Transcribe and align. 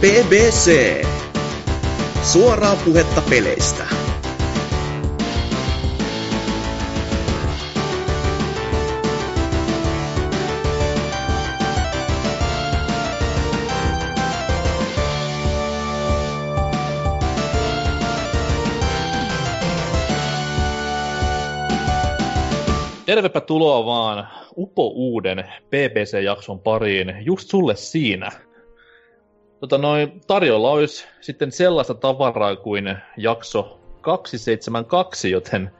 BBC. 0.00 1.04
Suoraa 2.22 2.76
puhetta 2.84 3.22
peleistä. 3.30 3.86
Tervepä 23.06 23.40
tuloa 23.40 23.86
vaan 23.86 24.28
upo 24.56 24.88
uuden 24.88 25.44
BBC-jakson 25.70 26.60
pariin, 26.60 27.14
just 27.20 27.50
sulle 27.50 27.76
siinä. 27.76 28.45
Tota 29.60 29.78
noin, 29.78 30.20
tarjolla 30.26 30.70
olisi 30.70 31.06
sitten 31.20 31.52
sellaista 31.52 31.94
tavaraa 31.94 32.56
kuin 32.56 32.96
jakso 33.16 33.80
272, 34.00 35.30
joten 35.30 35.70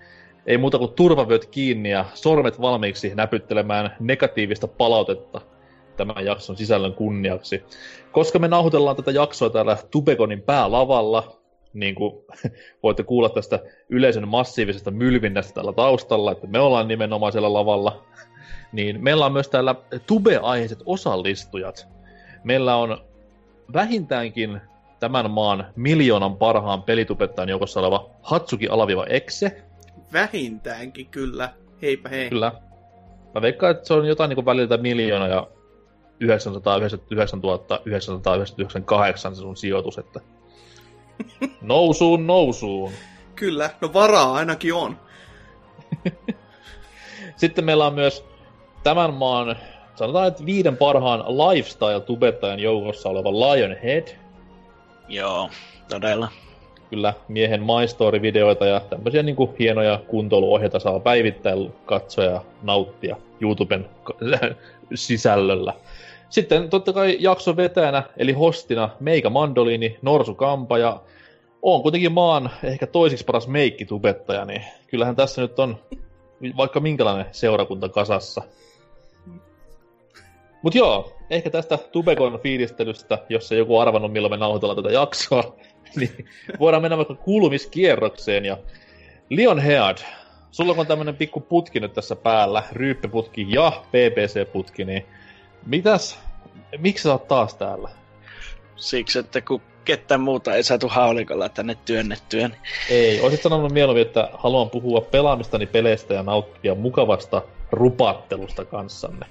ei 0.47 0.59
muuta 0.59 0.79
kuin 0.79 0.93
turvavyöt 0.93 1.47
kiinni 1.47 1.91
ja 1.91 2.05
sormet 2.15 2.61
valmiiksi 2.61 3.15
näpyttelemään 3.15 3.97
negatiivista 4.01 4.69
palautetta 4.69 5.41
tämän 5.97 6.25
jakson 6.25 6.57
sisällön 6.57 6.95
kunniaksi. 6.95 7.65
Koska 8.13 8.39
me 8.39 8.49
nauhoitellaan 8.49 8.97
tätä 8.97 9.11
jaksoa 9.11 9.51
täällä 9.51 9.77
Tubekonin 9.91 10.43
päälavalla, 10.43 11.37
niin 11.73 11.95
kuin 11.95 12.25
voitte 12.83 13.03
kuulla 13.03 13.29
tästä 13.29 13.61
yleisön 13.89 14.29
massiivisesta 14.29 14.91
mylvinnästä 14.91 15.55
täällä 15.55 15.73
taustalla, 15.73 16.33
että 16.33 16.47
me 16.47 16.61
ollaan 16.61 16.89
nimenomaan 16.89 17.33
siellä 17.33 17.53
lavalla, 17.53 18.05
niin 18.73 19.05
meillä 19.05 19.27
on 19.27 19.33
myös 19.33 19.49
täällä 19.49 19.75
tube-aiheiset 20.07 20.83
osallistujat. 20.87 21.89
Meillä 22.45 22.77
on 22.77 23.06
vähintäänkin 23.73 24.61
tämän 25.01 25.31
maan 25.31 25.67
miljoonan 25.77 26.37
parhaan 26.37 26.83
pelitubettajan 26.83 27.49
joukossa 27.49 27.81
oleva 27.81 28.11
Hatsuki 28.23 28.69
Alaviva 28.69 29.07
Exe. 29.07 29.63
Vähintäänkin, 30.13 31.07
kyllä. 31.07 31.53
Heipä 31.83 32.09
hei. 32.09 32.29
Kyllä. 32.29 32.53
Mä 33.35 33.43
veikkaan, 33.43 33.71
että 33.71 33.87
se 33.87 33.95
on 33.95 34.07
jotain 34.07 34.29
niin 34.29 34.45
väliltä 34.45 34.77
miljoona 34.77 35.29
ja 35.29 35.49
999 36.21 37.41
998 37.85 39.35
se 39.35 39.41
sun 39.41 39.57
sijoitus, 39.57 39.99
että 39.99 40.21
Nousuun, 41.61 42.27
nousuun. 42.27 42.93
Kyllä, 43.35 43.71
no 43.81 43.93
varaa 43.93 44.35
ainakin 44.35 44.75
on. 44.75 45.01
Sitten 47.37 47.65
meillä 47.65 47.87
on 47.87 47.95
myös 47.95 48.25
tämän 48.83 49.15
maan, 49.15 49.57
sanotaan, 49.97 50.29
että 50.29 50.47
viiden 50.47 50.77
parhaan 50.77 51.21
lifestyle-tubettajan 51.21 52.61
joukossa 52.61 53.09
oleva 53.09 53.33
Lionhead. 53.33 54.09
Joo, 55.09 55.51
todella. 55.89 56.29
Kyllä, 56.91 57.15
miehen 57.29 57.63
My-story-videoita 57.63 58.67
ja 58.67 58.81
tämmöisiä 58.81 59.23
niin 59.23 59.37
kuin 59.37 59.51
hienoja 59.59 60.01
kuntoiluohjeita 60.09 60.79
saa 60.79 61.01
päivittäin 61.01 61.73
katsoa 61.85 62.25
ja 62.25 62.43
nauttia 62.63 63.17
YouTuben 63.41 63.89
sisällöllä. 64.95 65.73
Sitten 66.29 66.71
totta 66.71 66.93
kai 66.93 67.17
jakson 67.21 67.57
vetäjänä, 67.57 68.03
eli 68.17 68.33
hostina, 68.33 68.91
Meikä 69.01 69.31
Mandoliini, 69.31 69.99
Norsu 70.03 70.35
Kampa 70.35 70.79
ja 70.79 71.01
on 71.63 71.83
kuitenkin 71.83 72.13
maan 72.13 72.51
ehkä 72.63 72.87
toisiksi 72.87 73.25
paras 73.25 73.49
meikki-tubettaja, 73.49 74.45
niin 74.45 74.65
kyllähän 74.87 75.17
tässä 75.17 75.43
nyt 75.43 75.59
on 75.59 75.77
vaikka 76.57 76.81
minkälainen 76.81 77.27
seurakunta 77.33 77.89
kasassa. 77.89 78.43
Mut 80.67 80.75
joo, 80.75 81.13
ehkä 81.31 81.51
tästä 81.51 81.79
Tubekon 81.79 82.41
fiilistelystä, 82.43 83.19
jos 83.29 83.53
ei 83.53 83.59
joku 83.59 83.79
arvannut 83.79 84.13
milloin 84.13 84.33
me 84.33 84.37
nauhoitellaan 84.37 84.77
tätä 84.77 84.95
jaksoa, 84.95 85.57
niin 85.97 86.27
voidaan 86.61 86.83
mennä 86.83 86.97
vaikka 86.97 87.15
kuulumiskierrokseen 87.15 88.45
ja 88.45 88.59
Leon 89.31 89.59
Head, 89.59 89.99
sulla 90.51 90.75
on 90.79 90.87
tämmönen 90.87 91.17
pikku 91.17 91.41
putki 91.41 91.81
nyt 91.81 91.93
tässä 91.93 92.17
päällä, 92.17 92.63
ryyppiputki 92.73 93.47
ja 93.49 93.73
PPC-putki, 93.89 94.85
niin 94.85 95.07
mitäs, 95.67 96.19
miksi 96.79 97.03
sä 97.03 97.13
oot 97.13 97.29
taas 97.29 97.55
täällä? 97.55 97.89
Siksi, 98.77 99.19
että 99.19 99.41
kun 99.41 99.63
ketään 99.85 100.21
muuta 100.21 100.55
ei 100.55 100.63
saatu 100.63 100.89
haulikolla 100.89 101.49
tänne 101.49 101.77
työnnettyä. 101.85 102.49
Niin... 102.49 102.61
Ei, 102.91 103.21
olisit 103.21 103.43
sanonut 103.43 103.73
mieluummin, 103.73 104.07
että 104.07 104.31
haluan 104.33 104.71
puhua 104.71 105.01
pelaamistani 105.01 105.67
peleistä 105.67 106.15
ja 106.15 106.23
nauttia 106.23 106.75
mukavasta 106.75 107.43
rupattelusta 107.73 108.65
kanssanne. 108.65 109.27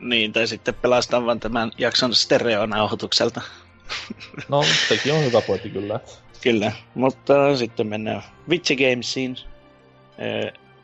Niin, 0.00 0.32
tai 0.32 0.46
sitten 0.46 0.74
pelastan 0.74 1.26
vaan 1.26 1.40
tämän 1.40 1.72
jakson 1.78 2.14
stereonauhoitukselta. 2.14 3.40
No, 4.48 4.64
sekin 4.88 5.12
on 5.12 5.24
hyvä 5.24 5.40
pointti 5.40 5.70
kyllä. 5.70 6.00
Kyllä, 6.42 6.72
mutta 6.94 7.56
sitten 7.56 7.86
mennään 7.86 8.22
Witch 8.48 8.76
Gamesiin. 8.76 9.36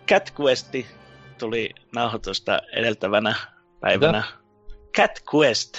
Cat 0.09 0.33
Questi 0.41 0.87
tuli 1.39 1.71
nauhoitusta 1.95 2.61
edeltävänä 2.73 3.35
päivänä. 3.81 4.19
Mitä? 4.19 4.79
Cat 4.97 5.23
Quest. 5.35 5.79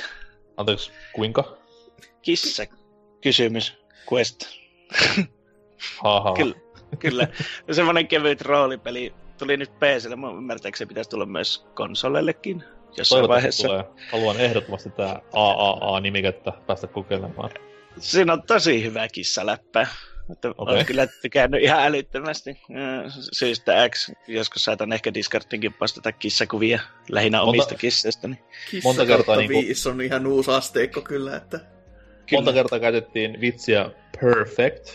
Anteeksi, 0.58 0.92
kuinka? 1.16 1.58
Kissa 2.22 2.64
kysymys. 3.22 3.78
Quest. 4.14 4.46
Haha. 6.04 6.34
kyllä, 6.40 6.56
kyllä. 7.00 7.28
Semmoinen 7.72 8.08
kevyt 8.08 8.42
roolipeli 8.42 9.14
tuli 9.38 9.58
nyt 9.58 9.72
PClle. 9.80 10.16
Mun 10.16 10.38
ymmärtääkseni 10.38 10.88
pitäisi 10.88 11.10
tulla 11.10 11.26
myös 11.26 11.66
konsolellekin 11.74 12.64
jossain 12.98 13.28
vaiheessa. 13.28 13.68
Tulee. 13.68 13.84
Haluan 14.12 14.40
ehdottomasti 14.40 14.90
tää 14.90 15.22
AAA-nimikettä 15.34 16.52
päästä 16.68 16.88
kokeilemaan. 16.88 17.50
Siinä 18.00 18.34
on 18.34 18.44
tosi 18.44 18.84
hyvä 18.84 19.08
kissaläppä. 19.08 19.88
Että 20.32 20.50
okay. 20.50 20.74
Olen 20.74 20.86
kyllä 20.86 21.08
tykännyt 21.22 21.64
ihan 21.64 21.84
älyttömästi 21.84 22.60
syystä 23.32 23.90
X. 23.90 24.12
Joskus 24.28 24.64
saatan 24.64 24.94
ehkä 24.94 25.14
Discordinkin 25.14 25.74
postata 25.74 26.12
kissakuvia 26.12 26.80
lähinnä 27.10 27.38
monta, 27.38 27.50
omista 27.50 27.76
kisseistä. 27.76 28.28
Niin. 28.28 28.44
Kissa 28.72 28.90
monta 28.90 29.06
kertaa 29.06 29.36
niin 29.36 29.52
kuin... 29.52 29.66
on 29.90 30.02
ihan 30.02 30.28
uusi 30.28 30.52
asteikko 30.52 31.02
kyllä, 31.02 31.36
että... 31.36 31.58
Kyllä. 31.58 32.38
Monta 32.38 32.54
kertaa 32.54 32.80
käytettiin 32.80 33.42
vitsiä 33.42 33.90
perfect. 34.22 34.90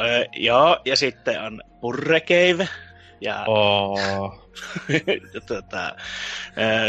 Öö, 0.00 0.24
joo, 0.36 0.80
ja 0.84 0.96
sitten 0.96 1.42
on 1.42 1.62
Purre 1.80 2.20
Cave. 2.20 2.68
Ja... 3.20 3.44
Oh. 3.46 4.48
tota, 5.48 5.96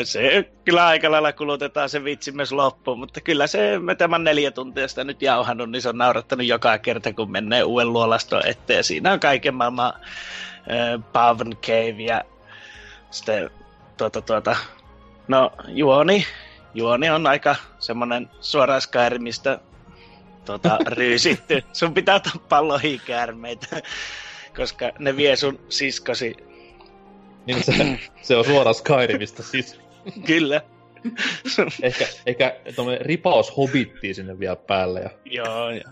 se 0.03 0.51
kyllä 0.65 0.87
aika 0.87 1.11
lailla 1.11 1.33
kulutetaan 1.33 1.89
se 1.89 2.03
vitsi 2.03 2.31
myös 2.31 2.51
loppuun, 2.51 2.99
mutta 2.99 3.21
kyllä 3.21 3.47
se, 3.47 3.79
me 3.79 3.95
tämän 3.95 4.23
neljä 4.23 4.51
tuntia 4.51 4.87
sitä 4.87 5.03
nyt 5.03 5.21
jauhannut, 5.21 5.71
niin 5.71 5.81
se 5.81 5.89
on 5.89 5.97
naurattanut 5.97 6.47
joka 6.47 6.77
kerta, 6.77 7.13
kun 7.13 7.31
menee 7.31 7.63
uuden 7.63 7.93
luolaston 7.93 8.47
eteen. 8.47 8.83
Siinä 8.83 9.13
on 9.13 9.19
kaiken 9.19 9.55
maailman 9.55 9.93
äh, 9.95 11.03
Pavan 11.13 11.57
Cave 11.61 12.03
ja 12.03 12.23
sitten 13.11 13.49
tuota, 13.97 14.21
tuota, 14.21 14.55
no 15.27 15.51
juoni, 15.67 16.25
juoni 16.73 17.09
on 17.09 17.27
aika 17.27 17.55
semmonen 17.79 18.29
suoraan 18.41 18.81
Skyrimistä 18.81 19.59
tuota, 20.45 20.77
ryysitty. 20.97 21.63
Sun 21.73 21.93
pitää 21.93 22.19
tappaa 22.19 22.67
lohikäärmeitä, 22.67 23.81
koska 24.59 24.91
ne 24.99 25.17
vie 25.17 25.35
sun 25.35 25.59
siskosi 25.69 26.35
niin 27.45 27.63
se, 27.63 27.99
se 28.21 28.35
on 28.35 28.45
suoraan 28.45 28.75
Skyrimistä 28.75 29.43
siis. 29.43 29.79
Kyllä. 30.25 30.61
ehkä, 31.81 32.07
ehkä 32.25 32.55
ripaus 32.99 33.57
hobittiin 33.57 34.15
sinne 34.15 34.39
vielä 34.39 34.55
päälle. 34.55 34.99
Ja... 34.99 35.09
Joo, 35.25 35.69
ja 35.69 35.83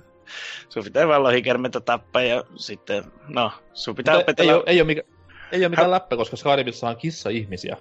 sun 0.70 0.84
pitää 0.84 1.08
vaan 1.08 1.24
lohikermeitä 1.24 1.80
tappaa 1.80 2.22
ja 2.22 2.44
sitten, 2.56 3.04
no, 3.28 3.52
sun 3.74 3.96
pitää 3.96 4.16
Mutta 4.16 4.24
opetella... 4.24 4.52
Ei 4.52 4.58
ole, 4.58 4.64
ei 4.68 4.82
ole, 4.82 4.88
mikä, 4.88 5.04
ei 5.52 5.60
ole 5.60 5.70
mikään 5.70 5.92
läppä, 5.92 6.18
koska 6.18 6.38
Skyrimissa 6.38 6.90
on 6.90 6.98
kissa-ihmisiä. 6.98 7.78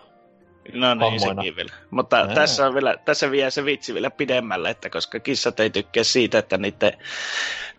No 0.72 0.94
niin, 0.94 1.20
sekin 1.20 1.56
vielä. 1.56 1.70
Mutta 1.90 2.16
Ää. 2.16 2.34
tässä, 2.34 2.66
on 2.66 2.74
vielä, 2.74 2.96
tässä 3.04 3.30
vie 3.30 3.50
se 3.50 3.64
vitsi 3.64 3.94
vielä 3.94 4.10
pidemmälle, 4.10 4.70
että 4.70 4.90
koska 4.90 5.20
kissat 5.20 5.60
ei 5.60 5.70
tykkää 5.70 6.04
siitä, 6.04 6.38
että 6.38 6.56
niiden 6.56 6.92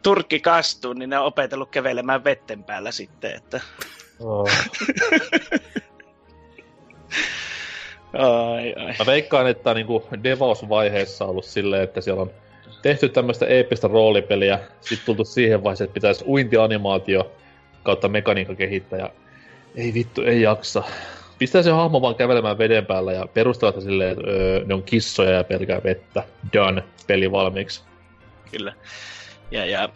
turkki 0.04 0.40
kastuu, 0.40 0.94
niin 0.94 1.10
ne 1.10 1.20
on 1.20 1.26
opetellut 1.26 1.70
kävelemään 1.70 2.24
vetten 2.24 2.64
päällä 2.64 2.92
sitten, 2.92 3.36
että... 3.36 3.62
Oh. 4.20 4.50
ai, 8.14 8.74
ai. 8.74 8.96
Mä 9.00 9.06
veikkaan, 9.06 9.48
että 9.48 9.74
niinku 9.74 10.08
devausvaiheessa 10.24 11.26
ollut 11.26 11.46
silleen, 11.46 11.84
että 11.84 12.02
siellä 12.02 12.22
on 12.22 12.32
tehty 12.82 13.10
tämmöistä 13.10 13.46
eeppistä 13.46 13.88
roolipeliä, 13.88 14.60
sitten 14.82 15.06
tultu 15.06 15.26
siihen 15.26 15.64
vaiheeseen, 15.64 15.86
että 15.86 15.94
pitäisi 15.94 16.26
uintianimaatio 16.28 17.32
kautta 17.84 18.08
mekaniikka 18.08 18.56
kehittää, 18.56 19.00
ja 19.00 19.12
ei 19.76 19.94
vittu, 19.94 20.22
ei 20.22 20.42
jaksa. 20.42 20.84
Pistää 21.40 21.64
se 21.64 21.72
hahmo 21.72 22.02
vaan 22.02 22.16
kävelemään 22.16 22.58
veden 22.58 22.86
päällä 22.86 23.14
ja 23.14 23.28
perustella 23.28 23.82
silleen, 23.82 24.12
että 24.12 24.24
öö, 24.28 24.66
ne 24.66 24.74
on 24.74 24.84
kissoja 24.84 25.32
ja 25.32 25.44
pelkää 25.44 25.82
vettä. 25.84 26.24
Done. 26.54 26.84
Peli 27.08 27.32
valmiiksi. 27.32 27.84
Kyllä. 28.52 28.74
Ja, 29.52 29.66
ja 29.66 29.90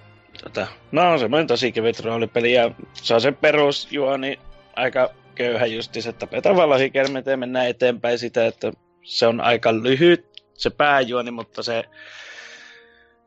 tota, 0.43 0.67
no 0.91 1.17
semmoinen 1.17 1.47
tosi 1.47 1.71
kevyt 1.71 1.99
roolipeli 1.99 2.53
ja 2.53 2.71
se 2.93 3.13
on 3.13 3.21
se 3.21 3.31
perusjuoni 3.31 4.39
aika 4.75 5.09
köyhä 5.35 5.65
justi, 5.65 5.99
että 5.99 6.13
tapetaan 6.13 6.55
valahikermeitä 6.55 7.31
ja 7.31 7.37
mennään 7.37 7.67
eteenpäin 7.67 8.19
sitä, 8.19 8.45
että 8.45 8.71
se 9.03 9.27
on 9.27 9.41
aika 9.41 9.73
lyhyt 9.73 10.25
se 10.53 10.69
pääjuoni, 10.69 11.31
mutta 11.31 11.63
se 11.63 11.83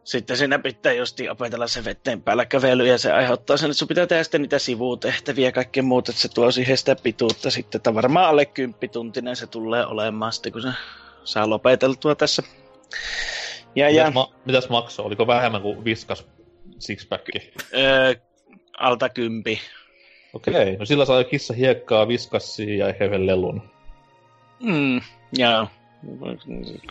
sitten 0.04 0.36
siinä 0.36 0.58
pitää 0.58 0.92
justi 0.92 1.28
opetella 1.28 1.66
se 1.66 1.84
vetteen 1.84 2.22
päällä 2.22 2.46
kävely 2.46 2.86
ja 2.86 2.98
se 2.98 3.12
aiheuttaa 3.12 3.56
sen, 3.56 3.70
että 3.70 3.78
sun 3.78 3.88
pitää 3.88 4.06
tehdä 4.06 4.22
sitten 4.22 4.42
niitä 4.42 4.58
sivutehtäviä 4.58 5.48
ja 5.48 5.52
kaikkea 5.52 5.82
muuta, 5.82 6.12
että 6.12 6.22
se 6.22 6.28
tuo 6.28 6.50
siihen 6.50 6.78
sitä 6.78 6.96
pituutta 6.96 7.50
sitten, 7.50 7.78
että 7.78 7.94
varmaan 7.94 8.28
alle 8.28 8.46
kymppituntinen 8.46 9.36
se 9.36 9.46
tulee 9.46 9.86
olemaan 9.86 10.32
sitten, 10.32 10.52
kun 10.52 10.62
se 10.62 10.68
saa 11.24 11.50
lopeteltua 11.50 12.14
tässä. 12.14 12.42
Ja, 13.74 13.90
ja, 13.90 14.02
Mitäs, 14.02 14.14
ma- 14.14 14.32
mitäs 14.44 14.68
maksoi? 14.68 15.06
Oliko 15.06 15.26
vähemmän 15.26 15.62
kuin 15.62 15.84
viskas 15.84 16.26
sixpacki? 16.78 17.52
öö, 17.74 18.14
alta 18.78 19.08
kympi. 19.08 19.60
Okei, 20.32 20.76
no 20.76 20.84
sillä 20.84 21.04
saa 21.04 21.18
jo 21.18 21.24
kissa 21.24 21.54
hiekkaa, 21.54 22.08
viskassia 22.08 22.76
ja 22.76 22.88
ehkä 22.88 23.04
yhden 23.04 23.26
lelun. 23.26 23.70
Mm, 24.60 25.00
joo. 25.32 25.68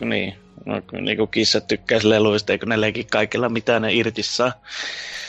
Niin, 0.04 0.34
no, 0.66 0.82
kun 0.90 1.04
niin 1.04 1.16
kuin 1.16 1.30
kissat 1.30 1.66
tykkäisi 1.66 2.08
leluista, 2.08 2.52
eikö 2.52 2.66
ne 2.66 2.80
leiki 2.80 3.04
kaikilla 3.04 3.48
mitä 3.48 3.80
ne 3.80 3.92
irti 3.92 4.22
saa. 4.22 4.52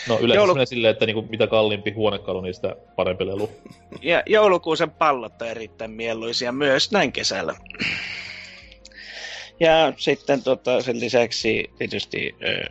No 0.08 0.20
yleensä 0.20 0.54
Joulu- 0.54 0.66
silleen, 0.66 0.92
että 0.92 1.06
niinku, 1.06 1.26
mitä 1.30 1.48
kalliimpi 1.48 1.92
huonekalu, 1.92 2.42
niin 2.42 2.54
sitä 2.54 2.76
parempi 2.96 3.28
lelu. 3.28 3.52
Ja 4.02 4.24
joulukuusen 4.26 4.92
pallot 4.92 5.42
on 5.42 5.48
erittäin 5.48 5.92
mieluisia 5.92 6.52
myös 6.52 6.92
näin 6.92 7.12
kesällä. 7.12 7.56
Ja 9.60 9.94
sitten 9.98 10.44
tota, 10.44 10.82
sen 10.82 11.00
lisäksi 11.00 11.70
tietysti 11.78 12.36
ö, 12.48 12.66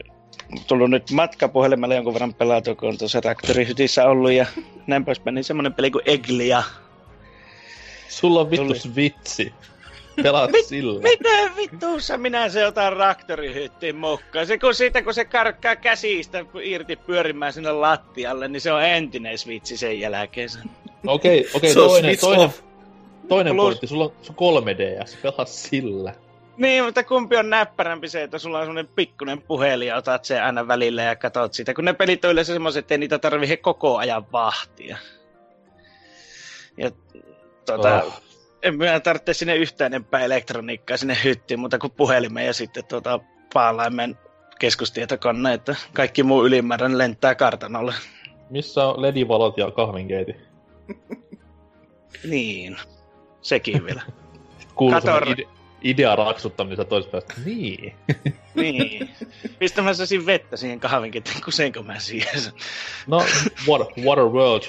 tullut 0.66 0.90
nyt 0.90 1.10
matkapuhelimella 1.10 1.94
jonkun 1.94 2.14
verran 2.14 2.34
pelattu, 2.34 2.74
kun 2.74 2.88
on 2.88 2.98
tuossa 2.98 3.20
Raktorihytissä 3.24 4.08
ollut 4.08 4.32
ja 4.32 4.46
näin 4.86 5.04
poispäin, 5.04 5.34
niin 5.34 5.44
semmoinen 5.44 5.74
peli 5.74 5.90
kuin 5.90 6.02
Eglia. 6.06 6.62
Sulla 8.08 8.40
on 8.40 8.50
vittu 8.50 8.66
Tuli. 8.66 9.52
Pelaat 10.22 10.50
sillä. 10.66 11.00
Mitä 11.00 11.56
vittuussa 11.56 12.18
minä 12.18 12.48
se 12.48 12.66
otan 12.66 12.92
Raktorihyttiin 12.92 13.96
mukaan? 13.96 14.46
Se 14.46 14.58
kun 14.58 14.74
siitä 14.74 15.02
kun 15.02 15.14
se 15.14 15.24
karkkaa 15.24 15.76
käsistä 15.76 16.44
irti 16.62 16.96
pyörimään 16.96 17.52
sinne 17.52 17.72
lattialle, 17.72 18.48
niin 18.48 18.60
se 18.60 18.72
on 18.72 18.82
entinen 18.84 19.38
switchi 19.38 19.76
sen 19.76 20.00
jälkeen. 20.00 20.48
Okei, 21.06 21.46
okei, 21.54 21.72
Se 21.72 21.80
on 21.80 21.88
toinen, 21.88 22.18
toinen, 22.20 22.44
off. 22.46 22.60
toinen 23.28 23.54
Plus- 23.56 23.64
pointti. 23.66 23.86
Sulla 23.86 24.04
on 24.04 24.12
sun 24.22 24.36
3DS, 24.36 25.16
pelaa 25.22 25.44
sillä. 25.44 26.14
Niin, 26.56 26.84
mutta 26.84 27.04
kumpi 27.04 27.36
on 27.36 27.50
näppärämpi 27.50 28.08
se, 28.08 28.22
että 28.22 28.38
sulla 28.38 28.58
on 28.58 28.64
semmonen 28.64 28.88
pikkunen 28.88 29.42
puhelin 29.42 29.88
ja 29.88 29.96
otat 29.96 30.24
sen 30.24 30.42
aina 30.44 30.68
välillä 30.68 31.02
ja 31.02 31.16
katot 31.16 31.54
sitä. 31.54 31.74
Kun 31.74 31.84
ne 31.84 31.92
pelit 31.92 32.24
on 32.24 32.30
yleensä 32.30 32.52
semmoiset, 32.52 32.84
että 32.84 32.94
ei 32.94 32.98
niitä 32.98 33.18
tarvitse 33.18 33.56
koko 33.56 33.96
ajan 33.96 34.26
vahtia. 34.32 34.96
Ja 36.76 36.90
tota, 37.66 38.02
Oh. 38.02 38.22
En 38.64 38.78
minä 38.78 39.00
tarvitse 39.00 39.34
sinne 39.34 39.56
yhtään 39.56 39.92
enempää 39.92 40.20
elektroniikkaa 40.20 40.96
sinne 40.96 41.16
hyttiin, 41.24 41.60
mutta 41.60 41.78
kuin 41.78 41.92
puhelimen 41.92 42.46
ja 42.46 42.52
sitten 42.52 42.84
tota 42.84 43.20
paalaimen 43.54 44.18
keskustietokone, 44.58 45.54
että 45.54 45.76
kaikki 45.92 46.22
muu 46.22 46.46
ylimääräinen 46.46 46.98
lentää 46.98 47.34
kartanolle. 47.34 47.94
Missä 48.50 48.84
on 48.84 49.02
ledivalot 49.02 49.58
ja 49.58 49.70
kahvinkeiti? 49.70 50.36
Niin, 52.24 52.76
sekin 53.40 53.84
vielä. 53.84 54.02
Kuuluu 54.74 55.00
ide- 55.00 55.48
idea 55.82 56.16
raksuttamista 56.16 56.84
päästä. 56.84 57.34
Niin. 57.44 57.94
niin. 58.54 59.10
Pistämässä 59.58 60.06
siinä 60.06 60.26
vettä 60.26 60.56
siihen 60.56 60.80
kahvinkeittiin, 60.80 61.42
kusenko 61.44 61.82
mä 61.82 61.98
siihen. 61.98 62.42
No, 63.06 63.24
what, 63.68 63.88
what 64.04 64.18
a 64.18 64.24
world. 64.24 64.62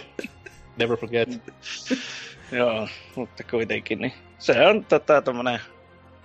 Never 0.77 0.97
forget. 0.97 1.29
Joo, 2.51 2.87
mutta 3.15 3.43
kuitenkin 3.43 3.99
niin 3.99 4.13
se 4.39 4.67
on 4.67 4.85
tota 4.85 5.21
tommonen 5.21 5.59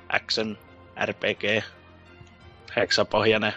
action 0.08 0.58
RPG 1.05 1.64
heksapohjainen. 2.76 3.52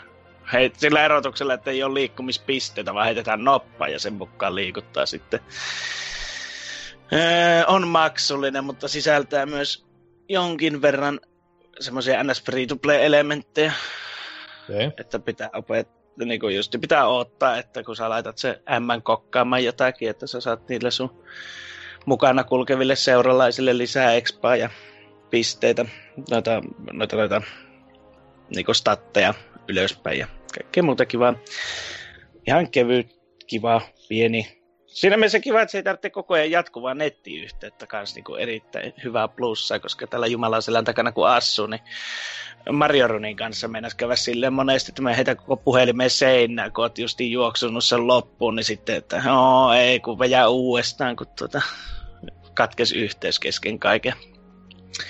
Hei, 0.54 0.71
sillä 0.77 1.06
erotuksella, 1.06 1.54
että 1.54 1.71
ei 1.71 1.83
ole 1.83 1.94
liikkumispisteitä, 1.94 2.94
vaan 2.94 3.06
heitetään 3.06 3.44
noppa 3.44 3.88
ja 3.88 4.00
sen 4.00 4.13
mukaan 4.13 4.56
liikuttaa 4.56 5.06
sitten. 5.06 5.39
Öö, 7.13 7.65
on 7.68 7.88
maksullinen, 7.88 8.63
mutta 8.63 8.88
sisältää 8.88 9.45
myös 9.45 9.86
jonkin 10.30 10.81
verran 10.81 11.19
semmoisia 11.80 12.24
ns 12.24 12.44
free-to-play-elementtejä, 12.44 13.74
Okay. 14.69 14.92
että 15.00 15.19
pitää 15.19 15.50
opettaa, 15.54 16.04
niin 16.25 16.39
kuin 16.39 16.56
just 16.56 16.75
pitää 16.81 17.07
odottaa, 17.07 17.57
että 17.57 17.83
kun 17.83 17.95
sä 17.95 18.10
laitat 18.10 18.38
se 18.38 18.62
M 18.80 19.01
kokkaamaan 19.04 19.63
jotakin, 19.63 20.10
että 20.10 20.27
sä 20.27 20.42
saat 20.42 20.69
niille 20.69 20.92
sun 20.92 21.24
mukana 22.05 22.44
kulkeville 22.44 22.95
seuralaisille 22.95 23.77
lisää 23.77 24.13
expaa 24.13 24.55
ja 24.55 24.69
pisteitä, 25.29 25.85
noita, 26.29 26.61
noita, 26.94 27.15
noita 27.15 27.41
niin 28.55 28.75
statteja 28.75 29.33
ylöspäin 29.67 30.19
ja 30.19 30.27
kaikkea 30.55 30.83
muuta 30.83 31.05
kivaa. 31.05 31.35
Ihan 32.47 32.71
kevyt, 32.71 33.07
kiva, 33.47 33.81
pieni. 34.09 34.62
Siinä 34.94 35.18
mielessä 35.18 35.40
kiva, 35.40 35.62
että 35.62 35.72
se 35.72 35.78
ei 35.78 35.84
tarvitse 35.84 36.10
koko 36.10 36.34
ajan 36.34 36.51
jatkuvaa 36.51 36.94
nettiyhteyttä 36.94 37.88
kanssa 37.88 38.16
niin 38.16 38.40
erittäin 38.40 38.94
hyvää 39.04 39.28
plussaa, 39.28 39.80
koska 39.80 40.07
tällä 40.07 40.28
Jumalan 40.28 40.62
selän 40.62 40.84
takana 40.86 41.12
kun 41.12 41.30
asuu, 41.30 41.68
niin 41.68 41.81
Mario 42.72 43.07
Runin 43.07 43.36
kanssa 43.36 43.68
meinas 43.68 43.95
käydä 43.95 44.16
silleen 44.16 44.54
monesti, 44.54 44.92
että 44.92 45.01
me 45.01 45.16
heitä 45.18 45.36
koko 45.36 45.57
puhelimen 45.57 46.10
seinään, 46.10 46.72
kun 46.72 46.84
oot 46.84 46.98
justiin 46.98 47.31
juoksunut 47.31 47.84
sen 47.84 48.07
loppuun, 48.07 48.56
niin 48.56 48.63
sitten, 48.63 48.95
että 48.95 49.22
no 49.25 49.74
ei, 49.74 50.00
kun 50.00 50.19
vejää 50.19 50.48
uudestaan, 50.48 51.16
kun 51.16 51.28
tuota, 51.38 51.62
katkes 52.54 52.92
yhteys 52.92 53.39
kesken 53.39 53.80
kaiken. 53.80 54.13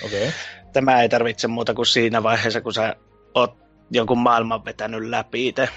Okay. 0.06 0.28
Tämä 0.72 1.02
ei 1.02 1.08
tarvitse 1.08 1.48
muuta 1.48 1.74
kuin 1.74 1.86
siinä 1.86 2.22
vaiheessa, 2.22 2.60
kun 2.60 2.74
sä 2.74 2.96
oot 3.34 3.56
jonkun 3.90 4.18
maailman 4.18 4.64
vetänyt 4.64 5.08
läpi 5.08 5.48
itse. 5.48 5.68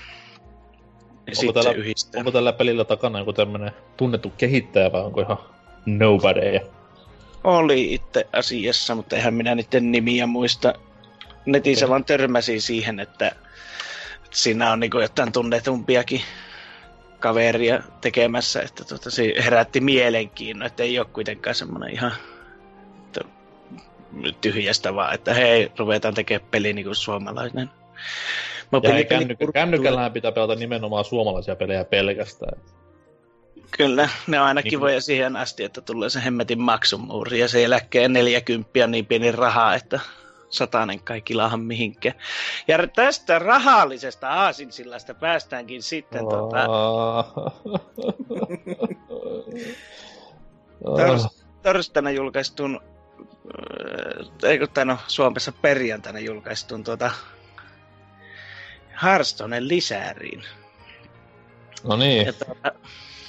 Se 1.34 1.72
yhdistää. 1.76 2.20
Onko 2.20 2.32
tällä 2.32 2.54
pelillä 2.54 2.86
takana 2.86 3.20
joku 3.20 3.34
tämmönen 3.34 3.72
tunnettu 3.98 4.34
kehittäjä 4.38 4.92
vai 4.92 5.02
onko 5.02 5.22
ihan 5.22 5.38
nobody? 5.86 6.60
Oli 7.44 7.94
itse 7.94 8.28
asiassa, 8.34 8.96
mutta 8.96 9.16
eihän 9.16 9.34
minä 9.34 9.56
niiden 9.56 9.92
nimiä 9.92 10.28
muista. 10.28 10.74
Netissä 11.46 11.90
vaan 11.90 12.06
törmäsin 12.06 12.62
siihen, 12.62 13.00
että 13.00 13.32
siinä 14.32 14.72
on 14.72 14.80
niinku 14.80 15.00
jotain 15.00 15.32
tunnetumpiakin 15.32 16.22
kaveria 17.20 17.84
tekemässä, 18.02 18.62
että 18.62 18.84
tota, 18.84 19.12
se 19.12 19.34
herätti 19.44 19.80
mielenkiinnon, 19.80 20.68
että 20.68 20.84
ei 20.84 21.00
ole 21.00 21.08
kuitenkaan 21.14 21.56
semmoinen 21.56 21.94
ihan 21.94 22.12
tyhjästä 24.42 24.96
vaan, 24.96 25.14
että 25.14 25.34
hei, 25.34 25.72
ruvetaan 25.78 26.14
tekemään 26.14 26.48
peli 26.52 26.74
niin 26.74 26.86
kuin 26.86 26.96
suomalainen. 26.96 27.70
Ja 28.72 28.80
Mobiilipeli- 28.80 28.96
ei 28.98 29.06
kännykkä, 29.06 29.46
kännykällähän 29.54 30.12
pitää 30.12 30.32
pelata 30.32 30.56
nimenomaan 30.56 31.06
suomalaisia 31.06 31.56
pelejä 31.56 31.86
pelkästään. 31.86 32.62
Kyllä, 33.78 34.10
ne 34.28 34.40
on 34.40 34.48
aina 34.48 34.62
Niin. 34.62 34.70
kivoja 34.70 35.02
siihen 35.02 35.36
asti, 35.36 35.64
että 35.64 35.82
tulee 35.82 36.10
se 36.10 36.24
hemmetin 36.24 36.62
maksumuuri 36.62 37.40
ja 37.40 37.48
se 37.48 37.64
eläkkeen 37.64 38.14
40 38.14 38.70
on 38.84 38.92
niin 38.92 39.06
pieni 39.06 39.32
raha, 39.32 39.76
että 39.76 40.00
satanen 40.50 41.00
kaikki 41.00 41.34
lahan 41.34 41.60
mihinkään. 41.60 42.16
Ja 42.68 42.88
tästä 42.96 43.40
rahallisesta 43.40 44.30
aasinsillasta 44.30 45.14
päästäänkin 45.14 45.84
sitten 45.84 46.30
tota, 46.30 46.68
tors, 50.98 51.46
torstaina 51.64 52.12
julkaistun, 52.12 52.82
äh, 52.84 54.50
eikö 54.50 54.68
tai 54.68 54.86
no 54.86 54.98
Suomessa 55.08 55.52
perjantaina 55.62 56.20
julkaistun 56.20 56.84
tuota 56.84 57.12
Hearthstonen 59.04 59.68
lisääriin. 59.68 60.44
No 61.84 61.96
niin, 61.96 62.26
Ja 62.26 62.34
tuota, 62.34 62.72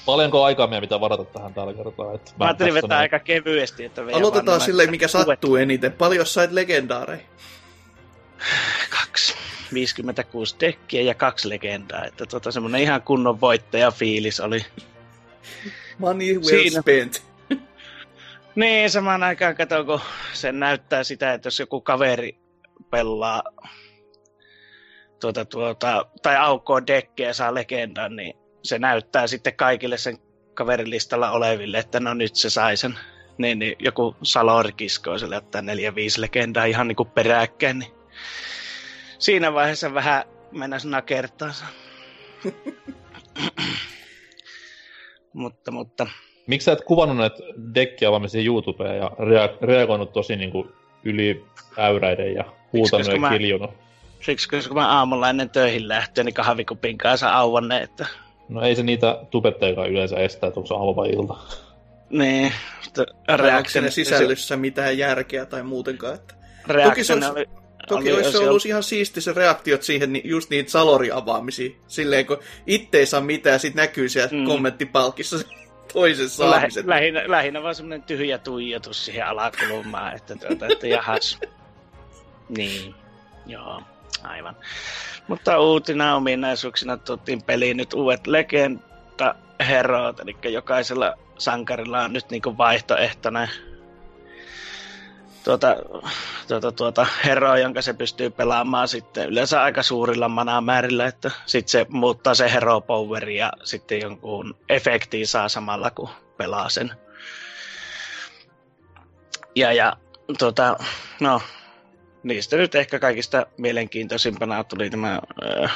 paljonko 0.07 0.45
aikaa 0.45 0.67
meidän 0.67 0.81
pitää 0.81 1.01
varata 1.01 1.25
tähän 1.25 1.55
tällä 1.55 1.75
kertaa? 1.75 2.15
Että 2.15 2.33
mä 2.39 2.45
ajattelin 2.45 2.75
vetää 2.75 2.89
näin- 2.89 3.01
aika 3.01 3.19
kevyesti, 3.19 3.85
että 3.85 4.03
Aloitetaan 4.13 4.61
silleen, 4.61 4.91
mikä 4.91 5.07
kuvet. 5.13 5.27
sattuu 5.27 5.57
eniten. 5.57 5.93
Paljon 5.93 6.27
sait 6.27 6.53
legendaareja. 6.53 7.21
kaksi. 8.91 9.35
56 9.73 10.57
dekkiä 10.61 11.03
ja 11.03 11.15
kaksi 11.15 11.49
legendaa. 11.49 12.05
Että 12.05 12.27
tota, 12.27 12.53
semmonen 12.53 12.81
ihan 12.83 13.03
kunnon 13.03 13.41
voittajafiilis 13.41 14.41
oli. 14.41 14.65
Money 15.99 16.35
well 16.35 16.43
Siinä. 16.43 16.81
spent. 16.81 17.23
Niin, 18.55 18.91
samaan 18.91 19.23
aikaan 19.23 19.57
kato, 19.57 19.85
kun 19.85 20.01
se 20.33 20.53
näyttää 20.53 21.05
sitä, 21.05 21.33
että 21.33 21.47
jos 21.47 21.59
joku 21.61 21.81
kaveri 21.81 22.39
pelaa 22.91 23.43
tuota, 25.21 25.45
tuota, 25.45 26.07
tai 26.23 26.37
aukoo 26.37 26.87
dekkiä 26.87 27.27
ja 27.27 27.35
saa 27.35 27.55
legendan, 27.55 28.17
niin 28.17 28.35
se 28.63 28.79
näyttää 28.79 29.27
sitten 29.27 29.57
kaikille 29.57 29.97
sen 29.99 30.19
kaverilistalla 30.55 31.31
oleville, 31.31 31.79
että 31.79 32.01
no 32.01 32.15
nyt 32.15 32.37
se 32.37 32.51
sai 32.51 32.77
sen. 32.77 32.99
Niin, 33.39 33.59
niin 33.59 33.77
joku 33.79 34.17
Salori 34.23 34.73
kiskoo 34.73 35.19
sille 35.19 35.37
ottaa 35.37 35.63
neljä 35.63 35.95
viisi 35.95 36.21
legendaa 36.21 36.65
ihan 36.65 36.89
niinku 36.89 37.05
peräkkäin, 37.05 37.79
niin 37.79 37.93
siinä 39.19 39.55
vaiheessa 39.55 39.95
vähän 39.95 40.25
mennä 40.53 40.77
nakertaa. 40.85 41.53
mutta, 45.33 45.71
mutta 45.71 46.07
Miksi 46.49 46.65
sä 46.65 46.73
et 46.73 46.81
kuvannut 46.81 47.17
näitä 47.17 47.37
dekkiavaamisia 47.75 48.43
YouTubeen 48.43 48.97
ja 48.97 49.11
rea- 49.19 49.59
reagoinut 49.63 50.13
tosi 50.13 50.37
niinku 50.37 50.73
yli 51.05 51.45
äyräiden 51.79 52.35
ja 52.35 52.45
huutanut 52.73 53.07
ja 53.07 53.21
mä- 53.21 53.31
kiljunut? 53.31 53.71
Siksi 54.21 54.49
kun 54.49 54.75
mä 54.75 54.89
aamulla 54.89 55.31
ennen 55.31 55.51
töihin 55.51 55.89
lähtöä, 55.89 56.25
niin 56.25 56.35
kahvikupin 56.35 56.99
kanssa 56.99 57.31
auvanne, 57.31 57.83
että... 57.83 58.07
No 58.49 58.63
ei 58.63 58.77
se 58.77 58.83
niitä 58.83 59.19
tubettejakaan 59.31 59.91
yleensä 59.91 60.17
estää, 60.17 60.49
että 60.49 60.61
onko 60.61 60.67
se 60.67 60.75
aamu 60.75 60.97
vai 60.97 61.09
ilta. 61.09 61.35
Niin, 62.11 62.53
mutta 62.85 63.05
Onko 63.57 63.69
siinä 63.69 63.91
sisällössä 63.91 64.57
mitään 64.57 64.99
järkeä 64.99 65.47
tai 65.47 65.63
muutenkaan, 65.63 66.15
että... 66.15 66.35
Toki 66.85 67.05
se 67.05 67.13
olisi, 67.13 67.31
oli, 67.31 67.47
toki 67.89 68.13
olisi 68.13 68.33
se 68.33 68.39
ollut 68.39 68.67
ihan 68.67 68.83
siisti 68.83 69.21
se 69.21 69.33
reaktiot 69.33 69.83
siihen, 69.83 70.13
ni- 70.13 70.23
just 70.25 70.51
niitä 70.51 70.71
salori-avaamisiin. 70.71 71.81
Silleen, 71.87 72.27
kun 72.27 72.39
itse 72.67 72.99
ei 72.99 73.07
saa 73.07 73.21
mitään, 73.21 73.61
sit 73.61 73.75
näkyy 73.75 74.09
siellä 74.09 74.29
Mm. 74.33 74.39
mm. 74.39 74.47
kommenttipalkissa 74.47 75.39
se 75.39 75.45
toisen 75.93 76.29
saamiset. 76.29 76.87
lähinnä, 76.87 77.23
lähinnä 77.27 77.63
vaan 77.63 77.75
semmoinen 77.75 78.03
tyhjä 78.03 78.39
tuijotus 78.39 79.05
siihen 79.05 79.27
alakulmaan, 79.27 80.17
että, 80.17 80.37
tuota, 80.37 80.67
että 80.67 80.87
jahas. 80.87 81.39
Niin, 82.59 82.95
joo, 83.47 83.83
aivan. 84.23 84.57
Mutta 85.29 85.59
uutina 85.59 86.15
ominaisuuksina 86.15 86.97
tuotiin 86.97 87.43
peliin 87.43 87.77
nyt 87.77 87.95
uudet 87.95 88.27
legenda 88.27 89.35
herot, 89.69 90.21
eli 90.21 90.37
jokaisella 90.45 91.15
sankarilla 91.39 92.01
on 92.01 92.13
nyt 92.13 92.31
niinku 92.31 92.59
vaihtoehtoinen 92.59 93.49
tuota, 95.49 95.77
tuota, 96.49 96.73
tuota 96.73 97.07
hero, 97.25 97.57
jonka 97.57 97.83
se 97.83 97.93
pystyy 97.93 98.31
pelaamaan 98.31 98.89
sitten 98.89 99.29
yleensä 99.29 99.63
aika 99.63 99.83
suurilla 99.83 100.29
manamäärillä, 100.29 101.07
että 101.07 101.31
sitten 101.47 101.71
se 101.71 101.87
muuttaa 101.89 102.35
se 102.35 102.53
hero 102.53 102.81
poweri 102.81 103.37
ja 103.37 103.53
sitten 103.65 104.01
jonkun 104.01 104.57
efektiin 104.69 105.27
saa 105.27 105.49
samalla 105.49 105.91
kun 105.91 106.09
pelaa 106.37 106.69
sen. 106.69 106.93
Ja, 109.55 109.73
ja 109.73 109.97
tuota, 110.39 110.79
no, 111.21 111.41
niistä 112.29 112.57
nyt 112.57 112.75
ehkä 112.75 112.99
kaikista 112.99 113.47
mielenkiintoisimpana 113.57 114.65
tuli 114.65 114.91
tämä 114.91 115.21
äh, 115.65 115.73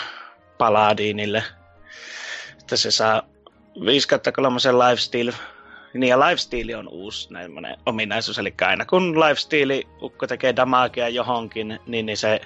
Paladinille, 0.58 1.42
että 2.60 2.76
se 2.76 2.90
saa 2.90 3.22
5 3.84 4.08
3 4.34 4.58
lifestyle 4.88 5.32
niin 5.94 6.08
ja 6.08 6.20
lifestyle 6.20 6.76
on 6.76 6.88
uusi 6.88 7.32
näin 7.32 7.52
ominaisuus, 7.86 8.38
eli 8.38 8.54
aina 8.60 8.84
kun 8.84 9.20
lifestyle 9.20 9.82
ukko 10.02 10.26
tekee 10.26 10.56
damagea 10.56 11.08
johonkin, 11.08 11.78
niin, 11.86 12.06
niin 12.06 12.16
se 12.16 12.40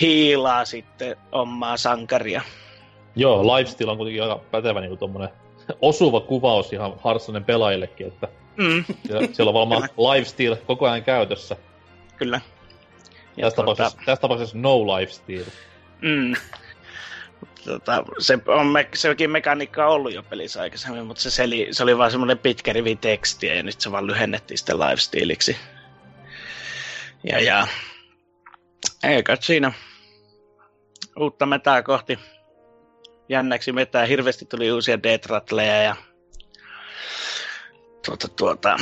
hiilaa 0.00 0.64
sitten 0.64 1.16
omaa 1.32 1.76
sankaria. 1.76 2.42
Joo, 3.16 3.56
lifestyle 3.56 3.90
on 3.90 3.96
kuitenkin 3.96 4.22
aika 4.22 4.40
pätevä 4.50 4.80
niin 4.80 4.98
tommonen 4.98 5.28
osuva 5.80 6.20
kuvaus 6.20 6.72
ihan 6.72 6.94
Hearthstonen 7.04 7.44
pelaajillekin, 7.44 8.06
että 8.06 8.28
Mm, 8.56 8.84
siellä, 9.06 9.28
siellä 9.32 9.50
on 9.50 9.54
varmaan 9.54 9.82
lifestyle 9.82 10.56
koko 10.56 10.86
ajan 10.86 11.04
käytössä. 11.04 11.56
kyllä. 12.16 12.40
Tässä 13.40 13.56
tapauksessa, 13.56 13.98
tässä 14.06 14.20
tapauksessa 14.20 14.58
no 14.58 14.86
lifestyle. 14.86 15.46
Mm. 16.02 16.34
Tota, 17.64 18.04
se 18.18 18.38
on 18.46 18.66
me, 18.66 18.88
sekin 18.94 19.30
mekaniikka 19.30 19.86
on 19.86 19.92
ollut 19.92 20.14
jo 20.14 20.22
pelissä 20.22 20.60
aikaisemmin, 20.60 21.06
mutta 21.06 21.22
se, 21.22 21.30
seli, 21.30 21.68
se 21.70 21.82
oli 21.82 21.98
vaan 21.98 22.10
semmoinen 22.10 22.38
pitkä 22.38 22.72
rivi 22.72 22.96
tekstiä 22.96 23.54
ja 23.54 23.62
nyt 23.62 23.80
se 23.80 23.92
vaan 23.92 24.06
lyhennettiin 24.06 24.58
sitten 24.58 24.78
lifestyleiksi. 24.78 25.56
Ja, 27.24 27.40
ja 27.40 27.66
eikä 29.04 29.36
siinä 29.40 29.72
uutta 31.16 31.46
metää 31.46 31.82
kohti. 31.82 32.18
Jännäksi 33.28 33.72
metää. 33.72 34.06
Hirveästi 34.06 34.44
tuli 34.44 34.72
uusia 34.72 35.02
detratleja 35.02 35.82
ja 35.82 35.96
tuota, 38.06 38.28
tuota, 38.28 38.76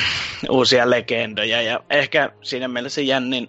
uusia 0.48 0.90
legendoja. 0.90 1.62
Ja 1.62 1.80
ehkä 1.90 2.30
siinä 2.42 2.68
mielessä 2.68 3.00
jännin 3.00 3.48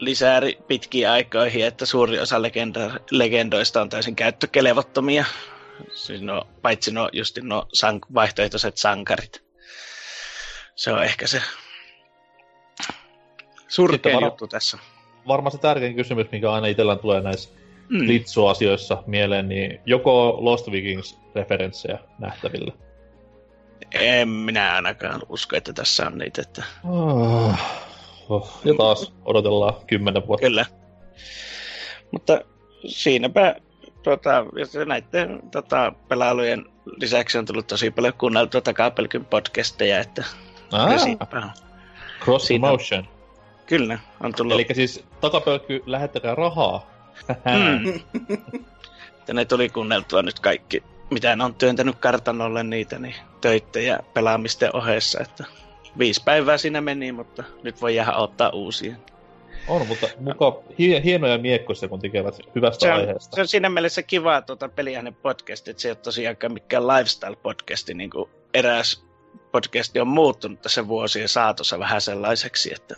lisääri 0.00 0.58
pitkiin 0.68 1.08
aikoihin, 1.08 1.66
että 1.66 1.86
suuri 1.86 2.18
osa 2.18 2.42
legenda, 2.42 3.00
legendoista 3.10 3.80
on 3.80 3.88
täysin 3.88 4.16
käyttökelevottomia. 4.16 5.24
Siis 5.92 6.22
no, 6.22 6.46
paitsi 6.62 6.90
no, 6.90 7.08
just 7.12 7.38
no 7.42 7.66
sank, 7.72 8.06
vaihtoehtoiset 8.14 8.76
sankarit. 8.76 9.44
Se 10.74 10.92
on 10.92 11.04
ehkä 11.04 11.26
se 11.26 11.42
surkein 13.68 14.16
varo- 14.16 14.26
juttu 14.26 14.48
tässä. 14.48 14.78
Varmaan 15.26 15.52
se 15.52 15.58
tärkein 15.58 15.96
kysymys, 15.96 16.26
mikä 16.32 16.52
aina 16.52 16.66
itsellään 16.66 16.98
tulee 16.98 17.20
näissä 17.20 17.50
Mm. 17.90 18.06
Litsu-asioissa 18.06 19.02
mieleen, 19.06 19.48
niin 19.48 19.80
joko 19.86 20.38
Lost 20.40 20.66
Vikings-referenssejä 20.70 21.98
nähtävillä? 22.18 22.72
En 23.92 24.28
minä 24.28 24.74
ainakaan 24.74 25.22
usko, 25.28 25.56
että 25.56 25.72
tässä 25.72 26.06
on 26.06 26.18
niitä. 26.18 26.42
Että... 26.42 26.64
Oh. 26.88 27.54
Oh. 28.30 28.60
Ja 28.64 28.74
taas 28.74 29.12
odotellaan 29.24 29.74
kymmenen 29.86 30.26
vuotta. 30.26 30.46
Kyllä. 30.46 30.66
Mutta 32.10 32.40
siinäpä 32.86 33.54
tota, 34.02 34.44
ja 34.58 34.66
se 34.66 34.84
näiden 34.84 35.40
tota, 35.50 35.92
pelailujen 36.08 36.64
lisäksi 36.96 37.38
on 37.38 37.44
tullut 37.46 37.66
tosi 37.66 37.90
paljon 37.90 38.14
kuunneltua 38.14 38.60
takapelkyn 38.60 39.24
podcasteja, 39.24 40.00
että 40.00 40.24
Ah, 40.72 40.88
cross 42.24 42.46
siinä 42.46 42.68
on- 42.68 42.76
promotion. 42.76 43.08
Kyllä, 43.66 43.98
on 44.22 44.34
tullut. 44.34 44.52
Eli 44.54 44.66
siis 44.72 45.04
takapölkky, 45.20 45.82
lähettäkää 45.86 46.34
rahaa. 46.34 46.90
Mm. 47.28 48.00
Ne 49.32 49.44
tuli 49.44 49.68
kuunneltua 49.68 50.22
nyt 50.22 50.40
kaikki, 50.40 50.82
mitä 51.10 51.36
ne 51.36 51.44
on 51.44 51.54
työntänyt 51.54 51.96
kartanolle 51.96 52.62
niitä, 52.62 52.98
niin 52.98 53.14
töitten 53.40 53.86
ja 53.86 53.98
pelaamisten 54.14 54.76
ohessa, 54.76 55.20
että 55.20 55.44
viisi 55.98 56.22
päivää 56.24 56.58
siinä 56.58 56.80
meni, 56.80 57.12
mutta 57.12 57.44
nyt 57.62 57.80
voi 57.80 57.94
jäädä 57.96 58.12
ottaa 58.12 58.50
uusia. 58.50 58.96
On, 59.68 59.86
mutta 59.86 60.08
muka 60.18 60.62
hie- 60.70 61.00
hienoja 61.04 61.38
miekkoisia, 61.38 61.88
kun 61.88 62.00
tekevät 62.00 62.38
hyvästä 62.54 62.86
Se 62.86 62.92
on, 62.92 63.00
aiheesta. 63.00 63.34
se 63.34 63.40
on 63.40 63.48
siinä 63.48 63.70
mielessä 63.70 64.02
kiva 64.02 64.42
tuota 64.42 64.68
peliäinen 64.68 65.14
podcast, 65.14 65.68
että 65.68 65.82
se 65.82 65.88
ei 65.88 65.90
ole 65.90 65.96
tosiaankaan 65.96 66.52
mikään 66.52 66.82
lifestyle-podcasti, 66.82 67.94
niin 67.94 68.10
kuin 68.10 68.30
eräs 68.54 69.04
podcasti 69.52 70.00
on 70.00 70.08
muuttunut 70.08 70.62
tässä 70.62 70.88
vuosien 70.88 71.28
saatossa 71.28 71.78
vähän 71.78 72.00
sellaiseksi, 72.00 72.72
että 72.74 72.94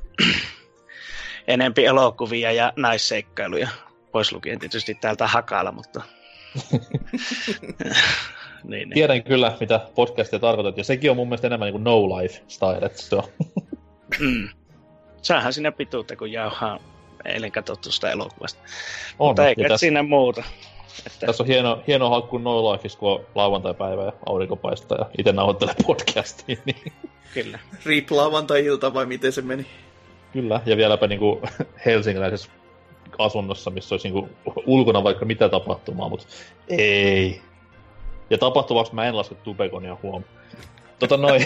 enempi 1.49 1.85
elokuvia 1.85 2.53
ja 2.53 2.73
naisseikkailuja, 2.77 3.69
pois 4.13 4.33
lukien 4.33 4.59
tietysti 4.59 4.95
täältä 4.95 5.27
Hakala, 5.27 5.73
mutta... 5.73 6.03
niin, 8.65 8.89
niin. 8.89 8.95
Tiedän 8.95 9.23
kyllä, 9.23 9.57
mitä 9.61 9.81
podcastia 9.95 10.39
tarkoitat, 10.39 10.79
ja 10.79 10.85
sekin 10.85 11.11
on 11.11 11.17
mun 11.17 11.29
mielestä 11.29 11.47
enemmän 11.47 11.67
niin 11.67 11.73
kuin 11.73 11.85
no 11.85 12.19
life 12.19 12.43
style, 12.49 12.87
että 12.87 13.03
se 13.03 13.17
on. 13.17 13.25
Mm. 14.21 14.49
Saahan 15.23 15.53
siinä 15.53 15.73
pituutta, 15.73 16.17
kun 16.17 16.33
jauhaa 16.33 16.79
eilen 17.25 17.53
katsottu 17.53 17.91
sitä 17.91 18.11
elokuvasta. 18.11 18.61
on. 19.19 19.29
Mutta 19.29 19.49
eikä 19.49 19.63
tässä, 19.63 19.77
siinä 19.77 20.03
muuta. 20.03 20.43
Että, 21.07 21.27
tässä 21.27 21.43
on 21.43 21.47
hieno, 21.47 21.83
hieno 21.87 22.11
haukku 22.11 22.39
no 22.39 22.73
lifeissa, 22.73 22.99
kun 22.99 23.11
on 23.11 23.27
lauantai-päivä 23.35 24.05
ja 24.05 24.13
aurinko 24.27 24.57
paistaa 24.57 24.99
ja 24.99 25.07
itse 25.19 25.33
nauhoittelee 25.33 25.75
podcastiin, 25.87 26.59
niin 26.65 26.93
kyllä. 27.35 27.59
Rip 27.85 28.11
lauantai-ilta 28.11 28.95
vai 28.95 29.07
miten 29.07 29.33
se 29.33 29.43
meni? 29.43 29.67
kyllä. 30.33 30.61
Ja 30.67 30.77
vieläpä 30.77 31.07
niin 31.07 31.19
kuin 31.19 31.41
helsinkiläisessä 31.87 32.51
asunnossa, 33.19 33.71
missä 33.71 33.95
olisi 33.95 34.09
niin 34.09 34.13
kuin 34.13 34.31
ulkona 34.67 35.05
vaikka 35.05 35.25
mitä 35.25 35.49
tapahtumaa, 35.49 36.09
mutta 36.09 36.27
ei. 36.69 37.41
Ja 38.33 38.39
tapahtuvaksi 38.39 38.95
mä 38.95 39.07
en 39.07 39.17
laske 39.17 39.35
tubekonia 39.35 39.97
huom. 40.03 40.25
Tota 40.99 41.17
noin, 41.17 41.45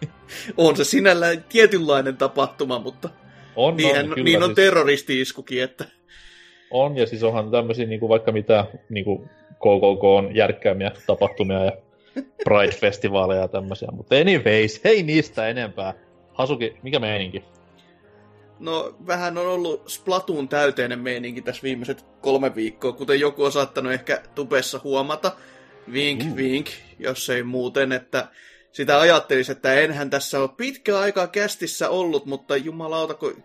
On 0.56 0.76
se 0.76 0.84
sinällään 0.84 1.44
tietynlainen 1.48 2.16
tapahtuma, 2.16 2.78
mutta 2.78 3.08
on, 3.56 3.76
niinhän, 3.76 4.04
on, 4.04 4.14
kyllä, 4.14 4.24
niin 4.24 4.42
on 4.42 4.48
siis- 4.48 4.56
terroristi-iskukin, 4.56 5.62
että 5.62 5.84
On, 6.70 6.96
ja 6.96 7.06
siis 7.06 7.22
onhan 7.22 7.50
tämmöisiä 7.50 7.86
niinku 7.86 8.08
vaikka 8.08 8.32
mitä 8.32 8.64
niinku 8.88 9.28
KKK 9.54 10.04
on 10.04 10.34
järkkäämiä 10.34 10.92
tapahtumia 11.06 11.64
ja 11.64 11.72
Pride-festivaaleja 12.44 13.40
ja 13.42 13.48
tämmöisiä, 13.48 13.88
mutta 13.92 14.16
anyways, 14.16 14.80
ei 14.84 15.02
niistä 15.02 15.48
enempää. 15.48 15.94
Hasuki, 16.34 16.76
mikä 16.82 16.98
meininki? 16.98 17.44
No, 18.58 18.94
vähän 19.06 19.38
on 19.38 19.46
ollut 19.46 19.88
Splatoon 19.88 20.48
täyteinen 20.48 20.98
meininki 20.98 21.42
tässä 21.42 21.62
viimeiset 21.62 22.04
kolme 22.20 22.54
viikkoa, 22.54 22.92
kuten 22.92 23.20
joku 23.20 23.44
on 23.44 23.52
saattanut 23.52 23.92
ehkä 23.92 24.22
tubessa 24.34 24.80
huomata. 24.84 25.32
Vink, 25.92 26.24
Mm. 26.24 26.36
vink, 26.36 26.66
jos 26.98 27.30
ei 27.30 27.42
muuten, 27.42 27.92
että 27.92 28.28
sitä 28.72 29.00
ajattelisi, 29.00 29.52
että 29.52 29.74
enhän 29.74 30.10
tässä 30.10 30.40
ole 30.40 30.48
pitkä 30.56 30.98
aikaa 30.98 31.26
kästissä 31.26 31.88
ollut, 31.88 32.26
mutta 32.26 32.56
jumalauta, 32.56 33.14
kun 33.14 33.42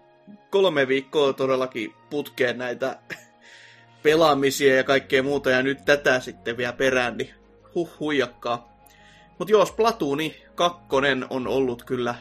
kolme 0.50 0.88
viikkoa 0.88 1.34
todellakin 1.34 1.94
putkeen 2.10 2.58
näitä 2.58 3.00
pelaamisia 4.04 4.76
ja 4.76 4.84
kaikkea 4.84 5.24
muuta, 5.24 5.50
ja 5.50 5.64
nyt 5.64 5.86
tätä 5.86 6.20
sitten 6.20 6.58
vielä 6.58 6.74
perään, 6.74 7.18
niin 7.18 7.30
huh 7.76 7.90
huijakkaa. 8.00 8.74
Mutta 9.40 9.52
joo, 9.52 9.66
Splatooni 9.66 10.44
2 10.56 10.80
on 11.30 11.48
ollut 11.48 11.84
kyllä 11.84 12.16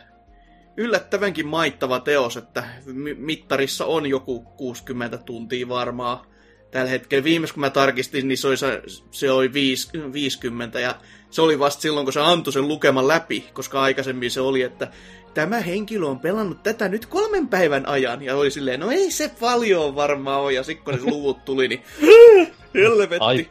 yllättävänkin 0.77 1.47
maittava 1.47 2.01
teos, 2.01 2.37
että 2.37 2.65
mi- 2.87 3.15
mittarissa 3.15 3.87
on 3.87 4.07
joku 4.07 4.41
60 4.41 5.19
tuntia 5.19 5.69
varmaa 5.69 6.32
tällä 6.73 6.91
hetkellä. 6.91 7.25
Viimeis 7.25 7.53
kun 7.53 7.61
mä 7.61 7.71
tarkistin, 7.71 8.29
niin 8.29 8.39
se 8.39 8.49
oli, 8.49 8.57
se 9.11 9.31
oli 9.31 9.53
50 10.13 10.81
ja 10.81 10.95
se 11.31 11.43
oli 11.43 11.59
vasta 11.59 11.83
silloin, 11.83 12.07
kun 12.07 12.13
se 12.13 12.21
antoi 12.21 12.53
sen 12.53 12.69
lukeman 12.69 13.09
läpi, 13.09 13.45
koska 13.53 13.83
aikaisemmin 13.83 14.31
se 14.31 14.41
oli, 14.41 14.63
että 14.63 14.89
tämä 15.35 15.61
henkilö 15.61 16.07
on 16.07 16.21
pelannut 16.21 16.63
tätä 16.63 16.89
nyt 16.89 17.07
kolmen 17.07 17.49
päivän 17.49 17.89
ajan. 17.89 18.23
Ja 18.23 18.37
oli 18.37 18.51
silleen, 18.51 18.81
no 18.81 18.91
ei 18.91 19.11
se 19.11 19.31
paljon 19.41 19.95
varmaan 19.95 20.41
ole. 20.41 20.53
Ja 20.53 20.63
sitten 20.63 20.85
kun 20.85 20.95
ne 20.95 21.11
luvut 21.13 21.45
tuli, 21.45 21.69
niin 21.69 21.83
helvetti. 22.75 23.19
Ai, 23.21 23.49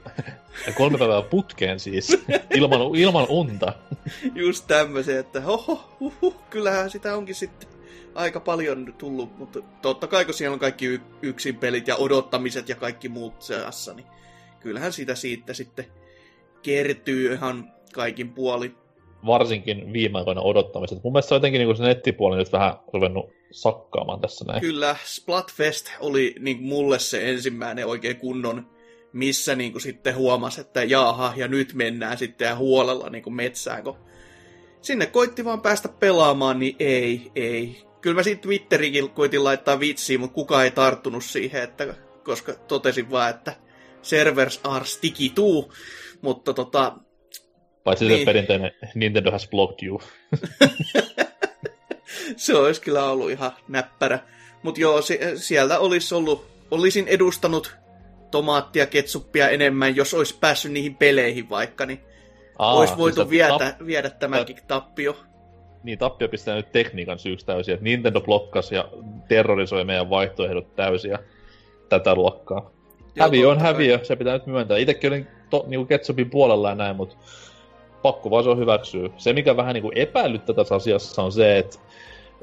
kolme 0.76 0.98
päivää 0.98 1.22
putkeen 1.22 1.80
siis, 1.80 2.18
ilman, 2.56 2.80
ilman 2.96 3.26
unta. 3.30 3.74
Just 4.36 4.68
tämmöisen, 4.68 5.18
että 5.18 5.42
hoho, 5.42 5.96
huhu, 6.00 6.36
kyllähän 6.50 6.90
sitä 6.90 7.16
onkin 7.16 7.36
sitten 7.36 7.70
aika 8.16 8.40
paljon 8.40 8.94
tullut, 8.98 9.38
mutta 9.38 9.60
totta 9.82 10.08
kai 10.08 10.26
kun 10.26 10.34
siellä 10.34 10.54
on 10.54 10.60
kaikki 10.60 10.86
y- 10.86 11.02
yksin 11.22 11.56
pelit 11.56 11.88
ja 11.88 11.96
odottamiset 11.96 12.70
ja 12.70 12.76
kaikki 12.76 13.10
muut 13.10 13.42
seassa, 13.42 13.94
niin 13.94 14.08
kyllähän 14.60 14.94
sitä 14.94 15.16
siitä 15.16 15.54
sitten 15.54 15.86
kertyy 16.62 17.34
ihan 17.34 17.72
kaikin 17.94 18.30
puoli. 18.34 18.76
Varsinkin 19.26 19.94
viime 19.94 20.20
aikoina 20.20 20.42
odottamiset. 20.42 21.04
Mun 21.04 21.14
mielestä 21.14 21.30
se 21.30 21.36
on 21.36 21.38
jotenkin 21.38 21.60
niin 21.60 21.78
se 21.78 21.84
nettipuoli 21.84 22.38
nyt 22.38 22.52
vähän 22.52 22.74
ruvennut 22.94 23.30
sakkaamaan 23.52 24.22
tässä 24.22 24.46
näin. 24.46 24.62
Kyllä, 24.62 24.96
Splatfest 25.06 25.92
oli 26.00 26.36
niin 26.40 26.64
mulle 26.64 27.00
se 27.00 27.30
ensimmäinen 27.30 27.88
oikein 27.88 28.18
kunnon, 28.18 28.70
missä 29.14 29.56
niin 29.56 29.72
kuin 29.72 29.82
sitten 29.82 30.16
huomasi, 30.16 30.62
että 30.62 30.84
jaaha, 30.84 31.34
ja 31.36 31.48
nyt 31.48 31.74
mennään 31.74 32.18
sitten 32.18 32.46
ja 32.46 32.56
huolella 32.56 33.10
niin 33.10 33.24
kuin 33.24 33.34
metsään, 33.34 33.84
kun 33.84 33.98
sinne 34.82 35.06
koitti 35.06 35.46
vaan 35.46 35.62
päästä 35.62 35.90
pelaamaan, 35.90 36.60
niin 36.60 36.76
ei, 36.80 37.32
ei 37.36 37.91
kyllä 38.02 38.16
mä 38.16 38.24
siitä 38.24 38.42
Twitterikin 38.42 39.10
koitin 39.10 39.44
laittaa 39.44 39.80
vitsiä, 39.80 40.18
mutta 40.18 40.36
kukaan 40.36 40.64
ei 40.64 40.72
tarttunut 40.72 41.24
siihen, 41.24 41.64
että, 41.64 41.96
koska 42.24 42.54
totesin 42.54 43.12
vaan, 43.12 43.30
että 43.30 43.54
servers 44.02 44.60
are 44.64 44.86
sticky 44.86 45.30
too, 45.30 45.70
mutta 46.22 46.54
tota... 46.54 46.96
Paitsi 47.84 48.06
niin. 48.06 48.20
se 48.20 48.26
perinteinen 48.26 48.72
Nintendo 48.96 49.32
has 49.32 49.48
blocked 49.48 49.88
you. 49.88 50.02
se 52.36 52.56
olisi 52.56 52.82
kyllä 52.82 53.10
ollut 53.10 53.32
ihan 53.32 53.52
näppärä. 53.68 54.20
Mutta 54.64 54.82
joo, 54.82 55.02
se, 55.02 55.20
sieltä 55.36 55.80
olisi 55.80 56.16
ollut, 56.16 56.48
olisin 56.72 57.08
edustanut 57.08 57.76
tomaattia, 58.32 58.86
ketsuppia 58.86 59.50
enemmän, 59.50 59.96
jos 59.96 60.14
olisi 60.14 60.38
päässyt 60.40 60.72
niihin 60.72 60.96
peleihin 60.96 61.50
vaikka, 61.50 61.86
niin 61.86 62.00
Aa, 62.60 62.74
olisi 62.74 62.98
voitu 62.98 63.30
viedä, 63.30 63.50
tap- 63.50 63.86
viedä 63.86 64.10
tämäkin 64.10 64.58
tappio 64.68 65.18
niin 65.84 66.00
Tappio 66.00 66.30
pistää 66.30 66.56
nyt 66.56 66.72
tekniikan 66.72 67.20
syyksi 67.20 67.46
täysin, 67.46 67.74
että 67.74 67.84
Nintendo 67.84 68.22
blokkas 68.22 68.72
ja 68.72 68.90
terrorisoi 69.28 69.84
meidän 69.84 70.10
vaihtoehdot 70.10 70.76
täysiä 70.76 71.20
tätä 71.90 72.16
luokkaa. 72.16 72.72
Joo, 73.16 73.26
häviö 73.26 73.50
on 73.50 73.60
häviö, 73.60 74.00
se 74.04 74.16
pitää 74.16 74.34
nyt 74.34 74.46
myöntää. 74.46 74.78
Itsekin 74.78 75.12
olin 75.12 75.28
to, 75.50 75.66
niinku 75.68 75.86
Ketsupin 75.86 76.30
puolella 76.30 76.70
ja 76.70 76.76
näin, 76.76 76.96
mutta 76.96 77.16
pakko 78.02 78.30
vaan 78.30 78.44
se 78.44 78.50
on 78.50 78.58
hyväksyä. 78.58 79.10
Se, 79.18 79.34
mikä 79.34 79.58
vähän 79.58 79.74
niinku 79.74 79.92
epäilyttää 79.96 80.56
tässä 80.56 80.76
asiassa 80.76 81.24
on 81.24 81.32
se, 81.32 81.58
että 81.58 81.80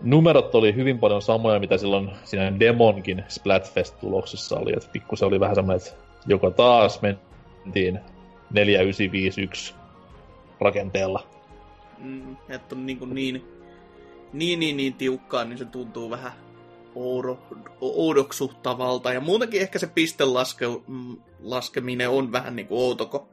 numerot 0.03 0.55
oli 0.55 0.75
hyvin 0.75 0.99
paljon 0.99 1.23
samoja, 1.23 1.61
mitä 1.61 1.79
silloin 1.79 2.11
siinä 2.25 2.61
Demonkin 2.61 3.25
Splatfest-tuloksissa 3.29 4.59
oli. 4.59 4.73
Että 4.77 4.89
pikku 4.93 5.17
se 5.17 5.25
oli 5.25 5.41
vähän 5.41 5.55
semmoinen, 5.55 5.87
että 5.87 6.01
joka 6.27 6.51
taas 6.51 7.03
mentiin 7.03 8.01
4951 8.53 9.75
rakenteella 10.61 11.23
että 12.49 12.75
on 12.75 12.87
niin, 12.87 13.15
niin, 13.15 13.45
niin, 14.33 14.61
niin, 14.61 14.77
niin 14.77 14.95
tiukkaa, 14.95 15.45
niin 15.45 15.59
se 15.59 15.65
tuntuu 15.65 16.11
vähän 16.11 16.33
oudo, 16.95 17.39
oudoksuttavalta. 17.81 19.13
Ja 19.13 19.21
muutenkin 19.21 19.61
ehkä 19.61 19.79
se 19.79 19.87
pistelaskeminen 19.87 22.11
mm, 22.11 22.17
on 22.17 22.33
vähän 22.33 22.57
niin 22.57 22.67
kuin 22.67 22.81
outo, 22.81 23.07
kun 23.07 23.29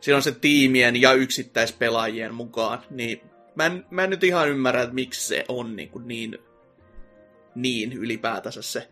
siinä 0.00 0.16
on 0.16 0.22
se 0.22 0.32
tiimien 0.32 1.00
ja 1.00 1.12
yksittäispelaajien 1.12 2.34
mukaan. 2.34 2.82
Niin 2.90 3.20
mä 3.54 3.66
en, 3.66 3.84
mä 3.90 4.04
en 4.04 4.10
nyt 4.10 4.24
ihan 4.24 4.48
ymmärrä, 4.48 4.82
että 4.82 4.94
miksi 4.94 5.26
se 5.26 5.44
on 5.48 5.76
niin, 5.76 5.88
kuin 5.88 6.08
niin, 6.08 6.38
niin 7.54 7.92
ylipäätänsä 7.92 8.62
se. 8.62 8.88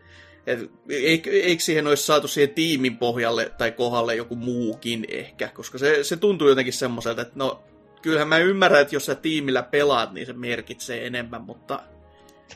Et, 0.47 0.71
eikö, 0.89 1.31
eikö 1.31 1.63
siihen 1.63 1.87
olisi 1.87 2.05
saatu 2.05 2.27
siihen 2.27 2.55
tiimin 2.55 2.97
pohjalle 2.97 3.51
tai 3.57 3.71
kohdalle 3.71 4.15
joku 4.15 4.35
muukin 4.35 5.05
ehkä, 5.07 5.47
koska 5.47 5.77
se, 5.77 6.03
se 6.03 6.17
tuntuu 6.17 6.49
jotenkin 6.49 6.73
semmoiselta, 6.73 7.21
että 7.21 7.33
no 7.35 7.63
kyllähän 8.01 8.27
mä 8.27 8.37
ymmärrän, 8.37 8.81
että 8.81 8.95
jos 8.95 9.05
sä 9.05 9.15
tiimillä 9.15 9.63
pelaat, 9.63 10.13
niin 10.13 10.25
se 10.25 10.33
merkitsee 10.33 11.07
enemmän, 11.07 11.41
mutta... 11.41 11.79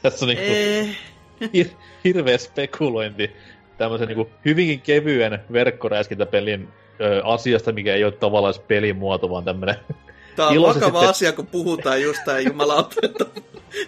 Tässä 0.01 0.25
on 0.25 0.29
niinku 0.29 0.43
eh. 0.47 0.97
hir- 1.41 1.75
hirveä 2.03 2.37
spekulointi 2.37 3.31
tämmöisen 3.77 4.07
niinku 4.07 4.29
hyvinkin 4.45 4.81
kevyen 4.81 5.39
verkkoräiskintäpelin 5.53 6.67
ö, 7.01 7.21
asiasta, 7.25 7.71
mikä 7.71 7.95
ei 7.95 8.03
ole 8.03 8.11
tavallaan 8.11 8.53
pelimuoto, 8.67 9.29
vaan 9.29 9.43
tämmönen 9.43 9.75
Tämä 10.35 10.49
on 10.49 10.61
vakava 10.61 10.99
sitten... 10.99 11.09
asia, 11.09 11.31
kun 11.31 11.47
puhutaan 11.47 12.01
just 12.01 12.19
tää 12.25 12.39
jumalauta, 12.39 12.95
että 13.03 13.25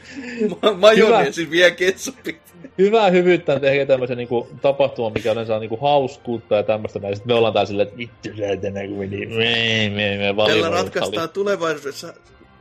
majoneesin 0.78 1.52
vie 1.52 1.72
ketsupit 1.72 2.53
hyvää 2.78 3.10
hyvyyttä 3.10 3.60
tehdä 3.60 3.86
tämmöisen 3.86 4.18
niinku, 4.18 4.48
tapahtuman, 4.62 5.14
mikä 5.14 5.32
yleensä 5.32 5.56
on 5.56 5.62
niinku 5.62 5.78
hauskuutta 5.78 6.56
ja 6.56 6.64
tämmöistä. 6.64 7.00
Ja 7.04 7.16
sitten 7.16 7.34
me 7.34 7.38
ollaan 7.38 7.54
täällä 7.54 7.68
silleen, 7.68 7.88
että 7.88 7.98
vittu 7.98 8.30
säätänä, 8.38 8.88
kun 8.88 8.98
meni, 8.98 9.26
me, 9.26 9.92
me, 9.96 10.34
me, 10.34 10.46
Tällä 10.48 10.70
ratkaistaan 10.70 11.30
tulevaisuudessa 11.30 12.14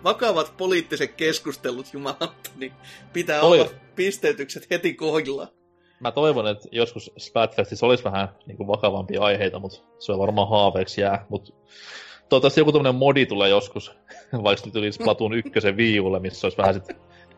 vakavat 0.04 0.52
poliittiset 0.56 1.12
keskustelut, 1.12 1.86
jumalauta, 1.92 2.50
niin 2.56 2.72
pitää 3.12 3.42
Oli... 3.42 3.60
olla 3.60 3.70
pisteytykset 3.96 4.70
heti 4.70 4.94
kohdilla. 4.94 5.48
Mä 6.00 6.12
toivon, 6.12 6.46
että 6.46 6.68
joskus 6.72 7.12
Splatfestissä 7.18 7.86
olisi 7.86 8.04
vähän 8.04 8.28
niin 8.46 8.56
kuin 8.56 8.66
vakavampia 8.66 9.22
aiheita, 9.22 9.58
mutta 9.58 9.78
se 9.98 10.12
on 10.12 10.18
varmaan 10.18 10.48
haaveeksi 10.48 11.00
jää. 11.00 11.26
Mutta 11.28 11.52
toivottavasti 12.28 12.60
joku 12.60 12.72
tämmöinen 12.72 12.94
modi 12.94 13.26
tulee 13.26 13.48
joskus, 13.48 13.92
vaikka 14.44 14.70
tuli 14.70 14.92
Splatoon 14.92 15.32
ykkösen 15.32 15.76
viiulle, 15.76 16.20
missä 16.20 16.46
olisi 16.46 16.58
vähän 16.58 16.74
sit 16.74 16.96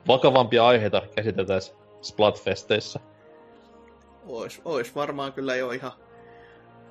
vakavampia 0.08 0.66
aiheita 0.66 1.02
käsiteltäisiin 1.16 1.83
Splatfesteissä. 2.04 3.00
Ois, 4.26 4.60
ois 4.64 4.94
varmaan 4.94 5.32
kyllä 5.32 5.56
jo 5.56 5.70
ihan 5.70 5.92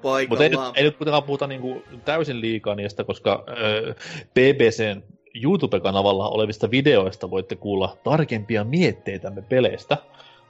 paikallaan. 0.02 0.30
Mutta 0.30 0.44
ei, 0.44 0.50
nyt, 0.50 0.78
ei 0.78 0.84
nyt 0.84 0.98
kuitenkaan 0.98 1.24
puhuta 1.24 1.48
niinku 1.48 1.84
täysin 2.06 2.42
liikaa 2.42 2.76
niistä, 2.76 3.04
koska 3.04 3.44
öö, 3.50 3.94
BBCn 4.34 5.04
YouTube-kanavalla 5.44 6.30
olevista 6.30 6.72
videoista 6.72 7.30
voitte 7.30 7.56
kuulla 7.56 7.98
tarkempia 8.04 8.64
mietteitämme 8.64 9.42
peleistä. 9.42 9.98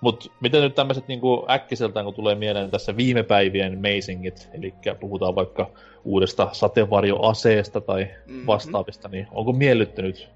Mutta 0.02 0.30
miten 0.42 0.62
nyt 0.62 0.76
tämmöiset 0.76 1.08
niinku 1.08 1.46
äkkiseltään, 1.50 2.06
kun 2.06 2.14
tulee 2.14 2.36
mieleen 2.36 2.72
tässä 2.72 2.98
viime 2.98 3.24
päivien 3.24 3.78
Amazingit, 3.78 4.50
eli 4.54 4.74
puhutaan 5.00 5.36
vaikka 5.36 5.70
uudesta 6.04 6.50
sateenvarjoaseesta 6.52 7.82
tai 7.82 8.04
mm-hmm. 8.04 8.48
vastaavista, 8.48 9.08
niin 9.08 9.28
onko 9.32 9.54
miellyttänyt 9.54 10.30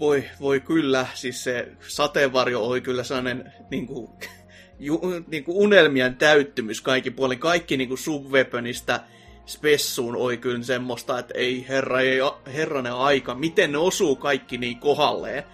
voi, 0.00 0.24
voi 0.40 0.60
kyllä, 0.60 1.06
siis 1.14 1.44
se 1.44 1.68
sateenvarjo 1.88 2.60
oli 2.60 2.80
kyllä 2.80 3.04
sellainen 3.04 3.52
niin 3.70 3.86
kuin, 3.86 4.10
ju, 4.78 5.00
niin 5.26 5.44
kuin 5.44 5.56
unelmien 5.56 6.16
täyttymys 6.16 6.80
kaikki 6.80 7.10
puolin. 7.10 7.38
Kaikki 7.38 7.76
niin 7.76 7.88
kuin 7.88 7.98
subweaponista 7.98 9.00
spessuun 9.46 10.16
oli 10.16 10.36
kyllä 10.36 10.62
semmoista, 10.62 11.18
että 11.18 11.34
ei 11.36 11.66
herra, 11.68 12.00
ei, 12.00 12.18
herranen 12.46 12.92
aika, 12.92 13.34
miten 13.34 13.72
ne 13.72 13.78
osuu 13.78 14.16
kaikki 14.16 14.58
niin 14.58 14.78
kohalleen. 14.78 15.44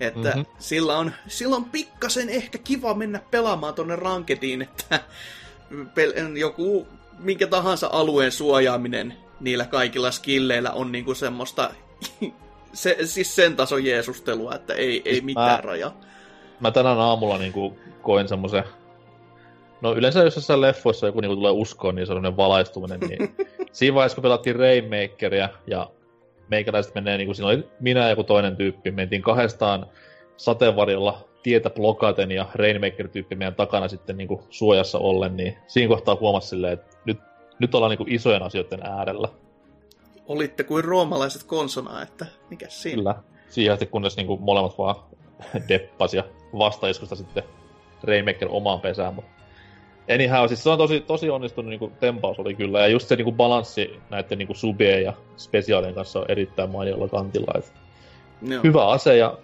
Että 0.00 0.28
mm-hmm. 0.28 0.46
sillä, 0.58 0.98
on, 0.98 1.12
sillä 1.28 1.56
on 1.56 1.64
pikkasen 1.64 2.28
ehkä 2.28 2.58
kiva 2.58 2.94
mennä 2.94 3.20
pelaamaan 3.30 3.74
tonne 3.74 3.96
ranketiin, 3.96 4.62
että 4.62 5.00
pel- 5.72 6.38
joku 6.38 6.86
minkä 7.18 7.46
tahansa 7.46 7.88
alueen 7.92 8.32
suojaaminen 8.32 9.14
niillä 9.40 9.64
kaikilla 9.64 10.10
skilleillä 10.10 10.72
on 10.72 10.92
niinku 10.92 11.14
semmoista 11.14 11.70
se, 12.74 12.96
siis 13.04 13.36
sen 13.36 13.56
tason 13.56 13.84
jeesustelua, 13.84 14.54
että 14.54 14.74
ei, 14.74 15.02
ei 15.04 15.12
siis 15.12 15.24
mitään 15.24 15.50
mä, 15.50 15.60
rajaa. 15.60 16.00
Mä 16.60 16.70
tänään 16.70 16.98
aamulla 16.98 17.38
niin 17.38 17.52
kuin, 17.52 17.78
koin 18.02 18.28
semmoisen... 18.28 18.64
No 19.80 19.94
yleensä 19.94 20.22
jos 20.22 20.36
jossain 20.36 20.60
leffoissa 20.60 21.06
joku 21.06 21.20
niin 21.20 21.28
kuin, 21.28 21.38
tulee 21.38 21.52
uskoon, 21.52 21.94
niin 21.94 22.06
se 22.06 22.12
on 22.12 22.36
valaistuminen. 22.36 23.00
Niin... 23.00 23.36
siinä 23.72 23.94
vaiheessa, 23.94 24.16
kun 24.16 24.22
pelattiin 24.22 24.56
Rainmakeria 24.56 25.48
ja 25.66 25.90
meikäläiset 26.48 26.94
menee, 26.94 27.18
niin 27.18 27.26
kuin 27.26 27.36
siinä 27.36 27.48
oli 27.48 27.68
minä 27.80 28.00
ja 28.00 28.10
joku 28.10 28.24
toinen 28.24 28.56
tyyppi, 28.56 28.90
mentiin 28.90 29.22
kahdestaan 29.22 29.86
sateenvarjolla 30.36 31.28
tietä 31.42 31.70
blokaten 31.70 32.30
ja 32.30 32.46
Rainmaker-tyyppi 32.54 33.36
meidän 33.36 33.54
takana 33.54 33.88
sitten 33.88 34.16
niin 34.16 34.28
kuin 34.28 34.40
suojassa 34.50 34.98
ollen, 34.98 35.36
niin 35.36 35.56
siinä 35.66 35.88
kohtaa 35.88 36.16
huomasi 36.20 36.48
silleen, 36.48 36.72
että 36.72 36.96
nyt, 37.04 37.18
nyt 37.58 37.74
ollaan 37.74 37.90
niin 37.90 37.98
kuin 37.98 38.12
isojen 38.12 38.42
asioiden 38.42 38.80
äärellä 38.82 39.28
olitte 40.28 40.64
kuin 40.64 40.84
roomalaiset 40.84 41.42
konsona, 41.42 42.02
että 42.02 42.26
mikä 42.50 42.66
siinä? 42.68 42.96
Kyllä. 42.96 43.14
Siihen 43.48 43.72
asti, 43.72 43.86
kunnes 43.86 44.16
niin 44.16 44.26
kuin 44.26 44.42
molemmat 44.42 44.78
vaan 44.78 44.96
deppas 45.68 46.14
ja 46.14 46.24
vastaiskusta 46.58 47.16
sitten 47.16 47.42
Raymaker 48.02 48.48
omaan 48.50 48.80
pesään, 48.80 49.14
mutta 49.14 49.30
anyhow, 50.14 50.48
siis 50.48 50.62
se 50.62 50.70
on 50.70 50.78
tosi, 50.78 51.00
tosi 51.00 51.30
onnistunut 51.30 51.68
niin 51.68 51.78
kuin, 51.78 51.92
tempaus 52.00 52.38
oli 52.38 52.54
kyllä, 52.54 52.80
ja 52.80 52.88
just 52.88 53.08
se 53.08 53.16
niin 53.16 53.24
kuin, 53.24 53.36
balanssi 53.36 54.00
näiden 54.10 54.38
niin 54.38 54.46
kuin, 54.46 54.56
subien 54.56 55.02
ja 55.02 55.12
spesiaalien 55.36 55.94
kanssa 55.94 56.20
on 56.20 56.26
erittäin 56.28 56.70
mainiolla 56.70 57.08
kantilla. 57.08 57.52
Et 57.58 57.72
Hyvä 58.64 58.86
ase, 58.86 59.16
ja 59.16 59.38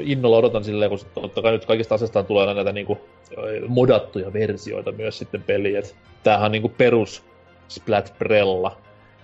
innolla 0.00 0.36
odotan 0.36 0.64
silleen, 0.64 0.90
kun 0.90 0.98
totta 1.14 1.42
kai 1.42 1.52
nyt 1.52 1.64
kaikista 1.64 1.94
aseistaan 1.94 2.26
tulee 2.26 2.54
näitä 2.54 2.72
niinku 2.72 2.98
modattuja 3.68 4.32
versioita 4.32 4.92
myös 4.92 5.18
sitten 5.18 5.42
peliin. 5.42 5.76
Et 5.76 5.96
tämähän 6.22 6.46
on 6.46 6.52
niinku 6.52 6.68
perus 6.68 7.24
Splatprella, 7.68 8.76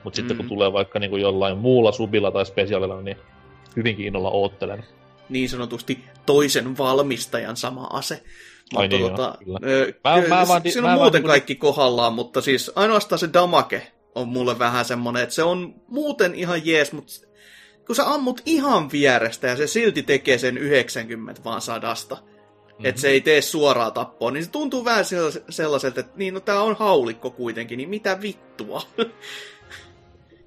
mutta 0.04 0.16
sitten 0.16 0.36
kun 0.36 0.46
Mm. 0.46 0.48
tulee 0.48 0.72
vaikka 0.72 0.98
niinku 0.98 1.16
jollain 1.16 1.58
muulla 1.58 1.92
subilla 1.92 2.30
tai 2.30 2.46
spesiaalilla, 2.46 3.02
niin 3.02 3.16
hyvinkin 3.76 4.06
innolla 4.06 4.30
oottelen. 4.30 4.84
Niin 5.28 5.48
sanotusti 5.48 6.04
toisen 6.26 6.78
valmistajan 6.78 7.56
sama 7.56 7.84
ase. 7.92 8.14
Ai 8.74 8.84
Mutta 8.88 8.96
niin, 8.96 9.10
tota, 9.10 9.38
joo, 9.46 9.58
ö, 9.64 9.92
Mä- 10.04 10.36
mä 10.36 10.48
vaan 10.48 10.64
di- 10.64 10.70
siinä 10.70 10.88
mä 10.88 10.92
on 10.92 10.98
vaan 10.98 11.04
muuten 11.06 11.18
niinku- 11.18 11.28
kaikki 11.28 11.54
kohdallaan, 11.54 12.12
mutta 12.12 12.40
siis 12.40 12.70
ainoastaan 12.74 13.18
se 13.18 13.28
damake 13.32 13.86
on 14.14 14.28
mulle 14.28 14.58
vähän 14.58 14.84
semmonen, 14.84 15.22
että 15.22 15.34
se 15.34 15.42
on 15.42 15.74
muuten 15.88 16.34
ihan 16.34 16.66
jees, 16.66 16.92
mutta 16.92 17.12
kun 17.86 17.96
sä 17.96 18.10
ammut 18.14 18.40
ihan 18.46 18.92
vierestä 18.92 19.46
ja 19.46 19.56
se 19.56 19.66
silti 19.66 20.02
tekee 20.02 20.38
sen 20.38 20.58
90 20.58 21.44
vaan 21.44 21.60
sadasta, 21.60 22.14
mm-hmm. 22.14 22.86
että 22.86 23.00
se 23.00 23.08
ei 23.08 23.20
tee 23.20 23.42
suoraa 23.42 23.90
tappoa, 23.90 24.30
niin 24.30 24.44
se 24.44 24.50
tuntuu 24.50 24.84
vähän 24.84 25.04
sellais- 25.04 25.42
sellaiselta, 25.50 26.00
että 26.00 26.12
niin, 26.16 26.34
no 26.34 26.40
tää 26.40 26.62
on 26.62 26.76
haulikko 26.78 27.30
kuitenkin, 27.30 27.76
niin 27.76 27.88
mitä 27.88 28.20
vittua? 28.22 28.82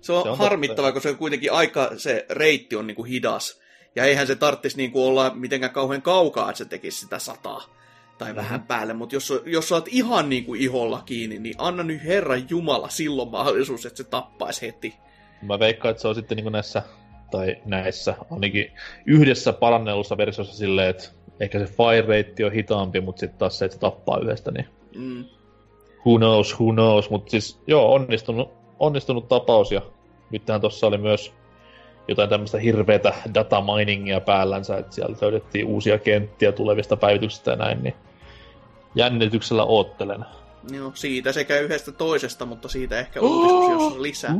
se 0.05 0.13
on, 0.13 0.23
Se 0.23 0.29
on 0.29 0.37
harmittavaa, 0.37 0.75
totta. 0.91 0.91
kun 0.91 1.01
se 1.01 1.09
on 1.09 1.17
kuitenkin 1.17 1.51
aika, 1.51 1.89
se 1.97 2.25
reitti 2.29 2.75
on 2.75 2.87
niinku 2.87 3.03
hidas. 3.03 3.61
Ja 3.95 4.03
eihän 4.03 4.27
se 4.27 4.35
tarvitsisi 4.35 4.77
niinku 4.77 5.07
olla 5.07 5.29
mitenkään 5.35 5.71
kauhean 5.73 6.01
kaukaa, 6.01 6.49
että 6.49 6.57
se 6.57 6.65
tekisi 6.65 6.99
sitä 6.99 7.19
sataa 7.19 7.61
tai 8.17 8.27
Mhm. 8.29 8.35
vähän 8.37 8.61
päälle, 8.63 8.93
mutta 8.93 9.15
jos, 9.15 9.33
jos 9.45 9.69
sä 9.69 9.75
oot 9.75 9.87
ihan 9.87 10.29
niinku 10.29 10.53
iholla 10.53 11.01
kiinni, 11.05 11.39
niin 11.39 11.55
anna 11.57 11.83
nyt 11.83 12.03
Herran 12.03 12.43
Jumala 12.49 12.89
silloin 12.89 13.29
mahdollisuus, 13.29 13.85
että 13.85 13.97
se 13.97 14.03
tappaisi 14.03 14.61
heti. 14.61 14.93
Mä 15.41 15.59
veikkaan, 15.59 15.89
että 15.91 16.01
se 16.01 16.07
on 16.07 16.15
sitten 16.15 16.37
niin 16.37 16.51
näissä, 16.51 16.83
tai 17.31 17.55
näissä, 17.65 18.15
ainakin 18.31 18.71
yhdessä 19.05 19.53
parannellussa 19.53 20.17
versiossa 20.17 20.55
silleen, 20.55 20.89
että 20.89 21.09
ehkä 21.39 21.59
se 21.59 21.65
fire 21.65 22.01
rate 22.23 22.45
on 22.45 22.51
hitaampi, 22.51 23.01
mutta 23.01 23.19
sitten 23.19 23.39
taas 23.39 23.59
se, 23.59 23.65
että 23.65 23.75
se 23.75 23.79
tappaa 23.81 24.19
yhdestä, 24.19 24.51
niin 24.51 24.65
Mm. 24.95 25.25
who 26.05 26.17
knows, 26.17 26.59
who 26.59 26.71
knows, 26.73 27.09
mutta 27.09 27.31
siis 27.31 27.59
joo, 27.67 27.93
onnistunut, 27.93 28.51
onnistunut 28.79 29.27
tapaus, 29.27 29.71
ja 29.71 29.81
nythän 30.31 30.61
tuossa 30.61 30.87
oli 30.87 30.97
myös 30.97 31.33
jotain 32.07 32.29
tämmöistä 32.29 32.57
hirveätä 32.57 33.13
data 33.33 33.61
miningia 33.61 34.19
päällänsä, 34.21 34.77
että 34.77 34.95
siellä 34.95 35.17
löydettiin 35.21 35.65
uusia 35.65 35.99
kenttiä 35.99 36.51
tulevista 36.51 36.97
päivityksistä 36.97 37.51
ja 37.51 37.57
näin, 37.57 37.83
niin 37.83 37.95
jännityksellä 38.95 39.63
oottelen. 39.63 40.25
Joo, 40.71 40.91
siitä 40.93 41.31
sekä 41.31 41.59
yhdestä 41.59 41.91
toisesta, 41.91 42.45
mutta 42.45 42.67
siitä 42.67 42.99
ehkä 42.99 43.21
uutistus, 43.21 43.69
jos 43.71 43.93
on 43.93 44.03
lisää. 44.03 44.35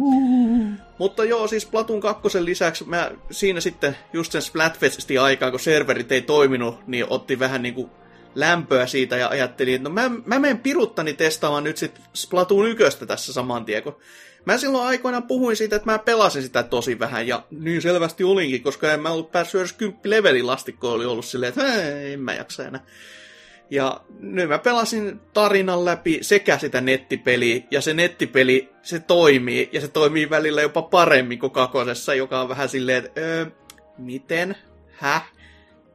Mutta 0.97 1.23
joo, 1.23 1.47
siis 1.47 1.65
Platun 1.65 2.01
2 2.01 2.45
lisäksi 2.45 2.83
mä 2.83 3.11
siinä 3.31 3.59
sitten 3.59 3.97
just 4.13 4.31
sen 4.31 4.41
Splatfestin 4.41 5.21
aikaan, 5.21 5.51
kun 5.51 5.59
serverit 5.59 6.11
ei 6.11 6.21
toiminut, 6.21 6.87
niin 6.87 7.05
otti 7.09 7.39
vähän 7.39 7.61
niinku 7.61 7.89
lämpöä 8.35 8.87
siitä 8.87 9.17
ja 9.17 9.29
ajattelin, 9.29 9.75
että 9.75 9.89
no 9.89 9.93
mä, 9.93 10.11
mä 10.25 10.39
menen 10.39 10.59
piruttani 10.59 11.13
testaamaan 11.13 11.63
nyt 11.63 11.77
sit 11.77 12.01
Splatoon 12.13 12.67
1 12.67 13.05
tässä 13.07 13.33
saman 13.33 13.65
tien, 13.65 13.83
kun 13.83 13.97
mä 14.45 14.57
silloin 14.57 14.87
aikoinaan 14.87 15.23
puhuin 15.23 15.55
siitä, 15.55 15.75
että 15.75 15.91
mä 15.91 15.99
pelasin 15.99 16.43
sitä 16.43 16.63
tosi 16.63 16.99
vähän, 16.99 17.27
ja 17.27 17.43
niin 17.51 17.81
selvästi 17.81 18.23
olinkin, 18.23 18.63
koska 18.63 18.93
en 18.93 18.99
mä 18.99 19.09
ollut 19.09 19.31
päässyt 19.31 19.59
edes 19.59 19.73
10 19.73 19.99
levelin 20.03 20.49
asti, 20.49 20.73
kun 20.73 20.89
oli 20.89 21.05
ollut 21.05 21.25
silleen, 21.25 21.49
että 21.49 21.61
"Hää, 21.61 22.01
en 22.01 22.19
mä 22.19 22.33
jaksa 22.33 22.63
enää. 22.63 22.83
Ja 23.69 24.01
nyt 24.19 24.49
mä 24.49 24.57
pelasin 24.57 25.19
tarinan 25.33 25.85
läpi 25.85 26.19
sekä 26.21 26.57
sitä 26.57 26.81
nettipeliä, 26.81 27.61
ja 27.71 27.81
se 27.81 27.93
nettipeli, 27.93 28.69
se 28.81 28.99
toimii, 28.99 29.69
ja 29.71 29.81
se 29.81 29.87
toimii 29.87 30.29
välillä 30.29 30.61
jopa 30.61 30.81
paremmin 30.81 31.39
kuin 31.39 31.51
kakosessa, 31.51 32.13
joka 32.13 32.41
on 32.41 32.49
vähän 32.49 32.69
silleen, 32.69 33.05
että 33.05 33.21
öö, 33.21 33.45
miten? 33.97 34.55
Häh? 34.91 35.31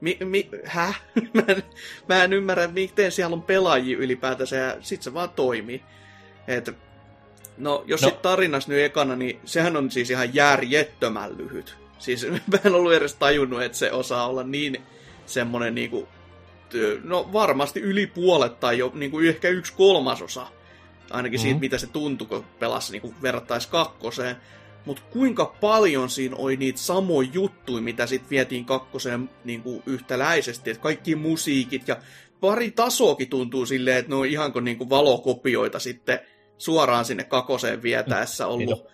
Mi, 0.01 0.19
mi, 0.25 0.49
häh? 0.65 1.03
mä, 1.35 1.43
en, 1.49 1.63
mä 2.09 2.25
en 2.25 2.33
ymmärrä, 2.33 2.69
miten 2.69 3.13
siellä 3.13 3.35
on 3.35 3.43
pelaajia 3.43 3.99
ylipäätänsä, 3.99 4.57
ja 4.57 4.77
sit 4.81 5.03
se 5.03 5.15
vaan 5.15 5.31
toimii. 5.31 5.83
Et, 6.49 6.71
no, 7.61 7.85
jos 7.87 8.03
No. 8.03 8.09
sit 8.09 8.23
tarinas 8.23 8.69
nyt 8.69 8.79
ekana, 8.79 9.17
niin 9.17 9.41
sehän 9.45 9.77
on 9.77 9.91
siis 9.91 10.11
ihan 10.11 10.35
järjettömän 10.35 11.39
lyhyt. 11.39 11.77
Siis 11.99 12.27
mä 12.53 12.59
en 12.65 12.75
ollut 12.75 12.93
edes 12.93 13.15
tajunnut, 13.15 13.63
että 13.63 13.79
se 13.79 13.93
osaa 13.93 14.27
olla 14.29 14.43
niin 14.43 14.83
semmonen 15.27 15.75
niinku 15.75 16.09
no 17.05 17.29
varmasti 17.33 17.81
yli 17.81 18.07
puolet 18.07 18.61
tai 18.61 18.79
jo 18.79 18.93
niin 18.95 19.11
kuin 19.11 19.29
ehkä 19.29 19.49
yksi 19.49 19.73
kolmasosa, 19.73 20.47
ainakin 21.11 21.39
mm-hmm. 21.39 21.43
siitä, 21.43 21.55
Mhm. 21.55 21.61
mitä 21.61 21.79
se 21.79 21.87
tuntui, 21.87 22.27
kun 22.27 22.45
pelasi 22.59 22.93
niin 22.93 23.03
kuin 23.03 23.15
verrattais 23.23 23.67
kakkoseen. 23.67 24.37
Mutta 24.85 25.03
kuinka 25.11 25.45
paljon 25.61 26.11
siinä 26.11 26.37
oli 26.39 26.57
niitä 26.57 26.79
samoja 26.79 27.29
juttuja, 27.33 27.83
mitä 27.83 28.07
sitten 28.07 28.31
vietiin 28.31 28.65
kakkoseen 28.65 29.31
niin 29.45 29.63
kuin 29.63 29.83
yhtäläisesti, 29.87 30.71
että 30.71 30.83
kaikki 30.83 31.15
musiikit 31.15 31.89
ja 31.89 31.97
pari 32.41 32.71
tasoakin 32.71 33.29
tuntuu 33.29 33.67
silleen, 33.67 33.97
että 33.97 34.11
ne 34.11 34.17
on 34.17 34.27
ihan 34.27 34.53
kuin, 34.53 34.65
niin 34.65 34.79
kuin 34.79 34.91
valokopioita 34.91 35.79
sitten 35.79 36.21
suoraan 36.61 37.05
sinne 37.05 37.25
kakoseen 37.25 37.83
vietäessä 37.83 38.45
Niin 38.45 38.53
ollut. 38.53 38.87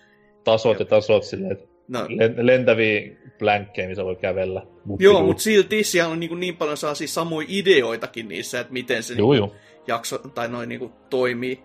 Tasot 0.45 0.79
ja 0.79 0.85
tasot 0.85 1.25
silleen, 1.25 1.53
että 1.53 1.77
No, 1.89 2.01
len- 2.05 2.47
lentäviä 2.47 3.01
blänkkejä, 3.39 3.89
missä 3.89 4.05
voi 4.05 4.17
kävellä. 4.17 4.61
joo, 4.61 4.75
Muppiduu. 4.85 5.23
mutta 5.23 5.43
silti 5.43 5.85
siellä 5.85 6.13
on 6.13 6.21
niin, 6.21 6.29
kuin 6.29 6.41
niin 6.41 6.57
paljon 6.57 6.77
saa 6.77 6.95
siis 6.95 7.15
samoja 7.15 7.47
ideoitakin 7.51 8.29
niissä, 8.29 8.61
että 8.61 8.73
miten 8.73 9.03
se 9.03 9.15
Juu, 9.15 9.33
juu. 9.35 9.55
jakso 9.87 10.19
tai 10.19 10.49
noin 10.49 10.69
niinku 10.69 10.93
toimii. 11.11 11.63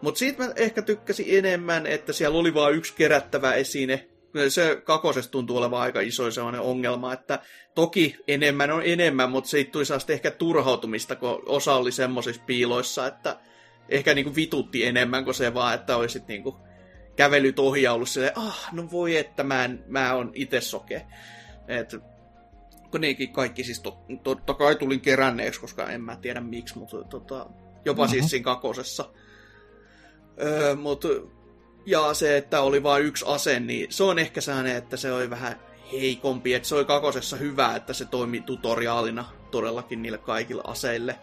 Mutta 0.00 0.18
siitä 0.18 0.42
mä 0.44 0.52
ehkä 0.56 0.82
tykkäsin 0.82 1.26
enemmän, 1.28 1.86
että 1.86 2.12
siellä 2.12 2.38
oli 2.38 2.54
vain 2.54 2.74
yksi 2.74 2.94
kerättävä 2.96 3.54
esine. 3.54 4.08
Se 4.48 4.80
kakosessa 4.84 5.30
tuntuu 5.30 5.56
olevan 5.56 5.80
aika 5.80 6.00
iso 6.00 6.30
sellainen 6.30 6.60
ongelma, 6.60 7.12
että 7.12 7.38
toki 7.74 8.16
enemmän 8.28 8.70
on 8.70 8.82
enemmän, 8.84 9.30
mutta 9.30 9.50
siitä 9.50 9.70
tuli 9.72 9.84
ehkä 10.08 10.30
turhautumista, 10.30 11.16
kun 11.16 11.42
osa 11.46 11.74
oli 11.74 11.92
semmoisissa 11.92 12.42
piiloissa, 12.46 13.06
että 13.06 13.36
ehkä 13.92 14.14
niinku 14.14 14.34
vitutti 14.34 14.84
enemmän 14.86 15.24
kuin 15.24 15.34
se 15.34 15.54
vaan, 15.54 15.74
että 15.74 15.96
olisit 15.96 16.28
niinku 16.28 16.56
kävelyt 17.16 17.58
ohi 17.58 17.82
ja 17.82 17.92
ollut 17.92 18.08
silleen, 18.08 18.38
ah, 18.38 18.68
no 18.72 18.90
voi 18.90 19.16
että 19.16 19.42
mä, 19.42 19.64
en, 19.64 19.84
mä 19.86 20.14
on 20.14 20.30
itse 20.34 20.60
soke. 20.60 21.06
Et, 21.68 21.96
kun 22.90 23.00
niinkin 23.00 23.32
kaikki 23.32 23.64
siis 23.64 23.80
to, 23.80 24.04
totta 24.22 24.54
kai 24.54 24.76
tulin 24.76 25.00
keränneeksi, 25.00 25.60
koska 25.60 25.90
en 25.90 26.00
mä 26.00 26.16
tiedä 26.16 26.40
miksi, 26.40 26.78
mutta 26.78 27.04
tota, 27.04 27.46
jopa 27.84 28.02
Mhm. 28.04 28.10
siis 28.10 28.30
siinä 28.30 28.44
kakosessa. 28.44 29.10
Öö, 30.42 30.74
mut, 30.74 31.04
ja 31.86 32.14
se, 32.14 32.36
että 32.36 32.60
oli 32.60 32.82
vain 32.82 33.04
yksi 33.04 33.24
ase, 33.28 33.60
niin 33.60 33.92
se 33.92 34.04
on 34.04 34.18
ehkä 34.18 34.40
sellainen, 34.40 34.76
että 34.76 34.96
se 34.96 35.12
oli 35.12 35.30
vähän 35.30 35.60
heikompi. 35.92 36.54
Että 36.54 36.68
se 36.68 36.74
oli 36.74 36.84
kakosessa 36.84 37.36
hyvä, 37.36 37.76
että 37.76 37.92
se 37.92 38.04
toimi 38.04 38.40
tutoriaalina 38.40 39.24
todellakin 39.50 40.02
niille 40.02 40.18
kaikille 40.18 40.62
aseille. 40.66 41.18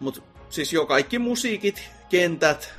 Mutta 0.00 0.20
siis 0.48 0.72
jo 0.72 0.86
kaikki 0.86 1.18
musiikit, 1.18 1.90
kentät, 2.12 2.74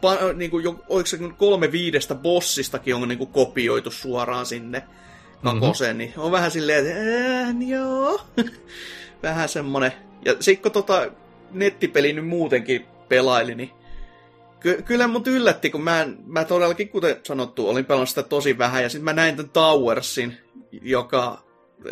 pa, 0.00 0.16
niinku, 0.34 0.58
jo, 0.58 0.84
oliko 0.88 1.06
se 1.06 1.18
kolme 1.36 1.72
viidestä 1.72 2.14
bossistakin 2.14 2.94
on 2.94 3.08
niinku 3.08 3.26
kopioitu 3.26 3.90
suoraan 3.90 4.46
sinne 4.46 4.82
kakoseen, 5.44 5.96
mm-hmm. 5.96 5.98
niin 5.98 6.12
on 6.16 6.32
vähän 6.32 6.50
silleen, 6.50 6.86
että 6.86 7.64
joo, 7.64 8.20
vähän 9.22 9.48
semmonen. 9.48 9.92
Ja 10.24 10.34
sit 10.40 10.62
kun 10.62 10.72
tota 10.72 11.08
nettipeli 11.50 12.12
nyt 12.12 12.26
muutenkin 12.26 12.86
pelaili, 13.08 13.54
niin 13.54 13.70
ky- 14.60 14.82
kyllä 14.82 15.06
mut 15.08 15.26
yllätti, 15.26 15.70
kun 15.70 15.82
mä, 15.84 16.02
en- 16.02 16.18
mä 16.26 16.44
todellakin, 16.44 16.88
kuten 16.88 17.16
sanottu, 17.22 17.68
olin 17.68 17.84
pelannut 17.84 18.08
sitä 18.08 18.22
tosi 18.22 18.58
vähän, 18.58 18.82
ja 18.82 18.88
sitten 18.88 19.04
mä 19.04 19.12
näin 19.12 19.36
tämän 19.36 19.50
Towersin, 19.50 20.36
joka 20.82 21.42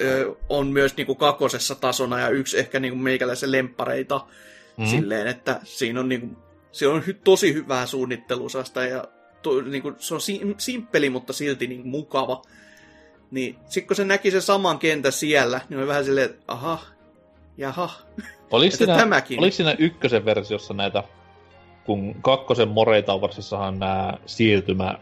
ö, 0.00 0.34
on 0.48 0.66
myös 0.66 0.96
niinku 0.96 1.14
kakosessa 1.14 1.74
tasona, 1.74 2.20
ja 2.20 2.28
yksi 2.28 2.58
ehkä 2.58 2.80
niinku 2.80 2.98
meikäläisen 2.98 3.52
lemppareita, 3.52 4.20
Mm. 4.76 4.84
mm. 4.84 4.90
silleen, 4.90 5.26
että 5.26 5.60
siinä 5.64 6.00
on, 6.00 6.08
niinku, 6.08 6.36
siinä 6.72 6.94
on 6.94 7.02
hy- 7.02 7.18
tosi 7.24 7.54
hyvää 7.54 7.86
suunnittelusasta, 7.86 8.84
ja 8.84 9.04
to, 9.42 9.60
niinku, 9.62 9.92
se 9.98 10.14
on 10.14 10.20
sim- 10.20 10.54
simppeli, 10.58 11.10
mutta 11.10 11.32
silti 11.32 11.66
niinku 11.66 11.88
mukava. 11.88 12.42
Niin 13.30 13.56
sit 13.66 13.86
kun 13.86 13.96
se 13.96 14.04
näki 14.04 14.30
sen 14.30 14.42
saman 14.42 14.78
kentän 14.78 15.12
siellä, 15.12 15.60
niin 15.68 15.78
oli 15.78 15.86
vähän 15.86 16.04
silleen, 16.04 16.30
että 16.30 16.44
aha, 16.48 16.80
jaha. 17.56 17.90
Oliko 18.50 18.66
Että 18.74 18.76
siinä, 18.84 18.96
tämäkin. 18.98 19.38
oliko 19.38 19.56
siinä 19.56 19.76
ykkösen 19.78 20.24
versiossa 20.24 20.74
näitä, 20.74 21.04
kun 21.84 22.14
kakkosen 22.22 22.68
Moreitavarsissahan 22.68 23.78
nämä 23.78 24.14
siirtymä 24.26 24.98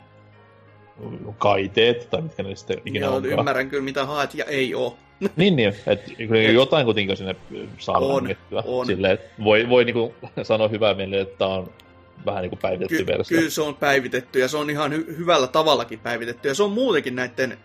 kaiteet, 1.39 2.11
tai 2.11 2.23
mitkä 2.23 2.43
ne 2.43 2.57
sitten 2.57 2.79
ikinä 2.85 3.07
Joo, 3.07 3.17
onkaan. 3.17 3.39
ymmärrän 3.39 3.69
kyllä 3.71 3.83
mitä 3.83 4.07
haet 4.07 4.35
ja 4.35 4.45
ei 4.45 4.75
oo. 4.75 4.99
Niin, 5.37 5.57
niin, 5.57 5.69
että 5.69 5.91
Et- 5.93 6.53
jotain 6.55 6.85
kuitenkin 6.85 7.17
sinne 7.17 7.37
saa 7.79 7.99
On, 7.99 8.09
langettua. 8.15 8.63
on. 8.67 8.87
Silleen, 8.87 9.19
voi, 9.45 9.69
voi 9.69 9.85
niinku 9.85 10.15
sanoa 10.43 10.69
hyvää 10.69 10.95
mieleen, 10.95 11.23
että 11.23 11.39
tämä 11.39 11.51
on 11.55 11.73
vähän 12.27 12.43
niinku 12.43 12.57
päivitetty 12.63 12.97
Ky- 12.97 13.07
versio. 13.07 13.39
kyllä 13.39 13.51
se 13.51 13.63
on 13.63 13.75
päivitetty 13.75 14.39
ja 14.39 14.49
se 14.49 14.57
on 14.57 14.71
ihan 14.71 14.93
hy- 14.93 15.17
hyvällä 15.19 15.47
tavallakin 15.47 15.99
päivitetty. 15.99 16.49
Ja 16.49 16.55
se 16.55 16.63
on 16.63 16.73
muutenkin 16.73 17.17
näiden 17.17 17.59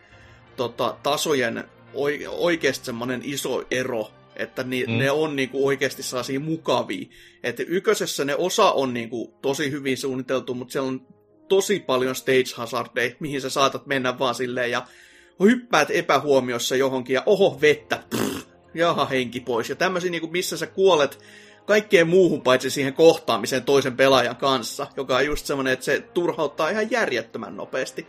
tota, 0.56 0.96
tasojen 1.04 1.64
oi- 1.94 2.26
oikeasti 2.28 2.86
semmoinen 2.86 3.22
iso 3.24 3.64
ero, 3.72 4.12
että 4.36 4.64
ni- 4.64 4.86
Mm. 4.86 4.92
mm. 4.94 4.98
ne 5.00 5.12
on 5.12 5.36
niinku 5.36 5.68
oikeasti 5.68 6.04
sellaisia 6.04 6.40
mukavia. 6.40 7.06
Että 7.44 7.64
ykkösessä 7.68 8.26
ne 8.26 8.36
osa 8.36 8.72
on 8.72 8.94
niinku 8.94 9.34
tosi 9.42 9.72
hyvin 9.72 9.98
suunniteltu, 9.98 10.54
mutta 10.54 10.72
siellä 10.72 10.88
on 10.88 11.02
tosi 11.48 11.80
paljon 11.80 12.16
stage 12.16 12.44
hazardeja, 12.56 13.16
mihin 13.20 13.42
sä 13.42 13.50
saatat 13.50 13.86
mennä 13.86 14.20
vaan 14.20 14.36
silleen 14.36 14.72
ja 14.72 14.82
hyppäät 15.43 15.91
epähuomiossa 15.91 16.75
johonkin 16.75 17.13
ja 17.13 17.23
oho 17.25 17.58
vettä, 17.62 18.04
pff, 18.15 18.47
jaha, 18.73 19.06
henki 19.06 19.39
pois. 19.39 19.69
Ja 19.69 19.75
tämmöisiä, 19.75 20.12
niin 20.12 20.21
kuin, 20.21 20.32
missä 20.32 20.58
sä 20.58 20.67
kuolet 20.67 21.19
kaikkeen 21.65 22.08
muuhun 22.08 22.41
paitsi 22.41 22.69
siihen 22.69 22.93
kohtaamiseen 22.93 23.63
toisen 23.63 23.97
pelaajan 23.97 24.36
kanssa, 24.36 24.88
joka 24.97 25.17
on 25.17 25.25
just 25.25 25.45
semmoinen, 25.45 25.73
että 25.73 25.86
se 25.86 25.99
turhauttaa 26.13 26.69
ihan 26.69 26.91
järjettömän 26.91 27.56
nopeasti. 27.56 28.08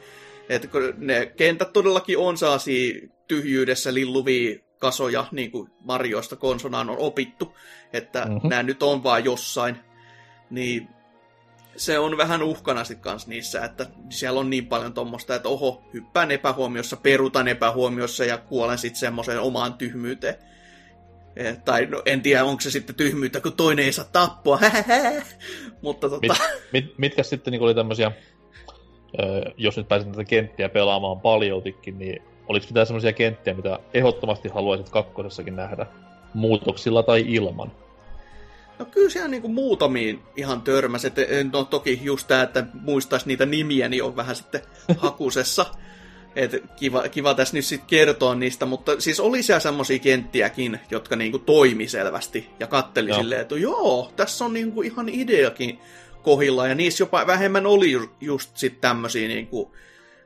Että 0.49 0.69
ne 0.97 1.27
kentät 1.27 1.73
todellakin 1.73 2.19
on 2.19 2.37
saasi 2.37 3.03
tyhjyydessä 3.29 3.95
lilluvia 3.95 4.59
kasoja, 4.79 5.25
niin 5.33 5.51
kuin 5.51 5.71
Marioista 5.81 6.37
konsonaan 6.37 6.91
on 6.91 6.99
opittu, 6.99 7.57
että 7.93 8.25
mm-hmm. 8.25 8.49
nämä 8.49 8.63
nyt 8.63 8.83
on 8.83 9.03
vaan 9.03 9.25
jossain, 9.25 9.77
niin 10.51 10.89
se 11.77 11.99
on 11.99 12.17
vähän 12.17 12.43
uhkana 12.43 12.85
sitten 12.85 13.03
kanssa 13.03 13.29
niissä, 13.29 13.65
että 13.65 13.87
siellä 14.11 14.41
on 14.41 14.51
niin 14.51 14.67
paljon 14.67 14.93
tuommoista, 14.93 15.35
että 15.35 15.49
oho, 15.49 15.83
hyppään 15.95 16.31
epähuomiossa, 16.31 16.97
perutan 16.97 17.49
epähuomiossa 17.49 18.25
ja 18.25 18.39
kuolen 18.39 18.79
sitten 18.79 19.01
semmoiseen 19.01 19.41
omaan 19.41 19.75
tyhmyyteen. 19.75 20.35
Eh, 21.37 21.59
tai 21.65 21.87
no, 21.87 22.03
en 22.07 22.23
tiedä, 22.23 22.45
onko 22.45 22.61
se 22.61 22.71
sitten 22.71 22.95
tyhmyyttä, 22.95 23.41
kun 23.41 23.53
toinen 23.53 23.85
ei 23.85 23.93
saa 23.93 24.05
tappua. 24.13 24.59
Mutta 25.83 26.09
tota... 26.09 26.27
Mit, 26.73 26.73
mit, 26.73 26.99
mitkä 26.99 27.23
sitten 27.23 27.53
niin 27.53 27.63
oli 27.63 27.75
tämmöisiä, 27.75 28.13
jos 29.57 29.77
nyt 29.77 29.89
pääsit 29.89 30.09
näitä 30.09 30.25
kenttiä 30.25 30.69
pelaamaan 30.69 31.21
paljoltikin, 31.21 31.99
niin 31.99 32.23
oliko 32.49 32.67
mitään 32.67 32.87
semmoisia 32.87 33.13
kenttiä, 33.13 33.55
mitä 33.55 33.79
ehdottomasti 33.95 34.49
haluaisit 34.49 34.89
kakkosessakin 34.89 35.57
nähdä 35.57 35.87
muutoksilla 36.35 37.03
tai 37.03 37.25
ilman? 37.27 37.73
No 38.83 38.87
kyllä 38.91 39.11
siellä 39.11 39.29
niinku 39.29 39.49
muutamiin 39.49 40.23
ihan 40.37 40.63
törmäsi. 40.63 41.07
Et, 41.07 41.15
no 41.53 41.65
toki 41.65 42.01
just 42.03 42.29
tämä, 42.29 42.43
että 42.43 42.67
muistaisi 42.75 43.27
niitä 43.27 43.47
nimiä, 43.47 43.89
niin 43.89 44.05
on 44.05 44.17
vähän 44.17 44.37
sitten 44.37 44.61
hakusessa. 44.97 45.67
Et 46.37 46.65
kiva, 46.77 47.09
kiva 47.09 47.35
tässä 47.35 47.57
nyt 47.57 47.65
sitten 47.65 47.89
kertoa 47.89 48.35
niistä, 48.35 48.67
mutta 48.67 49.01
siis 49.01 49.21
oli 49.21 49.43
siellä 49.43 49.61
semmoisia 49.61 49.99
kenttiäkin, 49.99 50.81
jotka 50.91 51.17
niinku 51.17 51.39
toimi 51.39 51.89
selvästi 51.89 52.51
ja 52.61 52.67
katteli 52.67 53.09
joo. 53.09 53.19
silleen, 53.19 53.41
että 53.41 53.57
joo, 53.57 54.13
tässä 54.17 54.45
on 54.45 54.53
niinku 54.53 54.83
ihan 54.83 55.09
ideakin 55.09 55.79
kohilla 56.23 56.67
ja 56.67 56.75
niissä 56.75 57.03
jopa 57.03 57.27
vähemmän 57.27 57.67
oli 57.67 57.93
ju, 57.93 58.11
just 58.21 58.57
sitten 58.57 58.81
tämmöisiä 58.81 59.29
niinku, 59.29 59.77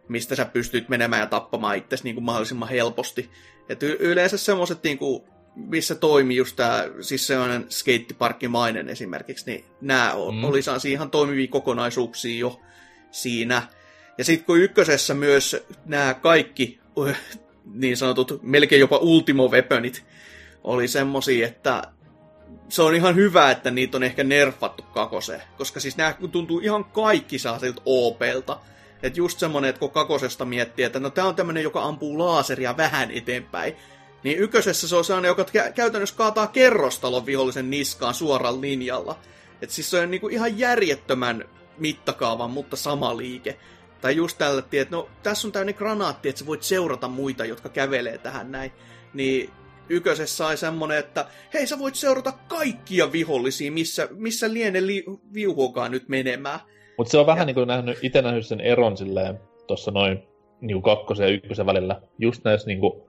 mistä 0.08 0.34
sä 0.34 0.44
pystyt 0.44 0.88
menemään 0.88 1.20
ja 1.20 1.26
tappamaan 1.26 1.76
itsesi 1.76 2.04
niinku 2.04 2.20
mahdollisimman 2.20 2.68
helposti. 2.68 3.30
Et 3.68 3.82
y- 3.82 3.96
yleensä 4.00 4.38
semmoiset 4.38 4.82
niinku 4.82 5.24
missä 5.56 5.94
toimi 5.94 6.36
just 6.36 6.56
tämä, 6.56 6.84
siis 7.00 7.26
sellainen 7.26 7.66
skeittiparkkimainen 7.68 8.88
esimerkiksi, 8.88 9.50
niin 9.50 9.64
nämä 9.80 10.12
mm. 10.32 10.44
oli 10.44 10.60
ihan 10.90 11.10
toimivia 11.10 11.48
kokonaisuuksia 11.48 12.38
jo 12.38 12.60
siinä. 13.10 13.62
Ja 14.18 14.24
sitten 14.24 14.46
kun 14.46 14.60
ykkösessä 14.60 15.14
myös 15.14 15.56
nämä 15.84 16.14
kaikki 16.14 16.80
niin 17.74 17.96
sanotut 17.96 18.42
melkein 18.42 18.80
jopa 18.80 18.96
ultimo 18.96 19.48
weaponit 19.48 20.04
oli 20.64 20.88
semmosia, 20.88 21.46
että 21.46 21.82
se 22.68 22.82
on 22.82 22.94
ihan 22.94 23.14
hyvä, 23.14 23.50
että 23.50 23.70
niitä 23.70 23.96
on 23.96 24.02
ehkä 24.02 24.24
nerfattu 24.24 24.82
kakoseen. 24.82 25.42
Koska 25.58 25.80
siis 25.80 25.96
nämä 25.96 26.14
tuntuu 26.32 26.60
ihan 26.60 26.84
kaikki 26.84 27.38
sellaisilta 27.38 27.82
OPlta. 27.84 28.58
Että 29.02 29.20
just 29.20 29.38
semmonen, 29.38 29.70
että 29.70 29.80
kun 29.80 29.90
kakosesta 29.90 30.44
miettii, 30.44 30.84
että 30.84 31.00
no 31.00 31.10
tää 31.10 31.24
on 31.24 31.34
tämmönen, 31.34 31.62
joka 31.62 31.82
ampuu 31.82 32.18
laaseria 32.18 32.76
vähän 32.76 33.10
eteenpäin 33.10 33.76
niin 34.26 34.38
ykkösessä 34.38 34.88
se 34.88 34.96
on 34.96 35.04
sellainen, 35.04 35.28
joka 35.28 35.44
käytännössä 35.74 36.16
kaataa 36.16 36.46
kerrostalon 36.46 37.26
vihollisen 37.26 37.70
niskaan 37.70 38.14
suoraan 38.14 38.60
linjalla. 38.60 39.18
Et 39.62 39.70
siis 39.70 39.90
se 39.90 40.00
on 40.00 40.10
niinku 40.10 40.28
ihan 40.28 40.58
järjettömän 40.58 41.44
mittakaavan, 41.78 42.50
mutta 42.50 42.76
sama 42.76 43.16
liike. 43.16 43.56
Tai 44.00 44.16
just 44.16 44.38
tällä, 44.38 44.62
että 44.72 44.96
no 44.96 45.08
tässä 45.22 45.48
on 45.48 45.52
tämmöinen 45.52 45.74
granaatti, 45.78 46.28
että 46.28 46.38
sä 46.38 46.46
voit 46.46 46.62
seurata 46.62 47.08
muita, 47.08 47.44
jotka 47.44 47.68
kävelee 47.68 48.18
tähän 48.18 48.52
näin. 48.52 48.72
Niin 49.14 49.50
ykösessä 49.88 50.36
sai 50.36 50.56
semmonen, 50.56 50.98
että 50.98 51.26
hei 51.54 51.66
sä 51.66 51.78
voit 51.78 51.94
seurata 51.94 52.32
kaikkia 52.48 53.12
vihollisia, 53.12 53.72
missä, 53.72 54.08
missä 54.10 54.52
liene 54.52 54.86
li- 54.86 55.04
viuhuokaan 55.34 55.90
nyt 55.90 56.08
menemään. 56.08 56.60
Mutta 56.98 57.10
se 57.10 57.18
on 57.18 57.26
vähän 57.26 57.42
ja... 57.42 57.46
niin 57.46 57.54
kuin 57.54 57.68
nähnyt, 57.68 57.98
itse 58.02 58.22
nähnyt 58.22 58.46
sen 58.46 58.60
eron 58.60 58.96
silleen 58.96 59.40
tuossa 59.66 59.90
noin 59.90 60.22
niin 60.60 60.82
kakkosen 60.82 61.28
ja 61.28 61.34
ykkösen 61.34 61.66
välillä. 61.66 62.02
Just 62.18 62.44
näissä 62.44 62.66
niin 62.66 62.80
kuin, 62.80 63.06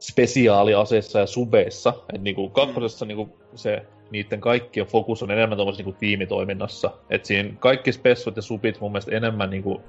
spesiaaliaseissa 0.00 1.18
ja 1.18 1.26
subeissa. 1.26 1.94
Et 2.14 2.22
niinku 2.22 2.48
kakkosessa 2.48 3.04
mm. 3.04 3.08
niinku 3.08 3.38
se 3.54 3.82
niiden 4.10 4.40
kaikkien 4.40 4.86
fokus 4.86 5.22
on 5.22 5.30
enemmän 5.30 5.58
tuommoisessa 5.58 5.84
niinku 5.84 5.98
tiimitoiminnassa. 6.00 6.90
Et 7.10 7.24
siinä 7.24 7.50
kaikki 7.58 7.92
spessut 7.92 8.36
ja 8.36 8.42
subit 8.42 8.80
mun 8.80 8.92
mielestä 8.92 9.16
enemmän 9.16 9.50
niinku 9.50 9.80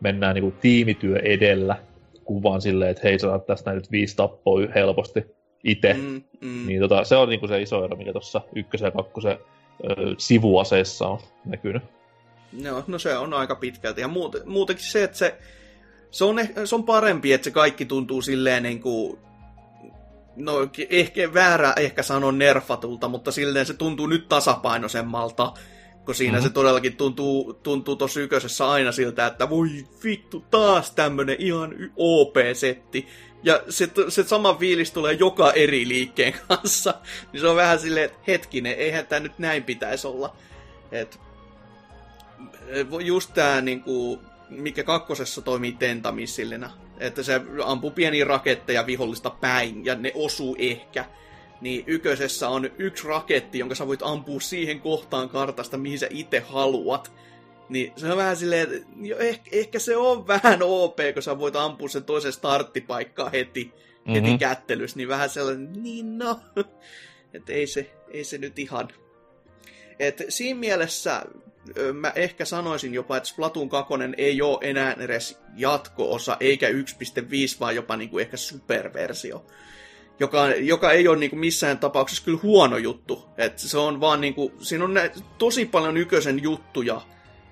mennään 0.00 0.34
niinku 0.34 0.54
tiimityö 0.60 1.18
edellä 1.18 1.76
kuvaan 2.24 2.60
silleen, 2.60 2.90
että 2.90 3.08
hei, 3.08 3.18
saat 3.18 3.46
tästä 3.46 3.72
nyt 3.72 3.90
viisi 3.90 4.16
tappoa 4.16 4.60
helposti 4.74 5.24
itse. 5.64 5.94
Mm, 5.94 6.22
mm. 6.40 6.66
Niin 6.66 6.80
tota, 6.80 7.04
se 7.04 7.16
on 7.16 7.28
niinku 7.28 7.48
se 7.48 7.62
iso 7.62 7.84
ero, 7.84 7.96
mikä 7.96 8.12
tuossa 8.12 8.40
ykkösen 8.56 8.86
ja 8.86 8.90
kakkosen 8.90 9.38
ö, 9.84 10.14
sivuaseissa 10.18 11.06
on 11.06 11.18
näkynyt. 11.44 11.82
No, 12.62 12.84
no 12.86 12.98
se 12.98 13.16
on 13.16 13.34
aika 13.34 13.54
pitkälti. 13.54 14.00
Ja 14.00 14.08
muuten, 14.08 14.42
muutenkin 14.44 14.84
se, 14.84 15.04
että 15.04 15.18
se, 15.18 15.34
se, 16.10 16.24
on, 16.24 16.36
se 16.64 16.74
on 16.74 16.84
parempi, 16.84 17.32
että 17.32 17.44
se 17.44 17.50
kaikki 17.50 17.84
tuntuu 17.84 18.22
silleen 18.22 18.62
niin 18.62 18.80
kuin 18.80 19.18
no 20.36 20.68
ehkä 20.90 21.34
väärä 21.34 21.72
ehkä 21.76 22.02
sanon 22.02 22.38
nerfatulta, 22.38 23.08
mutta 23.08 23.32
silleen 23.32 23.66
se 23.66 23.74
tuntuu 23.74 24.06
nyt 24.06 24.28
tasapainoisemmalta, 24.28 25.52
kun 26.04 26.14
siinä 26.14 26.32
mm-hmm. 26.38 26.48
se 26.48 26.54
todellakin 26.54 26.96
tuntuu, 26.96 27.54
tuntuu 27.54 27.96
tosi 27.96 28.20
yköisessä 28.20 28.70
aina 28.70 28.92
siltä, 28.92 29.26
että 29.26 29.50
voi 29.50 29.68
vittu, 30.04 30.44
taas 30.50 30.90
tämmönen 30.90 31.36
ihan 31.38 31.74
OP-setti. 31.96 33.08
Ja 33.42 33.62
se, 33.68 33.90
se 34.08 34.22
sama 34.22 34.54
fiilis 34.54 34.90
tulee 34.90 35.12
joka 35.12 35.52
eri 35.52 35.88
liikkeen 35.88 36.34
kanssa. 36.48 36.94
Niin 37.32 37.40
se 37.40 37.48
on 37.48 37.56
vähän 37.56 37.78
silleen, 37.78 38.06
että 38.06 38.18
hetkinen, 38.26 38.72
eihän 38.72 39.06
tämä 39.06 39.20
nyt 39.20 39.38
näin 39.38 39.62
pitäisi 39.62 40.06
olla. 40.06 40.36
Et, 40.92 41.20
just 43.04 43.34
tää 43.34 43.60
niinku, 43.60 44.22
mikä 44.48 44.84
kakkosessa 44.84 45.42
toimii 45.42 45.72
tentamissillinä, 45.72 46.70
että 46.98 47.22
se 47.22 47.40
ampuu 47.64 47.90
pieniä 47.90 48.24
raketteja 48.24 48.86
vihollista 48.86 49.30
päin, 49.30 49.84
ja 49.84 49.94
ne 49.94 50.12
osuu 50.14 50.56
ehkä. 50.58 51.04
Niin 51.60 51.84
yköisessä 51.86 52.48
on 52.48 52.70
yksi 52.78 53.08
raketti, 53.08 53.58
jonka 53.58 53.74
sä 53.74 53.86
voit 53.86 54.02
ampua 54.02 54.40
siihen 54.40 54.80
kohtaan 54.80 55.28
kartasta, 55.28 55.76
mihin 55.76 55.98
sä 55.98 56.06
itse 56.10 56.40
haluat. 56.40 57.12
Niin 57.68 57.92
se 57.96 58.12
on 58.12 58.16
vähän 58.16 58.36
silleen, 58.36 58.72
että 58.72 58.88
jo, 59.00 59.18
ehkä, 59.18 59.50
ehkä 59.52 59.78
se 59.78 59.96
on 59.96 60.26
vähän 60.34 60.62
OP, 60.62 60.98
kun 61.14 61.22
sä 61.22 61.38
voit 61.38 61.56
ampua 61.56 61.88
sen 61.88 62.04
toisen 62.04 62.32
starttipaikkaa 62.32 63.28
heti, 63.28 63.64
mm-hmm. 63.64 64.12
heti 64.12 64.38
kättelys, 64.38 64.96
niin 64.96 65.08
vähän 65.08 65.30
sellainen, 65.30 65.72
niin 65.82 66.18
no, 66.18 66.40
että 67.34 67.52
ei 67.52 67.66
se, 67.66 67.90
ei 68.10 68.24
se 68.24 68.38
nyt 68.38 68.58
ihan. 68.58 68.88
Et 69.98 70.22
siinä 70.28 70.60
mielessä 70.60 71.22
mä 71.92 72.12
ehkä 72.14 72.44
sanoisin 72.44 72.94
jopa, 72.94 73.16
että 73.16 73.28
Splatoon 73.28 73.68
2 73.68 73.94
ei 74.16 74.42
ole 74.42 74.58
enää 74.60 74.96
edes 74.98 75.38
jatko-osa, 75.56 76.36
eikä 76.40 76.68
1.5, 76.68 76.74
vaan 77.60 77.76
jopa 77.76 77.96
niin 77.96 78.10
kuin 78.10 78.22
ehkä 78.22 78.36
superversio. 78.36 79.44
Joka, 80.20 80.48
joka 80.48 80.92
ei 80.92 81.08
ole 81.08 81.16
niin 81.16 81.30
kuin 81.30 81.40
missään 81.40 81.78
tapauksessa 81.78 82.24
kyllä 82.24 82.38
huono 82.42 82.76
juttu. 82.76 83.24
Et 83.36 83.58
se 83.58 83.78
on 83.78 84.00
vaan 84.00 84.20
niin 84.20 84.34
kuin, 84.34 84.52
siinä 84.58 84.84
on 84.84 84.94
nä- 84.94 85.10
tosi 85.38 85.66
paljon 85.66 85.96
yköisen 85.96 86.42
juttuja, 86.42 87.00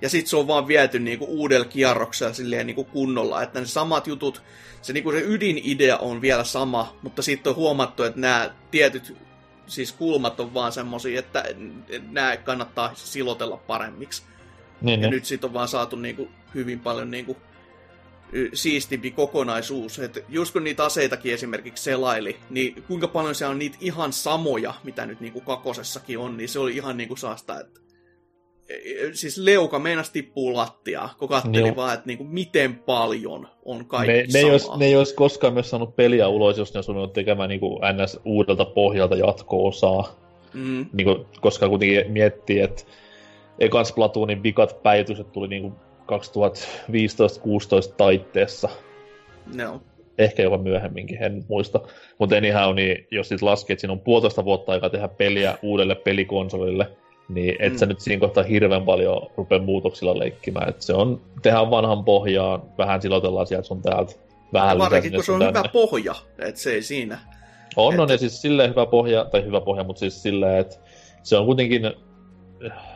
ja 0.03 0.09
sitten 0.09 0.31
se 0.31 0.37
on 0.37 0.47
vaan 0.47 0.69
viety 0.69 0.99
niin 0.99 1.19
kuin 1.19 1.31
uudella 1.31 1.65
kierroksella 1.65 2.33
silleen 2.33 2.67
niin 2.67 2.75
kuin 2.75 2.87
kunnolla, 2.87 3.43
että 3.43 3.61
ne 3.61 3.67
samat 3.67 4.07
jutut, 4.07 4.43
se, 4.83 4.93
niin 4.93 5.05
kuin 5.05 5.17
se 5.17 5.25
ydinidea 5.27 5.99
on 5.99 6.21
vielä 6.21 6.45
sama, 6.45 6.97
mutta 7.03 7.23
sitten 7.23 7.51
on 7.51 7.57
huomattu, 7.57 8.03
että 8.03 8.21
nämä 8.21 8.55
tietyt 8.71 9.17
siis 9.67 9.93
kulmat 9.93 10.41
on 10.41 10.55
vaan 10.55 10.73
semmosia, 10.73 11.19
että 11.19 11.45
nämä 12.11 12.37
kannattaa 12.37 12.95
silotella 12.95 13.57
paremmiksi. 13.57 14.23
Niin, 14.81 15.01
ja 15.01 15.07
niin. 15.07 15.11
nyt 15.11 15.25
sit 15.25 15.45
on 15.45 15.53
vaan 15.53 15.69
saatu 15.69 15.97
niinku 15.97 16.29
hyvin 16.55 16.81
paljon 16.81 17.11
niinku 17.11 17.37
siistimpi 18.55 19.11
kokonaisuus. 19.11 19.99
Et 19.99 20.25
just 20.29 20.53
kun 20.53 20.65
niitä 20.65 20.85
aseitakin 20.85 21.35
esimerkiksi 21.35 21.85
selaili, 21.85 22.41
niin 22.51 22.83
kuinka 22.83 23.09
paljon 23.09 23.35
se 23.35 23.47
on 23.47 23.59
niitä 23.59 23.77
ihan 23.81 24.13
samoja, 24.13 24.75
mitä 24.85 25.07
nyt 25.07 25.21
niinku 25.21 25.41
kakosessakin 25.41 26.19
on, 26.19 26.37
niin 26.37 26.49
se 26.49 26.59
oli 26.59 26.77
ihan 26.77 26.97
niinku 26.97 27.17
saasta, 27.17 27.61
että 27.61 27.81
siis 29.13 29.39
leuka 29.39 29.79
meinas 29.79 30.11
tippuu 30.11 30.57
lattiaa, 30.57 31.15
kun 31.19 31.29
katteli 31.29 31.67
Joo. 31.69 31.77
vaan, 31.77 31.95
että 31.95 32.07
niinku, 32.07 32.25
miten 32.25 32.75
paljon 32.75 33.49
on 33.65 33.87
kaikki 33.87 34.13
ne, 34.13 34.25
ne, 34.33 34.39
ei 34.39 34.51
olisi, 34.51 34.69
ne 34.77 34.87
ei 34.87 34.97
olisi 34.97 35.15
koskaan 35.15 35.53
myös 35.53 35.71
saanut 35.71 35.97
peliä 35.97 36.29
ulos, 36.29 36.59
jos 36.59 36.75
ne 36.75 36.79
olisi 36.79 36.91
ollut 36.91 37.13
tekemään 37.13 37.49
niinku 37.49 37.81
ns. 38.03 38.21
uudelta 38.25 38.65
pohjalta 38.65 39.17
jatko-osaa. 39.17 40.17
Mm. 40.55 40.87
Niinku, 40.93 41.27
koska 41.41 41.69
kuitenkin 41.69 42.13
miettii, 42.13 42.61
että 42.61 42.83
ekan 43.59 43.87
Splatoonin 43.87 44.43
vikat 44.43 44.83
päivitykset 44.83 45.33
tuli 45.33 45.49
niinku 45.49 45.73
2015-16 46.03 47.95
taitteessa. 47.97 48.69
No. 49.55 49.83
Ehkä 50.19 50.43
jopa 50.43 50.59
myöhemminkin, 50.59 51.23
en 51.23 51.45
muista. 51.49 51.81
Mutta 52.19 52.37
anyhow, 52.37 52.75
niin 52.75 53.07
jos 53.11 53.29
sitten 53.29 53.49
laskee, 53.49 53.75
että 53.75 53.81
siinä 53.81 53.93
on 53.93 54.01
puolitoista 54.01 54.45
vuotta 54.45 54.73
aikaa 54.73 54.91
tehdä 54.91 55.09
peliä 55.09 55.59
uudelle 55.63 55.95
pelikonsolille, 55.95 56.91
niin 57.35 57.57
et 57.59 57.73
mm. 57.73 57.79
sä 57.79 57.87
nyt 57.87 58.01
siinä 58.01 58.21
kohtaa 58.21 58.45
hirveän 58.45 58.83
paljon 58.83 59.31
rupea 59.37 59.59
muutoksilla 59.59 60.19
leikkimään. 60.19 60.69
Et 60.69 60.83
se 60.83 60.95
on, 60.95 61.21
tehdään 61.43 61.71
vanhan 61.71 62.05
pohjaan, 62.05 62.63
vähän 62.79 63.03
silotellaan 63.03 63.47
sieltä 63.47 63.67
sun 63.67 63.83
täältä. 63.83 64.13
Vähän 64.53 64.79
Varsinkin, 64.79 65.13
kun 65.13 65.25
se 65.25 65.33
on 65.33 65.39
tänne. 65.39 65.59
hyvä 65.59 65.69
pohja, 65.69 66.15
että 66.39 66.61
se 66.61 66.73
ei 66.73 66.83
siinä. 66.83 67.19
On, 67.77 68.01
on, 68.01 68.09
ja 68.09 68.19
siis 68.19 68.43
silleen 68.43 68.71
hyvä 68.71 68.87
pohja, 68.87 69.25
tai 69.25 69.45
hyvä 69.45 69.61
pohja, 69.61 69.85
mutta 69.85 70.01
siis 70.01 70.23
silleen, 70.23 70.59
että 70.59 70.77
se 71.23 71.37
on 71.37 71.47
kuitenkin, 71.47 71.93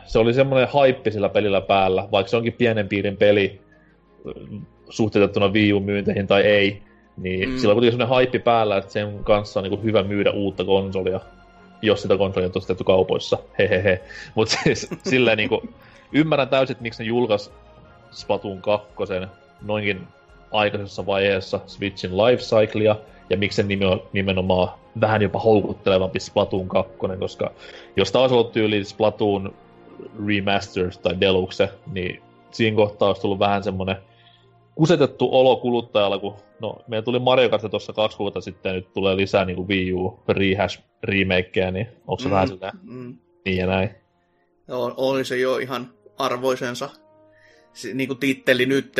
se 0.05 0.19
oli 0.19 0.33
semmoinen 0.33 0.67
haippi 0.67 1.11
sillä 1.11 1.29
pelillä 1.29 1.61
päällä, 1.61 2.07
vaikka 2.11 2.29
se 2.29 2.37
onkin 2.37 2.53
pienen 2.53 2.87
piirin 2.87 3.17
peli 3.17 3.61
suhteutettuna 4.89 5.47
Wii 5.47 5.73
U-myynteihin 5.73 6.27
tai 6.27 6.41
ei, 6.41 6.81
niin 7.17 7.49
mm. 7.49 7.57
sillä 7.57 7.71
on 7.71 7.75
kuitenkin 7.75 7.91
semmoinen 7.91 8.15
haippi 8.15 8.39
päällä, 8.39 8.77
että 8.77 8.91
sen 8.91 9.19
kanssa 9.23 9.59
on 9.59 9.63
niin 9.69 9.83
hyvä 9.83 10.03
myydä 10.03 10.31
uutta 10.31 10.63
konsolia, 10.63 11.19
jos 11.81 12.01
sitä 12.01 12.17
konsolia 12.17 12.47
on 12.47 12.51
tostettu 12.51 12.83
kaupoissa, 12.83 13.37
hehehe. 13.59 14.01
Mutta 14.35 14.57
siis 14.63 14.89
silleen 15.09 15.37
niin 15.37 15.49
kuin, 15.49 15.73
ymmärrän 16.11 16.49
täysin, 16.49 16.71
että 16.71 16.81
miksi 16.81 17.03
ne 17.03 17.07
julkaisi 17.07 17.51
Splatoon 18.11 18.61
2 18.61 18.87
noinkin 19.61 20.07
aikaisessa 20.51 21.05
vaiheessa 21.05 21.59
Switchin 21.67 22.17
lifecyclea, 22.17 22.95
ja 23.29 23.37
miksi 23.37 23.55
sen 23.55 23.67
nimi 23.67 23.85
on 23.85 24.03
nimenomaan 24.13 24.69
vähän 25.01 25.21
jopa 25.21 25.39
houkuttelevampi 25.39 26.19
Splatoon 26.19 26.67
2, 26.67 26.93
koska 27.19 27.51
jos 27.95 28.11
taas 28.11 28.31
ollut 28.31 28.51
tyyli 28.51 28.83
Splatoon 28.83 29.53
Remastered 30.27 30.91
tai 31.01 31.19
Deluxe, 31.19 31.69
niin 31.91 32.21
siinä 32.51 32.77
kohtaa 32.77 33.07
olisi 33.07 33.21
tullut 33.21 33.39
vähän 33.39 33.63
semmoinen 33.63 33.95
kusetettu 34.75 35.29
olo 35.31 35.55
kuluttajalla, 35.55 36.17
kun 36.17 36.35
no, 36.59 36.77
meillä 36.87 37.05
tuli 37.05 37.19
Mario 37.19 37.49
Kart 37.49 37.63
tuossa 37.71 37.93
kaksi 37.93 38.19
vuotta 38.19 38.41
sitten, 38.41 38.75
nyt 38.75 38.93
tulee 38.93 39.15
lisää 39.15 39.45
niin 39.45 39.55
kuin 39.55 39.67
Wii 39.67 39.93
U 39.93 40.23
rehash 40.27 40.79
remakeja, 41.03 41.71
niin 41.71 41.87
onko 42.07 42.19
se 42.19 42.27
mm, 42.27 42.31
vähän 42.31 42.47
silleen 42.47 42.73
mm. 42.83 43.17
niin 43.45 43.57
ja 43.57 43.67
näin? 43.67 43.89
Joo, 44.67 44.93
oli 44.97 45.25
se 45.25 45.37
jo 45.37 45.57
ihan 45.57 45.93
arvoisensa 46.17 46.89
niin 47.93 48.07
kuin 48.07 48.19
titteli 48.19 48.65
nyt 48.65 48.93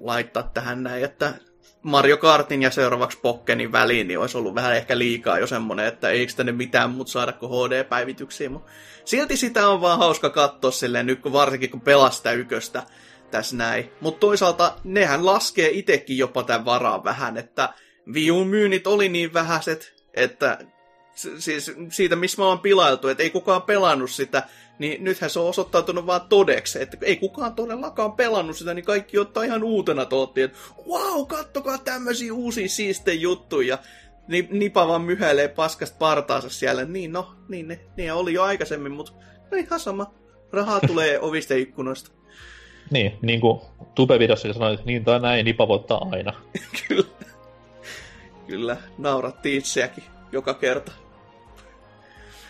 laittaa 0.00 0.50
tähän 0.54 0.82
näin, 0.82 1.04
että 1.04 1.34
Mario 1.82 2.16
Kartin 2.16 2.62
ja 2.62 2.70
seuraavaksi 2.70 3.18
Pokkenin 3.22 3.72
väliin, 3.72 4.08
niin 4.08 4.18
olisi 4.18 4.38
ollut 4.38 4.54
vähän 4.54 4.76
ehkä 4.76 4.98
liikaa 4.98 5.38
jo 5.38 5.46
semmonen, 5.46 5.86
että 5.86 6.08
eikö 6.08 6.32
tänne 6.36 6.52
mitään 6.52 6.90
muut 6.90 7.08
saada 7.08 7.32
kuin 7.32 7.52
HD-päivityksiä, 7.52 8.50
mutta 8.50 8.70
silti 9.04 9.36
sitä 9.36 9.68
on 9.68 9.80
vaan 9.80 9.98
hauska 9.98 10.30
katsoa 10.30 10.70
silleen 10.70 11.06
nyt, 11.06 11.20
kun 11.20 11.32
varsinkin 11.32 11.70
kun 11.70 11.80
pelasta 11.80 12.32
yköstä 12.32 12.82
tässä 13.30 13.56
näin. 13.56 13.90
Mutta 14.00 14.20
toisaalta 14.20 14.76
nehän 14.84 15.26
laskee 15.26 15.70
itekin 15.72 16.18
jopa 16.18 16.42
tämän 16.42 16.64
varaan 16.64 17.04
vähän, 17.04 17.36
että 17.36 17.74
Wii 18.12 18.44
myynnit 18.44 18.86
oli 18.86 19.08
niin 19.08 19.34
vähäiset, 19.34 19.94
että 20.14 20.58
siis 21.38 21.72
siitä, 21.90 22.16
missä 22.16 22.38
me 22.38 22.44
ollaan 22.44 22.58
pilailtu, 22.58 23.08
että 23.08 23.22
ei 23.22 23.30
kukaan 23.30 23.62
pelannut 23.62 24.10
sitä, 24.10 24.42
niin 24.78 25.04
nythän 25.04 25.30
se 25.30 25.40
on 25.40 25.48
osoittautunut 25.48 26.06
vaan 26.06 26.28
todeksi, 26.28 26.82
että 26.82 26.96
ei 27.02 27.16
kukaan 27.16 27.54
todellakaan 27.54 28.12
pelannut 28.12 28.56
sitä, 28.56 28.74
niin 28.74 28.84
kaikki 28.84 29.18
ottaa 29.18 29.42
ihan 29.42 29.64
uutena 29.64 30.04
tootti, 30.04 30.42
että 30.42 30.58
wow, 30.88 31.26
kattokaa 31.26 31.78
tämmöisiä 31.78 32.34
uusia 32.34 32.68
siistejä 32.68 33.20
juttuja. 33.20 33.78
Nipa 34.50 34.88
vaan 34.88 35.02
myhäilee 35.02 35.48
paskasta 35.48 35.96
partaansa 35.98 36.50
siellä. 36.50 36.84
Niin 36.84 37.12
no, 37.12 37.34
niin 37.48 37.68
ne, 37.68 37.80
ne 37.96 38.12
oli 38.12 38.32
jo 38.32 38.42
aikaisemmin, 38.42 38.92
mutta 38.92 39.12
no 39.50 39.56
ihan 39.56 39.80
sama. 39.80 40.14
Rahaa 40.52 40.80
tulee 40.80 41.20
ovista 41.20 41.54
ikkunoista. 41.54 42.10
Niin, 42.90 43.18
niin 43.22 43.40
kuin 43.40 43.60
Tube-videossa 43.94 44.52
sanoit, 44.52 44.84
niin 44.84 45.04
tai 45.04 45.20
näin, 45.20 45.44
Nipa 45.44 45.68
voittaa 45.68 46.06
aina. 46.10 46.32
Kyllä. 46.88 47.04
Kyllä, 48.46 48.76
naurattiin 48.98 49.58
itseäkin 49.58 50.04
joka 50.32 50.54
kerta. 50.54 50.92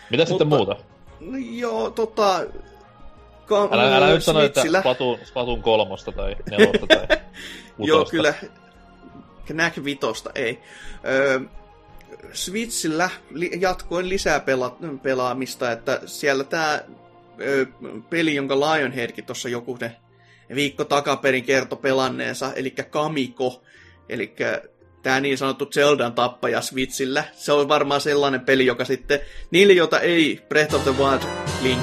Mitä 0.09 0.21
Mutta, 0.21 0.25
sitten 0.25 0.47
muuta? 0.47 0.75
No 1.19 1.37
joo, 1.37 1.89
tota... 1.89 2.45
Ka- 3.45 3.69
älä, 3.71 3.97
älä 3.97 4.07
nyt 4.07 4.23
sano, 4.23 4.41
että 4.41 4.61
Splatoon, 4.79 5.19
Splatoon 5.23 5.61
kolmosta 5.61 6.11
tai 6.11 6.35
nelosta 6.51 6.87
tai 6.87 7.17
Joo, 7.79 8.05
kyllä. 8.05 8.33
Knack 9.45 9.83
vitosta, 9.83 10.31
ei. 10.35 10.59
Öö, 11.05 11.39
Switchillä 12.33 13.09
li- 13.31 13.51
jatkoin 13.59 14.09
lisää 14.09 14.39
pela- 14.39 14.97
pelaamista, 15.01 15.71
että 15.71 16.01
siellä 16.05 16.43
tämä 16.43 16.81
peli, 18.09 18.35
jonka 18.35 18.59
Lionheadkin 18.59 19.25
tuossa 19.25 19.49
joku 19.49 19.77
ne 19.81 19.95
viikko 20.55 20.85
takaperin 20.85 21.43
kertoi 21.43 21.79
pelanneensa, 21.81 22.53
eli 22.53 22.71
Kamiko, 22.71 23.63
eli 24.09 24.35
tämä 25.03 25.19
niin 25.19 25.37
sanottu 25.37 25.65
Zeldan 25.65 26.13
tappaja 26.13 26.61
Switchillä. 26.61 27.23
Se 27.33 27.51
on 27.51 27.67
varmaan 27.67 28.01
sellainen 28.01 28.41
peli, 28.41 28.65
joka 28.65 28.85
sitten 28.85 29.19
niille, 29.51 29.73
joita 29.73 29.99
ei 29.99 30.41
Breath 30.49 30.75
of 30.75 30.83
the 30.83 30.91
Wild 30.97 31.21
Link 31.61 31.81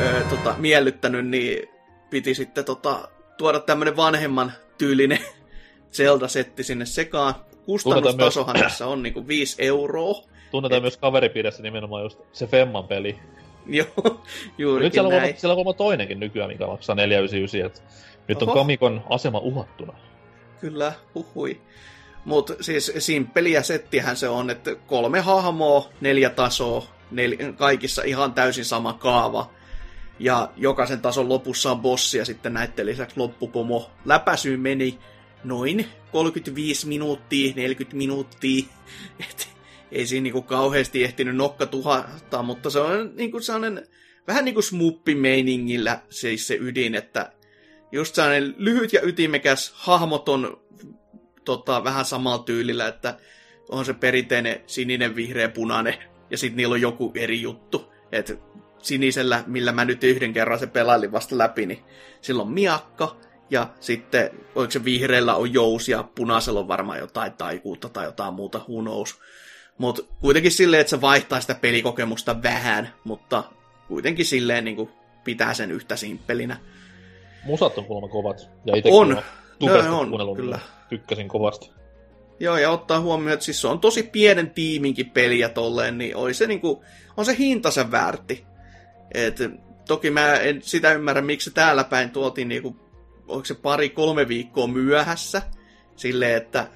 ö, 0.00 0.20
tota, 0.30 0.54
miellyttänyt, 0.58 1.26
niin 1.26 1.68
piti 2.10 2.34
sitten 2.34 2.64
tota, 2.64 3.08
tuoda 3.38 3.60
tämmöinen 3.60 3.96
vanhemman 3.96 4.52
tyylinen 4.78 5.18
Zelda-setti 5.96 6.62
sinne 6.62 6.86
sekaan. 6.86 7.34
Kustannustasohan 7.66 8.56
myös... 8.56 8.62
tässä 8.62 8.86
on 8.86 9.02
niinku 9.02 9.28
5 9.28 9.62
euroa. 9.62 10.22
Tunnetaan 10.50 10.78
Et... 10.78 10.82
myös 10.82 10.96
kaveripiirissä 10.96 11.62
nimenomaan 11.62 12.02
just 12.02 12.18
se 12.32 12.46
Femman 12.46 12.88
peli. 12.88 13.18
Joo, 13.78 14.20
juurikin 14.58 14.84
Nyt 14.86 14.92
siellä 14.92 15.08
on, 15.08 15.14
näin. 15.14 15.36
siellä 15.36 15.54
on 15.54 15.74
toinenkin 15.74 16.20
nykyään, 16.20 16.50
mikä 16.50 16.66
maksaa 16.66 16.94
499. 16.96 17.86
Nyt 18.28 18.42
Oho. 18.42 18.52
on 18.52 18.58
Kamikon 18.58 19.04
asema 19.10 19.38
uhattuna. 19.38 19.92
Kyllä, 20.60 20.92
huhui. 21.14 21.60
Mutta 22.24 22.54
siis 22.60 22.92
simppeliä 22.98 23.62
settihän 23.62 24.16
se 24.16 24.28
on, 24.28 24.50
että 24.50 24.74
kolme 24.74 25.20
hahmoa, 25.20 25.88
neljä 26.00 26.30
tasoa, 26.30 26.86
nel- 27.12 27.52
kaikissa 27.56 28.02
ihan 28.02 28.34
täysin 28.34 28.64
sama 28.64 28.92
kaava. 28.92 29.50
Ja 30.18 30.50
jokaisen 30.56 31.00
tason 31.00 31.28
lopussa 31.28 31.70
on 31.70 31.80
bossi 31.80 32.18
ja 32.18 32.24
sitten 32.24 32.54
näiden 32.54 32.86
lisäksi 32.86 33.20
loppupomo. 33.20 33.90
Läpäsy 34.04 34.56
meni 34.56 34.98
noin 35.44 35.88
35 36.12 36.86
minuuttia, 36.86 37.54
40 37.56 37.96
minuuttia. 37.96 38.64
Et 39.30 39.48
ei 39.94 40.06
siinä 40.06 40.22
niinku 40.22 40.42
kauheasti 40.42 41.04
ehtinyt 41.04 41.36
nokka 41.36 41.66
tuhata, 41.66 42.42
mutta 42.42 42.70
se 42.70 42.78
on 42.78 43.10
niinku 43.14 43.40
sellainen, 43.40 43.86
vähän 44.28 44.44
niin 44.44 44.54
kuin 44.54 44.64
smuppi-meiningillä 44.64 46.00
siis 46.10 46.46
se 46.46 46.58
ydin, 46.60 46.94
että 46.94 47.32
just 47.92 48.14
sellainen 48.14 48.54
lyhyt 48.58 48.92
ja 48.92 49.00
ytimekäs 49.02 49.72
hahmoton 49.74 50.60
tota, 51.44 51.84
vähän 51.84 52.04
samalla 52.04 52.44
tyylillä, 52.44 52.88
että 52.88 53.18
on 53.68 53.84
se 53.84 53.94
perinteinen 53.94 54.60
sininen, 54.66 55.16
vihreä, 55.16 55.48
punainen, 55.48 55.94
ja 56.30 56.38
sitten 56.38 56.56
niillä 56.56 56.72
on 56.72 56.80
joku 56.80 57.12
eri 57.14 57.42
juttu. 57.42 57.92
Että 58.12 58.34
sinisellä, 58.78 59.44
millä 59.46 59.72
mä 59.72 59.84
nyt 59.84 60.04
yhden 60.04 60.32
kerran 60.32 60.58
se 60.58 60.66
pelailin 60.66 61.12
vasta 61.12 61.38
läpi, 61.38 61.66
niin 61.66 61.84
silloin 62.20 62.48
miakka, 62.48 63.16
ja 63.50 63.68
sitten, 63.80 64.30
oliko 64.54 64.70
se 64.70 64.84
vihreällä 64.84 65.34
on 65.34 65.52
jous, 65.52 65.88
ja 65.88 66.02
punaisella 66.14 66.60
on 66.60 66.68
varmaan 66.68 66.98
jotain 66.98 67.32
taikuutta 67.32 67.88
tai 67.88 68.04
jotain 68.04 68.34
muuta, 68.34 68.58
who 68.58 68.82
knows. 68.82 69.18
Mutta 69.78 70.02
kuitenkin 70.20 70.52
silleen, 70.52 70.80
että 70.80 70.90
se 70.90 71.00
vaihtaa 71.00 71.40
sitä 71.40 71.54
pelikokemusta 71.54 72.42
vähän, 72.42 72.94
mutta 73.04 73.44
kuitenkin 73.88 74.26
silleen 74.26 74.64
niin 74.64 74.76
kuin 74.76 74.90
pitää 75.24 75.54
sen 75.54 75.70
yhtä 75.70 75.96
simppelinä. 75.96 76.56
Musat 77.44 77.78
on 77.78 77.84
kuulemma 77.84 78.08
kovat. 78.08 78.48
Ja 78.64 78.74
on. 78.90 79.22
No, 79.60 79.98
on, 79.98 80.36
kyllä. 80.36 80.58
Tykkäsin 80.88 81.28
kovasti. 81.28 81.70
Joo, 82.40 82.56
ja 82.56 82.70
ottaa 82.70 83.00
huomioon, 83.00 83.32
että 83.32 83.44
siis 83.44 83.60
se 83.60 83.68
on 83.68 83.80
tosi 83.80 84.02
pienen 84.02 84.50
tiiminkin 84.50 85.10
peliä 85.10 85.48
tolleen, 85.48 85.98
niin 85.98 86.16
oli 86.16 86.34
se 86.34 86.46
niinku, 86.46 86.84
on 87.16 87.24
se 87.24 87.36
hintansa 87.38 87.90
väärti. 87.90 88.44
Et, 89.14 89.38
toki 89.88 90.10
mä 90.10 90.34
en 90.34 90.62
sitä 90.62 90.92
ymmärrä, 90.92 91.22
miksi 91.22 91.50
se 91.50 91.54
täällä 91.54 91.84
päin 91.84 92.10
tuotiin 92.10 92.48
niinku, 92.48 92.76
onko 93.28 93.44
se 93.44 93.54
pari-kolme 93.54 94.28
viikkoa 94.28 94.66
myöhässä, 94.66 95.42
silleen, 95.96 96.36
että 96.36 96.66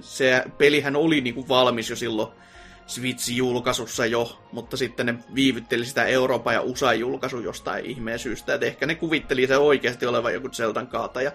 se 0.00 0.44
pelihän 0.58 0.96
oli 0.96 1.20
niinku 1.20 1.48
valmis 1.48 1.90
jo 1.90 1.96
silloin 1.96 2.28
Switchin 2.86 3.36
julkaisussa 3.36 4.06
jo, 4.06 4.38
mutta 4.52 4.76
sitten 4.76 5.06
ne 5.06 5.14
viivytteli 5.34 5.84
sitä 5.84 6.04
Euroopan 6.04 6.54
ja 6.54 6.62
USA 6.62 6.94
julkaisu 6.94 7.40
jostain 7.40 7.86
ihmeen 7.86 8.18
syystä, 8.18 8.54
että 8.54 8.66
ehkä 8.66 8.86
ne 8.86 8.94
kuvitteli 8.94 9.46
se 9.46 9.56
oikeasti 9.56 10.06
olevan 10.06 10.34
joku 10.34 10.48
Zeldan 10.48 10.86
kaataja. 10.86 11.32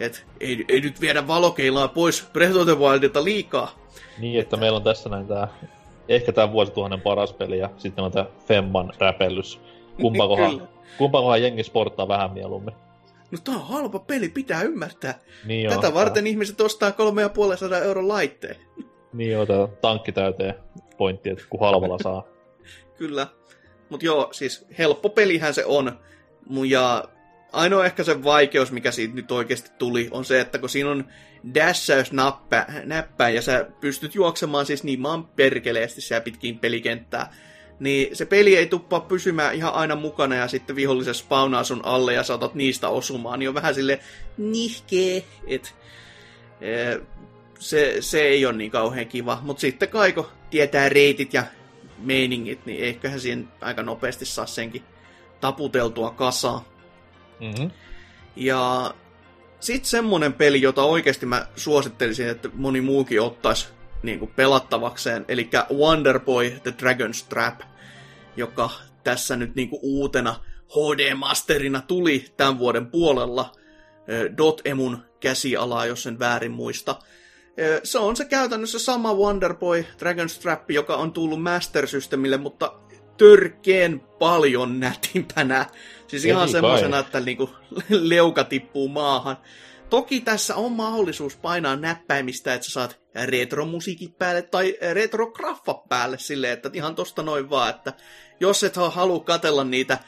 että 0.00 0.18
ei, 0.40 0.64
ei 0.68 0.80
nyt 0.80 1.00
viedä 1.00 1.26
valokeilaa 1.26 1.88
pois 1.88 2.28
Breath 2.32 2.56
of 2.56 2.64
the 2.64 2.78
Wildilta 2.78 3.24
liikaa. 3.24 3.74
Niin, 4.18 4.40
että 4.40 4.56
meillä 4.56 4.76
on 4.76 4.82
tässä 4.82 5.08
näin 5.08 5.26
tää, 5.26 5.48
ehkä 6.08 6.32
tämä 6.32 6.52
vuosituhannen 6.52 7.00
paras 7.00 7.32
peli 7.32 7.58
ja 7.58 7.70
sitten 7.76 8.04
on 8.04 8.12
tämä 8.12 8.26
Femman 8.46 8.92
räpellys. 8.98 9.60
Kumpakohan, 10.00 10.68
kumpakohan 10.98 11.42
jengi 11.42 11.62
sporttaa 11.62 12.08
vähän 12.08 12.32
mieluummin. 12.32 12.74
No 13.34 13.40
tää 13.44 13.54
on 13.54 13.68
halpa 13.68 13.98
peli, 13.98 14.28
pitää 14.28 14.62
ymmärtää. 14.62 15.20
Niin 15.44 15.70
Tätä 15.70 15.86
joo, 15.86 15.94
varten 15.94 16.24
tää. 16.24 16.30
ihmiset 16.30 16.60
ostaa 16.60 16.90
3,5 16.90 17.74
euron 17.84 18.08
laitteen. 18.08 18.56
Niin 19.12 19.30
joo, 19.30 19.46
tää 19.46 19.68
tankki 19.80 20.12
täyteen 20.12 20.54
pointti, 20.96 21.30
että 21.30 21.44
kun 21.50 21.60
halvalla 21.60 21.98
saa. 22.02 22.26
Kyllä. 22.98 23.26
Mutta 23.88 24.06
joo, 24.06 24.28
siis 24.32 24.66
helppo 24.78 25.08
pelihän 25.08 25.54
se 25.54 25.64
on. 25.64 25.98
Ja 26.68 27.04
ainoa 27.52 27.86
ehkä 27.86 28.04
se 28.04 28.24
vaikeus, 28.24 28.72
mikä 28.72 28.90
siitä 28.90 29.14
nyt 29.14 29.32
oikeasti 29.32 29.70
tuli, 29.78 30.08
on 30.10 30.24
se, 30.24 30.40
että 30.40 30.58
kun 30.58 30.68
siinä 30.68 30.90
on 30.90 31.04
dässäys 31.54 32.12
näppä, 32.12 32.66
näppää 32.84 33.28
ja 33.28 33.42
sä 33.42 33.66
pystyt 33.80 34.14
juoksemaan 34.14 34.66
siis 34.66 34.84
niin 34.84 35.00
maan 35.00 35.26
perkeleesti 35.26 36.00
siellä 36.00 36.24
pitkin 36.24 36.58
pelikenttää, 36.58 37.32
niin 37.80 38.16
se 38.16 38.26
peli 38.26 38.56
ei 38.56 38.66
tuppaa 38.66 39.00
pysymään 39.00 39.54
ihan 39.54 39.74
aina 39.74 39.96
mukana 39.96 40.34
ja 40.34 40.48
sitten 40.48 40.76
viholliset 40.76 41.16
spawnaa 41.16 41.64
sun 41.64 41.84
alle 41.84 42.14
ja 42.14 42.22
saatat 42.22 42.54
niistä 42.54 42.88
osumaan, 42.88 43.38
niin 43.38 43.48
on 43.48 43.54
vähän 43.54 43.74
sille 43.74 44.00
nihkee, 44.38 45.24
että 45.46 45.68
se, 47.58 47.96
se 48.00 48.22
ei 48.22 48.46
ole 48.46 48.56
niin 48.56 48.70
kauhean 48.70 49.06
kiva. 49.06 49.38
Mutta 49.42 49.60
sitten 49.60 49.88
Kaiko 49.88 50.30
tietää 50.50 50.88
reitit 50.88 51.34
ja 51.34 51.44
meiningit, 51.98 52.66
niin 52.66 52.84
eiköhän 52.84 53.20
siihen 53.20 53.48
aika 53.60 53.82
nopeasti 53.82 54.24
saa 54.24 54.46
senkin 54.46 54.82
taputeltua 55.40 56.10
kasaan. 56.10 56.60
Mm-hmm. 57.40 57.70
Ja 58.36 58.94
sitten 59.60 59.90
semmonen 59.90 60.32
peli, 60.32 60.62
jota 60.62 60.82
oikeasti 60.82 61.26
mä 61.26 61.46
suosittelisin, 61.56 62.28
että 62.28 62.48
moni 62.54 62.80
muukin 62.80 63.20
ottaisi 63.20 63.68
niin 64.04 64.18
kuin 64.18 64.30
pelattavakseen, 64.36 65.24
eli 65.28 65.50
Wonder 65.72 66.20
Boy 66.20 66.50
The 66.50 66.74
Dragon's 66.82 67.28
Trap, 67.28 67.60
joka 68.36 68.70
tässä 69.04 69.36
nyt 69.36 69.54
niin 69.54 69.68
kuin 69.68 69.80
uutena 69.82 70.40
HD-masterina 70.68 71.82
tuli 71.86 72.24
tämän 72.36 72.58
vuoden 72.58 72.86
puolella 72.86 73.52
Dot 74.36 74.60
Emun 74.64 74.98
käsialaa, 75.20 75.86
jos 75.86 76.02
sen 76.02 76.18
väärin 76.18 76.52
muista. 76.52 76.96
Se 77.84 77.98
on 77.98 78.16
se 78.16 78.24
käytännössä 78.24 78.78
sama 78.78 79.14
Wonder 79.14 79.54
Boy 79.54 79.84
Dragon's 79.98 80.40
Trap, 80.42 80.70
joka 80.70 80.96
on 80.96 81.12
tullut 81.12 81.42
Master 81.42 81.86
Systemille, 81.86 82.36
mutta 82.36 82.72
törkeen 83.16 84.00
paljon 84.00 84.80
nätimpänä. 84.80 85.66
Siis 86.06 86.24
ihan 86.24 86.48
semmoisena, 86.48 86.98
että 86.98 87.20
niinku 87.20 87.50
leuka 87.88 88.44
tippuu 88.44 88.88
maahan. 88.88 89.36
Toki 89.90 90.20
tässä 90.20 90.56
on 90.56 90.72
mahdollisuus 90.72 91.36
painaa 91.36 91.76
näppäimistä, 91.76 92.54
että 92.54 92.66
sä 92.66 92.72
saat 92.72 93.03
retromusiikit 93.24 94.18
päälle 94.18 94.42
tai 94.42 94.78
retrograffa 94.92 95.74
päälle 95.74 96.18
silleen, 96.18 96.52
että 96.52 96.70
ihan 96.72 96.94
tosta 96.94 97.22
noin 97.22 97.50
vaan, 97.50 97.70
että 97.70 97.92
jos 98.40 98.64
et 98.64 98.76
halua 98.76 99.20
katella 99.20 99.64
niitä 99.64 99.98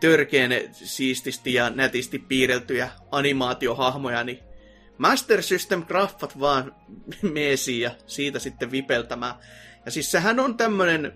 törkeen 0.00 0.70
siististi 0.72 1.54
ja 1.54 1.70
nätisti 1.70 2.18
piirrettyjä 2.18 2.90
animaatiohahmoja, 3.10 4.24
niin 4.24 4.38
Master 4.98 5.42
System 5.42 5.86
graffat 5.86 6.40
vaan 6.40 6.74
meesiin 7.34 7.80
ja 7.80 7.90
siitä 8.06 8.38
sitten 8.38 8.70
vipeltämään. 8.70 9.34
Ja 9.84 9.90
siis 9.90 10.10
sehän 10.10 10.40
on 10.40 10.56
tämmönen, 10.56 11.12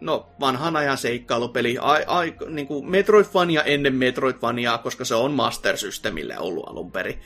no 0.00 0.28
vanhan 0.40 0.76
ajan 0.76 0.98
seikkailupeli, 0.98 1.78
ai, 1.80 2.04
ai, 2.06 2.34
niin 2.48 2.66
kuin 2.66 2.90
Metroidvania 2.90 3.62
ennen 3.62 3.94
Metroidvaniaa, 3.94 4.78
koska 4.78 5.04
se 5.04 5.14
on 5.14 5.32
Master 5.32 5.76
Systemille 5.76 6.38
ollut 6.38 6.68
alun 6.68 6.92
perin. 6.92 7.20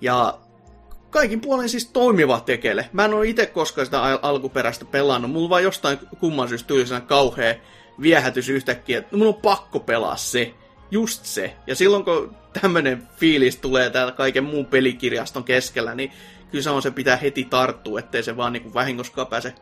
Ja 0.00 0.38
kaikin 1.16 1.40
puolin 1.40 1.68
siis 1.68 1.86
toimiva 1.86 2.40
tekele. 2.40 2.88
Mä 2.92 3.04
en 3.04 3.14
ole 3.14 3.28
itse 3.28 3.46
koskaan 3.46 3.86
sitä 3.86 4.02
al- 4.02 4.18
alkuperäistä 4.22 4.84
pelannut. 4.84 5.30
Mulla 5.30 5.48
vaan 5.48 5.62
jostain 5.62 5.98
kumman 6.20 6.48
syystä 6.48 6.68
tuli 6.68 6.84
kauhea 7.06 7.54
viehätys 8.00 8.48
yhtäkkiä, 8.48 8.98
että 8.98 9.16
mun 9.16 9.26
on 9.26 9.34
pakko 9.34 9.80
pelaa 9.80 10.16
se. 10.16 10.54
Just 10.90 11.24
se. 11.24 11.56
Ja 11.66 11.74
silloin 11.74 12.04
kun 12.04 12.36
tämmönen 12.60 13.08
fiilis 13.16 13.56
tulee 13.56 13.90
täällä 13.90 14.12
kaiken 14.12 14.44
muun 14.44 14.66
pelikirjaston 14.66 15.44
keskellä, 15.44 15.94
niin 15.94 16.12
kyllä 16.50 16.62
se 16.62 16.70
on 16.70 16.82
se 16.82 16.90
pitää 16.90 17.16
heti 17.16 17.44
tarttua, 17.44 17.98
ettei 17.98 18.22
se 18.22 18.36
vaan 18.36 18.52
niinku 18.52 18.74
vahingoskaan 18.74 19.26
pääse 19.26 19.54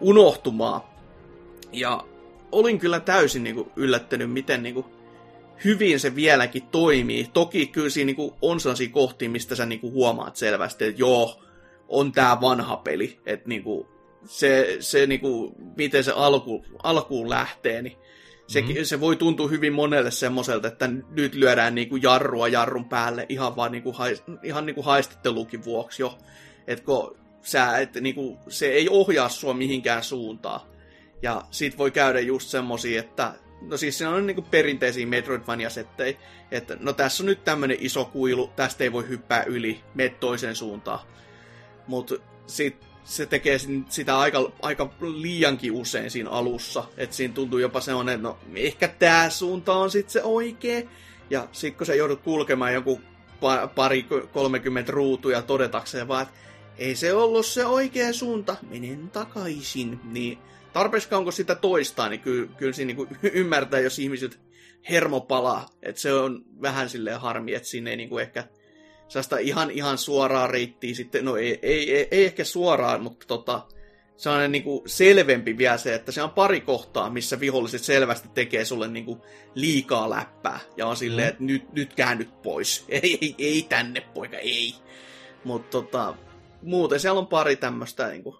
unohtumaan. 0.00 0.80
Ja 1.72 2.04
olin 2.52 2.78
kyllä 2.78 3.00
täysin 3.00 3.44
niinku 3.44 3.72
yllättynyt, 3.76 4.32
miten 4.32 4.62
niinku 4.62 4.86
hyvin 5.64 6.00
se 6.00 6.14
vieläkin 6.14 6.62
toimii. 6.62 7.30
Toki 7.32 7.66
kyllä 7.66 7.90
siinä 7.90 8.06
niinku 8.06 8.36
on 8.42 8.60
sellaisia 8.60 8.88
kohtia, 8.88 9.30
mistä 9.30 9.54
sä 9.54 9.66
niinku 9.66 9.90
huomaat 9.90 10.36
selvästi, 10.36 10.84
että 10.84 11.00
joo, 11.00 11.42
on 11.88 12.12
tää 12.12 12.40
vanha 12.40 12.76
peli. 12.76 13.20
Että 13.26 13.48
niinku, 13.48 13.88
se, 14.24 14.76
se 14.80 15.06
niinku, 15.06 15.54
miten 15.76 16.04
se 16.04 16.12
alku, 16.12 16.64
alkuun 16.82 17.30
lähtee, 17.30 17.82
niin 17.82 17.96
se, 18.46 18.60
mm-hmm. 18.60 18.84
se 18.84 19.00
voi 19.00 19.16
tuntua 19.16 19.48
hyvin 19.48 19.72
monelle 19.72 20.10
semmoiselta, 20.10 20.68
että 20.68 20.90
nyt 21.10 21.34
lyödään 21.34 21.74
niinku 21.74 21.96
jarrua 21.96 22.48
jarrun 22.48 22.84
päälle 22.84 23.26
ihan 23.28 23.56
vaan 23.56 23.72
niinku, 23.72 23.92
hais, 23.92 24.22
ihan 24.42 24.66
niinku 24.66 24.82
haistattelukin 24.82 25.64
vuoksi 25.64 26.02
jo. 26.02 26.18
Että 26.66 26.84
kun 26.84 27.16
sä, 27.42 27.78
et, 27.78 27.94
niinku, 27.94 28.38
se 28.48 28.66
ei 28.66 28.88
ohjaa 28.90 29.28
sua 29.28 29.54
mihinkään 29.54 30.04
suuntaan. 30.04 30.60
Ja 31.22 31.42
sit 31.50 31.78
voi 31.78 31.90
käydä 31.90 32.20
just 32.20 32.48
semmosia, 32.48 33.00
että 33.00 33.34
no 33.60 33.76
siis 33.76 33.98
siinä 33.98 34.10
on 34.10 34.26
niinku 34.26 34.42
perinteisiä 34.42 35.06
Metroidvania-settejä, 35.06 36.18
että 36.50 36.76
no 36.80 36.92
tässä 36.92 37.22
on 37.22 37.26
nyt 37.26 37.44
tämmönen 37.44 37.76
iso 37.80 38.04
kuilu, 38.04 38.50
tästä 38.56 38.84
ei 38.84 38.92
voi 38.92 39.08
hyppää 39.08 39.42
yli, 39.42 39.80
me 39.94 40.08
toiseen 40.08 40.56
suuntaan. 40.56 41.00
Mutta 41.86 42.14
sit 42.46 42.76
se 43.04 43.26
tekee 43.26 43.58
sitä 43.88 44.18
aika, 44.18 44.52
aika 44.62 44.90
liiankin 45.00 45.72
usein 45.72 46.10
siinä 46.10 46.30
alussa, 46.30 46.84
että 46.96 47.16
siinä 47.16 47.34
tuntuu 47.34 47.58
jopa 47.58 47.80
semmoinen, 47.80 48.14
että 48.14 48.28
no 48.28 48.38
ehkä 48.54 48.88
tää 48.88 49.30
suunta 49.30 49.72
on 49.72 49.90
sitten 49.90 50.12
se 50.12 50.22
oikee, 50.22 50.88
ja 51.30 51.48
sit 51.52 51.76
kun 51.76 51.86
sä 51.86 51.94
joudut 51.94 52.22
kulkemaan 52.22 52.74
joku 52.74 53.00
pari 53.74 54.06
30 54.32 54.92
ruutuja 54.92 55.42
todetakseen 55.42 56.08
vaan, 56.08 56.22
että 56.22 56.34
ei 56.78 56.96
se 56.96 57.14
ollut 57.14 57.46
se 57.46 57.66
oikea 57.66 58.12
suunta, 58.12 58.56
menen 58.70 59.10
takaisin, 59.10 60.00
niin 60.04 60.38
tarpeeksi 60.72 61.14
onko 61.14 61.30
sitä 61.30 61.54
toistaa, 61.54 62.08
niin 62.08 62.20
kyllä, 62.20 62.48
kyllä 62.56 62.72
siinä 62.72 62.94
niin 62.94 63.32
ymmärtää, 63.32 63.80
jos 63.80 63.98
ihmiset 63.98 64.40
hermo 64.90 65.20
palaa. 65.20 65.68
Että 65.82 66.00
se 66.00 66.12
on 66.12 66.44
vähän 66.62 66.88
silleen 66.88 67.20
harmi, 67.20 67.54
että 67.54 67.68
siinä 67.68 67.90
ei 67.90 67.96
niin 67.96 68.08
kuin 68.08 68.22
ehkä 68.22 68.44
sellaista 69.08 69.38
ihan, 69.38 69.70
ihan 69.70 69.98
suoraa 69.98 70.46
reittiä 70.46 70.94
sitten, 70.94 71.24
no 71.24 71.36
ei, 71.36 71.58
ei, 71.62 71.94
ei, 71.94 72.08
ei 72.10 72.24
ehkä 72.24 72.44
suoraan, 72.44 73.02
mutta 73.02 73.26
tota, 73.26 73.66
sellainen 74.16 74.52
niin 74.52 74.62
kuin 74.62 74.82
selvempi 74.86 75.58
vielä 75.58 75.76
se, 75.76 75.94
että 75.94 76.12
se 76.12 76.22
on 76.22 76.30
pari 76.30 76.60
kohtaa, 76.60 77.10
missä 77.10 77.40
viholliset 77.40 77.82
selvästi 77.82 78.28
tekee 78.34 78.64
sulle 78.64 78.88
niin 78.88 79.04
kuin 79.04 79.20
liikaa 79.54 80.10
läppää. 80.10 80.60
Ja 80.76 80.86
on 80.86 80.96
silleen, 80.96 81.26
mm. 81.26 81.30
että 81.30 81.44
nyt, 81.44 81.72
nyt 81.72 81.94
käännyt 81.94 82.42
pois. 82.42 82.84
Ei, 82.88 83.18
ei, 83.22 83.34
ei 83.38 83.66
tänne, 83.68 84.00
poika, 84.00 84.36
ei. 84.36 84.74
Mutta 85.44 85.70
tota, 85.70 86.14
muuten 86.62 87.00
siellä 87.00 87.20
on 87.20 87.26
pari 87.26 87.56
tämmöistä 87.56 88.08
niin 88.08 88.22
kuin, 88.22 88.36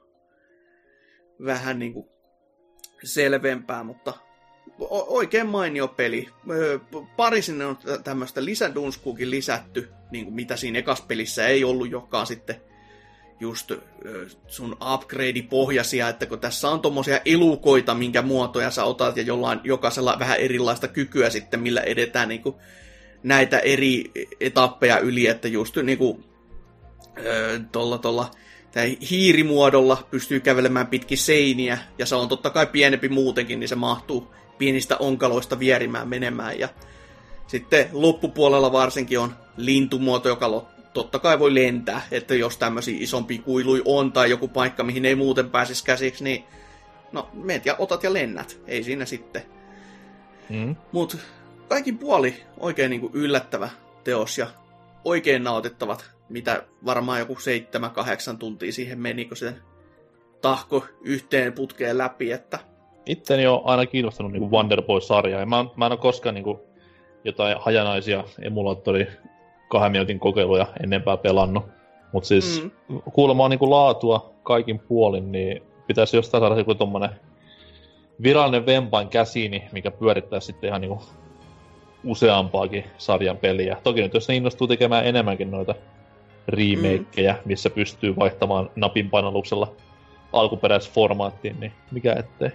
vähän 1.44 1.78
niin 1.78 1.92
kuin 1.92 2.08
selvempää, 3.05 3.84
mutta 3.84 4.14
oikein 4.88 5.46
mainio 5.46 5.88
peli. 5.88 6.28
Pari 7.16 7.42
sinne 7.42 7.66
on 7.66 7.78
tämmöistä 8.05 8.44
lisädunskuukin 8.44 9.30
lisätty, 9.30 9.88
niin 10.11 10.24
kuin 10.24 10.34
mitä 10.34 10.57
siinä 10.57 10.78
ekas 10.78 11.01
pelissä 11.01 11.46
ei 11.46 11.64
ollut, 11.64 11.90
joka 11.90 12.24
sitten 12.24 12.57
just 13.40 13.72
sun 14.46 14.76
upgrade-pohjaisia, 14.94 16.09
että 16.09 16.26
kun 16.26 16.40
tässä 16.40 16.68
on 16.68 16.80
tommosia 16.80 17.20
elukoita, 17.24 17.94
minkä 17.94 18.22
muotoja 18.22 18.70
sä 18.70 18.84
otat, 18.84 19.16
ja 19.16 19.22
jollain, 19.22 19.61
jokaisella 19.64 20.16
vähän 20.18 20.38
erilaista 20.38 20.88
kykyä 20.88 21.30
sitten, 21.30 21.61
millä 21.61 21.80
edetään 21.80 22.28
niin 22.28 22.42
kuin 22.42 22.55
näitä 23.22 23.59
eri 23.59 24.05
etappeja 24.40 24.99
yli, 24.99 25.26
että 25.26 25.49
just 25.49 25.76
niin 25.76 25.99
kuin, 25.99 26.24
tolla, 27.72 27.99
tolla, 27.99 28.30
tai 28.78 28.98
hiirimuodolla 29.10 30.06
pystyy 30.10 30.40
kävelemään 30.40 30.86
pitkin 30.86 31.18
seiniä, 31.18 31.78
ja 31.98 32.06
se 32.06 32.14
on 32.14 32.28
totta 32.28 32.50
kai 32.50 32.66
pienempi 32.66 33.08
muutenkin, 33.08 33.60
niin 33.60 33.68
se 33.68 33.74
mahtuu 33.74 34.34
pienistä 34.58 34.96
onkaloista 34.96 35.58
vierimään 35.58 36.08
menemään. 36.08 36.58
Ja 36.58 36.68
sitten 37.46 37.88
loppupuolella 37.92 38.72
varsinkin 38.72 39.18
on 39.18 39.34
lintumuoto, 39.56 40.28
joka 40.28 40.66
totta 40.92 41.18
kai 41.18 41.38
voi 41.38 41.54
lentää, 41.54 42.06
että 42.10 42.34
jos 42.34 42.56
tämmöisiä 42.56 42.96
isompi 43.00 43.38
kuilui 43.38 43.82
on 43.84 44.12
tai 44.12 44.30
joku 44.30 44.48
paikka, 44.48 44.84
mihin 44.84 45.04
ei 45.04 45.14
muuten 45.14 45.50
pääsisi 45.50 45.84
käsiksi, 45.84 46.24
niin 46.24 46.44
no, 47.12 47.30
meet 47.34 47.66
ja 47.66 47.76
otat 47.78 48.02
ja 48.02 48.12
lennät. 48.12 48.58
Ei 48.66 48.84
siinä 48.84 49.04
sitten. 49.04 49.42
Mm. 50.48 50.76
Mutta 50.92 51.16
kaikin 51.68 51.98
puoli 51.98 52.42
oikein 52.60 52.90
niin 52.90 53.00
kuin 53.00 53.14
yllättävä 53.14 53.70
teos 54.04 54.38
ja 54.38 54.46
oikein 55.04 55.44
nautittavat, 55.44 56.10
mitä 56.28 56.62
varmaan 56.84 57.18
joku 57.18 57.34
7-8 57.34 58.36
tuntia 58.38 58.72
siihen 58.72 58.98
meni, 58.98 59.24
kun 59.24 59.36
se 59.36 59.54
tahko 60.42 60.84
yhteen 61.04 61.52
putkeen 61.52 61.98
läpi, 61.98 62.32
että 62.32 62.58
itteni 63.06 63.46
on 63.46 63.60
aina 63.64 63.86
kiinnostanut 63.86 64.32
niin 64.32 64.50
Wonder 64.50 64.82
Boy-sarjaa, 64.82 65.40
ja 65.40 65.46
mä, 65.46 65.64
mä 65.76 65.86
en 65.86 65.92
ole 65.92 66.00
koskaan 66.00 66.34
niin 66.34 66.44
kuin, 66.44 66.58
jotain 67.24 67.56
hajanaisia 67.60 68.24
emulaattori 68.42 69.06
kahden 69.68 69.92
minuutin 69.92 70.20
kokeiluja 70.20 70.66
ennenpää 70.82 71.16
pelannut. 71.16 71.64
Mutta 72.12 72.26
siis 72.26 72.62
mm. 72.88 73.00
kuulemma 73.12 73.44
on 73.44 73.50
niin 73.50 73.70
laatua 73.70 74.34
kaikin 74.42 74.78
puolin, 74.78 75.32
niin 75.32 75.62
pitäisi 75.86 76.16
jostain 76.16 76.42
saada 76.42 76.58
joku 76.58 76.74
tommonen 76.74 77.10
virallinen 78.22 78.66
vempain 78.66 79.08
käsiini, 79.08 79.68
mikä 79.72 79.90
pyörittää 79.90 80.40
sitten 80.40 80.68
ihan 80.68 80.80
niin 80.80 80.98
useampaakin 82.04 82.84
sarjan 82.98 83.36
peliä. 83.36 83.76
Toki 83.82 84.02
nyt 84.02 84.14
jos 84.14 84.28
ne 84.28 84.36
innostuu 84.36 84.66
tekemään 84.66 85.06
enemmänkin 85.06 85.50
noita 85.50 85.74
remakeja, 86.49 87.32
mm. 87.32 87.40
missä 87.44 87.70
pystyy 87.70 88.16
vaihtamaan 88.16 88.70
napinpainalluksella 88.76 89.72
alkuperäisformaattiin, 90.32 91.61
niin 91.61 91.72
mikä 91.90 92.12
ettei. 92.12 92.51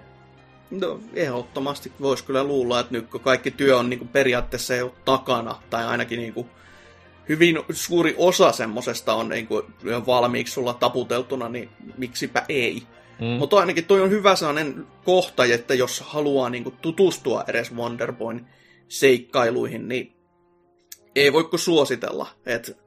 No, 0.71 0.99
ehdottomasti 1.13 1.91
voisi 2.01 2.23
kyllä 2.23 2.43
luulla, 2.43 2.79
että 2.79 2.93
nyt 2.93 3.07
kun 3.09 3.21
kaikki 3.21 3.51
työ 3.51 3.77
on 3.77 3.89
niin 3.89 3.99
kuin 3.99 4.07
periaatteessa 4.07 4.75
jo 4.75 4.95
takana, 5.05 5.55
tai 5.69 5.85
ainakin 5.85 6.19
niin 6.19 6.33
kuin 6.33 6.47
hyvin 7.29 7.59
suuri 7.71 8.15
osa 8.17 8.51
semmosesta 8.51 9.13
on 9.13 9.29
niin 9.29 9.47
kuin 9.47 9.63
valmiiksi 10.05 10.53
sulla 10.53 10.73
taputeltuna, 10.73 11.49
niin 11.49 11.69
miksipä 11.97 12.45
ei. 12.49 12.83
Mm. 13.19 13.25
Mutta 13.25 13.57
ainakin 13.57 13.85
toi 13.85 14.01
on 14.01 14.09
hyvä 14.09 14.35
sellainen 14.35 14.87
kohta, 15.05 15.45
että 15.45 15.73
jos 15.73 16.01
haluaa 16.01 16.49
niin 16.49 16.63
kuin 16.63 16.75
tutustua 16.81 17.43
edes 17.47 17.75
Wonderboyn 17.75 18.47
seikkailuihin, 18.87 19.87
niin 19.87 20.13
ei 21.15 21.33
voi 21.33 21.43
kuin 21.43 21.59
suositella. 21.59 22.27
Et 22.45 22.77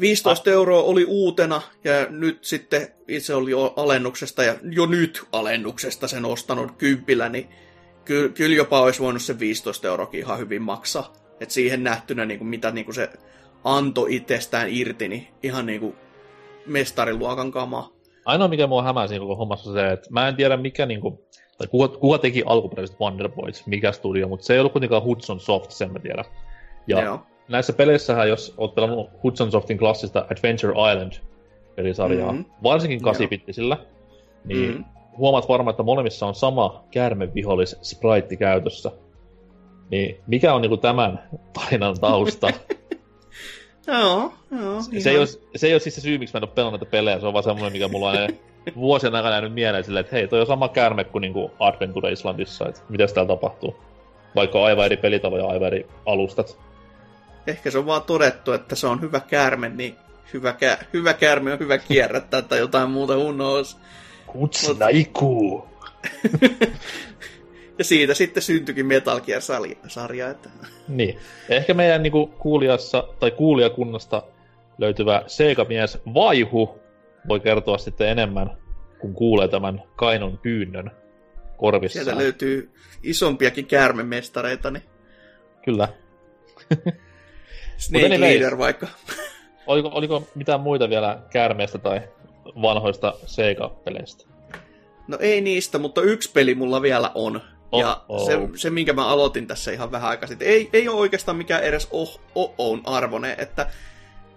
15 0.00 0.50
euroa 0.50 0.82
oli 0.82 1.04
uutena 1.04 1.62
ja 1.84 1.92
nyt 2.10 2.44
sitten 2.44 2.88
itse 3.08 3.34
oli 3.34 3.50
jo 3.50 3.72
alennuksesta 3.76 4.42
ja 4.42 4.54
jo 4.62 4.86
nyt 4.86 5.22
alennuksesta 5.32 6.08
sen 6.08 6.24
ostanut 6.24 6.72
kympillä, 6.72 7.28
niin 7.28 7.48
ky- 8.04 8.28
kyllä 8.28 8.56
jopa 8.56 8.80
olisi 8.80 9.02
voinut 9.02 9.22
se 9.22 9.38
15 9.38 9.88
euroakin 9.88 10.20
ihan 10.20 10.38
hyvin 10.38 10.62
maksaa. 10.62 11.12
Et 11.40 11.50
siihen 11.50 11.84
nähtynä, 11.84 12.26
niin 12.26 12.38
kuin 12.38 12.48
mitä 12.48 12.70
niin 12.70 12.84
kuin 12.84 12.94
se 12.94 13.10
anto 13.64 14.06
itsestään 14.08 14.68
irti, 14.70 15.08
niin 15.08 15.28
ihan 15.42 15.66
niin 15.66 15.80
kuin 15.80 15.96
mestariluokan 16.66 17.52
kamaa. 17.52 17.90
Ainoa, 18.24 18.48
mikä 18.48 18.66
mua 18.66 18.82
hämäsi 18.82 19.18
koko 19.18 19.36
hommassa 19.36 19.72
se, 19.72 19.88
että 19.88 20.08
mä 20.10 20.28
en 20.28 20.36
tiedä 20.36 20.56
mikä 20.56 20.86
niinku, 20.86 21.28
tai 21.58 21.66
kuka, 21.66 21.88
kuka 21.88 22.18
teki 22.18 22.42
alkuperäiset 22.46 23.00
Wonder 23.00 23.28
Boys, 23.28 23.66
mikä 23.66 23.92
studio, 23.92 24.28
mutta 24.28 24.46
se 24.46 24.54
ei 24.54 24.60
ollut 24.60 24.72
kuitenkaan 24.72 25.02
Hudson 25.02 25.40
Soft, 25.40 25.70
sen 25.70 25.92
mä 25.92 25.98
tiedän. 25.98 26.24
Ja 26.86 27.02
Joo. 27.02 27.26
Näissä 27.48 27.72
peleissähän, 27.72 28.28
jos 28.28 28.54
oot 28.56 28.74
pelannut 28.74 29.10
Hudson 29.22 29.50
Softin 29.52 29.78
klassista 29.78 30.26
Adventure 30.30 30.92
Island 30.92 31.12
pelisarjaa, 31.76 32.32
Mhm. 32.32 32.36
mm-hmm. 32.40 32.52
varsinkin 32.62 33.00
Joo. 33.02 33.12
8-bittisillä, 33.12 33.76
niin 34.44 34.60
Mhm. 34.70 34.70
mm-hmm. 34.78 34.84
huomaat 35.16 35.48
varmaan, 35.48 35.72
että 35.72 35.82
molemmissa 35.82 36.26
on 36.26 36.34
sama 36.34 36.84
käärmevihollis 36.90 37.76
sprite 37.82 38.36
käytössä. 38.36 38.90
Niin 39.90 40.16
mikä 40.26 40.54
on 40.54 40.62
niinku 40.62 40.76
tämän 40.76 41.22
tarinan 41.52 42.00
tausta? 42.00 42.50
Joo, 43.86 44.32
joo. 44.60 44.82
se, 44.98 45.10
ei 45.10 45.18
ole, 45.18 45.26
se 45.56 45.66
ei 45.66 45.72
ole 45.72 45.80
siis 45.80 45.94
se 45.94 46.00
syy, 46.00 46.18
miksi 46.18 46.34
mä 46.34 46.38
en 46.38 46.44
ole 46.44 46.50
pelannut 46.54 46.80
näitä 46.80 46.90
pelejä, 46.90 47.20
se 47.20 47.26
on 47.26 47.32
vaan 47.32 47.42
semmoinen, 47.44 47.72
mikä 47.72 47.88
mulla 47.88 48.10
on 48.10 48.16
vuosien 48.76 49.14
aikana 49.14 49.34
jäänyt 49.34 49.52
mieleen 49.52 49.84
silleen, 49.84 50.04
että 50.04 50.16
hei, 50.16 50.28
toi 50.28 50.40
on 50.40 50.46
sama 50.46 50.68
käärme 50.68 51.04
kuin 51.04 51.22
niinku 51.22 51.50
Adventure 51.60 52.12
Islandissa, 52.12 52.68
että 52.68 52.80
mitäs 52.88 53.12
täällä 53.12 53.28
tapahtuu. 53.28 53.76
Vaikka 54.34 54.64
aivan 54.64 54.84
eri 54.84 54.96
pelitavoja 54.96 55.42
ja 55.44 55.50
aivan 55.50 55.66
eri 55.66 55.86
alustat. 56.06 56.58
Ehkä 57.46 57.70
se 57.70 57.78
on 57.78 57.86
vaan 57.86 58.02
todettu, 58.02 58.52
että 58.52 58.74
se 58.74 58.86
on 58.86 59.00
hyvä 59.00 59.20
käärme, 59.20 59.68
niin 59.68 59.96
hyvä, 60.32 60.52
kä- 60.52 60.84
hyvä 60.92 61.14
käärme 61.14 61.52
on 61.52 61.58
hyvä 61.58 61.78
kierrättää 61.78 62.42
tai 62.42 62.58
jotain 62.58 62.90
muuta 62.90 63.16
who 63.16 63.32
knows. 63.32 63.78
Kutsnaiku! 64.26 65.68
Ja 67.78 67.84
siitä 67.84 68.14
sitten 68.14 68.42
syntyikin 68.42 68.86
Metal 68.86 69.20
Gear-sarja. 69.20 70.30
Että... 70.30 70.48
Niin. 70.88 71.18
Ehkä 71.48 71.74
meidän 71.74 72.02
niinku 72.02 72.26
kuulijassa 72.26 73.08
tai 73.20 73.30
kuulijakunnasta 73.30 74.22
löytyvä 74.78 75.22
Seiga-mies 75.26 75.98
Vaihu 76.14 76.80
voi 77.28 77.40
kertoa 77.40 77.78
sitten 77.78 78.08
enemmän, 78.08 78.50
kun 78.98 79.14
kuulee 79.14 79.48
tämän 79.48 79.82
Kainon 79.96 80.38
pyynnön 80.38 80.90
korvissaan. 81.56 82.04
Sieltä 82.04 82.22
löytyy 82.22 82.70
isompiakin 83.02 83.66
käärmemestareita, 83.66 84.70
niin 84.70 84.82
Kyllä. 85.64 85.88
Snake 87.76 88.06
anyways. 88.06 88.20
Leader 88.40 88.58
vaikka. 88.58 88.86
Oliko, 89.66 89.88
oliko 89.88 90.28
mitään 90.34 90.60
muita 90.60 90.90
vielä 90.90 91.18
käärmeestä 91.30 91.78
tai 91.78 92.00
vanhoista 92.62 93.14
Sega-peleistä? 93.26 94.26
No 95.08 95.18
ei 95.20 95.40
niistä, 95.40 95.78
mutta 95.78 96.02
yksi 96.02 96.30
peli 96.32 96.54
mulla 96.54 96.82
vielä 96.82 97.10
on. 97.14 97.40
Oh, 97.72 97.80
ja 97.80 98.04
oh. 98.08 98.26
se, 98.26 98.38
se, 98.56 98.70
minkä 98.70 98.92
mä 98.92 99.06
aloitin 99.06 99.46
tässä 99.46 99.72
ihan 99.72 99.92
vähän 99.92 100.10
aikaa 100.10 100.28
sitten, 100.28 100.48
ei, 100.48 100.70
ei 100.72 100.88
ole 100.88 101.00
oikeastaan 101.00 101.36
mikään 101.36 101.62
edes 101.62 101.88
oh, 101.90 102.20
oh, 102.34 102.54
on 102.58 102.80
arvone, 102.84 103.34
että 103.38 103.70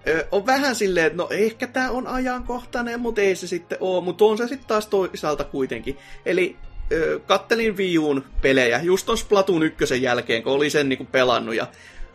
ö, 0.07 0.27
on 0.31 0.45
vähän 0.45 0.75
silleen, 0.75 1.05
että 1.05 1.17
no 1.17 1.27
ehkä 1.31 1.67
tämä 1.67 1.91
on 1.91 2.07
ajankohtainen, 2.07 2.99
mutta 2.99 3.21
ei 3.21 3.35
se 3.35 3.47
sitten 3.47 3.77
ole, 3.81 4.03
mutta 4.03 4.25
on 4.25 4.37
se 4.37 4.47
sitten 4.47 4.67
taas 4.67 4.87
toisaalta 4.87 5.43
kuitenkin. 5.43 5.97
Eli 6.25 6.55
ö, 6.91 7.19
kattelin 7.25 7.77
Wii 7.77 7.97
pelejä 8.41 8.79
just 8.83 9.05
ton 9.05 9.17
Splatoon 9.17 9.63
1 9.63 10.01
jälkeen, 10.01 10.43
kun 10.43 10.53
oli 10.53 10.69
sen 10.69 10.89
niinku 10.89 11.05
pelannut 11.11 11.55
ja 11.55 11.67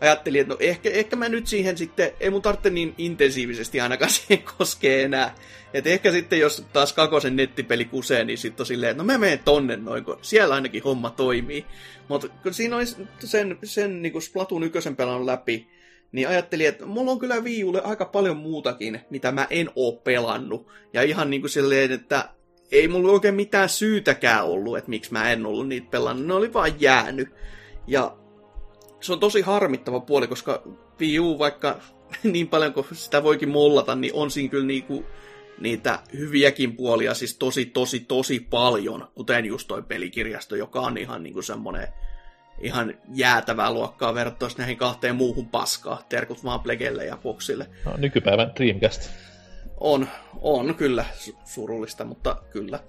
ajattelin, 0.03 0.41
että 0.41 0.55
no 0.55 0.57
ehkä, 0.61 0.91
ehkä 0.91 1.17
mä 1.17 1.29
nyt 1.29 1.47
siihen 1.47 1.79
sitten, 1.79 2.11
ei 2.21 2.31
mun 2.31 2.43
tarvitse 2.43 2.71
niin 2.71 2.95
intensiivisesti 2.99 3.81
ainakaan 3.81 4.11
siihen 4.17 4.45
koskee 4.59 5.03
enää. 5.03 5.35
Et 5.75 5.87
ehkä 5.87 6.11
sitten, 6.11 6.41
jos 6.41 6.67
taas 6.73 6.93
kakosen 6.93 7.37
nettipeli 7.37 7.85
kusee, 7.85 8.25
niin 8.25 8.39
sitten 8.39 8.63
on 8.63 8.67
silleen, 8.67 8.91
että 8.91 9.03
no 9.03 9.07
mä 9.07 9.19
menen 9.19 9.39
tonne 9.45 9.77
noin, 9.77 10.05
kun 10.05 10.19
siellä 10.23 10.55
ainakin 10.55 10.83
homma 10.83 11.11
toimii. 11.11 11.67
Mutta 12.09 12.29
kun 12.29 12.55
siinä 12.55 12.77
olisi 12.77 12.97
sen, 13.19 13.59
sen 13.65 14.03
niin 14.03 14.13
kuin 14.13 14.23
Splatoon 14.23 14.63
1 14.63 14.95
pelannut 14.97 15.27
läpi, 15.27 15.69
niin 16.13 16.29
ajattelin, 16.29 16.69
että 16.69 16.87
mulla 16.87 17.11
on 17.11 17.19
kyllä 17.19 17.41
Wii 17.41 17.65
Ulle 17.65 17.83
aika 17.85 18.05
paljon 18.05 18.37
muutakin, 18.37 19.01
mitä 19.11 19.33
mä 19.33 19.47
en 19.51 19.71
oo 19.77 19.93
pelannut. 19.93 20.67
Ja 20.93 21.03
ihan 21.03 21.31
niin 21.31 21.43
kuin 21.43 21.51
silleen, 21.51 21.93
että 21.93 22.29
ei 22.73 22.89
mulla 22.89 23.13
oikein 23.13 23.35
mitään 23.35 23.69
syytäkään 23.69 24.45
ollut, 24.45 24.79
että 24.79 24.91
miksi 24.91 25.13
mä 25.13 25.33
en 25.33 25.47
ollut 25.47 25.69
niitä 25.69 25.91
pelannut. 25.91 26.27
Ne 26.27 26.35
oli 26.35 26.53
vaan 26.53 26.81
jäänyt. 26.81 27.29
Ja 27.87 28.17
se 29.03 29.13
on 29.13 29.21
tosi 29.21 29.41
harmittava 29.41 30.01
puoli, 30.01 30.27
koska 30.27 30.63
Wii 31.01 31.21
U, 31.21 31.39
vaikka 31.39 31.81
niin 32.23 32.49
paljon 32.49 32.73
kuin 32.73 32.87
sitä 32.93 33.23
voikin 33.23 33.49
mollata, 33.49 33.95
niin 33.95 34.15
on 34.15 34.31
siinä 34.31 34.49
kyllä 34.49 34.67
niinku 34.67 35.05
niitä 35.61 35.99
hyviäkin 36.13 36.77
puolia 36.77 37.15
siis 37.15 37.37
tosi, 37.39 37.67
tosi, 37.67 38.01
tosi 38.01 38.47
paljon, 38.51 39.09
kuten 39.15 39.45
just 39.45 39.69
toi 39.69 39.83
pelikirjasto, 39.83 40.57
joka 40.57 40.81
on 40.81 40.99
ihan 40.99 41.23
niinku 41.23 41.43
semmonen 41.43 41.89
ihan 42.61 42.95
jäätävää 43.15 43.73
luokkaa 43.73 44.15
verrattuna 44.15 44.53
näihin 44.59 44.77
kahteen 44.77 45.17
muuhun 45.17 45.49
paskaa, 45.49 46.03
terkut 46.09 46.45
vaan 46.45 46.61
Plegelle 46.61 47.05
ja 47.05 47.17
Boxille. 47.17 47.67
No, 47.85 47.97
nykypäivän 47.97 48.53
Dreamcast. 48.57 49.11
On, 49.77 50.09
on 50.41 50.75
kyllä 50.75 51.05
su- 51.15 51.37
surullista, 51.45 52.05
mutta 52.05 52.37
kyllä. 52.51 52.81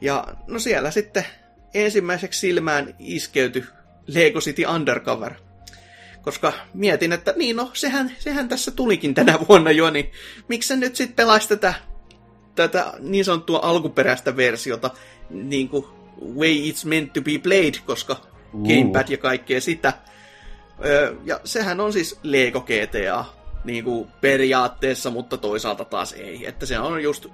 Ja 0.00 0.24
no 0.46 0.58
siellä 0.58 0.90
sitten 0.90 1.24
ensimmäiseksi 1.74 2.40
silmään 2.40 2.94
iskeyty 2.98 3.66
Lego 4.06 4.40
City 4.40 4.64
Undercover. 4.66 5.34
Koska 6.22 6.52
mietin, 6.74 7.12
että 7.12 7.34
niin 7.36 7.56
no, 7.56 7.70
sehän, 7.72 8.12
sehän 8.18 8.48
tässä 8.48 8.70
tulikin 8.70 9.14
tänä 9.14 9.38
vuonna 9.48 9.70
jo, 9.70 9.90
niin 9.90 10.10
miksi 10.48 10.76
nyt 10.76 10.96
sitten 10.96 11.16
pelaisi 11.16 11.48
tätä, 11.48 11.74
tätä 12.54 12.92
niin 12.98 13.24
sanottua 13.24 13.60
alkuperäistä 13.62 14.36
versiota 14.36 14.90
niin 15.30 15.68
kuin 15.68 15.86
way 16.36 16.70
it's 16.70 16.88
meant 16.88 17.12
to 17.12 17.20
be 17.20 17.38
played, 17.42 17.74
koska 17.86 18.30
Uh. 18.52 18.68
gamepad 18.68 19.08
ja 19.08 19.18
kaikkea 19.18 19.60
sitä. 19.60 19.92
Ja 21.24 21.40
sehän 21.44 21.80
on 21.80 21.92
siis 21.92 22.18
Lego 22.22 22.60
GTA 22.60 23.24
niin 23.64 23.84
kuin 23.84 24.08
periaatteessa, 24.20 25.10
mutta 25.10 25.36
toisaalta 25.36 25.84
taas 25.84 26.12
ei. 26.12 26.46
Että 26.46 26.66
se 26.66 26.78
on 26.78 27.02
just 27.02 27.26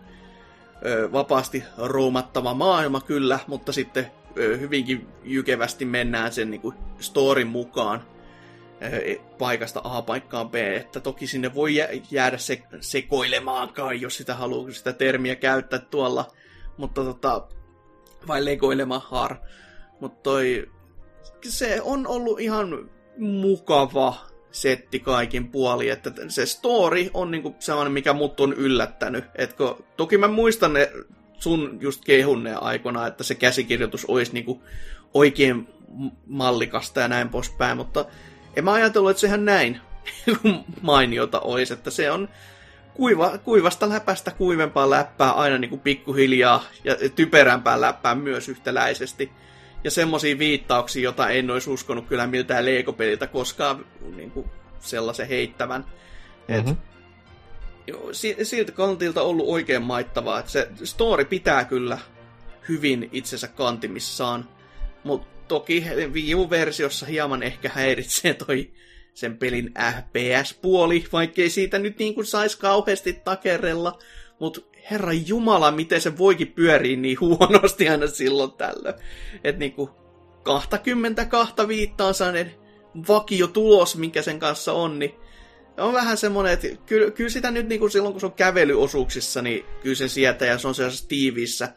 vapaasti 1.13 1.65
roomattava 1.79 2.55
maailma 2.55 3.01
kyllä, 3.01 3.39
mutta 3.47 3.73
sitten 3.73 4.11
hyvinkin 4.37 5.09
jykevästi 5.25 5.85
mennään 5.85 6.33
sen 6.33 6.51
niin 6.51 6.61
kuin 6.61 6.77
storin 6.99 7.47
mukaan 7.47 8.05
ö, 8.83 9.17
paikasta 9.39 9.81
A 9.85 10.03
paikkaan 10.03 10.51
B, 10.51 10.55
että 10.55 11.01
toki 11.01 11.27
sinne 11.27 11.55
voi 11.55 11.75
jä- 11.75 11.89
jäädä 12.11 12.39
se, 12.39 12.63
sekoilemaankaan, 12.81 14.01
jos 14.01 14.17
sitä 14.17 14.35
haluaa 14.35 14.71
sitä 14.71 14.93
termiä 14.93 15.35
käyttää 15.35 15.79
tuolla, 15.79 16.33
mutta 16.77 17.05
tota, 17.05 17.49
vai 18.29 18.45
legoilema 18.45 18.99
har. 18.99 19.37
Mutta 20.01 20.23
toi, 20.23 20.69
se 21.45 21.81
on 21.83 22.07
ollut 22.07 22.41
ihan 22.41 22.91
mukava 23.19 24.15
setti 24.51 25.01
kaikin 25.01 25.49
puoli, 25.51 25.89
että 25.89 26.13
se 26.29 26.47
story 26.47 27.11
on 27.15 27.31
niinku 27.31 27.55
sellainen, 27.59 27.93
mikä 27.93 28.13
mut 28.13 28.41
on 28.41 28.53
yllättänyt. 28.53 29.25
Etkö, 29.35 29.75
toki 29.97 30.19
mä 30.19 30.29
muistan 30.29 30.73
ne 30.73 30.93
sun 31.39 31.79
just 31.81 32.05
kehunne 32.05 32.55
aikana, 32.55 33.07
että 33.07 33.25
se 33.25 33.35
käsikirjoitus 33.35 34.05
olisi 34.05 34.33
niinku 34.33 34.63
oikein 35.15 35.69
mallikasta 36.27 37.01
ja 37.01 37.09
näin 37.09 37.29
poispäin, 37.29 37.77
mutta 37.77 38.05
en 38.57 38.65
mä 38.65 38.73
ajatellut, 38.73 39.11
että 39.11 39.21
sehän 39.21 39.45
näin 39.45 39.81
mainiota 40.83 41.41
olisi, 41.41 41.73
että 41.73 41.91
se 41.91 42.11
on 42.11 42.29
kuiva, 42.95 43.39
kuivasta 43.39 43.89
läpästä 43.89 44.31
kuivempaa 44.31 44.91
läppää 44.91 45.33
aina 45.33 45.59
niin 45.59 45.69
kuin 45.71 45.81
pikkuhiljaa 45.81 46.65
ja 46.85 46.97
typerämpää 47.15 47.81
läppää 47.81 48.15
myös 48.15 48.49
yhtäläisesti. 48.49 49.31
Ja 49.85 49.91
semmoisia 49.91 50.39
viittauksia, 50.39 51.03
jota 51.03 51.29
en 51.29 51.51
olisi 51.51 51.71
uskonut 51.71 52.07
kyllä 52.07 52.27
miltään 52.27 52.65
Lego-peliltä 52.67 53.27
koskaan 53.27 53.87
niin 54.17 54.33
sellaisen 54.81 55.29
heittävän. 55.29 55.85
Et, 56.49 56.65
Mhm. 56.67 56.75
joo, 56.75 56.77
si- 56.77 56.96
siltä 58.43 58.73
kantilta 58.73 59.23
ollut 59.23 59.49
oikein 59.49 59.83
maittavaa, 59.83 60.39
että 60.39 60.53
se 60.53 60.69
story 60.85 61.25
pitää 61.25 61.65
kyllä 61.65 61.99
hyvin 62.69 63.09
itsensä 63.13 63.49
kantimissaan, 63.49 64.49
mutta 65.05 65.27
toki 65.49 65.85
Wii 66.13 66.35
U-versiossa 66.35 67.07
hieman 67.07 67.43
ehkä 67.43 67.71
häiritsee 67.75 68.35
toi 68.35 68.71
sen 69.15 69.39
pelin 69.39 69.75
FPS-puoli, 69.75 71.05
vaikkei 71.13 71.51
siitä 71.51 71.79
nyt 71.79 71.99
niin 71.99 72.15
kuin 72.15 72.27
saisi 72.27 72.59
kauheasti 72.59 73.13
takerella, 73.13 73.99
mutta 74.39 74.61
herra 74.91 75.13
jumala, 75.13 75.71
miten 75.71 76.01
se 76.01 76.19
voikin 76.19 76.53
pyörii 76.53 76.97
niin 76.97 77.21
huonosti 77.21 77.89
aina 77.89 78.07
silloin 78.07 78.53
tällöin. 78.53 78.95
Että 79.45 79.59
niinku 79.59 79.91
22 80.43 81.55
viittaan 81.69 82.15
vakio 83.09 83.47
tulos, 83.47 83.97
mikä 83.97 84.23
sen 84.23 84.39
kanssa 84.39 84.73
on, 84.73 84.99
niin 84.99 85.15
on 85.79 85.93
vähän 85.93 86.17
semmoinen, 86.17 86.53
että 86.53 86.69
kyllä, 86.87 87.11
kyllä 87.11 87.31
sitä 87.31 87.51
nyt 87.51 87.69
niin 87.69 87.81
kuin 87.81 87.91
silloin, 87.91 88.13
kun 88.13 88.21
se 88.21 88.27
on 88.27 88.33
kävelyosuuksissa, 88.33 89.43
niin 89.43 89.65
kyllä 89.83 89.97
se 89.97 90.09
sieltä 90.09 90.47
ja 90.47 90.59
se 90.59 90.69
on 90.69 90.75
sellaisessa 90.75 91.09
tiiviissä 91.09 91.69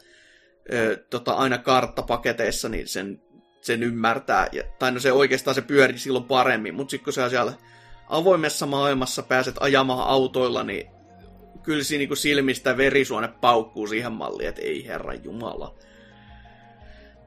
ö, 0.72 1.04
tota, 1.10 1.32
aina 1.32 1.58
karttapaketeissa, 1.58 2.68
niin 2.68 2.88
sen, 2.88 3.22
sen 3.60 3.82
ymmärtää. 3.82 4.48
Ja, 4.52 4.62
tai 4.78 4.92
no 4.92 5.00
se 5.00 5.12
oikeastaan 5.12 5.54
se 5.54 5.62
pyörii 5.62 5.98
silloin 5.98 6.24
paremmin, 6.24 6.74
mutta 6.74 6.90
sitten 6.90 7.14
kun 7.14 7.24
on 7.24 7.30
siellä 7.30 7.52
avoimessa 8.08 8.66
maailmassa 8.66 9.22
pääset 9.22 9.54
ajamaan 9.60 10.08
autoilla, 10.08 10.62
niin 10.62 10.86
kyllä 11.62 11.84
siinä 11.84 12.08
niin 12.08 12.16
silmistä 12.16 12.76
verisuone 12.76 13.28
paukkuu 13.28 13.86
siihen 13.86 14.12
malliin, 14.12 14.48
että 14.48 14.62
ei 14.62 14.86
herra 14.86 15.14
jumala. 15.14 15.78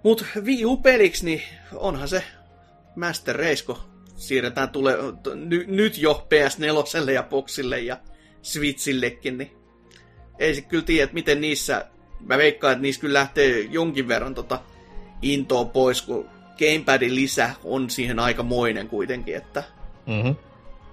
Mut 0.04 0.26
Wii 0.42 0.66
U-peliksi, 0.66 1.26
niin 1.26 1.42
onhan 1.74 2.08
se 2.08 2.24
Master 2.96 3.36
Race, 3.36 3.66
kun 3.66 3.93
siirretään 4.28 4.70
tule, 4.70 4.98
n- 5.36 5.76
nyt 5.76 5.98
jo 5.98 6.28
PS4 6.34 7.12
ja 7.12 7.24
Boxille 7.24 7.80
ja 7.80 7.98
Switchillekin, 8.42 9.38
niin 9.38 9.52
ei 10.40 10.56
se 10.56 10.62
kyllä 10.62 10.84
tiedä, 10.84 11.04
että 11.04 11.14
miten 11.14 11.42
niissä, 11.42 11.86
mä 12.20 12.38
veikkaan, 12.38 12.72
että 12.72 12.82
niissä 12.82 13.02
kyllä 13.02 13.20
lähtee 13.20 13.60
jonkin 13.60 14.08
verran 14.08 14.36
tota 14.36 14.60
intoa 15.22 15.66
pois, 15.66 16.02
kun 16.02 16.30
Gamepadin 16.60 17.16
lisä 17.16 17.50
on 17.64 17.90
siihen 17.90 18.20
aikamoinen 18.20 18.88
kuitenkin, 18.88 19.36
että 19.36 19.64
Mm-hmm. 20.08 20.36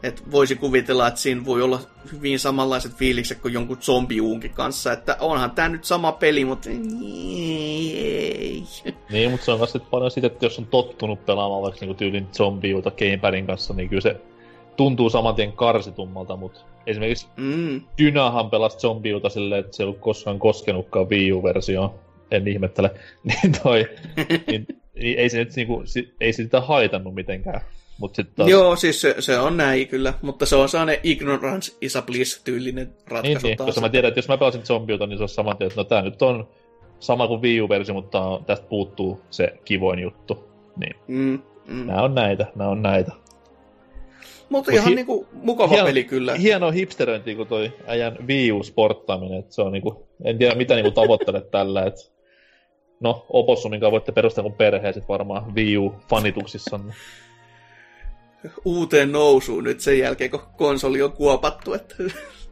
Et 0.03 0.31
voisi 0.31 0.57
kuvitella, 0.57 1.09
että 1.09 1.21
siinä 1.21 1.45
voi 1.45 1.63
olla 1.63 1.81
hyvin 2.13 2.39
samanlaiset 2.39 2.93
fiilikset 2.93 3.41
kuin 3.41 3.55
jonkun 3.55 3.83
zombiuunkin 3.83 4.51
kanssa, 4.51 4.93
että 4.93 5.17
onhan 5.21 5.51
tämä 5.51 5.69
nyt 5.69 5.85
sama 5.85 6.13
peli, 6.13 6.45
mutta 6.45 6.71
ei. 6.71 8.63
Niin, 9.11 9.31
mutta 9.31 9.45
se 9.45 9.53
on 9.53 9.59
myös 9.59 9.79
paljon 9.91 10.11
siitä, 10.11 10.27
että 10.27 10.47
jos 10.47 10.59
on 10.59 10.67
tottunut 10.67 11.27
pelaamaan 11.27 11.63
vaikka 11.63 11.81
niinku 11.81 11.95
tyylin 11.95 12.27
zombiuta 12.33 12.91
Gamepadin 12.91 13.47
kanssa, 13.47 13.75
niin 13.75 13.89
kyllä 13.89 14.03
se 14.03 14.17
tuntuu 14.77 15.11
saman 15.11 15.35
tien 15.35 15.53
karsitummalta, 15.53 16.37
mutta 16.37 16.61
esimerkiksi 16.87 17.27
Mm. 17.37 17.83
Dynahan 17.99 18.51
pelasi 18.51 18.79
zombiuta 18.79 19.29
silleen, 19.29 19.61
että 19.61 19.77
se 19.77 19.83
ei 19.83 19.85
ollut 19.85 20.01
koskaan 20.01 20.39
koskenutkaan 20.39 21.11
Wii 21.11 21.33
U-versioon. 21.33 21.95
En 22.31 22.49
ihmettele. 22.49 22.91
niin 23.25 23.53
toi, 23.63 23.89
niin, 24.47 24.67
niin 24.95 25.19
ei 25.19 25.29
se 25.29 25.39
nyt 25.39 25.57
niinku, 25.57 25.83
ei 26.21 26.33
se 26.33 26.43
sitä 26.43 26.61
haitannut 26.61 27.15
mitenkään. 27.15 27.61
Mut 28.01 28.15
sit 28.15 28.35
taas, 28.35 28.49
Joo, 28.51 28.77
siis 28.77 29.01
se, 29.01 29.15
se, 29.19 29.39
on 29.39 29.57
näin 29.57 29.89
kyllä, 29.89 30.15
mutta 30.23 30.47
se 30.47 30.57
on 30.57 30.69
sellainen 30.69 30.99
ignorance 31.03 31.73
is 31.81 31.97
a 31.97 32.03
bliss 32.03 32.41
tyylinen 32.45 32.87
niin, 32.87 32.97
ratkaisu 33.09 33.47
niin, 33.47 33.57
taas. 33.57 33.67
koska 33.67 33.81
mä 33.81 33.89
tiedän, 33.89 34.09
että 34.09 34.19
jos 34.19 34.29
mä 34.29 34.37
pelasin 34.39 34.67
zombiuta, 34.67 35.07
niin 35.07 35.17
se 35.19 35.23
on 35.23 35.29
saman 35.29 35.57
tien, 35.57 35.67
että 35.69 35.81
no 35.81 35.85
tää 35.85 36.03
nyt 36.03 36.23
on 36.23 36.49
sama 36.99 37.29
kuin 37.29 37.43
Wii 37.43 37.61
U-versio, 37.61 37.95
mutta 37.95 38.41
tästä 38.47 38.67
puuttuu 38.67 39.21
se 39.31 39.53
kivoin 39.65 39.99
juttu. 39.99 40.49
Niin, 40.77 40.97
Mm, 41.09 41.39
mm. 41.67 41.87
nää 41.87 42.03
on 42.03 42.15
näitä, 42.15 42.47
nää 42.55 42.69
on 42.69 42.83
näitä. 42.83 43.13
Mutta 44.49 44.71
Mut 44.71 44.79
ihan 44.79 44.89
hi- 44.89 44.95
niinku 44.95 45.27
mukava 45.33 45.73
hieno- 45.73 45.87
peli 45.87 46.05
kyllä. 46.05 46.35
Hieno 46.35 46.71
hipsteröinti, 46.71 47.35
kun 47.35 47.47
toi 47.47 47.73
äijän 47.87 48.19
Wii 48.27 48.53
U-sporttaaminen, 48.53 49.45
se 49.49 49.63
on 49.63 49.73
niinku, 49.73 50.09
en 50.25 50.39
tiedä 50.39 50.55
mitä 50.55 50.75
niinku 50.75 50.91
tavoittelet 50.91 51.51
tällä, 51.57 51.85
että 51.87 52.01
no, 53.01 53.27
Opossumin 53.29 53.81
voitte 53.81 54.13
perustaa 54.13 54.43
kun 54.43 54.53
perheen 54.53 54.95
sit 54.95 55.09
varmaan 55.09 55.55
Wii 55.55 55.77
U-fanituksissanne. 55.79 56.93
Uuteen 58.65 59.13
nousuun 59.13 59.65
nyt 59.65 59.81
sen 59.81 59.99
jälkeen, 59.99 60.31
kun 60.31 60.43
konsoli 60.57 61.03
on 61.03 61.13
kuopattu. 61.13 61.75
Että... 61.75 61.95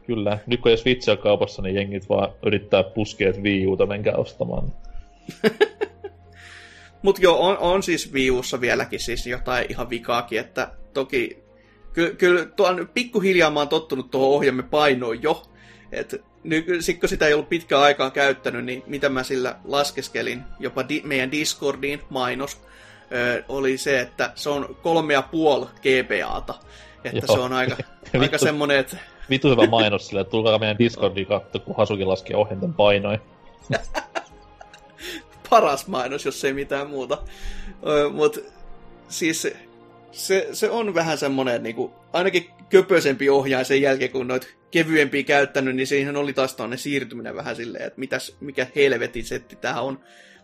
Kyllä, 0.07 0.39
nyt 0.45 0.61
kun 0.61 0.71
ei 0.71 0.77
Switch 0.77 1.09
on 1.09 1.17
kaupassa, 1.17 1.61
niin 1.61 1.75
jengit 1.75 2.09
vaan 2.09 2.33
yrittää 2.45 2.83
puskea, 2.83 3.29
että 3.29 3.41
Wii 3.41 3.67
Uta 3.67 3.85
menkää 3.85 4.15
ostamaan. 4.15 4.73
Mutta 7.01 7.21
joo, 7.21 7.47
on, 7.47 7.57
on 7.57 7.83
siis 7.83 8.13
Wii 8.13 8.31
Ussa 8.31 8.61
vieläkin 8.61 8.99
siis 8.99 9.27
jotain 9.27 9.65
ihan 9.69 9.89
vikaakin, 9.89 10.39
että 10.39 10.71
toki 10.93 11.43
kyllä 11.93 12.15
ky, 12.15 12.51
tuon 12.55 12.89
pikkuhiljaa 12.93 13.51
mä 13.51 13.59
oon 13.59 13.69
tottunut 13.69 14.11
tuohon 14.11 14.35
ohjaamme 14.35 14.63
painoon 14.63 15.23
jo. 15.23 15.43
Et 15.91 16.21
nyt 16.43 16.65
sit 16.79 16.99
kun 16.99 17.09
sitä 17.09 17.27
ei 17.27 17.33
ollut 17.33 17.49
pitkään 17.49 17.81
aikaa 17.81 18.11
käyttänyt, 18.11 18.65
niin 18.65 18.83
mitä 18.87 19.09
mä 19.09 19.23
sillä 19.23 19.55
laskeskelin, 19.63 20.41
jopa 20.59 20.89
di, 20.89 21.01
meidän 21.05 21.31
Discordiin 21.31 22.01
mainos, 22.09 22.61
oli 23.47 23.77
se, 23.77 23.99
että 23.99 24.31
se 24.35 24.49
on 24.49 24.75
kolme 24.81 25.13
ja 25.13 25.21
puoli 25.21 25.65
GPAta. 25.65 26.53
Että 27.03 27.25
Joo. 27.27 27.35
se 27.35 27.39
on 27.41 27.53
aika, 27.53 27.77
aika 28.21 28.37
semmonen, 28.37 28.79
että 28.79 28.97
Vitu 29.29 29.49
hyvä 29.49 29.67
mainos 29.67 30.07
sille, 30.07 30.21
että 30.21 30.31
tulkaa 30.31 30.59
meidän 30.59 30.77
Discordiin 30.79 31.27
katsoa, 31.27 31.61
kun 31.61 31.75
Hasuki 31.77 32.05
laskee 32.05 32.35
ohjainten 32.35 32.73
painoja. 32.73 33.19
paras 35.49 35.87
mainos, 35.87 36.25
jos 36.25 36.45
ei 36.45 36.53
mitään 36.53 36.89
muuta. 36.89 37.17
Mutta 38.11 38.39
siis 39.07 39.47
se, 40.11 40.47
se, 40.51 40.69
on 40.69 40.93
vähän 40.93 41.17
semmoinen, 41.17 41.63
niinku, 41.63 41.93
ainakin 42.13 42.49
köpösempi 42.69 43.29
ohjaaja 43.29 43.63
sen 43.63 43.81
jälkeen, 43.81 44.11
kun 44.11 44.27
noit 44.27 44.57
kevyempiä 44.71 45.23
käyttänyt, 45.23 45.75
niin 45.75 45.87
siihen 45.87 46.17
oli 46.17 46.33
taas 46.33 46.55
tuonne 46.55 46.77
siirtyminen 46.77 47.35
vähän 47.35 47.55
silleen, 47.55 47.87
että 47.87 47.99
mitäs, 47.99 48.35
mikä 48.39 48.67
helvetin 48.75 49.25
setti 49.25 49.55
tää 49.55 49.81
on. 49.81 49.99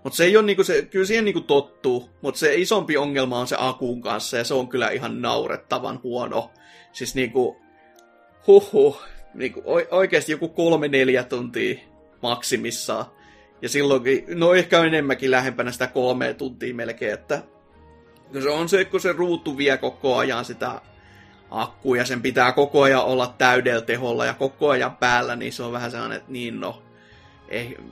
Mutta 0.05 0.17
se 0.17 0.23
ei 0.23 0.37
ole 0.37 0.45
niinku 0.45 0.63
se, 0.63 0.81
kyllä 0.81 1.05
siihen 1.05 1.25
niinku 1.25 1.41
tottuu, 1.41 2.09
mutta 2.21 2.39
se 2.39 2.55
isompi 2.55 2.97
ongelma 2.97 3.39
on 3.39 3.47
se 3.47 3.55
akun 3.59 4.01
kanssa, 4.01 4.37
ja 4.37 4.43
se 4.43 4.53
on 4.53 4.67
kyllä 4.67 4.89
ihan 4.89 5.21
naurettavan 5.21 5.99
huono. 6.03 6.51
Siis 6.91 7.15
niinku, 7.15 7.61
huhhuh, 8.47 9.01
niinku 9.33 9.63
oikeasti 9.91 10.31
joku 10.31 10.49
kolme 10.49 10.87
neljä 10.87 11.23
tuntia 11.23 11.79
maksimissaan. 12.21 13.05
Ja 13.61 13.69
silloinkin, 13.69 14.25
no 14.27 14.53
ehkä 14.53 14.83
enemmänkin 14.83 15.31
lähempänä 15.31 15.71
sitä 15.71 15.87
kolmea 15.87 16.33
tuntia 16.33 16.73
melkein, 16.73 17.13
että 17.13 17.43
no 18.33 18.41
se 18.41 18.49
on 18.49 18.69
se, 18.69 18.85
kun 18.85 19.01
se 19.01 19.11
ruutu 19.11 19.57
vie 19.57 19.77
koko 19.77 20.17
ajan 20.17 20.45
sitä 20.45 20.81
akkua 21.51 21.97
ja 21.97 22.05
sen 22.05 22.21
pitää 22.21 22.51
koko 22.51 22.81
ajan 22.81 23.03
olla 23.05 23.35
täydellä 23.37 23.81
teholla 23.81 24.25
ja 24.25 24.33
koko 24.33 24.69
ajan 24.69 24.95
päällä, 24.95 25.35
niin 25.35 25.53
se 25.53 25.63
on 25.63 25.71
vähän 25.71 25.91
sellainen, 25.91 26.17
että 26.17 26.31
niin 26.31 26.59
no, 26.59 26.83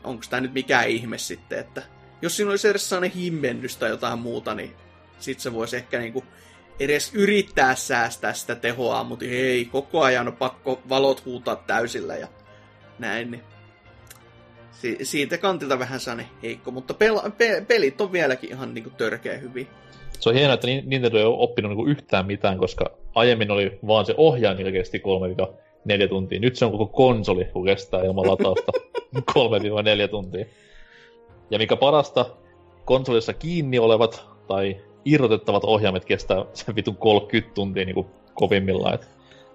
onko 0.04 0.24
tämä 0.30 0.42
nyt 0.42 0.54
mikään 0.54 0.88
ihme 0.88 1.18
sitten, 1.18 1.60
että 1.60 1.93
jos 2.24 2.36
siinä 2.38 2.50
olisi 2.52 2.68
edes 2.68 2.90
sellainen 2.90 3.18
himmennys 3.18 3.78
tai 3.78 3.90
jotain 3.90 4.20
muuta, 4.20 4.56
niin 4.56 4.72
sit 5.20 5.40
se 5.40 5.54
voisi 5.54 5.76
ehkä 5.76 6.00
niinku 6.00 6.24
edes 6.80 7.12
yrittää 7.14 7.76
säästää 7.76 8.34
sitä 8.34 8.56
tehoa, 8.56 9.04
mutta 9.04 9.26
ei, 9.26 9.66
koko 9.66 10.02
ajan 10.02 10.28
on 10.28 10.34
pakko 10.36 10.82
valot 10.90 11.26
huutaa 11.26 11.56
täysillä 11.56 12.16
ja 12.16 12.28
näin, 13.00 13.32
niin 13.32 13.42
si- 14.72 14.98
siitä 15.02 15.38
kantilta 15.38 15.80
vähän 15.80 16.00
sellainen 16.00 16.32
heikko, 16.44 16.72
mutta 16.72 16.94
pela- 16.94 17.32
pe- 17.38 17.66
pelit 17.68 18.02
on 18.02 18.12
vieläkin 18.12 18.50
ihan 18.50 18.74
niinku 18.74 18.90
törkeä 18.90 19.38
hyvin. 19.38 19.68
Se 20.20 20.30
on 20.30 20.36
hienoa, 20.36 20.54
että 20.54 20.68
Ni- 20.68 20.84
Nintendo 20.86 21.18
ei 21.18 21.24
ole 21.24 21.36
oppinut 21.38 21.72
niinku 21.72 21.86
yhtään 21.86 22.26
mitään, 22.26 22.58
koska 22.58 22.86
aiemmin 23.16 23.52
oli 23.52 23.80
vaan 23.88 24.06
se 24.06 24.14
ohjain, 24.18 24.58
mikä 24.58 24.72
kesti 24.72 25.00
3-4 25.00 26.08
tuntia. 26.10 26.40
Nyt 26.40 26.56
se 26.56 26.66
on 26.66 26.72
koko 26.72 26.86
konsoli, 26.88 27.46
kun 27.46 27.66
kestää 27.66 28.04
ilman 28.04 28.28
latausta 28.28 28.72
3-4 30.06 30.08
tuntia. 30.10 30.46
Ja 31.50 31.58
mikä 31.58 31.76
parasta, 31.76 32.26
konsolissa 32.86 33.34
kiinni 33.34 33.80
olevat 33.80 34.26
tai 34.48 34.82
irrotettavat 35.06 35.64
ohjaimet 35.64 36.06
kestää 36.06 36.46
sen 36.54 36.76
vitun 36.76 36.98
30 36.98 37.54
tuntia 37.54 37.86
niin 37.86 38.06
kovimmillaan. 38.34 38.96
Et 38.96 39.08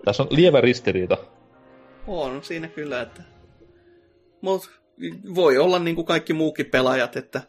tässä 0.05 0.23
on 0.23 0.29
lievä 0.31 0.61
ristiriita. 0.61 1.17
On 2.07 2.45
siinä 2.45 2.69
kyllä, 2.69 3.03
että... 3.03 3.23
Mut 4.41 4.71
voi 5.35 5.59
olla 5.59 5.79
niin 5.79 5.97
kuin 5.97 6.05
kaikki 6.05 6.33
muukin 6.33 6.67
pelaajat, 6.67 7.17
että 7.17 7.43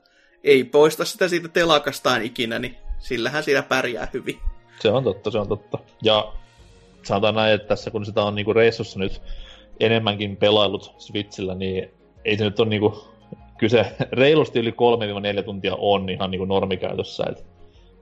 ei 0.43 0.63
poista 0.63 1.05
sitä 1.05 1.27
siitä 1.27 1.47
telakastaan 1.47 2.21
ikinä, 2.21 2.59
niin 2.59 2.75
sillähän 2.99 3.43
siinä 3.43 3.63
pärjää 3.63 4.07
hyvin. 4.13 4.39
Se 4.79 4.89
on 4.89 5.03
totta, 5.03 5.31
se 5.31 5.37
on 5.37 5.47
totta. 5.47 5.77
Ja 6.03 6.33
sanotaan 7.03 7.35
näin, 7.35 7.53
että 7.53 7.67
tässä 7.67 7.91
kun 7.91 8.05
sitä 8.05 8.23
on 8.23 8.35
niinku 8.35 8.53
reissussa 8.53 8.99
nyt 8.99 9.21
enemmänkin 9.79 10.37
pelailut 10.37 10.95
Switchillä, 10.97 11.55
niin 11.55 11.91
ei 12.25 12.37
se 12.37 12.43
nyt 12.43 12.59
ole 12.59 12.69
niinku, 12.69 13.07
kyse 13.59 13.85
reilusti 14.11 14.59
yli 14.59 14.71
3-4 15.39 15.43
tuntia 15.43 15.75
on 15.77 16.09
ihan 16.09 16.31
niinku 16.31 16.45
normikäytössä. 16.45 17.23
Et 17.29 17.45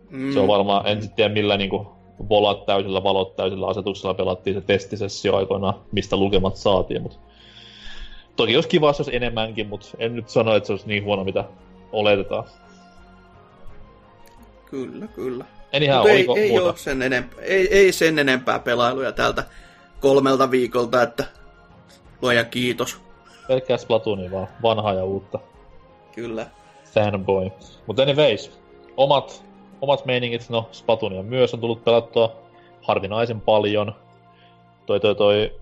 Mm. 0.10 0.34
Se 0.34 0.40
on 0.40 0.48
varmaan, 0.48 0.88
en 0.88 1.02
sit 1.02 1.16
tiedä 1.16 1.34
millä 1.34 1.58
niinku 1.58 1.88
volat 2.30 2.66
täysillä, 2.66 3.04
valot 3.04 3.36
täysillä 3.36 3.68
asetuksella 3.68 4.14
pelattiin 4.14 4.54
se 4.54 4.62
testisessio 4.62 5.36
aikoinaan, 5.36 5.74
mistä 5.92 6.18
lukemat 6.18 6.56
saatiin, 6.56 7.02
mutta 7.02 7.18
toki 8.36 8.56
olisi 8.56 8.70
kiva, 8.70 8.88
jos 8.88 9.00
olisi 9.00 9.16
enemmänkin, 9.16 9.68
mutta 9.68 9.88
en 10.00 10.16
nyt 10.16 10.30
sano, 10.30 10.56
että 10.56 10.68
se 10.68 10.74
olisi 10.74 10.88
niin 10.88 11.04
huono, 11.04 11.24
mitä 11.24 11.44
oletetaan. 11.92 12.44
Kyllä, 14.66 15.08
kyllä. 15.08 15.46
Anyhow, 15.76 16.08
ei, 16.08 16.28
ei, 16.38 16.50
muuta? 16.50 16.66
ole 16.66 16.78
sen 16.78 17.02
enempää, 17.02 17.44
ei, 17.44 17.74
ei 17.74 17.92
sen 17.92 18.20
enempää 18.20 18.60
pelailuja 18.60 19.12
tältä 19.12 19.44
kolmelta 20.00 20.52
viikolta, 20.52 21.02
että 21.02 21.26
luoja 22.22 22.46
kiitos. 22.46 23.07
Pelkkää 23.48 23.78
Splatoonia 23.78 24.32
vaan, 24.32 24.48
vanhaa 24.62 24.94
ja 24.94 25.04
uutta. 25.04 25.40
Kyllä. 26.16 26.46
fanboy. 26.94 27.52
Mutta 27.88 28.02
anyways, 28.04 28.60
omat, 28.98 29.44
omat 29.82 30.06
meiningit, 30.06 30.50
no 30.50 30.70
Spatunia 30.72 31.24
myös 31.24 31.54
on 31.54 31.60
tullut 31.60 31.84
pelattua 31.84 32.36
harvinaisen 32.82 33.42
paljon. 33.42 33.96
Toi 34.86 35.00
toi 35.00 35.16
toi, 35.16 35.56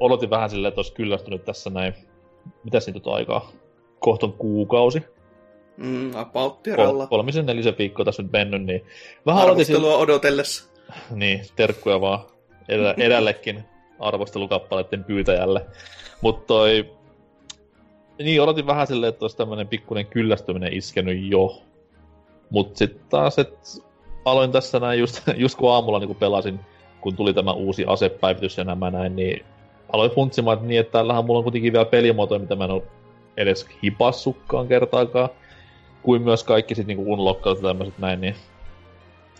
odotin 0.00 0.30
vähän 0.30 0.50
silleen, 0.50 0.68
että 0.68 0.78
olisi 0.78 0.92
kyllästynyt 0.92 1.44
tässä 1.44 1.70
näin. 1.70 1.94
Mitä 2.64 2.80
siitä 2.80 3.10
on 3.10 3.14
aikaa? 3.16 3.50
Kohta 3.98 4.26
on 4.26 4.32
kuukausi. 4.32 5.02
Mm, 5.76 6.16
about 6.16 6.60
Kol- 6.76 7.06
kolmisen 7.06 7.46
nelisen 7.46 7.74
viikkoa 7.78 8.04
tässä 8.04 8.22
nyt 8.22 8.32
mennyt, 8.32 8.62
niin 8.62 8.86
vähän 9.26 9.42
Arvostelua 9.42 9.96
odotellessa. 9.96 10.70
niin, 11.10 11.40
terkkuja 11.56 12.00
vaan 12.00 12.20
edä, 12.68 12.94
edällekin 12.98 13.64
arvostelukappaleiden 13.98 15.04
pyytäjälle. 15.04 15.66
Mutta 16.20 16.46
toi, 16.46 16.90
niin 18.24 18.42
odotin 18.42 18.66
vähän 18.66 18.86
silleen, 18.86 19.08
että 19.08 19.24
olisi 19.24 19.36
tämmönen 19.36 19.68
pikkuinen 19.68 20.06
kyllästyminen 20.06 20.72
iskenyt 20.72 21.30
jo. 21.30 21.62
Mut 22.50 22.76
sitten 22.76 23.02
taas, 23.08 23.38
että 23.38 23.58
aloin 24.24 24.52
tässä 24.52 24.80
näin 24.80 25.00
just, 25.00 25.22
just 25.36 25.58
kun 25.58 25.72
aamulla 25.72 25.98
niin 25.98 26.16
pelasin 26.16 26.60
kun 27.00 27.16
tuli 27.16 27.34
tämä 27.34 27.52
uusi 27.52 27.84
asepäivitys 27.86 28.58
ja 28.58 28.64
nämä 28.64 28.90
näin, 28.90 29.16
niin 29.16 29.44
aloin 29.92 30.10
funtsimaan, 30.10 30.54
että 30.54 30.66
niin, 30.66 30.80
että 30.80 30.92
täällähän 30.92 31.24
mulla 31.24 31.38
on 31.38 31.44
kuitenkin 31.44 31.72
vielä 31.72 31.84
pelimuotoja, 31.84 32.38
mitä 32.38 32.56
mä 32.56 32.64
en 32.64 32.70
ole 32.70 32.82
edes 33.36 33.68
hipassukkaan 33.82 34.68
kertaakaan, 34.68 35.28
kuin 36.02 36.22
myös 36.22 36.44
kaikki 36.44 36.74
sitten 36.74 36.96
niinku 36.96 37.12
unlockkaut 37.12 37.62
ja 37.62 37.68
tämmöiset 37.68 37.98
näin, 37.98 38.20
niin 38.20 38.34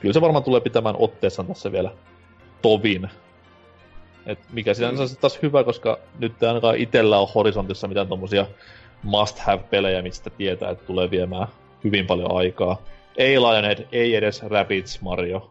kyllä 0.00 0.12
se 0.12 0.20
varmaan 0.20 0.44
tulee 0.44 0.60
pitämään 0.60 0.96
otteessaan 0.98 1.48
tässä 1.48 1.72
vielä 1.72 1.90
tovin. 2.62 3.08
Et 4.26 4.38
mikä 4.52 4.74
sinänsä 4.74 5.04
mm. 5.04 5.20
taas 5.20 5.38
hyvä, 5.42 5.64
koska 5.64 5.98
nyt 6.18 6.42
ei 6.42 6.48
ainakaan 6.48 6.76
itsellä 6.76 7.18
ole 7.18 7.28
horisontissa 7.34 7.88
mitään 7.88 8.08
tommosia 8.08 8.46
must-have-pelejä, 9.02 10.02
mistä 10.02 10.30
tietää, 10.30 10.70
että 10.70 10.84
tulee 10.84 11.10
viemään 11.10 11.46
hyvin 11.84 12.06
paljon 12.06 12.32
aikaa. 12.36 12.82
Ei 13.16 13.40
Lionhead, 13.40 13.86
ei 13.92 14.14
edes 14.14 14.42
Rabbids 14.42 15.00
Mario. 15.00 15.50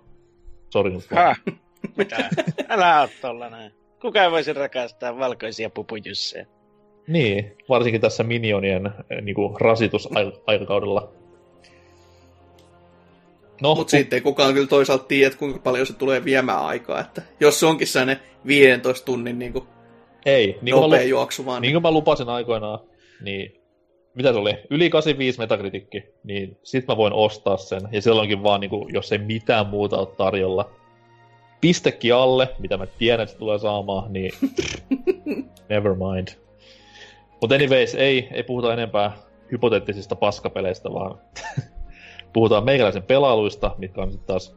Sori 0.69 0.89
nyt. 0.89 1.11
Häh? 1.11 1.41
Mitä? 1.97 2.29
Älä 2.69 3.01
oo 3.01 3.07
tollanen. 3.21 3.71
Kuka 4.01 4.23
ei 4.23 4.31
voisi 4.31 4.53
rakastaa 4.53 5.19
valkoisia 5.19 5.69
pupujysseja? 5.69 6.45
Niin, 7.07 7.57
varsinkin 7.69 8.01
tässä 8.01 8.23
Minionien 8.23 8.85
eh, 9.09 9.21
niinku, 9.21 9.57
rasitusaikakaudella. 9.59 11.11
No, 13.61 13.75
Mutta 13.75 13.91
sitten 13.91 14.17
ei 14.17 14.21
kukaan 14.21 14.53
kyllä 14.53 14.67
toisaalta 14.67 15.03
tiedä, 15.03 15.35
kuinka 15.35 15.59
paljon 15.59 15.85
se 15.85 15.93
tulee 15.93 16.25
viemään 16.25 16.65
aikaa. 16.65 16.99
Että 16.99 17.21
jos 17.39 17.59
se 17.59 17.65
onkin 17.65 17.87
sellainen 17.87 18.19
15 18.47 19.05
tunnin 19.05 19.39
niin 19.39 19.53
kuin 19.53 19.67
ei, 20.25 20.59
niin 20.61 20.75
nopea 20.75 20.99
lup- 20.99 21.07
juoksu 21.07 21.45
vaan. 21.45 21.61
Niin 21.61 21.73
kuin 21.73 21.81
mä 21.81 21.91
lupasin 21.91 22.29
aikoinaan, 22.29 22.79
niin 23.21 23.61
mitä 24.15 24.33
se 24.33 24.39
oli, 24.39 24.57
yli 24.69 24.89
85 24.89 25.39
metakritikki, 25.39 26.03
niin 26.23 26.57
sit 26.63 26.87
mä 26.87 26.97
voin 26.97 27.13
ostaa 27.13 27.57
sen. 27.57 27.81
Ja 27.91 28.01
silloinkin 28.01 28.43
vaan, 28.43 28.61
niin 28.61 28.69
kuin, 28.69 28.93
jos 28.93 29.11
ei 29.11 29.17
mitään 29.17 29.67
muuta 29.67 29.97
ole 29.97 30.07
tarjolla, 30.17 30.71
pistekin 31.61 32.15
alle, 32.15 32.49
mitä 32.59 32.77
mä 32.77 32.85
tiedän, 32.85 33.23
että 33.23 33.33
se 33.33 33.39
tulee 33.39 33.59
saamaan, 33.59 34.13
niin 34.13 34.31
never 35.69 35.95
mind. 35.95 36.27
Mutta 37.41 37.55
anyways, 37.55 37.95
ei, 37.95 38.27
ei 38.31 38.43
puhuta 38.43 38.73
enempää 38.73 39.11
hypoteettisista 39.51 40.15
paskapeleistä, 40.15 40.89
vaan 40.93 41.17
puhutaan 42.33 42.65
meikäläisen 42.65 43.03
pelailuista, 43.03 43.75
mitkä 43.77 44.01
on 44.01 44.11
sitten 44.11 44.27
taas 44.27 44.55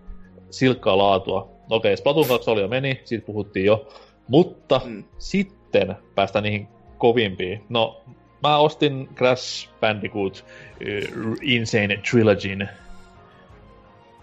silkkaa 0.50 0.98
laatua. 0.98 1.50
No 1.70 1.76
okei, 1.76 1.96
Splatoon 1.96 2.28
2 2.28 2.50
oli 2.50 2.60
jo 2.60 2.68
meni, 2.68 3.00
siitä 3.04 3.26
puhuttiin 3.26 3.66
jo. 3.66 3.88
Mutta 4.28 4.80
mm. 4.84 5.04
sitten 5.18 5.96
päästään 6.14 6.42
niihin 6.42 6.68
kovimpiin. 6.98 7.64
No, 7.68 8.00
mä 8.42 8.56
ostin 8.56 9.08
Crash 9.14 9.68
Bandicoot 9.80 10.44
uh, 10.44 11.36
Insane 11.42 11.96
Trilogyn. 12.10 12.68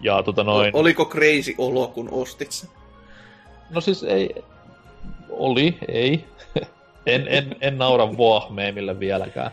Ja 0.00 0.22
tota 0.22 0.44
noin... 0.44 0.76
Oliko 0.76 1.04
crazy 1.04 1.54
olo, 1.58 1.88
kun 1.88 2.08
ostit 2.12 2.52
sen? 2.52 2.70
No 3.70 3.80
siis 3.80 4.02
ei... 4.02 4.34
Oli, 5.30 5.78
ei. 5.88 6.24
en, 7.06 7.28
en, 7.28 7.56
en 7.60 7.78
naura 7.78 8.16
voah-meemille 8.16 9.00
vieläkään. 9.00 9.50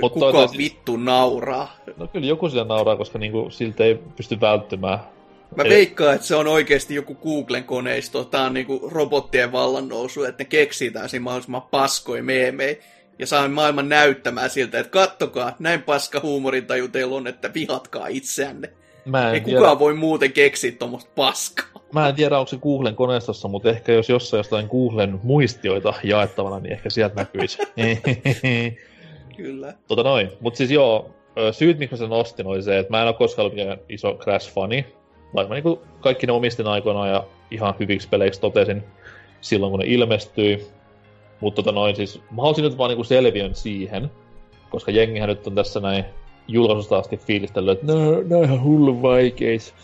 Mutta 0.00 0.20
Kuka 0.20 0.46
siis... 0.46 0.58
vittu 0.58 0.96
nauraa? 0.96 1.76
No 1.96 2.06
kyllä 2.06 2.26
joku 2.26 2.48
siellä 2.48 2.68
nauraa, 2.68 2.96
koska 2.96 3.18
niinku 3.18 3.50
siltä 3.50 3.84
ei 3.84 3.98
pysty 4.16 4.40
välttymään. 4.40 4.98
Mä 5.56 5.62
Eli... 5.62 5.74
veikkaan, 5.74 6.14
että 6.14 6.26
se 6.26 6.36
on 6.36 6.46
oikeasti 6.46 6.94
joku 6.94 7.14
Googlen 7.14 7.64
koneisto. 7.64 8.24
Tää 8.24 8.44
on 8.44 8.54
niinku 8.54 8.88
robottien 8.92 9.52
vallannousu, 9.52 10.24
että 10.24 10.44
ne 10.44 10.48
keksii 10.48 10.90
täysin 10.90 11.22
mahdollisimman 11.22 11.62
paskoi 11.62 12.22
meemei. 12.22 12.80
Ja 13.18 13.26
saa 13.26 13.48
maailman 13.48 13.88
näyttämään 13.88 14.50
siltä, 14.50 14.78
että 14.78 14.90
kattokaa, 14.90 15.56
näin 15.58 15.82
paska 15.82 16.20
huumorintaju 16.20 16.88
teillä 16.88 17.16
on, 17.16 17.26
että 17.26 17.54
vihatkaa 17.54 18.06
itseänne. 18.06 18.70
Mä 19.04 19.28
en 19.28 19.34
Ei 19.34 19.40
tiedä. 19.40 19.58
kukaan 19.58 19.78
voi 19.78 19.94
muuten 19.94 20.32
keksiä 20.32 20.72
tuommoista 20.72 21.10
paskaa. 21.14 21.66
Mä 21.92 22.08
en 22.08 22.14
tiedä, 22.14 22.38
onko 22.38 22.48
se 22.48 22.56
Googlen 22.56 22.94
koneistossa, 22.94 23.48
mutta 23.48 23.70
ehkä 23.70 23.92
jos 23.92 24.08
jossain 24.08 24.38
jostain 24.38 24.66
Googlen 24.66 25.20
muistioita 25.22 25.94
jaettavana, 26.02 26.60
niin 26.60 26.72
ehkä 26.72 26.90
sieltä 26.90 27.14
näkyisi. 27.14 27.58
Kyllä. 29.36 29.74
Tota 29.88 30.02
noin. 30.02 30.30
Mutta 30.40 30.58
siis 30.58 30.70
joo, 30.70 31.10
syyt, 31.52 31.78
miksi 31.78 31.94
mä 31.94 31.98
sen 31.98 32.12
ostin, 32.12 32.46
oli 32.46 32.62
se, 32.62 32.78
että 32.78 32.90
mä 32.90 33.00
en 33.00 33.06
ole 33.06 33.14
koskaan 33.14 33.44
ollut 33.46 33.58
mikään 33.58 33.78
iso 33.88 34.12
Crash-fani. 34.12 34.84
Vaikka 35.34 35.48
mä 35.48 35.54
niinku 35.54 35.82
kaikki 36.00 36.26
ne 36.26 36.32
omistin 36.32 36.66
aikoinaan 36.66 37.10
ja 37.10 37.24
ihan 37.50 37.74
hyviksi 37.80 38.08
peleiksi 38.08 38.40
totesin 38.40 38.82
silloin, 39.40 39.70
kun 39.70 39.80
ne 39.80 39.86
ilmestyi. 39.86 40.66
Mutta 41.40 41.62
tota 41.62 41.72
noin, 41.72 41.96
siis 41.96 42.22
mä 42.30 42.42
halusin 42.42 42.64
nyt 42.64 42.78
vaan 42.78 42.88
niinku 42.88 43.04
selviön 43.04 43.54
siihen, 43.54 44.10
koska 44.70 44.90
jengihän 44.90 45.28
nyt 45.28 45.46
on 45.46 45.54
tässä 45.54 45.80
näin 45.80 46.04
julkaisusta 46.48 46.96
asti 46.96 47.16
fiilistellyt, 47.16 47.78
että 47.78 47.92
nää 48.28 48.38
on 48.38 48.44
ihan 48.44 48.64
hullu 48.64 49.02
vaikeis. 49.02 49.74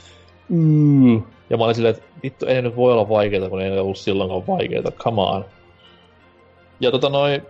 Mm. 0.49 1.23
Ja 1.51 1.57
mä 1.57 1.65
olin 1.65 1.75
silleen, 1.75 1.95
että 1.95 2.07
vittu, 2.23 2.47
ei 2.47 2.63
nyt 2.63 2.77
voi 2.77 2.93
olla 2.93 3.09
vaikeita, 3.09 3.49
kun 3.49 3.61
ei 3.61 3.79
ollut 3.79 3.99
silloinkaan 3.99 4.47
vaikeita, 4.47 4.91
come 4.91 5.23
on. 5.23 5.45
Ja 6.81 6.91
tota 6.91 7.09
noin, 7.09 7.43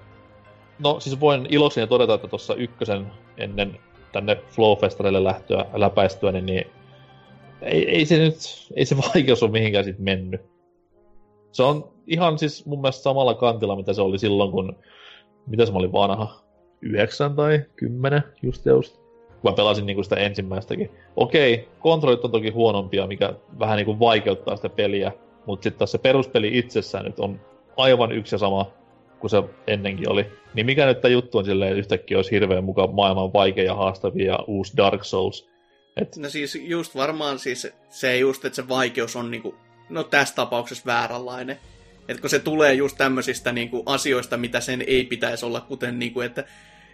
no 0.85 1.01
siis 1.01 1.21
voin 1.21 1.47
ilokseni 1.49 1.87
todeta, 1.87 2.15
että 2.15 2.29
tuossa 2.29 2.55
ykkösen 2.55 3.07
ennen 3.37 3.79
tänne 4.13 4.37
Flowfestarille 4.49 5.25
lähtöä 5.25 5.67
läpäistyä, 5.73 6.33
niin, 6.33 6.47
niin 6.47 6.67
ei, 7.63 7.91
ei, 7.91 8.07
se 8.07 8.19
nyt, 8.19 8.35
ei 8.77 8.85
se 8.85 8.97
vaikeus 9.15 9.43
ole 9.43 9.51
mihinkään 9.51 9.85
sitten 9.85 10.05
mennyt. 10.05 10.41
Se 11.53 11.63
on 11.63 11.93
ihan 12.07 12.39
siis 12.39 12.67
mun 12.67 12.81
mielestä 12.81 13.03
samalla 13.03 13.35
kantilla, 13.35 13.77
mitä 13.77 13.93
se 13.93 14.03
oli 14.03 14.19
silloin, 14.19 14.51
kun, 14.51 14.77
mitä 15.47 15.67
se 15.67 15.73
oli 15.73 15.93
vanha, 15.93 16.41
yhdeksän 16.81 17.37
tai 17.37 17.65
kymmenen 17.77 18.23
just 18.43 18.67
just. 18.67 19.01
Mä 19.45 19.53
pelasin 19.53 19.87
niinku 19.87 20.03
sitä 20.03 20.17
ensimmäistäkin. 20.17 20.91
Okei, 21.17 21.69
kontrollit 21.79 22.25
on 22.25 22.31
toki 22.31 22.51
huonompia, 22.51 23.07
mikä 23.07 23.35
vähän 23.59 23.77
niinku 23.77 23.99
vaikeuttaa 23.99 24.57
sitä 24.57 24.69
peliä, 24.69 25.13
mutta 25.47 25.65
sitten 25.65 25.79
taas 25.79 25.93
se 25.93 25.99
peruspeli 25.99 26.59
itsessään 26.59 27.05
nyt 27.05 27.21
on 27.21 27.41
aivan 27.77 28.13
yksi 28.13 28.35
ja 28.35 28.39
sama 28.39 28.67
kuin 29.21 29.31
se 29.31 29.43
ennenkin 29.67 30.09
oli. 30.09 30.27
Niin 30.55 30.67
mikä 30.67 30.87
nyt 30.87 31.01
tämä 31.01 31.13
juttu 31.13 31.39
on 31.39 31.45
silleen, 31.45 31.77
yhtäkkiä 31.77 32.19
olisi 32.19 32.31
hirveän 32.31 32.65
mukaan 32.65 32.95
maailman 32.95 33.33
vaikea 33.33 33.65
ja 33.65 33.75
haastavia 33.75 34.33
ja 34.33 34.39
uusi 34.47 34.77
Dark 34.77 35.05
Souls. 35.05 35.49
Et... 35.97 36.17
No 36.17 36.29
siis 36.29 36.59
just 36.63 36.95
varmaan 36.95 37.39
siis 37.39 37.69
se 37.89 38.19
just, 38.19 38.45
että 38.45 38.57
se 38.57 38.69
vaikeus 38.69 39.17
on 39.17 39.31
niinku, 39.31 39.55
no 39.89 40.05
tässä 40.05 40.35
tapauksessa 40.35 40.87
vääränlainen. 40.87 41.57
Että 42.09 42.21
kun 42.21 42.31
se 42.31 42.39
tulee 42.39 42.75
just 42.75 42.97
tämmöisistä 42.99 43.53
niinku 43.53 43.83
asioista, 43.87 44.37
mitä 44.37 44.61
sen 44.61 44.85
ei 44.87 45.05
pitäisi 45.05 45.47
olla, 45.47 45.61
kuten 45.61 45.99
niinku, 45.99 46.21
että 46.21 46.45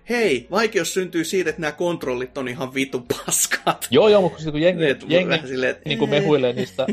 hei, 0.09 0.47
vaikeus 0.51 0.95
syntyy 0.95 1.25
siitä, 1.25 1.51
että 1.51 1.63
nämä 1.63 1.73
kontrollit 1.73 2.39
on 2.39 2.49
ihan 2.49 2.75
vitu 2.75 3.01
paskat. 3.01 3.89
Joo, 3.91 4.09
joo, 4.09 4.21
mutta 4.23 4.51
kun 4.51 4.61
jengi, 4.61 4.85
jengi 5.09 5.47
silleen, 5.47 5.71
että, 5.71 5.89
niin 5.89 5.99
kuin 5.99 6.11
mehuilee 6.11 6.53
niistä, 6.53 6.87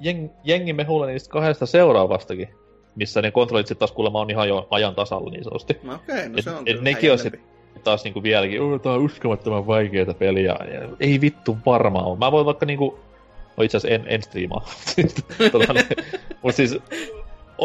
jengi, 0.00 0.30
jengi 0.44 0.72
mehuilee 0.72 1.12
niistä 1.12 1.30
kahdesta 1.30 1.66
seuraavastakin, 1.66 2.48
missä 3.00 3.22
ne 3.22 3.30
kontrollit 3.30 3.66
sitten 3.66 3.78
taas 3.78 3.92
kuulemma 3.92 4.20
on 4.20 4.30
ihan 4.30 4.48
jo 4.48 4.66
ajan 4.70 4.94
tasalla 4.94 5.30
niin 5.30 5.44
sanotusti. 5.44 5.78
No 5.82 5.94
okei, 5.94 6.14
okay, 6.14 6.28
no 6.28 6.38
et, 6.38 6.44
se 6.44 6.50
on 6.50 6.62
et, 6.66 6.80
nekin 6.80 7.12
on 7.12 7.18
sit 7.18 7.34
taas 7.84 8.04
niinku 8.04 8.22
vieläkin, 8.22 8.62
oh, 8.62 8.80
tää 8.80 8.92
on 8.92 9.02
uskomattoman 9.02 9.66
vaikeeta 9.66 10.14
peliä. 10.14 10.56
Ja 10.72 10.88
ei 11.00 11.20
vittu 11.20 11.56
varmaan 11.66 12.04
ole. 12.04 12.18
Mä 12.18 12.32
voin 12.32 12.46
vaikka 12.46 12.66
niinku, 12.66 12.98
no 13.56 13.62
itse 13.64 13.76
asiassa 13.76 13.94
en, 13.94 14.04
en 14.06 14.22
striimaa. 14.22 14.68
tota, 15.52 15.74
mutta 16.42 16.56
siis 16.56 16.78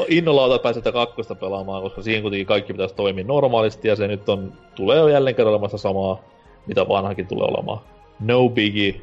innolla 0.08 0.44
otat 0.44 0.62
päästä 0.62 0.92
kakkosta 0.92 1.36
pelaamaan, 1.36 1.82
koska 1.82 2.02
siinä 2.02 2.22
kuitenkin 2.22 2.48
kaikki 2.48 2.74
pitäisi 2.74 2.96
toimia 2.96 3.24
normaalisti, 3.24 3.88
ja 3.88 3.96
se 3.96 4.08
nyt 4.08 4.30
on, 4.30 4.54
tulee 4.76 4.98
jo 4.98 5.08
jälleen 5.08 5.36
kerran 5.36 5.54
olemassa 5.54 5.78
samaa, 5.78 6.22
mitä 6.68 6.88
vanhakin 6.88 7.28
tulee 7.28 7.48
olemaan. 7.48 7.80
No 8.20 8.50
biggie. 8.50 9.02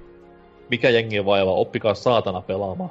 Mikä 0.71 0.91
jengi 0.91 1.25
vaiva, 1.25 1.53
oppikaa 1.53 1.95
saatana 1.95 2.41
pelaamaan. 2.41 2.91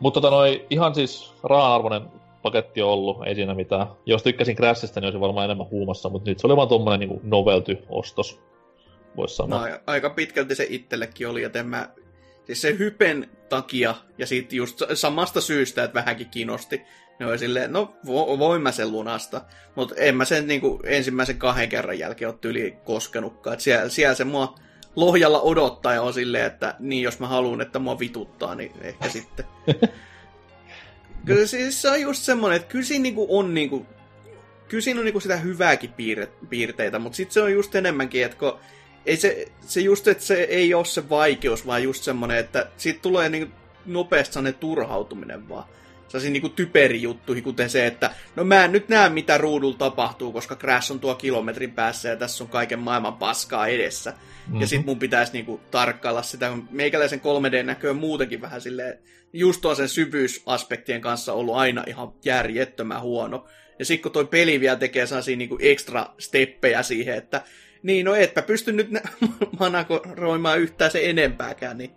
Mutta 0.00 0.20
tota 0.20 0.36
noi, 0.36 0.66
ihan 0.70 0.94
siis 0.94 1.34
raa-arvoinen 1.42 2.02
paketti 2.42 2.82
on 2.82 2.90
ollut, 2.90 3.26
ei 3.26 3.34
siinä 3.34 3.54
mitään. 3.54 3.86
Jos 4.06 4.22
tykkäsin 4.22 4.56
Crashista, 4.56 5.00
niin 5.00 5.06
olisi 5.06 5.20
varmaan 5.20 5.44
enemmän 5.44 5.70
huumassa, 5.70 6.08
mutta 6.08 6.30
nyt 6.30 6.38
se 6.38 6.46
oli 6.46 6.56
vaan 6.56 6.68
tuommoinen 6.68 7.08
niin 7.08 7.20
novelty-ostos, 7.22 8.40
voisi 9.16 9.36
sanoa. 9.36 9.68
No, 9.68 9.78
aika 9.86 10.10
pitkälti 10.10 10.54
se 10.54 10.66
itsellekin 10.70 11.28
oli, 11.28 11.42
joten 11.42 11.66
mä 11.66 11.88
siis 12.46 12.62
se 12.62 12.78
hypen 12.78 13.30
takia 13.48 13.94
ja 14.18 14.26
sitten 14.26 14.56
just 14.56 14.82
samasta 14.94 15.40
syystä, 15.40 15.84
että 15.84 15.94
vähänkin 15.94 16.30
kiinnosti, 16.30 16.82
ne 17.20 17.26
oli 17.26 17.38
silleen, 17.38 17.72
no 17.72 17.94
vo, 18.06 18.38
voin 18.38 18.62
mä 18.62 18.72
sen 18.72 18.92
lunasta, 18.92 19.40
mutta 19.74 19.94
en 19.98 20.16
mä 20.16 20.24
sen 20.24 20.46
niin 20.46 20.60
kuin, 20.60 20.80
ensimmäisen 20.84 21.38
kahden 21.38 21.68
kerran 21.68 21.98
jälkeen 21.98 22.28
ole 22.28 22.38
yli 22.44 22.76
koskenutkaan. 22.84 23.60
Siellä, 23.60 23.88
siellä 23.88 24.14
se 24.14 24.24
mua 24.24 24.54
lohjalla 24.96 25.40
odottaa 25.40 25.94
ja 25.94 26.02
on 26.02 26.14
silleen, 26.14 26.46
että 26.46 26.74
niin 26.78 27.02
jos 27.02 27.18
mä 27.18 27.26
haluan, 27.26 27.60
että 27.60 27.78
mua 27.78 27.98
vituttaa, 27.98 28.54
niin 28.54 28.72
ehkä 28.80 29.08
sitten. 29.08 29.44
kyllä 31.26 31.46
siis 31.46 31.82
se 31.82 31.90
on 31.90 32.00
just 32.00 32.22
semmoinen, 32.22 32.56
että 32.56 32.68
kyllä 32.68 32.84
siinä 32.84 33.02
niinku 33.02 33.38
on 33.38 33.54
niinku, 33.54 33.86
kyllä 34.68 34.82
siinä 34.82 35.00
on 35.00 35.04
niinku 35.04 35.20
sitä 35.20 35.36
hyvääkin 35.36 35.92
piirre, 35.92 36.28
piirteitä, 36.48 36.98
mutta 36.98 37.16
sitten 37.16 37.34
se 37.34 37.42
on 37.42 37.52
just 37.52 37.74
enemmänkin, 37.74 38.24
että 38.24 38.38
kun 38.38 38.58
ei 39.06 39.16
se, 39.16 39.48
se 39.60 39.80
just, 39.80 40.08
että 40.08 40.24
se 40.24 40.34
ei 40.34 40.74
ole 40.74 40.84
se 40.84 41.08
vaikeus, 41.08 41.66
vaan 41.66 41.82
just 41.82 42.02
semmoinen, 42.02 42.38
että 42.38 42.66
siitä 42.76 43.00
tulee 43.02 43.28
niin 43.28 43.52
nopeasti 43.86 44.34
sellainen 44.34 44.60
turhautuminen 44.60 45.48
vaan. 45.48 45.64
Sellaisiin 46.08 46.32
niinku 46.32 46.48
typeri 46.48 47.02
juttuihin, 47.02 47.44
kuten 47.44 47.70
se, 47.70 47.86
että 47.86 48.10
no 48.36 48.44
mä 48.44 48.64
en 48.64 48.72
nyt 48.72 48.88
näe 48.88 49.08
mitä 49.08 49.38
ruudulla 49.38 49.76
tapahtuu, 49.76 50.32
koska 50.32 50.56
Crash 50.56 50.92
on 50.92 51.00
tuo 51.00 51.14
kilometrin 51.14 51.72
päässä 51.72 52.08
ja 52.08 52.16
tässä 52.16 52.44
on 52.44 52.50
kaiken 52.50 52.78
maailman 52.78 53.16
paskaa 53.16 53.66
edessä. 53.66 54.10
Mm-hmm. 54.10 54.60
Ja 54.60 54.66
sit 54.66 54.86
mun 54.86 54.98
pitäisi 54.98 55.32
niinku 55.32 55.60
tarkkailla 55.70 56.22
sitä, 56.22 56.48
kun 56.48 56.68
meikäläisen 56.70 57.20
3D-näkö 57.20 57.90
on 57.90 57.96
muutenkin 57.96 58.40
vähän 58.40 58.60
silleen, 58.60 58.98
just 59.32 59.60
tuo 59.60 59.74
sen 59.74 59.88
syvyysaspektien 59.88 61.00
kanssa 61.00 61.32
ollut 61.32 61.56
aina 61.56 61.84
ihan 61.86 62.12
järjettömän 62.24 63.02
huono. 63.02 63.46
Ja 63.78 63.84
sit 63.84 64.02
kun 64.02 64.12
toi 64.12 64.26
peli 64.26 64.60
vielä 64.60 64.76
tekee 64.76 65.06
sellaisia 65.06 65.36
niinku 65.36 65.58
extra 65.60 66.06
steppejä 66.18 66.82
siihen, 66.82 67.14
että 67.14 67.42
niin 67.82 68.06
no 68.06 68.14
etpä 68.14 68.42
pysty 68.42 68.72
nyt 68.72 68.88
manakoroimaan 69.60 70.60
yhtään 70.60 70.90
se 70.90 71.10
enempääkään, 71.10 71.78
niin 71.78 71.90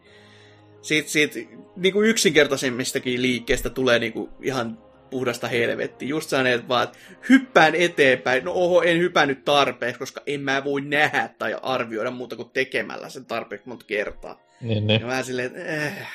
siitä, 0.82 1.10
siitä 1.10 1.40
niin 1.76 1.94
kuin 1.94 2.10
yksinkertaisemmistakin 2.10 3.22
liikkeestä 3.22 3.70
tulee 3.70 4.00
niin 4.00 4.14
kuin 4.14 4.30
ihan 4.42 4.78
puhdasta 5.10 5.48
helvetti. 5.48 6.10
Just 6.10 6.34
että 6.34 6.68
vaan, 6.68 6.84
että 6.84 6.98
hyppään 7.30 7.76
eteenpäin. 7.76 8.46
No 8.46 8.52
oho, 8.52 8.82
en 8.82 8.98
hypännyt 8.98 9.46
tarpeeksi, 9.46 10.00
koska 10.00 10.22
en 10.28 10.42
mä 10.42 10.64
voi 10.64 10.82
nähdä 10.82 11.30
tai 11.38 11.56
arvioida 11.62 12.12
muuta 12.12 12.36
kuin 12.36 12.50
tekemällä 12.50 13.10
sen 13.10 13.26
tarpeeksi 13.26 13.70
monta 13.70 13.86
kertaa. 13.86 14.40
Niin, 14.62 14.88
niin. 14.88 15.02
Ja 15.02 15.08
mä 15.08 15.24
silleen, 15.24 15.56
että 15.56 15.86
äh. 15.86 16.12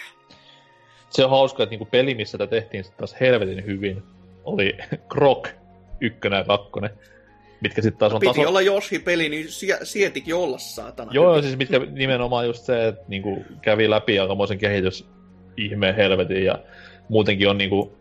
Se 1.11 1.25
on 1.25 1.31
hauska, 1.31 1.63
että 1.63 1.71
niinku 1.71 1.85
peli, 1.85 2.15
missä 2.15 2.39
tätä 2.39 2.51
tehtiin 2.51 2.85
taas 2.97 3.17
helvetin 3.21 3.67
hyvin, 3.67 4.03
oli 4.45 4.73
Krok 5.13 5.49
ykkönen 6.01 6.39
ja 6.39 6.45
kakkonen. 6.45 6.91
Mitkä 7.65 7.83
sitten 7.83 7.99
taas 7.99 8.13
on 8.13 8.21
Piti 8.21 8.35
taso... 8.35 8.49
olla 8.49 8.61
Joshi-peli, 8.61 9.29
niin 9.29 9.49
sie- 9.49 9.79
sietikin 9.83 10.35
olla 10.35 10.59
saatana. 10.59 11.13
Joo, 11.13 11.43
siis 11.43 11.57
mitkä 11.57 11.79
nimenomaan 11.79 12.47
just 12.47 12.65
se, 12.65 12.89
että 12.89 13.05
niinku 13.09 13.45
kävi 13.63 13.91
läpi 13.91 14.19
aikamoisen 14.19 14.59
kehitys 14.59 15.09
ihmeen 15.57 15.95
helvetin 15.95 16.45
ja 16.45 16.59
muutenkin 17.09 17.49
on 17.49 17.59
niinku 17.59 17.97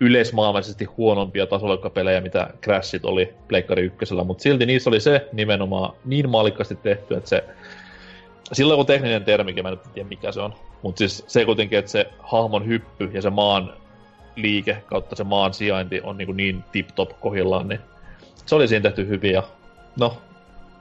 yleismaailmallisesti 0.00 0.84
huonompia 0.84 1.46
tasolaikkapelejä, 1.46 2.20
mitä 2.20 2.50
Crashit 2.62 3.04
oli 3.04 3.34
Pleikkari 3.48 3.82
ykkösellä, 3.82 4.24
mutta 4.24 4.42
silti 4.42 4.66
niissä 4.66 4.90
oli 4.90 5.00
se 5.00 5.28
nimenomaan 5.32 5.94
niin 6.04 6.30
maalikkaasti 6.30 6.76
tehty, 6.76 7.14
että 7.14 7.28
se 7.28 7.44
sillä 8.52 8.74
on 8.74 8.86
tekninen 8.86 9.24
termi, 9.24 9.62
mä 9.62 9.68
en 9.68 9.78
tiedä 9.94 10.08
mikä 10.08 10.32
se 10.32 10.40
on, 10.40 10.54
mutta 10.82 10.98
siis 10.98 11.24
se 11.26 11.44
kuitenkin, 11.44 11.78
että 11.78 11.90
se 11.90 12.06
hahmon 12.18 12.66
hyppy 12.66 13.10
ja 13.12 13.22
se 13.22 13.30
maan 13.30 13.72
liike 14.36 14.82
kautta 14.86 15.16
se 15.16 15.24
maan 15.24 15.54
sijainti 15.54 16.00
on 16.00 16.18
niin, 16.18 16.36
niin 16.36 16.64
tip-top 16.72 17.20
kohillaan, 17.20 17.68
niin 17.68 17.80
se 18.46 18.54
oli 18.54 18.68
siinä 18.68 18.82
tehty 18.82 19.08
hyvin 19.08 19.32
ja 19.32 19.42
no, 19.96 20.16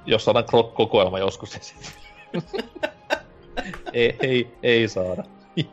jos 0.06 0.26
saadaan 0.26 0.46
krok 0.46 0.74
kokoelma 0.74 1.20
joskus, 1.20 1.54
niin 1.54 1.64
sitten 1.64 2.44
ei, 3.94 4.16
ei, 4.20 4.52
ei 4.64 4.88
saada. 4.88 5.24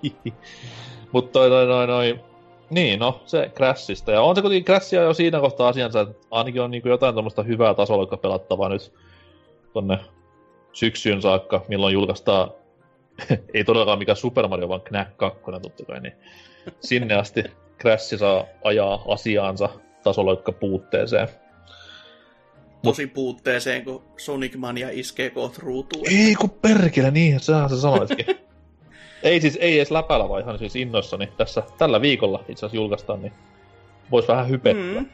Mutta 1.13 1.33
toi, 1.33 1.49
toi, 1.49 1.67
toi, 1.67 1.87
toi, 1.87 2.21
niin, 2.71 2.99
no, 2.99 3.21
se 3.27 3.51
Crashista. 3.55 4.13
Ja 4.13 4.23
on 4.23 4.37
se 4.37 4.43
kuitenkin 4.43 4.65
Crashia 4.65 5.03
jo 5.03 5.15
siinä 5.15 5.41
kohtaa 5.41 5.69
asiansa, 5.69 6.01
että 6.01 6.27
ainakin 6.31 6.63
on 6.63 6.71
niinku 6.71 6.89
jotain 6.89 7.15
tämmöistä 7.15 7.43
hyvää 7.43 7.75
tasolla 7.75 8.17
pelattavaa 8.17 8.69
nyt 8.69 8.93
tonne 9.73 9.99
syksyyn 10.73 11.23
saakka, 11.23 11.65
milloin 11.69 11.95
julkaistaan, 11.95 12.51
ei 13.55 13.65
todellakaan 13.65 13.99
mikä 13.99 14.15
Super 14.15 14.49
Mario, 14.49 14.69
vaan 14.69 14.81
Knack 14.81 15.17
2 15.17 15.41
totta 15.63 15.85
kai, 15.85 16.01
niin 16.01 16.15
sinne 16.81 17.15
asti 17.15 17.45
Crash 17.81 18.17
saa 18.17 18.45
ajaa 18.65 19.05
asiaansa 19.09 19.69
tasoloikka 20.05 20.53
puutteeseen. 20.53 21.29
Tosi 22.91 23.07
puutteeseen, 23.07 23.85
kun 23.85 24.03
Sonic 24.17 24.57
Mania 24.57 24.89
iskee 24.93 25.31
kohta 25.31 25.59
ruutuun. 25.63 26.07
Ei 26.11 26.35
kun 26.35 26.51
perkele, 26.51 27.11
niin, 27.11 27.41
sehän 27.41 27.71
sä 27.71 27.81
sanoitkin. 27.81 28.27
ei 29.23 29.41
siis, 29.41 29.59
ei 29.61 29.77
edes 29.77 29.91
läpällä, 29.91 30.29
vaan 30.29 30.43
ihan 30.43 30.59
siis 30.59 30.77
innoissani. 30.77 31.29
Tässä 31.37 31.63
tällä 31.79 32.01
viikolla 32.01 32.39
itse 32.49 32.53
asiassa 32.53 32.77
julkaistaan, 32.77 33.23
niin 33.23 33.33
vois 34.11 34.29
vähän 34.29 34.49
hypettyä. 34.49 35.01
Mm. 35.01 35.09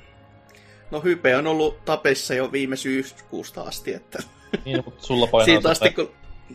No 0.90 1.00
hype 1.00 1.36
on 1.36 1.46
ollut 1.46 1.84
tapissa 1.84 2.34
jo 2.34 2.52
viime 2.52 2.76
syyskuusta 2.76 3.62
asti, 3.62 3.94
että... 3.94 4.22
niin, 4.64 4.82
mutta 4.84 5.06
sulla 5.06 5.26
painaa... 5.26 5.44
Siitä 5.44 5.70
asti, 5.70 5.90
kun 5.90 6.10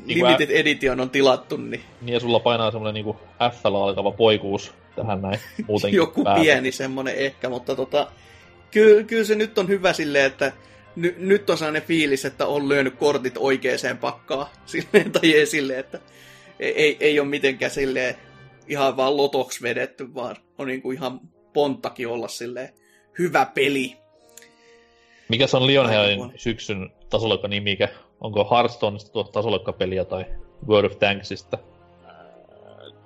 niin 0.05 0.26
Limited 0.26 0.49
ä... 0.49 0.53
Edition 0.53 0.99
on 0.99 1.09
tilattu, 1.09 1.57
niin... 1.57 1.82
Niin, 2.01 2.13
ja 2.13 2.20
sulla 2.20 2.39
painaa 2.39 2.72
semmonen 2.72 2.93
niinku 2.93 3.18
FL 3.61 3.76
alkava 3.76 4.11
poikuus 4.11 4.74
tähän 4.95 5.22
näin 5.22 5.39
muutenkin 5.68 5.97
Joku 6.03 6.24
päätä. 6.24 6.41
pieni 6.41 6.72
semmonen 6.72 7.15
ehkä, 7.15 7.49
mutta 7.49 7.76
tota... 7.76 8.07
Kyllä, 8.72 9.03
kyllä 9.03 9.24
se 9.24 9.36
nyt 9.36 9.57
on 9.57 9.68
hyvä 9.68 9.93
silleen, 9.93 10.26
että 10.26 10.51
ny, 10.98 11.16
nyt 11.18 11.50
on 11.50 11.58
sellainen 11.58 11.82
fiilis, 11.82 12.26
että 12.26 12.45
on 12.45 12.70
lyönyt 12.70 12.95
kortit 12.95 13.38
oikeaan 13.38 13.98
pakkaan 14.02 14.48
silleen, 14.66 15.12
tai 15.12 15.34
ei 15.34 15.45
silleen, 15.45 15.80
että 15.80 16.00
ei, 16.60 16.74
ei, 16.76 16.98
ei 17.00 17.20
ole 17.20 17.28
mitenkään 17.28 17.72
silleen 17.72 18.16
ihan 18.68 18.98
vaan 18.98 19.18
lotoksi 19.18 19.62
vedetty, 19.62 20.14
vaan 20.14 20.36
on 20.58 20.68
niinku 20.68 20.91
ihan 20.91 21.20
ponttakin 21.54 22.08
olla 22.08 22.28
silleen 22.28 22.70
hyvä 23.20 23.45
peli. 23.45 23.98
Mikä 25.30 25.48
se 25.48 25.58
on 25.58 25.68
Lionheadin 25.68 26.34
syksyn 26.36 26.89
tasolokka 27.10 27.48
nimike? 27.48 27.89
Onko 28.22 28.48
Hearthstoneista 28.52 29.12
tuota 29.12 29.32
tasolokka-peliä 29.32 30.06
tai 30.06 30.26
World 30.68 30.91
of 30.91 31.00
Tanksista? 31.00 31.58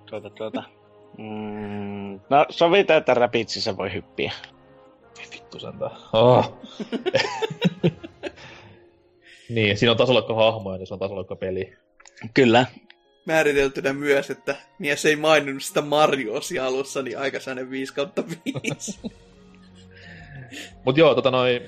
Tuota, 0.06 0.30
tuota. 0.30 0.64
Mm, 1.18 2.20
no 2.30 2.46
sovitaan, 2.50 2.98
että 2.98 3.14
Rapidsissa 3.14 3.78
voi 3.78 3.94
hyppiä. 3.94 4.32
Vittu 5.34 5.60
sentään. 5.60 5.92
Oh. 6.14 6.58
niin, 9.50 9.78
siinä 9.78 9.92
on 9.92 9.98
tasolokka-hahmoja, 9.98 10.78
niin 10.78 10.88
se 10.88 10.94
on 10.94 11.00
tasolokka-peli. 11.00 11.74
Kyllä. 12.34 12.66
Määriteltynä 13.26 13.94
myös, 13.94 14.30
että 14.30 14.56
mies 14.80 15.06
ei 15.06 15.16
maininnut 15.16 15.64
sitä 15.64 15.82
Mariosia 15.82 16.66
alussa, 16.66 17.02
niin 17.02 17.20
aika 17.20 17.38
5 17.70 17.94
kautta 17.94 18.24
5. 18.64 19.00
Mut 20.86 20.98
joo, 20.98 21.16
tota 21.16 21.32
noin, 21.32 21.62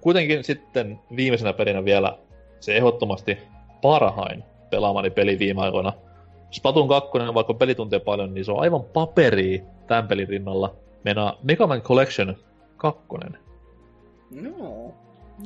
kuitenkin 0.00 0.44
sitten 0.44 0.98
viimeisenä 1.16 1.52
pelinä 1.52 1.84
vielä 1.84 2.18
se 2.60 2.76
ehdottomasti 2.76 3.38
parhain 3.82 4.44
pelaamani 4.70 5.10
peli 5.10 5.38
viime 5.38 5.62
aikoina. 5.62 5.92
Splatoon 6.50 6.88
2, 6.88 7.10
vaikka 7.34 7.54
peli 7.54 7.74
tuntee 7.74 7.98
paljon, 7.98 8.34
niin 8.34 8.44
se 8.44 8.52
on 8.52 8.60
aivan 8.60 8.84
paperi 8.84 9.62
tämän 9.86 10.08
pelin 10.08 10.28
rinnalla. 10.28 10.76
Mennään 11.04 11.32
Mega 11.42 11.66
Man 11.66 11.82
Collection 11.82 12.36
2. 12.76 13.02
No, 14.30 14.94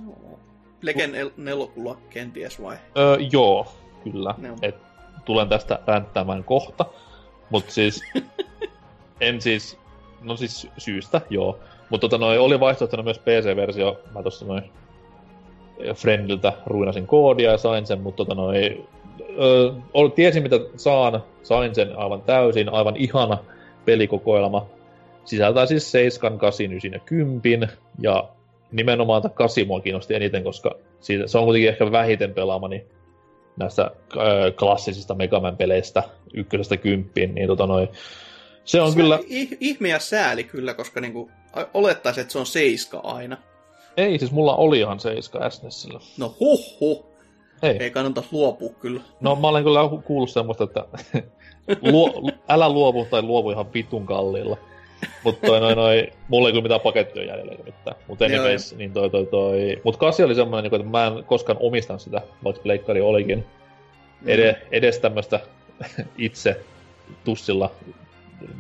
no. 0.05 0.39
Legen 0.83 1.13
nelokulla 1.37 1.97
kenties 2.11 2.63
vai? 2.63 2.77
Öö, 2.99 3.17
joo, 3.33 3.67
kyllä. 4.05 4.35
No. 4.39 4.57
Et, 4.63 4.75
tulen 5.25 5.49
tästä 5.49 5.79
ränttämään 5.87 6.45
kohta. 6.45 6.87
Mutta 7.51 7.73
siis, 7.73 8.03
en 9.21 9.41
siis, 9.41 9.79
no 10.23 10.37
siis 10.37 10.69
syystä, 10.79 11.21
joo. 11.31 11.59
Mutta 11.91 12.09
tota 12.09 12.19
noi, 12.19 12.39
oli 12.39 12.61
vaihtoehtona 12.61 13.03
myös 13.03 13.19
PC-versio. 13.19 14.01
Mä 14.15 14.23
tuossa 14.23 14.47
noin 14.47 14.71
Friendiltä 15.95 16.53
ruinasin 16.67 17.07
koodia 17.07 17.51
ja 17.51 17.59
sain 17.59 17.87
sen, 17.87 18.01
mutta 18.01 18.17
tota 18.17 18.35
noi, 18.35 18.85
ö, 19.43 19.73
tiesin 20.15 20.43
mitä 20.43 20.57
saan, 20.77 21.23
sain 21.43 21.75
sen 21.75 21.99
aivan 21.99 22.23
täysin, 22.23 22.69
aivan 22.69 22.97
ihana 22.97 23.39
pelikokoelma. 23.85 24.67
Sisältää 25.25 25.67
siis 25.67 25.91
7, 25.91 26.39
8, 26.39 26.67
9 26.67 26.93
ja 26.93 26.99
10, 26.99 27.69
ja 27.99 28.29
nimenomaan 28.73 29.23
tämä 29.23 29.35
8 29.35 29.67
mua 29.67 29.81
kiinnosti 29.81 30.15
eniten, 30.15 30.45
koska 30.45 30.75
siitä, 31.01 31.27
se 31.27 31.39
on 31.39 31.45
kuitenkin 31.45 31.69
ehkä 31.69 31.93
vähiten 31.93 32.35
pelaamani 32.35 32.87
näistä 33.57 33.91
ö, 34.17 34.53
klassisista 34.59 35.15
Megaman 35.15 35.57
peleistä 35.57 36.03
ykkösestä 36.35 36.77
kymppiin, 36.77 37.35
niin 37.35 37.47
tota 37.47 37.67
noi, 37.67 37.89
se 38.65 38.81
on 38.81 38.93
se 38.93 38.97
kyllä... 38.97 39.19
Ihme 39.61 39.89
ja 39.89 39.99
sääli 39.99 40.45
kyllä, 40.45 40.75
koska 40.75 41.01
niinku, 41.01 41.31
olettaisiin, 41.75 42.23
että 42.23 42.33
se 42.33 42.39
on 42.39 42.47
seiska 42.47 43.01
aina. 43.05 43.37
Ei, 43.97 44.19
siis 44.19 44.33
mulla 44.33 44.57
oli 44.57 44.79
ihan 44.79 45.01
seiska 45.01 45.51
SNESillä. 45.51 46.01
No 46.19 46.35
huh 46.41 46.81
huh. 46.81 47.07
Ei. 47.63 47.77
Ei 47.81 47.91
kannata 47.91 48.23
luopua 48.31 48.71
kyllä. 48.81 49.01
No 49.21 49.37
mä 49.37 49.49
olen 49.49 49.65
kyllä 49.65 49.81
kuullut 50.05 50.31
semmoista, 50.31 50.65
että 50.65 50.85
luo, 51.93 52.31
älä 52.49 52.69
luovu 52.69 53.07
tai 53.11 53.23
luovu 53.23 53.51
ihan 53.51 53.73
vitun 53.73 54.07
kalliilla. 54.07 54.57
Mutta 55.25 55.47
toi 55.47 55.61
noin, 55.61 55.77
noi, 55.77 56.13
mulla 56.29 56.49
ei 56.49 56.53
kyllä 56.53 56.63
mitään 56.63 56.81
pakettia 56.81 57.25
jäljellä 57.25 57.53
eikä 57.53 57.65
mitään. 57.65 57.97
Mutta 58.09 58.25
anyways, 58.25 58.77
niin 58.77 58.93
toi, 58.93 59.11
toi, 59.11 59.27
toi. 59.27 59.81
Mut 59.85 59.97
kasi 59.97 60.23
oli 60.23 60.35
semmoinen, 60.35 60.63
niinku, 60.63 60.77
että 60.77 60.89
mä 60.89 61.07
en 61.07 61.25
koskaan 61.25 61.59
omistan 61.61 62.01
sitä, 62.01 62.21
vaikka 62.45 62.63
pleikkari 62.63 63.01
olikin. 63.01 63.47
Ede, 64.27 64.63
edes 64.73 64.99
tämmöistä 64.99 65.41
itse 66.19 66.61
tussilla 67.25 67.71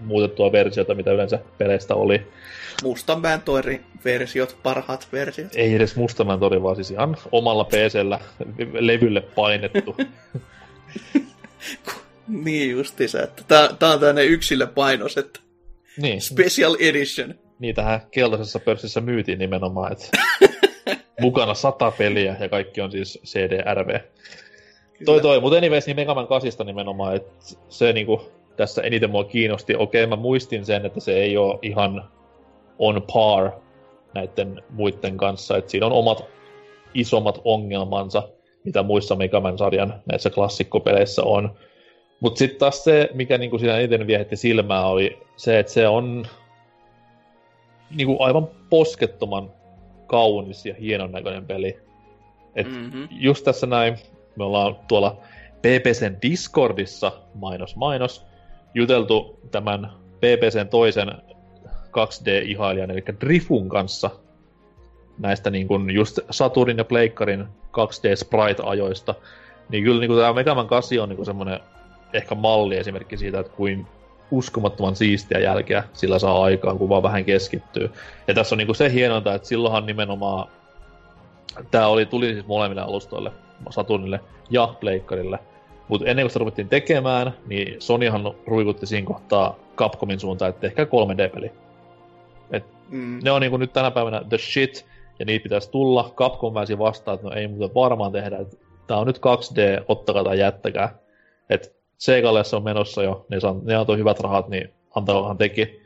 muutettua 0.05 0.53
versiota, 0.53 0.95
mitä 0.95 1.13
yleensä 1.13 1.39
peleistä 1.59 1.95
oli. 1.95 2.27
Mustanmäen 2.83 3.43
tori 3.43 3.81
versiot, 4.05 4.57
parhaat 4.63 5.09
versiot. 5.13 5.53
Ei 5.55 5.75
edes 5.75 5.97
Mustanmäen 5.97 6.41
tori, 6.41 6.63
vaan 6.63 6.77
siis 6.77 6.91
ihan 6.91 7.17
omalla 7.33 7.65
PCllä 7.65 8.21
levylle 8.73 9.21
painettu. 9.21 9.97
niin 12.45 12.71
justiinsa, 12.71 13.23
että 13.23 13.43
tää, 13.49 13.69
tää 13.79 13.91
on 13.91 14.01
tämmönen 14.01 14.29
yksilöpainos, 14.29 15.19
että 15.19 15.41
niin. 15.97 16.21
Special 16.21 16.77
Edition. 16.81 17.35
Niin, 17.59 17.75
tähän 17.75 18.01
keltaisessa 18.11 18.59
pörssissä 18.59 19.01
myytiin 19.01 19.39
nimenomaan, 19.39 19.93
että 19.93 20.07
mukana 21.21 21.55
sata 21.55 21.91
peliä 21.91 22.37
ja 22.41 22.49
kaikki 22.49 22.81
on 22.81 22.93
siis 22.93 23.19
CDRV. 23.25 24.01
Toi 25.05 25.21
toi, 25.21 25.41
mutta 25.41 25.59
anyways, 25.59 25.87
niin 25.87 25.97
Mega 25.97 26.15
Man 26.15 26.27
8 26.27 26.67
nimenomaan, 26.67 27.17
että 27.17 27.33
se 27.69 27.93
niinku 27.93 28.31
tässä 28.57 28.83
eniten 28.83 29.11
mua 29.11 29.25
kiinnosti. 29.25 29.77
Okei, 29.77 30.07
mä 30.07 30.17
muistin 30.17 30.65
sen, 30.65 30.87
että 30.87 31.01
se 31.01 31.13
ei 31.13 31.37
ole 31.37 31.59
ihan 31.63 32.05
on 32.79 33.03
par 33.13 33.51
näiden 34.15 34.63
muiden 34.71 35.17
kanssa, 35.17 35.57
että 35.57 35.71
siinä 35.71 35.87
on 35.87 35.93
omat 35.93 36.25
isommat 36.95 37.41
ongelmansa, 37.45 38.29
mitä 38.65 38.83
muissa 38.83 39.17
Megaman 39.17 39.59
sarjan 39.59 40.03
näissä 40.07 40.31
klassikkopeleissä 40.31 41.23
on. 41.23 41.57
Mutta 42.21 42.39
sitten 42.39 42.59
taas 42.59 42.85
se, 42.85 43.11
mikä 43.15 43.39
niinku 43.39 43.59
siinä 43.59 43.77
eniten 43.79 44.07
viehetti 44.07 44.37
silmää, 44.37 44.87
oli 44.87 45.19
se, 45.37 45.59
että 45.59 45.73
se 45.73 45.89
on 45.89 46.27
niinku 47.97 48.23
aivan 48.23 48.49
poskettoman 48.71 49.51
kaunis 50.07 50.67
ja 50.67 50.75
hienon 50.75 51.13
näköinen 51.13 51.47
peli. 51.47 51.79
Et 52.55 52.69
mm-hmm. 52.69 53.09
just 53.11 53.45
tässä 53.45 53.67
näin, 53.67 53.99
me 54.37 54.45
ollaan 54.45 54.77
tuolla 54.89 55.17
PPCn 55.59 56.17
Discordissa, 56.23 57.13
mainos 57.35 57.77
mainos, 57.77 58.27
juteltu 58.75 59.41
tämän 59.51 59.91
PPCn 60.17 60.69
toisen 60.71 61.09
2D-ihailijan, 61.69 62.91
eli 62.91 63.05
Drifun 63.21 63.69
kanssa 63.69 64.11
näistä 65.19 65.51
niin 65.51 65.69
kuin 65.69 65.91
just 65.91 66.19
Saturnin 66.31 66.79
ja 66.79 66.85
Pleikkarin 66.85 67.45
2D 67.67 68.17
Sprite-ajoista, 68.17 69.15
niin 69.69 69.85
kyllä 69.85 70.01
niin 70.01 70.17
tämä 70.19 70.33
Megaman 70.33 70.67
8 70.67 70.99
on 70.99 71.09
niin 71.09 71.25
semmoinen 71.25 71.61
ehkä 72.13 72.35
malli 72.35 72.77
esimerkki 72.77 73.17
siitä, 73.17 73.41
että 73.41 73.53
kuin 73.53 73.87
uskomattoman 74.31 74.97
siistiä 74.97 75.39
jälkeä 75.39 75.85
sillä 75.93 76.19
saa 76.19 76.43
aikaan, 76.43 76.79
kun 76.79 76.89
vaan 76.89 77.03
vähän 77.03 77.25
keskittyy. 77.25 77.91
Ja 78.29 78.35
tässä 78.35 78.55
on 78.55 78.59
niin 78.59 78.67
kuin 78.67 78.77
se 78.77 78.93
hienonta, 78.93 79.35
että 79.35 79.49
silloinhan 79.49 79.87
nimenomaan 79.87 80.49
tämä 81.71 81.87
oli, 81.87 82.07
tuli 82.07 82.33
siis 82.33 82.47
molemmille 82.47 82.83
alustoille, 82.83 83.33
Saturnille 83.71 84.21
ja 84.51 84.75
Pleikkarille. 84.81 85.39
Mutta 85.89 86.07
ennen 86.07 86.23
kuin 86.23 86.31
sitä 86.31 86.39
ruvettiin 86.39 86.69
tekemään, 86.69 87.35
niin 87.47 87.77
Sonyhan 87.83 88.35
ruikutti 88.47 88.87
siinä 88.87 89.07
kohtaa 89.07 89.57
Capcomin 89.77 90.21
suuntaan, 90.21 90.49
että 90.49 90.67
ehkä 90.67 90.85
3D-peli. 90.85 91.53
Et 92.51 92.65
mm. 92.89 93.19
Ne 93.23 93.31
on 93.31 93.41
niinku 93.41 93.57
nyt 93.57 93.73
tänä 93.73 93.91
päivänä 93.91 94.23
the 94.29 94.39
shit, 94.39 94.87
ja 95.19 95.25
niitä 95.27 95.43
pitäisi 95.43 95.71
tulla. 95.71 96.13
Capcom 96.17 96.55
väisi 96.55 96.79
vastaan, 96.79 97.15
että 97.15 97.27
no 97.27 97.35
ei 97.35 97.49
muuten 97.49 97.75
varmaan 97.75 98.13
tehdä, 98.13 98.39
että 98.39 98.57
tää 98.87 98.97
on 98.97 99.07
nyt 99.07 99.19
2D, 99.19 99.85
ottakaa 99.89 100.25
tai 100.25 100.39
jättäkää. 100.39 100.99
Et 101.51 101.80
Segalle 102.01 102.45
se 102.45 102.57
on 102.57 102.65
menossa 102.65 103.03
jo, 103.03 103.27
ne, 103.29 103.41
saa, 103.41 103.57
ne 103.63 103.75
antoi 103.75 103.99
hyvät 103.99 104.21
rahat, 104.21 104.49
niin 104.49 104.69
antaahan 104.95 105.39
teki. 105.39 105.81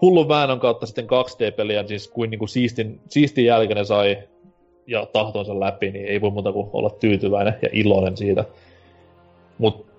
Hullun 0.00 0.28
väännön 0.28 0.60
kautta 0.60 0.86
sitten 0.86 1.04
2D-peliä, 1.04 1.86
siis 1.86 2.08
kuin 2.08 2.30
niinku 2.30 2.46
siistin, 2.46 3.00
siistin 3.08 3.44
jälkeen 3.44 3.76
ne 3.76 3.84
sai 3.84 4.18
ja 4.86 5.06
tahtonsa 5.06 5.60
läpi, 5.60 5.90
niin 5.90 6.06
ei 6.06 6.20
voi 6.20 6.30
muuta 6.30 6.52
kuin 6.52 6.70
olla 6.72 6.90
tyytyväinen 6.90 7.54
ja 7.62 7.68
iloinen 7.72 8.16
siitä. 8.16 8.44
Mutta 9.58 9.92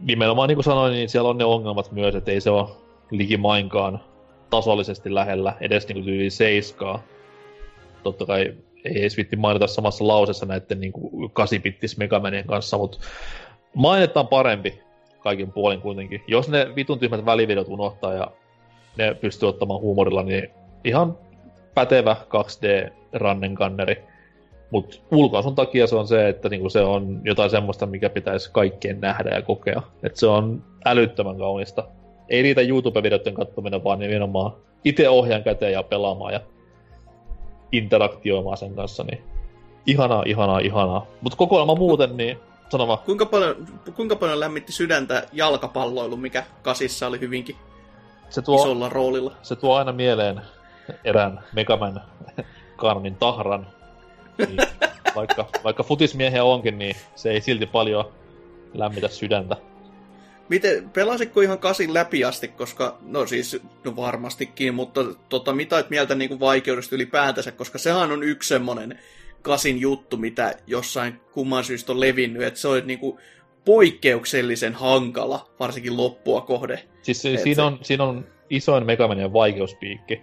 nimenomaan 0.00 0.48
niin 0.48 0.56
kuin 0.56 0.64
sanoin, 0.64 0.92
niin 0.92 1.08
siellä 1.08 1.30
on 1.30 1.38
ne 1.38 1.44
ongelmat 1.44 1.92
myös, 1.92 2.14
että 2.14 2.30
ei 2.30 2.40
se 2.40 2.50
ole 2.50 2.68
likimainkaan 3.10 4.00
tasollisesti 4.50 5.14
lähellä 5.14 5.56
edes 5.60 5.88
niin 5.88 5.96
kuin 5.96 6.04
tyyli 6.04 6.30
seiskaa. 6.30 7.02
Totta 8.02 8.26
kai 8.26 8.54
ei 8.84 9.00
edes 9.00 9.16
vitti 9.16 9.36
mainita 9.36 9.66
samassa 9.66 10.08
lausessa 10.08 10.46
näiden 10.46 10.80
niin 10.80 10.92
kuin 10.92 11.30
8-bittis 11.30 11.96
Megamenien 11.98 12.46
kanssa, 12.46 12.78
mutta 12.78 12.98
mainitaan 13.74 14.28
parempi 14.28 14.83
kaikin 15.24 15.52
puolin 15.52 15.80
kuitenkin. 15.80 16.22
Jos 16.26 16.48
ne 16.48 16.72
vitun 16.76 16.98
tyhmät 16.98 17.26
välivideot 17.26 17.68
unohtaa 17.68 18.12
ja 18.12 18.30
ne 18.96 19.14
pystyy 19.14 19.48
ottamaan 19.48 19.80
huumorilla, 19.80 20.22
niin 20.22 20.50
ihan 20.84 21.18
pätevä 21.74 22.16
2D-rannenkanneri. 22.28 23.96
Mutta 24.70 24.96
ulkoasun 25.10 25.54
takia 25.54 25.86
se 25.86 25.96
on 25.96 26.08
se, 26.08 26.28
että 26.28 26.48
niinku 26.48 26.70
se 26.70 26.80
on 26.80 27.20
jotain 27.24 27.50
semmoista, 27.50 27.86
mikä 27.86 28.10
pitäisi 28.10 28.52
kaikkien 28.52 29.00
nähdä 29.00 29.30
ja 29.30 29.42
kokea. 29.42 29.82
Et 30.02 30.16
se 30.16 30.26
on 30.26 30.62
älyttömän 30.84 31.38
kaunista. 31.38 31.88
Ei 32.28 32.42
riitä 32.42 32.60
YouTube-videoiden 32.60 33.34
katsominen, 33.34 33.84
vaan 33.84 33.98
nimenomaan 33.98 34.52
itse 34.84 35.08
ohjaan 35.08 35.42
käteen 35.42 35.72
ja 35.72 35.82
pelaamaan 35.82 36.32
ja 36.32 36.40
interaktioimaan 37.72 38.56
sen 38.56 38.74
kanssa. 38.74 39.04
Niin 39.04 39.22
ihanaa, 39.86 40.22
ihanaa, 40.26 40.58
ihanaa. 40.58 41.06
Mutta 41.20 41.36
kokoelma 41.36 41.74
muuten, 41.74 42.16
niin 42.16 42.38
sano 42.68 42.88
vaan. 42.88 42.98
Kuinka 42.98 43.26
paljon, 43.26 43.66
kuinka 43.96 44.16
paljon 44.16 44.40
lämmitti 44.40 44.72
sydäntä 44.72 45.26
jalkapalloilu, 45.32 46.16
mikä 46.16 46.44
kasissa 46.62 47.06
oli 47.06 47.20
hyvinkin 47.20 47.56
se 48.28 48.42
tuo, 48.42 48.56
isolla 48.56 48.88
roolilla? 48.88 49.36
Se 49.42 49.56
tuo 49.56 49.74
aina 49.74 49.92
mieleen 49.92 50.40
erään 51.04 51.40
Megaman 51.52 52.00
Karmin 52.76 53.16
tahran, 53.16 53.66
niin, 54.38 54.58
vaikka, 55.14 55.48
vaikka 55.64 55.82
futismiehiä 55.82 56.44
onkin, 56.44 56.78
niin 56.78 56.96
se 57.14 57.30
ei 57.30 57.40
silti 57.40 57.66
paljon 57.66 58.12
lämmitä 58.74 59.08
sydäntä. 59.08 59.56
Miten, 60.48 60.90
pelasitko 60.90 61.40
ihan 61.40 61.58
kasin 61.58 61.94
läpi 61.94 62.24
asti, 62.24 62.48
koska, 62.48 62.98
no 63.02 63.26
siis, 63.26 63.62
no 63.84 63.96
varmastikin, 63.96 64.74
mutta 64.74 65.00
tota, 65.28 65.52
mitä 65.52 65.78
et 65.78 65.90
mieltä 65.90 66.14
niin 66.14 66.28
kuin 66.28 66.40
vaikeudesta 66.40 66.94
ylipäätänsä, 66.94 67.52
koska 67.52 67.78
sehän 67.78 68.12
on 68.12 68.22
yksi 68.22 68.48
semmonen 68.48 68.98
kasin 69.44 69.80
juttu, 69.80 70.16
mitä 70.16 70.54
jossain 70.66 71.20
kumman 71.32 71.64
syystä 71.64 71.92
on 71.92 72.00
levinnyt, 72.00 72.42
että 72.42 72.60
se 72.60 72.68
on 72.68 72.82
niin 72.86 72.98
kuin 72.98 73.18
poikkeuksellisen 73.64 74.74
hankala, 74.74 75.46
varsinkin 75.60 75.96
loppua 75.96 76.40
kohde. 76.40 76.84
Siis 77.02 77.22
se, 77.22 77.36
siinä, 77.36 77.64
on, 77.64 77.78
siinä 77.82 78.04
on 78.04 78.26
isoin 78.50 78.86
Megamanien 78.86 79.32
vaikeuspiikki, 79.32 80.22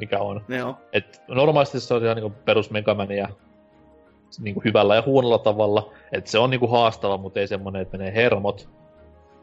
mikä 0.00 0.18
on. 0.18 0.44
Joo. 0.48 0.76
Et 0.92 1.22
normaalisti 1.28 1.80
se 1.80 1.94
on 1.94 2.04
ihan 2.04 2.16
niin 2.16 2.32
perus 2.32 2.70
Megamania 2.70 3.28
niin 4.38 4.54
kuin 4.54 4.64
hyvällä 4.64 4.94
ja 4.94 5.02
huonolla 5.06 5.38
tavalla. 5.38 5.92
Että 6.12 6.30
se 6.30 6.38
on 6.38 6.50
niin 6.50 6.60
kuin 6.60 6.70
haastava, 6.70 7.18
mutta 7.18 7.40
ei 7.40 7.48
semmoinen, 7.48 7.82
että 7.82 7.98
menee 7.98 8.14
hermot. 8.14 8.68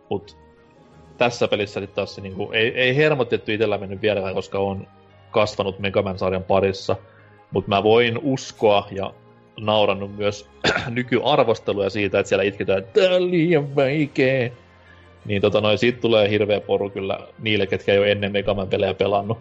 Mut 0.09 0.37
tässä 1.17 1.47
pelissä 1.47 1.79
sitten 1.79 1.95
taas 1.95 2.15
se, 2.15 2.21
niin 2.21 2.35
kuin, 2.35 2.53
ei, 2.53 2.67
ei 2.67 2.95
hermot 2.95 3.29
tietty 3.29 3.53
itsellä 3.53 3.77
mennyt 3.77 4.01
vieläkään, 4.01 4.33
koska 4.33 4.59
on 4.59 4.87
kasvanut 5.31 5.79
Megaman-sarjan 5.79 6.43
parissa. 6.43 6.95
Mutta 7.51 7.69
mä 7.69 7.83
voin 7.83 8.19
uskoa 8.23 8.87
ja 8.91 9.13
naurannut 9.59 10.17
myös 10.17 10.49
nykyarvosteluja 10.89 11.89
siitä, 11.89 12.19
että 12.19 12.29
siellä 12.29 12.43
itketään, 12.43 12.79
että 12.79 13.01
tää 13.01 13.15
on 13.15 13.31
liian 13.31 13.75
vaikee. 13.75 14.51
Niin 15.25 15.41
tota 15.41 15.61
noin, 15.61 15.77
siitä 15.77 16.01
tulee 16.01 16.29
hirveä 16.29 16.61
poru 16.61 16.89
kyllä 16.89 17.19
niille, 17.39 17.67
ketkä 17.67 17.93
ei 17.93 17.99
ole 17.99 18.11
ennen 18.11 18.31
Megaman-pelejä 18.31 18.93
pelannut. 18.93 19.37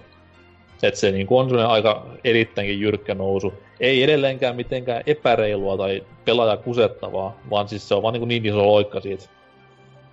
Että 0.82 1.00
se 1.00 1.12
niin 1.12 1.26
on 1.30 1.58
aika 1.58 2.06
erittäinkin 2.24 2.80
jyrkkä 2.80 3.14
nousu. 3.14 3.54
Ei 3.80 4.02
edelleenkään 4.02 4.56
mitenkään 4.56 5.02
epäreilua 5.06 5.76
tai 5.76 6.04
pelaaja 6.24 6.56
kusettavaa, 6.56 7.40
vaan 7.50 7.68
siis 7.68 7.88
se 7.88 7.94
on 7.94 8.02
vaan 8.02 8.14
niin, 8.14 8.28
niin 8.28 8.46
iso 8.46 8.66
loikka 8.66 9.00
siitä 9.00 9.24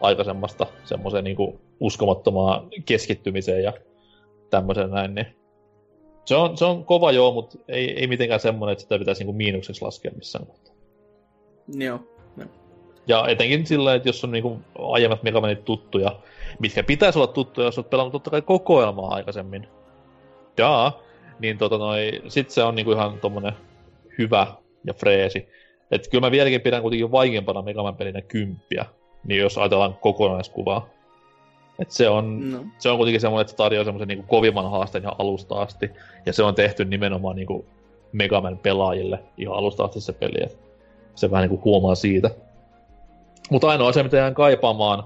aikaisemmasta 0.01 0.67
semmoiseen 0.83 1.23
niin 1.23 1.59
uskomattomaan 1.79 2.67
keskittymiseen 2.85 3.63
ja 3.63 3.73
tämmöisen 4.49 4.91
näin. 4.91 5.15
Niin 5.15 5.36
se, 6.27 6.35
on, 6.35 6.57
se 6.57 6.65
on 6.65 6.85
kova 6.85 7.11
joo, 7.11 7.31
mutta 7.31 7.57
ei, 7.67 7.99
ei 7.99 8.07
mitenkään 8.07 8.39
semmoinen, 8.39 8.71
että 8.71 8.81
sitä 8.81 8.99
pitäisi 8.99 9.23
niin 9.23 9.35
miinukseksi 9.35 9.81
laskea 9.81 10.11
missään 10.15 10.45
kohtaa. 10.45 10.73
Joo. 11.67 11.99
Ja 13.07 13.27
etenkin 13.27 13.67
sillä, 13.67 13.95
että 13.95 14.09
jos 14.09 14.23
on 14.23 14.31
niinku 14.31 14.59
aiemmat 14.79 15.23
Megamanit 15.23 15.65
tuttuja, 15.65 16.19
mitkä 16.59 16.83
pitäisi 16.83 17.19
olla 17.19 17.27
tuttuja, 17.27 17.67
jos 17.67 17.77
olet 17.77 17.89
pelannut 17.89 18.11
totta 18.11 18.29
kai 18.29 18.41
kokoelmaa 18.41 19.13
aikaisemmin, 19.13 19.67
jaa, 20.57 20.99
niin 21.39 21.57
tota 21.57 21.77
noi, 21.77 22.21
sit 22.27 22.49
se 22.49 22.63
on 22.63 22.75
niinku 22.75 22.91
ihan 22.91 23.19
tommonen 23.19 23.53
hyvä 24.17 24.47
ja 24.85 24.93
freesi. 24.93 25.47
Et 25.91 26.07
kyllä 26.07 26.21
mä 26.27 26.31
vieläkin 26.31 26.61
pidän 26.61 26.81
kuitenkin 26.81 27.11
vaikeampana 27.11 27.61
Megaman 27.61 27.95
pelinä 27.95 28.21
kymppiä, 28.21 28.85
niin 29.23 29.39
jos 29.39 29.57
ajatellaan 29.57 29.95
kokonaiskuvaa. 29.95 30.89
Et 31.79 31.91
se 31.91 32.09
on, 32.09 32.51
no. 32.51 32.65
se 32.77 32.89
on 32.89 32.97
kuitenkin 32.97 33.21
semmoinen, 33.21 33.41
että 33.41 33.51
se 33.51 33.57
tarjoaa 33.57 33.85
semmoisen 33.85 34.07
niinku 34.07 34.25
kovimman 34.27 34.71
haasteen 34.71 35.03
ihan 35.03 35.15
alusta 35.19 35.55
asti. 35.55 35.91
Ja 36.25 36.33
se 36.33 36.43
on 36.43 36.55
tehty 36.55 36.85
nimenomaan 36.85 37.35
niinku 37.35 37.65
Megaman 38.11 38.57
pelaajille 38.57 39.19
ihan 39.37 39.57
alusta 39.57 39.83
asti 39.83 40.01
se 40.01 40.13
peli. 40.13 40.43
Et 40.43 40.57
se 41.15 41.31
vähän 41.31 41.49
niinku 41.49 41.61
huomaa 41.65 41.95
siitä. 41.95 42.31
Mutta 43.49 43.69
ainoa 43.69 43.89
asia, 43.89 44.03
mitä 44.03 44.17
jään 44.17 44.33
kaipaamaan, 44.33 45.03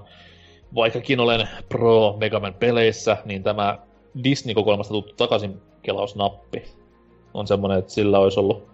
vaikkakin 0.74 1.20
olen 1.20 1.48
pro 1.68 2.16
Megaman 2.18 2.54
peleissä, 2.54 3.16
niin 3.24 3.42
tämä 3.42 3.78
Disney-kokoelmasta 4.24 4.94
tuttu 4.94 5.14
takaisin 5.16 5.60
kelausnappi 5.82 6.62
on 7.34 7.46
semmoinen, 7.46 7.78
että 7.78 7.92
sillä 7.92 8.18
olisi 8.18 8.40
ollut 8.40 8.66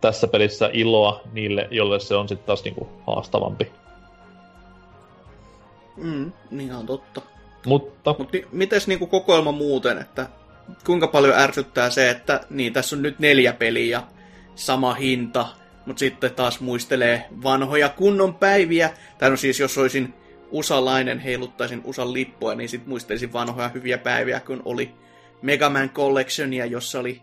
tässä 0.00 0.26
pelissä 0.26 0.70
iloa 0.72 1.20
niille, 1.32 1.68
joille 1.70 2.00
se 2.00 2.16
on 2.16 2.28
sitten 2.28 2.46
taas 2.46 2.64
niinku 2.64 2.88
haastavampi. 3.06 3.70
Mm, 5.96 6.32
ihan 6.60 6.86
totta. 6.86 7.22
Mutta... 7.66 8.14
Mut 8.18 8.32
ni- 8.32 8.46
mites 8.52 8.88
niinku 8.88 9.06
kokoelma 9.06 9.52
muuten, 9.52 9.98
että 9.98 10.26
kuinka 10.86 11.06
paljon 11.06 11.38
ärsyttää 11.38 11.90
se, 11.90 12.10
että 12.10 12.40
niin 12.50 12.72
tässä 12.72 12.96
on 12.96 13.02
nyt 13.02 13.18
neljä 13.18 13.52
peliä, 13.52 14.02
sama 14.54 14.94
hinta, 14.94 15.46
mutta 15.86 16.00
sitten 16.00 16.34
taas 16.34 16.60
muistelee 16.60 17.26
vanhoja 17.42 17.88
kunnon 17.88 18.34
päiviä. 18.34 18.90
Tai 19.18 19.30
no 19.30 19.36
siis 19.36 19.60
jos 19.60 19.78
olisin 19.78 20.14
usalainen, 20.50 21.18
heiluttaisin 21.18 21.80
usan 21.84 22.12
lippua, 22.12 22.54
niin 22.54 22.68
sitten 22.68 22.88
muistelisin 22.88 23.32
vanhoja 23.32 23.68
hyviä 23.68 23.98
päiviä, 23.98 24.40
kun 24.40 24.62
oli 24.64 24.94
Mega 25.42 25.70
Man 25.70 25.90
Collectionia, 25.90 26.66
jossa 26.66 27.00
oli 27.00 27.22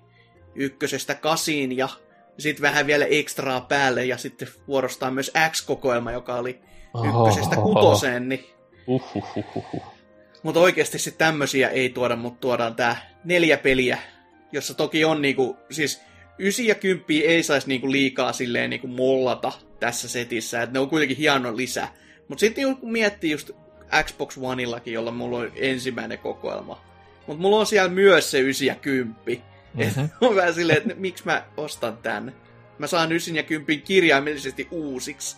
ykkösestä 0.56 1.16
kasiin 1.16 1.78
ja 1.78 1.90
sitten 2.38 2.62
vähän 2.62 2.88
vielä 2.88 3.06
ekstraa 3.06 3.62
päälle 3.62 4.06
ja 4.06 4.18
sitten 4.18 4.48
vuorostaan 4.68 5.14
myös 5.14 5.32
X-kokoelma, 5.52 6.12
joka 6.12 6.36
oli 6.36 6.60
ykkösestä 7.08 7.56
kutoseen, 7.56 8.30
niin 8.30 8.46
Uhuhuhuhu. 8.88 9.84
Mutta 10.44 10.60
oikeasti 10.60 11.00
sitten 11.00 11.28
tämmöisiä 11.28 11.70
ei 11.70 11.90
tuoda, 11.90 12.16
mutta 12.16 12.40
tuodaan 12.40 12.76
tää 12.76 13.18
neljä 13.24 13.58
peliä, 13.58 13.98
jossa 14.52 14.74
toki 14.74 15.06
on 15.06 15.22
niinku, 15.22 15.58
siis 15.72 16.02
9 16.38 16.66
ja 16.66 16.76
10 16.76 17.06
ei 17.10 17.44
saisi 17.44 17.68
niinku 17.68 17.92
liikaa 17.92 18.34
silleen 18.34 18.70
niinku 18.70 18.88
mollata 18.88 19.52
tässä 19.80 20.10
setissä, 20.10 20.62
että 20.62 20.74
ne 20.74 20.80
on 20.80 20.90
kuitenkin 20.90 21.18
hieno 21.18 21.58
lisä. 21.58 21.88
Mutta 22.28 22.40
sitten 22.40 22.78
kun 22.78 22.92
miettii 22.92 23.32
just 23.32 23.52
Xbox 24.04 24.38
Oneillakin, 24.42 24.94
jolla 24.94 25.12
mulla 25.12 25.38
on 25.38 25.52
ensimmäinen 25.56 26.20
kokoelma, 26.20 26.82
mutta 27.28 27.42
mulla 27.42 27.60
on 27.60 27.66
siellä 27.66 27.90
myös 27.90 28.32
se 28.32 28.40
9 28.40 28.68
ja 28.68 28.76
10. 28.76 29.16
Mm-hmm. 29.74 30.10
on 30.22 30.36
vähän 30.36 30.54
silleen, 30.54 30.78
että 30.78 30.94
miksi 30.96 31.26
mä 31.26 31.46
ostan 31.58 31.98
tän. 31.98 32.36
Mä 32.78 32.88
saan 32.88 33.12
9 33.12 33.36
ja 33.36 33.44
10 33.44 33.82
kirjaimellisesti 33.82 34.68
uusiksi. 34.72 35.38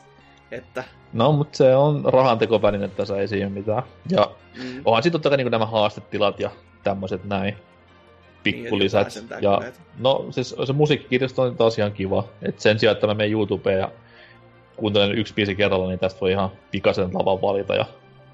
Että... 0.52 0.84
No, 1.14 1.32
mutta 1.32 1.58
se 1.58 1.76
on 1.76 2.06
rahantekoväline 2.06 2.88
tässä, 2.88 3.18
ei 3.18 3.28
siinä 3.28 3.50
mitään. 3.50 3.84
Ja 4.12 4.32
mm. 4.64 4.82
onhan 4.86 5.04
sitten 5.04 5.22
totta 5.22 5.30
kai 5.30 5.38
niin 5.38 5.52
nämä 5.52 5.66
haastetilat 5.66 6.39
ja 6.39 6.50
tämmöiset 6.84 7.24
näin 7.24 7.56
pikkulisät. 8.43 9.08
Niin, 9.16 9.43
ja, 9.43 9.62
no 10.00 10.26
siis 10.30 10.56
se 10.66 10.74
musiikkikirjasto 10.74 11.41
on 11.41 11.58
taas 11.58 11.78
ihan 11.78 11.91
kiva. 11.91 12.28
Et 12.41 12.60
sen 12.60 12.80
sijaan, 12.80 12.93
että 12.93 13.08
mä 13.08 13.14
menen 13.14 13.32
YouTubeen 13.32 13.80
ja 13.80 13.91
kuuntelen 14.76 15.18
yksi 15.18 15.34
biisi 15.34 15.56
kerralla, 15.56 15.88
niin 15.88 16.00
tästä 16.00 16.22
voi 16.22 16.32
ihan 16.32 16.50
pikaisen 16.72 17.12
tavan 17.12 17.41
valita 17.41 17.76
ja 17.76 17.86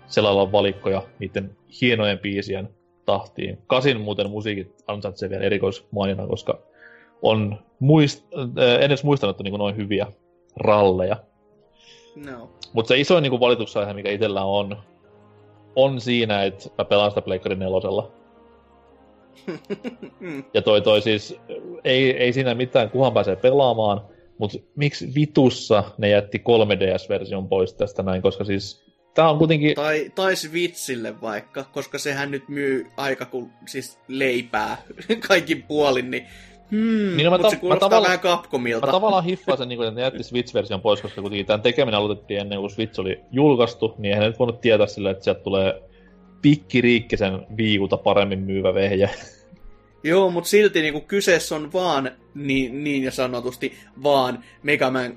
selailla 0.07 0.51
valikkoja 0.51 1.03
niiden 1.19 1.57
hienojen 1.81 2.19
biisien 2.19 2.69
tahtiin. 3.05 3.57
Kasin 3.67 4.01
muuten 4.01 4.29
musiikit 4.29 4.83
ansaitsee 4.87 5.29
vielä 5.29 5.43
erikoismaininnan, 5.43 6.27
koska 6.27 6.59
on 7.21 7.59
muist, 7.79 8.25
äh, 8.37 8.75
en 8.75 8.81
edes 8.81 9.03
muistanut, 9.03 9.33
että 9.33 9.43
niin 9.43 9.59
noin 9.59 9.75
hyviä 9.75 10.07
ralleja. 10.57 11.17
No. 12.15 12.49
Mutta 12.73 12.87
se 12.87 12.99
isoin 12.99 13.21
niin 13.21 13.39
valitusaihe, 13.39 13.93
mikä 13.93 14.11
itsellä 14.11 14.43
on, 14.43 14.77
on 15.75 16.01
siinä, 16.01 16.43
että 16.43 16.69
mä 16.77 16.85
pelaan 16.85 17.11
sitä 17.11 17.21
Pleikkarin 17.21 17.59
nelosella. 17.59 18.11
ja 20.53 20.61
toi 20.61 20.81
toi 20.81 21.01
siis, 21.01 21.39
ei, 21.83 22.11
ei 22.11 22.33
siinä 22.33 22.55
mitään, 22.55 22.89
kuhan 22.89 23.13
pääsee 23.13 23.35
pelaamaan, 23.35 24.01
mutta 24.37 24.57
miksi 24.75 25.11
vitussa 25.15 25.83
ne 25.97 26.09
jätti 26.09 26.37
3DS-version 26.37 27.47
pois 27.47 27.73
tästä 27.73 28.03
näin, 28.03 28.21
koska 28.21 28.43
siis 28.43 28.85
Tää 29.15 29.29
on 29.29 29.37
kuitenkin... 29.37 29.75
Tai, 29.75 30.11
tai 30.15 30.35
Switchille 30.35 31.21
vaikka, 31.21 31.65
koska 31.73 31.97
sehän 31.97 32.31
nyt 32.31 32.49
myy 32.49 32.87
aika 32.97 33.25
kuin 33.25 33.51
siis 33.67 33.99
leipää 34.07 34.77
kaikin 35.27 35.63
puolin, 35.63 36.11
niin 36.11 36.27
Hmm, 36.71 37.17
niin 37.17 37.25
no 37.25 37.31
mutta 37.31 37.43
ta- 37.43 37.49
se 37.49 37.55
kuulostaa 37.55 37.89
tavalla- 37.89 38.05
vähän 38.07 38.19
Capcomilta. 38.19 38.85
Mä 38.85 38.91
tavallaan 38.91 39.23
hiffaan 39.23 39.57
sen, 39.57 39.69
niin 39.69 39.81
että 39.83 39.95
ne 39.95 40.01
jätti 40.01 40.23
Switch-version 40.23 40.81
pois, 40.81 41.01
koska 41.01 41.21
kuitenkin 41.21 41.45
tämän 41.45 41.61
tekeminen 41.61 41.97
aloitettiin 41.99 42.39
ennen 42.39 42.59
kuin 42.59 42.69
Switch 42.71 42.99
oli 42.99 43.19
julkaistu, 43.31 43.95
niin 43.97 44.13
eihän 44.13 44.27
nyt 44.27 44.39
voinut 44.39 44.61
tietää 44.61 44.87
sille, 44.87 45.09
että 45.09 45.23
sieltä 45.23 45.39
tulee 45.43 45.81
pikkiriikkisen 46.41 47.47
viikuta 47.57 47.97
paremmin 47.97 48.39
myyvä 48.39 48.73
vehje. 48.73 49.09
Joo, 50.03 50.29
mutta 50.29 50.49
silti 50.49 50.81
niin 50.81 51.01
kyseessä 51.01 51.55
on 51.55 51.73
vaan, 51.73 52.11
niin, 52.35 52.83
niin 52.83 53.03
ja 53.03 53.11
sanotusti, 53.11 53.73
vaan 54.03 54.43
Mega 54.63 54.91
Man 54.91 55.13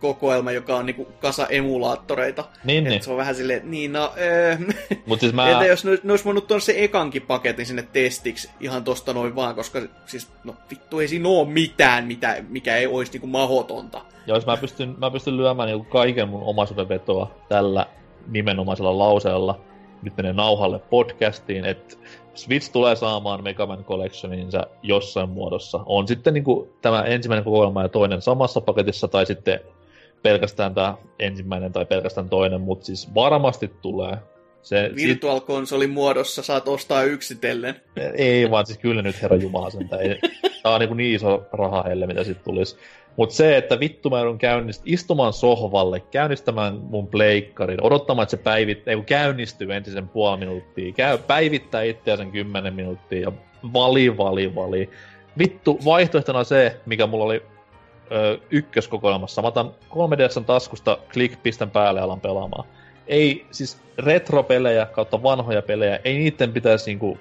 kokoelma, 0.00 0.52
joka 0.52 0.76
on 0.76 0.86
niinku 0.86 1.08
kasa 1.20 1.46
emulaattoreita. 1.46 2.44
Niin, 2.64 2.84
niin. 2.84 3.02
Se 3.02 3.10
on 3.10 3.16
vähän 3.16 3.34
silleen, 3.34 3.70
niin 3.70 3.92
no... 3.92 4.12
Öö, 4.20 4.56
Mut 5.06 5.20
siis 5.20 5.32
mä... 5.32 5.50
Entä 5.50 5.66
jos 5.66 5.84
ne, 5.84 5.98
ne 6.02 6.12
olisi 6.12 6.24
voinut 6.24 6.46
tuoda 6.46 6.60
se 6.60 6.74
ekankin 6.76 7.22
paketin 7.22 7.66
sinne 7.66 7.88
testiksi 7.92 8.50
ihan 8.60 8.84
tosta 8.84 9.12
noin 9.12 9.36
vaan, 9.36 9.54
koska 9.54 9.82
siis, 10.06 10.28
no 10.44 10.54
vittu 10.70 11.00
ei 11.00 11.08
siinä 11.08 11.28
ole 11.28 11.48
mitään, 11.48 12.04
mitä, 12.04 12.44
mikä 12.48 12.76
ei 12.76 12.86
olisi 12.86 13.12
niinku 13.12 13.26
mahotonta. 13.26 14.00
Ja 14.26 14.34
jos 14.34 14.46
mä 14.46 14.56
pystyn, 14.56 14.94
mä 14.98 15.10
pystyn 15.10 15.36
lyömään 15.36 15.66
niinku 15.66 15.86
kaiken 15.90 16.28
mun 16.28 16.42
omaisuuden 16.42 16.88
vetoa 16.88 17.30
tällä 17.48 17.86
nimenomaisella 18.26 18.98
lauseella, 18.98 19.60
nyt 20.02 20.16
menee 20.16 20.32
nauhalle 20.32 20.78
podcastiin, 20.78 21.64
että 21.64 21.96
Switch 22.38 22.72
tulee 22.72 22.96
saamaan 22.96 23.44
Mega 23.44 23.66
Man 23.66 23.84
Collectioninsa 23.84 24.66
jossain 24.82 25.28
muodossa. 25.28 25.80
On 25.86 26.08
sitten 26.08 26.34
niinku 26.34 26.68
tämä 26.82 27.02
ensimmäinen 27.02 27.44
kokoelma 27.44 27.82
ja 27.82 27.88
toinen 27.88 28.22
samassa 28.22 28.60
paketissa, 28.60 29.08
tai 29.08 29.26
sitten 29.26 29.60
pelkästään 30.22 30.74
tämä 30.74 30.94
ensimmäinen 31.18 31.72
tai 31.72 31.86
pelkästään 31.86 32.28
toinen, 32.28 32.60
mutta 32.60 32.86
siis 32.86 33.14
varmasti 33.14 33.70
tulee. 33.82 34.16
Se, 34.62 34.90
Virtual 34.96 35.40
konsolin 35.40 35.90
muodossa 35.90 36.42
saat 36.42 36.68
ostaa 36.68 37.02
yksitellen. 37.02 37.74
Ei 38.14 38.50
vaan, 38.50 38.66
siis 38.66 38.78
kyllä 38.78 39.02
nyt 39.02 39.22
herra 39.22 39.36
Jumala 39.36 39.70
sen. 39.70 39.88
Tämä 40.62 40.74
on 40.74 40.80
niin, 40.80 40.96
niin 40.96 41.16
iso 41.16 41.46
raha 41.52 41.82
heille, 41.82 42.06
mitä 42.06 42.24
sitten 42.24 42.44
tulisi. 42.44 42.76
Mutta 43.16 43.34
se, 43.34 43.56
että 43.56 43.80
vittu 43.80 44.10
mä 44.10 44.18
joudun 44.18 44.38
käynnist- 44.38 44.82
istumaan 44.84 45.32
sohvalle, 45.32 46.00
käynnistämään 46.00 46.74
mun 46.74 47.06
pleikkarin, 47.06 47.84
odottamaan, 47.84 48.22
että 48.22 48.36
se 48.36 48.42
päivit- 48.42 48.82
ei, 48.86 49.02
käynnistyy 49.06 49.74
ensin 49.74 49.92
sen 49.92 50.08
puoli 50.08 50.38
minuuttia, 50.38 50.92
käy, 50.92 51.18
päivittää 51.18 51.82
itseä 51.82 52.16
sen 52.16 52.30
kymmenen 52.32 52.74
minuuttia 52.74 53.20
ja 53.20 53.32
vali, 53.72 54.16
vali, 54.16 54.54
vali. 54.54 54.90
Vittu, 55.38 55.78
vaihtoehtona 55.84 56.44
se, 56.44 56.76
mikä 56.86 57.06
mulla 57.06 57.24
oli 57.24 57.42
ö, 58.12 58.38
ykköskokoelmassa. 58.50 59.42
Mä 59.42 59.48
otan 59.48 59.70
3DSn 59.90 60.44
taskusta, 60.44 60.98
klik, 61.12 61.42
pistän 61.42 61.70
päälle 61.70 62.00
ja 62.00 62.04
alan 62.04 62.20
pelaamaan. 62.20 62.68
Ei, 63.06 63.46
siis 63.50 63.80
retropelejä 63.98 64.86
kautta 64.86 65.22
vanhoja 65.22 65.62
pelejä, 65.62 66.00
ei 66.04 66.18
niiden 66.18 66.52
pitäisi 66.52 66.90
niinku 66.90 67.18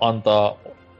antaa 0.00 0.56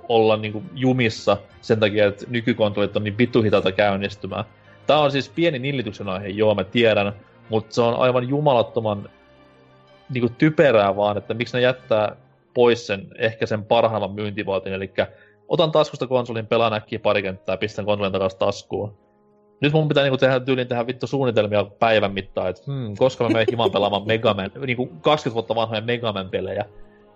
olla 0.08 0.36
niinku 0.36 0.62
jumissa 0.74 1.36
sen 1.60 1.80
takia, 1.80 2.06
että 2.06 2.26
nykykontrolit 2.28 2.96
on 2.96 3.04
niin 3.04 3.18
vittu 3.18 3.42
hitaita 3.42 3.72
käynnistymään. 3.72 4.44
Tää 4.86 4.98
on 4.98 5.10
siis 5.10 5.28
pieni 5.28 5.58
nillityksen 5.58 6.08
aihe, 6.08 6.28
joo 6.28 6.54
mä 6.54 6.64
tiedän, 6.64 7.12
mutta 7.48 7.74
se 7.74 7.82
on 7.82 7.94
aivan 7.94 8.28
jumalattoman 8.28 9.10
niinku 10.08 10.34
typerää 10.38 10.96
vaan, 10.96 11.18
että 11.18 11.34
miksi 11.34 11.56
ne 11.56 11.62
jättää 11.62 12.16
pois 12.54 12.86
sen, 12.86 13.06
ehkä 13.18 13.46
sen 13.46 13.64
parhaimman 13.64 14.12
myyntivuotin, 14.12 14.72
eli 14.72 14.92
otan 15.48 15.72
taskusta 15.72 16.06
konsolin, 16.06 16.46
pelaan 16.46 16.72
äkkiä 16.72 16.98
pari 16.98 17.22
kenttää, 17.22 17.56
pistän 17.56 17.84
konsolin 17.84 18.12
takaisin 18.12 18.38
taskuun 18.38 18.94
nyt 19.60 19.72
mun 19.72 19.88
pitää 19.88 20.02
niinku 20.02 20.16
tehdä 20.16 20.40
tyyliin 20.40 20.68
tehdä 20.68 20.86
vittu 20.86 21.06
suunnitelmia 21.06 21.64
päivän 21.64 22.12
mittaan, 22.12 22.50
että 22.50 22.62
hmm, 22.66 22.96
koska 22.96 23.24
mä 23.24 23.30
menen 23.30 23.46
himan 23.50 23.70
pelaamaan 23.70 24.06
Megaman, 24.06 24.50
niinku 24.66 24.86
20 24.86 25.34
vuotta 25.34 25.54
vanhoja 25.54 25.80
Megaman-pelejä. 25.80 26.64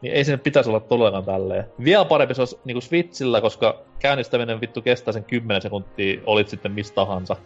Niin 0.02 0.14
ei 0.14 0.24
sinne 0.24 0.36
pitäisi 0.36 0.70
olla 0.70 0.80
todellakaan 0.80 1.24
tälleen. 1.24 1.64
Vielä 1.84 2.04
parempi 2.04 2.34
se 2.34 2.42
olisi 2.42 2.58
niinku 2.64 2.80
Switchillä, 2.80 3.40
koska 3.40 3.82
käynnistäminen 3.98 4.60
vittu 4.60 4.82
kestää 4.82 5.12
sen 5.12 5.24
10 5.24 5.62
sekuntia, 5.62 6.20
olit 6.26 6.48
sitten 6.48 6.72
mistä 6.72 6.94
tahansa. 6.94 7.36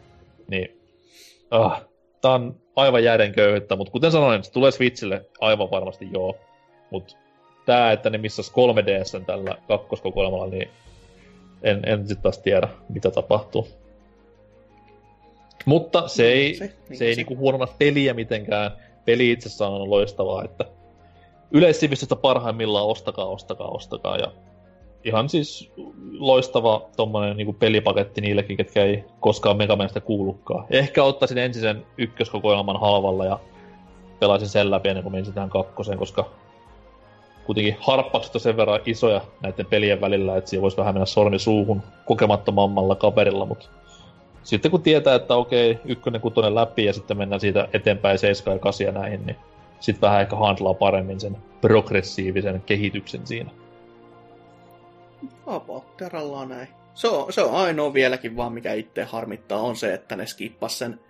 Niin, 0.50 0.80
ah, 1.50 1.82
tää 2.20 2.32
on 2.32 2.56
aivan 2.76 3.04
jääden 3.04 3.32
köyhyttä, 3.32 3.76
mutta 3.76 3.92
kuten 3.92 4.12
sanoin, 4.12 4.44
se 4.44 4.52
tulee 4.52 4.70
Switchille 4.70 5.24
aivan 5.40 5.70
varmasti 5.70 6.08
joo. 6.12 6.36
Mutta 6.90 7.16
tää, 7.66 7.92
että 7.92 8.10
ne 8.10 8.18
missas 8.18 8.52
3DS 8.52 9.24
tällä 9.24 9.56
kakkoskokoelmalla, 9.68 10.46
niin 10.46 10.68
en, 11.62 11.82
en 11.86 11.98
sitten 11.98 12.22
taas 12.22 12.38
tiedä, 12.38 12.68
mitä 12.88 13.10
tapahtuu. 13.10 13.68
Mutta 15.64 16.08
se 16.08 16.32
ei, 16.32 16.54
se, 16.54 16.72
niin 16.88 16.98
se 16.98 17.04
ei 17.04 17.14
se. 17.14 17.18
niinku 17.18 17.36
huonona 17.36 17.66
peliä 17.78 18.14
mitenkään. 18.14 18.70
Peli 19.04 19.30
itsessään 19.30 19.72
on 19.72 19.90
loistavaa, 19.90 20.44
että 20.44 20.64
yleissivistystä 21.50 22.16
parhaimmillaan 22.16 22.86
ostakaa, 22.86 23.24
ostakaa, 23.24 23.68
ostakaa. 23.68 24.16
Ja 24.16 24.32
ihan 25.04 25.28
siis 25.28 25.72
loistava 26.18 26.88
tommonen 26.96 27.36
niinku 27.36 27.52
pelipaketti 27.52 28.20
niillekin, 28.20 28.56
ketkä 28.56 28.84
ei 28.84 29.04
koskaan 29.20 29.56
Megamanista 29.56 30.00
kuulukaan. 30.00 30.66
Ehkä 30.70 31.04
ottaisin 31.04 31.38
ensin 31.38 31.62
sen 31.62 31.86
ykköskokoelman 31.98 32.80
halvalla 32.80 33.24
ja 33.24 33.38
pelaisin 34.20 34.48
sen 34.48 34.70
läpi 34.70 34.88
ennen 34.88 35.02
kuin 35.02 35.12
menisin 35.12 35.34
tähän 35.34 35.50
kakkoseen, 35.50 35.98
koska 35.98 36.30
kuitenkin 37.46 37.76
harppaukset 37.80 38.34
on 38.34 38.40
sen 38.40 38.56
verran 38.56 38.80
isoja 38.86 39.20
näiden 39.42 39.66
pelien 39.66 40.00
välillä, 40.00 40.36
että 40.36 40.50
siinä 40.50 40.62
voisi 40.62 40.76
vähän 40.76 40.94
mennä 40.94 41.06
sormi 41.06 41.38
suuhun 41.38 41.82
kokemattomammalla 42.04 42.96
kaverilla, 42.96 43.46
mutta 43.46 43.68
sitten 44.42 44.70
kun 44.70 44.82
tietää, 44.82 45.14
että 45.14 45.34
okei, 45.34 45.78
ykkönen, 45.84 46.20
kutonen 46.20 46.54
läpi 46.54 46.84
ja 46.84 46.92
sitten 46.92 47.18
mennään 47.18 47.40
siitä 47.40 47.68
eteenpäin 47.72 48.18
7 48.18 48.54
ja 48.54 48.58
8 48.58 48.86
ja 48.86 48.92
näihin, 48.92 49.26
niin 49.26 49.36
sitten 49.80 50.00
vähän 50.00 50.20
ehkä 50.20 50.36
handlaa 50.36 50.74
paremmin 50.74 51.20
sen 51.20 51.36
progressiivisen 51.60 52.62
kehityksen 52.66 53.26
siinä. 53.26 53.50
About 55.46 55.96
terallaan 55.96 56.48
näin. 56.48 56.68
Se 56.94 57.08
on, 57.08 57.32
se 57.32 57.42
on 57.42 57.54
ainoa 57.54 57.94
vieläkin 57.94 58.36
vaan, 58.36 58.52
mikä 58.52 58.72
itse 58.72 59.04
harmittaa, 59.04 59.60
on 59.60 59.76
se, 59.76 59.94
että 59.94 60.16
ne 60.16 60.26
skippas 60.26 60.78
sen 60.78 61.00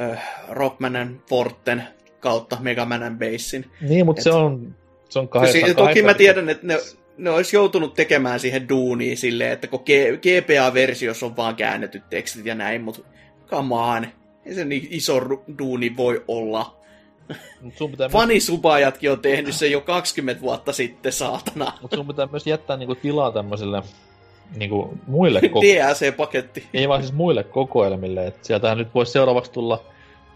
äh, 0.00 0.44
Rockmanen 0.48 1.22
Forten 1.28 1.82
kautta 2.20 2.56
Megamanen 2.60 3.18
Basein. 3.18 3.70
Niin, 3.80 4.06
mutta 4.06 4.20
Et... 4.20 4.24
se 4.24 4.30
on, 4.30 4.74
se 5.08 5.18
on 5.18 5.28
kahdessa, 5.28 5.58
kahdessa, 5.58 5.84
Toki 5.86 6.02
mä 6.02 6.14
tiedän, 6.14 6.48
että 6.48 6.66
ne, 6.66 6.78
ne 7.18 7.30
olisi 7.30 7.56
joutunut 7.56 7.94
tekemään 7.94 8.40
siihen 8.40 8.68
duuniin 8.68 9.16
silleen, 9.16 9.52
että 9.52 9.66
kun 9.66 9.84
GPA-versiossa 10.22 11.26
on 11.26 11.36
vaan 11.36 11.56
käännetyt 11.56 12.10
tekstit 12.10 12.46
ja 12.46 12.54
näin, 12.54 12.82
mutta 12.82 13.02
on, 13.70 14.06
ei 14.46 14.54
se 14.54 14.64
niin 14.64 14.88
iso 14.90 15.20
duuni 15.58 15.96
voi 15.96 16.24
olla. 16.28 16.76
Fanisupajatkin 18.10 19.10
on 19.12 19.20
tehnyt 19.20 19.54
sen 19.54 19.70
jo 19.72 19.80
20 19.80 20.42
vuotta 20.42 20.72
sitten, 20.72 21.12
saatana. 21.12 21.72
Mutta 21.82 21.96
sun 21.96 22.06
pitää 22.06 22.28
myös 22.30 22.46
jättää 22.46 22.76
niinku 22.76 22.94
tilaa 22.94 23.32
tämmöiselle 23.32 23.82
niinku 24.56 24.98
muille 25.06 25.40
koko... 25.40 25.60
DLC-paketti. 25.60 26.64
Ei 26.74 26.88
vaan 26.88 27.02
siis 27.02 27.12
muille 27.12 27.44
kokoelmille. 27.44 28.26
Et 28.26 28.44
sieltähän 28.44 28.78
nyt 28.78 28.94
voisi 28.94 29.12
seuraavaksi 29.12 29.52
tulla 29.52 29.84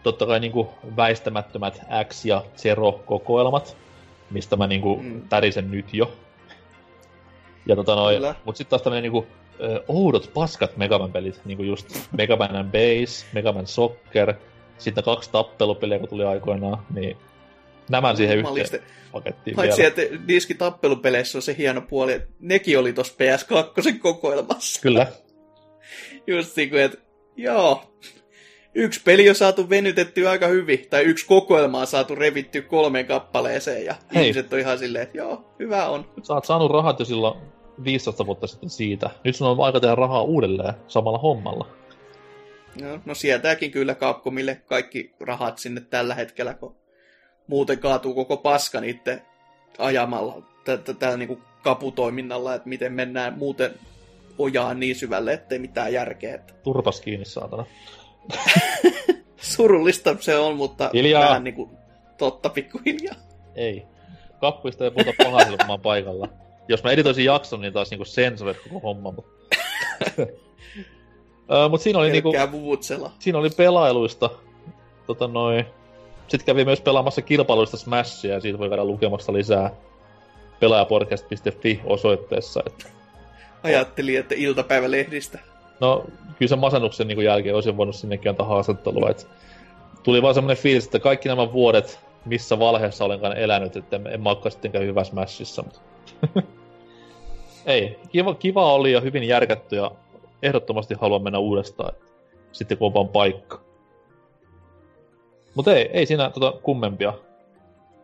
totta 0.03 0.27
kai 0.27 0.41
niinku 0.41 0.69
väistämättömät 0.97 1.81
X- 2.09 2.25
ja 2.25 2.45
Zero-kokoelmat 2.57 3.77
mistä 4.31 4.57
mä 4.57 4.67
niinku 4.67 4.97
Mm. 5.03 5.23
tärisen 5.29 5.71
nyt 5.71 5.87
jo. 5.93 6.13
Ja 7.67 7.77
tota 7.77 7.95
noin, 7.95 8.17
Kyllä. 8.17 8.35
mut 8.45 8.57
sit 8.57 8.69
taas 8.69 8.83
tämmönen 8.83 9.03
niinku 9.03 9.27
ö, 9.61 9.85
oudot 9.89 10.31
paskat 10.35 10.77
Megaman 10.77 11.13
pelit, 11.13 11.41
niinku 11.45 11.63
just 11.63 11.99
Megaman 12.13 12.57
and 12.57 12.71
Base, 12.73 13.27
Megaman 13.33 13.67
Soccer, 13.67 14.35
sitten 14.79 15.05
kaksi 15.05 15.31
tappelupeliä, 15.33 15.99
kun 15.99 16.09
tuli 16.09 16.25
aikoinaan, 16.25 16.87
niin 16.95 17.17
nämä 17.91 18.15
siihen 18.17 18.39
yhteen 18.39 18.51
Jumaliste. 18.53 18.83
pakettiin 19.13 19.57
Paitsi, 19.57 19.83
vielä. 19.83 19.95
että 19.97 20.29
diskitappelupeleissä 20.29 21.39
on 21.39 21.43
se 21.43 21.55
hieno 21.59 21.81
puoli, 21.81 22.13
että 22.13 22.29
nekin 22.41 22.79
oli 22.79 22.93
tossa 22.93 23.15
PS2 23.15 23.99
kokoelmassa. 23.99 24.81
Kyllä, 24.81 25.07
Just 26.27 26.57
niin 26.57 26.71
kuin, 26.71 26.83
että 26.83 26.99
joo, 27.37 27.93
yksi 28.75 29.01
peli 29.05 29.29
on 29.29 29.35
saatu 29.35 29.71
venytettyä 29.71 30.31
aika 30.31 30.47
hyvin, 30.47 30.87
tai 30.91 31.03
yksi 31.03 31.27
kokoelma 31.27 31.81
on 31.81 31.87
saatu 31.87 32.15
revittyä 32.15 32.63
kolmeen 32.63 33.07
kappaleeseen, 33.07 33.85
ja 33.85 33.95
Hei. 34.15 34.23
ihmiset 34.23 34.53
on 34.53 34.59
ihan 34.59 34.79
silleen, 34.79 35.03
että 35.03 35.19
joo, 35.19 35.55
hyvä 35.59 35.89
on. 35.89 36.07
sä 36.23 36.35
oot 36.35 36.45
saanut 36.45 36.71
rahat 36.71 36.99
jo 36.99 37.05
silloin 37.05 37.41
15 37.85 38.27
vuotta 38.27 38.47
sitten 38.47 38.71
siitä. 38.71 39.11
Nyt 39.25 39.37
sun 39.37 39.49
on 39.49 39.61
aika 39.61 39.81
tehdä 39.81 39.95
rahaa 39.95 40.23
uudelleen 40.23 40.75
samalla 40.89 41.19
hommalla. 41.19 41.67
No, 42.81 43.01
no 43.05 43.15
sieltäkin 43.15 43.71
kyllä 43.71 43.95
Capcomille 43.95 44.55
kaikki 44.67 45.15
rahat 45.21 45.59
sinne 45.59 45.81
tällä 45.81 46.15
hetkellä, 46.15 46.55
kun 46.55 46.77
muuten 47.47 47.79
kaatuu 47.79 48.15
koko 48.15 48.37
paska 48.37 48.81
niiden 48.81 49.23
ajamalla 49.79 50.43
tä- 50.65 50.95
tällä 50.99 51.17
niinku 51.17 51.41
kaputoiminnalla, 51.63 52.55
että 52.55 52.69
miten 52.69 52.93
mennään 52.93 53.39
muuten 53.39 53.75
ojaan 54.39 54.81
niin 54.81 54.97
syvälle, 54.97 55.33
ettei 55.33 55.59
mitään 55.59 55.93
järkeä. 55.93 56.35
Että 56.35 56.53
Turpas 56.63 57.01
kiinni, 57.01 57.25
saatana. 57.25 57.65
surullista 59.37 60.17
se 60.21 60.37
on, 60.39 60.57
mutta 60.57 60.91
Hiljaa. 60.95 61.23
vähän 61.29 61.45
niinku 61.45 61.71
totta 62.19 62.49
pikkuhiljaa. 62.49 63.15
Ei. 63.55 63.83
Kappuista 64.41 64.85
ei 64.85 64.91
puhuta 64.91 65.11
pahaa 65.25 65.41
silloin, 65.41 65.59
kun 65.59 65.67
mä 65.67 65.73
oon 65.73 65.81
paikalla. 65.81 66.29
Jos 66.69 66.85
mä 66.85 66.91
editoisin 66.91 67.25
jakson, 67.25 67.61
niin 67.61 67.73
taas 67.73 67.91
niinku 67.91 68.05
sensorit 68.05 68.57
koko 68.63 68.81
homma. 68.81 69.13
Mutta 69.13 69.31
mut 71.71 71.81
siinä 71.81 71.99
oli 71.99 72.11
niinku, 72.11 72.33
Pelkkää 72.33 72.53
vuvutsella. 72.53 73.13
siinä 73.19 73.39
oli 73.39 73.51
pelailuista. 73.51 74.31
Tota 75.07 75.29
noin. 75.29 75.65
Sitten 76.29 76.47
kävi 76.47 76.65
myös 76.65 76.81
pelaamassa 76.81 77.23
kilpailuista 77.23 77.77
Smashia 77.77 78.35
ja 78.35 78.41
siitä 78.41 78.59
voi 78.59 78.69
käydä 78.69 78.85
lukemassa 78.85 79.33
lisää 79.33 79.71
pelaajapodcast.fi 80.61 81.81
osoitteessa. 81.85 82.63
Että 82.67 82.87
Ajattelin, 83.63 84.19
että 84.19 84.35
iltapäivälehdistä. 84.39 85.39
No, 85.81 86.05
kyllä 86.39 86.49
sen 86.49 86.59
masennuksen 86.59 87.09
niin 87.09 87.25
jälkeen 87.25 87.55
olisin 87.55 87.77
voinut 87.77 87.97
sinnekin 87.97 88.31
antaa 88.31 88.47
haastattelua. 88.47 89.11
Et 89.11 89.29
tuli 90.03 90.23
vaan 90.23 90.35
semmoinen 90.35 90.63
fiilis, 90.63 90.85
että 90.85 90.99
kaikki 90.99 91.29
nämä 91.29 91.53
vuodet, 91.53 92.01
missä 92.25 92.59
valheessa 92.59 93.05
olenkaan 93.05 93.37
elänyt, 93.37 93.77
että 93.77 93.97
en, 93.97 94.07
en 94.07 94.23
mä 94.23 94.29
olekaan 94.29 94.53
sittenkään 94.53 94.87
hyvä 94.87 95.05
Smashissa. 95.05 95.63
Mutta... 95.63 95.81
ei, 97.67 97.99
kiva, 98.09 98.35
kiva 98.35 98.73
oli 98.73 98.93
ja 98.93 99.01
hyvin 99.01 99.25
järkätty 99.25 99.77
ja 99.77 99.91
ehdottomasti 100.43 100.95
haluan 101.01 101.23
mennä 101.23 101.39
uudestaan, 101.39 101.93
sitten 102.53 102.79
kun 102.79 102.87
on 102.87 102.95
vaan 102.95 103.09
paikka. 103.09 103.61
Mutta 105.55 105.75
ei, 105.75 105.91
ei 105.93 106.07
siinä 106.07 106.31
tota 106.31 106.53
kummempia. 106.63 107.13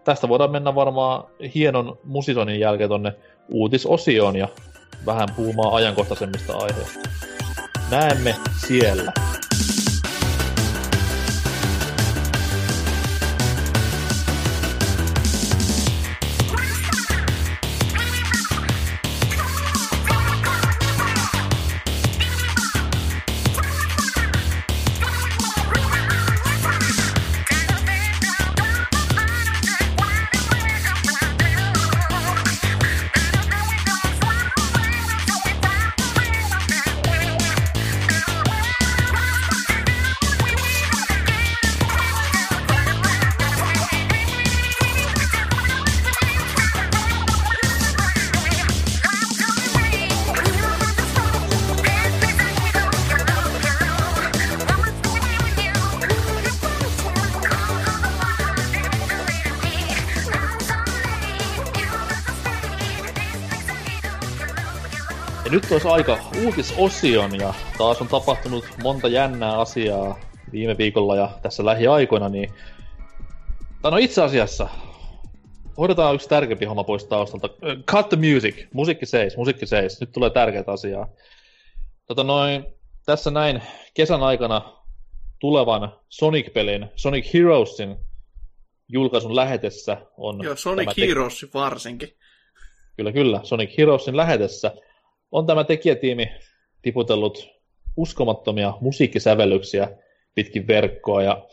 Tästä 0.04 0.28
voidaan 0.28 0.50
mennä 0.50 0.74
varmaan 0.74 1.24
hienon 1.54 1.98
musisoinnin 2.04 2.60
jälkeen 2.60 2.88
tonne 2.88 3.14
uutisosioon 3.48 4.36
ja 4.36 4.48
vähän 5.06 5.28
puhumaan 5.36 5.74
ajankohtaisemmista 5.74 6.56
aiheista. 6.56 7.00
Näemme 7.90 8.36
siellä. 8.56 9.12
Aika 65.96 66.18
uutisosion 66.44 67.40
ja 67.40 67.54
taas 67.78 68.00
on 68.00 68.08
tapahtunut 68.08 68.64
monta 68.82 69.08
jännää 69.08 69.58
asiaa 69.58 70.18
viime 70.52 70.78
viikolla 70.78 71.16
ja 71.16 71.30
tässä 71.42 71.64
lähiaikoina, 71.64 72.28
niin... 72.28 72.52
Tai 73.82 73.90
no 73.90 73.96
itse 73.96 74.22
asiassa, 74.22 74.68
hoidetaan 75.78 76.14
yksi 76.14 76.28
tärkeämpi 76.28 76.64
homma 76.64 76.84
pois 76.84 77.04
taustalta. 77.04 77.48
Cut 77.90 78.08
the 78.08 78.16
music, 78.16 78.66
musiikki 78.72 79.06
seis, 79.06 79.36
musiikki 79.36 79.66
seis, 79.66 80.00
nyt 80.00 80.12
tulee 80.12 80.30
tärkeät 80.30 80.68
asiaa. 80.68 81.08
Tota 82.06 82.24
noin, 82.24 82.66
tässä 83.06 83.30
näin 83.30 83.62
kesän 83.94 84.22
aikana 84.22 84.72
tulevan 85.38 85.92
Sonic-pelin, 86.08 86.86
Sonic 86.96 87.34
Heroesin 87.34 87.96
julkaisun 88.88 89.36
lähetessä 89.36 89.96
on... 90.16 90.44
Joo, 90.44 90.56
Sonic 90.56 90.94
te- 90.94 91.06
Heroes 91.06 91.46
varsinkin. 91.54 92.08
Kyllä, 92.96 93.12
kyllä. 93.12 93.40
Sonic 93.42 93.78
Heroesin 93.78 94.16
lähetessä 94.16 94.72
on 95.32 95.46
tämä 95.46 95.64
tekijätiimi 95.64 96.30
tiputellut 96.82 97.48
uskomattomia 97.96 98.74
musiikkisävellyksiä 98.80 99.88
pitkin 100.34 100.66
verkkoa. 100.66 101.22
Ja 101.22 101.46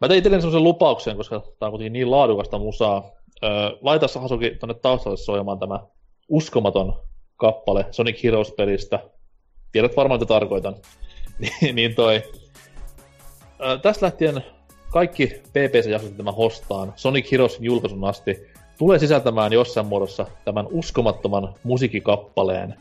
mä 0.00 0.08
tein 0.08 0.18
itselleni 0.18 0.40
sellaisen 0.40 0.64
lupauksen, 0.64 1.16
koska 1.16 1.40
tämä 1.40 1.66
on 1.68 1.72
kuitenkin 1.72 1.92
niin 1.92 2.10
laadukasta 2.10 2.58
musaa. 2.58 3.10
Öö, 3.44 3.50
laita 3.80 4.06
Hasuki 4.20 4.50
tuonne 4.50 4.74
taustalle 4.74 5.16
soimaan 5.16 5.58
tämä 5.58 5.80
uskomaton 6.28 7.02
kappale 7.36 7.86
Sonic 7.90 8.22
Heroes-pelistä. 8.24 9.00
Tiedät 9.72 9.96
varmaan, 9.96 10.20
mitä 10.20 10.28
tarkoitan. 10.28 10.74
Niin- 11.38 11.76
niin 11.76 11.94
toi... 11.94 12.22
Öö, 13.60 13.78
tästä 13.78 14.06
lähtien 14.06 14.44
kaikki 14.90 15.26
PPC-jaksot, 15.26 16.10
mitä 16.10 16.22
mä 16.22 16.32
hostaan, 16.32 16.92
Sonic 16.96 17.32
Heroesin 17.32 17.64
julkaisun 17.64 18.04
asti, 18.04 18.46
tulee 18.78 18.98
sisältämään 18.98 19.52
jossain 19.52 19.86
muodossa 19.86 20.26
tämän 20.44 20.66
uskomattoman 20.70 21.54
musiikkikappaleen, 21.62 22.74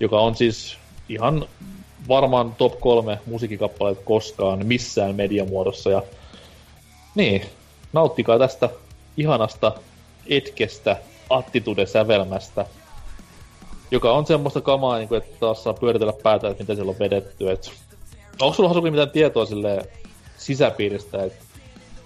joka 0.00 0.20
on 0.20 0.36
siis 0.36 0.76
ihan 1.08 1.48
varmaan 2.08 2.54
top 2.54 2.80
kolme 2.80 3.18
musiikkikappaleet 3.26 3.98
koskaan 4.04 4.66
missään 4.66 5.14
mediamuodossa. 5.14 5.90
Ja 5.90 6.02
niin, 7.14 7.42
nauttikaa 7.92 8.38
tästä 8.38 8.68
ihanasta 9.16 9.72
etkestä, 10.26 10.96
attitude-sävelmästä, 11.30 12.66
joka 13.90 14.12
on 14.12 14.26
semmoista 14.26 14.60
kamaa, 14.60 14.98
niin 14.98 15.08
kuin, 15.08 15.18
että 15.18 15.36
taas 15.40 15.64
saa 15.64 15.74
pyöritellä 15.74 16.12
päätä, 16.22 16.48
että 16.48 16.62
miten 16.62 16.76
siellä 16.76 16.90
on 16.90 16.98
vedetty. 16.98 17.50
Et... 17.50 17.72
Onko 18.40 18.54
sulla 18.54 18.68
Hasuki 18.68 18.90
mitään 18.90 19.10
tietoa 19.10 19.46
sille 19.46 19.88
sisäpiiristä, 20.36 21.24
että 21.24 21.44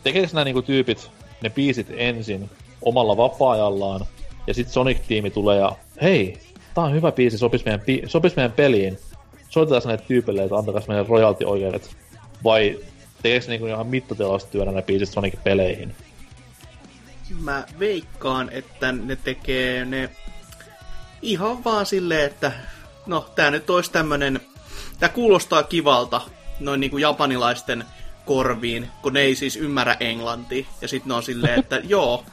tekeekö 0.03 0.29
nämä 0.33 0.45
niinku 0.45 0.63
tyypit 0.63 1.11
ne 1.43 1.51
biisit 1.51 1.87
ensin 1.91 2.51
omalla 2.83 3.17
vapaa-ajallaan, 3.17 4.07
ja 4.47 4.55
sitten 4.55 4.73
Sonic-tiimi 4.73 5.31
tulee 5.31 5.59
ja 5.59 5.77
hei, 6.03 6.39
tää 6.75 6.85
on 6.85 6.95
hyvä 6.95 7.13
biisi, 7.13 7.39
sopis 7.39 7.65
meidän, 7.65 7.81
pi- 7.81 8.03
sopis 8.07 8.37
meidän 8.37 8.53
peliin. 8.53 8.99
Soitetaan 9.49 9.83
näille 9.85 10.05
tyypille, 10.09 10.43
että 10.43 10.57
antakas 10.57 10.89
meille 10.89 11.07
royalty-oikeudet. 11.09 11.97
Vai 12.45 12.79
tekeekö 13.23 13.45
se 13.45 13.51
niinku 13.51 13.67
ihan 13.67 13.87
mittatilastyönä 13.87 14.73
ne 14.73 14.83
biisit 14.83 15.09
Sonic-peleihin? 15.09 15.95
Mä 17.41 17.65
veikkaan, 17.79 18.49
että 18.53 18.93
ne 18.93 19.17
tekee 19.17 19.85
ne 19.85 20.11
ihan 21.23 21.65
vaan 21.65 21.87
silleen, 21.87 22.27
että 22.27 22.53
no 23.07 23.27
tää 23.35 23.51
nyt 23.51 23.71
olisi 23.71 23.93
tämmönen, 23.93 24.41
tää 24.99 25.09
kuulostaa 25.09 25.63
kivalta 25.63 26.21
noin 26.61 26.81
niinku 26.81 26.99
japanilaisten 26.99 27.85
korviin, 28.27 28.91
kun 29.03 29.13
ne 29.13 29.21
ei 29.21 29.35
siis 29.35 29.57
ymmärrä 29.57 29.97
englantia. 30.01 30.67
Ja 30.81 30.89
sit 30.89 31.05
ne 31.05 31.15
on 31.15 31.23
silleen, 31.23 31.59
että 31.59 31.77
joo, 31.85 32.25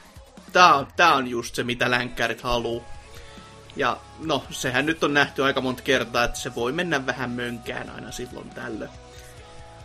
tää 0.53 0.76
on, 0.76 0.88
tää 0.95 1.16
on 1.16 1.28
just 1.28 1.56
se, 1.56 1.64
mitä 1.64 1.91
länkkärit 1.91 2.41
haluu. 2.41 2.84
Ja 3.76 3.98
no, 4.20 4.44
sehän 4.50 4.86
nyt 4.86 5.04
on 5.04 5.14
nähty 5.14 5.44
aika 5.44 5.62
monta 5.62 5.84
kertaa, 5.84 6.24
että 6.24 6.40
se 6.40 6.56
voi 6.56 6.72
mennä 6.72 7.06
vähän 7.06 7.32
mönkään 7.32 7.90
aina 7.90 8.12
silloin 8.12 8.50
tällöin. 8.50 8.92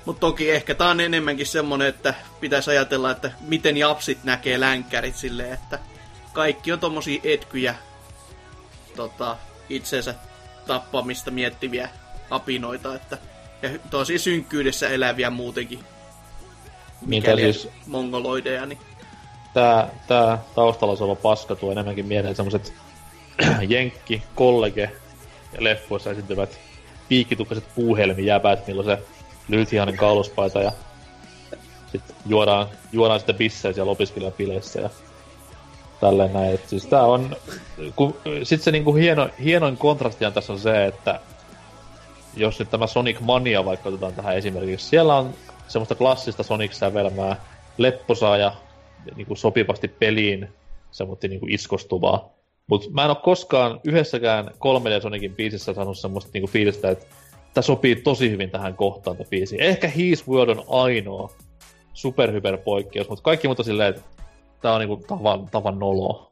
Mutta 0.05 0.21
toki 0.21 0.51
ehkä 0.51 0.75
tää 0.75 0.89
on 0.89 1.01
enemmänkin 1.01 1.47
semmonen, 1.47 1.89
että 1.89 2.15
pitäisi 2.41 2.71
ajatella, 2.71 3.11
että 3.11 3.31
miten 3.41 3.77
japsit 3.77 4.25
näkee 4.25 4.61
länkkärit 4.61 5.17
silleen, 5.17 5.53
että 5.53 5.79
kaikki 6.33 6.73
on 6.73 6.81
tommosia 6.81 7.21
etkyjä, 7.25 7.75
tota, 8.97 9.37
itsensä 9.69 10.15
tappamista 10.67 11.31
miettiviä 11.31 11.89
apinoita, 12.31 12.95
että 12.95 13.19
ja 13.63 13.71
tosi 13.91 14.19
synkkyydessä 14.19 14.89
eläviä 14.89 15.31
muutenkin. 15.31 15.79
Mitä 15.79 17.07
Mikäli 17.07 17.41
siis 17.41 17.69
mongoloideja, 17.87 18.67
niin 18.67 18.79
tää, 19.55 19.89
tää 20.07 20.39
taustalla 20.55 20.97
oleva 21.01 21.15
paska 21.15 21.57
tuo 21.57 21.73
enemmänkin 21.73 22.07
mieleen 22.07 22.37
semmoset 22.37 22.73
jenkki, 23.69 24.23
kollege 24.35 24.91
ja 25.53 25.65
leffoissa 25.65 26.11
esiintyvät 26.11 26.59
piikkitukkaset 27.09 27.65
puuhelmijäbät, 27.75 28.67
niillä 28.67 28.81
on 28.81 28.87
se 28.87 28.99
lyhythihainen 29.49 29.97
kauluspaita 29.97 30.63
ja 30.63 30.73
sit 31.93 32.03
juodaan, 32.27 32.67
juodaan 32.93 33.21
sitten 33.21 33.37
bissejä 33.37 33.73
siellä 33.73 33.93
opiskelijapileissä 33.93 34.81
ja 34.81 34.91
tälleen 36.01 36.33
näin. 36.33 36.55
Et 36.55 36.69
siis 36.69 36.87
tää 36.87 37.05
on, 37.05 37.37
kun, 37.97 38.17
sit 38.43 38.63
se 38.63 38.71
niinku 38.71 38.95
hieno, 38.95 39.29
hienoin 39.45 39.77
kontrastihan 39.77 40.33
tässä 40.33 40.53
on 40.53 40.59
se, 40.59 40.87
että 40.87 41.21
jos 42.37 42.59
nyt 42.59 42.71
tämä 42.71 42.87
Sonic 42.87 43.21
Mania 43.21 43.65
vaikka 43.65 43.89
otetaan 43.89 44.13
tähän 44.13 44.37
esimerkiksi, 44.37 44.87
siellä 44.87 45.17
on 45.17 45.35
semmoista 45.69 45.95
klassista 45.95 46.43
Sonic-sävelmää, 46.43 47.37
lepposaa 47.79 48.37
ja 48.37 48.53
niinku 49.17 49.37
sopivasti 49.37 49.89
peliin 49.89 50.49
semmoista 50.91 51.29
niinku 51.29 51.47
iskostuvaa. 51.49 52.40
Mut 52.71 52.93
mä 52.93 53.05
en 53.05 53.09
oo 53.11 53.15
koskaan 53.15 53.81
yhdessäkään 53.85 54.47
3D 54.47 55.03
Sonicin 55.03 55.35
biisissä 55.35 55.75
saanut 55.75 55.99
semmoista 55.99 56.31
niinku 56.35 56.47
fiilistä, 56.47 56.91
että 56.91 57.07
tämä 57.55 57.63
sopii 57.63 57.97
tosi 57.97 58.31
hyvin 58.31 58.51
tähän 58.51 58.75
kohtaan 58.75 59.17
tämä 59.17 59.29
biisi. 59.31 59.57
Ehkä 59.59 59.89
His 59.89 60.29
World 60.29 60.49
on 60.59 60.65
ainoa 60.69 61.33
superhyper 61.95 62.59
poikkeus, 62.59 63.09
mutta 63.09 63.23
kaikki 63.23 63.49
muuta 63.49 63.63
silleen, 63.63 63.91
että 63.91 64.03
tää 64.63 64.73
on 64.73 64.81
niinku 64.81 65.05
tavan, 65.09 65.47
tavan 65.47 65.79
nolo. 65.79 66.31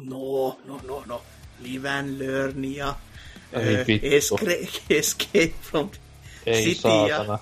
no, 0.00 0.58
no, 0.64 0.80
no, 0.88 1.02
no, 1.06 1.22
live 1.62 1.90
and 1.90 2.18
learn 2.18 2.64
ja 2.64 2.94
Ei 3.52 3.76
ö, 3.76 3.84
vittu. 3.86 4.06
escape, 4.10 4.68
escape 4.90 5.52
from 5.62 5.90
Ei 6.46 6.62
City 6.64 6.88
ja 7.08 7.16
saatana. 7.16 7.38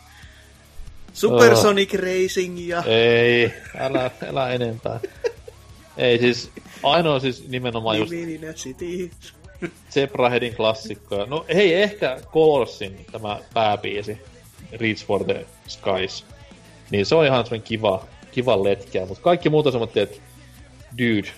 Supersonic 1.13 1.95
Racing 1.95 2.69
ja... 2.69 2.83
Ei, 2.83 3.53
älä, 3.79 4.11
älä 4.29 4.51
enempää. 4.51 5.01
Ei 5.97 6.19
siis, 6.19 6.51
ainoa 6.83 7.21
siis 7.21 7.49
nimenomaan 7.49 7.99
just. 7.99 8.13
Zebraheadin 9.95 10.57
klassikkoja. 10.57 11.27
No 11.27 11.45
hei, 11.55 11.75
ehkä 11.75 12.21
Colorsin 12.33 13.07
tämä 13.13 13.39
pääbiisi, 13.55 14.19
Reach 14.73 15.07
for 15.07 15.25
the 15.25 15.47
Skies. 15.69 16.25
Niin 16.91 17.07
se 17.07 17.15
on 17.15 17.27
ihan 17.27 17.45
semmoinen 17.45 17.69
kiva, 17.69 18.05
kiva 18.33 18.65
letkeä, 18.65 19.07
mutta 19.07 19.23
kaikki 19.23 19.49
muuta 19.49 19.71
semmoinen, 19.71 20.03
että 20.03 20.21
dude, 20.99 21.29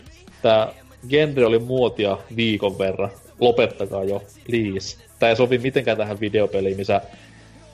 tää 0.42 0.72
genre 1.08 1.46
oli 1.46 1.58
muotia 1.58 2.18
viikon 2.36 2.78
verran. 2.78 3.10
Lopettakaa 3.40 4.04
jo, 4.04 4.22
please. 4.46 4.96
Tää 5.18 5.28
ei 5.28 5.36
sovi 5.36 5.58
mitenkään 5.58 5.96
tähän 5.96 6.20
videopeliin, 6.20 6.76
missä 6.76 7.00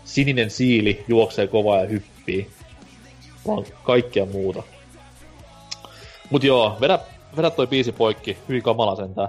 sininen 0.04 0.50
siili 0.50 1.04
juoksee 1.08 1.46
kovaa 1.46 1.80
ja 1.80 1.86
hyppii. 1.86 2.46
Vaan 3.46 3.64
kaikkea 3.82 4.26
muuta. 4.26 4.62
Mut 6.30 6.44
joo, 6.44 6.76
vedä, 6.80 6.98
vedä 7.36 7.50
toi 7.50 7.66
biisi 7.66 7.92
poikki, 7.92 8.36
hyvin 8.48 8.62
kamala 8.62 8.96
sentään. 8.96 9.28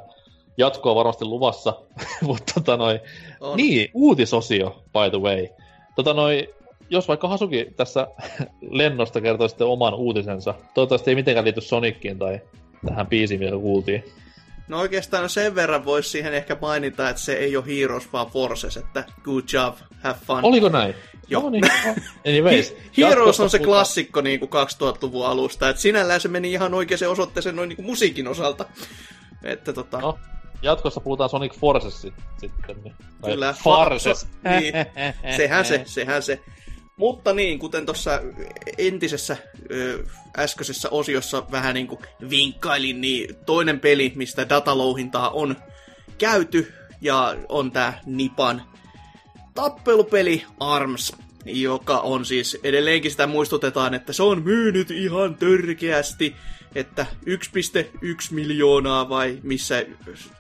Jatkoa 0.58 0.96
varmasti 0.96 1.26
luvassa, 1.26 1.74
mutta 2.28 2.54
tota 2.54 2.78
noi... 2.78 3.00
On. 3.40 3.58
Niin, 3.58 3.90
uutisosio, 3.94 4.84
by 4.94 5.10
the 5.10 5.20
way. 5.20 5.48
Tota 5.96 6.14
noi, 6.14 6.54
jos 6.90 7.08
vaikka 7.08 7.28
Hasuki 7.28 7.68
tässä 7.76 8.08
lennosta 8.70 9.22
kertoo 9.22 9.48
sitten 9.48 9.68
oman 9.68 9.94
uutisensa, 9.94 10.54
toivottavasti 10.74 11.12
ei 11.12 11.16
mitenkään 11.16 11.46
liity 11.46 11.62
Soniciin 11.62 12.20
tai 12.20 12.42
tähän 12.86 13.08
biisiin, 13.08 13.40
mitä 13.40 13.52
kuultiin. 13.52 14.04
No 14.68 14.80
oikeastaan 14.80 15.30
sen 15.30 15.56
verran 15.56 15.86
voisi 15.86 16.10
siihen 16.10 16.34
ehkä 16.34 16.58
mainita, 16.62 17.10
että 17.10 17.22
se 17.22 17.34
ei 17.34 17.58
ole 17.58 17.66
Heroes 17.68 18.14
vaan 18.14 18.28
Forces, 18.28 18.78
että 18.78 19.04
good 19.24 19.44
job, 19.54 19.76
have 20.04 20.18
fun. 20.28 20.40
Oliko 20.46 20.70
näin? 20.70 20.96
Joo. 21.28 21.42
No 21.44 21.50
niin, 21.50 21.62
no. 21.86 21.96
anyways. 22.28 22.76
Heroes 22.98 23.40
on 23.40 23.50
se 23.50 23.58
puhutaan- 23.58 23.70
klassikko 23.76 24.22
niin 24.22 24.40
kuin 24.40 24.50
2000-luvun 24.50 25.26
alusta, 25.28 25.70
että 25.70 25.82
sinällään 25.82 26.22
se 26.22 26.28
meni 26.28 26.52
ihan 26.52 26.74
oikeaan 26.74 27.12
osoitteeseen 27.12 27.56
noin 27.56 27.70
niin 27.70 27.76
kuin 27.76 27.86
musiikin 27.86 28.28
osalta. 28.28 28.66
Että 29.44 29.74
tota, 29.74 29.98
No, 30.02 30.20
jatkossa 30.62 31.00
puhutaan 31.02 31.30
Sonic 31.30 31.54
Forces 31.60 32.02
sit, 32.02 32.14
sitten. 32.38 32.76
niin. 32.84 32.96
Tai 33.22 33.32
Kyllä, 33.32 33.54
Farces. 33.64 34.28
fa- 34.28 34.50
niin, 34.60 34.74
sehän 35.38 35.66
se, 35.66 35.82
sehän 35.86 36.24
se. 36.24 36.40
Mutta 36.96 37.34
niin, 37.34 37.60
kuten 37.60 37.86
tuossa 37.86 38.22
entisessä 38.78 39.38
äskeisessä 40.38 40.90
osiossa 40.90 41.52
vähän 41.52 41.74
niin 41.74 41.88
kuin 41.88 42.00
vinkkailin, 42.30 43.02
niin 43.02 43.36
toinen 43.46 43.80
peli, 43.80 44.14
mistä 44.16 44.50
datalouhintaa 44.50 45.30
on 45.30 45.56
käyty, 46.18 46.74
ja 47.02 47.36
on 47.50 47.72
tää 47.72 48.02
Nipan 48.06 48.62
tappelupeli 49.54 50.44
ARMS, 50.60 51.14
joka 51.46 52.00
on 52.00 52.26
siis 52.26 52.58
edelleenkin 52.64 53.12
sitä 53.12 53.28
muistutetaan, 53.28 53.94
että 53.94 54.14
se 54.14 54.24
on 54.24 54.44
myynyt 54.44 54.92
ihan 54.92 55.36
törkeästi, 55.36 56.36
että 56.76 57.06
1,1 57.26 57.28
miljoonaa 58.32 59.10
vai 59.10 59.40
missä 59.44 59.86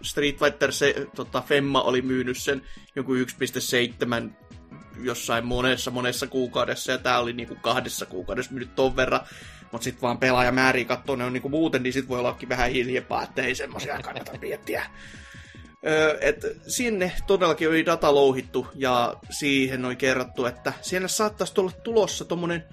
Street 0.01 0.39
Fighter 0.39 0.71
se, 0.71 1.07
tota, 1.15 1.41
Femma 1.41 1.81
oli 1.81 2.01
myynyt 2.01 2.37
sen 2.37 2.61
joku 2.95 3.13
1,7 3.13 4.44
jossain 5.03 5.45
monessa 5.45 5.91
monessa 5.91 6.27
kuukaudessa, 6.27 6.91
ja 6.91 6.97
tää 6.97 7.19
oli 7.19 7.33
niinku 7.33 7.55
kahdessa 7.61 8.05
kuukaudessa 8.05 8.51
myynyt 8.51 8.75
ton 8.75 8.95
verran, 8.95 9.21
mutta 9.71 9.83
sitten 9.83 10.01
vaan 10.01 10.17
pelaajamääriä 10.17 10.85
katsoo 10.85 11.15
ne 11.15 11.23
on 11.23 11.33
niinku 11.33 11.49
muuten, 11.49 11.83
niin 11.83 11.93
sit 11.93 12.09
voi 12.09 12.19
ollakin 12.19 12.49
vähän 12.49 12.71
hiljempaa, 12.71 13.23
että 13.23 13.41
ei 13.41 13.55
semmosia 13.55 13.99
kannata 14.01 14.31
miettiä. 14.41 14.85
Öö, 15.87 16.17
et 16.21 16.45
sinne 16.67 17.11
todellakin 17.27 17.69
oli 17.69 17.85
data 17.85 18.15
louhittu 18.15 18.67
ja 18.75 19.15
siihen 19.29 19.85
oli 19.85 19.95
kerrottu, 19.95 20.45
että 20.45 20.73
siellä 20.81 21.07
saattaisi 21.07 21.53
olla 21.57 21.71
tulossa 21.71 22.25
tommonen 22.25 22.63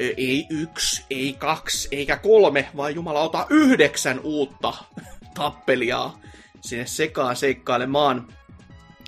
ö, 0.00 0.14
ei 0.16 0.46
yksi, 0.50 1.04
ei 1.10 1.36
kaksi, 1.38 1.88
eikä 1.92 2.16
kolme, 2.16 2.68
vaan 2.76 2.94
jumalauta 2.94 3.46
yhdeksän 3.50 4.20
uutta 4.20 4.74
tappelijaa 5.34 6.20
sinne 6.60 6.86
sekaan 6.86 7.36
seikkailemaan. 7.36 8.28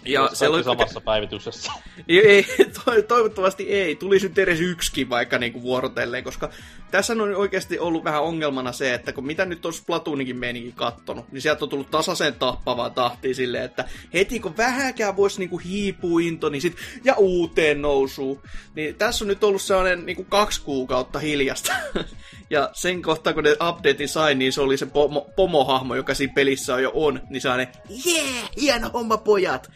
Ja 0.07 0.31
se 0.33 0.49
oli 0.49 0.65
samassa 0.65 1.01
päivityksessä. 1.01 1.73
ei, 2.09 2.47
to, 2.85 3.03
toivottavasti 3.09 3.73
ei. 3.73 3.97
Tulisi 3.97 4.29
nyt 4.29 4.39
edes 4.39 4.61
yksikin 4.61 5.11
vaikka 5.11 5.39
niinku 5.39 5.63
vuorotelleen, 5.63 6.25
koska 6.25 6.51
tässä 6.91 7.13
on 7.13 7.21
oikeasti 7.21 7.79
ollut 7.79 8.05
vähän 8.05 8.23
ongelmana 8.23 8.73
se, 8.73 8.95
että 8.95 9.13
kun 9.13 9.27
mitä 9.27 9.45
nyt 9.45 9.67
on 9.67 9.73
Splatoonikin 9.73 10.37
meininkin 10.37 10.73
kattonut, 10.73 11.33
niin 11.33 11.43
sieltä 11.43 11.65
on 11.65 11.69
tullut 11.69 11.91
tasaisen 11.91 12.35
tappavaa 12.35 12.91
tahtiin 12.91 13.35
silleen, 13.35 13.65
että 13.65 13.85
heti 14.15 14.41
kun 14.41 14.57
vähäkään 14.57 15.17
voisi 15.17 15.39
niinku 15.39 15.59
hiipua 15.59 16.21
into, 16.21 16.49
niin 16.49 16.63
sit, 16.63 16.77
ja 17.05 17.15
uuteen 17.15 17.83
nousuu. 17.83 18.43
Niin 18.75 18.95
tässä 18.95 19.25
on 19.25 19.29
nyt 19.29 19.45
ollut 19.45 19.63
sellainen 19.63 20.07
niinku 20.07 20.25
kaksi 20.25 20.61
kuukautta 20.61 21.19
hiljasta. 21.19 21.73
ja 22.51 22.71
sen 22.73 23.03
kohtaa, 23.03 23.33
kun 23.33 23.45
ne 23.45 23.57
updatein 23.69 24.09
sai, 24.09 24.35
niin 24.35 24.53
se 24.53 24.61
oli 24.61 24.77
se 24.77 24.87
pomo, 24.87 25.27
pomohahmo, 25.37 25.95
joka 25.95 26.15
siinä 26.15 26.33
pelissä 26.35 26.75
on 26.75 26.83
jo 26.83 26.91
on, 26.95 27.21
niin 27.31 27.41
sellainen, 27.41 27.69
yeah, 28.07 28.51
hieno 28.61 28.91
homma 28.95 29.17
pojat! 29.17 29.71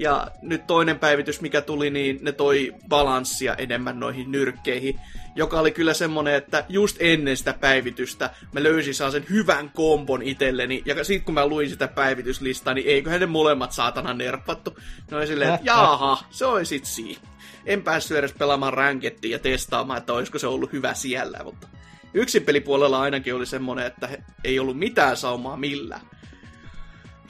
Ja 0.00 0.26
nyt 0.42 0.66
toinen 0.66 0.98
päivitys, 0.98 1.40
mikä 1.40 1.60
tuli, 1.60 1.90
niin 1.90 2.18
ne 2.22 2.32
toi 2.32 2.74
balanssia 2.88 3.54
enemmän 3.54 4.00
noihin 4.00 4.32
nyrkkeihin, 4.32 5.00
joka 5.34 5.60
oli 5.60 5.70
kyllä 5.70 5.94
semmonen, 5.94 6.34
että 6.34 6.64
just 6.68 6.96
ennen 7.00 7.36
sitä 7.36 7.54
päivitystä 7.60 8.30
mä 8.52 8.62
löysin 8.62 8.94
saan 8.94 9.12
sen 9.12 9.26
hyvän 9.30 9.70
kombon 9.70 10.22
itselleni, 10.22 10.82
ja 10.84 11.04
sit 11.04 11.24
kun 11.24 11.34
mä 11.34 11.46
luin 11.46 11.70
sitä 11.70 11.88
päivityslistaa, 11.88 12.74
niin 12.74 12.86
eiköhän 12.86 13.20
ne 13.20 13.26
molemmat 13.26 13.72
saatana 13.72 14.14
nerppattu. 14.14 14.76
Ne 15.10 15.16
oli 15.16 15.26
silleen, 15.26 15.54
että 15.54 15.66
jaaha, 15.66 16.24
se 16.30 16.46
on 16.46 16.66
sit 16.66 16.84
siinä. 16.84 17.20
En 17.66 17.82
päässyt 17.82 18.16
edes 18.16 18.32
pelaamaan 18.32 18.74
rankettia 18.74 19.30
ja 19.30 19.38
testaamaan, 19.38 19.98
että 19.98 20.12
olisiko 20.12 20.38
se 20.38 20.46
ollut 20.46 20.72
hyvä 20.72 20.94
siellä, 20.94 21.40
mutta 21.44 21.68
yksin 22.14 22.42
pelipuolella 22.42 23.00
ainakin 23.00 23.34
oli 23.34 23.46
semmonen, 23.46 23.86
että 23.86 24.08
ei 24.44 24.58
ollut 24.58 24.78
mitään 24.78 25.16
saumaa 25.16 25.56
millään 25.56 26.00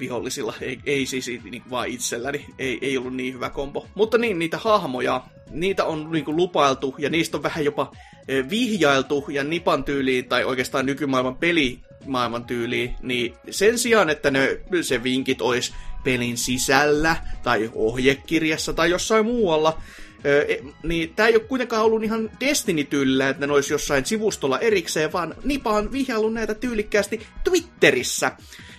vihollisilla, 0.01 0.55
ei, 0.61 0.81
ei 0.87 1.07
siis 1.07 1.27
niin 1.27 1.63
vaan 1.71 1.89
itselläni, 1.89 2.47
ei, 2.59 2.79
ei 2.83 2.99
ollut 2.99 3.15
niin 3.15 3.35
hyvä 3.35 3.51
kombo. 3.51 3.87
Mutta 3.95 4.19
niin, 4.19 4.39
niitä 4.39 4.59
hahmoja, 4.59 5.23
niitä 5.51 5.85
on 5.85 6.13
niin 6.13 6.25
kuin 6.25 6.37
lupailtu, 6.37 6.95
ja 6.99 7.11
niistä 7.11 7.37
on 7.37 7.43
vähän 7.43 7.65
jopa 7.65 7.93
eh, 8.29 8.51
vihjailtu, 8.51 9.25
ja 9.29 9.45
Nipan 9.45 9.85
tyyliin, 9.85 10.25
tai 10.29 10.45
oikeastaan 10.45 10.87
nykymaailman 10.87 11.37
pelimaailman 11.37 12.45
tyyliin, 12.45 12.95
niin 13.03 13.35
sen 13.51 13.79
sijaan, 13.79 14.11
että 14.11 14.31
ne, 14.31 14.61
se 14.83 15.03
vinkit 15.03 15.43
olisi 15.43 15.73
pelin 16.05 16.37
sisällä, 16.37 17.17
tai 17.43 17.71
ohjekirjassa, 17.75 18.73
tai 18.73 18.91
jossain 18.91 19.25
muualla, 19.25 19.79
Öö, 20.27 20.45
e- 20.49 20.61
niin 20.83 21.15
tämä 21.15 21.29
ei 21.29 21.35
ole 21.35 21.45
kuitenkaan 21.45 21.85
ollut 21.85 22.03
ihan 22.03 22.31
Destiny-tyylillä, 22.41 23.29
että 23.29 23.47
ne 23.47 23.53
olisi 23.53 23.75
jossain 23.75 24.07
sivustolla 24.07 24.59
erikseen, 24.59 25.13
vaan 25.13 25.35
Nipa 25.45 25.71
on 25.71 25.93
vihjaillut 25.93 26.33
näitä 26.33 26.55
tyylikkäästi 26.55 27.27
Twitterissä, 27.45 28.33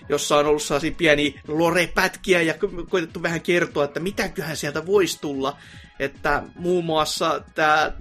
jossa 0.08 0.36
on 0.36 0.46
ollut 0.46 0.62
sellaisia 0.62 0.92
pieniä 0.96 1.40
lore-pätkiä 1.48 2.42
ja 2.42 2.52
ko- 2.52 2.86
koitettu 2.88 3.22
vähän 3.22 3.40
kertoa, 3.40 3.84
että 3.84 4.00
mitäköhän 4.00 4.56
sieltä 4.56 4.86
voisi 4.86 5.20
tulla. 5.20 5.56
Että 5.98 6.42
muun 6.56 6.84
muassa 6.84 7.42
tämä, 7.54 7.92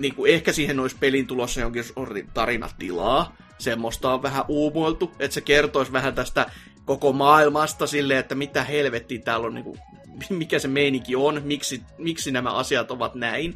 niin 0.00 0.14
kuin 0.14 0.32
ehkä 0.32 0.52
siihen 0.52 0.80
olisi 0.80 0.96
pelin 1.00 1.26
tulossa 1.26 1.60
jonkin 1.60 1.84
sortin 1.84 2.30
tarinatilaa, 2.34 3.36
semmoista 3.58 4.14
on 4.14 4.22
vähän 4.22 4.44
uumoiltu, 4.48 5.12
että 5.18 5.34
se 5.34 5.40
kertoisi 5.40 5.92
vähän 5.92 6.14
tästä 6.14 6.46
koko 6.84 7.12
maailmasta 7.12 7.86
silleen, 7.86 8.20
että 8.20 8.34
mitä 8.34 8.64
helvettiä 8.64 9.18
täällä 9.18 9.46
on, 9.46 9.54
niin 9.54 9.64
kuin, 9.64 9.78
mikä 10.30 10.58
se 10.58 10.68
meininki 10.68 11.16
on, 11.16 11.40
miksi, 11.44 11.82
miksi 11.98 12.32
nämä 12.32 12.52
asiat 12.52 12.90
ovat 12.90 13.14
näin. 13.14 13.54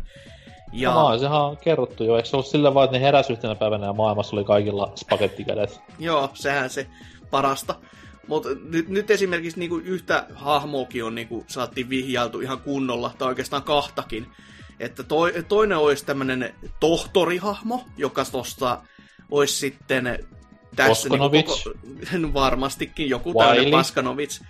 Ja... 0.72 0.94
No, 0.94 1.18
sehän 1.18 1.40
on 1.40 1.56
kerrottu 1.56 2.04
jo. 2.04 2.16
Eikö 2.16 2.28
se 2.28 2.36
ollut 2.36 2.46
sillä 2.46 2.74
vaan, 2.74 2.84
että 2.84 2.98
ne 2.98 3.04
heräsi 3.04 3.32
yhtenä 3.32 3.54
päivänä 3.54 3.86
ja 3.86 3.92
maailmassa 3.92 4.36
oli 4.36 4.44
kaikilla 4.44 4.92
spagettikädet? 4.96 5.80
Joo, 5.98 6.30
sehän 6.34 6.70
se 6.70 6.86
parasta. 7.30 7.74
Mutta 8.26 8.48
nyt, 8.64 8.88
nyt 8.88 9.10
esimerkiksi 9.10 9.58
niinku 9.58 9.76
yhtä 9.76 10.26
hahmoakin 10.34 11.04
on 11.04 11.14
niinku, 11.14 11.44
saattiin 11.46 11.88
vihjailtu 11.88 12.40
ihan 12.40 12.60
kunnolla, 12.60 13.14
tai 13.18 13.28
oikeastaan 13.28 13.62
kahtakin. 13.62 14.26
Että 14.80 15.02
toi, 15.02 15.32
toinen 15.48 15.78
olisi 15.78 16.04
tämmöinen 16.04 16.54
tohtorihahmo, 16.80 17.84
joka 17.96 18.24
tuosta 18.24 18.82
olisi 19.30 19.54
sitten 19.54 20.26
tässä 20.76 21.08
niin 21.08 21.44
koko, 21.44 22.34
varmastikin 22.40 23.10
joku 23.10 23.34
tämmöinen 23.34 23.70
Paskanovits 23.70 24.40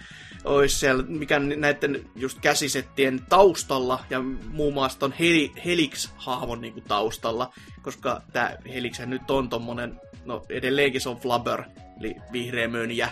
olisi 0.44 0.78
siellä, 0.78 1.02
mikä 1.02 1.38
näiden 1.38 2.10
just 2.16 2.38
käsisettien 2.40 3.20
taustalla 3.28 4.04
ja 4.10 4.20
muun 4.50 4.74
muassa 4.74 4.98
ton 4.98 5.12
Hel- 5.12 5.60
Helix-hahmon 5.64 6.60
niin 6.60 6.84
taustalla, 6.88 7.52
koska 7.82 8.22
tämä 8.32 8.56
Helix 8.68 9.00
nyt 9.00 9.30
on 9.30 9.48
tommonen, 9.48 10.00
no 10.24 10.42
edelleenkin 10.48 11.00
se 11.00 11.08
on 11.08 11.16
Flubber, 11.16 11.62
eli 12.00 12.16
vihreä 12.32 12.68
mönjä, 12.68 13.08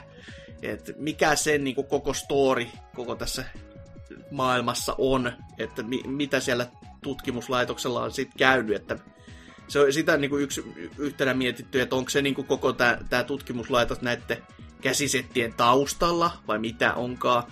että 0.62 0.92
mikä 0.96 1.36
sen 1.36 1.64
niin 1.64 1.74
kuin 1.74 1.86
koko 1.86 2.14
story 2.14 2.66
koko 2.94 3.14
tässä 3.14 3.44
maailmassa 4.30 4.94
on, 4.98 5.32
että 5.58 5.82
mi- 5.82 6.02
mitä 6.06 6.40
siellä 6.40 6.66
tutkimuslaitoksella 7.02 8.02
on 8.02 8.12
sitten 8.12 8.38
käynyt, 8.38 8.76
että 8.76 8.98
se 9.68 9.80
on 9.80 9.92
sitä 9.92 10.16
niin 10.16 10.30
kuin 10.30 10.42
yksi 10.42 10.64
yhtenä 10.98 11.34
mietitty, 11.34 11.80
että 11.80 11.96
onko 11.96 12.10
se 12.10 12.22
niin 12.22 12.34
kuin 12.34 12.46
koko 12.46 12.72
tämä 12.72 13.24
tutkimuslaitos 13.26 14.00
näiden 14.00 14.42
käsisettien 14.80 15.54
taustalla, 15.54 16.30
vai 16.48 16.58
mitä 16.58 16.94
onkaan. 16.94 17.42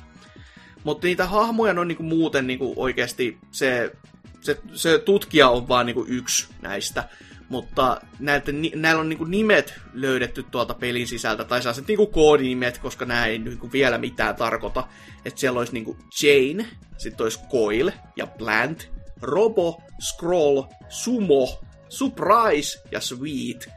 Mutta 0.84 1.06
niitä 1.06 1.26
hahmoja 1.26 1.80
on 1.80 1.88
niin 1.88 1.96
kuin 1.96 2.06
muuten 2.06 2.46
niin 2.46 2.58
kuin 2.58 2.72
oikeasti 2.76 3.38
se, 3.50 3.92
se, 4.40 4.60
se 4.74 4.98
tutkija 4.98 5.48
on 5.48 5.68
vaan 5.68 5.86
niin 5.86 5.94
kuin 5.94 6.08
yksi 6.08 6.48
näistä. 6.62 7.08
Mutta 7.48 8.00
näitä, 8.18 8.52
näillä 8.74 9.00
on 9.00 9.08
niinku 9.08 9.24
nimet 9.24 9.74
löydetty 9.92 10.42
tuolta 10.42 10.74
pelin 10.74 11.06
sisältä, 11.06 11.44
tai 11.44 11.62
sellaiset 11.62 11.88
niinku 11.88 12.06
koodinimet, 12.06 12.78
koska 12.78 13.04
nämä 13.04 13.26
ei 13.26 13.38
niinku 13.38 13.72
vielä 13.72 13.98
mitään 13.98 14.36
tarkoita. 14.36 14.88
Että 15.24 15.40
siellä 15.40 15.58
olisi 15.58 15.72
niinku 15.72 15.96
Jane, 16.22 16.66
sitten 16.98 17.24
olisi 17.24 17.40
Coil 17.52 17.90
ja 18.16 18.26
Plant, 18.26 18.90
Robo, 19.22 19.82
Scroll, 20.00 20.62
Sumo, 20.88 21.60
Surprise 21.88 22.82
ja 22.90 23.00
Sweet. 23.00 23.68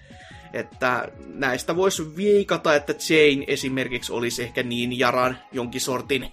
Että 0.53 1.11
näistä 1.33 1.75
voisi 1.75 2.15
viikata, 2.15 2.75
että 2.75 2.93
Jane 2.93 3.45
esimerkiksi 3.47 4.13
olisi 4.13 4.43
ehkä 4.43 4.63
niin 4.63 4.99
Jaran 4.99 5.37
jonkin 5.51 5.81
sortin 5.81 6.31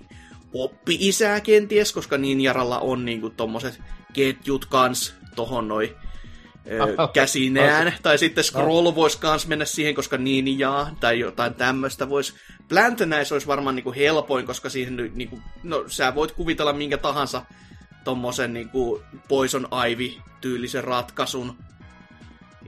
oppi-isää 0.54 1.40
kenties, 1.40 1.92
koska 1.92 2.18
niin 2.18 2.40
Jaralla 2.40 2.78
on 2.78 3.04
niinku 3.04 3.30
tommoset 3.30 3.80
ketjut 4.12 4.64
kans 4.64 5.14
tohon 5.36 5.68
noin 5.68 5.90
käsinään. 7.12 7.92
Tai 8.02 8.18
sitten 8.18 8.44
Scroll 8.44 8.94
voisi 8.94 9.18
kans 9.18 9.46
mennä 9.46 9.64
siihen, 9.64 9.94
koska 9.94 10.16
niin 10.16 10.58
ja 10.58 10.86
tai 11.00 11.20
jotain 11.20 11.54
tämmöistä 11.54 12.08
voisi. 12.08 12.34
Plant 12.68 13.00
näissä 13.00 13.34
olisi 13.34 13.46
varmaan 13.46 13.76
niinku 13.76 13.92
helpoin, 13.96 14.46
koska 14.46 14.68
siihen 14.68 15.10
niinku, 15.14 15.38
no 15.62 15.84
sä 15.86 16.14
voit 16.14 16.32
kuvitella 16.32 16.72
minkä 16.72 16.98
tahansa 16.98 17.42
tommosen 18.04 18.52
niinku 18.52 19.02
Poison 19.28 19.68
Ivy-tyylisen 19.88 20.84
ratkaisun. 20.84 21.56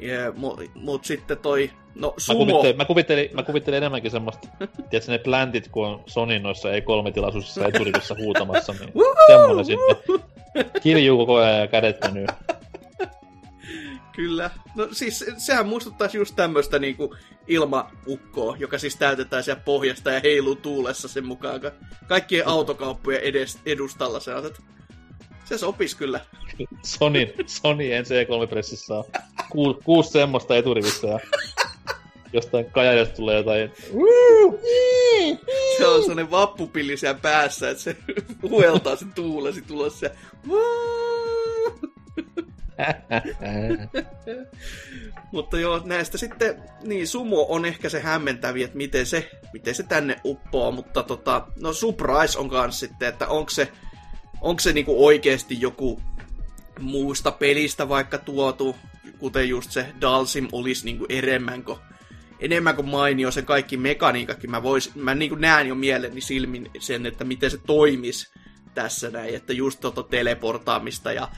Yeah, 0.02 0.35
mut, 0.35 0.60
mut 0.74 1.05
sitten 1.05 1.39
toi, 1.39 1.70
no 1.94 2.14
sumo... 2.16 2.44
Mä 2.44 2.44
kuvittelin, 2.44 2.77
mä 2.77 2.85
kuvittelin, 2.85 3.31
mä 3.32 3.43
kuvittelin 3.43 3.77
enemmänkin 3.77 4.10
semmoista, 4.10 4.48
tiedätkö 4.90 5.12
ne 5.12 5.18
plantit, 5.18 5.68
kun 5.68 5.86
on 5.86 6.02
Sony 6.06 6.39
noissa 6.39 6.73
ei 6.73 6.82
kolme 6.82 7.12
tilaisuuksissa 7.12 7.66
eturivissa 7.66 8.14
huutamassa, 8.18 8.73
niin 8.73 8.93
semmoinen 9.27 9.64
sitten. 9.64 10.24
Kiljuu 10.82 11.18
koko 11.18 11.36
ajan 11.36 11.60
ja 11.60 11.66
kädet 11.66 11.97
menee. 12.05 12.27
Kyllä. 14.16 14.51
No 14.74 14.88
siis 14.93 15.24
sehän 15.36 15.66
muistuttaisi 15.66 16.18
just 16.18 16.36
tämmöistä 16.36 16.78
niinku 16.78 17.16
ilmaukkoa, 17.47 18.56
joka 18.59 18.78
siis 18.78 18.97
täytetään 18.97 19.44
siellä 19.44 19.62
pohjasta 19.64 20.10
ja 20.10 20.20
heiluu 20.20 20.56
tuulessa 20.56 21.09
sen 21.09 21.26
mukaan. 21.26 21.60
Kaikkien 22.09 22.48
autokauppojen 22.48 23.22
edes, 23.22 23.59
edustalla 23.66 24.20
sellaiset. 24.20 24.60
Se 25.44 25.59
sopis 25.59 25.94
kyllä. 25.94 26.20
Sony, 26.82 27.34
Sony 27.47 27.84
NC3-pressissä 27.84 28.94
on 28.94 29.05
ku, 29.51 29.74
kuusi 29.84 30.10
semmoista 30.10 30.56
eturivissä 30.56 31.06
ja 31.06 31.20
jostain 32.32 32.70
kajajasta 32.70 33.16
tulee 33.16 33.36
jotain... 33.36 33.72
Se 35.76 35.86
on 35.86 36.01
sellainen 36.01 36.30
vappupilli 36.30 36.97
siellä 36.97 37.20
päässä, 37.22 37.70
että 37.70 37.82
se 37.82 37.97
hueltaa 38.43 38.97
sen 38.97 39.12
tuulesi 39.12 39.62
tulossa 39.62 40.06
ja... 40.06 40.12
Mutta 45.32 45.61
joo, 45.61 45.82
näistä 45.85 46.19
sitten, 46.19 46.62
niin 46.82 47.09
Sumo 47.09 47.47
on 47.48 47.65
ehkä 47.65 47.89
se 47.89 48.01
hämmentävi, 48.01 48.62
että 48.62 48.77
miten 48.77 49.07
se, 49.07 49.31
miten 49.53 49.74
se 49.74 49.82
tänne 49.82 50.20
uppoo, 50.24 50.73
mutta 50.73 51.03
tota, 51.03 51.47
no 51.61 51.73
Surprise 51.73 52.39
on 52.39 52.48
kanssa 52.48 52.86
sitten, 52.86 53.09
että 53.09 53.28
onko 53.28 53.51
se, 53.51 53.73
onko 54.40 54.61
se 54.61 54.73
niinku 54.73 55.07
oikeasti 55.07 55.61
joku 55.61 56.01
muusta 56.81 57.31
pelistä 57.31 57.89
vaikka 57.89 58.19
tuotu, 58.19 58.77
kuten 59.19 59.48
just 59.48 59.70
se 59.70 59.86
Dalsim 60.01 60.48
olisi 60.53 60.85
niinku 60.85 61.07
enemmän 61.09 61.65
kuin, 61.65 61.78
enemmän 62.40 62.77
kuin 62.77 62.89
mainio 62.89 63.31
se 63.31 63.43
kaikki 63.43 63.77
mekaniikakin. 63.77 64.51
Mä, 64.51 64.62
vois, 64.62 64.94
mä 64.94 65.15
niinku 65.15 65.36
näen 65.36 65.66
jo 65.66 65.74
mieleni 65.74 66.20
silmin 66.20 66.70
sen, 66.78 67.07
että 67.07 67.24
miten 67.24 67.51
se 67.51 67.59
toimisi 67.66 68.32
tässä 68.74 69.11
näin, 69.11 69.35
että 69.35 69.53
just 69.53 69.81
tota 69.81 70.03
teleportaamista 70.03 71.12
ja 71.12 71.28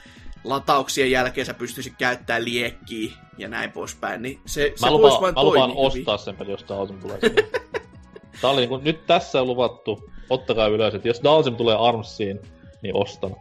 latauksien 0.43 1.11
jälkeen 1.11 1.45
sä 1.45 1.53
pystyisit 1.53 1.93
käyttämään 1.97 2.45
liekkiä 2.45 3.11
ja 3.37 3.47
näin 3.47 3.71
poispäin, 3.71 4.21
niin 4.21 4.39
se, 4.45 4.73
se 4.75 4.85
mä 4.85 4.91
lupaan, 4.91 5.21
vain 5.21 5.33
mä 5.33 5.43
lupaan 5.43 5.71
ostaa 5.75 6.17
sen 6.17 6.35
peli, 6.35 6.51
jos 6.51 6.65
Dalsim 6.69 6.99
tulee 6.99 7.19
Tää 8.41 8.49
oli 8.49 8.67
niin 8.67 8.83
nyt 8.83 9.05
tässä 9.05 9.41
on 9.41 9.47
luvattu, 9.47 10.09
ottakaa 10.29 10.67
ylös, 10.67 10.93
että 10.93 11.07
jos 11.07 11.21
Dalsim 11.23 11.55
tulee 11.55 11.75
Armsiin, 11.75 12.39
niin 12.81 12.95
ostan. 12.95 13.35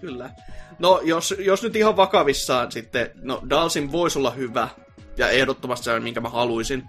Kyllä. 0.00 0.30
No, 0.78 1.00
jos, 1.04 1.34
jos 1.38 1.62
nyt 1.62 1.76
ihan 1.76 1.96
vakavissaan 1.96 2.72
sitten, 2.72 3.10
no 3.22 3.42
Dalsim 3.50 3.92
voisi 3.92 4.18
olla 4.18 4.30
hyvä, 4.30 4.68
ja 5.16 5.28
ehdottomasti 5.28 5.84
se 5.84 5.92
on, 5.92 6.02
minkä 6.02 6.20
mä 6.20 6.28
haluaisin, 6.28 6.84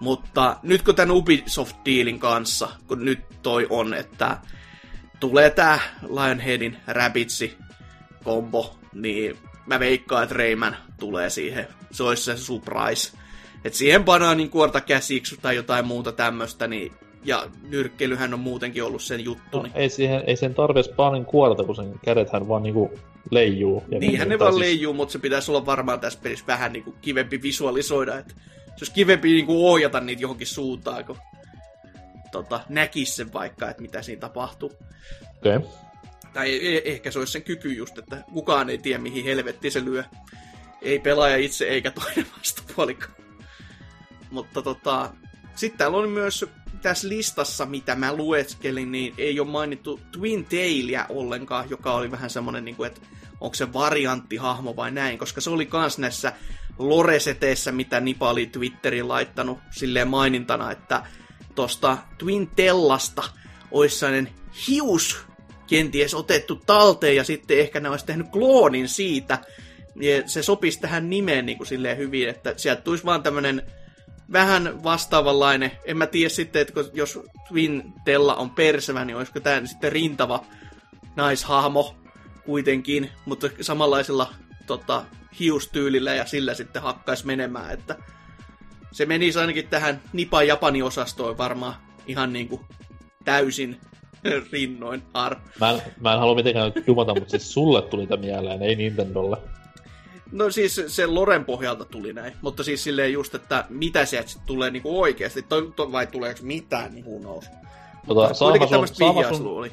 mutta 0.00 0.56
nyt 0.62 0.82
kun 0.82 0.94
tämän 0.94 1.16
Ubisoft-diilin 1.16 2.18
kanssa, 2.18 2.68
kun 2.88 3.04
nyt 3.04 3.20
toi 3.42 3.66
on, 3.70 3.94
että 3.94 4.38
tulee 5.20 5.50
tää 5.50 5.78
Lionheadin 6.02 6.76
Rabbitsi 6.86 7.56
kombo 8.24 8.79
niin 8.94 9.36
mä 9.66 9.80
veikkaan, 9.80 10.22
että 10.22 10.34
Rayman 10.34 10.76
tulee 11.00 11.30
siihen. 11.30 11.66
Se 11.90 12.02
olisi 12.02 12.22
se 12.22 12.36
surprise. 12.36 13.16
Että 13.64 13.78
siihen 13.78 14.04
banaanin 14.04 14.50
kuorta 14.50 14.80
käsiksi 14.80 15.36
tai 15.42 15.56
jotain 15.56 15.86
muuta 15.86 16.12
tämmöistä, 16.12 16.66
niin 16.66 16.92
ja 17.24 17.46
nyrkkeilyhän 17.68 18.34
on 18.34 18.40
muutenkin 18.40 18.84
ollut 18.84 19.02
sen 19.02 19.24
juttu. 19.24 19.56
No, 19.56 19.62
niin... 19.62 19.72
ei, 19.74 19.88
siihen, 19.88 20.22
ei 20.26 20.36
sen 20.36 20.54
tarvitse 20.54 20.92
panin 20.92 21.24
kuorta, 21.24 21.64
kun 21.64 21.76
sen 21.76 21.94
kädethän 22.04 22.48
vaan 22.48 22.62
niinku 22.62 22.90
leijuu. 23.30 23.84
Ja 23.88 23.98
Niinhän 23.98 24.28
ne 24.28 24.38
vaan 24.38 24.52
siis... 24.52 24.60
leijuu, 24.60 24.94
mutta 24.94 25.12
se 25.12 25.18
pitäisi 25.18 25.50
olla 25.50 25.66
varmaan 25.66 26.00
tässä 26.00 26.18
pelissä 26.22 26.44
vähän 26.46 26.72
niinku 26.72 26.94
kivempi 27.00 27.42
visualisoida. 27.42 28.18
Että 28.18 28.34
se 28.66 28.72
olisi 28.80 28.92
kivempi 28.92 29.32
niinku 29.32 29.68
ohjata 29.68 30.00
niitä 30.00 30.22
johonkin 30.22 30.46
suuntaan, 30.46 31.04
kun 31.04 31.16
tota, 32.32 32.60
näkisi 32.68 33.12
sen 33.12 33.32
vaikka, 33.32 33.70
että 33.70 33.82
mitä 33.82 34.02
siinä 34.02 34.20
tapahtuu. 34.20 34.72
Okei. 35.38 35.56
Okay. 35.56 35.70
Tai 36.32 36.74
e- 36.74 36.82
ehkä 36.84 37.10
se 37.10 37.18
olisi 37.18 37.32
sen 37.32 37.42
kyky 37.42 37.72
just, 37.72 37.98
että 37.98 38.24
kukaan 38.32 38.70
ei 38.70 38.78
tiedä 38.78 38.98
mihin 38.98 39.24
helvetti 39.24 39.70
se 39.70 39.84
lyö. 39.84 40.04
Ei 40.82 40.98
pelaaja 40.98 41.36
itse 41.36 41.64
eikä 41.64 41.90
toinen 41.90 42.26
vastapuolikaan. 42.38 43.14
Mutta 44.30 44.62
tota, 44.62 45.10
sitten 45.54 45.78
täällä 45.78 45.98
on 45.98 46.08
myös 46.08 46.44
tässä 46.82 47.08
listassa, 47.08 47.66
mitä 47.66 47.94
mä 47.94 48.16
lueskelin, 48.16 48.92
niin 48.92 49.14
ei 49.18 49.40
ole 49.40 49.48
mainittu 49.48 50.00
Twin 50.12 50.44
Tailia 50.44 51.06
ollenkaan, 51.08 51.70
joka 51.70 51.92
oli 51.94 52.10
vähän 52.10 52.30
semmonen, 52.30 52.64
niin 52.64 52.76
kuin, 52.76 52.86
että 52.86 53.00
onko 53.40 53.54
se 53.54 53.72
varianttihahmo 53.72 54.76
vai 54.76 54.90
näin, 54.90 55.18
koska 55.18 55.40
se 55.40 55.50
oli 55.50 55.66
kans 55.66 55.98
näissä 55.98 56.32
loreseteissä, 56.78 57.72
mitä 57.72 58.00
Nipa 58.00 58.30
oli 58.30 58.46
Twitterin 58.46 59.08
laittanut 59.08 59.58
silleen 59.70 60.08
mainintana, 60.08 60.70
että 60.70 61.02
tosta 61.54 61.98
Twin 62.18 62.50
Tellasta 62.56 63.22
olisi 63.70 63.98
sellainen 63.98 64.34
hius 64.68 65.18
kenties 65.70 66.14
otettu 66.14 66.56
talteen 66.66 67.16
ja 67.16 67.24
sitten 67.24 67.58
ehkä 67.58 67.80
ne 67.80 67.88
olisi 67.88 68.06
tehnyt 68.06 68.28
kloonin 68.28 68.88
siitä. 68.88 69.38
Ja 70.00 70.28
se 70.28 70.42
sopisi 70.42 70.80
tähän 70.80 71.10
nimeen 71.10 71.46
niin 71.46 71.58
kuin 71.58 71.66
silleen 71.66 71.96
hyvin, 71.96 72.28
että 72.28 72.54
sieltä 72.56 72.82
tulisi 72.82 73.04
vaan 73.04 73.22
tämmönen 73.22 73.62
vähän 74.32 74.82
vastaavanlainen. 74.82 75.70
En 75.84 75.96
mä 75.96 76.06
tiedä 76.06 76.28
sitten, 76.28 76.62
että 76.62 76.80
jos 76.92 77.18
Twin 77.48 77.92
Tella 78.04 78.34
on 78.34 78.50
persevä, 78.50 79.04
niin 79.04 79.16
olisiko 79.16 79.40
tämä 79.40 79.66
sitten 79.66 79.92
rintava 79.92 80.44
naishahmo 81.16 81.96
kuitenkin, 82.44 83.10
mutta 83.24 83.50
samanlaisella 83.60 84.34
tota, 84.66 85.04
hiustyylillä 85.40 86.14
ja 86.14 86.26
sillä 86.26 86.54
sitten 86.54 86.82
hakkaisi 86.82 87.26
menemään, 87.26 87.70
että 87.70 87.96
se 88.92 89.06
menisi 89.06 89.38
ainakin 89.38 89.68
tähän 89.68 90.02
Nipa 90.12 90.42
Japani-osastoon 90.42 91.38
varmaan 91.38 91.74
ihan 92.06 92.32
niinku 92.32 92.64
täysin 93.24 93.80
rinnoin 94.52 95.02
ar. 95.14 95.36
Mä 95.60 95.70
en, 95.70 95.82
mä 96.00 96.12
en 96.12 96.18
halua 96.18 96.34
mitenkään 96.34 96.72
nyt 96.74 96.86
jumata, 96.86 97.14
mutta 97.14 97.30
siis 97.30 97.52
sulle 97.52 97.82
tuli 97.82 98.06
tämä 98.06 98.20
mieleen, 98.20 98.62
ei 98.62 98.76
Nintendolle. 98.76 99.36
No 100.32 100.50
siis 100.50 100.82
se 100.86 101.06
Loren 101.06 101.44
pohjalta 101.44 101.84
tuli 101.84 102.12
näin, 102.12 102.32
mutta 102.42 102.62
siis 102.62 102.84
silleen 102.84 103.12
just, 103.12 103.34
että 103.34 103.64
mitä 103.68 104.04
sieltä 104.04 104.30
tulee 104.46 104.70
niinku 104.70 105.00
oikeasti, 105.00 105.42
to, 105.42 105.60
to, 105.62 105.92
vai 105.92 106.06
tuleeko 106.06 106.40
mitään, 106.42 106.94
niin 106.94 107.04
who 107.04 107.18
knows. 107.18 107.44
Tota, 108.06 108.20
Mutta 108.20 108.34
saama 108.34 108.66
sun, 108.66 108.88
saama 108.88 109.22
sun, 109.22 109.46
oli. 109.46 109.70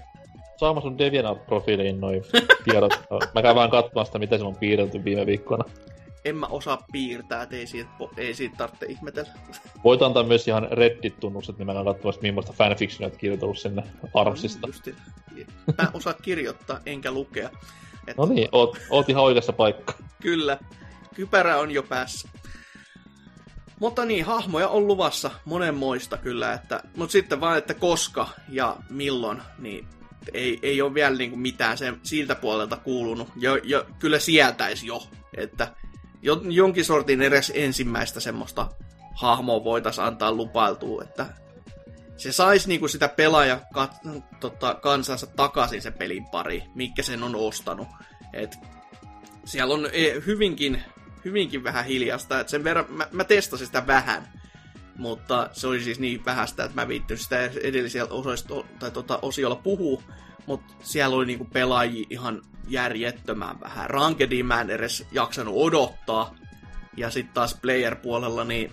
saama 0.57 0.81
sun 0.81 0.97
Deviana-profiiliin 0.97 2.01
noin 2.01 2.23
tiedot. 2.63 2.93
Mä 3.35 3.41
käyn 3.41 3.55
vaan 3.55 3.71
katsomaan 3.71 4.05
sitä, 4.05 4.19
mitä 4.19 4.37
se 4.37 4.43
on 4.43 4.55
piirretty 4.55 5.03
viime 5.03 5.25
viikkoina. 5.25 5.63
En 6.27 6.35
mä 6.35 6.45
osaa 6.45 6.85
piirtää, 6.91 7.43
et 7.43 7.53
ei 7.53 7.67
siitä, 7.67 7.89
ei 8.17 8.33
siitä 8.33 8.55
tarvitse 8.57 8.85
ihmetellä. 8.85 9.29
Voit 9.83 10.01
antaa 10.01 10.23
myös 10.23 10.47
ihan 10.47 10.67
Reddit-tunnukset, 10.71 11.57
niin 11.57 11.67
käyn 11.67 11.85
katsomaan, 11.85 12.15
millaista 12.21 12.53
fanfictionia 12.53 13.17
kirjoitellut 13.17 13.57
sinne 13.57 13.83
Armsista. 14.13 14.67
Just, 14.67 14.87
mä 15.77 15.91
osaa 15.93 16.13
kirjoittaa 16.13 16.79
enkä 16.85 17.11
lukea. 17.11 17.49
Et 18.07 18.17
No 18.17 18.25
niin, 18.25 18.49
oot, 18.51 18.77
oot 18.89 19.09
ihan 19.09 19.23
oikeassa 19.23 19.53
paikka. 19.53 19.93
Kyllä, 20.21 20.57
kypärä 21.15 21.57
on 21.57 21.71
jo 21.71 21.83
päässä. 21.83 22.29
Mutta 23.79 24.05
niin, 24.05 24.25
hahmoja 24.25 24.67
on 24.67 24.87
luvassa 24.87 25.31
monenmoista 25.45 26.17
kyllä, 26.17 26.53
että, 26.53 26.83
mutta 26.95 27.11
sitten 27.11 27.39
vaan, 27.39 27.57
että 27.57 27.73
koska 27.73 28.27
ja 28.49 28.75
milloin, 28.89 29.41
niin 29.59 29.87
ei, 30.33 30.59
ei 30.61 30.81
ole 30.81 30.93
vielä 30.93 31.15
niin 31.17 31.29
kuin 31.29 31.39
mitään 31.39 31.77
sen, 31.77 31.99
siltä 32.03 32.35
puolelta 32.35 32.77
kuulunut. 32.77 33.29
Jo, 33.35 33.55
jo, 33.55 33.85
kyllä 33.99 34.19
sieltäisi 34.19 34.87
jo, 34.87 35.03
että 35.37 35.67
jonkin 36.49 36.85
sortin 36.85 37.21
edes 37.21 37.51
ensimmäistä 37.55 38.19
semmoista 38.19 38.69
hahmoa 39.13 39.63
voitaisiin 39.63 40.05
antaa 40.07 40.31
lupailtua, 40.31 41.03
että 41.03 41.25
se 42.17 42.31
saisi 42.31 42.67
niinku 42.67 42.87
sitä 42.87 43.07
pelaaja 43.07 43.61
kat, 43.73 43.91
tota, 44.39 44.73
kansansa 44.73 45.27
takaisin 45.27 45.81
se 45.81 45.91
pelin 45.91 46.25
pari, 46.25 46.63
mikä 46.75 47.03
sen 47.03 47.23
on 47.23 47.35
ostanut. 47.35 47.87
Et 48.33 48.57
siellä 49.45 49.73
on 49.73 49.89
e, 49.93 50.13
hyvinkin, 50.25 50.83
hyvinkin 51.25 51.63
vähän 51.63 51.85
hiljasta, 51.85 52.39
että 52.39 52.51
sen 52.51 52.63
verran, 52.63 52.85
mä, 52.89 53.07
mä 53.11 53.23
testasin 53.23 53.67
sitä 53.67 53.87
vähän, 53.87 54.27
mutta 54.95 55.49
se 55.53 55.67
oli 55.67 55.83
siis 55.83 55.99
niin 55.99 56.25
vähäistä, 56.25 56.63
että 56.63 56.81
mä 56.81 56.87
viittyin 56.87 57.17
sitä 57.17 57.43
edellisellä 57.43 58.13
osiolla, 58.13 58.67
tai 58.79 58.91
tota, 58.91 59.19
osiolla 59.21 59.55
puhua, 59.55 60.03
mutta 60.47 60.73
siellä 60.83 61.15
oli 61.15 61.25
niinku 61.25 61.45
pelaajia 61.45 62.07
ihan 62.09 62.41
järjettömän 62.67 63.59
vähän. 63.61 63.89
Rankediin 63.89 64.45
mä 64.45 64.61
en 64.61 64.69
edes 64.69 65.05
jaksanut 65.11 65.53
odottaa, 65.57 66.35
ja 66.97 67.09
sitten 67.09 67.33
taas 67.33 67.57
player-puolella, 67.61 68.43
niin, 68.43 68.71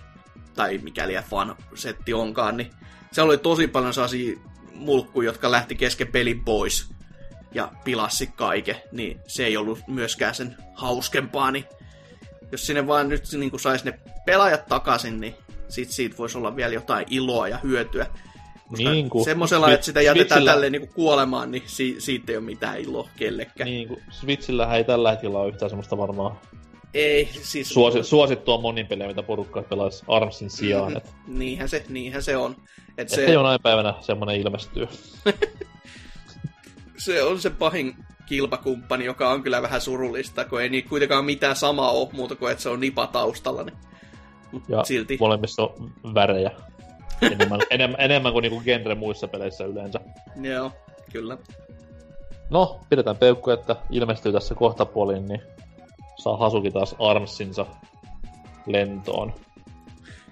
tai 0.55 0.77
mikäli 0.77 1.13
fan-setti 1.29 2.13
onkaan, 2.13 2.57
niin 2.57 2.71
siellä 3.11 3.29
oli 3.29 3.37
tosi 3.37 3.67
paljon 3.67 3.93
sellaisia 3.93 4.39
mulkkuja, 4.73 5.25
jotka 5.25 5.51
lähti 5.51 5.75
kesken 5.75 6.07
pelin 6.07 6.45
pois 6.45 6.89
ja 7.53 7.71
pilassi 7.83 8.27
kaiken, 8.27 8.75
niin 8.91 9.19
se 9.27 9.45
ei 9.45 9.57
ollut 9.57 9.79
myöskään 9.87 10.35
sen 10.35 10.57
hauskempaa, 10.73 11.51
niin 11.51 11.65
jos 12.51 12.67
sinne 12.67 12.87
vaan 12.87 13.09
nyt 13.09 13.23
niin 13.37 13.59
saisi 13.59 13.85
ne 13.85 13.99
pelaajat 14.25 14.65
takaisin, 14.65 15.19
niin 15.19 15.35
sit 15.69 15.91
siitä 15.91 16.17
voisi 16.17 16.37
olla 16.37 16.55
vielä 16.55 16.73
jotain 16.73 17.05
iloa 17.09 17.47
ja 17.47 17.57
hyötyä. 17.57 18.07
Niin 18.77 19.09
kuin 19.09 19.25
Semmoisella, 19.25 19.71
että 19.71 19.85
sitä 19.85 20.01
jätetään 20.01 20.39
Switchillä- 20.41 20.51
tälleen 20.51 20.71
niin 20.71 20.87
kuolemaan, 20.87 21.51
niin 21.51 21.63
si- 21.65 21.95
siitä 21.99 22.31
ei 22.31 22.37
ole 22.37 22.45
mitään 22.45 22.79
iloa 22.79 23.09
kellekään. 23.15 23.69
Niin 23.69 23.87
kuin 23.87 23.99
Switchillähän 24.09 24.77
ei 24.77 24.83
tällä 24.83 25.11
hetkellä 25.11 25.39
ole 25.39 25.47
yhtään 25.47 25.69
semmoista 25.69 25.97
varmaan 25.97 26.39
Ei, 26.93 27.29
siis... 27.41 27.69
suosi, 27.69 28.03
suosittua 28.03 28.61
monin 28.61 28.87
pelejä, 28.87 29.07
mitä 29.07 29.23
porukka 29.23 29.61
pelaisi 29.61 30.03
Armsin 30.07 30.49
sijaan. 30.49 30.91
Mm, 30.91 30.97
Et, 30.97 31.11
niinhän, 31.27 31.69
se, 31.69 31.85
niinhän 31.89 32.23
se 32.23 32.37
on. 32.37 32.55
Et 32.97 33.09
se... 33.09 33.21
Ehkä 33.21 33.33
jonain 33.33 33.59
päivänä 33.63 33.93
semmonen 34.01 34.35
ilmestyy. 34.41 34.87
se 36.97 37.23
on 37.23 37.39
se 37.41 37.49
pahin 37.49 37.95
kilpakumppani, 38.25 39.05
joka 39.05 39.29
on 39.29 39.43
kyllä 39.43 39.61
vähän 39.61 39.81
surullista, 39.81 40.45
kun 40.45 40.61
ei 40.61 40.69
niin 40.69 40.89
kuitenkaan 40.89 41.25
mitään 41.25 41.55
samaa 41.55 41.91
ole 41.91 42.09
muuta 42.11 42.35
kuin, 42.35 42.51
että 42.51 42.61
se 42.63 42.69
on 42.69 42.79
nipa 42.79 43.07
taustalla. 43.07 43.63
Niin. 43.63 43.77
Mut 44.51 44.63
Ja 44.69 44.83
silti. 44.83 45.17
molemmissa 45.19 45.61
on 45.63 45.91
värejä. 46.13 46.51
Enemmän, 47.21 47.59
enemmän, 47.69 48.01
enemmän 48.01 48.33
kuin 48.33 48.43
niinku 48.43 48.61
genre 48.61 48.95
muissa 48.95 49.27
peleissä 49.27 49.65
yleensä. 49.65 49.99
Joo, 50.41 50.71
kyllä. 51.11 51.37
No, 52.49 52.79
pidetään 52.89 53.17
peukku, 53.17 53.49
että 53.51 53.75
ilmestyy 53.89 54.31
tässä 54.31 54.55
kohtapuoliin, 54.55 55.25
niin 55.27 55.41
saa 56.15 56.37
Hasuki 56.37 56.71
taas 56.71 56.95
Armsinsa 56.99 57.65
lentoon. 58.65 59.33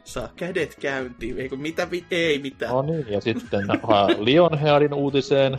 Saa 0.03 0.29
kädet 0.35 0.75
käyntiin. 0.75 1.39
Eikö 1.39 1.55
mitä? 1.55 1.91
vi- 1.91 2.05
Ei 2.11 2.39
mitään. 2.39 2.71
No 2.73 2.81
niin, 2.81 3.05
ja 3.09 3.21
sitten 3.21 3.61
Lionheadin 4.19 4.93
uutiseen. 4.93 5.57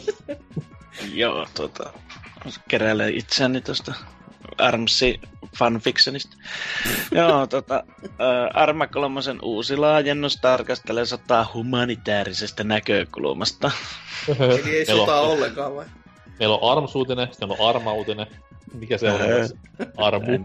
Joo, 1.15 1.47
tota, 1.55 1.93
keräilen 2.69 3.15
itseäni 3.15 3.61
tuosta 3.61 3.95
Armsi 4.59 5.21
fanfictionista. 5.59 6.37
Joo, 7.11 7.47
tota, 7.47 7.85
Arma 8.55 8.87
3 8.87 9.21
uusi 9.43 9.77
laajennus 9.77 10.37
tarkastelee 10.37 11.05
sotaa 11.07 11.51
humanitaarisesta 11.55 12.65
näkökulmasta. 12.65 13.71
Eli 14.29 14.77
ei 14.77 14.85
Meillä 14.87 14.93
on- 14.93 14.99
sotaa 15.09 15.21
ollenkaan 15.21 15.75
vai? 15.77 15.85
Meillä 16.39 16.57
on 16.57 16.73
Arms-uutinen, 16.73 17.29
sitten 17.31 17.51
on 17.51 17.69
Arma-uutinen. 17.69 18.27
Mikä 18.75 18.99
se 18.99 19.11
on? 19.13 19.21
Öö. 19.21 19.47
Armu. 19.97 20.39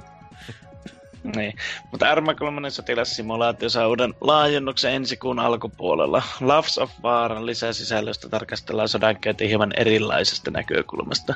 Niin, 1.35 1.53
mutta 1.91 2.09
Arma 2.09 2.33
3 2.33 2.69
sotilassimulaatio 2.69 3.69
saa 3.69 3.87
uuden 3.87 4.13
laajennuksen 4.21 4.93
ensi 4.93 5.17
kuun 5.17 5.39
alkupuolella. 5.39 6.23
Loves 6.41 6.77
of 6.77 6.91
Varan 7.03 7.45
lisäsisällöstä 7.45 8.29
tarkastellaan 8.29 8.89
sodankäynti 8.89 9.47
hieman 9.47 9.73
erilaisesta 9.77 10.51
näkökulmasta. 10.51 11.33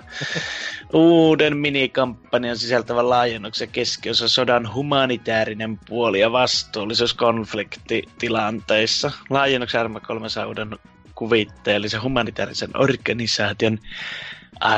Uuden 0.94 1.58
minikampanjan 1.58 2.58
sisältävän 2.58 3.10
laajennuksen 3.10 3.70
keskiössä 3.70 4.28
sodan 4.28 4.74
humanitaarinen 4.74 5.80
puoli 5.88 6.20
ja 6.20 6.32
vastuullisuus 6.32 7.14
konfliktitilanteissa. 7.14 9.12
Laajennuksen 9.30 9.82
Arma 9.82 10.00
3 10.00 10.30
saa 10.30 10.48
uuden 10.48 10.78
kuvitteellisen 11.16 12.02
humanitaarisen 12.02 12.70
organisaation 12.78 13.80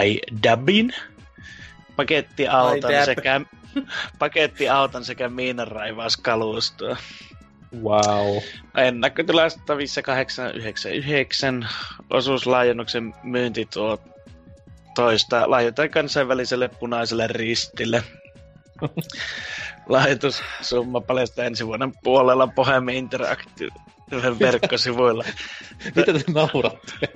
IDABin 0.03 0.93
pakettiauton 1.95 2.91
sekä 3.05 3.41
pakettiauton 4.19 5.05
sekä 5.05 5.29
miinanraivauskalustoa. 5.29 6.97
Wow. 7.83 8.37
Ennakkotilastavissa 8.77 10.01
899 10.01 11.69
osuuslaajennuksen 12.09 13.13
myyntituotoista 13.23 15.43
lahjoitetaan 15.45 15.89
kansainväliselle 15.89 16.67
punaiselle 16.67 17.27
ristille. 17.27 18.03
Lahjoitussumma 19.89 21.01
paljastaa 21.01 21.45
ensi 21.45 21.67
vuoden 21.67 21.93
puolella 22.03 22.47
Bohemian 22.47 22.97
Interactive 22.97 23.71
verkkosivuilla. 24.39 25.23
Mitä 25.95 26.13
te 26.13 26.23
nauratte? 26.33 27.07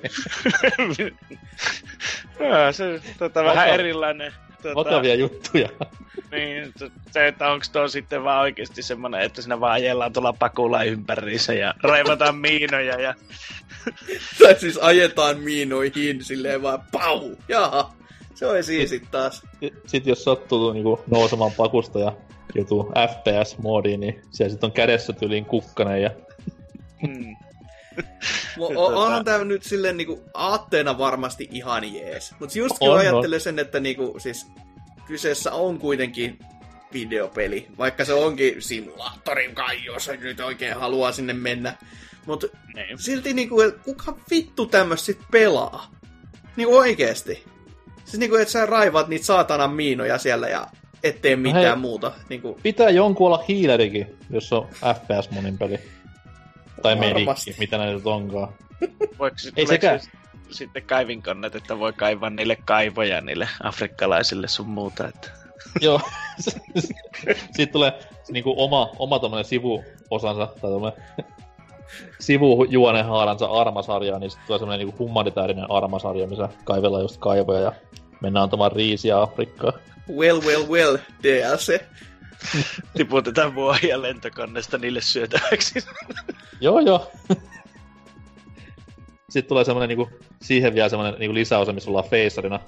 Se 2.72 3.00
tota, 3.18 3.44
vähän 3.44 3.68
erilainen. 3.68 4.32
Tota, 4.62 4.74
Vakavia 4.74 5.14
juttuja. 5.14 5.68
niin, 6.30 6.72
se- 7.12 7.26
että 7.28 7.48
onko 7.52 7.64
tuo 7.72 7.88
sitten 7.88 8.24
vaan 8.24 8.40
oikeasti 8.40 8.82
semmoinen, 8.82 9.20
että 9.20 9.42
siinä 9.42 9.60
vaan 9.60 9.72
ajellaan 9.72 10.12
tuolla 10.12 10.32
pakulla 10.32 10.82
ympäriinsä 10.82 11.52
ja 11.54 11.74
raivataan 11.82 12.36
miinoja 12.46 13.00
ja 13.00 13.14
Tai 14.42 14.54
siis 14.58 14.78
ajetaan 14.78 15.38
miinoihin 15.40 16.24
silleen 16.24 16.62
vaan 16.62 16.82
pau. 16.92 17.30
Jaha. 17.48 17.92
Se 18.34 18.46
oli 18.46 18.62
siisit 18.62 19.10
taas. 19.10 19.42
Sitten 19.86 20.10
jos 20.10 20.24
sattuu 20.24 20.72
niinku 20.72 21.00
nousemaan 21.10 21.52
pakusta 21.56 21.98
ja 21.98 22.12
joutuu 22.54 22.92
FPS-moodiin, 23.08 24.00
niin 24.00 24.22
siellä 24.30 24.50
sitten 24.50 24.68
on 24.68 24.72
kädessä 24.72 25.12
tyyliin 25.12 25.44
kukkanen 25.44 26.02
ja 26.02 26.10
mm, 27.08 27.24
Tota- 27.24 27.36
o- 27.36 27.49
onhan 28.76 29.24
tämä 29.24 29.44
nyt 29.44 29.62
silleen 29.62 29.96
niinku 29.96 30.22
aatteena 30.34 30.98
varmasti 30.98 31.48
ihan 31.50 31.94
jees. 31.94 32.34
Mutta 32.40 32.58
just 32.58 32.78
kun 32.78 32.98
ajattelee 32.98 33.40
sen, 33.40 33.58
että 33.58 33.80
niinku 33.80 34.14
siis 34.18 34.46
kyseessä 35.06 35.52
on 35.52 35.78
kuitenkin 35.78 36.38
videopeli, 36.92 37.66
vaikka 37.78 38.04
se 38.04 38.12
onkin 38.12 38.62
simulaattori 38.62 39.52
kai, 39.54 39.84
jos 39.84 40.10
nyt 40.20 40.40
oikein 40.40 40.76
haluaa 40.76 41.12
sinne 41.12 41.32
mennä. 41.32 41.74
Mutta 42.26 42.46
niin. 42.74 42.98
silti 42.98 43.34
niinku, 43.34 43.56
kuka 43.84 44.16
vittu 44.30 44.66
tämmöistä 44.66 45.06
sit 45.06 45.18
pelaa? 45.30 45.90
Niinku 46.56 46.76
oikeesti. 46.76 47.44
Siis 48.04 48.18
niinku, 48.18 48.36
että 48.36 48.52
sä 48.52 48.66
raivaat 48.66 49.08
niitä 49.08 49.24
saatanan 49.24 49.72
miinoja 49.72 50.18
siellä 50.18 50.48
ja 50.48 50.66
ettei 51.02 51.36
mitään 51.36 51.64
hei. 51.64 51.76
muuta. 51.76 52.12
Niinku, 52.28 52.58
pitää 52.62 52.90
jonkun 52.90 53.26
olla 53.26 53.44
hiilerikin, 53.48 54.16
jos 54.30 54.52
on 54.52 54.68
FPS-monin 54.84 55.58
peli. 55.58 55.80
Tai 56.82 56.94
medikki, 56.96 57.54
mitä 57.58 57.78
näitä 57.78 58.10
onkaan. 58.10 58.48
Voiko 59.18 59.38
sit, 59.38 59.58
Ei 59.58 59.66
sekään. 59.66 60.00
sit- 60.00 60.10
sitten 60.50 60.82
kaivinkonnat, 60.82 61.54
että 61.54 61.78
voi 61.78 61.92
kaivaa 61.92 62.30
niille 62.30 62.56
kaivoja 62.64 63.20
niille 63.20 63.48
afrikkalaisille 63.62 64.48
sun 64.48 64.68
muuta. 64.68 65.08
Että... 65.08 65.30
Joo. 65.80 66.00
Sitten 67.50 67.68
tulee 67.72 67.92
niinku 68.30 68.54
oma, 68.56 68.90
oma 68.98 69.18
tommonen 69.18 69.44
sivu 69.44 69.84
osansa, 70.10 70.46
tai 70.46 70.70
tämmönen 70.70 70.92
sivujuonehaaransa 72.20 73.46
armasarjaa, 73.46 74.18
niin 74.18 74.30
sitten 74.30 74.46
tulee 74.46 74.58
semmoinen 74.58 74.86
niinku 74.86 75.04
humanitaarinen 75.04 75.70
armasarja, 75.70 76.26
missä 76.26 76.48
kaivellaan 76.64 77.02
just 77.02 77.16
kaivoja 77.20 77.60
ja 77.60 77.72
mennään 78.20 78.42
antamaan 78.42 78.72
riisiä 78.72 79.22
Afrikkaan. 79.22 79.72
Well, 80.16 80.40
well, 80.40 80.66
well, 80.68 80.96
DLC. 81.22 81.82
Tiputetaan 82.96 83.54
vuohia 83.54 84.02
lentokonnesta 84.02 84.78
niille 84.78 85.00
syötäväksi. 85.00 85.86
joo, 86.60 86.80
joo. 86.80 87.12
Sitten 89.30 89.48
tulee 89.48 89.64
semmoinen 89.64 89.88
niinku, 89.88 90.10
siihen 90.42 90.74
vielä 90.74 90.88
semmoinen 90.88 91.20
niinku 91.20 91.34
lisäosa, 91.34 91.72
missä 91.72 91.90
ollaan 91.90 92.08
feissarina 92.08 92.60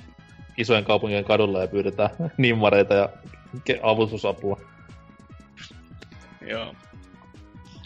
isojen 0.58 0.84
kaupunkien 0.84 1.24
kadulla 1.24 1.60
ja 1.60 1.68
pyydetään 1.68 2.10
nimmareita 2.36 2.94
ja 2.94 3.08
avustusapua. 3.82 4.60
Joo. 6.40 6.74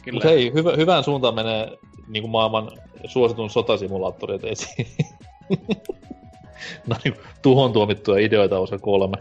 Kyllä. 0.05 0.17
Mutta 0.17 0.29
hei, 0.29 0.53
hyvä, 0.55 0.73
hyvään 0.77 1.05
suuntaan 1.05 1.35
menee 1.35 1.79
niin 2.09 2.23
kuin 2.23 2.31
maailman 2.31 2.71
suositun 3.05 3.51
sotasimulaattori, 3.51 4.35
että 4.35 4.47
ei 4.47 4.87
no, 6.87 6.97
niin, 7.05 7.17
tuhon 7.43 7.73
tuomittuja 7.73 8.27
ideoita 8.27 8.59
osa 8.59 8.79
kolme. 8.79 9.17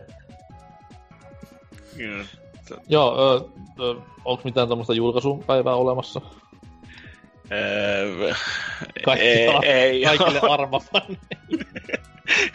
Yeah. 2.72 2.84
Joo, 2.90 3.16
ö, 3.20 3.42
ö, 3.84 3.96
onko 4.26 4.42
mitään 4.44 4.70
tämmöistä 4.70 4.94
julkaisupäivää 4.94 5.76
olemassa? 5.76 6.22
Öö, 7.52 8.34
Kaikki 9.06 9.26
ei, 9.26 9.50
ei 9.64 10.04
kaikille 10.04 10.42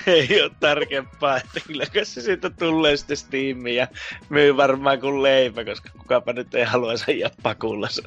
ei 0.06 0.42
ole 0.42 0.50
tärkeämpää, 0.60 1.36
että 1.36 1.60
kyllä 1.66 1.84
se 2.02 2.20
siitä 2.20 2.50
tulee 2.50 2.96
sitten 2.96 3.16
Steamiin 3.16 3.76
ja 3.76 3.86
myy 4.28 4.56
varmaan 4.56 5.00
kuin 5.00 5.22
leipä, 5.22 5.64
koska 5.64 5.90
kukapa 5.98 6.32
nyt 6.32 6.54
ei 6.54 6.64
halua 6.64 6.96
saada 6.96 7.30
pakullansa. 7.42 8.02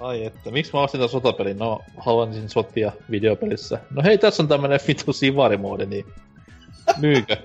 Ai 0.00 0.24
että, 0.24 0.50
miksi 0.50 0.72
mä 0.74 0.80
ostin 0.80 0.98
tämän 0.98 1.08
sotapelin? 1.08 1.58
No, 1.58 1.80
haluaisin 1.96 2.48
sotia 2.48 2.92
videopelissä. 3.10 3.78
No 3.90 4.02
hei, 4.02 4.18
tässä 4.18 4.42
on 4.42 4.48
tämmönen 4.48 4.80
vitu 4.88 5.12
sivarimoodi, 5.12 5.86
niin 5.86 6.06
myykö? 7.00 7.36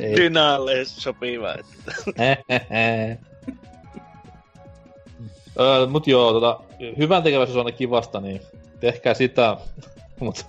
Ei. 0.00 0.16
Dynaalle 0.16 0.84
sopiva. 0.84 1.54
Että. 1.54 1.92
öö, 5.60 5.86
mut 5.86 6.06
joo, 6.06 6.32
tota, 6.32 6.60
hyvän 6.98 7.22
tekeväisyys 7.22 7.56
on 7.56 7.72
kivasta, 7.72 8.20
niin 8.20 8.40
tehkää 8.80 9.14
sitä, 9.14 9.56
mut 10.20 10.46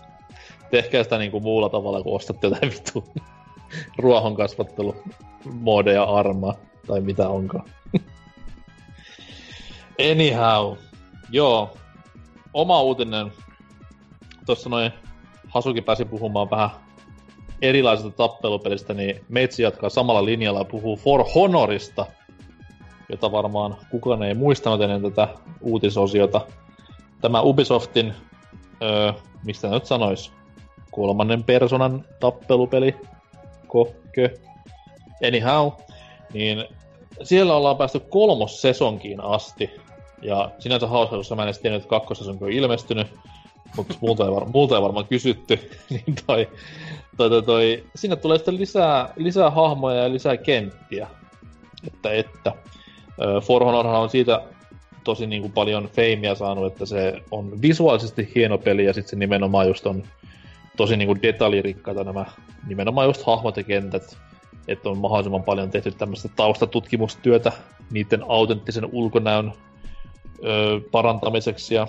tehkää 0.72 1.03
sitä 1.03 1.18
niinku 1.18 1.39
muulla 1.39 1.69
tavalla, 1.69 2.03
kun 2.03 2.15
ostatte 2.15 2.47
jotain 2.47 2.72
vittu 2.72 3.03
ruohon 3.97 4.35
kasvattelu 4.35 4.95
modeja 5.45 6.03
armaa, 6.03 6.53
tai 6.88 7.01
mitä 7.01 7.30
onkaan. 7.30 7.69
Anyhow, 10.11 10.77
joo, 11.30 11.77
oma 12.53 12.81
uutinen, 12.81 13.31
tuossa 14.45 14.69
noin 14.69 14.91
Hasuki 15.47 15.81
pääsi 15.81 16.05
puhumaan 16.05 16.49
vähän 16.49 16.69
erilaisesta 17.62 18.12
tappelupelistä, 18.12 18.94
niin 18.94 19.22
Meitsi 19.30 19.64
jatkaa 19.64 19.90
samalla 19.90 20.26
linjalla 20.26 20.60
ja 20.60 20.66
puhuu 20.66 20.96
For 20.96 21.26
Honorista, 21.36 22.06
jota 23.10 23.32
varmaan 23.32 23.78
kukaan 23.92 24.24
ei 24.24 24.34
muistanut 24.34 24.82
ennen 24.82 25.02
tätä 25.02 25.28
uutisosiota. 25.62 26.42
Tämä 27.22 27.42
Ubisoftin, 27.42 28.14
öö, 28.84 29.14
mistä 29.46 29.70
nyt 29.70 29.86
sanois, 29.86 30.32
kolmannen 30.92 31.44
personan 31.44 32.06
tappelupeli, 32.20 32.96
kokkö, 33.68 34.30
anyhow, 35.28 35.72
niin 36.34 36.66
siellä 37.24 37.56
ollaan 37.56 37.78
päästy 37.78 38.00
kolmossesonkiin 38.00 39.22
asti. 39.22 39.70
Ja 40.22 40.52
sinänsä 40.60 40.88
hauska, 40.88 41.16
koska 41.16 41.36
mä 41.36 41.42
en 41.42 41.48
edes 41.48 41.60
tiennyt, 41.60 41.82
että 41.82 41.90
kakkosesonki 41.90 42.44
on 42.46 42.52
ilmestynyt, 42.52 43.08
mutta 43.76 43.95
multa 44.02 44.26
ei, 44.26 44.31
var- 44.31 44.49
multa 44.49 44.76
ei 44.76 44.81
varmaan 44.81 45.07
kysytty, 45.07 45.60
niin 45.89 46.15
toi, 46.27 46.49
toi, 47.18 47.30
toi, 47.30 47.44
toi, 47.44 47.84
sinne 47.95 48.15
tulee 48.15 48.38
sitten 48.38 48.57
lisää, 48.57 49.14
lisää 49.15 49.49
hahmoja 49.49 50.03
ja 50.03 50.14
lisää 50.14 50.38
kenttiä. 50.38 51.07
Että, 51.88 52.11
että. 52.11 52.53
For 53.44 53.64
Honorhan 53.64 54.02
on 54.02 54.10
siitä 54.10 54.41
tosi 55.03 55.27
niin 55.27 55.41
kuin 55.41 55.52
paljon 55.52 55.89
feimiä 55.89 56.35
saanut, 56.35 56.72
että 56.72 56.85
se 56.85 57.22
on 57.31 57.61
visuaalisesti 57.61 58.31
hieno 58.35 58.57
peli 58.57 58.85
ja 58.85 58.94
sitten 58.94 59.10
se 59.10 59.15
nimenomaan 59.15 59.68
just 59.68 59.88
on 59.88 60.03
tosi 60.77 60.98
niin 60.98 61.07
kuin 61.07 61.22
detaljirikkaita 61.22 62.03
nämä 62.03 62.26
nimenomaan 62.68 63.07
just 63.07 63.23
hahmot 63.23 63.57
ja 63.57 63.64
kentät. 63.64 64.18
Että 64.68 64.89
on 64.89 64.98
mahdollisimman 64.98 65.44
paljon 65.44 65.72
tehty 65.72 65.91
tämmöistä 65.91 66.30
taustatutkimustyötä 66.35 67.52
niiden 67.91 68.23
autenttisen 68.27 68.85
ulkonäön 68.91 69.53
ö, 70.45 70.81
parantamiseksi 70.91 71.76
ja 71.76 71.88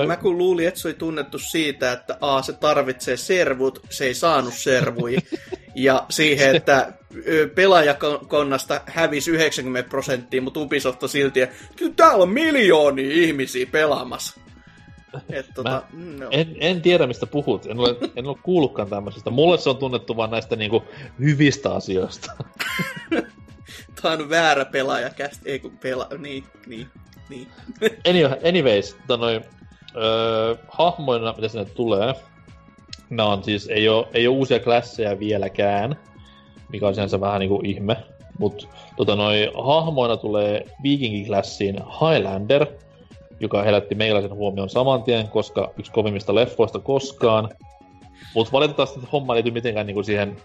Ai, 0.00 0.06
Mä 0.06 0.16
kun 0.16 0.38
luulin, 0.38 0.68
että 0.68 0.80
se 0.80 0.88
oli 0.88 0.94
tunnettu 0.94 1.38
siitä, 1.38 1.92
että 1.92 2.18
A, 2.20 2.42
se 2.42 2.52
tarvitsee 2.52 3.16
servut, 3.16 3.80
se 3.90 4.04
ei 4.04 4.14
saanut 4.14 4.54
servui. 4.54 5.16
ja 5.74 6.06
siihen, 6.08 6.56
että 6.56 6.92
ö, 7.26 7.48
pelaajakonnasta 7.54 8.80
hävisi 8.86 9.30
90 9.30 9.90
prosenttia, 9.90 10.42
mutta 10.42 10.60
Ubisoft 10.60 11.02
on 11.02 11.08
silti, 11.08 11.40
että 11.40 11.56
kyllä 11.76 11.92
täällä 11.96 12.22
on 12.22 12.28
miljoonia 12.28 13.12
ihmisiä 13.12 13.66
pelaamassa. 13.66 14.40
Et, 15.30 15.46
tota, 15.54 15.82
Mä 15.92 16.02
no. 16.18 16.28
En, 16.30 16.56
en 16.60 16.82
tiedä, 16.82 17.06
mistä 17.06 17.26
puhut. 17.26 17.66
En 17.66 17.78
ole, 17.78 17.96
en 18.16 18.26
ole 18.26 18.36
kuullutkaan 18.42 18.88
tämmöisestä. 18.88 19.30
Mulle 19.30 19.58
se 19.58 19.70
on 19.70 19.76
tunnettu 19.76 20.16
vain 20.16 20.30
näistä 20.30 20.56
niinku 20.56 20.84
hyvistä 21.20 21.74
asioista. 21.74 22.32
Tää 24.02 24.12
on 24.12 24.30
väärä 24.30 24.64
pelaaja 24.64 25.10
ei 25.44 25.58
kun 25.58 25.78
pela... 25.78 26.08
Niin, 26.18 26.44
niin, 26.66 26.86
niin. 27.28 27.48
Anyway, 28.08 28.38
anyways, 28.48 28.96
tota 29.06 29.16
noin, 29.16 29.44
öö, 29.96 30.56
hahmoina, 30.68 31.34
mitä 31.36 31.48
sinne 31.48 31.64
tulee, 31.64 32.14
nämä 33.10 33.28
on 33.28 33.44
siis, 33.44 33.68
ei 33.68 33.88
ole, 33.88 34.06
ei 34.14 34.26
ole 34.26 34.36
uusia 34.36 34.60
klasseja 34.60 35.18
vieläkään, 35.18 35.96
mikä 36.72 36.86
on 36.88 36.94
sinänsä 36.94 37.20
vähän 37.20 37.40
niinku 37.40 37.60
ihme, 37.64 37.96
mutta 38.38 38.66
tota 38.96 39.16
noin, 39.16 39.48
hahmoina 39.64 40.16
tulee 40.16 40.64
viikinkiklassiin 40.82 41.76
Highlander, 41.76 42.66
joka 43.40 43.62
herätti 43.62 43.94
meikäläisen 43.94 44.34
huomion 44.34 44.70
saman 44.70 45.02
tien, 45.02 45.28
koska 45.28 45.72
yksi 45.78 45.92
kovimmista 45.92 46.34
leffoista 46.34 46.78
koskaan. 46.78 47.48
Mutta 48.34 48.52
valitettavasti 48.52 49.00
homma 49.12 49.32
ei 49.32 49.36
liity 49.36 49.50
mitenkään 49.50 49.86
niinku 49.86 50.02
siihen 50.02 50.36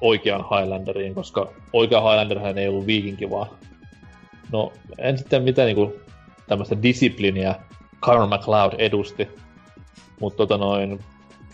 oikeaan 0.00 0.44
Highlanderiin, 0.50 1.14
koska 1.14 1.52
oikea 1.72 2.00
Highlanderhän 2.00 2.58
ei 2.58 2.68
ollut 2.68 2.86
viikinki 2.86 3.30
vaan. 3.30 3.48
No, 4.52 4.72
en 4.98 5.18
sitten 5.18 5.42
mitä 5.42 5.64
niinku 5.64 5.92
tämmöistä 6.46 6.82
disipliniä 6.82 7.54
Conor 8.00 8.26
McLeod 8.38 8.72
edusti. 8.78 9.28
Mutta 10.20 10.36
tota 10.36 10.58
noin, 10.58 11.04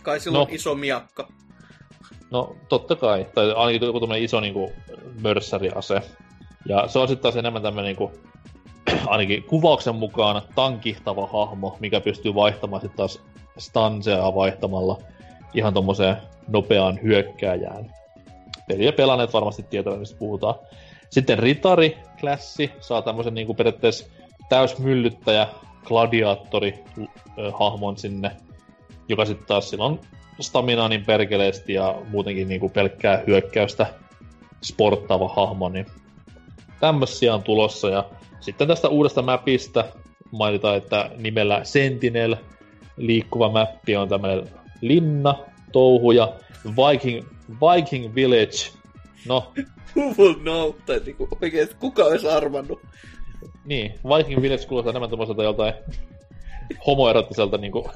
Kai 0.02 0.20
sillä 0.20 0.38
on 0.38 0.46
No. 0.48 0.54
iso 0.54 0.74
miakka. 0.74 1.28
no 2.30 2.56
totta 2.68 2.96
kai, 2.96 3.26
tai 3.34 3.52
ainakin 3.52 3.86
joku 3.86 4.00
tämmönen 4.00 4.22
iso 4.24 4.40
niinku 4.40 4.72
mörssäriase. 5.22 6.02
Ja 6.68 6.88
se 6.88 6.98
on 6.98 7.08
sitten 7.08 7.22
taas 7.22 7.36
enemmän 7.36 7.62
tämmönen 7.62 7.84
niinku, 7.88 8.12
ainakin 9.06 9.42
kuvauksen 9.42 9.94
mukaan 9.94 10.42
tankihtava 10.54 11.26
hahmo, 11.26 11.76
mikä 11.80 12.00
pystyy 12.00 12.34
vaihtamaan 12.34 12.80
sitten 12.82 12.96
taas 12.96 13.22
stanseaa 13.58 14.34
vaihtamalla 14.34 14.98
ihan 15.54 15.74
tommoseen 15.74 16.16
nopeaan 16.48 16.98
hyökkääjään. 17.02 17.92
Peliä 18.68 18.92
pelanneet 18.92 19.32
varmasti 19.32 19.62
tietävät, 19.62 19.98
mistä 19.98 20.18
puhutaan. 20.18 20.54
Sitten 21.10 21.38
Ritari 21.38 21.98
klassi 22.20 22.72
saa 22.80 23.02
tämmöisen 23.02 23.34
niinku 23.34 23.54
periaatteessa 23.54 24.06
täysmyllyttäjä 24.48 25.48
gladiaattori 25.84 26.84
ö, 26.98 27.52
hahmon 27.52 27.96
sinne, 27.96 28.30
joka 29.08 29.24
sitten 29.24 29.46
taas 29.46 29.70
sillä 29.70 29.84
on 29.84 30.00
staminaa 30.40 30.88
niin 30.88 31.04
perkeleesti 31.04 31.72
ja 31.72 32.02
muutenkin 32.10 32.48
niinku 32.48 32.68
pelkkää 32.68 33.22
hyökkäystä 33.26 33.86
sporttaava 34.62 35.28
hahmo, 35.28 35.68
niin 35.68 35.86
tämmösiä 36.80 37.34
on 37.34 37.42
tulossa. 37.42 37.90
Ja 37.90 38.04
sitten 38.40 38.68
tästä 38.68 38.88
uudesta 38.88 39.22
mapista 39.22 39.84
mainitaan, 40.30 40.76
että 40.76 41.10
nimellä 41.16 41.64
Sentinel 41.64 42.36
liikkuva 42.96 43.48
mappi 43.48 43.96
on 43.96 44.08
tämmöinen 44.08 44.48
linna, 44.80 45.38
touhu 45.72 46.12
ja 46.12 46.32
Viking, 46.64 47.26
Viking 47.48 48.14
Village. 48.14 48.70
No, 49.28 49.52
Who 49.96 50.14
will 50.18 50.34
know? 50.34 50.74
Tai 50.86 51.00
niinku 51.06 51.28
oikeesti 51.42 51.76
kuka 51.80 52.04
olisi 52.04 52.28
arvannut? 52.28 52.80
Niin, 53.64 53.94
Viking 54.04 54.42
Village 54.42 54.66
kuulostaa 54.66 54.90
enemmän 54.90 55.10
tommoselta 55.10 55.42
joltain 55.42 55.74
homoerottiselta 56.86 57.58
niinku 57.58 57.90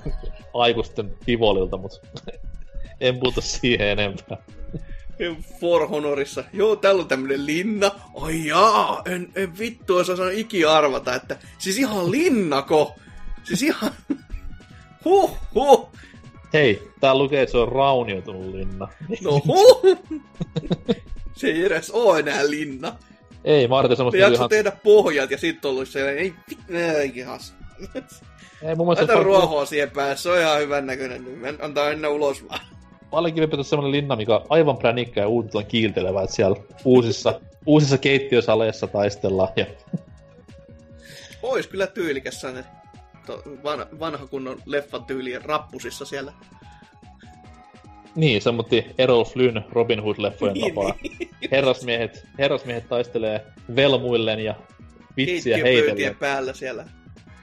aikuisten 0.54 1.14
pivolilta, 1.26 1.76
mutta 1.76 1.98
en 3.00 3.18
puutu 3.20 3.40
siihen 3.40 3.88
enempää. 3.88 4.38
For 5.60 5.88
Honorissa. 5.88 6.44
Joo, 6.52 6.76
täällä 6.76 7.02
on 7.02 7.08
tämmönen 7.08 7.46
linna. 7.46 7.90
Ai 8.20 8.46
jaa, 8.46 9.02
en, 9.06 9.28
en 9.34 9.58
vittu 9.58 9.96
osaa 9.96 10.16
sanoa 10.16 10.32
iki 10.32 10.64
arvata, 10.64 11.14
että 11.14 11.36
siis 11.58 11.78
ihan 11.78 12.10
linnako. 12.10 12.94
Siis 13.44 13.62
ihan... 13.62 13.92
Huh, 15.04 15.38
huh. 15.54 15.88
Hei, 16.52 16.82
tää 17.00 17.14
lukee, 17.14 17.42
että 17.42 17.50
se 17.52 17.58
on 17.58 17.72
raunioitunut 17.72 18.54
linna. 18.54 18.88
No 19.22 19.40
huh. 19.46 19.98
Se 21.36 21.46
ei 21.46 21.64
edes 21.64 21.90
oo 21.90 22.16
enää 22.16 22.50
linna. 22.50 22.96
Ei, 23.48 23.68
mä 23.68 23.96
semmoista 23.96 24.18
Jakso 24.18 24.34
ihan... 24.34 24.48
tehdä 24.48 24.72
pohjat 24.82 25.30
ja 25.30 25.38
sitten 25.38 25.70
ollut 25.70 25.88
se, 25.88 26.10
ei, 26.10 26.34
ei 26.70 27.12
ihas. 27.14 27.54
Ei, 28.62 28.74
mun 28.74 28.86
mielestä... 28.86 29.06
Laita 29.06 29.22
ruohoa 29.22 29.66
siihen 29.66 29.90
päässä, 29.90 30.22
se 30.22 30.30
on 30.30 30.38
ihan 30.38 30.60
hyvän 30.60 30.86
näköinen. 30.86 31.24
Niin 31.24 31.58
antaa 31.62 31.90
ennen 31.90 32.10
ulos 32.10 32.48
vaan. 32.48 32.60
Paljonkin 33.10 33.50
pitäisi 33.50 33.70
semmoinen 33.70 33.92
linna, 33.92 34.16
mikä 34.16 34.34
on 34.34 34.46
aivan 34.48 34.76
pränikkä 34.76 35.20
ja 35.20 35.28
uututaan 35.28 35.66
kiiltelevä, 35.66 36.22
että 36.22 36.36
siellä 36.36 36.56
uusissa, 36.84 37.40
uusissa 37.66 37.98
keittiösaleissa 37.98 38.86
taistellaan. 38.86 39.48
Ja... 39.56 39.66
Ois 41.42 41.66
kyllä 41.66 41.86
tyylikäs 41.86 42.40
sellainen 42.40 42.64
vanha 44.00 44.26
kunnon 44.26 44.62
leffan 44.66 45.04
tyylien 45.04 45.44
rappusissa 45.44 46.04
siellä. 46.04 46.32
Niin, 48.18 48.42
semmoitti 48.42 48.86
Errol 48.98 49.24
Flynn 49.24 49.62
Robin 49.72 49.98
Hood-leffojen 50.02 50.52
Niin, 50.54 50.74
tapaa. 50.74 50.94
Herrasmiehet, 51.50 52.26
herrasmiehet 52.38 52.88
taistelee 52.88 53.44
velmuilleen 53.76 54.40
ja 54.44 54.54
vitsiä 55.16 55.56
heitellen. 55.56 56.16
päällä 56.16 56.52
siellä 56.52 56.84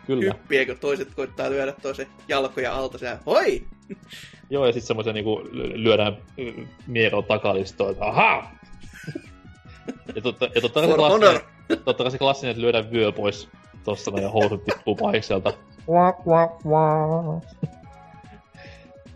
Kyllä. 0.07 0.33
hyppiä, 0.33 0.65
kun 0.65 0.77
toiset 0.79 1.07
koittaa 1.15 1.49
lyödä 1.49 1.71
toisen 1.81 2.07
jalkoja 2.27 2.75
alta 2.75 2.97
siellä. 2.97 3.19
Hoi! 3.25 3.63
Joo, 4.49 4.65
ja 4.65 4.71
sitten 4.73 4.87
semmoisia 4.87 5.13
niinku 5.13 5.41
ly- 5.51 5.83
lyödään 5.83 6.17
y, 6.37 6.51
miekalla 6.87 7.25
takalistoa, 7.25 7.91
että 7.91 8.05
ahaa! 8.05 8.55
ja 10.15 10.21
totta, 10.21 10.49
ja 10.55 10.61
totta 10.61 10.79
kai, 10.81 10.89
se 10.89 10.95
klassinen, 10.95 11.41
totta 11.85 12.03
kai 12.03 12.11
se 12.11 12.17
klassinen, 12.17 12.51
että 12.51 12.61
lyödään 12.61 12.91
vyö 12.91 13.11
pois 13.11 13.49
tossa 13.83 14.11
noin 14.11 14.23
ja 14.23 14.29
housut 14.29 14.63
tippuu 14.65 14.95
pahikselta. 14.95 15.53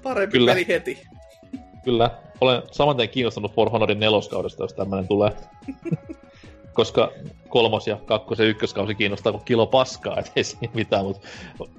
Parempi 0.03 0.31
Kyllä. 0.37 0.53
peli 0.53 0.67
heti. 0.67 1.09
Kyllä, 1.83 2.11
olen 2.41 2.61
saman 2.71 2.97
tien 2.97 3.09
kiinnostunut 3.09 3.53
For 3.53 3.69
Honorin 3.69 3.99
neloskaudesta, 3.99 4.63
jos 4.63 4.73
tämmönen 4.73 5.07
tulee. 5.07 5.31
Koska 6.73 7.11
kolmos 7.49 7.87
ja 7.87 7.97
kakkos 8.05 8.39
ja 8.39 8.45
ykköskausi 8.45 8.95
kiinnostaa 8.95 9.31
kuin 9.31 9.45
kilo 9.45 9.65
paskaa, 9.65 10.17
et 10.17 10.31
ei 10.35 10.43
siinä 10.43 10.73
mitään, 10.73 11.05
mutta 11.05 11.27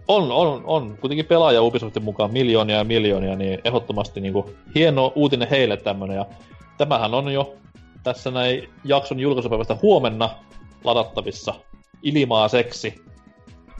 on, 0.09 0.33
on, 0.33 0.63
on 0.65 0.99
kuitenkin 1.01 1.27
pelaaja 1.27 1.63
Ubisoftin 1.63 2.05
mukaan 2.05 2.33
miljoonia 2.33 2.77
ja 2.77 2.85
miljoonia, 2.85 3.37
niin 3.37 3.59
ehdottomasti 3.65 4.21
niin 4.21 4.33
kuin, 4.33 4.57
hieno 4.75 5.13
uutinen 5.15 5.49
heille 5.51 5.77
tämmönen, 5.77 6.17
ja 6.17 6.27
tämähän 6.79 7.15
on 7.15 7.33
jo 7.33 7.55
tässä 8.03 8.31
näin 8.31 8.69
jakson 8.85 9.21
julkaisupäivästä 9.21 9.77
huomenna 9.83 10.31
ladattavissa 10.85 11.55
ilmaiseksi 12.03 13.05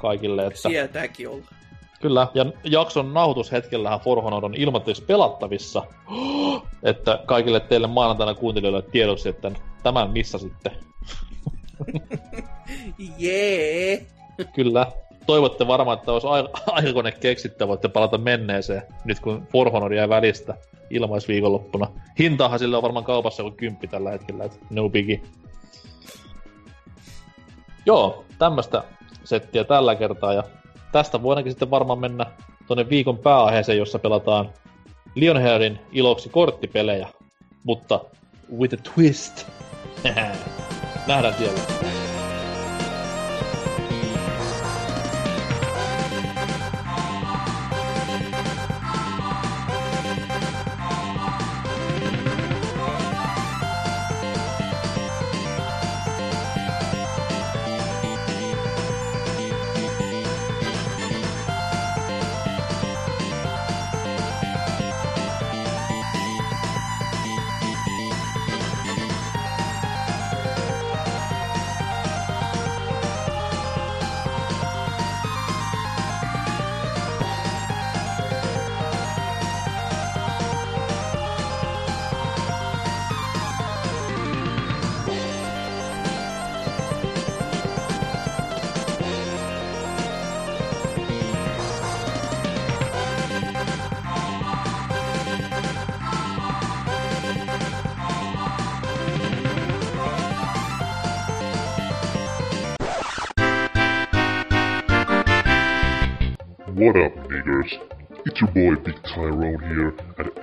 kaikille, 0.01 0.47
että 0.47 0.61
Sietääkin 0.61 1.29
olla. 1.29 1.60
Kyllä, 2.01 2.27
ja 2.35 2.47
jakson 2.65 3.15
nauhoitushetkellähän 3.15 4.01
For 4.01 4.23
Honor 4.23 4.45
on 4.45 4.55
ilmoittavissa 4.55 5.05
pelattavissa, 5.07 5.83
että 6.83 7.19
kaikille 7.27 7.61
teille 7.61 7.87
maanantaina 7.87 8.35
kuuntelijoille 8.35 8.83
tiedoksi, 8.83 9.29
että 9.29 9.51
tämän 9.83 10.11
missä 10.11 10.39
sitten. 10.39 10.73
Jee! 13.19 14.07
Kyllä, 14.55 14.87
toivotte 15.27 15.67
varmaan, 15.67 15.99
että 15.99 16.13
olisi 16.13 16.27
ai- 16.27 16.49
aikakone 16.67 17.13
keksittä, 17.13 17.69
voitte 17.69 17.89
palata 17.89 18.19
menneeseen, 18.19 18.83
nyt 19.05 19.21
kun 19.21 19.47
For 19.53 19.71
Honor 19.71 19.93
jäi 19.93 20.09
välistä 20.09 20.55
ilmaisviikonloppuna. 20.91 21.87
Hintaahan 22.19 22.59
sillä 22.59 22.77
on 22.77 22.83
varmaan 22.83 23.05
kaupassa 23.05 23.43
kuin 23.43 23.57
kymppi 23.57 23.89
tällä 23.89 24.11
hetkellä, 24.11 24.45
että 24.45 24.59
no 24.71 24.89
biggie. 24.89 25.21
Joo, 27.87 28.25
tämmöistä 28.39 28.85
settiä 29.25 29.65
tällä 29.65 29.95
kertaa, 29.95 30.33
ja 30.33 30.45
tästä 30.93 31.23
voidaankin 31.23 31.53
sitten 31.53 31.71
varmaan 31.71 31.99
mennä 31.99 32.27
tuonne 32.67 32.89
viikon 32.89 33.19
pääaiheeseen, 33.19 33.79
jossa 33.79 33.99
pelataan 33.99 34.51
Lionhairin 35.15 35.79
iloksi 35.93 36.29
korttipelejä, 36.29 37.09
mutta 37.65 38.01
with 38.59 38.75
a 38.75 38.77
twist. 38.95 39.47
Nähdään 41.07 41.35
siellä. 41.35 42.10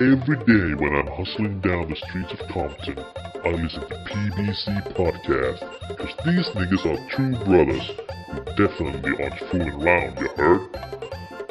Every 0.07 0.37
day 0.37 0.73
when 0.79 0.95
I'm 0.95 1.07
hustling 1.07 1.59
down 1.59 1.89
the 1.89 1.95
streets 2.07 2.31
of 2.31 2.39
Compton, 2.47 2.97
I 2.97 3.49
listen 3.49 3.81
to 3.81 3.95
PBC 4.07 4.95
Podcast, 4.95 5.59
cause 5.97 6.15
these 6.23 6.47
niggas 6.55 6.85
are 6.87 7.09
true 7.11 7.35
brothers 7.43 7.91
who 8.31 8.39
definitely 8.55 9.21
aren't 9.21 9.39
fooling 9.51 9.75
around, 9.83 10.17
you 10.17 10.29
heard? 10.37 10.63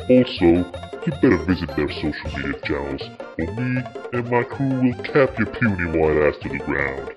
Also, 0.08 0.64
you 1.04 1.12
better 1.20 1.36
visit 1.44 1.68
their 1.76 1.90
social 2.00 2.30
media 2.32 2.58
channels, 2.64 3.02
or 3.38 3.52
me 3.60 3.82
and 4.14 4.30
my 4.30 4.42
crew 4.42 4.72
will 4.80 5.04
cap 5.04 5.36
your 5.36 5.52
puny 5.52 5.92
white 5.92 6.16
ass 6.24 6.36
to 6.40 6.48
the 6.48 6.64
ground. 6.64 7.12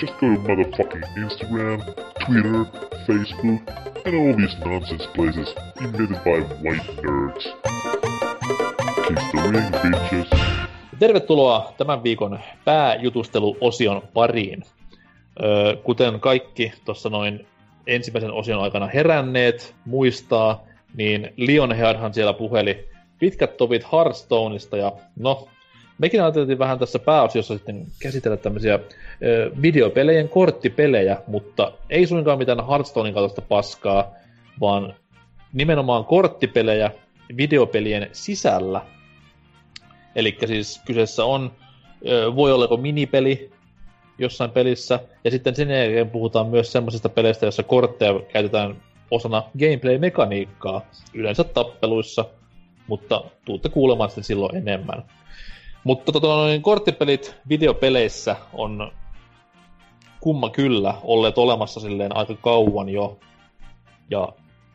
Just 0.00 0.14
go 0.18 0.34
to 0.34 0.40
motherfucking 0.42 1.06
Instagram, 1.22 1.86
Twitter, 2.26 2.66
Facebook, 3.06 3.62
and 4.06 4.14
all 4.16 4.36
these 4.36 4.58
nonsense 4.66 5.06
places 5.14 5.54
invented 5.80 6.18
by 6.24 6.40
white 6.66 6.82
nerds. 6.98 7.44
Kiss 9.06 9.32
the 9.32 9.50
ring, 9.52 9.70
bitches. 9.70 10.49
Tervetuloa 11.00 11.72
tämän 11.78 12.02
viikon 12.02 12.40
pääjutusteluosion 12.64 14.02
pariin. 14.14 14.62
Öö, 15.42 15.76
kuten 15.76 16.20
kaikki 16.20 16.72
tuossa 16.84 17.08
noin 17.08 17.46
ensimmäisen 17.86 18.32
osion 18.32 18.62
aikana 18.62 18.86
heränneet 18.86 19.74
muistaa, 19.84 20.64
niin 20.96 21.32
Lionheadhan 21.36 22.14
siellä 22.14 22.32
puheli 22.32 22.88
pitkät 23.18 23.56
tovit 23.56 23.92
Hearthstoneista 23.92 24.76
ja 24.76 24.92
no, 25.16 25.48
mekin 25.98 26.22
ajateltiin 26.22 26.58
vähän 26.58 26.78
tässä 26.78 26.98
pääosiossa 26.98 27.54
sitten 27.54 27.86
käsitellä 28.02 28.36
tämmöisiä 28.36 28.74
ö, 28.74 29.50
videopelejen 29.62 30.28
korttipelejä, 30.28 31.16
mutta 31.26 31.72
ei 31.90 32.06
suinkaan 32.06 32.38
mitään 32.38 32.66
Hearthstonein 32.68 33.14
kaltaista 33.14 33.42
paskaa, 33.42 34.12
vaan 34.60 34.94
nimenomaan 35.52 36.04
korttipelejä 36.04 36.90
videopelien 37.36 38.08
sisällä. 38.12 38.80
Eli 40.16 40.38
siis 40.46 40.82
kyseessä 40.86 41.24
on, 41.24 41.52
voi 42.36 42.52
olla 42.52 42.76
minipeli 42.76 43.50
jossain 44.18 44.50
pelissä, 44.50 45.00
ja 45.24 45.30
sitten 45.30 45.56
sen 45.56 45.70
jälkeen 45.70 46.10
puhutaan 46.10 46.46
myös 46.46 46.72
semmoisista 46.72 47.08
peleistä, 47.08 47.46
joissa 47.46 47.62
kortteja 47.62 48.20
käytetään 48.32 48.82
osana 49.10 49.42
gameplay-mekaniikkaa, 49.58 50.82
yleensä 51.14 51.44
tappeluissa, 51.44 52.24
mutta 52.86 53.24
tuutte 53.44 53.68
kuulemaan 53.68 54.10
sitten 54.10 54.24
silloin 54.24 54.56
enemmän. 54.56 55.04
Mutta 55.84 56.12
tota, 56.12 56.26
noin 56.26 56.62
korttipelit 56.62 57.34
videopeleissä 57.48 58.36
on 58.52 58.92
kumma 60.20 60.50
kyllä 60.50 60.94
olleet 61.02 61.38
olemassa 61.38 61.80
silleen 61.80 62.16
aika 62.16 62.34
kauan 62.34 62.88
jo. 62.88 63.18
Ja 64.10 64.28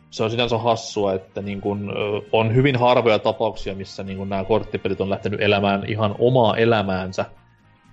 se 0.09 0.23
on 0.23 0.31
sinänsä 0.31 0.57
hassua, 0.57 1.13
että 1.13 1.41
niin 1.41 1.61
kun, 1.61 1.93
on 2.31 2.55
hyvin 2.55 2.75
harvoja 2.75 3.19
tapauksia, 3.19 3.75
missä 3.75 4.03
niin 4.03 4.17
kun 4.17 4.29
nämä 4.29 4.43
korttipelit 4.43 5.01
on 5.01 5.09
lähtenyt 5.09 5.41
elämään 5.41 5.83
ihan 5.87 6.15
omaa 6.19 6.57
elämäänsä 6.57 7.25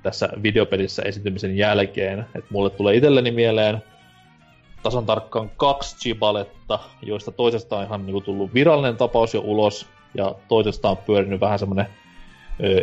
tässä 0.02 0.28
videopelissä 0.42 1.02
esitymisen 1.02 1.56
jälkeen. 1.56 2.26
Et 2.34 2.44
mulle 2.50 2.70
tulee 2.70 2.94
itselleni 2.94 3.30
mieleen 3.30 3.82
tasan 4.82 5.06
tarkkaan 5.06 5.50
kaksi 5.56 5.96
chibaletta, 5.96 6.78
joista 7.02 7.32
toisesta 7.32 7.78
on 7.78 7.84
ihan 7.84 8.06
niin 8.06 8.22
tullut 8.22 8.54
virallinen 8.54 8.96
tapaus 8.96 9.34
jo 9.34 9.40
ulos, 9.40 9.86
ja 10.14 10.34
toisesta 10.48 10.90
on 10.90 10.96
pyörinyt 10.96 11.40
vähän 11.40 11.58
semmoinen 11.58 11.86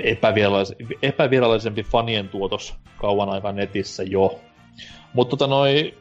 epävirallis- 0.04 0.98
epävirallisempi 1.02 1.84
fanien 1.84 2.30
tuotos 2.30 2.76
kauan 2.98 3.30
aikaa 3.30 3.52
netissä 3.52 4.04
jo. 4.04 4.40
Mutta 5.14 5.30
tota 5.30 5.48
noi, 5.48 5.94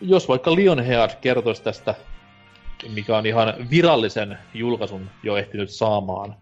jos 0.00 0.28
vaikka 0.28 0.54
Lionhead 0.54 1.10
kertoisi 1.20 1.62
tästä, 1.62 1.94
mikä 2.88 3.16
on 3.16 3.26
ihan 3.26 3.54
virallisen 3.70 4.38
julkaisun 4.54 5.10
jo 5.22 5.36
ehtinyt 5.36 5.70
saamaan. 5.70 6.36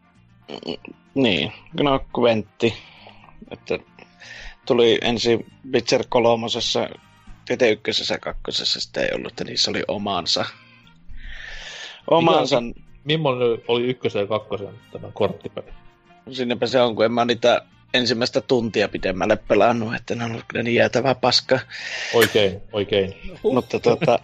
Niin, 1.15 1.53
no 1.83 2.05
Quentti. 2.19 2.75
Että 3.51 3.79
tuli 4.67 4.99
ensin 5.03 5.47
Witcher 5.73 6.05
kolmosessa, 6.09 6.89
TT 7.45 7.63
ykkösessä 7.71 8.15
ja 8.15 8.19
kakkosessa 8.19 8.81
sitä 8.81 9.01
ei 9.01 9.09
ollut, 9.15 9.33
että 9.33 9.45
niissä 9.45 9.71
oli 9.71 9.83
omansa. 9.89 10.45
Omansa. 12.11 12.63
Millainen 13.05 13.63
oli 13.69 13.83
ykkösen 13.83 14.21
ja 14.21 14.27
kakkosen 14.27 14.75
tämä 14.93 15.09
korttipeli? 15.15 15.67
Sinnepä 16.31 16.67
se 16.67 16.81
on, 16.81 16.97
kun 16.97 17.05
en 17.05 17.13
mä 17.13 17.25
niitä 17.25 17.63
ensimmäistä 17.95 18.41
tuntia 18.41 18.89
pidemmälle 18.89 19.37
pelannut, 19.37 19.95
että 19.95 20.15
ne 20.15 20.25
on 20.25 20.31
ollut 20.31 20.45
kyllä 20.49 20.63
niin 20.63 20.75
jäätävä 20.75 21.15
paska. 21.15 21.59
Oikein, 22.15 22.63
oikein. 22.73 23.15
Mutta 23.43 23.81
tota, 23.81 24.19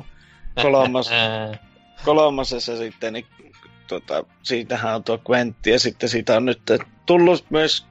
kolmas, 0.62 1.10
kolmosessa 2.04 2.76
sitten, 2.76 3.12
niin 3.12 3.26
tota, 3.86 4.24
siitähän 4.42 4.94
on 4.94 5.04
tuo 5.04 5.18
Quentti, 5.30 5.70
ja 5.70 5.78
sitten 5.78 6.08
siitä 6.08 6.36
on 6.36 6.44
nyt 6.44 6.62
tullut 7.06 7.44
myös, 7.50 7.86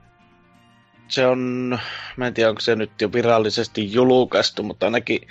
se 1.07 1.27
on, 1.27 1.79
mä 2.17 2.27
en 2.27 2.33
tiedä 2.33 2.49
onko 2.49 2.61
se 2.61 2.75
nyt 2.75 3.01
jo 3.01 3.13
virallisesti 3.13 3.93
julkaistu, 3.93 4.63
mutta 4.63 4.85
ainakin 4.85 5.27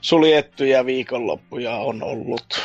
suljettuja 0.00 0.86
viikonloppuja 0.86 1.76
on 1.76 2.02
ollut 2.02 2.62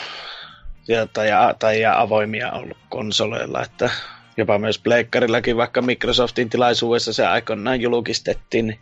ja, 0.88 1.08
tai, 1.08 1.28
tai 1.60 1.82
ja 1.82 2.02
avoimia 2.02 2.52
ollut 2.52 2.78
konsoleilla, 2.90 3.62
että 3.62 3.90
jopa 4.38 4.60
myös 4.60 4.80
Pleikkarillakin, 4.80 5.58
vaikka 5.58 5.82
Microsoftin 5.82 6.50
tilaisuudessa 6.50 7.14
se 7.14 7.28
aikoinaan 7.28 7.82
julkistettiin. 7.82 8.68
Niin 8.68 8.80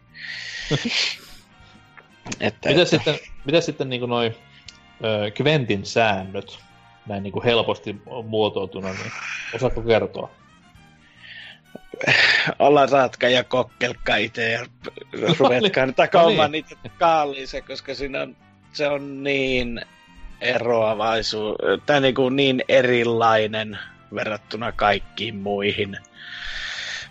että, 2.39 2.69
miten, 2.69 2.83
että... 2.83 2.85
sitten, 2.85 3.19
miten 3.45 3.61
sitten 3.61 3.89
niin 3.89 4.09
noin 4.09 4.35
Quentin 5.41 5.85
säännöt 5.85 6.59
näin 7.07 7.23
niin 7.23 7.33
kuin 7.33 7.45
helposti 7.45 8.01
muotoutuna, 8.23 8.87
niin 8.87 9.11
osaatko 9.53 9.81
kertoa? 9.81 10.29
Olla 12.59 12.85
ratka 12.85 13.29
ja 13.29 13.43
kokkelka 13.43 14.15
itse 14.15 14.51
ja 14.51 14.65
ruvetkaa 15.39 15.85
nyt 15.85 15.95
takaamaan 15.95 16.51
niitä 16.51 16.75
kalliise, 16.99 17.61
koska 17.61 17.95
siinä 17.95 18.21
on, 18.21 18.35
se 18.73 18.87
on 18.87 19.23
niin 19.23 19.81
eroavaisu, 20.41 21.55
tai 21.85 22.01
niin, 22.01 22.15
kuin 22.15 22.35
niin 22.35 22.63
erilainen 22.67 23.79
verrattuna 24.15 24.71
kaikkiin 24.71 25.35
muihin, 25.35 25.97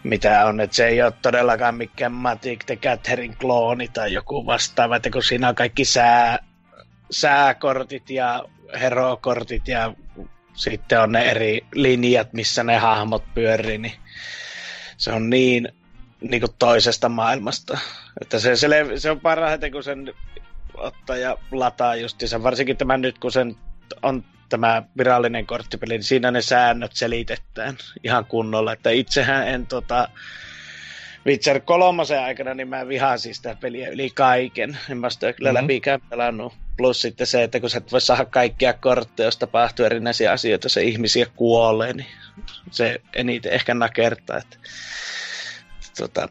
mitä 0.02 0.46
on. 0.46 0.60
Että 0.60 0.76
se 0.76 0.86
ei 0.86 1.02
ole 1.02 1.12
todellakaan 1.22 1.74
mikään 1.74 2.12
Matic 2.12 2.66
the 2.66 2.76
Gathering 2.76 3.34
klooni 3.38 3.88
tai 3.88 4.12
joku 4.12 4.46
vastaava, 4.46 4.96
että 4.96 5.10
kun 5.10 5.22
siinä 5.22 5.48
on 5.48 5.54
kaikki 5.54 5.84
sää, 5.84 6.38
sääkortit 7.14 8.10
ja 8.10 8.44
herokortit 8.80 9.68
ja 9.68 9.94
sitten 10.54 11.00
on 11.00 11.12
ne 11.12 11.30
eri 11.30 11.66
linjat, 11.74 12.32
missä 12.32 12.64
ne 12.64 12.76
hahmot 12.76 13.24
pyörii, 13.34 13.78
niin 13.78 13.92
se 14.96 15.12
on 15.12 15.30
niin, 15.30 15.68
niin 16.20 16.40
kuin 16.40 16.54
toisesta 16.58 17.08
maailmasta. 17.08 17.78
Että 18.20 18.38
se, 18.38 18.56
se, 18.56 18.68
se 18.96 19.10
on 19.10 19.20
parhaiten, 19.20 19.72
kun 19.72 19.82
sen 19.82 20.14
ottaa 20.74 21.16
ja 21.16 21.38
lataa 21.50 21.96
justiinsa, 21.96 22.42
varsinkin 22.42 22.76
tämä 22.76 22.96
nyt, 22.96 23.18
kun 23.18 23.32
sen 23.32 23.56
on 24.02 24.24
tämä 24.48 24.82
virallinen 24.98 25.46
korttipeli, 25.46 25.94
niin 25.94 26.02
siinä 26.02 26.30
ne 26.30 26.42
säännöt 26.42 26.92
selitetään 26.94 27.76
ihan 28.04 28.24
kunnolla, 28.24 28.72
että 28.72 28.90
itsehän 28.90 29.48
en 29.48 29.66
tota, 29.66 30.08
Witcher 31.26 31.60
kolmosen 31.60 32.20
aikana, 32.20 32.54
niin 32.54 32.68
mä 32.68 32.88
vihasin 32.88 33.34
sitä 33.34 33.56
peliä 33.60 33.88
yli 33.88 34.10
kaiken. 34.10 34.78
En 34.90 34.98
mä 34.98 35.10
sitä 35.10 35.32
kyllä 35.32 35.52
mm-hmm. 35.52 35.64
läpikään 35.64 36.00
pelannut. 36.10 36.52
Plus 36.76 37.00
sitten 37.00 37.26
se, 37.26 37.42
että 37.42 37.60
kun 37.60 37.70
sä 37.70 37.78
et 37.78 37.92
voi 37.92 38.00
saada 38.00 38.24
kaikkia 38.24 38.72
kortteja, 38.72 39.26
jos 39.26 39.36
tapahtuu 39.36 39.86
erinäisiä 39.86 40.32
asioita, 40.32 40.68
se 40.68 40.82
ihmisiä 40.82 41.26
kuolee, 41.36 41.92
niin 41.92 42.06
se 42.70 43.00
eniten 43.12 43.52
ehkä 43.52 43.74
nakertaa. 43.74 44.38
Että, 44.38 44.56
tota, 45.98 46.28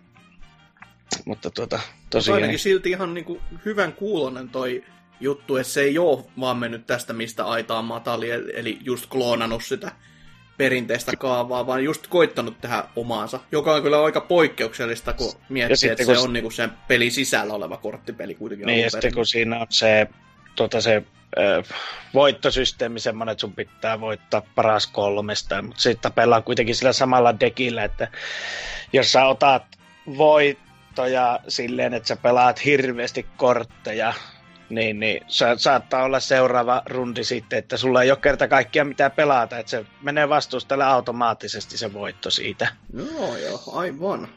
mutta 1.26 1.49
tuota, 1.49 1.80
tosiaan... 2.10 2.36
Ainakin 2.36 2.60
silti 2.60 2.90
ihan 2.90 3.14
niin 3.14 3.26
kuin 3.26 3.41
hyvän 3.65 3.94
kuulonen 3.94 4.49
toi 4.49 4.84
juttu, 5.20 5.56
että 5.56 5.74
se 5.74 5.82
ei 5.82 5.98
ole 5.98 6.24
vaan 6.40 6.57
mennyt 6.57 6.88
tästä, 6.88 7.14
mistä 7.14 7.45
aitaan 7.45 7.86
matali, 7.86 8.32
eli 8.32 8.78
just 8.82 9.06
kloonannut 9.10 9.64
sitä 9.64 9.91
perinteistä 10.57 11.11
kaavaa, 11.20 11.68
vaan 11.68 11.84
just 11.84 12.07
koittanut 12.07 12.61
tehdä 12.61 12.84
omaansa, 12.95 13.40
joka 13.52 13.76
on 13.76 13.84
kyllä 13.84 14.03
aika 14.03 14.22
poikkeuksellista, 14.22 15.14
kun 15.14 15.34
miettii, 15.49 15.90
että 15.90 16.06
se 16.06 16.14
kun... 16.14 16.24
on 16.24 16.34
niinku 16.34 16.52
sen 16.52 16.72
pelin 16.88 17.11
sisällä 17.11 17.53
oleva 17.53 17.78
korttipeli 17.78 18.36
kuitenkin. 18.36 18.65
Niin, 18.65 18.82
ja 18.82 18.90
sitten 18.90 19.14
kun 19.14 19.26
siinä 19.26 19.60
on 19.60 19.68
se, 19.70 20.07
tota 20.56 20.82
se 20.82 21.04
äh, 21.40 21.80
voittosysteemi 22.14 23.00
semmoinen, 23.00 23.32
että 23.32 23.42
sun 23.42 23.54
pitää 23.54 24.00
voittaa 24.00 24.42
paras 24.56 24.88
kolmesta, 24.88 25.62
mutta 25.62 25.82
sitten 25.82 26.14
pelaa 26.14 26.42
kuitenkin 26.42 26.76
sillä 26.76 26.94
samalla 26.94 27.40
dekillä, 27.40 27.84
että 27.84 28.08
jos 28.94 29.12
sä 29.12 29.26
otat 29.26 29.64
voittoja 30.18 31.40
silleen, 31.48 31.94
että 31.94 32.08
sä 32.08 32.16
pelaat 32.16 32.66
hirveästi 32.66 33.26
kortteja, 33.38 34.14
niin, 34.70 35.00
niin 35.00 35.22
sa- 35.28 35.58
saattaa 35.58 36.04
olla 36.04 36.20
seuraava 36.20 36.82
rundi 36.86 37.24
sitten, 37.24 37.60
että 37.60 37.78
sulla 37.78 38.04
ei 38.04 38.12
ole 38.12 38.20
kerta 38.20 38.48
kaikkia 38.48 38.86
mitään 38.86 39.12
pelata, 39.12 39.58
että 39.58 39.70
se 39.70 39.86
menee 40.02 40.30
vastustajalle 40.30 40.86
automaattisesti 40.86 41.78
se 41.78 41.94
voitto 41.94 42.30
siitä. 42.30 42.68
Joo, 42.94 43.38
joo, 43.38 43.62
aivan. 43.74 44.28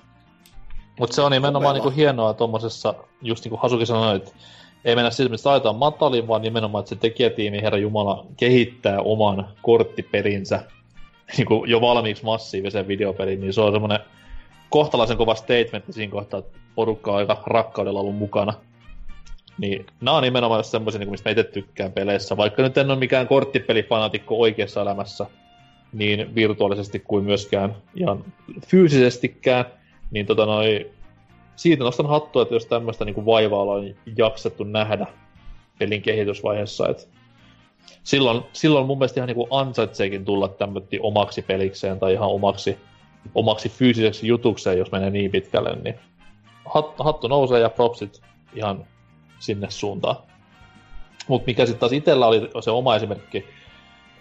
Mutta 0.98 1.14
se 1.14 1.22
on 1.22 1.32
nimenomaan 1.32 1.74
niinku 1.74 1.90
hienoa 1.90 2.34
tuommoisessa, 2.34 2.94
just 3.22 3.44
niin 3.44 3.50
kuin 3.50 3.60
Hasuki 3.60 3.86
sanoi, 3.86 4.16
että 4.16 4.30
ei 4.86 4.94
mennä 4.94 5.10
siitä, 5.10 5.30
mistä 5.30 5.50
laitetaan 5.50 5.76
matalin, 5.76 6.28
vaan 6.28 6.42
nimenomaan, 6.42 6.80
että 6.80 6.88
se 6.88 6.96
tekijätiimi, 6.96 7.62
Herra 7.62 7.78
Jumala, 7.78 8.26
kehittää 8.36 9.00
oman 9.00 9.48
korttipelinsä 9.62 10.62
niin 11.36 11.46
kuin 11.46 11.70
jo 11.70 11.80
valmiiksi 11.80 12.24
massiivisen 12.24 12.88
videopelin, 12.88 13.40
niin 13.40 13.52
se 13.52 13.60
on 13.60 13.72
semmoinen 13.72 13.98
kohtalaisen 14.70 15.16
kova 15.16 15.34
statement 15.34 15.84
siinä 15.90 16.12
kohtaa, 16.12 16.38
että 16.38 16.58
porukka 16.74 17.12
on 17.12 17.18
aika 17.18 17.42
rakkaudella 17.46 18.00
ollut 18.00 18.16
mukana. 18.16 18.52
Niin 19.58 19.86
nämä 20.00 20.16
on 20.16 20.22
nimenomaan 20.22 20.64
semmoisia, 20.64 20.98
niin 20.98 21.10
mistä 21.10 21.28
mä 21.28 21.32
itse 21.32 21.44
tykkään 21.44 21.92
peleissä. 21.92 22.36
Vaikka 22.36 22.62
nyt 22.62 22.78
en 22.78 22.90
ole 22.90 22.98
mikään 22.98 23.28
korttipelifanatikko 23.28 24.40
oikeassa 24.40 24.82
elämässä, 24.82 25.26
niin 25.92 26.34
virtuaalisesti 26.34 26.98
kuin 26.98 27.24
myöskään 27.24 27.76
ihan 27.94 28.24
fyysisestikään, 28.66 29.64
niin 30.10 30.26
tota 30.26 30.46
noi, 30.46 30.90
siitä 31.56 31.84
nostan 31.84 32.08
hattua, 32.08 32.42
että 32.42 32.54
jos 32.54 32.66
tämmöistä 32.66 33.04
niin 33.04 33.26
vaivaa 33.26 33.62
on 33.62 33.94
jaksettu 34.16 34.64
nähdä 34.64 35.06
pelin 35.78 36.02
kehitysvaiheessa, 36.02 36.88
että 36.88 37.02
silloin, 38.04 38.42
silloin 38.52 38.86
mun 38.86 38.98
mielestä 38.98 39.20
ihan 39.20 39.28
niin 39.28 39.46
ansaitseekin 39.50 40.24
tulla 40.24 40.48
tämmötti 40.48 40.98
omaksi 41.02 41.42
pelikseen 41.42 41.98
tai 41.98 42.12
ihan 42.12 42.28
omaksi, 42.28 42.78
omaksi 43.34 43.68
fyysiseksi 43.68 44.26
jutukseen, 44.26 44.78
jos 44.78 44.92
menee 44.92 45.10
niin 45.10 45.30
pitkälle, 45.30 45.76
niin 45.84 45.94
hattu, 46.64 47.02
hattu 47.02 47.28
nousee 47.28 47.60
ja 47.60 47.70
propsit 47.70 48.20
ihan 48.54 48.86
sinne 49.38 49.70
suuntaan. 49.70 50.16
Mutta 51.28 51.46
mikä 51.46 51.66
sitten 51.66 51.80
taas 51.80 51.92
itsellä 51.92 52.26
oli 52.26 52.50
se 52.60 52.70
oma 52.70 52.96
esimerkki, 52.96 53.44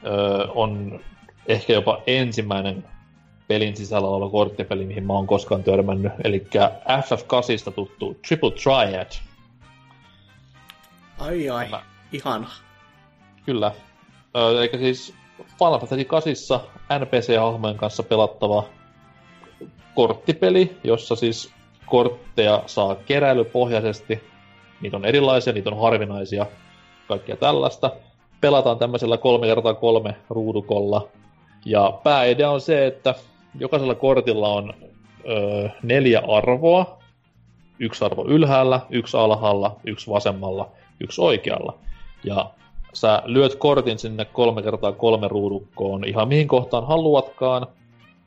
öö, 0.05 0.47
on 0.55 0.99
ehkä 1.47 1.73
jopa 1.73 2.01
ensimmäinen 2.07 2.83
pelin 3.47 3.77
sisällä 3.77 4.07
oleva 4.07 4.29
korttipeli, 4.29 4.85
mihin 4.85 5.07
mä 5.07 5.13
oon 5.13 5.27
koskaan 5.27 5.63
törmännyt. 5.63 6.11
Eli 6.23 6.47
FF8 7.01 7.71
tuttu 7.71 8.17
Triple 8.27 8.51
Triad. 8.51 9.11
Ai 11.19 11.49
ai, 11.49 11.69
mä... 11.69 11.81
ihana. 12.11 12.47
Kyllä. 13.45 13.71
Öö, 14.37 14.59
eli 14.59 14.79
siis 14.79 15.13
Final 15.57 15.79
Fantasy 15.79 16.05
8 16.05 16.59
NPC-hahmojen 16.99 17.77
kanssa 17.77 18.03
pelattava 18.03 18.63
korttipeli, 19.95 20.77
jossa 20.83 21.15
siis 21.15 21.51
kortteja 21.85 22.63
saa 22.65 22.95
keräilypohjaisesti 22.95 24.21
niitä 24.81 24.97
on 24.97 25.05
erilaisia, 25.05 25.53
niitä 25.53 25.69
on 25.69 25.81
harvinaisia, 25.81 26.45
kaikkea 27.07 27.35
tällaista. 27.35 27.91
Pelataan 28.41 28.79
tämmöisellä 28.79 29.15
3x3 29.15 30.13
ruudukolla. 30.29 31.07
Ja 31.65 31.99
pääidea 32.03 32.51
on 32.51 32.61
se, 32.61 32.85
että 32.85 33.15
jokaisella 33.59 33.95
kortilla 33.95 34.47
on 34.47 34.73
ö, 35.29 35.69
neljä 35.83 36.21
arvoa. 36.27 36.99
Yksi 37.79 38.05
arvo 38.05 38.25
ylhäällä, 38.27 38.79
yksi 38.89 39.17
alhaalla, 39.17 39.75
yksi 39.83 40.09
vasemmalla, 40.09 40.71
yksi 40.99 41.21
oikealla. 41.21 41.77
Ja 42.23 42.51
sä 42.93 43.21
lyöt 43.25 43.55
kortin 43.55 43.99
sinne 43.99 44.23
3x3 44.23 45.27
ruudukkoon 45.27 46.03
ihan 46.03 46.27
mihin 46.27 46.47
kohtaan 46.47 46.87
haluatkaan. 46.87 47.67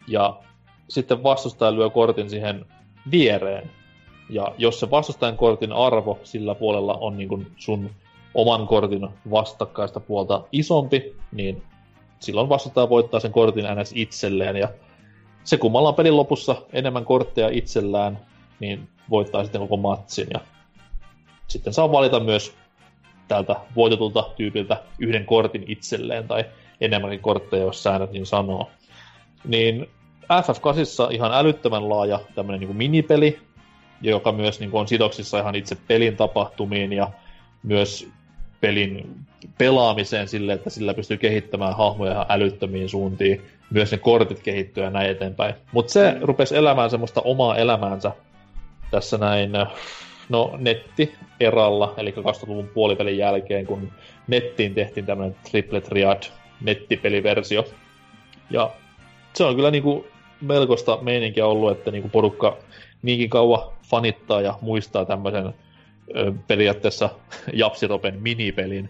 Ja 0.09 0.36
sitten 0.88 1.22
vastustaja 1.22 1.74
lyö 1.74 1.90
kortin 1.90 2.30
siihen 2.30 2.66
viereen. 3.10 3.70
Ja 4.30 4.55
jos 4.59 4.80
se 4.80 4.90
vastustajan 4.90 5.36
kortin 5.36 5.72
arvo 5.72 6.18
sillä 6.22 6.55
puolella 6.55 6.94
on 6.94 7.16
niin 7.16 7.28
kuin 7.28 7.46
sun 7.56 7.90
oman 8.34 8.66
kortin 8.66 9.09
vastakkaista 9.30 10.00
puolta 10.00 10.44
isompi, 10.52 11.16
niin 11.32 11.62
silloin 12.20 12.48
vastustaja 12.48 12.88
voittaa 12.88 13.20
sen 13.20 13.32
kortin 13.32 13.64
ns. 13.80 13.92
itselleen. 13.94 14.56
Ja 14.56 14.68
se 15.49 15.57
kummalla 15.57 15.89
on 15.89 15.95
pelin 15.95 16.16
lopussa 16.16 16.57
enemmän 16.73 17.05
kortteja 17.05 17.49
itsellään, 17.53 18.19
niin 18.61 18.89
voittaa 19.11 19.43
sitten 19.43 19.61
koko 19.61 19.77
matsin. 19.77 20.27
Ja 20.35 20.41
sitten 21.47 21.73
saa 21.73 21.93
valita 21.93 22.20
myös 22.20 22.55
tältä 23.29 23.57
voitetulta 23.77 24.31
tyypiltä 24.37 24.83
yhden 24.99 25.27
kortin 25.27 25.65
itselleen 25.66 26.29
tai 26.29 26.45
enemmänkin 26.81 27.20
kortteja, 27.20 27.62
jos 27.62 27.83
säännöt 27.83 28.12
niin 28.12 28.27
sanoo. 28.27 28.70
Niin 29.45 29.87
FF8 30.25 31.12
ihan 31.12 31.35
älyttömän 31.35 31.89
laaja 31.89 32.20
tämmöinen 32.35 32.61
niin 32.61 32.77
minipeli, 32.77 33.39
joka 34.03 34.33
myös 34.33 34.61
niin 34.61 34.70
kuin, 34.70 34.81
on 34.81 34.89
sidoksissa 34.89 35.39
ihan 35.39 35.55
itse 35.55 35.77
pelin 35.89 36.16
tapahtumiin 36.16 36.93
ja 36.93 37.11
myös 37.62 38.09
pelin 38.61 39.16
pelaamiseen 39.59 40.29
sille, 40.29 40.53
että 40.53 40.70
sillä 40.70 40.95
pystyy 40.95 41.16
kehittämään 41.16 41.77
hahmoja 41.77 42.12
ihan 42.12 42.27
älyttömiin 42.29 42.89
suuntiin, 42.89 43.43
myös 43.70 43.93
ne 43.93 43.99
kortit 43.99 44.43
kehittyy 44.43 44.85
ja 44.85 44.90
näin 44.90 45.11
eteenpäin. 45.11 45.55
Mutta 45.73 45.93
se 45.93 46.12
mm. 46.12 46.20
rupesi 46.23 46.57
elämään 46.57 46.90
semmoista 46.90 47.20
omaa 47.20 47.57
elämäänsä 47.57 48.12
tässä 48.90 49.19
näin, 49.19 49.53
no 50.28 50.55
netti-eralla, 50.59 51.95
eli 51.97 52.11
2000-luvun 52.11 52.69
puolivälin 52.69 53.19
jälkeen, 53.19 53.66
kun 53.66 53.93
nettiin 54.28 54.74
tehtiin 54.74 55.07
tämmöinen 55.07 55.36
Triple 55.51 55.81
Triad 55.81 56.23
nettipeliversio. 56.61 57.65
Ja 58.51 58.70
se 59.35 59.45
on 59.45 59.57
kyllä 59.57 59.70
niinku 59.70 60.07
melkoista 60.40 60.99
meininkiä 61.03 61.47
ollut, 61.47 61.70
että 61.70 61.90
niinku 61.90 62.09
porukka 62.09 62.57
niinkin 63.03 63.31
kauan 63.31 63.73
fanittaa 63.90 64.40
ja 64.40 64.59
muistaa 64.61 65.05
tämmöisen 65.05 65.55
periaatteessa 66.47 67.11
Japsiropen 67.53 68.23
minipelin. 68.23 68.89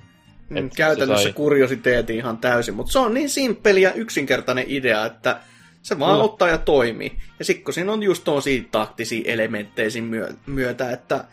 Mm, 0.48 0.70
käytännössä 0.76 1.22
sai... 1.22 1.32
kuriositeetti 1.32 2.16
ihan 2.16 2.38
täysin, 2.38 2.74
mutta 2.74 2.92
se 2.92 2.98
on 2.98 3.14
niin 3.14 3.30
simppeli 3.30 3.82
ja 3.82 3.92
yksinkertainen 3.92 4.64
idea, 4.68 5.06
että 5.06 5.40
se 5.82 5.98
vaan 5.98 6.18
no. 6.18 6.24
ottaa 6.24 6.48
ja 6.48 6.58
toimii. 6.58 7.12
Ja 7.38 7.44
sitten 7.44 7.64
kun 7.64 7.74
siinä 7.74 7.92
on 7.92 8.02
just 8.02 8.24
tosi 8.24 8.68
taktisia 8.70 9.32
elementtejä 9.32 9.88
myö- 10.02 10.34
myötä, 10.46 10.90
että 10.90 11.24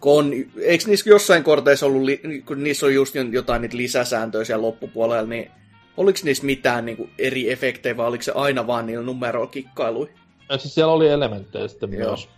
kun 0.00 0.18
on, 0.18 0.32
eikö 0.60 0.84
niissä 0.86 1.10
jossain 1.10 1.44
korteissa 1.44 1.86
ollut, 1.86 2.02
kun 2.46 2.64
niissä 2.64 2.86
on 2.86 2.94
just 2.94 3.14
jotain 3.30 3.62
niitä 3.62 3.76
lisäsääntöjä 3.76 4.44
siellä 4.44 4.62
loppupuolella, 4.62 5.28
niin 5.28 5.50
oliko 5.96 6.18
niissä 6.22 6.46
mitään 6.46 6.84
niin 6.84 6.96
kuin, 6.96 7.10
eri 7.18 7.52
efektejä 7.52 7.96
vai 7.96 8.06
oliko 8.06 8.22
se 8.22 8.32
aina 8.34 8.66
vaan 8.66 8.86
niillä 8.86 9.04
numeroilla 9.04 9.50
kikkailuja? 9.50 10.12
Ja 10.48 10.58
siis 10.58 10.74
siellä 10.74 10.92
oli 10.92 11.08
elementtejä 11.08 11.68
sitten 11.68 11.92
Joo. 11.92 12.08
myös. 12.08 12.28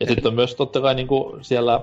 Ja 0.00 0.06
sitten 0.06 0.26
on 0.26 0.34
myös 0.34 0.54
totta 0.54 0.80
kai 0.80 0.94
niin 0.94 1.06
kuin 1.06 1.44
siellä 1.44 1.80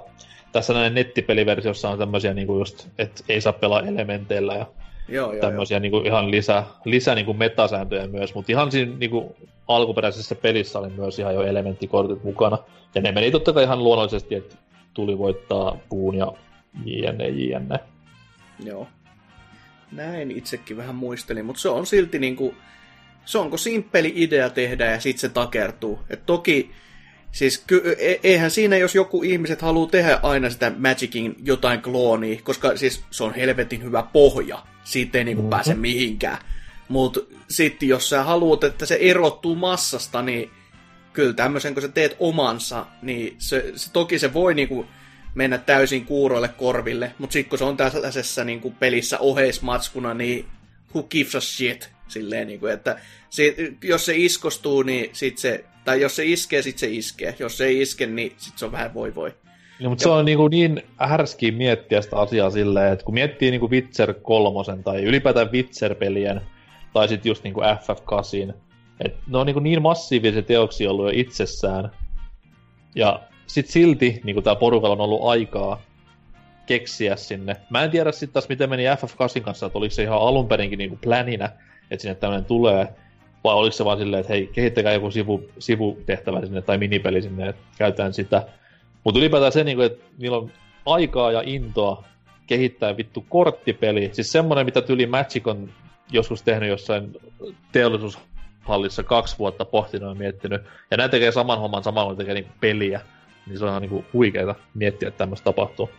tässä 0.53 0.73
näin 0.73 0.95
nettipeliversiossa 0.95 1.89
on 1.89 1.99
tämmöisiä 1.99 2.33
niin 2.33 2.47
kuin 2.47 2.59
just, 2.59 2.87
että 2.97 3.23
ei 3.29 3.41
saa 3.41 3.53
pelaa 3.53 3.81
elementeillä 3.81 4.55
ja 4.55 4.65
joo, 5.09 5.31
joo, 5.31 5.41
tämmöisiä 5.41 5.77
joo. 5.77 5.81
Niin 5.81 5.91
kuin 5.91 6.05
ihan 6.05 6.31
lisä, 6.31 6.63
lisä 6.85 7.15
niin 7.15 7.25
kuin 7.25 7.37
metasääntöjä 7.37 8.07
myös, 8.07 8.35
mutta 8.35 8.51
ihan 8.51 8.71
siinä 8.71 8.91
niin 8.97 9.11
kuin 9.11 9.35
alkuperäisessä 9.67 10.35
pelissä 10.35 10.79
oli 10.79 10.89
myös 10.89 11.19
ihan 11.19 11.33
jo 11.33 11.43
elementtikortit 11.43 12.23
mukana. 12.23 12.57
Ja 12.95 13.01
ne 13.01 13.11
meni 13.11 13.31
totta 13.31 13.53
kai 13.53 13.63
ihan 13.63 13.83
luonnollisesti, 13.83 14.35
että 14.35 14.55
tuli 14.93 15.17
voittaa 15.17 15.77
puun 15.89 16.15
ja 16.15 16.33
jne, 16.85 17.29
jne. 17.29 17.79
Joo. 18.65 18.87
Näin 19.91 20.31
itsekin 20.31 20.77
vähän 20.77 20.95
muistelin, 20.95 21.45
mutta 21.45 21.61
se 21.61 21.69
on 21.69 21.85
silti 21.85 22.19
niinku, 22.19 22.55
se 23.25 23.37
onko 23.37 23.57
simppeli 23.57 24.13
idea 24.15 24.49
tehdä 24.49 24.91
ja 24.91 24.99
sitten 24.99 25.21
se 25.21 25.29
takertuu. 25.29 25.99
Et 26.09 26.25
toki 26.25 26.71
Siis 27.33 27.63
ky- 27.67 27.95
e- 27.99 28.19
eihän 28.23 28.51
siinä, 28.51 28.77
jos 28.77 28.95
joku 28.95 29.23
ihmiset 29.23 29.61
haluaa 29.61 29.89
tehdä 29.89 30.19
aina 30.23 30.49
sitä 30.49 30.71
Magicin 30.77 31.35
jotain 31.43 31.81
kloonia, 31.81 32.39
koska 32.43 32.77
siis 32.77 33.03
se 33.11 33.23
on 33.23 33.35
helvetin 33.35 33.83
hyvä 33.83 34.03
pohja. 34.13 34.63
Siitä 34.83 35.17
ei 35.17 35.23
niinku 35.23 35.41
mm-hmm. 35.41 35.49
pääse 35.49 35.73
mihinkään. 35.73 36.37
Mutta 36.87 37.19
sitten 37.49 37.89
jos 37.89 38.09
sä 38.09 38.23
haluat, 38.23 38.63
että 38.63 38.85
se 38.85 38.97
erottuu 39.01 39.55
massasta, 39.55 40.21
niin 40.21 40.51
kyllä 41.13 41.33
tämmöisen, 41.33 41.73
kun 41.73 41.81
sä 41.81 41.87
teet 41.87 42.15
omansa, 42.19 42.85
niin 43.01 43.35
se, 43.37 43.73
se 43.75 43.91
toki 43.91 44.19
se 44.19 44.33
voi 44.33 44.53
niinku 44.53 44.85
mennä 45.35 45.57
täysin 45.57 46.05
kuuroille 46.05 46.47
korville, 46.47 47.11
mutta 47.17 47.33
sitten 47.33 47.49
kun 47.49 47.57
se 47.57 47.63
on 47.63 47.77
tällaisessa 47.77 48.43
niinku 48.43 48.71
pelissä 48.71 49.19
oheismatskuna, 49.19 50.13
niin 50.13 50.45
who 50.95 51.03
gives 51.03 51.35
a 51.35 51.41
shit? 51.41 51.89
Silleen, 52.07 52.47
niinku, 52.47 52.67
että 52.67 52.99
se, 53.29 53.55
jos 53.83 54.05
se 54.05 54.13
iskostuu, 54.15 54.83
niin 54.83 55.09
sit 55.13 55.37
se 55.37 55.65
tai 55.85 56.01
jos 56.01 56.15
se 56.15 56.25
iskee, 56.25 56.61
sit 56.61 56.77
se 56.77 56.87
iskee. 56.87 57.35
Jos 57.39 57.57
se 57.57 57.65
ei 57.65 57.81
iske, 57.81 58.05
niin 58.05 58.33
sit 58.37 58.57
se 58.57 58.65
on 58.65 58.71
vähän 58.71 58.93
voi 58.93 59.15
voi. 59.15 59.33
No, 59.79 59.89
mutta 59.89 60.03
ja... 60.03 60.03
se 60.03 60.09
on 60.09 60.25
niin, 60.25 60.37
kuin 60.37 60.51
niin 60.51 60.81
härskiä 60.97 61.51
miettiä 61.51 62.01
sitä 62.01 62.17
asiaa 62.17 62.49
silleen, 62.49 62.93
että 62.93 63.05
kun 63.05 63.13
miettii 63.13 63.51
niin 63.51 63.59
kuin 63.59 63.71
Witcher 63.71 64.13
3 64.13 64.83
tai 64.83 65.03
ylipäätään 65.03 65.51
Witcher-pelien, 65.51 66.41
tai 66.93 67.07
sitten 67.07 67.29
just 67.29 67.43
niin 67.43 67.53
kuin 67.53 67.65
FF8, 67.65 68.53
että 68.99 69.19
ne 69.27 69.37
on 69.37 69.45
niin, 69.45 69.63
niin 69.63 69.81
massiivisia 69.81 70.41
teoksia 70.41 70.91
ollut 70.91 71.05
jo 71.05 71.11
itsessään, 71.19 71.91
ja 72.95 73.19
sit 73.47 73.67
silti 73.67 74.21
niin 74.23 74.43
tää 74.43 74.55
porukalla 74.55 74.95
on 74.95 75.01
ollut 75.01 75.29
aikaa 75.29 75.81
keksiä 76.65 77.15
sinne. 77.15 77.55
Mä 77.69 77.83
en 77.83 77.91
tiedä 77.91 78.11
sitten 78.11 78.33
taas, 78.33 78.49
miten 78.49 78.69
meni 78.69 78.83
FF8 78.83 79.41
kanssa, 79.41 79.65
että 79.65 79.77
oliko 79.77 79.93
se 79.93 80.03
ihan 80.03 80.19
alun 80.21 80.47
perinkin 80.47 80.77
niin 80.77 80.89
kuin 80.89 80.99
plänina, 80.99 81.49
että 81.91 82.01
sinne 82.01 82.15
tämmöinen 82.15 82.45
tulee, 82.45 82.87
vai 83.43 83.53
oliko 83.53 83.73
se 83.73 83.85
vaan 83.85 83.97
silleen, 83.97 84.21
että 84.21 84.33
hei, 84.33 84.47
kehittäkää 84.47 84.93
joku 84.93 85.11
sivu, 85.11 85.49
sivutehtävä 85.59 86.45
sinne 86.45 86.61
tai 86.61 86.77
minipeli 86.77 87.21
sinne, 87.21 87.49
että 87.49 87.61
käytetään 87.77 88.13
sitä. 88.13 88.47
Mutta 89.03 89.19
ylipäätään 89.19 89.51
se, 89.51 89.63
niin 89.63 89.81
että 89.81 90.05
niillä 90.17 90.37
on 90.37 90.51
aikaa 90.85 91.31
ja 91.31 91.43
intoa 91.45 92.03
kehittää 92.47 92.97
vittu 92.97 93.25
korttipeli. 93.29 94.09
Siis 94.13 94.31
semmonen, 94.31 94.65
mitä 94.65 94.81
tyli 94.81 95.05
Magic 95.05 95.47
on 95.47 95.69
joskus 96.11 96.41
tehnyt 96.41 96.69
jossain 96.69 97.17
teollisuushallissa 97.71 99.03
kaksi 99.03 99.37
vuotta 99.37 99.65
pohtinut 99.65 100.09
ja 100.09 100.15
miettinyt. 100.15 100.61
Ja 100.91 100.97
näin 100.97 101.11
tekee 101.11 101.31
saman 101.31 101.59
homman 101.59 101.83
samalla, 101.83 102.09
kun 102.09 102.17
tekee 102.17 102.33
niin 102.33 102.47
peliä. 102.59 103.01
Niin 103.47 103.59
se 103.59 103.65
on 103.65 103.69
ihan 103.69 103.81
niin 103.81 104.05
huikeeta 104.13 104.55
miettiä, 104.73 105.07
että 105.07 105.17
tämmöistä 105.17 105.43
tapahtuu. 105.43 105.89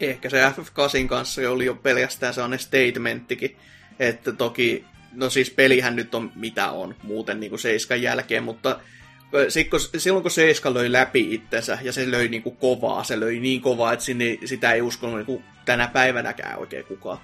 Ehkä 0.00 0.30
se 0.30 0.50
FF8 0.50 1.08
kanssa 1.08 1.50
oli 1.50 1.64
jo 1.64 1.74
pelkästään 1.74 2.34
sellainen 2.34 2.58
statementtikin. 2.58 3.56
Että 3.98 4.32
toki 4.32 4.84
no 5.14 5.30
siis 5.30 5.50
pelihän 5.50 5.96
nyt 5.96 6.14
on 6.14 6.32
mitä 6.34 6.70
on 6.70 6.94
muuten 7.02 7.40
niin 7.40 7.50
kuin 7.50 7.60
Seiskan 7.60 8.02
jälkeen, 8.02 8.44
mutta 8.44 8.80
silloin 9.98 10.22
kun 10.22 10.30
Seiska 10.30 10.74
löi 10.74 10.92
läpi 10.92 11.34
itsensä 11.34 11.78
ja 11.82 11.92
se 11.92 12.10
löi 12.10 12.28
niin 12.28 12.42
kuin 12.42 12.56
kovaa, 12.56 13.04
se 13.04 13.20
löi 13.20 13.40
niin 13.40 13.60
kovaa, 13.60 13.92
että 13.92 14.04
sinne, 14.04 14.38
sitä 14.44 14.72
ei 14.72 14.82
uskonut 14.82 15.16
niin 15.16 15.26
kuin 15.26 15.44
tänä 15.64 15.88
päivänäkään 15.88 16.58
oikein 16.58 16.84
kukaan. 16.84 17.18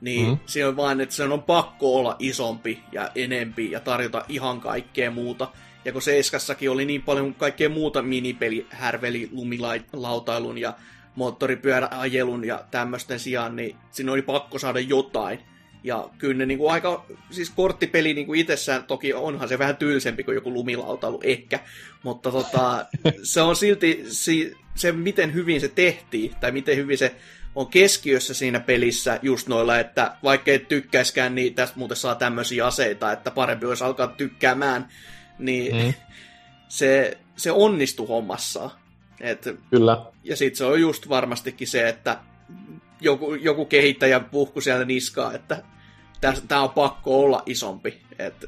Niin 0.00 0.20
mm-hmm. 0.20 0.38
siinä 0.46 0.68
on 0.68 0.76
vaan, 0.76 1.00
että 1.00 1.14
se 1.14 1.24
on 1.24 1.42
pakko 1.42 1.98
olla 1.98 2.16
isompi 2.18 2.82
ja 2.92 3.10
enempi 3.14 3.70
ja 3.70 3.80
tarjota 3.80 4.24
ihan 4.28 4.60
kaikkea 4.60 5.10
muuta. 5.10 5.48
Ja 5.84 5.92
kun 5.92 6.02
Seiskassakin 6.02 6.70
oli 6.70 6.84
niin 6.84 7.02
paljon 7.02 7.34
kaikkea 7.34 7.68
muuta 7.68 8.02
minipeli, 8.02 8.66
härveli, 8.70 9.28
lumilautailun 9.32 10.58
ja 10.58 10.74
moottoripyöräajelun 11.16 12.44
ja 12.44 12.64
tämmöisten 12.70 13.20
sijaan, 13.20 13.56
niin 13.56 13.76
siinä 13.90 14.12
oli 14.12 14.22
pakko 14.22 14.58
saada 14.58 14.80
jotain. 14.80 15.38
Ja 15.84 16.08
kyllä 16.18 16.34
ne 16.34 16.46
niin 16.46 16.58
kuin 16.58 16.72
aika, 16.72 17.06
siis 17.30 17.50
korttipeli 17.50 18.14
niin 18.14 18.26
kuin 18.26 18.40
itsessään 18.40 18.84
toki 18.84 19.14
onhan 19.14 19.48
se 19.48 19.58
vähän 19.58 19.76
tylsempi 19.76 20.24
kuin 20.24 20.34
joku 20.34 20.52
lumilautailu 20.52 21.20
ehkä, 21.24 21.60
mutta 22.02 22.30
tota, 22.30 22.86
se 23.22 23.40
on 23.40 23.56
silti 23.56 24.04
se, 24.08 24.32
se, 24.74 24.92
miten 24.92 25.34
hyvin 25.34 25.60
se 25.60 25.68
tehtiin, 25.68 26.34
tai 26.40 26.52
miten 26.52 26.76
hyvin 26.76 26.98
se 26.98 27.14
on 27.54 27.66
keskiössä 27.66 28.34
siinä 28.34 28.60
pelissä 28.60 29.18
just 29.22 29.48
noilla, 29.48 29.78
että 29.78 30.16
vaikka 30.22 30.50
et 30.50 30.68
tykkäiskään, 30.68 31.34
niin 31.34 31.54
tästä 31.54 31.78
muuten 31.78 31.96
saa 31.96 32.14
tämmöisiä 32.14 32.66
aseita, 32.66 33.12
että 33.12 33.30
parempi 33.30 33.66
olisi 33.66 33.84
alkaa 33.84 34.08
tykkäämään, 34.08 34.88
niin 35.38 35.76
mm. 35.76 35.94
se, 36.68 37.18
se 37.36 37.52
onnistui 37.52 38.06
hommassa. 38.06 38.70
Et, 39.20 39.48
Kyllä. 39.70 40.04
Ja 40.24 40.36
sitten 40.36 40.56
se 40.56 40.64
on 40.64 40.80
just 40.80 41.08
varmastikin 41.08 41.68
se, 41.68 41.88
että 41.88 42.18
joku, 43.00 43.34
joku 43.34 43.64
kehittäjä 43.64 44.20
puhku 44.20 44.60
sieltä 44.60 44.84
niskaa, 44.84 45.32
että 45.32 45.62
tämä 46.48 46.62
on 46.62 46.70
pakko 46.70 47.20
olla 47.20 47.42
isompi, 47.46 48.00
että 48.18 48.46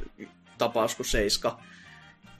tapaus 0.59 0.95
kuin 0.95 1.07
Seiska, 1.07 1.59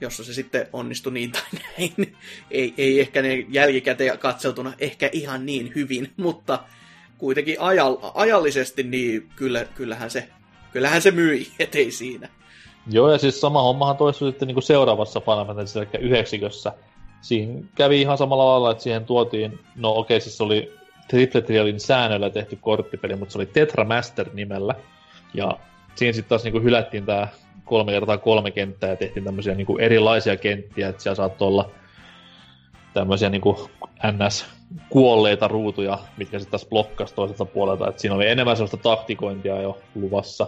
jossa 0.01 0.23
se 0.23 0.33
sitten 0.33 0.67
onnistui 0.73 1.13
niin 1.13 1.31
tai 1.31 1.41
näin. 1.53 2.15
Ei, 2.51 2.73
ei 2.77 2.99
ehkä 2.99 3.21
ne 3.21 3.45
jälkikäteen 3.49 4.19
katseltuna 4.19 4.73
ehkä 4.79 5.09
ihan 5.11 5.45
niin 5.45 5.71
hyvin, 5.75 6.13
mutta 6.17 6.59
kuitenkin 7.17 7.61
ajal, 7.61 7.97
ajallisesti 8.13 8.83
niin 8.83 9.29
kyllä, 9.35 9.65
kyllähän, 9.75 10.11
se, 10.11 10.29
kyllähän 10.71 11.01
se 11.01 11.11
myi, 11.11 11.47
ettei 11.59 11.91
siinä. 11.91 12.29
Joo, 12.91 13.11
ja 13.11 13.17
siis 13.17 13.41
sama 13.41 13.61
hommahan 13.61 13.97
toistui 13.97 14.31
sitten 14.31 14.47
niin 14.47 14.63
seuraavassa 14.63 15.19
Final 15.19 15.45
Fantasy, 15.45 15.79
eli 15.79 15.87
yhdeksikössä. 15.99 16.73
Siinä 17.21 17.61
kävi 17.75 18.01
ihan 18.01 18.17
samalla 18.17 18.51
lailla, 18.51 18.71
että 18.71 18.83
siihen 18.83 19.05
tuotiin, 19.05 19.59
no 19.75 19.91
okei, 19.91 20.17
okay, 20.17 20.21
siis 20.21 20.41
oli 20.41 20.73
Triple 21.07 21.41
Trialin 21.41 21.79
säännöllä 21.79 22.29
tehty 22.29 22.55
korttipeli, 22.61 23.15
mutta 23.15 23.31
se 23.31 23.37
oli 23.37 23.45
Tetra 23.45 23.85
Master 23.85 24.29
nimellä. 24.33 24.75
Ja 25.33 25.51
siinä 25.95 26.13
sitten 26.13 26.29
taas 26.29 26.43
niinku 26.43 26.59
hylättiin 26.59 27.05
tämä 27.05 27.27
kolme 27.65 27.91
kertaa 27.91 28.17
kolme 28.17 28.51
kenttää 28.51 28.89
ja 28.89 28.95
tehtiin 28.95 29.23
tämmöisiä 29.23 29.55
niinku 29.55 29.77
erilaisia 29.77 30.37
kenttiä, 30.37 30.89
että 30.89 31.03
siellä 31.03 31.15
saattoi 31.15 31.47
olla 31.47 31.71
tämmöisiä 32.93 33.29
niinku 33.29 33.69
NS-kuolleita 34.03 35.47
ruutuja, 35.47 35.99
mitkä 36.17 36.39
sitten 36.39 36.51
taas 36.51 36.69
blokkasi 36.69 37.15
toiselta 37.15 37.45
puolelta. 37.45 37.89
Et 37.89 37.99
siinä 37.99 38.15
oli 38.15 38.27
enemmän 38.27 38.55
sellaista 38.55 38.77
taktikointia 38.77 39.61
jo 39.61 39.77
luvassa. 39.95 40.47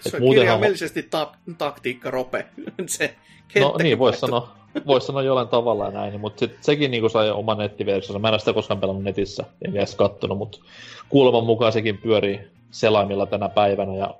Se 0.00 0.16
on 0.16 0.22
kirjaimellisesti 0.22 1.02
ta- 1.02 1.32
taktiikka 1.58 2.10
rope. 2.10 2.46
se 2.86 3.14
no 3.60 3.76
niin, 3.82 3.98
voisi 3.98 4.18
sanoa. 4.18 4.54
voisi 4.86 5.06
sanoa 5.06 5.22
jollain 5.22 5.48
tavalla 5.48 5.84
ja 5.84 5.90
näin, 5.90 6.20
mutta 6.20 6.40
sit, 6.40 6.56
sekin 6.60 6.90
niinku 6.90 7.08
sai 7.08 7.30
oman 7.30 7.58
nettiversionsa. 7.58 8.18
Mä 8.18 8.28
en 8.28 8.32
ole 8.32 8.38
sitä 8.38 8.52
koskaan 8.52 8.80
pelannut 8.80 9.04
netissä, 9.04 9.44
en 9.66 9.76
edes 9.76 9.94
kattonut, 9.94 10.38
mutta 10.38 10.58
kuuleman 11.08 11.44
mukaan 11.44 11.72
sekin 11.72 11.98
pyörii 11.98 12.40
selaimilla 12.70 13.26
tänä 13.26 13.48
päivänä. 13.48 13.94
Ja 13.94 14.14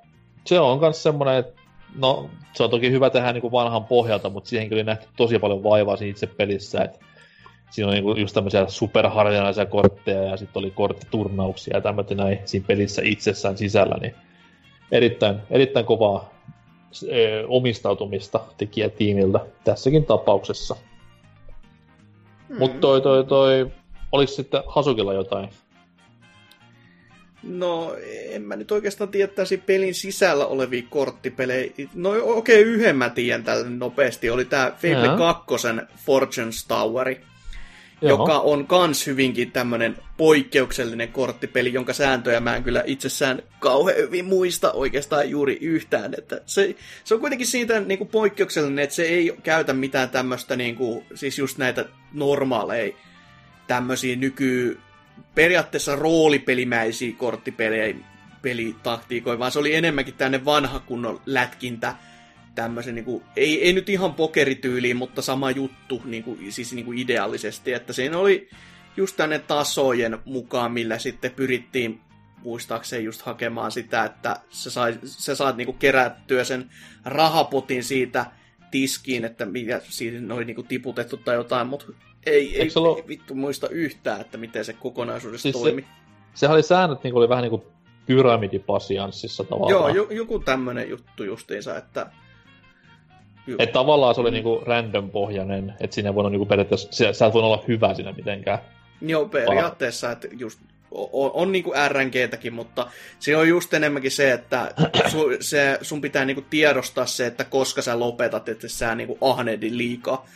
se 0.44 0.60
on 0.60 0.80
myös 0.80 1.02
semmoinen, 1.02 1.36
että 1.36 1.62
no, 1.94 2.30
se 2.54 2.62
on 2.62 2.70
toki 2.70 2.90
hyvä 2.90 3.10
tehdä 3.10 3.32
niinku 3.32 3.52
vanhan 3.52 3.84
pohjalta, 3.84 4.30
mutta 4.30 4.48
siihenkin 4.48 4.76
oli 4.76 4.84
nähty 4.84 5.06
tosi 5.16 5.38
paljon 5.38 5.62
vaivaa 5.62 5.96
siinä 5.96 6.10
itse 6.10 6.26
pelissä, 6.26 6.84
että 6.84 6.98
siinä 7.70 7.88
on 7.88 7.94
niinku 7.94 8.14
just 8.14 8.34
tämmöisiä 8.34 8.68
superharvinaisia 8.68 9.66
kortteja 9.66 10.22
ja 10.22 10.36
sitten 10.36 10.60
oli 10.60 10.70
korttiturnauksia 10.70 11.76
ja 11.76 11.80
tämmöitä 11.80 12.14
näin 12.14 12.38
siinä 12.44 12.66
pelissä 12.66 13.02
itsessään 13.04 13.58
sisällä, 13.58 13.96
niin 14.00 14.14
erittäin, 14.92 15.40
erittäin 15.50 15.86
kovaa 15.86 16.30
e, 17.08 17.44
omistautumista 17.48 18.40
tekijätiimiltä 18.58 19.40
tässäkin 19.64 20.06
tapauksessa. 20.06 20.76
Mm. 22.48 22.58
Mutta 22.58 22.78
toi, 22.80 23.00
toi, 23.00 23.24
toi, 23.24 23.70
oliko 24.12 24.32
sitten 24.32 24.62
Hasukilla 24.66 25.14
jotain? 25.14 25.48
No, 27.42 27.96
en 28.30 28.42
mä 28.42 28.56
nyt 28.56 28.72
oikeastaan 28.72 29.10
tietäisi 29.10 29.56
pelin 29.56 29.94
sisällä 29.94 30.46
olevia 30.46 30.82
korttipelejä. 30.90 31.72
No 31.94 32.10
okei, 32.10 32.62
okay, 32.62 32.72
yhden 32.72 32.96
mä 32.96 33.10
tiedän 33.10 33.44
tällä 33.44 33.70
nopeasti. 33.70 34.30
Oli 34.30 34.44
tää 34.44 34.70
Fable 34.70 35.18
2 35.18 35.44
Fortune's 36.06 36.64
Toweri 36.68 37.20
Joo. 38.02 38.10
joka 38.10 38.38
on 38.38 38.66
kans 38.66 39.06
hyvinkin 39.06 39.52
tämmönen 39.52 39.96
poikkeuksellinen 40.16 41.08
korttipeli, 41.08 41.72
jonka 41.72 41.92
sääntöjä 41.92 42.40
mä 42.40 42.56
en 42.56 42.62
kyllä 42.62 42.82
itsessään 42.86 43.42
kauhean 43.60 43.98
hyvin 43.98 44.24
muista 44.24 44.72
oikeastaan 44.72 45.30
juuri 45.30 45.58
yhtään. 45.60 46.14
Että 46.18 46.40
se, 46.46 46.74
se 47.04 47.14
on 47.14 47.20
kuitenkin 47.20 47.46
siitä 47.46 47.80
niin 47.80 47.98
kuin 47.98 48.08
poikkeuksellinen, 48.08 48.84
että 48.84 48.94
se 48.94 49.02
ei 49.02 49.36
käytä 49.42 49.72
mitään 49.72 50.10
tämmöistä, 50.10 50.56
niin 50.56 50.76
kuin, 50.76 51.04
siis 51.14 51.38
just 51.38 51.58
näitä 51.58 51.84
normaaleja 52.12 52.96
tämmöisiä 53.66 54.16
nyky 54.16 54.78
periaatteessa 55.34 55.96
roolipelimäisiä 55.96 57.12
korttipelejä, 57.16 57.94
pelitaktiikoja, 58.42 59.38
vaan 59.38 59.52
se 59.52 59.58
oli 59.58 59.74
enemmänkin 59.74 60.14
tänne 60.14 60.44
vanha 60.44 60.78
kunnon 60.78 61.20
lätkintä, 61.26 61.94
tämmöisen, 62.54 62.94
niin 62.94 63.04
kuin, 63.04 63.24
ei, 63.36 63.64
ei 63.64 63.72
nyt 63.72 63.88
ihan 63.88 64.14
pokerityyliin, 64.14 64.96
mutta 64.96 65.22
sama 65.22 65.50
juttu 65.50 66.02
niin 66.04 66.24
kuin, 66.24 66.52
siis 66.52 66.72
niin 66.72 66.84
kuin 66.84 66.98
ideaalisesti, 66.98 67.72
että 67.72 67.92
siinä 67.92 68.18
oli 68.18 68.48
just 68.96 69.16
tänne 69.16 69.38
tasojen 69.38 70.18
mukaan, 70.24 70.72
millä 70.72 70.98
sitten 70.98 71.30
pyrittiin 71.30 72.00
muistaakseni 72.42 73.04
just 73.04 73.22
hakemaan 73.22 73.72
sitä, 73.72 74.04
että 74.04 74.36
sä, 74.50 74.70
sai, 74.70 74.98
sä 75.04 75.34
saat 75.34 75.56
niinku 75.56 75.72
kerättyä 75.72 76.44
sen 76.44 76.70
rahapotin 77.04 77.84
siitä 77.84 78.26
tiskiin, 78.70 79.24
että 79.24 79.46
mitä 79.46 79.80
siinä 79.84 80.34
oli 80.34 80.44
niinku 80.44 80.62
tiputettu 80.62 81.16
tai 81.16 81.34
jotain, 81.34 81.66
mutta 81.66 81.86
ei, 82.28 82.60
ei, 82.60 82.70
ollut... 82.74 82.98
ei 82.98 83.08
vittu 83.08 83.34
muista 83.34 83.68
yhtään, 83.68 84.20
että 84.20 84.38
miten 84.38 84.64
se 84.64 84.72
kokonaisuudessa 84.72 85.42
siis 85.42 85.56
toimi. 85.56 85.82
Se, 85.82 85.88
sehän 86.34 86.54
oli 86.54 86.62
säännöt 86.62 87.02
niinku 87.02 87.18
oli 87.18 87.28
vähän 87.28 87.42
niin 87.42 87.50
kuin 87.50 87.62
pyramidipasianssissa 88.06 89.44
tavallaan. 89.44 89.94
Joo, 89.94 90.06
joku 90.10 90.38
tämmöinen 90.38 90.88
juttu 90.88 91.24
justiinsa, 91.24 91.76
että 91.76 92.10
että 93.58 93.72
tavallaan 93.72 94.14
se 94.14 94.20
oli 94.20 94.30
niinku 94.30 94.62
random-pohjainen, 94.66 95.74
että 95.80 95.94
siinä 95.94 96.14
voi 96.14 96.30
niinku 96.30 96.46
periaatteessa, 96.46 97.12
sä, 97.12 97.26
et 97.26 97.34
voi 97.34 97.42
olla 97.42 97.64
hyvä 97.68 97.94
siinä 97.94 98.12
mitenkään. 98.12 98.58
Joo, 99.00 99.28
periaatteessa, 99.28 100.10
että 100.10 100.28
just 100.38 100.58
on, 100.90 101.30
on 101.34 101.52
niinku 101.52 101.74
RNGtäkin, 101.88 102.52
mutta 102.52 102.90
se 103.18 103.36
on 103.36 103.48
just 103.48 103.74
enemmänkin 103.74 104.10
se, 104.10 104.32
että 104.32 104.74
su, 105.12 105.18
se, 105.40 105.78
sun 105.82 106.00
pitää 106.00 106.24
niinku 106.24 106.44
tiedostaa 106.50 107.06
se, 107.06 107.26
että 107.26 107.44
koska 107.44 107.82
sä 107.82 107.98
lopetat, 107.98 108.48
että 108.48 108.68
sä 108.68 108.94
niinku 108.94 109.18
ahnedin 109.20 109.78
liikaa. 109.78 110.26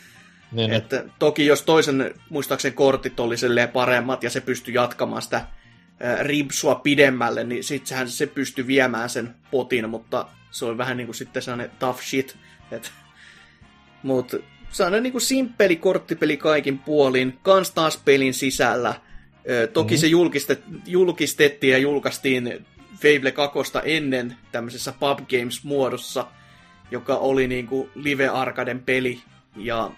Niin, 0.53 0.69
niin, 0.69 0.73
että 0.73 1.03
toki 1.19 1.45
jos 1.45 1.61
toisen, 1.61 2.13
muistaakseni 2.29 2.75
kortit 2.75 3.19
oli 3.19 3.35
paremmat 3.73 4.23
ja 4.23 4.29
se 4.29 4.41
pystyi 4.41 4.73
jatkamaan 4.73 5.21
sitä 5.21 5.47
ribsua 6.21 6.75
pidemmälle, 6.75 7.43
niin 7.43 7.63
sittenhän 7.63 8.09
se 8.09 8.27
pystyi 8.27 8.67
viemään 8.67 9.09
sen 9.09 9.35
potin, 9.51 9.89
mutta 9.89 10.25
se 10.51 10.65
oli 10.65 10.77
vähän 10.77 10.97
niin 10.97 11.07
kuin 11.07 11.15
sitten 11.15 11.41
sellainen 11.41 11.71
tough 11.79 12.01
shit, 12.01 12.37
että 12.71 12.89
mutta 14.03 14.37
sellainen 14.69 15.03
niinku 15.03 15.19
simppeli 15.19 15.75
korttipeli 15.75 16.37
kaikin 16.37 16.79
puolin, 16.79 17.39
kans 17.41 17.71
taas 17.71 17.97
pelin 17.97 18.33
sisällä. 18.33 18.95
Ö, 19.49 19.67
toki 19.67 19.93
mm-hmm. 19.93 20.01
se 20.01 20.07
julkistet, 20.07 20.63
julkistettiin 20.85 21.71
ja 21.71 21.77
julkaistiin 21.77 22.65
Fable 22.95 23.31
2 23.31 23.59
ennen 23.83 24.37
tämmöisessä 24.51 24.93
Pub 24.99 25.19
Games-muodossa, 25.19 26.27
joka 26.91 27.15
oli 27.15 27.47
niinku 27.47 27.89
Live 27.95 28.27
Arcaden 28.27 28.79
peli. 28.79 29.19
Ja 29.55 29.91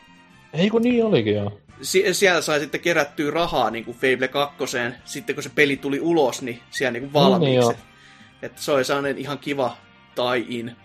Ei 0.57 0.69
kun 0.69 0.81
niin 0.81 1.05
olikin 1.05 1.35
joo. 1.35 1.59
Sie- 1.81 2.13
siellä 2.13 2.41
sai 2.41 2.59
sitten 2.59 2.81
kerättyä 2.81 3.31
rahaa 3.31 3.69
niin 3.69 3.85
kuin 3.85 3.97
Fable 3.97 4.27
2, 4.27 4.57
sitten 5.05 5.35
kun 5.35 5.43
se 5.43 5.49
peli 5.55 5.77
tuli 5.77 5.99
ulos, 5.99 6.41
niin 6.41 6.59
siellä 6.69 6.91
niin 6.91 7.01
kuin 7.03 7.13
valmiiksi. 7.13 7.69
Niin, 7.69 7.79
että 8.41 8.61
se 8.61 8.71
oli 8.71 8.85
sellainen 8.85 9.17
ihan 9.17 9.39
kiva 9.39 9.77
tie-in. 10.15 10.75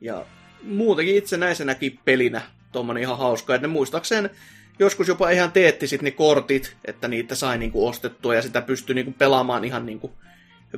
Ja 0.00 0.24
muutenkin 0.62 1.16
itsenäisenäkin 1.16 1.98
pelinä 2.04 2.40
tuommoinen 2.72 3.02
ihan 3.02 3.18
hauska. 3.18 3.54
Että 3.54 3.68
ne 3.68 3.72
muistaakseen 3.72 4.30
joskus 4.78 5.08
jopa 5.08 5.30
ihan 5.30 5.52
teettisit 5.52 6.02
ne 6.02 6.10
kortit, 6.10 6.76
että 6.84 7.08
niitä 7.08 7.34
sai 7.34 7.58
niinku 7.58 7.86
ostettua 7.86 8.34
ja 8.34 8.42
sitä 8.42 8.62
pystyi 8.62 8.94
niinku 8.94 9.12
pelaamaan 9.18 9.64
ihan 9.64 9.86
niinku 9.86 10.12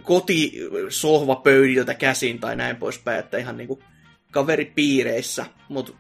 kotisohvapöydiltä 0.03 1.95
käsin 1.95 2.39
tai 2.39 2.57
näin 2.57 2.77
poispäin, 2.77 3.19
että 3.19 3.39
ihan 3.39 3.57
niinku 3.57 3.83
kaveripiireissä, 4.31 5.47
mutta 5.69 5.93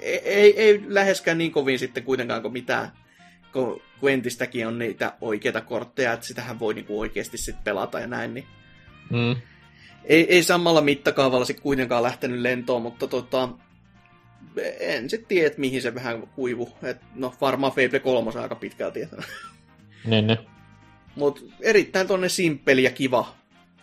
ei, 0.00 0.60
ei, 0.60 0.84
läheskään 0.86 1.38
niin 1.38 1.52
kovin 1.52 1.78
sitten 1.78 2.02
kuitenkaan 2.02 2.42
kuin 2.42 2.52
mitään, 2.52 2.92
kun, 3.52 3.80
kun 4.00 4.10
entistäkin 4.10 4.66
on 4.66 4.78
niitä 4.78 5.12
oikeita 5.20 5.60
kortteja, 5.60 6.12
että 6.12 6.26
sitähän 6.26 6.60
voi 6.60 6.74
niinku 6.74 7.00
oikeasti 7.00 7.38
sitten 7.38 7.64
pelata 7.64 8.00
ja 8.00 8.06
näin, 8.06 8.34
niin 8.34 8.46
mm 9.10 9.36
ei, 10.08 10.34
ei 10.34 10.42
samalla 10.42 10.80
mittakaavalla 10.80 11.44
se 11.44 11.54
kuitenkaan 11.54 12.02
lähtenyt 12.02 12.40
lentoon, 12.40 12.82
mutta 12.82 13.06
tota, 13.06 13.48
en 14.80 15.10
sitten 15.10 15.28
tiedä, 15.28 15.54
mihin 15.56 15.82
se 15.82 15.94
vähän 15.94 16.26
kuivu. 16.26 16.72
Et, 16.82 17.00
no 17.14 17.34
varmaan 17.40 17.72
Fable 17.72 18.00
3 18.00 18.30
aika 18.40 18.54
pitkään 18.54 18.92
tietää. 18.92 19.22
Niin, 20.04 20.26
niin. 20.26 20.38
Mut 21.16 21.52
erittäin 21.60 22.06
tonne 22.06 22.28
simppeli 22.28 22.82
ja 22.82 22.90
kiva 22.90 23.34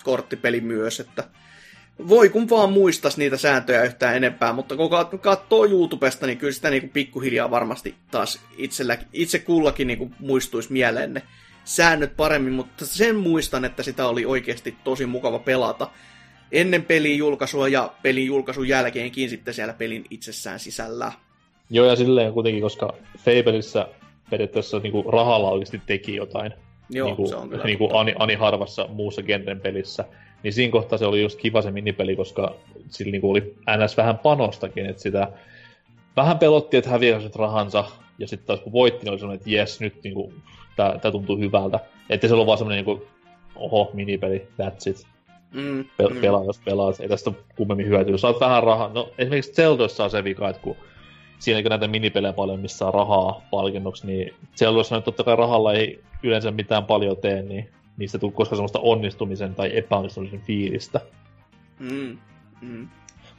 korttipeli 0.03 0.61
myös, 0.61 0.99
että 0.99 1.23
voi 2.07 2.30
kun 2.30 2.49
vaan 2.49 2.72
muistas 2.72 3.17
niitä 3.17 3.38
sääntöjä 3.38 3.84
yhtään 3.84 4.15
enempää, 4.15 4.53
mutta 4.53 4.76
kun 4.76 4.89
katsoo 5.22 5.65
YouTubesta, 5.65 6.27
niin 6.27 6.38
kyllä 6.38 6.53
sitä 6.53 6.69
niinku 6.69 6.89
pikkuhiljaa 6.93 7.51
varmasti 7.51 7.95
taas 8.11 8.41
itsellä, 8.57 8.97
itse 9.13 9.39
kullakin 9.39 9.88
niinku 9.88 10.11
muistuisi 10.19 10.73
mieleen 10.73 11.13
ne 11.13 11.22
säännöt 11.65 12.17
paremmin, 12.17 12.53
mutta 12.53 12.85
sen 12.85 13.15
muistan, 13.15 13.65
että 13.65 13.84
sitä 13.84 14.07
oli 14.07 14.26
oikeasti 14.26 14.76
tosi 14.84 15.05
mukava 15.05 15.39
pelata 15.39 15.88
ennen 16.51 16.84
pelin 16.84 17.17
julkaisua 17.17 17.67
ja 17.67 17.93
pelin 18.01 18.26
julkaisun 18.26 18.67
jälkeenkin 18.67 19.30
sitten 19.30 19.53
siellä 19.53 19.73
pelin 19.73 20.05
itsessään 20.09 20.59
sisällä. 20.59 21.11
Joo, 21.69 21.85
ja 21.85 21.95
silleen 21.95 22.34
kuitenkin, 22.34 22.61
koska 22.61 22.93
Fableissa 23.17 23.88
periaatteessa 24.30 24.80
niin 24.80 24.91
kuin 24.91 25.13
rahalla 25.13 25.51
oikeasti 25.51 25.81
teki 25.85 26.15
jotain. 26.15 26.53
Joo, 26.89 27.07
niin 27.07 27.15
kuin, 27.15 27.30
se 27.30 27.35
on 27.35 27.49
kyllä. 27.49 27.63
Niin 27.63 27.77
kuin 27.77 27.95
ani, 27.95 28.15
ani 28.19 28.35
harvassa 28.35 28.88
muussa 28.88 29.23
genren 29.23 29.59
pelissä. 29.59 30.05
Niin 30.45 30.53
siinä 30.53 30.72
kohtaa 30.72 30.97
se 30.97 31.05
oli 31.05 31.22
just 31.22 31.39
kiva 31.39 31.61
se 31.61 31.72
minipeli, 31.72 32.15
koska 32.15 32.55
sillä 32.89 33.11
niin 33.11 33.22
kuin 33.22 33.31
oli 33.31 33.55
ns. 33.85 33.97
vähän 33.97 34.17
panostakin, 34.17 34.85
että 34.85 35.01
sitä 35.01 35.27
vähän 36.15 36.39
pelotti, 36.39 36.77
että 36.77 36.89
häviäisit 36.89 37.35
rahansa, 37.35 37.85
ja 38.19 38.27
sitten 38.27 38.47
taas 38.47 38.59
kun 38.59 38.72
voitti, 38.72 39.03
niin 39.03 39.11
oli 39.11 39.19
sellainen, 39.19 39.39
että 39.39 39.49
jes, 39.49 39.80
nyt 39.80 40.03
niin 40.03 40.13
kuin, 40.13 40.34
tää, 40.76 40.99
tää 40.99 41.11
tuntuu 41.11 41.38
hyvältä. 41.38 41.80
Että 42.09 42.27
se 42.27 42.34
ollut 42.34 42.47
vaan 42.47 42.57
semmoinen 42.57 42.85
niin 42.85 42.97
kuin, 42.97 43.07
oho, 43.55 43.91
minipeli, 43.93 44.47
that's 44.61 44.89
it. 44.89 45.07
Mm, 45.53 45.81
Pel- 45.81 46.13
mm. 46.13 46.22
Pelaa, 46.22 46.43
jos 46.43 46.59
pelaat, 46.65 46.99
ei 46.99 47.09
tästä 47.09 47.31
kummemmin 47.55 47.88
hyötyä. 47.88 48.17
Saat 48.17 48.39
vähän 48.39 48.63
rahaa, 48.63 48.91
no 48.93 49.09
esimerkiksi 49.17 49.53
Zeldoissa 49.53 50.03
on 50.03 50.09
se 50.09 50.23
vika, 50.23 50.49
että 50.49 50.61
kun 50.61 50.76
siinä 51.39 51.59
on 51.59 51.69
näitä 51.69 51.88
minipelejä 51.88 52.34
paljon, 52.34 52.59
missä 52.59 52.77
saa 52.77 52.91
rahaa 52.91 53.41
palkinnoksi, 53.51 54.07
niin 54.07 54.34
Zeldoissa 54.55 54.95
nyt 54.95 55.05
totta 55.05 55.23
kai 55.23 55.35
rahalla 55.35 55.73
ei 55.73 55.99
yleensä 56.23 56.51
mitään 56.51 56.85
paljon 56.85 57.17
tee, 57.17 57.41
niin 57.41 57.69
niistä 57.97 58.19
tule 58.19 58.31
koskaan 58.31 58.57
semmoista 58.57 58.80
onnistumisen 58.80 59.55
tai 59.55 59.77
epäonnistumisen 59.77 60.41
fiilistä. 60.41 61.01
Mm, 61.80 62.17
mm. 62.61 62.88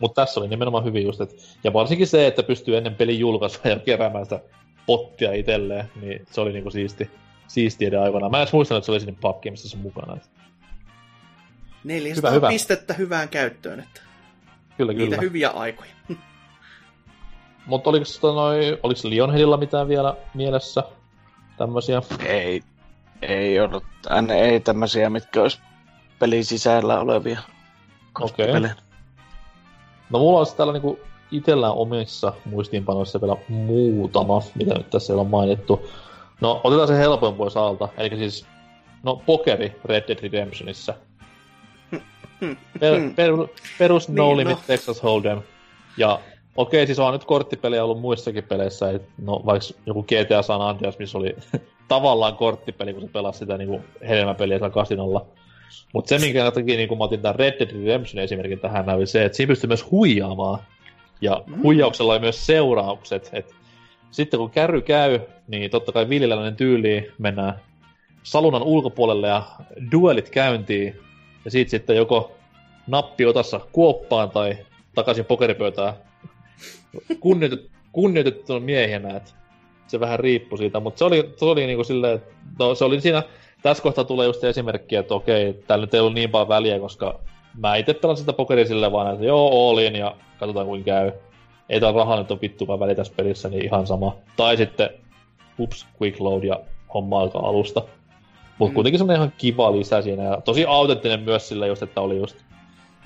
Mutta 0.01 0.23
tässä 0.23 0.41
oli 0.41 0.49
nimenomaan 0.49 0.85
hyvin 0.85 1.05
just, 1.05 1.21
että, 1.21 1.35
ja 1.65 1.73
varsinkin 1.73 2.07
se, 2.07 2.27
että 2.27 2.43
pystyy 2.43 2.77
ennen 2.77 2.95
pelin 2.95 3.19
julkaisua 3.19 3.71
ja 3.71 3.79
keräämään 3.79 4.25
sitä 4.27 4.41
pottia 4.87 5.33
itselleen, 5.33 5.91
niin 6.01 6.27
se 6.31 6.41
oli 6.41 6.53
niinku 6.53 6.71
siisti, 6.71 7.11
siistiä 7.49 8.03
aikana. 8.03 8.29
Mä 8.29 8.37
en 8.37 8.43
edes 8.43 8.53
muistanut, 8.53 8.79
että 8.79 8.87
se 8.87 8.93
oli 8.93 9.01
sinne 9.01 9.17
Pub 9.21 9.43
mukana. 9.77 10.17
Että 10.17 10.29
400 11.85 12.31
hyvä, 12.31 12.49
pistettä 12.49 12.95
hyvä. 12.95 13.05
hyvään 13.05 13.29
käyttöön, 13.29 13.81
että 13.81 14.01
kyllä, 14.77 14.93
niitä 14.93 15.05
kyllä. 15.05 15.21
hyviä 15.21 15.51
aikoja. 15.51 15.91
Mutta 17.67 17.91
oliko, 17.91 18.05
tota 18.21 18.35
noi, 18.35 18.79
oliko 18.83 19.01
Lionheadilla 19.05 19.57
mitään 19.57 19.89
vielä 19.89 20.17
mielessä 20.35 20.83
tämmöisiä? 21.59 22.03
Ei, 22.27 22.63
ei 23.23 23.61
ollut. 23.61 23.85
Tänne 24.03 24.41
ei 24.41 24.61
tämmöisiä, 24.61 25.11
mitkä 25.11 25.43
olisi 25.43 25.61
pelin 26.19 26.45
sisällä 26.45 27.01
olevia 27.01 27.41
Okei. 28.21 28.51
Okay. 28.51 28.71
No 30.11 30.19
mulla 30.19 30.39
olisi 30.39 30.57
täällä 30.57 30.73
niinku 30.73 30.99
itellä 31.31 31.73
omissa 31.73 32.33
muistiinpanoissa 32.45 33.21
vielä 33.21 33.37
muutama, 33.49 34.43
mitä 34.55 34.75
nyt 34.75 34.91
tässä 34.91 35.13
ei 35.13 35.19
ole 35.19 35.29
mainittu. 35.29 35.89
No, 36.41 36.61
otetaan 36.65 36.89
se 36.89 36.99
helpoin 36.99 37.35
pois 37.35 37.57
alta. 37.57 37.89
Eli 37.97 38.17
siis, 38.17 38.47
no, 39.03 39.23
pokeri 39.27 39.77
Red 39.85 40.09
Dead 40.09 40.19
Redemptionissa. 40.23 40.95
Per, 42.81 43.11
per, 43.17 43.33
perus 43.79 44.09
No 44.09 44.27
Niin, 44.27 44.37
Limit 44.37 44.57
no. 44.57 44.63
Texas 44.67 45.03
Hold'em. 45.03 45.43
Ja 45.97 46.21
okei, 46.57 46.87
siis 46.87 46.99
on 46.99 47.13
nyt 47.13 47.25
korttipelejä 47.25 47.85
ollut 47.85 48.01
muissakin 48.01 48.45
peleissä. 48.45 48.91
Et, 48.91 49.03
no, 49.23 49.43
vaikka 49.47 49.69
joku 49.87 50.03
GTA 50.03 50.43
San 50.43 50.61
Andreas, 50.61 50.99
missä 50.99 51.19
oli 51.19 51.37
tavallaan 51.89 52.37
korttipeli, 52.37 52.93
kun 52.93 53.03
se 53.03 53.09
pelasi 53.09 53.39
sitä 53.39 53.59
niinku 53.59 53.81
hedelmäpeliä 54.09 54.59
siellä 54.59 54.75
kasinolla. 54.75 55.27
Mutta 55.93 56.09
se, 56.09 56.19
minkä 56.19 56.51
takia 56.51 56.77
niin 56.77 56.99
mä 56.99 57.05
otin 57.05 57.21
tämän 57.21 57.35
Red 57.35 57.59
Dead 57.59 57.71
Redemption 57.71 58.25
esimerkin 58.25 58.61
tähän, 58.61 58.91
oli 58.91 59.07
se, 59.07 59.25
että 59.25 59.37
siinä 59.37 59.49
pystyy 59.49 59.69
myös 59.69 59.91
huijaamaan. 59.91 60.59
Ja 61.21 61.43
Mm. 61.47 61.63
huijauksella 61.63 62.15
on 62.15 62.21
myös 62.21 62.47
seuraukset. 62.47 63.31
Et 63.33 63.55
sitten 64.11 64.39
kun 64.39 64.51
kärry 64.51 64.81
käy, 64.81 65.21
niin 65.49 65.71
totta 65.71 65.93
kai 65.93 66.09
viljelijäinen 66.09 66.57
tyyli 66.57 67.13
mennään 67.19 67.61
salunan 68.23 68.63
ulkopuolelle 68.63 69.29
ja 69.29 69.43
duelit 69.93 70.31
käyntiin. 70.31 71.01
Ja 71.45 71.51
siitä 71.51 71.71
sitten 71.71 71.97
joko 71.97 72.37
nappi 72.87 73.27
otassa 73.27 73.61
kuoppaan 73.73 74.31
tai 74.31 74.59
takaisin 74.95 75.25
pokeripöytään 75.25 75.95
kunnioitet, 77.21 77.71
kunnioitettuna 77.93 78.61
miehenä. 78.61 79.17
Et 79.17 79.35
se 79.87 80.01
vähän 80.01 80.21
riippui 80.21 80.59
siitä, 80.59 80.81
mutta 80.81 80.99
se 80.99 81.05
oli, 81.05 81.31
se 81.37 81.45
oli 81.45 81.67
niinku 81.67 81.85
silleen, 81.85 82.15
että 82.15 82.35
no, 82.59 82.75
se 82.75 82.85
oli 82.85 83.01
siinä, 83.01 83.23
tässä 83.63 83.83
kohtaa 83.83 84.05
tulee 84.05 84.27
just 84.27 84.45
esimerkki, 84.45 84.97
että 84.97 85.15
okei, 85.15 85.53
täällä 85.67 85.85
nyt 85.85 85.95
ei 85.95 86.01
ollut 86.01 86.15
niin 86.15 86.31
paljon 86.31 86.49
väliä, 86.49 86.81
koska 86.81 87.21
mä 87.59 87.77
itse 87.77 87.95
pelasin 87.95 88.23
sitä 88.23 88.33
pokeria 88.33 88.67
silleen 88.67 88.93
vaan, 88.93 89.13
että 89.15 89.25
joo, 89.27 89.69
olin 89.71 89.97
ja 89.97 90.17
katsotaan 90.41 90.67
kuin 90.67 90.85
käy. 90.85 91.13
Ei 91.69 91.81
tää 91.81 91.93
raha 91.93 92.17
nyt 92.17 92.31
on 92.31 92.39
vittukaan 92.43 92.81
väli 92.81 92.95
tässä 92.95 93.13
pelissä, 93.17 93.49
niin 93.49 93.65
ihan 93.65 93.87
sama. 93.87 94.17
Tai 94.37 94.57
sitten, 94.57 94.91
ups, 95.59 95.87
quick 96.03 96.21
load 96.21 96.45
ja 96.45 96.61
homma 96.95 97.21
alkaa 97.21 97.49
alusta. 97.49 97.83
Mutta 98.59 98.71
Mm. 98.73 98.75
kuitenkin 98.75 98.99
semmonen 98.99 99.17
ihan 99.17 99.33
kiva 99.39 99.73
lisä 99.73 100.03
siinä 100.03 100.23
ja 100.23 100.41
tosi 100.45 100.65
autenttinen 100.65 101.21
myös 101.21 101.49
sillä 101.49 101.67
just, 101.67 101.83
että 101.83 102.01
oli 102.01 102.17
just 102.17 102.37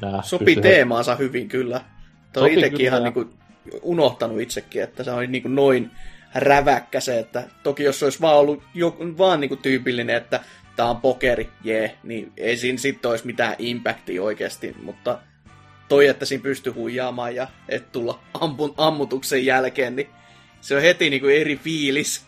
nää. 0.02 0.22
Pystyi- 0.38 0.62
teemaansa 0.62 1.14
hyvin 1.16 1.48
kyllä. 1.48 1.80
Toi 2.32 2.54
itsekin 2.54 2.80
ihan 2.80 2.98
ja- 3.02 3.04
niinku 3.04 3.24
unohtanut 3.82 4.40
itsekin, 4.40 4.82
että 4.82 5.04
se 5.04 5.12
oli 5.12 5.26
niinku 5.26 5.48
noin 5.48 5.90
räväkkä 6.34 7.00
se, 7.00 7.18
että 7.18 7.48
toki 7.62 7.82
jos 7.82 7.98
se 7.98 8.04
olisi 8.04 8.20
vaan 8.20 8.36
ollut 8.36 8.62
jo, 8.74 8.96
vaan 9.18 9.40
niinku 9.40 9.56
tyypillinen, 9.56 10.16
että 10.16 10.40
tää 10.76 10.90
on 10.90 11.00
pokeri, 11.00 11.50
jee, 11.64 11.98
niin 12.02 12.32
ei 12.36 12.56
siinä 12.56 12.78
sitten 12.78 13.10
olisi 13.10 13.26
mitään 13.26 13.54
impactia 13.58 14.22
oikeasti, 14.22 14.76
mutta 14.82 15.18
toi, 15.88 16.06
että 16.06 16.24
siinä 16.24 16.42
pystyy 16.42 16.72
huijaamaan 16.72 17.34
ja 17.34 17.46
et 17.68 17.92
tulla 17.92 18.20
ampun, 18.40 18.74
ammutuksen 18.76 19.46
jälkeen, 19.46 19.96
niin 19.96 20.08
se 20.60 20.76
on 20.76 20.82
heti 20.82 21.10
niinku 21.10 21.26
eri 21.26 21.56
fiilis 21.56 22.26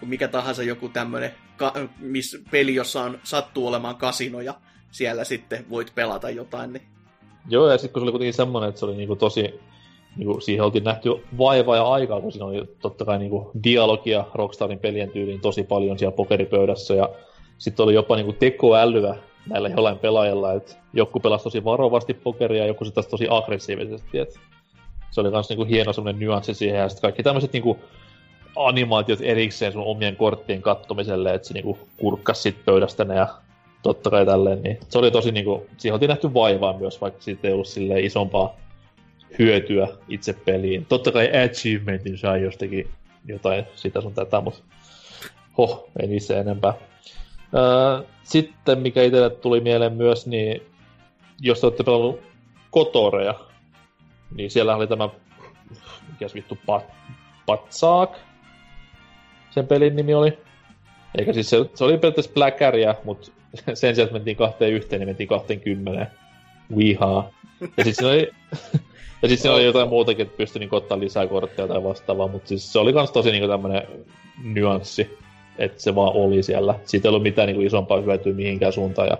kuin 0.00 0.10
mikä 0.10 0.28
tahansa 0.28 0.62
joku 0.62 0.88
tämmönen 0.88 1.34
ka- 1.56 1.74
miss, 1.98 2.38
peli, 2.50 2.74
jossa 2.74 3.02
on, 3.02 3.18
sattuu 3.22 3.66
olemaan 3.66 3.96
kasino 3.96 4.40
ja 4.40 4.54
siellä 4.90 5.24
sitten 5.24 5.66
voit 5.70 5.94
pelata 5.94 6.30
jotain, 6.30 6.72
niin 6.72 6.82
Joo, 7.48 7.70
ja 7.70 7.78
sitten 7.78 7.92
kun 7.92 8.00
se 8.00 8.02
oli 8.02 8.10
kuitenkin 8.10 8.34
semmoinen, 8.34 8.68
että 8.68 8.78
se 8.78 8.84
oli 8.84 8.96
niinku 8.96 9.16
tosi, 9.16 9.60
niinku, 10.16 10.40
siihen 10.40 10.64
oltiin 10.64 10.84
nähty 10.84 11.08
vaivaa 11.38 11.76
ja 11.76 11.88
aikaa, 11.88 12.20
kun 12.20 12.32
siinä 12.32 12.46
oli 12.46 12.64
totta 12.80 13.04
kai 13.04 13.18
niinku 13.18 13.50
dialogia 13.64 14.24
Rockstarin 14.34 14.78
pelien 14.78 15.10
tyyliin 15.10 15.40
tosi 15.40 15.62
paljon 15.62 15.98
siellä 15.98 16.16
pokeripöydässä, 16.16 16.94
ja 16.94 17.08
sitten 17.58 17.84
oli 17.84 17.94
jopa 17.94 18.16
niinku 18.16 18.32
tekoälyä 18.32 19.16
näillä 19.48 19.68
jollain 19.68 19.98
pelaajilla, 19.98 20.52
että 20.52 20.76
joku 20.92 21.20
pelasi 21.20 21.44
tosi 21.44 21.64
varovasti 21.64 22.14
pokeria, 22.14 22.62
ja 22.62 22.66
joku 22.66 22.84
se 22.84 22.90
taas 22.90 23.06
tosi 23.06 23.26
aggressiivisesti, 23.30 24.18
että 24.18 24.40
se 25.10 25.20
oli 25.20 25.30
myös 25.30 25.48
niinku 25.48 25.64
hieno 25.64 25.92
semmoinen 25.92 26.20
nyanssi 26.20 26.54
siihen, 26.54 26.78
ja 26.78 26.88
sitten 26.88 27.02
kaikki 27.02 27.22
tämmöiset 27.22 27.52
niinku 27.52 27.78
animaatiot 28.56 29.18
erikseen 29.22 29.72
sun 29.72 29.84
omien 29.84 30.16
korttien 30.16 30.62
kattomiselle, 30.62 31.34
että 31.34 31.48
se 31.48 31.54
niinku 31.54 31.78
kurkkas 31.96 32.42
sit 32.42 32.64
pöydästä 32.64 33.04
ne 33.04 33.14
ja 33.14 33.28
totta 33.82 34.10
kai 34.10 34.26
tälleen, 34.26 34.62
niin 34.62 34.78
se 34.88 34.98
oli 34.98 35.10
tosi 35.10 35.32
niinku, 35.32 35.66
siihen 35.76 35.94
oltiin 35.94 36.08
nähty 36.08 36.34
vaivaa 36.34 36.78
myös, 36.78 37.00
vaikka 37.00 37.22
siitä 37.22 37.48
ei 37.48 37.54
ollut 37.54 37.68
isompaa 38.00 38.56
hyötyä 39.38 39.88
itse 40.08 40.32
peliin. 40.32 40.86
Totta 40.86 41.12
kai 41.12 41.28
achievementin 41.44 42.18
sai 42.18 42.42
jostakin 42.42 42.88
jotain 43.26 43.64
sitä 43.74 44.00
sun 44.00 44.14
tätä, 44.14 44.40
mutta 44.40 44.60
hoh, 45.58 45.90
ei 46.00 46.08
niissä 46.08 46.40
enempää. 46.40 46.74
Sitten 48.22 48.78
mikä 48.78 49.02
itselle 49.02 49.30
tuli 49.30 49.60
mieleen 49.60 49.92
myös, 49.92 50.26
niin 50.26 50.62
jos 51.40 51.60
te 51.60 51.66
olette 51.66 51.82
pelannut 51.82 52.20
Kotoreja, 52.70 53.34
niin 54.34 54.50
siellä 54.50 54.76
oli 54.76 54.86
tämä, 54.86 55.08
mikäs 56.12 56.34
vittu, 56.34 56.58
Pat, 56.66 56.84
Patsaak, 57.46 58.18
sen 59.50 59.66
pelin 59.66 59.96
nimi 59.96 60.14
oli. 60.14 60.38
Eikä 61.18 61.32
siis 61.32 61.50
se, 61.50 61.56
se 61.74 61.84
oli 61.84 61.98
periaatteessa 61.98 62.32
Blackeria, 62.32 62.94
mutta 63.04 63.30
sen 63.74 63.94
sijaan, 63.94 64.06
että 64.06 64.12
mentiin 64.12 64.36
kahteen 64.36 64.72
yhteen, 64.72 65.00
niin 65.00 65.08
mentiin 65.08 65.28
kahteen 65.28 65.60
kymmeneen. 65.60 66.06
Vihaa. 66.76 67.30
Ja 67.60 67.84
sitten 67.84 67.94
siinä 67.94 68.10
oli, 68.10 68.30
ja 69.22 69.28
sit 69.28 69.40
siinä 69.40 69.54
oli 69.54 69.64
jotain 69.64 69.88
muutakin, 69.88 70.26
että 70.26 70.36
pystyi 70.36 70.60
niinku 70.60 70.76
ottaa 70.76 71.00
lisää 71.00 71.26
kortteja 71.26 71.68
tai 71.68 71.84
vastaavaa, 71.84 72.28
mutta 72.28 72.48
siis 72.48 72.72
se 72.72 72.78
oli 72.78 72.92
kans 72.92 73.10
tosi 73.10 73.30
niinku 73.30 73.48
tämmönen 73.48 73.82
nyanssi, 74.44 75.18
että 75.58 75.82
se 75.82 75.94
vaan 75.94 76.12
oli 76.14 76.42
siellä. 76.42 76.74
Siitä 76.84 77.08
ei 77.08 77.10
ollut 77.10 77.22
mitään 77.22 77.46
niinku 77.46 77.62
isompaa 77.62 78.00
hyötyä 78.00 78.32
mihinkään 78.32 78.72
suuntaan, 78.72 79.08
ja 79.08 79.18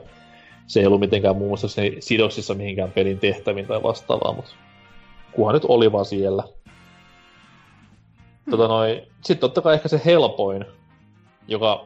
se 0.67 0.81
ei 0.81 0.87
ollut 0.87 1.01
mitenkään 1.01 1.37
muun 1.37 1.51
muassa 1.51 1.69
se 1.69 1.93
sidoksissa 1.99 2.55
mihinkään 2.55 2.93
pelin 2.93 3.19
tehtäviin 3.19 3.67
tai 3.67 3.83
vastaavaa, 3.83 4.33
mutta 4.33 4.51
kunhan 5.33 5.55
nyt 5.55 5.65
oli 5.69 5.93
vaan 5.93 6.05
siellä. 6.05 6.43
Tota 8.51 8.69
noi, 8.69 9.03
sitten 9.21 9.41
totta 9.41 9.63
kai 9.63 9.75
ehkä 9.75 9.89
se 9.89 10.01
helpoin, 10.05 10.65
joka 11.49 11.85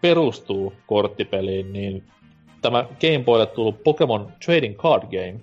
perustuu 0.00 0.72
korttipeliin, 0.86 1.72
niin 1.72 2.04
tämä 2.62 2.84
Game 3.00 3.24
Boylle 3.24 3.46
tullut 3.46 3.82
Pokemon 3.84 4.32
Trading 4.44 4.76
Card 4.76 5.02
Game. 5.02 5.40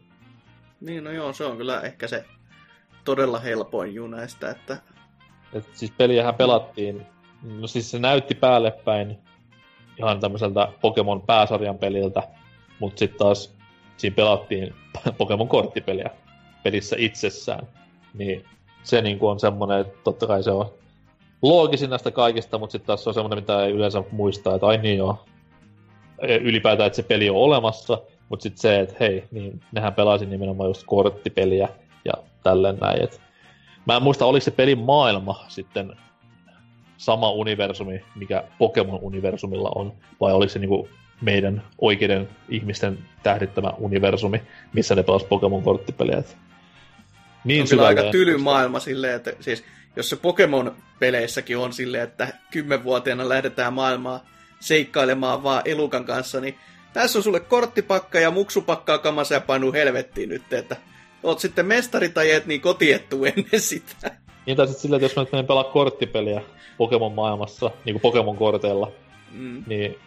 Niin, 0.81 1.03
no 1.03 1.11
joo, 1.11 1.33
se 1.33 1.45
on 1.45 1.57
kyllä 1.57 1.81
ehkä 1.81 2.07
se 2.07 2.25
todella 3.05 3.39
helpoin 3.39 3.93
juu 3.93 4.07
näistä, 4.07 4.51
että 4.51 4.77
Et 5.53 5.65
siis 5.73 5.91
peliähän 5.91 6.35
pelattiin, 6.35 7.05
no 7.43 7.67
siis 7.67 7.91
se 7.91 7.99
näytti 7.99 8.35
päälle 8.35 8.71
päin 8.71 9.17
ihan 9.97 10.19
tämmöiseltä 10.19 10.67
Pokemon 10.81 11.21
pääsarjan 11.21 11.77
peliltä, 11.77 12.23
mutta 12.79 12.99
sitten 12.99 13.19
taas 13.19 13.55
siinä 13.97 14.15
pelattiin 14.15 14.75
Pokemon 15.17 15.47
korttipeliä 15.47 16.09
pelissä 16.63 16.95
itsessään. 16.99 17.67
Niin 18.13 18.45
se 18.83 19.01
niinku 19.01 19.27
on 19.27 19.39
semmonen, 19.39 19.79
että 19.79 19.97
totta 20.03 20.27
kai 20.27 20.43
se 20.43 20.51
on 20.51 20.73
loogisin 21.41 21.89
näistä 21.89 22.11
kaikista, 22.11 22.57
mutta 22.57 22.71
sitten 22.71 22.87
taas 22.87 23.03
se 23.03 23.09
on 23.09 23.13
semmoinen, 23.13 23.39
mitä 23.39 23.65
ei 23.65 23.71
yleensä 23.71 24.03
muistaa, 24.11 24.55
että 24.55 24.67
ai 24.67 24.77
niin 24.77 24.97
joo, 24.97 25.25
E, 26.21 26.35
ylipäätään, 26.35 26.87
että 26.87 26.95
se 26.95 27.03
peli 27.03 27.29
on 27.29 27.35
olemassa, 27.35 28.01
mutta 28.29 28.43
sitten 28.43 28.61
se, 28.61 28.79
että 28.79 28.95
hei, 28.99 29.27
niin 29.31 29.61
nehän 29.71 29.93
pelasin 29.93 30.29
nimenomaan 30.29 30.69
just 30.69 30.83
korttipeliä 30.85 31.69
ja 32.05 32.13
tälleen 32.43 32.77
näin, 32.81 33.03
et 33.03 33.21
Mä 33.89 33.95
en 33.95 34.03
muista, 34.03 34.25
oliko 34.25 34.43
se 34.43 34.51
pelin 34.51 34.79
maailma 34.79 35.45
sitten 35.47 35.93
sama 36.97 37.31
universumi, 37.31 38.03
mikä 38.15 38.43
Pokemon-universumilla 38.57 39.71
on, 39.75 39.93
vai 40.21 40.33
oliko 40.33 40.49
se 40.49 40.59
niinku 40.59 40.89
meidän 41.21 41.63
oikeiden 41.77 42.29
ihmisten 42.49 42.99
tähdittämä 43.23 43.73
universumi, 43.77 44.41
missä 44.73 44.95
ne 44.95 45.03
pelas 45.03 45.23
Pokemon-korttipelejä. 45.23 46.17
Et 46.17 46.37
Niin 47.43 47.61
on 47.61 47.67
kyllä 47.67 47.87
aika 47.87 48.11
tyly 48.11 48.37
maailma 48.37 48.79
silleen, 48.79 49.15
että 49.15 49.33
siis 49.39 49.63
jos 49.95 50.09
se 50.09 50.15
Pokemon-peleissäkin 50.15 51.57
on 51.57 51.73
silleen, 51.73 52.03
että 52.03 52.27
kymmenvuotiaana 52.51 53.29
lähdetään 53.29 53.73
maailmaa 53.73 54.25
seikkailemaan 54.59 55.43
vaan 55.43 55.61
elukan 55.65 56.05
kanssa, 56.05 56.41
niin 56.41 56.55
tässä 56.93 57.19
on 57.19 57.23
sulle 57.23 57.39
korttipakka 57.39 58.19
ja 58.19 58.31
muksupakkaa 58.31 58.97
kamassa 58.97 59.33
ja 59.33 59.41
painu 59.41 59.73
helvettiin 59.73 60.29
nyt, 60.29 60.53
että 60.53 60.75
oot 61.23 61.39
sitten 61.39 61.65
mestari 61.65 62.09
tai 62.09 62.31
et, 62.31 62.45
niin 62.45 62.61
kotiettu 62.61 63.25
ennen 63.25 63.61
sitä. 63.61 64.11
Niin 64.45 64.57
tai 64.57 64.67
sitten 64.67 64.81
silleen, 64.81 64.97
että 64.97 65.05
jos 65.05 65.15
mä 65.15 65.21
nyt 65.23 65.31
menen 65.31 65.47
pelaa 65.47 65.63
korttipeliä 65.63 66.41
Pokemon-maailmassa, 66.77 67.71
niin 67.85 67.93
kuin 67.93 68.01
Pokemon-korteilla, 68.01 68.91
Mm. 69.31 69.63
niin 69.67 69.99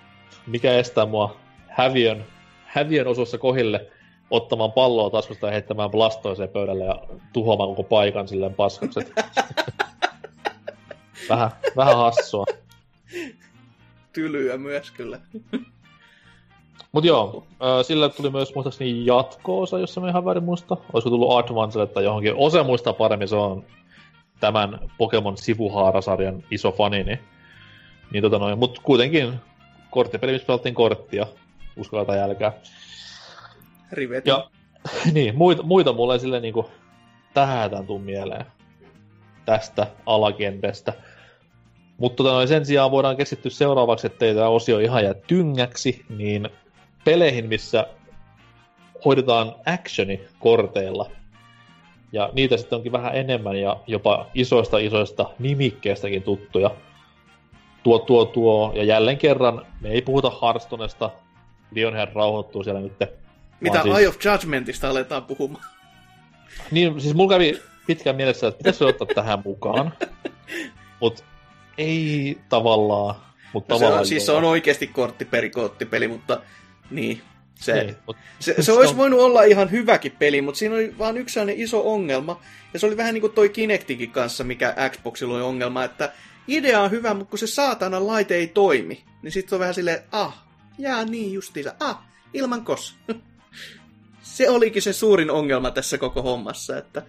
mikä 0.46 0.72
estää 0.72 1.06
mua 1.06 1.36
häviön, 1.68 2.24
häviön 2.64 3.06
osuessa 3.06 3.38
kohille 3.38 3.86
ottamaan 4.30 4.72
palloa 4.72 5.10
taskusta 5.10 5.46
ja 5.46 5.52
heittämään 5.52 5.90
blastoiseen 5.90 6.48
pöydälle 6.48 6.84
ja 6.84 7.02
tuhoamaan 7.32 7.68
koko 7.68 7.82
paikan 7.82 8.28
silleen 8.28 8.54
paskakset. 8.54 9.12
vähän, 11.28 11.50
vähän 11.76 11.96
hassua. 11.96 12.44
Tylyä 14.12 14.56
myös 14.56 14.90
kyllä. 14.90 15.20
Mut 16.92 17.04
joo, 17.04 17.46
sillä 17.82 18.08
tuli 18.08 18.30
myös 18.30 18.54
muistaakseni 18.54 19.06
jatko-osa, 19.06 19.78
jos 19.78 19.98
mä 20.00 20.08
ihan 20.08 20.24
väärin 20.24 20.44
muista. 20.44 20.76
Olisiko 20.92 21.10
tullut 21.10 21.36
Advancelle 21.36 21.86
tai 21.86 22.04
johonkin. 22.04 22.34
Osa 22.36 22.64
muistaa 22.64 22.92
paremmin, 22.92 23.28
se 23.28 23.36
on 23.36 23.64
tämän 24.40 24.78
Pokemon 24.98 25.36
sivuhaarasarjan 25.36 26.44
iso 26.50 26.72
fani, 26.72 27.04
niin, 27.04 27.18
niin 28.12 28.22
tota 28.22 28.38
noin. 28.38 28.58
Mut 28.58 28.78
kuitenkin 28.78 29.34
korttipeli, 29.90 30.32
missä 30.32 30.46
pelattiin 30.46 30.74
korttia, 30.74 31.26
uskaltaa 31.76 32.14
tai 32.14 32.18
jälkää. 32.18 32.52
Rivet. 33.92 34.26
Ja 34.26 34.50
niin, 35.14 35.36
muita, 35.36 35.62
muita 35.62 35.92
mulla 35.92 36.14
ei 36.14 36.20
silleen 36.20 36.42
niinku 36.42 36.70
tähän 37.34 37.86
tuu 37.86 37.98
mieleen 37.98 38.46
tästä 39.44 39.86
alakendestä. 40.06 40.92
Mutta 41.98 42.16
tota, 42.16 42.34
noin 42.34 42.48
sen 42.48 42.66
sijaan 42.66 42.90
voidaan 42.90 43.16
keskittyä 43.16 43.50
seuraavaksi, 43.50 44.06
ettei 44.06 44.34
tämä 44.34 44.48
osio 44.48 44.78
ihan 44.78 45.04
jää 45.04 45.14
tyngäksi, 45.14 46.04
niin 46.08 46.48
peleihin, 47.04 47.48
missä 47.48 47.86
hoidetaan 49.04 49.54
actioni 49.66 50.20
korteilla. 50.38 51.10
Ja 52.12 52.30
niitä 52.32 52.56
sitten 52.56 52.76
onkin 52.76 52.92
vähän 52.92 53.16
enemmän 53.16 53.56
ja 53.56 53.76
jopa 53.86 54.26
isoista 54.34 54.78
isoista 54.78 55.30
nimikkeistäkin 55.38 56.22
tuttuja. 56.22 56.70
Tuo, 57.82 57.98
tuo, 57.98 58.24
tuo. 58.24 58.72
Ja 58.74 58.84
jälleen 58.84 59.18
kerran, 59.18 59.66
me 59.80 59.88
ei 59.88 60.02
puhuta 60.02 60.32
Hearthstonesta. 60.42 61.10
Lionhead 61.70 62.08
rauhoittuu 62.14 62.64
siellä 62.64 62.80
nyt. 62.80 62.92
Mitä 63.60 63.82
siis... 63.82 63.96
Eye 63.96 64.08
of 64.08 64.16
Judgmentista 64.24 64.90
aletaan 64.90 65.22
puhumaan? 65.22 65.64
Niin, 66.70 67.00
siis 67.00 67.14
mulla 67.14 67.30
kävi 67.30 67.60
pitkään 67.86 68.16
mielessä, 68.16 68.48
että 68.48 68.58
pitäisi 68.58 68.84
ottaa 68.84 69.06
tähän 69.14 69.42
mukaan. 69.44 69.92
Mut 71.00 71.24
ei 71.78 72.38
tavallaan. 72.48 73.14
Mut 73.52 73.68
no 73.68 73.76
tavallaan 73.76 73.98
se 73.98 74.00
on, 74.00 74.06
siis 74.06 74.26
se 74.26 74.32
on 74.32 74.44
oikeasti 74.44 74.86
korttiperi, 74.86 75.50
korttipeli, 75.50 76.08
mutta 76.08 76.40
niin. 76.94 77.22
Se, 77.54 77.72
Niin, 77.84 77.96
mut 78.06 78.16
se, 78.38 78.54
se 78.62 78.72
olisi 78.72 78.96
voinut 78.96 79.20
olla 79.20 79.42
ihan 79.42 79.70
hyväkin 79.70 80.12
peli, 80.18 80.42
mutta 80.42 80.58
siinä 80.58 80.74
oli 80.74 80.94
vaan 80.98 81.16
yksi 81.16 81.32
sellainen 81.32 81.60
iso 81.64 81.92
ongelma. 81.92 82.40
Ja 82.74 82.78
se 82.78 82.86
oli 82.86 82.96
vähän 82.96 83.14
niin 83.14 83.20
kuin 83.20 83.32
toi 83.32 83.48
Kinectikin 83.48 84.10
kanssa, 84.10 84.44
mikä 84.44 84.74
Xboxilla 84.90 85.34
oli 85.34 85.42
ongelma, 85.42 85.84
että 85.84 86.12
idea 86.48 86.80
on 86.80 86.90
hyvä, 86.90 87.14
mutta 87.14 87.30
kun 87.30 87.38
se 87.38 87.46
saatana 87.46 88.06
laite 88.06 88.34
ei 88.34 88.46
toimi, 88.46 89.04
niin 89.22 89.32
sitten 89.32 89.56
on 89.56 89.60
vähän 89.60 89.74
silleen, 89.74 89.98
ah, 90.12 90.42
jaa 90.78 91.04
niin 91.04 91.32
justiinsa, 91.32 91.74
ah, 91.80 91.98
ilman 92.34 92.64
kos. 92.64 92.94
se 94.22 94.50
olikin 94.50 94.82
se 94.82 94.92
suurin 94.92 95.30
ongelma 95.30 95.70
tässä 95.70 95.98
koko 95.98 96.22
hommassa, 96.22 96.78
että 96.78 97.02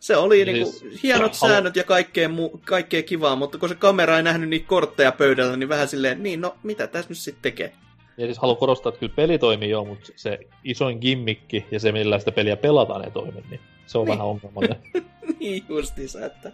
se 0.00 0.16
oli 0.16 0.44
Niin, 0.44 0.54
niinku 0.54 0.72
siis- 0.78 1.02
hienot 1.02 1.32
halu- 1.36 1.50
säännöt 1.52 1.76
ja 1.76 1.84
kaikkea, 1.84 2.28
mu- 2.28 2.58
kaikkea 2.64 3.02
kivaa, 3.02 3.36
mutta 3.36 3.58
kun 3.58 3.68
se 3.68 3.74
kamera 3.74 4.16
ei 4.16 4.22
nähnyt 4.22 4.48
niitä 4.50 4.68
kortteja 4.68 5.12
pöydällä, 5.12 5.56
niin 5.56 5.68
vähän 5.68 5.88
silleen, 5.88 6.22
niin 6.22 6.40
no, 6.40 6.56
mitä 6.62 6.86
tässä 6.86 7.08
nyt 7.10 7.18
sitten 7.18 7.42
tekee? 7.42 7.72
Ja 8.20 8.26
siis 8.26 8.38
haluan 8.38 8.56
korostaa, 8.56 8.90
että 8.90 8.98
kyllä 8.98 9.12
peli 9.16 9.38
toimii 9.38 9.70
jo, 9.70 9.84
mutta 9.84 10.12
se 10.16 10.38
isoin 10.64 10.98
gimmikki 11.00 11.66
ja 11.70 11.80
se, 11.80 11.92
millä 11.92 12.18
sitä 12.18 12.32
peliä 12.32 12.56
pelataan, 12.56 13.04
ei 13.04 13.10
toimi, 13.10 13.44
niin 13.50 13.60
se 13.86 13.98
on 13.98 14.04
Niin. 14.04 14.12
vähän 14.12 14.26
ongelmallinen. 14.26 14.76
niin 15.40 15.64
justiinsa, 15.68 16.26
että 16.26 16.52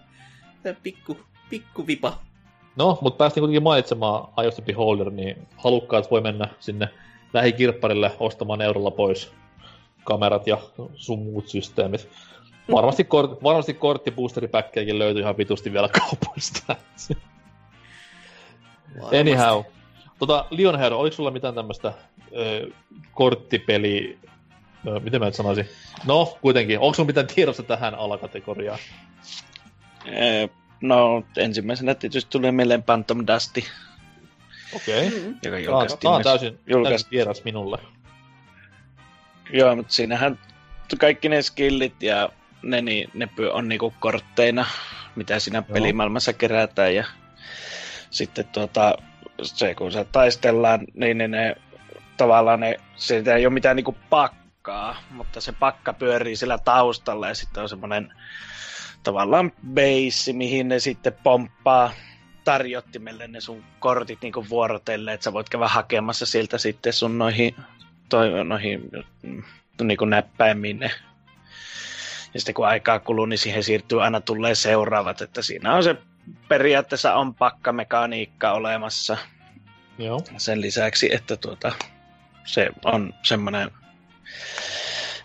pikku, 0.83 1.19
pikku 1.51 1.87
vipa. 1.87 2.19
No, 2.77 2.99
mutta 3.01 3.17
päästiin 3.17 3.43
kuitenkin 3.43 3.63
mainitsemaan 3.63 4.29
the 4.55 4.63
Beholder, 4.67 5.11
niin 5.11 5.49
halukkaat 5.57 6.11
voi 6.11 6.21
mennä 6.21 6.49
sinne 6.61 6.89
lähikirpparille 7.33 8.13
ostamaan 8.21 8.61
eurolla 8.61 8.91
pois 8.91 9.33
kamerat 10.05 10.47
ja 10.47 10.59
sun 10.95 11.19
muut 11.19 11.49
systeemit. 11.49 12.09
Varmasti, 12.73 13.05
kort, 13.05 13.43
varmasti 13.43 13.75
korttiboosteripackkejäkin 13.75 14.99
löytyy 14.99 15.23
ihan 15.23 15.37
vitusti 15.37 15.73
vielä 15.73 15.89
kaupoista. 15.89 16.77
Anyhow. 19.21 19.76
Tota, 20.19 20.47
Lionhead, 20.51 20.93
oliko 20.93 21.17
sulla 21.17 21.31
mitään 21.31 21.55
tämmöistä 21.55 21.93
korttipeli... 23.13 24.19
Ö, 24.87 25.01
miten 25.01 25.21
mä 25.21 25.27
nyt 25.27 25.35
sanoisin? 25.35 25.69
No, 26.07 26.39
kuitenkin. 26.41 26.81
Onko 26.81 26.95
sulla 26.95 27.07
mitään 27.07 27.27
tiedosta 27.27 27.63
tähän 27.63 27.95
alakategoriaan? 27.95 28.79
Ee, 30.07 30.49
No, 30.81 31.25
ensimmäisenä 31.37 31.95
tietysti 31.95 32.31
tulee 32.31 32.53
mieleen 32.53 32.83
Phantom 32.83 33.25
Dusty, 33.27 33.63
Okei. 34.75 35.07
Okay. 35.07 35.21
Mm. 35.21 35.27
joka 35.27 35.41
Tämä 35.43 35.57
on, 35.57 35.63
julkaistiin 35.65 36.01
tää 36.01 36.11
on 36.11 36.23
täysin, 36.23 36.59
julkaist- 36.67 36.89
täysin 36.89 37.11
vieras 37.11 37.45
minulle. 37.45 37.79
Joo, 39.53 39.77
mutta 39.77 39.93
siinähän 39.93 40.39
kaikki 40.99 41.29
ne 41.29 41.43
skillit 41.43 42.03
ja 42.03 42.29
ne, 42.63 42.81
niin, 42.83 43.11
ne 43.15 43.29
on 43.53 43.69
niinku 43.69 43.95
kortteina, 44.01 44.67
mitä 45.17 45.39
siinä 45.39 45.59
Joo. 45.69 45.75
pelimaailmassa 45.75 46.33
kerätään. 46.33 46.95
Ja 46.95 47.05
sitten 48.11 48.45
tuota, 48.45 48.99
se 49.43 49.75
kun 49.75 49.93
se 49.93 50.07
taistellaan, 50.13 50.81
niin 50.95 51.19
ne, 51.19 51.29
ne 51.29 51.57
tavallaan 52.17 52.61
ne, 52.61 52.77
siitä 52.97 53.35
ei 53.35 53.47
ole 53.47 53.55
mitään 53.55 53.77
niinku 53.77 53.97
pakkaa, 54.11 54.97
mutta 55.11 55.41
se 55.41 55.53
pakka 55.53 55.93
pyörii 55.93 56.37
sillä 56.37 56.59
taustalla 56.59 57.29
ja 57.29 57.35
sitten 57.35 57.63
on 57.63 57.69
semmoinen 57.69 58.13
tavallaan 59.03 59.53
base, 59.75 60.33
mihin 60.33 60.69
ne 60.69 60.79
sitten 60.79 61.17
pomppaa 61.23 61.93
tarjottimelle 62.45 63.29
ne 63.29 63.41
sun 63.41 63.65
kortit 63.79 64.23
niinku 64.23 64.47
vuorotelle, 64.49 65.13
että 65.13 65.25
sä 65.25 65.33
voit 65.33 65.49
käydä 65.49 65.69
hakemassa 65.69 66.27
siltä 66.27 66.59
sitten 66.59 66.93
sun 66.93 67.19
noihin, 67.19 67.57
toi, 68.09 68.45
noihin 68.45 68.91
niinku 69.83 70.05
näppäimiin 70.05 70.79
ne. 70.79 70.91
Ja 72.35 72.41
sitten 72.41 72.55
kun 72.55 72.67
aikaa 72.67 72.99
kuluu, 72.99 73.27
niin 73.27 73.39
siihen 73.39 73.63
siirtyy 73.63 74.03
aina 74.03 74.21
tulee 74.21 74.55
seuraavat, 74.55 75.21
että 75.21 75.43
siinä 75.43 75.75
on 75.75 75.85
se 75.85 75.97
periaatteessa 76.49 77.15
on 77.15 77.35
pakkamekaniikka 77.35 78.53
olemassa 78.53 79.17
Joo. 79.99 80.23
sen 80.37 80.61
lisäksi, 80.61 81.15
että 81.15 81.37
tuota, 81.37 81.73
se 82.45 82.71
on 82.85 83.15
semmoinen 83.23 83.71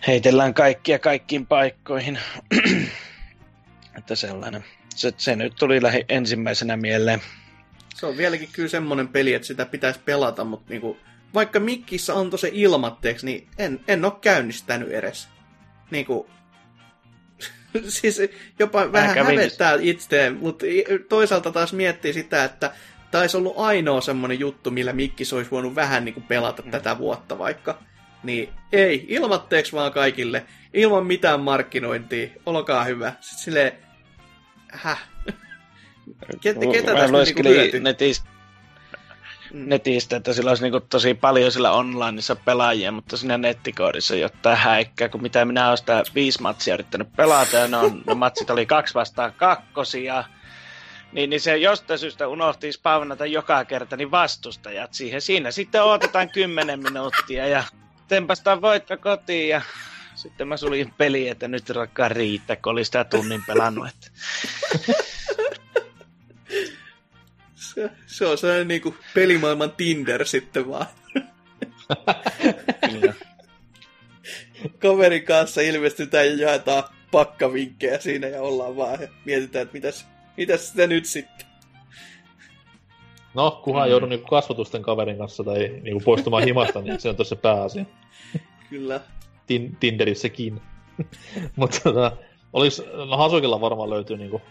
heitellään 0.07 0.53
kaikkia 0.53 0.99
kaikkiin 0.99 1.47
paikkoihin. 1.47 2.19
että 3.97 4.15
sellainen. 4.15 4.63
Se, 4.95 5.13
se 5.17 5.35
nyt 5.35 5.53
tuli 5.55 5.81
lähi 5.81 6.05
ensimmäisenä 6.09 6.77
mieleen. 6.77 7.21
Se 7.95 8.05
on 8.05 8.17
vieläkin 8.17 8.49
kyllä 8.53 8.69
semmoinen 8.69 9.07
peli, 9.07 9.33
että 9.33 9.47
sitä 9.47 9.65
pitäisi 9.65 9.99
pelata, 10.05 10.43
mutta 10.43 10.65
niinku, 10.69 10.97
vaikka 11.33 11.59
Mikkissä 11.59 12.15
antoi 12.15 12.39
se 12.39 12.49
ilmatteeksi, 12.53 13.25
niin 13.25 13.47
en, 13.57 13.79
en 13.87 14.05
ole 14.05 14.13
käynnistänyt 14.21 14.91
edes. 14.91 15.27
Niinku, 15.91 16.29
siis 17.87 18.21
jopa 18.59 18.91
vähän 18.91 19.17
hävettää 19.17 19.77
itseään, 19.81 20.35
mutta 20.35 20.65
toisaalta 21.09 21.51
taas 21.51 21.73
miettii 21.73 22.13
sitä, 22.13 22.43
että 22.43 22.71
taisi 23.11 23.37
ollut 23.37 23.53
ainoa 23.57 24.01
semmoinen 24.01 24.39
juttu, 24.39 24.71
millä 24.71 24.93
Mikkis 24.93 25.33
olisi 25.33 25.51
voinut 25.51 25.75
vähän 25.75 26.05
niinku 26.05 26.21
pelata 26.21 26.61
Mm. 26.61 26.71
tätä 26.71 26.97
vuotta 26.97 27.37
vaikka. 27.37 27.77
Niin 28.23 28.49
ei, 28.71 29.05
ilmatteeksi 29.09 29.73
vaan 29.73 29.91
kaikille, 29.91 30.45
ilman 30.73 31.05
mitään 31.05 31.39
markkinointia, 31.39 32.29
olkaa 32.45 32.83
hyvä. 32.83 33.13
Sitten 33.21 33.43
silleen, 33.43 33.71
häh? 34.71 35.07
Ketä, 36.41 36.59
ketä 36.71 36.95
tästä 36.95 37.17
niinku 37.23 37.49
hyötyy? 37.49 37.81
Netistä, 39.53 40.15
että 40.15 40.33
sillä 40.33 40.51
olisi 40.51 40.63
niinku 40.63 40.79
tosi 40.79 41.13
paljon 41.13 41.51
sillä 41.51 41.71
onlineissa 41.71 42.35
pelaajia, 42.35 42.91
mutta 42.91 43.17
siinä 43.17 43.37
nettikoodissa 43.37 44.15
ei 44.15 44.23
ole 44.23 44.31
tähän 44.41 44.57
häikkää, 44.57 45.09
kun 45.09 45.21
mitä 45.21 45.45
minä 45.45 45.67
olen 45.67 45.77
sitä 45.77 46.03
viisi 46.15 46.41
matsia 46.41 46.73
yrittänyt 46.73 47.15
pelata, 47.15 47.57
ja 47.57 47.67
ne, 47.67 47.77
on, 47.77 48.03
ne 48.07 48.13
matsit 48.13 48.49
oli 48.49 48.65
kaksi 48.65 48.93
vastaan 48.93 49.33
kakkosia, 49.33 50.23
niin, 51.11 51.29
niin 51.29 51.41
se 51.41 51.57
jostain 51.57 51.99
syystä 51.99 52.27
unohti 52.27 52.71
spawnata 52.71 53.25
joka 53.25 53.65
kerta 53.65 53.97
niin 53.97 54.11
vastustajat 54.11 54.93
siihen. 54.93 55.21
Siinä 55.21 55.51
sitten 55.51 55.83
odotetaan 55.83 56.29
kymmenen 56.29 56.79
minuuttia 56.79 57.47
ja 57.47 57.63
tempastaan 58.07 58.61
voitto 58.61 58.97
kotiin 58.97 59.49
ja 59.49 59.61
sitten 60.15 60.47
mä 60.47 60.57
suljin 60.57 60.93
peli, 60.97 61.27
että 61.27 61.47
nyt 61.47 61.69
rakkaa 61.69 62.09
riittää, 62.09 62.55
kun 62.55 62.71
oli 62.71 62.85
sitä 62.85 63.03
tunnin 63.03 63.43
pelannut. 63.47 63.87
Että. 63.87 64.07
Se, 67.75 67.89
se 68.07 68.25
on 68.25 68.37
sellainen 68.37 68.67
niinku 68.67 68.95
pelimaailman 69.15 69.71
Tinder 69.71 70.25
sitten 70.25 70.69
vaan. 70.69 70.85
Kyllä. 72.91 73.13
Kaverin 74.79 75.23
kanssa 75.25 75.61
ilmestytään 75.61 76.27
ja 76.27 76.35
jaetaan 76.35 76.83
pakkavinkkejä 77.11 77.99
siinä 77.99 78.27
ja 78.27 78.41
ollaan 78.41 78.75
vaan 78.75 79.01
ja 79.01 79.07
mietitään, 79.25 79.63
että 79.63 79.73
mitäs, 79.73 80.05
mitäs 80.37 80.69
sitä 80.69 80.87
nyt 80.87 81.05
sitten. 81.05 81.47
No, 83.33 83.61
kunhan 83.63 83.87
Mm. 83.87 83.91
joudun 83.91 84.09
niinku 84.09 84.27
kasvatusten 84.27 84.81
kaverin 84.81 85.17
kanssa 85.17 85.43
tai 85.43 85.79
niinku 85.81 85.99
poistumaan 86.05 86.43
himasta, 86.43 86.81
niin 86.81 86.99
se 87.01 87.09
on 87.09 87.15
tuossa 87.15 87.35
pääasia. 87.35 87.85
Kyllä. 88.69 88.99
Tin- 89.47 89.75
Tinderissäkin. 89.79 90.61
Mutta 91.55 91.79
tota, 91.83 92.11
oliks, 92.53 92.81
no 93.09 93.17
Hasukilla 93.17 93.61
varmaan 93.61 93.89
löytyy 93.89 94.17
niinku 94.17 94.41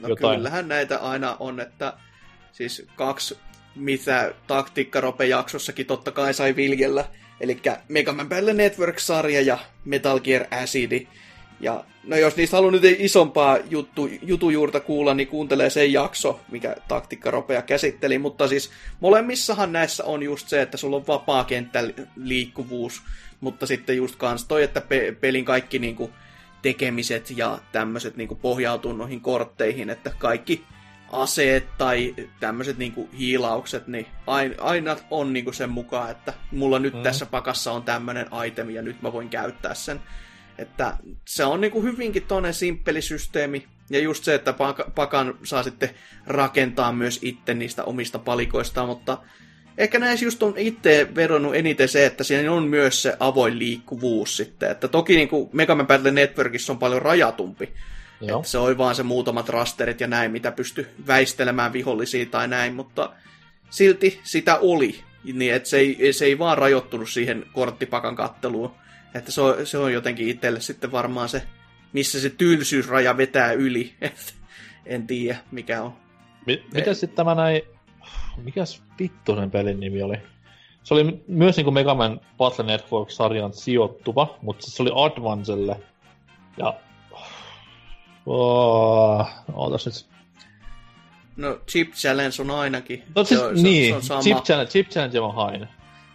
No 0.00 0.08
Jotain. 0.08 0.36
kyllähän 0.36 0.68
näitä 0.68 0.98
aina 0.98 1.36
on, 1.40 1.60
että 1.60 1.92
siis 2.52 2.86
kaksi 2.96 3.38
mitä 3.74 4.34
taktiikkarope 4.46 5.26
jaksossakin 5.26 5.86
totta 5.86 6.10
kai 6.10 6.34
sai 6.34 6.56
viljellä. 6.56 7.04
Eli 7.40 7.60
Mega 7.88 8.12
Man 8.12 8.28
Battle 8.28 8.52
Network-sarja 8.52 9.40
ja 9.40 9.58
Metal 9.84 10.20
Gear 10.20 10.44
Acid. 10.50 11.06
Ja 11.60 11.84
no 12.04 12.16
jos 12.16 12.36
niistä 12.36 12.56
haluaa 12.56 12.72
nyt 12.72 12.96
isompaa 12.98 13.58
juttu, 13.70 14.08
jutujuurta 14.22 14.80
kuulla, 14.80 15.14
niin 15.14 15.28
kuuntelee 15.28 15.70
sen 15.70 15.92
jakso, 15.92 16.40
mikä 16.50 16.76
taktiikkaropea 16.88 17.62
käsitteli. 17.62 18.18
Mutta 18.18 18.48
siis 18.48 18.70
molemmissahan 19.00 19.72
näissä 19.72 20.04
on 20.04 20.22
just 20.22 20.48
se, 20.48 20.62
että 20.62 20.76
sulla 20.76 20.96
on 20.96 21.06
vapaa 21.06 21.44
kenttäliikkuvuus, 21.44 23.02
mutta 23.40 23.66
sitten 23.66 23.96
just 23.96 24.16
kans 24.16 24.44
toi, 24.44 24.62
että 24.62 24.80
pe- 24.80 25.16
pelin 25.20 25.44
kaikki 25.44 25.78
niinku 25.78 26.10
tekemiset 26.62 27.32
ja 27.36 27.58
tämmöiset 27.72 28.16
niinku 28.16 28.34
pohjautuu 28.34 28.92
noihin 28.92 29.20
kortteihin, 29.20 29.90
että 29.90 30.12
kaikki 30.18 30.64
aseet 31.12 31.78
tai 31.78 32.14
tämmöiset 32.40 32.78
niinku 32.78 33.08
hiilaukset, 33.18 33.86
niin 33.86 34.06
aina, 34.58 34.96
on 35.10 35.32
niinku 35.32 35.52
sen 35.52 35.70
mukaan, 35.70 36.10
että 36.10 36.32
mulla 36.52 36.78
nyt 36.78 36.94
Mm. 36.94 37.02
tässä 37.02 37.26
pakassa 37.26 37.72
on 37.72 37.82
tämmönen 37.82 38.26
item 38.46 38.70
ja 38.70 38.82
nyt 38.82 39.02
mä 39.02 39.12
voin 39.12 39.28
käyttää 39.28 39.74
sen. 39.74 40.00
Että 40.58 40.96
se 41.28 41.44
on 41.44 41.60
niinku 41.60 41.82
hyvinkin 41.82 42.22
toinen 42.22 42.54
simppeli 42.54 43.02
systeemi. 43.02 43.66
Ja 43.90 44.00
just 44.00 44.24
se, 44.24 44.34
että 44.34 44.54
pakan 44.94 45.38
saa 45.44 45.62
sitten 45.62 45.90
rakentaa 46.26 46.92
myös 46.92 47.18
itse 47.22 47.54
niistä 47.54 47.84
omista 47.84 48.18
palikoistaan, 48.18 48.88
mutta 48.88 49.18
ehkä 49.78 49.98
näissä 49.98 50.26
just 50.26 50.42
on 50.42 50.54
itse 50.58 51.08
vedonnut 51.14 51.54
eniten 51.54 51.88
se, 51.88 52.06
että 52.06 52.24
siinä 52.24 52.52
on 52.52 52.62
myös 52.68 53.02
se 53.02 53.16
avoin 53.20 53.58
liikkuvuus 53.58 54.36
sitten. 54.36 54.70
Että 54.70 54.88
toki 54.88 55.16
niin 55.16 55.28
kuin 55.28 55.50
Mega 55.52 55.74
Man 55.74 55.86
Battle 55.86 56.10
Networkissa 56.10 56.72
on 56.72 56.78
paljon 56.78 57.02
rajatumpi. 57.02 57.72
Joo. 58.20 58.38
Että 58.38 58.50
se 58.50 58.58
oli 58.58 58.78
vaan 58.78 58.94
se 58.94 59.02
muutamat 59.02 59.48
rasterit 59.48 60.00
ja 60.00 60.06
näin, 60.06 60.30
mitä 60.30 60.52
pysty 60.52 60.88
väistelemään 61.06 61.72
vihollisia 61.72 62.26
tai 62.26 62.48
näin, 62.48 62.74
mutta 62.74 63.12
silti 63.70 64.20
sitä 64.24 64.58
oli. 64.58 65.00
Niin, 65.32 65.54
että 65.54 65.68
se 65.68 65.76
ei, 65.78 66.12
se 66.12 66.24
ei 66.24 66.38
vaan 66.38 66.58
rajoittunut 66.58 67.10
siihen 67.10 67.46
korttipakan 67.52 68.16
katteluun. 68.16 68.74
Että 69.14 69.32
se 69.32 69.40
on, 69.40 69.66
se 69.66 69.78
on 69.78 69.92
jotenkin 69.92 70.28
itselle 70.28 70.60
sitten 70.60 70.92
varmaan 70.92 71.28
se, 71.28 71.42
missä 71.92 72.20
se 72.20 72.30
tylsyysraja 72.30 73.16
vetää 73.16 73.52
yli. 73.52 73.94
en 74.86 75.06
tiedä, 75.06 75.38
mikä 75.50 75.82
on. 75.82 75.92
Mi- 76.46 76.64
Miten 76.74 76.94
sitten 76.94 77.16
tämä 77.16 77.34
näin 77.34 77.62
mikäs 78.44 78.82
vittu 78.98 79.36
sen 79.36 79.50
pelin 79.50 79.80
nimi 79.80 80.02
oli? 80.02 80.16
Se 80.82 80.94
oli 80.94 81.22
myös 81.28 81.56
niin 81.56 81.64
kuin 81.64 81.74
Mega 81.74 81.94
Man 81.94 82.20
Battle 82.38 82.64
Network-sarjan 82.64 83.52
sijoittuva, 83.52 84.38
mutta 84.42 84.70
se 84.70 84.82
oli 84.82 84.90
Advancelle. 84.94 85.76
Ja... 86.56 86.74
Oh, 88.30 89.26
ootas 89.52 89.86
nyt. 89.86 90.06
No, 91.36 91.58
Chip 91.68 91.92
Challenge 91.92 92.36
on 92.40 92.50
ainakin. 92.50 93.02
No 93.14 93.24
siis, 93.24 93.40
se 93.40 93.46
on, 93.46 93.54
niin, 93.54 93.88
se 93.88 93.96
on 93.96 94.02
sama. 94.02 94.22
Chip 94.22 94.44
Challenge, 94.44 94.70
Chip 94.70 94.88
Challenge 94.88 95.20
on 95.20 95.34
hain. 95.34 95.68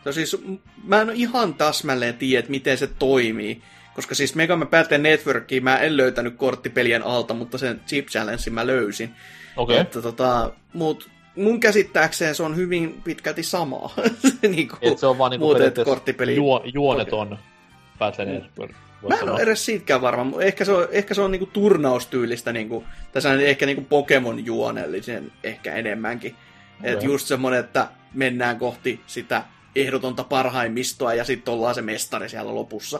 No 0.05 0.11
siis, 0.11 0.37
mä 0.83 1.01
en 1.01 1.09
ihan 1.09 1.53
täsmälleen 1.53 2.17
tiedä, 2.17 2.39
että 2.39 2.51
miten 2.51 2.77
se 2.77 2.87
toimii. 2.87 3.61
Koska 3.95 4.15
siis 4.15 4.35
Mega 4.35 4.55
Man 4.55 4.67
Battle 4.67 4.97
Networkia 4.97 5.61
mä 5.61 5.77
en 5.77 5.97
löytänyt 5.97 6.35
korttipelien 6.37 7.03
alta, 7.03 7.33
mutta 7.33 7.57
sen 7.57 7.81
Chip 7.87 8.07
Challenge 8.07 8.49
mä 8.49 8.67
löysin. 8.67 9.15
Okei. 9.57 9.81
Okay. 9.81 10.01
tota, 10.01 10.51
mut 10.73 11.09
mun 11.35 11.59
käsittääkseen 11.59 12.35
se 12.35 12.43
on 12.43 12.55
hyvin 12.55 13.01
pitkälti 13.03 13.43
samaa. 13.43 13.93
niin 14.41 14.67
kuin, 14.67 14.79
Et 14.81 14.99
se 14.99 15.07
on 15.07 15.17
vaan 15.17 15.31
niin 15.31 15.39
kuin 15.39 15.85
korttipeli. 15.85 16.35
Juo, 16.35 16.61
juoneton 16.73 17.27
okay. 17.27 17.54
Battle 17.99 18.25
Network. 18.25 18.71
Mä 19.09 19.15
en 19.15 19.29
ole 19.29 19.41
edes 19.41 19.65
siitäkään 19.65 20.01
varma. 20.01 20.41
Ehkä 20.41 20.65
se 20.65 20.71
on, 20.71 20.87
ehkä 20.91 21.13
se 21.13 21.21
on 21.21 21.31
niinku 21.31 21.45
turnaustyylistä, 21.45 22.53
niinku, 22.53 22.83
tässä 23.11 23.29
on 23.29 23.41
ehkä 23.41 23.65
niinku 23.65 23.83
Pokemon 23.89 24.45
juonellisen 24.45 25.31
ehkä 25.43 25.73
enemmänkin. 25.73 26.35
Okay. 26.79 26.93
Et 26.93 27.03
just 27.03 27.27
semmonen, 27.27 27.59
että 27.59 27.87
mennään 28.13 28.59
kohti 28.59 29.01
sitä 29.07 29.43
ehdotonta 29.75 30.23
parhaimmistoa 30.23 31.13
ja 31.13 31.23
sitten 31.23 31.53
ollaan 31.53 31.75
se 31.75 31.81
mestari 31.81 32.29
siellä 32.29 32.55
lopussa. 32.55 32.99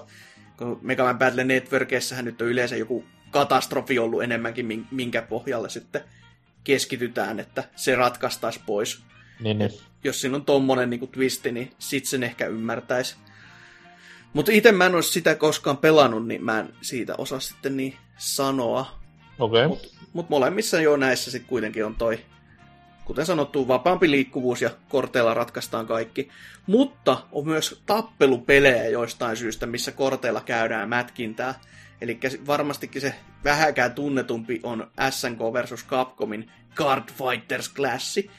Kun 0.57 0.79
Mega 0.81 1.03
Man 1.03 1.19
Battle 1.19 1.43
Networkissähän 1.43 2.25
nyt 2.25 2.41
on 2.41 2.47
yleensä 2.47 2.75
joku 2.75 3.05
katastrofi 3.31 3.99
ollut 3.99 4.23
enemmänkin, 4.23 4.87
minkä 4.91 5.21
pohjalle 5.21 5.69
sitten 5.69 6.01
keskitytään, 6.63 7.39
että 7.39 7.63
se 7.75 7.95
ratkaistaisi 7.95 8.59
pois. 8.65 9.03
Niin, 9.39 9.59
niin. 9.59 9.71
Jos 10.03 10.21
siinä 10.21 10.35
on 10.35 10.45
tommonen 10.45 10.89
niin 10.89 11.07
twisti, 11.07 11.51
niin 11.51 11.71
sit 11.79 12.05
sen 12.05 12.23
ehkä 12.23 12.47
ymmärtäisi. 12.47 13.15
Mutta 14.35 14.51
itse 14.51 14.71
mä 14.71 14.85
en 14.85 14.95
olisi 14.95 15.11
sitä 15.11 15.35
koskaan 15.35 15.77
pelannut, 15.77 16.27
niin 16.27 16.45
mä 16.45 16.59
en 16.59 16.73
siitä 16.81 17.15
osaa 17.17 17.39
sitten 17.39 17.77
niin 17.77 17.97
sanoa. 18.17 18.99
Okei. 19.39 19.65
Okay. 19.65 19.67
Mutta 19.67 19.87
mut 20.13 20.29
molemmissa 20.29 20.81
jo 20.81 20.97
näissä 20.97 21.31
sitten 21.31 21.49
kuitenkin 21.49 21.85
on 21.85 21.95
toi, 21.95 22.19
kuten 23.05 23.25
sanottu, 23.25 23.67
vapaampi 23.67 24.11
liikkuvuus 24.11 24.61
ja 24.61 24.69
korteilla 24.89 25.33
ratkaistaan 25.33 25.87
kaikki. 25.87 26.29
Mutta 26.67 27.17
on 27.31 27.47
myös 27.47 27.81
tappelupelejä 27.85 28.87
joistain 28.87 29.37
syystä, 29.37 29.65
missä 29.65 29.91
korteilla 29.91 30.41
käydään 30.41 30.89
mätkintää. 30.89 31.59
Eli 32.01 32.19
varmastikin 32.47 33.01
se 33.01 33.15
vähäkään 33.43 33.93
tunnetumpi 33.93 34.59
on 34.63 34.91
SNK 35.09 35.39
versus 35.53 35.85
Capcomin 35.85 36.51
Card 36.75 37.03
Fighters 37.11 37.73
Classi, 37.73 38.31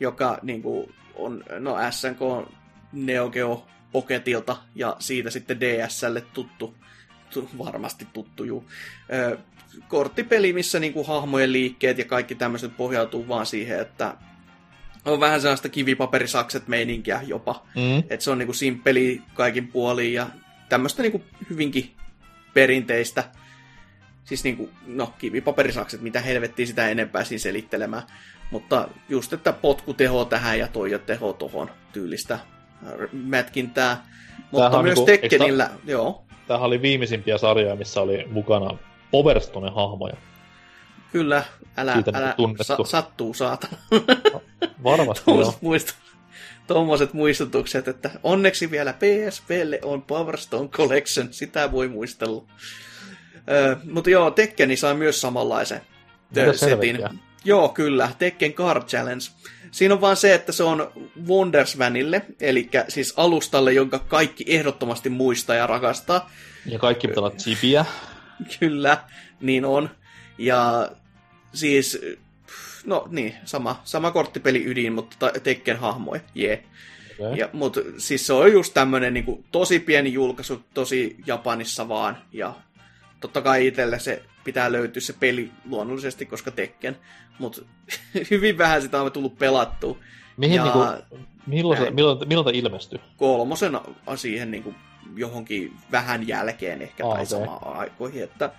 joka 0.00 0.38
niin 0.42 0.62
kuin, 0.62 0.94
on 1.14 1.44
no, 1.58 1.76
SNK 1.90 2.50
Neo 2.92 3.30
Geo 3.30 3.66
Pocketilta 3.92 4.56
ja 4.74 4.96
siitä 4.98 5.30
sitten 5.30 5.60
DSlle 5.60 6.20
tuttu, 6.20 6.74
tu, 7.30 7.50
varmasti 7.58 8.06
tuttu 8.12 8.44
juu. 8.44 8.68
Ö, 9.12 9.38
korttipeli, 9.88 10.52
missä 10.52 10.80
niin 10.80 10.92
kuin, 10.92 11.06
hahmojen 11.06 11.52
liikkeet 11.52 11.98
ja 11.98 12.04
kaikki 12.04 12.34
tämmöiset 12.34 12.76
pohjautuu 12.76 13.28
vaan 13.28 13.46
siihen, 13.46 13.80
että 13.80 14.16
on 15.04 15.20
vähän 15.20 15.40
sellaista 15.40 15.68
kivipaperisakset 15.68 16.68
meininkiä 16.68 17.20
jopa. 17.26 17.66
Mm. 17.76 17.98
Että 17.98 18.20
se 18.20 18.30
on 18.30 18.38
niin 18.38 18.46
kuin, 18.46 18.56
simppeli 18.56 19.22
kaikin 19.34 19.68
puolin 19.68 20.12
ja 20.12 20.26
tämmöistä 20.68 21.02
niin 21.02 21.12
kuin, 21.12 21.24
hyvinkin 21.50 21.94
perinteistä. 22.54 23.24
Siis 24.24 24.44
niinku, 24.44 24.70
no 24.86 25.14
kivipaperisakset, 25.18 26.00
mitä 26.00 26.20
helvettiä 26.20 26.66
sitä 26.66 26.88
enempää 26.88 27.24
siinä 27.24 27.38
selittelemään. 27.42 28.02
Mutta 28.50 28.88
just, 29.08 29.32
että 29.32 29.52
potkuteho 29.52 30.24
tähän 30.24 30.58
ja 30.58 30.68
toi 30.68 31.00
teho 31.06 31.32
tohon 31.32 31.70
tyylistä 31.92 32.38
mätkintää. 33.12 34.06
Mutta 34.50 34.64
Tämähän 34.70 34.84
myös 34.84 34.98
niinku, 34.98 35.06
Tekkenillä, 35.06 35.64
ta... 35.66 35.74
joo. 35.84 36.24
Tämähän 36.46 36.66
oli 36.66 36.82
viimeisimpiä 36.82 37.38
sarjoja, 37.38 37.76
missä 37.76 38.00
oli 38.00 38.24
mukana 38.30 38.78
Powerstone 39.10 39.70
hahmoja. 39.70 40.16
Kyllä, 41.12 41.44
älä, 41.76 41.94
Siitä 41.94 42.10
älä 42.14 42.34
sa- 42.62 42.84
sattuu 42.84 43.34
saatana. 43.34 43.76
Varmasti 44.84 45.30
joo. 45.30 45.54
Muistu, 45.60 45.92
tuommoiset 46.66 47.12
muistutukset, 47.12 47.88
että 47.88 48.10
onneksi 48.22 48.70
vielä 48.70 48.92
PSPlle 48.92 49.78
on 49.82 50.02
Power 50.02 50.36
Stone 50.36 50.68
Collection, 50.68 51.28
sitä 51.30 51.72
voi 51.72 51.88
muistella. 51.88 52.44
Öö, 53.50 53.76
mutta 53.92 54.10
joo, 54.10 54.30
Tekkeni 54.30 54.76
sai 54.76 54.94
myös 54.94 55.20
samanlaisen 55.20 55.80
setin. 56.54 56.98
Joo, 57.44 57.68
kyllä, 57.68 58.10
Tekken 58.18 58.52
Card 58.52 58.82
Challenge. 58.82 59.24
Siinä 59.70 59.94
on 59.94 60.00
vaan 60.00 60.16
se, 60.16 60.34
että 60.34 60.52
se 60.52 60.62
on 60.62 60.92
Wondersvanille, 61.26 62.22
eli 62.40 62.70
siis 62.88 63.14
alustalle, 63.16 63.72
jonka 63.72 63.98
kaikki 63.98 64.44
ehdottomasti 64.46 65.08
muistaa 65.08 65.56
ja 65.56 65.66
rakastaa. 65.66 66.30
Ja 66.66 66.78
kaikki 66.78 67.08
pitää 67.08 67.20
olla 67.20 67.36
chipiä. 67.36 67.84
Kyllä, 68.60 68.98
niin 69.40 69.64
on. 69.64 69.90
Ja 70.38 70.90
siis 71.54 71.98
no 72.84 73.08
niin, 73.10 73.34
sama, 73.44 73.80
sama 73.84 74.10
korttipeli 74.10 74.66
ydin, 74.66 74.92
mutta 74.92 75.32
Tekken 75.42 75.76
hahmoja, 75.76 76.20
jee. 76.34 76.48
Yeah. 76.50 76.60
Okay. 77.18 77.34
Ja, 77.34 77.48
mutta 77.52 77.80
siis 77.98 78.26
se 78.26 78.32
on 78.32 78.52
just 78.52 78.74
tämmönen 78.74 79.14
niin 79.14 79.44
tosi 79.52 79.80
pieni 79.80 80.12
julkaisu, 80.12 80.62
tosi 80.74 81.16
Japanissa 81.26 81.88
vaan, 81.88 82.18
ja 82.32 82.54
totta 83.20 83.42
kai 83.42 83.66
itselle 83.66 83.98
se 83.98 84.22
pitää 84.46 84.72
löytyä 84.72 85.00
se 85.00 85.12
peli 85.20 85.50
luonnollisesti, 85.68 86.26
koska 86.26 86.50
Tekken, 86.50 86.96
mutta 87.38 87.62
hyvin 88.30 88.58
vähän 88.58 88.82
sitä 88.82 89.02
on 89.02 89.12
tullut 89.12 89.38
pelattua. 89.38 89.98
Mihin 90.36 90.56
ja, 90.56 90.64
niinku, 90.64 90.78
milloin, 91.46 91.78
se, 91.78 91.90
milloin, 91.90 92.28
milloin 92.28 92.54
ilmestyi? 92.54 93.00
Kolmosen 93.16 93.80
siihen 94.16 94.50
niinku 94.50 94.74
johonkin 95.16 95.72
vähän 95.92 96.28
jälkeen 96.28 96.82
ehkä 96.82 97.04
ah, 97.06 97.14
tai 97.14 97.22
okay. 97.22 97.26
samaan 97.26 97.76
aikoihin, 97.76 98.22
että 98.22 98.50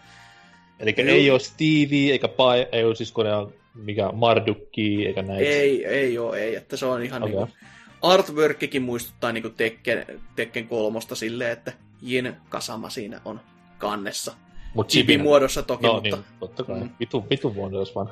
Eli 0.79 0.95
ei 0.97 1.31
ole 1.31 1.39
Stevie, 1.39 2.11
eikä 2.11 2.27
Pai, 2.27 2.67
ei 2.71 2.83
ole 2.83 2.95
siis 2.95 3.11
Korean 3.11 3.53
mikä 3.77 4.09
Mardukki, 4.13 5.05
eikä 5.05 5.21
näitä. 5.21 5.49
Ei, 5.49 5.85
ei 5.85 6.17
ole, 6.17 6.39
ei. 6.39 6.55
Että 6.55 6.77
se 6.77 6.85
on 6.85 7.03
ihan 7.03 7.23
okay. 7.23 7.35
niinku, 7.35 7.53
artworkikin 8.01 8.81
muistuttaa 8.81 9.31
niinku 9.31 9.49
Tekken, 9.49 10.05
Tekken 10.35 10.67
kolmosta 10.67 11.15
silleen, 11.15 11.51
että 11.51 11.73
Jin 12.01 12.33
Kasama 12.49 12.89
siinä 12.89 13.21
on 13.25 13.41
kannessa. 13.77 14.33
Mut 14.73 14.91
muodossa 15.23 15.63
toki, 15.63 15.87
no, 15.87 15.93
mutta... 15.93 16.15
Niin, 16.15 16.25
totta 16.39 16.63
kai. 16.63 16.79
Mm. 16.79 16.89
Vitu, 16.99 17.25
vitu 17.29 17.55
Wonders 17.55 17.95
vaan. 17.95 18.09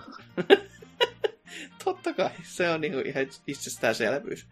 totta 1.86 2.14
kai, 2.14 2.30
se 2.44 2.70
on 2.70 2.82
niinku 2.82 3.00
ihan 3.00 3.28
itsestäänselvyys. 3.48 4.46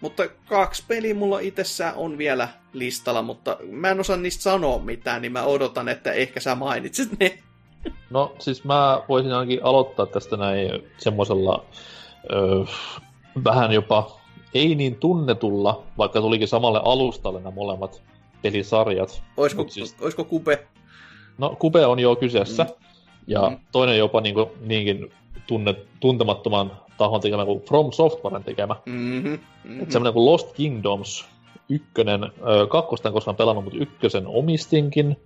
Mutta 0.00 0.28
kaksi 0.28 0.84
peliä 0.88 1.14
mulla 1.14 1.38
itsessään 1.38 1.94
on 1.94 2.18
vielä 2.18 2.48
listalla, 2.72 3.22
mutta 3.22 3.58
mä 3.70 3.90
en 3.90 4.00
osaa 4.00 4.16
niistä 4.16 4.42
sanoa 4.42 4.78
mitään, 4.78 5.22
niin 5.22 5.32
mä 5.32 5.44
odotan, 5.44 5.88
että 5.88 6.12
ehkä 6.12 6.40
sä 6.40 6.54
mainitsit 6.54 7.18
ne. 7.20 7.38
No 8.10 8.36
siis 8.38 8.64
mä 8.64 9.02
voisin 9.08 9.32
ainakin 9.32 9.64
aloittaa 9.64 10.06
tästä 10.06 10.36
näin 10.36 10.70
semmoisella 10.98 11.64
vähän 13.44 13.72
jopa 13.72 14.20
ei 14.54 14.74
niin 14.74 14.96
tunnetulla, 14.96 15.82
vaikka 15.98 16.20
tulikin 16.20 16.48
samalle 16.48 16.80
alustalle 16.84 17.40
nämä 17.40 17.54
molemmat 17.54 18.02
pelisarjat. 18.42 19.22
Oisko, 19.36 19.66
siis, 19.68 19.96
oisko 20.00 20.24
Kube? 20.24 20.66
No 21.38 21.56
Kube 21.58 21.86
on 21.86 21.98
jo 21.98 22.16
kyseessä. 22.16 22.64
Mm. 22.64 22.70
Ja 23.26 23.50
mm. 23.50 23.58
toinen 23.72 23.98
jopa 23.98 24.20
niin 24.20 24.34
kuin, 24.34 24.46
niinkin 24.60 25.12
tunne, 25.46 25.74
tuntemattoman 26.00 26.72
tahon 26.98 27.20
tekemä 27.20 27.44
kuin 27.44 27.62
From 27.62 27.92
Softwaren 27.92 28.44
tekemä. 28.44 28.76
Mm-hmm. 28.86 29.38
Mm-hmm. 29.64 29.90
Semmoinen 29.90 30.12
kuin 30.12 30.26
Lost 30.26 30.52
Kingdoms 30.52 31.24
ykkönen, 31.68 32.20
kakkosta 32.68 33.08
en 33.08 33.12
koskaan 33.12 33.36
pelannut, 33.36 33.64
mutta 33.64 33.78
ykkösen 33.78 34.26
omistinkin. 34.26 35.16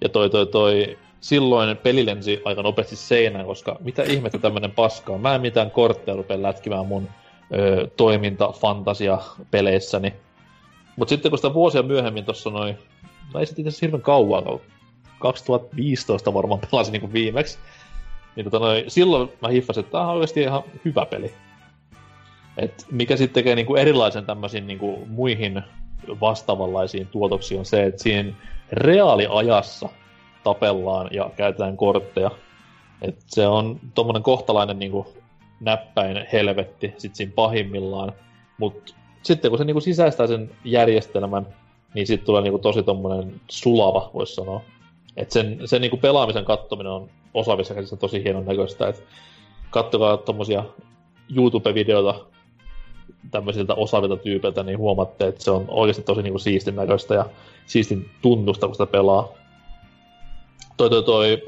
Ja 0.00 0.08
toi, 0.08 0.30
toi, 0.30 0.46
toi, 0.46 0.98
silloin 1.20 1.76
peli 1.76 2.06
lensi 2.06 2.42
aika 2.44 2.62
nopeasti 2.62 2.96
seinään, 2.96 3.46
koska 3.46 3.76
mitä 3.80 4.02
ihmettä 4.02 4.38
tämmönen 4.38 4.70
paska 4.70 5.12
on. 5.12 5.20
Mä 5.20 5.34
en 5.34 5.40
mitään 5.40 5.70
kortteja 5.70 6.16
rupea 6.16 6.42
lätkimään 6.42 6.86
mun 6.86 7.08
ö, 7.54 7.88
toiminta 7.96 8.48
fantasia 8.48 9.18
peleissäni. 9.50 10.14
Mutta 10.96 11.10
sitten 11.10 11.30
kun 11.30 11.38
sitä 11.38 11.54
vuosia 11.54 11.82
myöhemmin 11.82 12.24
tuossa 12.24 12.50
noin, 12.50 12.78
no 13.34 13.40
ei 13.40 13.46
se 13.46 13.54
itse 13.58 13.86
hirveän 13.86 14.02
kauan 14.02 14.44
2015 15.24 16.34
varmaan 16.34 16.60
pelasin 16.70 16.92
niin 16.92 17.12
viimeksi. 17.12 17.58
Niin 18.36 18.44
tota 18.44 18.58
noin, 18.58 18.84
silloin 18.88 19.32
mä 19.42 19.48
hiffasin, 19.48 19.80
että 19.80 19.92
tämä 19.92 20.04
on 20.04 20.10
oikeasti 20.10 20.40
ihan 20.40 20.62
hyvä 20.84 21.06
peli. 21.06 21.34
Et 22.56 22.86
mikä 22.90 23.16
sitten 23.16 23.34
tekee 23.34 23.54
niin 23.54 23.66
kuin 23.66 23.80
erilaisen 23.80 24.26
tämmöisiin 24.26 24.66
niin 24.66 24.78
kuin 24.78 25.08
muihin 25.08 25.62
vastaavanlaisiin 26.20 27.06
tuotoksiin 27.06 27.58
on 27.58 27.64
se, 27.64 27.84
että 27.84 28.02
siinä 28.02 28.32
reaaliajassa 28.72 29.88
tapellaan 30.44 31.08
ja 31.12 31.30
käytetään 31.36 31.76
kortteja. 31.76 32.30
Et 33.02 33.16
se 33.26 33.46
on 33.46 33.80
tuommoinen 33.94 34.22
kohtalainen 34.22 34.78
niin 34.78 34.90
kuin 34.90 35.06
näppäin 35.60 36.26
helvetti 36.32 36.94
sit 36.98 37.14
siinä 37.14 37.32
pahimmillaan. 37.34 38.12
Mutta 38.58 38.94
sitten 39.22 39.50
kun 39.50 39.58
se 39.58 39.64
niin 39.64 39.74
kuin 39.74 39.82
sisäistää 39.82 40.26
sen 40.26 40.50
järjestelmän, 40.64 41.46
niin 41.94 42.06
sitten 42.06 42.26
tulee 42.26 42.42
niin 42.42 42.52
kuin 42.52 42.62
tosi 42.62 42.82
tommonen 42.82 43.40
sulava, 43.48 44.10
voisi 44.14 44.34
sanoa. 44.34 44.62
Et 45.16 45.30
sen, 45.30 45.60
sen 45.64 45.80
niin 45.80 45.90
kuin 45.90 46.00
pelaamisen 46.00 46.44
kattominen 46.44 46.92
on 46.92 47.10
osaavissa 47.34 47.74
käsissä 47.74 47.96
tosi 47.96 48.24
hienon 48.24 48.44
näköistä. 48.44 48.88
Et 48.88 49.04
kattokaa 49.70 50.16
tommosia 50.16 50.64
YouTube-videoita 51.36 52.14
tämmöisiltä 53.30 53.74
osaavilta 53.74 54.16
tyypeiltä, 54.16 54.62
niin 54.62 54.78
huomaatte, 54.78 55.26
että 55.26 55.44
se 55.44 55.50
on 55.50 55.64
oikeasti 55.68 56.02
tosi 56.02 56.22
niin 56.22 56.32
kuin 56.32 56.40
siistin 56.40 56.76
näköistä 56.76 57.14
ja 57.14 57.26
siistin 57.66 58.10
tunnusta, 58.22 58.66
kun 58.66 58.74
sitä 58.74 58.86
pelaa. 58.86 59.28
Toi, 60.76 60.90
toi, 60.90 61.02
toi, 61.02 61.42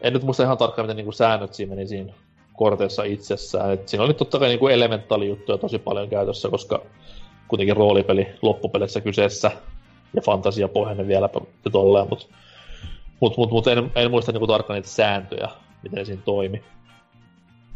en 0.00 0.12
nyt 0.12 0.22
muista 0.22 0.42
ihan 0.42 0.58
tarkkaan, 0.58 0.86
miten 0.86 0.96
niin 0.96 1.06
kuin 1.06 1.14
säännöt 1.14 1.54
siinä 1.54 1.74
meni 1.74 1.86
siinä 1.86 2.12
korteissa 2.56 3.04
itsessään. 3.04 3.72
Et 3.72 3.88
siinä 3.88 4.04
oli 4.04 4.14
totta 4.14 4.38
kai 4.38 4.48
niin 4.48 4.70
elementaali-juttuja 4.70 5.58
tosi 5.58 5.78
paljon 5.78 6.08
käytössä, 6.08 6.48
koska 6.48 6.82
kuitenkin 7.48 7.76
roolipeli 7.76 8.26
loppupeleissä 8.42 9.00
kyseessä 9.00 9.50
ja 10.14 10.22
fantasiapohjainen 10.22 11.08
vielä 11.08 11.28
ja 11.64 11.70
tolleen, 11.70 12.06
mutta 12.10 12.26
mut, 13.20 13.36
mut, 13.36 13.50
mut 13.50 13.66
en, 13.66 13.90
en 13.94 14.10
muista 14.10 14.32
niinku 14.32 14.46
tarkkaan 14.46 14.74
niitä 14.74 14.88
sääntöjä, 14.88 15.48
miten 15.82 16.06
siinä 16.06 16.22
toimi. 16.24 16.62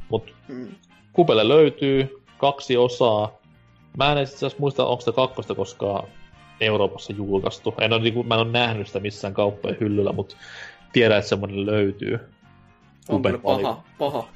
Mut 0.08 0.34
mm. 0.48 0.68
Kupelle 1.12 1.48
löytyy 1.48 2.22
kaksi 2.38 2.76
osaa. 2.76 3.32
Mä 3.96 4.12
en 4.12 4.18
itse 4.18 4.36
asiassa 4.36 4.58
muista, 4.58 4.86
onko 4.86 5.00
sitä 5.00 5.12
kakkosta 5.12 5.54
koskaan 5.54 6.08
Euroopassa 6.60 7.12
julkaistu. 7.12 7.74
En 7.80 7.92
ole, 7.92 8.02
niinku, 8.02 8.22
mä 8.22 8.34
en 8.34 8.40
ole 8.40 8.50
nähnyt 8.50 8.86
sitä 8.86 9.00
missään 9.00 9.34
kauppojen 9.34 9.80
hyllyllä, 9.80 10.12
mutta 10.12 10.36
tiedän, 10.92 11.18
että 11.18 11.28
semmoinen 11.28 11.66
löytyy. 11.66 12.20
On 13.08 13.22
kyllä 13.22 13.38
paha, 13.38 13.82
paha 13.98 14.28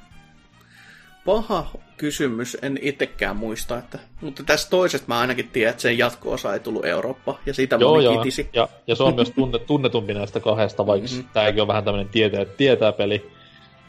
paha 1.27 1.71
kysymys, 1.97 2.57
en 2.61 2.79
itsekään 2.81 3.37
muista. 3.37 3.77
Että, 3.77 3.99
mutta 4.21 4.43
tässä 4.43 4.69
toisesta 4.69 5.07
mä 5.07 5.19
ainakin 5.19 5.49
tiedän, 5.49 5.71
että 5.71 5.81
sen 5.81 5.97
jatko-osa 5.97 6.53
ei 6.53 6.59
tullut 6.59 6.85
Eurooppa, 6.85 7.39
ja 7.45 7.53
siitä 7.53 7.75
joo, 7.75 7.99
joo. 7.99 8.17
kitisi. 8.17 8.49
Ja, 8.53 8.67
ja 8.87 8.95
se 8.95 9.03
on 9.03 9.15
myös 9.15 9.31
tunne, 9.31 9.59
tunnetumpi 9.59 10.13
näistä 10.13 10.39
kahdesta, 10.39 10.87
vaikka 10.87 11.09
mm-hmm. 11.09 11.29
tämäkin 11.33 11.61
on 11.61 11.67
vähän 11.67 11.83
tämmöinen 11.83 12.09
tietää, 12.09 12.45
tietää 12.45 12.91
peli. 12.91 13.31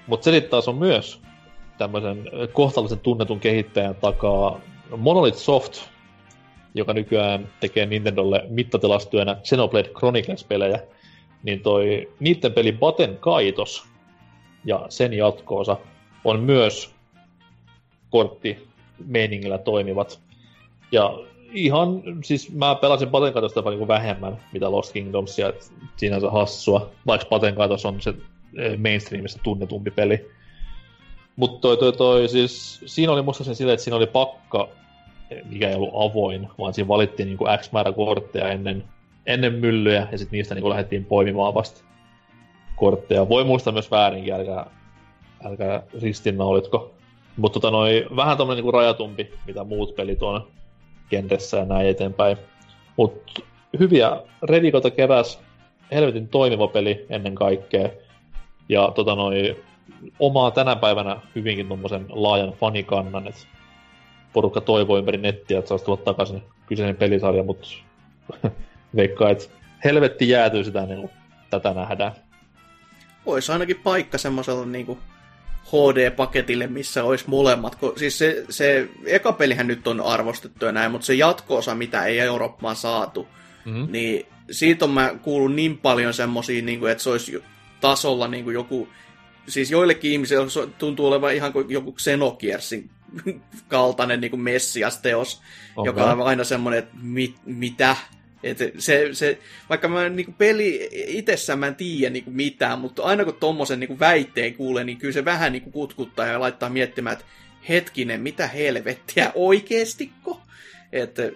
Mutta 0.07 0.25
se 0.25 0.31
sitten 0.31 0.51
taas 0.51 0.69
on 0.69 0.75
myös 0.75 1.21
tämmöisen 1.79 2.25
kohtalaisen 2.53 3.01
tunnetun 3.01 3.41
kehittäjän 3.41 3.95
takaa 3.95 4.61
Monolith 4.97 5.39
Soft, 5.39 5.81
joka 6.75 6.93
nykyään 6.93 7.49
tekee 7.61 7.87
Nintendolle 7.87 8.45
mittatilastyönä 8.49 9.35
Xenoblade 9.35 9.89
Chronicles-pelejä, 9.89 10.81
niin 11.43 11.61
toi 11.61 12.13
niiden 12.21 12.53
peli 12.53 12.73
Baten 12.73 13.17
Kaitos 13.21 13.85
ja 14.65 14.87
sen 14.89 15.13
jatkoosa 15.13 15.77
on 16.25 16.41
myös 16.41 16.98
kortti 18.11 18.69
meiningillä 19.07 19.59
toimivat. 19.59 20.21
Ja 20.93 21.19
ihan, 21.53 22.03
siis 22.25 22.53
mä 22.53 22.75
pelasin 22.75 23.09
Patenkatosta 23.09 23.59
jopa 23.59 23.71
niin 23.71 23.89
vähemmän, 23.89 24.39
mitä 24.53 24.71
Lost 24.71 24.93
Kingdomsia, 24.93 25.53
sinänsä 25.97 26.31
hassua, 26.31 26.91
vaikka 27.07 27.27
Patenkatos 27.29 27.87
on 27.87 28.01
se 28.01 28.15
e, 28.57 28.77
mainstreamissa 28.77 29.39
tunnetumpi 29.43 29.91
peli. 29.91 30.31
Mutta 31.37 31.61
toi, 31.61 31.77
toi, 31.77 31.93
toi, 31.93 32.29
siis 32.29 32.81
siinä 32.87 33.13
oli 33.13 33.23
musta 33.23 33.45
se 33.45 33.55
sille, 33.55 33.73
että 33.73 33.85
siinä 33.85 33.97
oli 33.97 34.07
pakka, 34.07 34.69
mikä 35.45 35.69
ei 35.69 35.75
ollut 35.75 35.95
avoin, 35.95 36.49
vaan 36.59 36.75
siinä 36.75 36.89
valittiin 36.89 37.27
niin 37.27 37.39
kuin 37.39 37.59
X 37.59 37.73
määrä 37.73 37.93
kortteja 37.93 38.49
ennen, 38.49 38.85
ennen 39.27 39.55
myllyjä, 39.55 40.09
ja 40.13 40.19
sitten 40.19 40.37
niistä 40.37 40.55
niin 40.55 40.63
kuin 40.63 40.71
lähdettiin 40.71 41.05
poimimaan 41.05 41.55
vasta 41.55 41.85
kortteja. 42.77 43.29
Voi 43.29 43.45
muistaa 43.45 43.73
myös 43.73 43.91
väärinkin, 43.91 44.35
älkää, 44.35 44.67
älkää 45.45 45.83
ristiinnaulitko. 46.03 46.98
Mutta 47.39 47.61
tota 47.61 47.71
noi, 47.71 48.07
vähän 48.17 48.37
tämmönen 48.37 48.57
niinku 48.57 48.71
rajatumpi, 48.71 49.33
mitä 49.47 49.65
muut 49.65 49.97
pelit 49.97 50.23
on 50.23 50.49
kentässä 51.09 51.57
ja 51.57 51.65
näin 51.65 51.89
eteenpäin. 51.89 52.37
Mut 52.97 53.45
hyviä 53.79 54.23
revikoita 54.43 54.91
keräs, 54.91 55.41
helvetin 55.93 56.29
toimiva 56.29 56.69
peli 56.69 57.07
ennen 57.11 57.35
kaikkea. 57.35 57.89
Ja 58.69 58.93
tota 58.95 59.15
noi, 59.15 59.57
omaa 60.19 60.51
tänä 60.51 60.77
päivänä 60.77 61.21
hyvinkin 61.35 61.69
tommosen 61.69 62.07
laajan 62.09 62.53
fanikannan, 62.53 63.27
että 63.27 63.41
porukka 64.33 64.61
toivoo 64.61 64.99
ympäri 64.99 65.19
nettiä, 65.19 65.59
että 65.59 65.69
saisi 65.69 65.85
tulla 65.85 66.03
takaisin 66.05 66.43
kyseinen 66.67 66.97
pelisarja, 66.97 67.43
mutta 67.43 67.69
veikkaa, 68.97 69.31
että 69.31 69.45
helvetti 69.85 70.29
jäätyy 70.29 70.65
sitä 70.65 70.87
niin 70.87 71.11
tätä 71.51 71.75
nähdään. 71.75 72.13
Olisi 73.27 73.53
ainakin 73.53 73.81
paikka 73.85 74.19
semmoisella 74.19 74.67
niin 74.67 74.87
kuin 74.87 74.99
HD-paketille, 75.69 76.67
missä 76.67 77.05
olisi 77.05 77.25
molemmat. 77.29 77.79
Siis 77.97 78.19
se, 78.19 78.45
se 78.49 78.89
eka 79.07 79.33
pelihän 79.33 79.67
nyt 79.67 79.87
on 79.87 80.01
arvostettu 80.01 80.67
ja 80.67 80.73
näin, 80.73 80.93
mutta 80.93 81.07
se 81.07 81.15
jatko-osa, 81.15 81.75
mitä 81.75 82.05
ei 82.05 82.19
Eurooppaan 82.19 82.77
saatu, 82.77 83.29
mm-hmm. 83.65 83.87
niin 83.93 84.27
siitä 84.51 84.85
on 84.85 84.91
mä 84.91 85.15
kuullut 85.23 85.55
niin 85.55 85.79
paljon 85.79 86.15
semmosia, 86.15 86.63
niin 86.63 86.79
kuin, 86.79 86.93
että 86.93 87.05
se 87.05 87.11
olisi 87.11 87.43
tasolla 87.81 88.29
niin 88.29 88.45
kuin 88.45 88.55
joku, 88.55 88.89
siis 89.49 89.71
joillekin 89.71 90.13
ihmisille 90.13 90.69
tuntuu 90.79 91.07
olevan 91.07 91.35
ihan 91.35 91.53
kuin 91.53 91.71
joku 91.71 91.93
Xenokiersin 91.93 92.91
kaltainen 93.69 94.21
niin 94.21 94.31
kuin 94.31 94.41
Messias-teos, 94.41 95.43
okay. 95.77 95.89
joka 95.89 96.13
on 96.13 96.23
aina 96.23 96.45
semmoinen, 96.45 96.79
että 96.79 96.97
mit, 97.03 97.35
mitä, 97.45 97.97
et 98.43 98.59
se, 98.79 99.09
se, 99.13 99.39
vaikka 99.69 99.89
mä 99.89 100.09
niin 100.09 100.35
peli 100.39 100.89
itsessään 100.93 101.59
mä 101.59 101.67
en 101.67 101.75
tiedä 101.75 102.13
niin 102.13 102.25
mitään, 102.27 102.79
mutta 102.79 103.03
aina 103.03 103.25
kun 103.25 103.35
tommosen 103.35 103.81
niin 103.81 104.01
väitteen 104.01 104.55
kuulee, 104.55 104.85
niin 104.85 104.99
kyllä 104.99 105.13
se 105.13 105.25
vähän 105.25 105.53
niin 105.53 105.73
kutkuttaa 105.73 106.27
ja 106.27 106.41
laittaa 106.41 106.71
miettimään, 106.71 107.13
että 107.13 107.25
hetkinen, 107.69 108.21
mitä 108.21 108.47
helvettiä 108.47 109.33
oikeestiko? 109.35 110.43
Että 110.93 111.31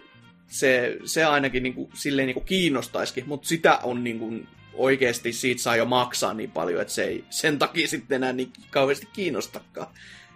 se, 0.46 0.96
se 1.04 1.24
ainakin 1.24 1.62
niin 1.62 1.74
kuin, 1.74 1.90
silleen 1.94 2.26
niin 2.26 2.44
kiinnostaisikin, 2.44 3.28
mutta 3.28 3.48
sitä 3.48 3.76
on 3.76 4.04
niin 4.04 4.18
kuin, 4.18 4.48
oikeasti 4.74 5.32
siitä 5.32 5.62
saa 5.62 5.76
jo 5.76 5.84
maksaa 5.84 6.34
niin 6.34 6.50
paljon, 6.50 6.80
että 6.80 6.94
se 6.94 7.04
ei 7.04 7.24
sen 7.30 7.58
takia 7.58 7.88
sitten 7.88 8.16
enää 8.16 8.32
niin 8.32 8.52
kauheasti 8.70 9.08
kiinnostakaan. 9.12 9.86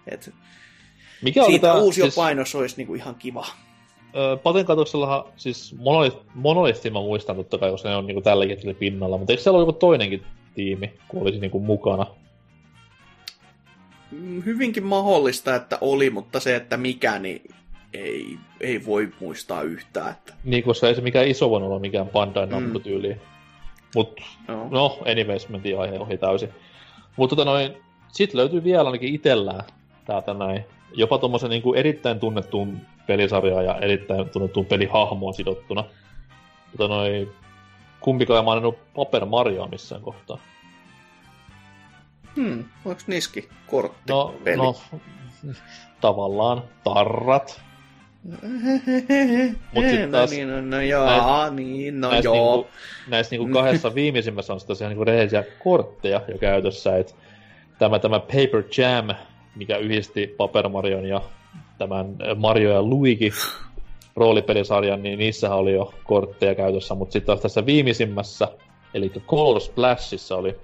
Et 0.07 0.35
Mikä 1.23 1.45
siitä 1.47 1.75
uusi 1.75 2.01
siis... 2.01 2.15
painos 2.15 2.55
olisi 2.55 2.77
niin 2.77 2.87
kuin 2.87 3.01
ihan 3.01 3.15
kiva. 3.15 3.47
Paten 4.43 4.65
katoksellahan, 4.65 5.25
siis 5.37 5.75
Monolith, 5.79 6.17
Monolithin 6.35 6.93
mä 6.93 7.01
muistan 7.01 7.37
totta 7.37 7.59
kai, 7.59 7.71
koska 7.71 7.89
ne 7.89 7.97
on 7.97 8.07
niinku 8.07 8.23
tälläkin 8.23 8.57
hetkellä 8.57 8.75
pinnalla, 8.75 9.19
mutta 9.19 9.33
eikö 9.33 9.43
siellä 9.43 9.57
ole 9.57 9.63
joku 9.63 9.79
toinenkin 9.79 10.23
tiimi, 10.55 10.93
kun 11.09 11.23
olisi 11.23 11.39
niinku 11.39 11.61
mukana? 11.61 12.07
Mm, 14.11 14.43
hyvinkin 14.45 14.85
mahdollista, 14.85 15.55
että 15.55 15.79
oli, 15.81 16.11
mutta 16.11 16.41
se, 16.41 16.57
että 16.57 16.77
mikä, 16.77 17.19
niin 17.19 17.43
ei, 17.95 18.39
ei 18.61 18.87
voi 18.87 19.09
muistaa 19.21 19.63
yhtään. 19.63 20.11
Että... 20.11 20.35
Niin, 20.45 20.65
koska 20.65 20.89
ei 20.89 20.95
se 20.95 21.01
mikään 21.01 21.29
iso 21.29 21.51
voinut 21.51 21.69
olla 21.69 21.79
mikään 21.79 22.09
Bandai 22.09 22.47
Namco 22.47 22.79
mm. 22.79 22.83
tyyli. 22.83 23.17
Mut, 23.95 24.21
no. 24.49 24.69
no, 24.71 24.99
anyways, 25.07 25.49
mentiin 25.49 25.79
aihe 25.79 25.99
ohi 25.99 26.19
täysin. 26.19 26.49
Mutta 27.17 27.37
tota 27.37 27.51
noin, 27.51 27.73
sit 28.13 28.35
löytyy 28.35 28.65
vielä 28.65 28.89
ainakin 28.89 29.15
itellään 29.15 29.65
täältä 30.05 30.35
näin. 30.35 30.65
Jopa 30.95 31.19
tommosen 31.19 31.51
niinku 31.51 31.75
erittäin 31.75 32.21
tunnettuun 32.21 32.81
pelisarjaa 33.07 33.63
ja 33.63 33.79
erittäin 33.79 34.29
tunnettuun 34.29 34.67
pelihahmoon 34.67 35.35
sidottuna. 35.35 35.85
Mutta 36.73 36.89
noi, 36.89 37.33
kumpikaan 38.01 38.39
ei 38.39 38.45
maininnut 38.45 38.79
Paper 38.95 39.25
Marioa 39.25 39.69
missään 39.69 40.03
kohtaa. 40.03 40.39
Hmm, 42.37 42.65
onko 42.85 43.01
niski 43.07 43.49
kortti 43.67 44.13
no, 44.13 44.35
peli? 44.45 44.57
no, 44.57 44.77
tavallaan 46.01 46.63
tarrat. 46.85 47.61
Mut 49.75 49.85
sit 49.91 50.01
no 50.01 50.11
taas, 50.11 50.31
no 50.31 50.37
niin, 50.37 50.49
no, 50.49 50.61
no 50.61 50.81
joo, 50.81 51.07
näis, 51.07 51.53
niin, 51.53 52.01
no 52.01 52.11
näissä 52.11 52.29
joo. 52.29 52.57
Niinku, 52.57 52.71
näissä 53.09 53.37
niinku 53.37 53.53
kahdessa 53.53 53.95
viimeisimmässä 53.95 54.53
on 54.53 54.61
tosiaan 54.67 54.91
niinku 54.91 55.05
rehellisiä 55.05 55.45
kortteja 55.59 56.21
jo 56.29 56.39
käytössä, 56.39 56.97
että 56.97 57.13
tämä, 57.79 57.99
tämä 57.99 58.21
Paper 58.21 58.63
Jam, 58.79 59.17
mikä 59.57 59.77
yhdisti 59.77 60.35
Paper 60.37 60.69
Marion 60.69 61.07
ja 61.07 61.21
tämän 61.79 62.17
Mario 62.37 62.73
ja 62.73 62.83
Luigi 62.83 63.33
roolipelisarjan, 64.17 65.03
niin 65.03 65.19
niissähän 65.19 65.59
oli 65.59 65.73
jo 65.73 65.95
kortteja 66.05 66.55
käytössä, 66.55 66.95
mutta 66.95 67.13
sitten 67.13 67.39
tässä 67.39 67.67
viimeisimmässä, 67.67 68.49
eli 68.95 69.13
Color 69.29 69.61
Splashissa 69.61 70.37
oli 70.37 70.57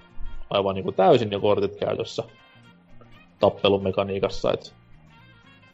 aivan 0.49 0.75
niin 0.75 0.83
kuin 0.83 0.95
täysin 0.95 1.31
jo 1.31 1.39
kortit 1.39 1.75
käytössä 1.75 2.23
tappelumekaniikassa, 3.39 4.53
että 4.53 4.69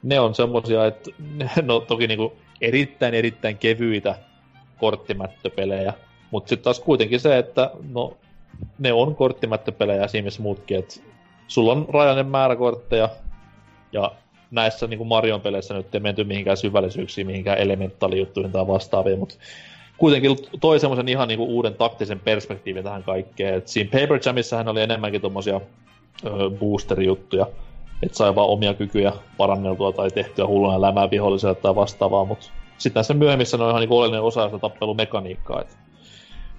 ne 0.03 0.20
on 0.20 0.36
semmosia, 0.36 0.86
että 0.86 1.11
no 1.61 1.80
toki 1.80 2.07
niin 2.07 2.18
kuin 2.18 2.32
erittäin 2.61 3.14
erittäin 3.14 3.57
kevyitä 3.57 4.16
korttimättöpelejä, 4.80 5.94
mutta 6.32 6.49
sitten 6.49 6.64
taas 6.64 6.80
kuitenkin 6.80 7.20
se, 7.20 7.38
että 7.38 7.72
no 7.90 8.18
ne 8.80 8.94
on 8.94 9.16
korttimättöpelejä 9.16 10.07
siinä 10.07 10.30
muutkin, 10.40 10.80
että 10.80 10.99
sulla 11.48 11.72
on 11.72 11.86
rajainen 11.90 12.28
määrä 12.28 12.56
kortteja, 12.56 13.10
ja 13.91 14.11
näissä 14.52 14.88
niin 14.88 14.98
kuin 14.98 15.08
Marion 15.08 15.42
peleissä 15.42 15.74
nyt 15.74 15.96
ei 15.96 16.02
menty 16.02 16.24
mihinkään 16.24 16.58
syvällisyyksiin, 16.58 17.28
mihinkään 17.28 17.58
elementaalijuttuihin 17.58 18.52
tai 18.52 18.68
vastaaviin, 18.68 19.20
mutta 19.20 19.36
kuitenkin 19.98 20.38
toi 20.62 20.80
semmoisen 20.80 21.10
ihan 21.10 21.28
niin 21.28 21.38
kuin 21.38 21.50
uuden 21.50 21.74
taktisen 21.74 22.20
perspektiivin 22.20 22.84
tähän 22.84 23.04
kaikkeen. 23.04 23.54
Et 23.54 23.68
siinä 23.68 23.90
Paper 23.92 24.20
Jamissähän 24.26 24.68
oli 24.68 24.82
enemmänkin 24.82 25.22
tommosia 25.22 25.62
ö, 26.26 26.30
booster-juttuja, 26.60 27.48
että 28.04 28.18
sai 28.18 28.36
vaan 28.36 28.50
omia 28.50 28.74
kykyjä 28.74 29.14
paranneltua 29.38 29.92
tai 29.92 30.10
tehtyä 30.10 30.48
hulluna 30.48 30.82
lämää 30.82 31.12
viholliselle 31.12 31.56
tai 31.56 31.76
vastaavaa, 31.76 32.26
mutta 32.26 32.46
sitten 32.78 33.00
näissä 33.00 33.14
myöhemmissä 33.14 33.58
on 33.58 33.70
ihan 33.70 33.82
niin 33.82 33.92
oleellinen 33.92 34.24
osa 34.24 34.46
sitä 34.46 34.60
tappelumekaniikkaa. 34.60 35.62
Et 35.62 35.78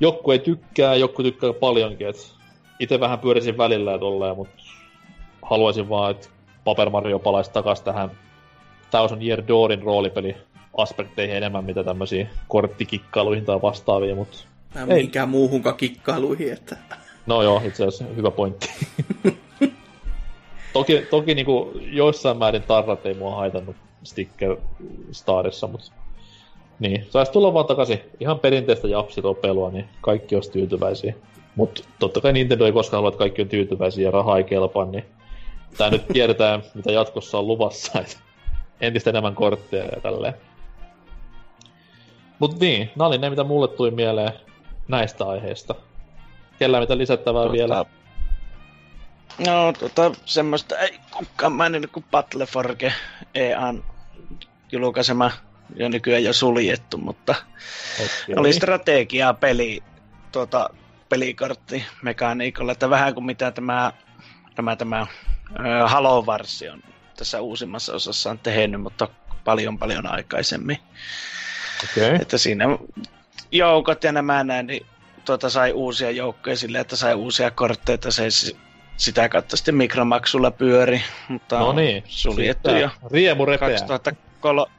joku 0.00 0.30
ei 0.30 0.38
tykkää, 0.38 0.94
joku 0.94 1.22
tykkää 1.22 1.52
paljonkin, 1.52 2.06
itse 2.78 3.00
vähän 3.00 3.18
pyörisin 3.18 3.58
välillä 3.58 3.98
tolleen, 3.98 4.36
mutta 4.36 4.54
haluaisin 5.42 5.88
vaan, 5.88 6.10
että 6.10 6.28
Paper 6.64 6.90
Mario 6.90 7.18
palaisi 7.18 7.52
takaisin 7.52 7.84
tähän 7.84 8.10
Thousand 8.90 9.22
Year 9.22 9.42
Doorin 9.48 9.82
roolipeli 9.82 10.36
aspekteihin 10.76 11.36
enemmän, 11.36 11.64
mitä 11.64 11.84
tämmöisiä 11.84 12.26
korttikikkailuihin 12.48 13.44
tai 13.44 13.62
vastaaviin, 13.62 14.16
mutta 14.16 14.38
Mä 14.74 14.86
mihinkään 14.86 15.28
muuhunkaan 15.28 15.76
kikkailuihin, 15.76 16.52
että... 16.52 16.76
No 17.26 17.42
joo, 17.42 17.62
itse 17.64 17.84
asiassa 17.84 18.04
hyvä 18.16 18.30
pointti. 18.30 18.70
toki 20.72 21.06
toki 21.10 21.34
niinku 21.34 21.72
joissain 21.92 22.36
määrin 22.36 22.62
tarrat 22.62 23.06
ei 23.06 23.14
mua 23.14 23.36
haitannut 23.36 23.76
Sticker 24.02 24.56
Starissa, 25.12 25.66
mutta 25.66 25.92
niin, 26.78 27.06
saisi 27.10 27.32
tulla 27.32 27.54
vaan 27.54 27.66
takaisin 27.66 28.00
ihan 28.20 28.38
perinteistä 28.38 28.88
japsitopelua, 28.88 29.70
niin 29.70 29.88
kaikki 30.00 30.34
olisi 30.34 30.50
tyytyväisiä. 30.50 31.14
Mutta 31.56 31.84
totta 31.98 32.20
kai 32.20 32.32
Nintendo 32.32 32.66
ei 32.66 32.72
koskaan 32.72 32.98
halua, 32.98 33.08
että 33.08 33.18
kaikki 33.18 33.42
on 33.42 33.48
tyytyväisiä 33.48 34.04
ja 34.04 34.10
raha 34.10 34.38
ei 34.38 34.44
kelpaa, 34.44 34.84
niin 34.84 35.04
tää 35.78 35.90
nyt 35.90 36.08
tiedetään, 36.08 36.62
mitä 36.74 36.92
jatkossa 36.92 37.38
on 37.38 37.46
luvassa, 37.46 38.00
että 38.00 38.16
entistä 38.80 39.10
enemmän 39.10 39.34
kortteja 39.34 39.84
ja 39.84 40.00
tälleen. 40.00 40.34
Mut 42.38 42.60
niin, 42.60 42.90
nämä 42.96 43.06
oli 43.06 43.18
ne, 43.18 43.30
mitä 43.30 43.44
mulle 43.44 43.68
tuli 43.68 43.90
mieleen 43.90 44.32
näistä 44.88 45.24
aiheista. 45.24 45.74
Kellä 46.58 46.80
mitä 46.80 46.98
lisättävää 46.98 47.42
tota, 47.42 47.52
vielä? 47.52 47.84
No, 49.46 49.72
tota, 49.78 50.12
semmoista 50.24 50.78
ei 50.78 50.98
kukaan 51.10 51.52
maininnut 51.52 51.90
kuin 51.90 52.04
Battleforge 52.10 52.92
EAN 53.34 53.84
julkaisema 54.72 55.30
jo 55.76 55.88
nykyään 55.88 56.24
jo 56.24 56.32
suljettu, 56.32 56.98
mutta 56.98 57.34
okay. 58.02 58.34
oli 58.36 58.52
strategiaa 58.52 59.34
peli, 59.34 59.82
tuota, 60.32 60.70
pelikortti 61.08 61.84
mekaniikolla, 62.02 62.72
että 62.72 62.90
vähän 62.90 63.14
kuin 63.14 63.24
mitä 63.24 63.50
tämä, 63.50 63.92
tämä, 64.54 64.76
tämä 64.76 65.06
Halo 65.86 66.22
Wars 66.22 66.64
on 66.72 66.82
tässä 67.20 67.40
uusimmassa 67.40 67.92
osassa 67.92 68.30
on 68.30 68.38
tehnyt, 68.38 68.80
mutta 68.80 69.08
paljon 69.44 69.78
paljon 69.78 70.06
aikaisemmin. 70.06 70.78
Okay. 71.84 72.14
Että 72.14 72.38
siinä 72.38 72.64
joukot 73.52 74.04
ja 74.04 74.12
nämä 74.12 74.44
näin, 74.44 74.66
niin 74.66 74.86
tuota 75.24 75.50
sai 75.50 75.72
uusia 75.72 76.10
joukkoja 76.10 76.56
silleen, 76.56 76.82
että 76.82 76.96
sai 76.96 77.14
uusia 77.14 77.50
kortteja, 77.50 78.10
se 78.10 78.28
sitä 78.96 79.28
kautta 79.28 79.56
sitten 79.56 79.74
mikromaksulla 79.74 80.50
pyöri, 80.50 81.02
mutta 81.28 81.58
no 81.58 81.72
niin, 81.72 82.02
suljettu 82.06 82.70
jo. 82.70 82.90
Riemu 83.12 83.46
repeää. 83.46 83.70
2003, 83.70 84.72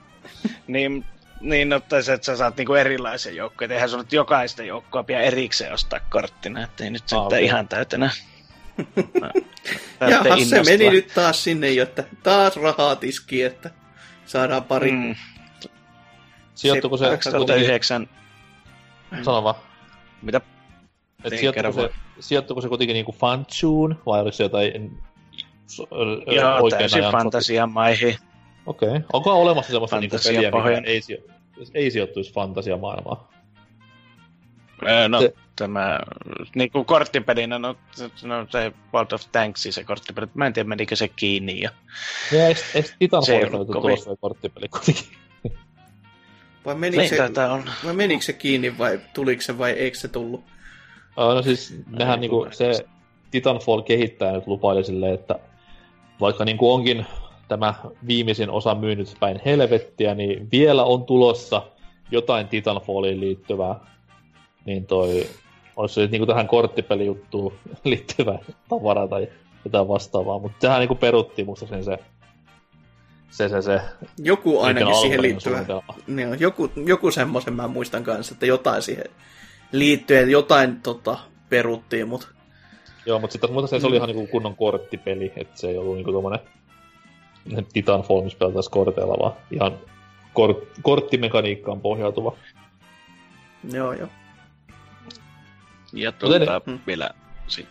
niin, 0.68 1.06
niin 1.41 1.73
ottaisi, 1.73 2.11
että 2.11 2.26
sä 2.26 2.35
saat 2.35 2.57
niinku 2.57 2.73
erilaisia 2.73 3.34
joukkoja. 3.34 3.73
Eihän 3.73 3.89
sun 3.89 3.99
nyt 3.99 4.14
jokaista 4.14 4.64
joukkoa 4.64 5.03
pidä 5.03 5.19
erikseen 5.19 5.73
ostaa 5.73 5.99
korttina, 6.10 6.64
ettei 6.64 6.89
nyt 6.89 7.02
sitten 7.02 7.19
okay. 7.19 7.43
ihan 7.43 7.68
täytänä. 7.68 8.10
Ja 10.10 10.45
se 10.45 10.64
meni 10.64 10.89
nyt 10.89 11.07
taas 11.15 11.43
sinne, 11.43 11.72
jotta 11.72 12.03
taas 12.23 12.56
rahaa 12.56 12.95
tiski, 12.95 13.43
että 13.43 13.69
saadaan 14.26 14.64
pari. 14.64 14.91
Mm. 14.91 15.15
Sijoittuko 16.56 16.98
se... 16.98 17.06
2009... 17.06 18.10
Sano 19.22 19.43
vaan. 19.43 19.56
Mitä? 20.22 20.41
Et 21.23 21.39
sijoittuko, 21.39 21.72
se, 21.72 21.89
sijoittuko 22.19 22.61
se 22.61 22.68
kuitenkin 22.68 22.93
niinku 22.93 23.11
Fanchuun, 23.11 24.02
vai 24.06 24.22
oliko 24.22 24.31
se 24.31 24.43
jotain 24.43 25.02
Joo, 26.35 26.69
täysin 26.69 27.03
fantasiamaihin. 27.11 28.15
Okei. 28.65 28.89
Okay. 28.89 29.02
Onko 29.14 29.41
olemassa 29.41 29.72
semmoista 29.72 29.99
niinku 29.99 30.18
peliä, 30.23 30.52
mikä 30.52 30.81
ei, 30.85 31.02
sijo- 31.02 31.23
ei 31.73 31.91
sijoittuisi 31.91 32.34
fantasiamaailmaan? 32.34 33.31
Öö, 34.88 35.10
no, 35.10 35.22
se... 35.22 35.34
tämä 35.56 35.99
niinku 36.56 36.84
korttipelinä, 36.84 37.60
no, 37.60 37.76
no 38.24 38.48
se 38.49 38.72
World 38.94 39.12
of 39.12 39.22
Tanks, 39.32 39.68
se 39.70 39.84
korttipeli, 39.84 40.28
mä 40.34 40.48
en 40.48 40.53
tiedä 40.53 40.70
menikö 40.70 40.95
se 40.95 41.08
kiinni. 41.08 41.62
Ja, 41.62 41.70
ja 42.32 42.48
eikö, 42.48 42.62
eikö 42.74 42.90
Titanfallista 42.99 43.58
löyty 43.58 43.72
tulossa 43.72 44.16
korttipeli 44.16 44.68
kuitenkin? 44.68 45.06
Vai 46.66 46.76
menikö, 46.76 47.08
se, 47.08 47.41
on. 47.52 47.64
vai 47.86 47.94
menikö 47.94 48.24
se 48.24 48.34
kiinni 48.34 48.77
vai 48.77 49.00
tuliko 49.14 49.42
se 49.42 49.58
vai 49.58 49.72
eikö 49.72 49.98
se 49.98 50.08
tullut? 50.08 50.43
No 51.18 51.42
siis 51.42 51.84
nehän 51.98 52.22
niinku 52.22 52.48
se 52.51 52.85
Titanfall 53.32 53.82
kehittää 53.82 54.32
nyt 54.32 54.48
lupaili 54.48 54.84
silleen, 54.84 55.14
että 55.14 55.40
vaikka 56.19 56.45
niinku 56.45 56.72
onkin 56.72 57.06
tämä 57.48 57.74
viimeisin 58.08 58.50
osa 58.50 58.76
myynyt 58.76 59.16
päin 59.19 59.42
helvettiä, 59.45 60.16
niin 60.16 60.51
vielä 60.51 60.84
on 60.84 61.06
tulossa 61.06 61.64
jotain 62.11 62.48
Titanfalliin 62.48 63.19
liittyvää. 63.19 63.76
Niin 64.65 64.85
toi, 64.85 65.27
olisi 65.75 65.95
se 65.95 66.07
niinku 66.07 66.25
tähän 66.25 66.48
korttipelijuttuun 66.48 67.53
liittyvä 67.83 68.40
tavara 68.69 69.07
tai 69.07 69.27
jotain 69.65 69.88
vastaavaa, 69.88 70.40
mutta 70.40 70.57
sehän 70.61 70.80
niinku 70.80 70.95
peruttiin 70.95 71.45
musta 71.45 71.67
sen 71.67 71.83
se 71.83 71.99
se, 73.31 73.49
se, 73.49 73.61
se. 73.61 73.81
Joku 74.17 74.59
ainakin 74.59 74.95
siihen 74.95 75.22
liittyvä. 75.22 75.65
Niin, 76.07 76.40
joku, 76.40 76.72
joku 76.85 77.11
semmoisen 77.11 77.53
mä 77.53 77.67
muistan 77.67 78.03
kanssa, 78.03 78.33
että 78.33 78.45
jotain 78.45 78.81
siihen 78.81 79.06
liittyen, 79.72 80.30
jotain 80.31 80.81
tota, 80.81 81.17
peruttiin, 81.49 82.07
mutta... 82.07 82.27
Joo, 83.06 83.19
mutta 83.19 83.31
sitten 83.31 83.51
muuta 83.51 83.67
se, 83.67 83.80
se 83.80 83.88
oli 83.88 83.95
ihan 83.95 84.09
niinku 84.09 84.27
kunnon 84.27 84.56
korttipeli, 84.56 85.33
että 85.35 85.59
se 85.59 85.69
ei 85.69 85.77
ollut 85.77 85.95
niinku 85.95 86.11
tommonen 86.11 86.40
Titanfall, 87.73 88.22
missä 88.22 88.40
pelataan 88.40 88.64
korteilla, 88.72 89.17
vaan 89.19 89.33
ihan 89.51 89.80
kort, 90.33 90.57
korttimekaniikkaan 90.81 91.81
pohjautuva. 91.81 92.35
Joo, 93.73 93.93
joo. 93.93 94.07
Ja 95.94 96.11
tuota, 96.11 96.61
hmm. 96.66 96.80
vielä 96.88 97.10
sit, 97.48 97.70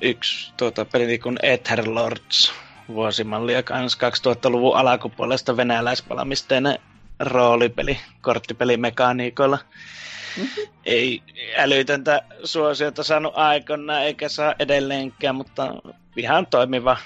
yksi 0.00 0.52
tuota, 0.56 0.84
peli 0.84 1.18
kuin 1.18 1.38
Etherlords 1.42 2.52
vuosimallia 2.88 3.62
kans 3.62 3.98
2000-luvun 3.98 4.76
alkupuolesta 4.76 5.56
venäläispalamisteinen 5.56 6.78
roolipeli, 7.20 8.00
korttipelimekaniikoilla. 8.20 9.58
Mm-hmm. 10.36 10.72
Ei 10.84 11.22
älytöntä 11.56 12.22
suosiota 12.44 13.02
saanut 13.02 13.32
aikana 13.36 14.00
eikä 14.00 14.28
saa 14.28 14.54
edelleenkään, 14.58 15.34
mutta 15.34 15.74
ihan 16.16 16.46
toimiva 16.46 16.96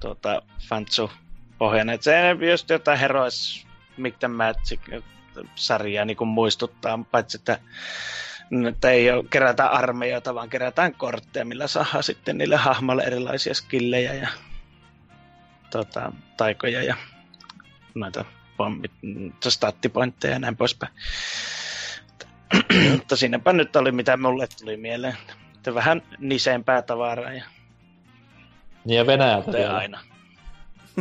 tuota, 0.00 0.42
fantsu 0.68 1.10
pohjainen. 1.58 2.02
Se 2.02 2.36
just 2.50 2.70
jotain 2.70 2.98
Heroes 2.98 3.66
Mick 3.96 4.18
Magic 4.28 4.80
sarjaa 5.54 6.04
niin 6.04 6.28
muistuttaa, 6.28 6.98
paitsi 7.10 7.36
että 7.36 7.58
nyt 8.50 8.84
ei 8.84 9.10
ole, 9.10 9.24
kerätä 9.30 9.66
armeijoita, 9.66 10.34
vaan 10.34 10.50
kerätään 10.50 10.94
kortteja, 10.94 11.44
millä 11.44 11.66
saa 11.66 12.02
sitten 12.02 12.38
niille 12.38 12.56
hahmoille 12.56 13.02
erilaisia 13.02 13.54
skillejä 13.54 14.14
ja 14.14 14.28
tota, 15.70 16.12
taikoja 16.36 16.82
ja 16.82 16.96
noita 17.94 18.24
pommit, 18.56 18.92
stattipointteja 19.48 20.32
ja 20.32 20.38
näin 20.38 20.56
poispäin. 20.56 20.92
Mutta 22.92 23.16
siinäpä 23.16 23.52
nyt 23.52 23.76
oli 23.76 23.92
mitä 23.92 24.16
mulle 24.16 24.46
tuli 24.60 24.76
mieleen. 24.76 25.16
Että 25.56 25.74
vähän 25.74 26.02
niseempää 26.18 26.82
tavaraa. 26.82 27.32
Ja... 27.32 27.44
Niin 28.84 28.96
ja 28.96 29.06
Venäjältä 29.06 29.52
vielä. 29.52 29.76
aina. 29.76 30.00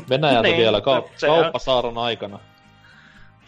Venäjältä 0.10 0.48
niin, 0.48 0.58
vielä, 0.58 0.82
Ka- 0.82 1.10
kauppasaaron 1.26 1.98
aikana. 1.98 2.40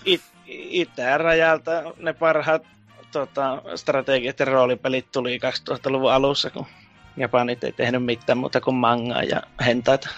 It, 0.06 0.22
itärajalta 0.48 1.72
ne 1.98 2.14
parhaat 2.14 2.75
tota, 3.20 3.62
strategiat 3.76 4.40
ja 4.40 4.46
roolipelit 4.46 5.06
tuli 5.12 5.40
2000-luvun 5.70 6.12
alussa, 6.12 6.50
kun 6.50 6.66
Japanit 7.18 7.64
ei 7.64 7.72
tehnyt 7.72 8.06
mitään 8.06 8.38
muuta 8.38 8.62
kuin 8.62 8.76
mangaa 8.76 9.24
ja 9.24 9.42
hentaita. 9.66 10.10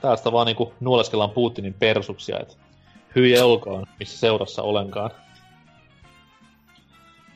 Tästä 0.00 0.32
vaan 0.32 0.46
niinku 0.46 0.74
nuoleskellaan 0.80 1.30
Putinin 1.30 1.74
persuksia, 1.74 2.38
että 2.40 2.54
hyi 3.14 3.38
olkoon, 3.40 3.86
missä 3.98 4.18
seurassa 4.18 4.62
olenkaan. 4.62 5.10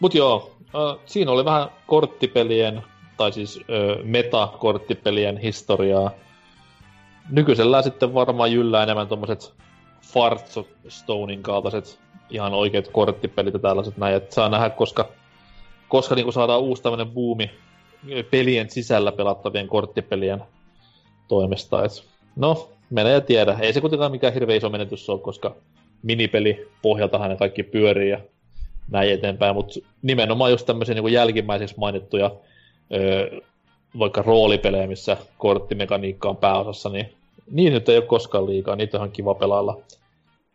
Mut 0.00 0.14
joo, 0.14 0.56
siinä 1.06 1.30
oli 1.30 1.44
vähän 1.44 1.68
korttipelien, 1.86 2.82
tai 3.16 3.32
siis 3.32 3.60
meta-korttipelien 4.02 5.38
historiaa. 5.38 6.10
Nykyisellään 7.30 7.84
sitten 7.84 8.14
varmaan 8.14 8.52
jyllää 8.52 8.82
enemmän 8.82 9.08
tommoset 9.08 9.54
Fartstonein 10.02 11.42
kaltaiset 11.42 12.00
ihan 12.30 12.54
oikeat 12.54 12.88
korttipelit 12.88 13.54
ja 13.54 13.60
tällaiset 13.60 13.96
näin, 13.96 14.16
että 14.16 14.34
saa 14.34 14.48
nähdä, 14.48 14.70
koska 14.70 15.08
koska 15.88 16.14
niin 16.14 16.32
saadaan 16.32 16.60
uusi 16.60 16.82
tämmöinen 16.82 17.10
buumi 17.10 17.50
pelien 18.30 18.70
sisällä 18.70 19.12
pelattavien 19.12 19.68
korttipelien 19.68 20.42
toimesta. 21.28 21.84
Et, 21.84 22.04
no, 22.36 22.68
menee 22.90 23.12
ja 23.12 23.20
tiedä. 23.20 23.56
Ei 23.60 23.72
se 23.72 23.80
kuitenkaan 23.80 24.10
mikään 24.10 24.34
hirveän 24.34 24.56
iso 24.56 24.70
menetys 24.70 25.10
ole, 25.10 25.20
koska 25.20 25.54
minipeli 26.02 26.68
pohjaltahan 26.82 27.30
ne 27.30 27.36
kaikki 27.36 27.62
pyörii 27.62 28.10
ja 28.10 28.20
näin 28.90 29.12
eteenpäin, 29.12 29.54
mutta 29.54 29.80
nimenomaan 30.02 30.50
just 30.50 30.66
tämmöisiä 30.66 30.94
niin 30.94 31.12
jälkimmäiseksi 31.12 31.74
mainittuja 31.78 32.30
öö, 32.94 33.40
vaikka 33.98 34.22
roolipelejä, 34.22 34.86
missä 34.86 35.16
korttimekaniikka 35.38 36.28
on 36.28 36.36
pääosassa, 36.36 36.88
niin 36.88 37.12
niin 37.50 37.72
nyt 37.72 37.88
ei 37.88 37.96
ole 37.96 38.06
koskaan 38.06 38.46
liikaa. 38.46 38.76
Niitä 38.76 39.00
on 39.00 39.10
kiva 39.10 39.34
pelailla 39.34 39.80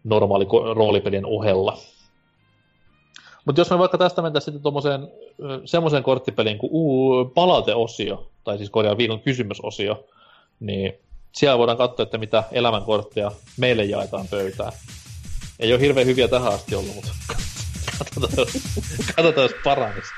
normaali 0.03 0.47
roolipelien 0.75 1.25
ohella. 1.25 1.77
Mutta 3.45 3.61
jos 3.61 3.69
me 3.69 3.79
vaikka 3.79 3.97
tästä 3.97 4.21
mentäisiin 4.21 4.45
sitten 4.45 4.63
tuommoiseen 4.63 5.07
semmoiseen 5.65 6.03
korttipeliin 6.03 6.57
kuin 6.57 6.69
uu, 6.73 7.25
palauteosio, 7.25 8.31
tai 8.43 8.57
siis 8.57 8.69
korjaa 8.69 8.97
viikon 8.97 9.19
kysymysosio, 9.19 10.05
niin 10.59 10.93
siellä 11.31 11.57
voidaan 11.57 11.77
katsoa, 11.77 12.03
että 12.03 12.17
mitä 12.17 12.43
elämänkortteja 12.51 13.31
meille 13.57 13.83
jaetaan 13.85 14.27
pöytään. 14.27 14.71
Ei 15.59 15.73
ole 15.73 15.81
hirveän 15.81 16.07
hyviä 16.07 16.27
tähän 16.27 16.53
asti 16.53 16.75
ollut, 16.75 16.95
mutta 16.95 17.11
katsotaan, 17.97 18.47
katsotaan 19.15 19.43
jos 19.43 19.55
paranisi. 19.63 20.11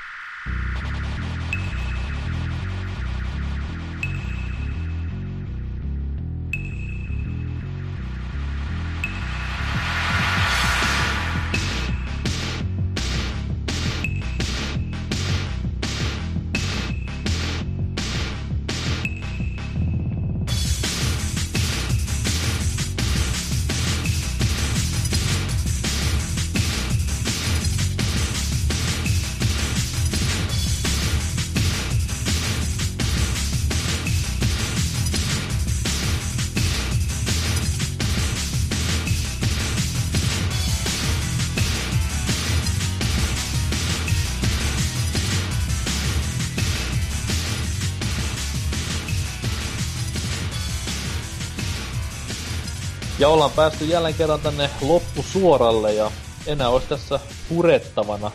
Päästy 53.56 53.84
jälleen 53.84 54.14
kerran 54.14 54.40
tänne 54.40 54.70
loppusuoralle 54.88 55.94
ja 55.94 56.10
enää 56.46 56.68
olisi 56.68 56.88
tässä 56.88 57.20
purettavana 57.48 58.30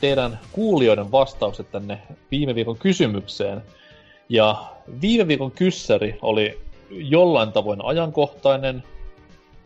teidän 0.00 0.40
kuulijoiden 0.52 1.12
vastaukset 1.12 1.70
tänne 1.70 2.02
viime 2.30 2.54
viikon 2.54 2.78
kysymykseen. 2.78 3.62
Ja 4.28 4.64
viime 5.00 5.28
viikon 5.28 5.50
kyssäri 5.50 6.18
oli 6.22 6.60
jollain 6.90 7.52
tavoin 7.52 7.84
ajankohtainen, 7.84 8.82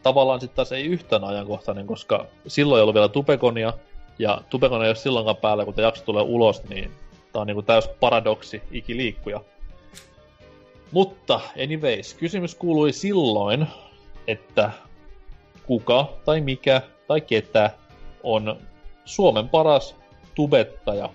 tavallaan 0.02 0.40
sitten 0.40 0.56
taas 0.56 0.72
ei 0.72 0.84
yhtään 0.84 1.24
ajankohtainen, 1.24 1.86
koska 1.86 2.26
silloin 2.46 2.78
ei 2.78 2.82
ollut 2.82 2.94
vielä 2.94 3.08
Tupekonia, 3.08 3.72
ja 4.18 4.40
Tupekon 4.50 4.82
ei 4.82 4.88
ole 4.88 4.96
silloinkaan 4.96 5.36
päällä, 5.36 5.64
kun 5.64 5.74
tämä 5.74 5.86
jakso 5.86 6.04
tulee 6.04 6.22
ulos, 6.22 6.64
niin 6.68 6.90
tämä 7.32 7.40
on 7.40 7.46
niinku 7.46 7.62
täys 7.62 7.88
paradoksi 8.00 8.62
ikiliikkuja. 8.70 9.40
Mutta 10.90 11.40
anyways, 11.64 12.14
kysymys 12.14 12.54
kuului 12.54 12.92
silloin, 12.92 13.66
että 14.28 14.70
kuka 15.66 16.12
tai 16.24 16.40
mikä 16.40 16.82
tai 17.08 17.20
ketä 17.20 17.70
on 18.22 18.56
Suomen 19.04 19.48
paras 19.48 19.96
tubettaja. 20.34 21.10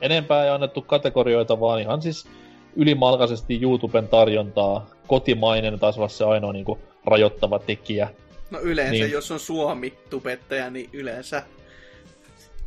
Enempää 0.00 0.44
ei 0.44 0.50
annettu 0.50 0.82
kategorioita, 0.82 1.60
vaan 1.60 1.80
ihan 1.80 2.02
siis 2.02 2.28
ylimalkaisesti 2.76 3.62
YouTuben 3.62 4.08
tarjontaa. 4.08 4.90
Kotimainen 5.06 5.78
taisi 5.78 6.00
olla 6.00 6.08
se 6.08 6.24
ainoa 6.24 6.52
niin 6.52 6.64
kuin, 6.64 6.78
rajoittava 7.04 7.58
tekijä. 7.58 8.08
No 8.50 8.60
yleensä, 8.60 8.92
niin. 8.92 9.10
jos 9.10 9.30
on 9.30 9.40
Suomi-tubettaja, 9.40 10.70
niin 10.70 10.90
yleensä 10.92 11.42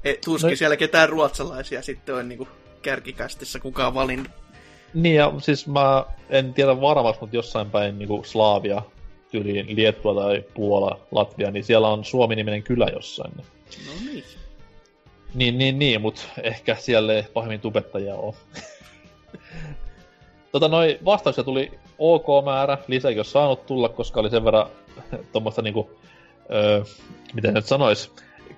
e, 0.03 0.13
tuskin 0.25 0.49
no, 0.49 0.55
siellä 0.55 0.77
ketään 0.77 1.09
ruotsalaisia 1.09 1.81
sitten 1.81 2.15
on 2.15 2.29
niin 2.29 2.37
kuin, 2.37 2.49
kärkikästissä 2.81 3.59
kukaan 3.59 3.93
valinnut. 3.93 4.31
Niin 4.93 5.15
ja 5.15 5.33
siis 5.37 5.67
mä 5.67 6.05
en 6.29 6.53
tiedä 6.53 6.81
varmasti, 6.81 7.21
mutta 7.21 7.35
jossain 7.35 7.71
päin 7.71 7.99
niin 7.99 8.25
Slaavia, 8.25 8.81
tyyliin 9.31 9.75
Liettua 9.75 10.15
tai 10.15 10.43
Puola, 10.53 10.99
Latvia, 11.11 11.51
niin 11.51 11.63
siellä 11.63 11.87
on 11.87 12.05
Suomi-niminen 12.05 12.63
kylä 12.63 12.87
jossain. 12.93 13.31
Niin. 13.37 13.47
No 13.87 14.11
niin. 14.11 14.23
Niin, 15.33 15.57
niin, 15.57 15.79
niin, 15.79 16.01
mutta 16.01 16.21
ehkä 16.43 16.75
siellä 16.75 17.13
ei 17.13 17.23
pahemmin 17.33 17.61
tubettajia 17.61 18.15
ole. 18.15 18.33
tota, 20.51 20.67
noi 20.67 20.99
vastauksia 21.05 21.43
tuli 21.43 21.71
ok 21.97 22.45
määrä, 22.45 22.77
lisäkin 22.87 23.19
olisi 23.19 23.31
saanut 23.31 23.65
tulla, 23.65 23.89
koska 23.89 24.19
oli 24.19 24.29
sen 24.29 24.45
verran 24.45 24.69
tuommoista 25.31 25.61
niinku, 25.61 25.99
öö, 26.53 26.83
miten 27.33 27.53
nyt 27.53 27.65
sanois, 27.65 28.11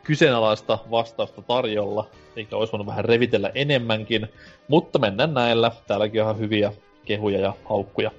kyseenalaista 0.04 0.80
vastausta 0.92 1.42
tarjolla, 1.42 2.10
eikä 2.36 2.56
olisi 2.56 2.72
voinut 2.72 2.88
vähän 2.88 3.06
revitellä 3.06 3.52
enemmänkin, 3.56 4.28
mutta 4.68 5.00
mennään 5.00 5.34
näillä. 5.34 5.72
Täälläkin 5.88 6.24
on 6.24 6.40
hyviä 6.40 6.72
kehuja 7.06 7.40
ja 7.40 7.54
haukkuja. 7.66 8.12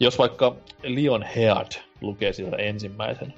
Jos 0.00 0.18
vaikka 0.18 0.56
Leon 0.82 1.22
Heard 1.22 1.72
lukee 2.00 2.32
sieltä 2.32 2.56
ensimmäisen. 2.56 3.34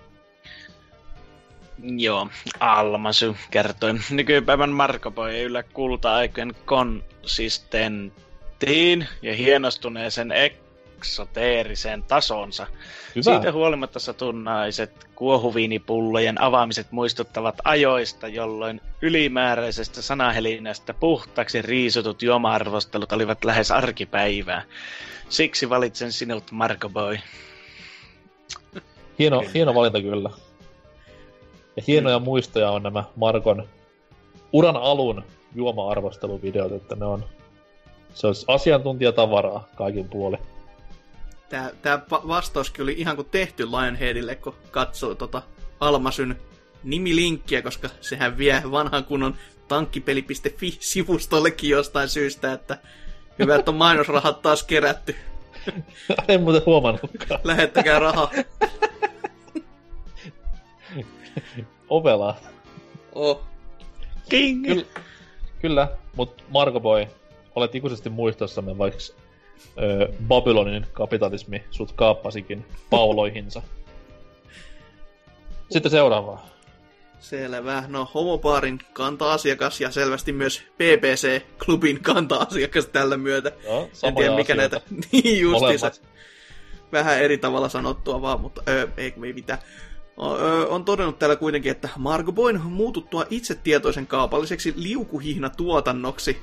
Joo, 1.83 2.29
Almasy 2.61 3.35
kertoi. 3.51 3.95
Nykypäivän 4.11 4.71
Marko 4.71 5.11
Boy 5.11 5.31
ei 5.31 5.43
yllä 5.43 5.63
kulta-aikojen 5.63 6.53
konsistenttiin 6.65 9.07
ja 9.23 9.35
hienostuneeseen 9.35 10.33
eksoteeriseen 11.01 12.03
tasonsa. 12.03 12.67
Hyvä. 13.17 13.23
Siitä 13.23 13.53
huolimatta 13.53 13.99
satunnaiset 13.99 15.07
kuohuviinipullojen 15.15 16.43
avaamiset 16.43 16.93
muistuttavat 16.93 17.55
ajoista, 17.65 18.29
jolloin 18.29 18.81
ylimääräisestä 19.03 20.03
sanahelinästä 20.03 20.95
puhtaksi 20.95 21.63
riisutut 21.63 22.23
juoma-arvostelut 22.23 23.13
olivat 23.13 23.45
lähes 23.45 23.71
arkipäivää. 23.71 24.63
Siksi 25.29 25.71
valitsen 25.71 26.13
sinut, 26.13 26.53
Marko 26.53 26.89
Boy. 26.89 27.19
Hieno, 29.19 29.45
hieno 29.55 29.75
valinta 29.75 30.01
kyllä. 30.01 30.31
Ja 31.77 31.83
hienoja 31.87 32.19
mm. 32.19 32.25
muistoja 32.25 32.71
on 32.71 32.83
nämä 32.83 33.05
Markon 33.17 33.69
uran 34.53 34.77
alun 34.77 35.25
juoma-arvosteluvideot, 35.55 36.73
että 36.73 36.97
ne 36.97 37.05
on 37.05 37.25
se 38.15 38.27
olisi 38.27 38.45
asiantuntijatavaraa 38.49 39.69
kaikin 39.75 40.09
puolin. 40.09 40.41
Tää, 41.51 41.71
tää 41.83 42.03
vastauskin 42.11 42.83
oli 42.83 42.95
ihan 42.99 43.17
kuin 43.17 43.29
tehty 43.31 43.67
Lionheadille, 43.67 44.35
kun 44.35 44.55
katsoo 44.71 45.15
tota 45.15 45.43
Almasyn 45.81 46.41
nimilinkkiä, 46.85 47.63
koska 47.63 47.89
sehän 48.01 48.39
vie 48.39 48.63
vanhan 48.71 49.05
kunnon 49.05 49.35
tankkipeli.fi-sivustollekin 49.69 51.71
jostain 51.71 52.09
syystä, 52.09 52.53
että 52.53 52.79
hyvä, 53.39 53.57
että 53.57 53.71
on 53.71 53.77
mainosrahat 53.77 54.43
taas 54.43 54.63
kerätty. 54.63 55.17
en 56.29 56.43
muuten 56.43 56.63
huomannutkaan. 56.67 57.41
Lähettäkää 57.45 57.99
rahaa. 57.99 58.31
Ovela. 61.89 62.37
Oh. 63.13 63.43
King. 64.29 64.67
Kyllä, 64.67 64.85
kyllä 65.61 65.89
mutta 66.17 66.45
Marko 66.49 66.81
Boy, 66.81 67.07
olet 67.55 67.75
ikuisesti 67.75 68.11
muistossamme, 68.11 68.79
vaikka 68.79 69.01
ö, 69.83 70.09
Babylonin 70.29 70.87
kapitalismi 70.93 71.65
sut 71.71 71.93
kaappasikin 71.93 72.65
pauloihinsa. 72.91 73.63
Sitten 75.71 75.91
seuraavaa. 75.91 76.51
Selvä. 77.21 77.85
No, 77.89 78.09
homopaarin 78.15 78.79
kanta-asiakas 78.93 79.81
ja 79.81 79.91
selvästi 79.91 80.33
myös 80.33 80.63
PPC-klubin 80.63 82.03
kanta-asiakas 82.03 82.87
tällä 82.87 83.17
myötä. 83.17 83.53
Joo, 83.65 83.91
en 84.03 84.15
tiedä 84.15 84.35
mikä 84.35 84.55
näitä... 84.55 84.81
niin 85.13 85.41
justiinsa. 85.41 85.91
Vähän 86.93 87.23
eri 87.23 87.39
tavalla 87.39 87.69
sanottua 87.69 88.23
vaan, 88.23 88.41
mutta 88.41 88.63
ö, 88.69 88.89
ei, 88.97 89.15
ei 89.25 89.33
mitään. 89.33 89.59
Ö, 90.19 90.69
on 90.69 90.85
todennut 90.85 91.19
täällä 91.19 91.37
kuitenkin, 91.37 91.73
että 91.73 91.89
Margo 91.97 92.33
Boyn 92.33 92.61
muututtua 92.65 93.25
itsetietoisen 93.31 94.07
kaupalliseksi 94.07 94.75
liukuhihna-tuotannoksi 94.77 96.39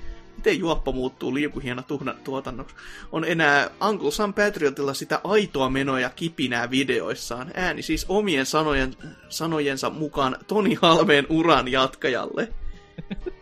miten 0.48 0.60
juoppa 0.60 0.92
muuttuu 0.92 1.34
liukuhiena 1.34 1.84
tuotannoksi, 2.24 2.76
on 3.12 3.26
enää 3.26 3.70
Uncle 3.90 4.12
Sam 4.12 4.34
Patriotilla 4.34 4.94
sitä 4.94 5.22
aitoa 5.24 5.70
menoa 5.70 6.00
ja 6.00 6.10
kipinää 6.10 6.72
videoissaan. 6.72 7.52
Ääni 7.54 7.82
siis 7.82 8.06
omien 8.10 8.46
sanojen, 8.46 8.96
sanojensa 9.30 9.90
mukaan 9.90 10.38
Toni 10.48 10.78
Halmeen 10.82 11.26
uran 11.30 11.68
jatkajalle. 11.68 12.48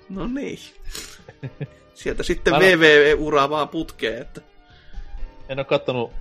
No 0.10 0.28
niin. 0.28 0.60
Sieltä 1.94 2.24
sitten 2.24 2.54
Mä- 2.54 2.60
VV-uraa 2.60 3.50
vaan 3.50 3.70
putkeen, 3.70 4.22
että 4.22 4.42
En 5.50 5.60
ole 5.60 5.66
kattonut 5.66 6.12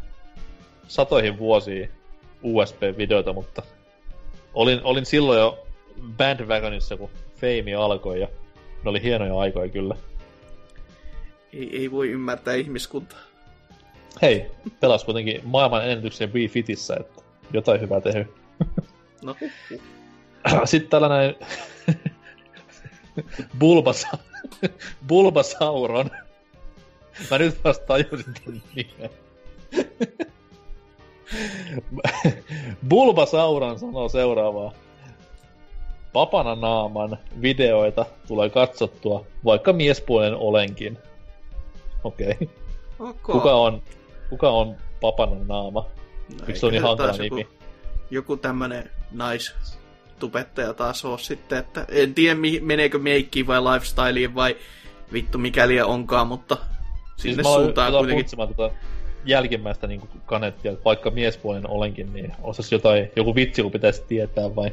satoihin 0.89 1.39
vuosiin 1.39 1.91
USB-videoita, 2.43 3.33
mutta 3.33 3.63
olin, 4.55 4.81
olin 4.83 5.07
silloin 5.07 5.39
jo 5.39 5.67
bandwagonissa, 6.17 6.97
kun 6.97 7.11
Fame 7.37 7.75
alkoi 7.75 8.21
ja 8.21 8.29
ne 8.85 8.91
oli 8.91 9.03
hienoja 9.03 9.39
aikoja 9.39 9.69
kyllä. 9.69 9.97
Ei, 11.59 11.77
ei 11.77 11.91
voi 11.91 12.11
ymmärtää 12.11 12.55
ihmiskuntaa. 12.55 13.19
Hei, 14.23 14.51
pelas 14.81 15.05
kuitenkin 15.05 15.41
maailman 15.45 15.89
ennätyksen 15.89 16.33
Wii 16.33 16.49
Fitissä, 16.49 16.97
että 17.01 17.23
jotain 17.53 17.81
hyvää 17.81 18.01
tehnyt. 18.01 18.27
No, 19.23 19.37
Sitten 20.65 20.91
tällainen 20.91 21.35
Bulbasa... 23.61 24.09
Bulbasauron. 25.09 26.11
Mä 27.31 27.39
nyt 27.39 27.65
vasta 27.65 27.87
tajusin 27.87 28.35
tämän 28.45 28.63
nimen. 28.75 29.11
Bulbasauran 32.89 33.79
sanoo 33.79 34.09
seuraavaa. 34.09 34.73
Papana 36.13 36.55
naaman 36.55 37.19
videoita 37.43 38.07
tulee 38.29 38.51
katsottua, 38.51 39.27
vaikka 39.45 39.73
miespuolen 39.73 40.35
olenkin. 40.35 40.99
Okei. 42.05 42.31
Okay. 42.31 42.49
okay. 42.99 43.23
Kuka 43.23 43.55
on, 43.55 43.83
kuka 44.31 44.51
on 44.51 44.77
papanan 45.01 45.49
naama? 45.49 45.81
No, 46.41 46.47
Miksi 46.47 46.61
se 46.61 46.67
on 46.67 46.73
niin 46.73 46.79
eikä 46.79 46.89
hankala 46.89 47.09
taas 47.09 47.21
nimi? 47.21 47.41
Joku, 47.41 47.53
joku 48.11 48.37
tämmönen 48.37 48.91
naistubettaja 49.11 50.75
taas 50.75 51.05
on 51.05 51.19
sitten, 51.19 51.59
että 51.59 51.87
en 51.89 52.15
tiedä 52.15 52.35
mi- 52.35 52.61
meneekö 52.61 52.99
meikkiin 52.99 53.47
vai 53.47 53.61
lifestyleen 53.61 54.35
vai 54.35 54.57
vittu 55.13 55.39
mikäli 55.39 55.81
onkaan, 55.83 56.27
mutta 56.27 56.57
sinne 57.17 57.43
mä 57.43 57.49
aloin- 57.49 57.63
suuntaan 57.65 57.93
kuitenkin. 57.93 58.27
tota 58.57 58.71
jälkimmäistä 59.25 59.87
niin 59.87 60.01
kanettia, 60.27 60.73
että 60.73 60.85
vaikka 60.85 61.11
miespuolinen 61.11 61.71
olenkin, 61.71 62.13
niin 62.13 62.33
osas 62.43 62.73
jotain, 62.73 63.11
joku 63.17 63.35
vitsi, 63.35 63.63
kun 63.63 63.73
pitäisi 63.73 64.03
tietää 64.09 64.57
vai? 64.57 64.73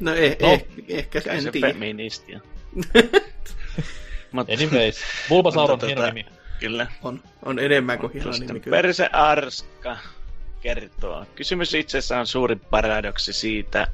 No, 0.00 0.12
eh, 0.14 0.36
No. 0.42 0.48
eh, 0.52 0.64
ehkä 0.88 1.20
en 1.26 1.42
se 1.42 1.50
tiedä. 1.50 1.68
feministi 1.68 2.34
on. 2.34 2.40
Mut, 4.34 4.48
Anyways, 4.50 5.00
Bulbasauron 5.28 5.74
Mutta 5.74 5.86
hieno 5.86 6.02
tota- 6.02 6.06
nimi. 6.06 6.26
Kyllä. 6.60 6.86
On, 7.02 7.22
on 7.42 7.58
enemmän 7.58 7.98
kuin 7.98 8.12
hieno 8.12 8.30
nimi 8.30 8.60
kyllä. 8.60 8.76
Perse 8.76 9.06
Arska 9.12 9.96
kertoo. 10.60 11.26
Kysymys 11.34 11.74
itsessään 11.74 12.20
on 12.20 12.26
suuri 12.26 12.56
paradoksi 12.56 13.32
siitä, 13.32 13.86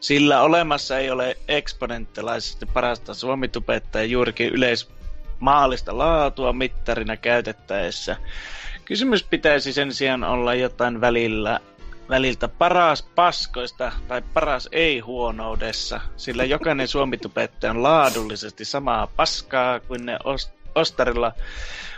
sillä 0.00 0.40
olemassa 0.42 0.98
ei 0.98 1.10
ole 1.10 1.36
eksponenttilaisesti 1.48 2.66
parasta 2.66 3.14
suomitubettaa 3.14 4.02
juurikin 4.02 4.48
yleismaallista 4.48 5.98
laatua 5.98 6.52
mittarina 6.52 7.16
käytettäessä. 7.16 8.16
Kysymys 8.84 9.22
pitäisi 9.22 9.72
sen 9.72 9.92
sijaan 9.92 10.24
olla 10.24 10.54
jotain 10.54 11.00
välillä, 11.00 11.60
väliltä 12.08 12.48
paras 12.48 13.02
paskoista 13.02 13.92
tai 14.08 14.22
paras 14.34 14.68
ei-huonoudessa, 14.72 16.00
sillä 16.16 16.44
jokainen 16.44 16.88
suomitubettaja 16.88 17.70
on 17.70 17.82
laadullisesti 17.82 18.64
samaa 18.64 19.06
paskaa 19.06 19.80
kuin 19.80 20.06
ne 20.06 20.18
ost- 20.24 20.54
ostarilla 20.74 21.32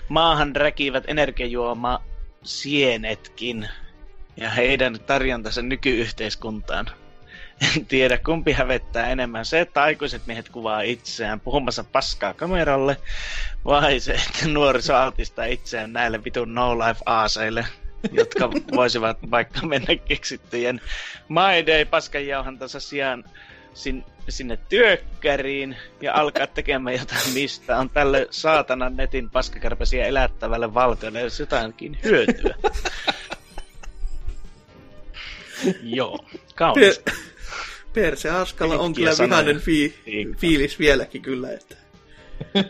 maahan 0.08 0.56
räkivät 0.56 1.04
energiajuoma 1.06 2.02
sienetkin 2.42 3.68
ja 4.36 4.50
heidän 4.50 5.00
tarjontansa 5.06 5.62
nykyyhteiskuntaan. 5.62 6.86
En 7.76 7.86
tiedä, 7.86 8.18
kumpi 8.18 8.52
hävettää 8.52 9.08
enemmän 9.08 9.44
se, 9.44 9.60
että 9.60 9.82
aikuiset 9.82 10.26
miehet 10.26 10.48
kuvaa 10.48 10.80
itseään 10.80 11.40
puhumassa 11.40 11.84
paskaa 11.84 12.34
kameralle, 12.34 12.96
vai 13.64 14.00
se, 14.00 14.12
että 14.12 14.48
nuoriso 14.48 14.94
altistaa 14.94 15.44
itseään 15.44 15.92
näille 15.92 16.24
vitun 16.24 16.54
no-life-aaseille, 16.54 17.66
jotka 18.12 18.50
voisivat 18.74 19.30
vaikka 19.30 19.66
mennä 19.66 19.96
keksittyjen 19.96 20.80
My 21.28 21.66
Day 21.66 21.84
paskanjauhantansa 21.84 22.80
sijaan 22.80 23.24
sin, 23.74 24.04
sinne 24.28 24.58
työkkäriin 24.68 25.76
ja 26.00 26.14
alkaa 26.14 26.46
tekemään 26.46 26.96
jotain, 26.96 27.32
mistä 27.34 27.78
on 27.78 27.90
tälle 27.90 28.26
saatanan 28.30 28.96
netin 28.96 29.30
paskakärpäsiä 29.30 30.06
elättävälle 30.06 30.74
valtiolle 30.74 31.20
jos 31.20 31.40
jotainkin 31.40 31.98
hyötyä. 32.04 32.54
Joo, 35.82 36.24
kaunis. 36.54 36.98
Per, 36.98 37.14
Perse 37.92 38.30
Askalla 38.30 38.78
on 38.78 38.94
kyllä 38.94 39.10
vihainen 39.22 39.60
fi, 39.60 39.98
Niin. 40.06 40.36
fiilis 40.36 40.78
vieläkin 40.78 41.22
kyllä, 41.22 41.52
että... 41.52 41.76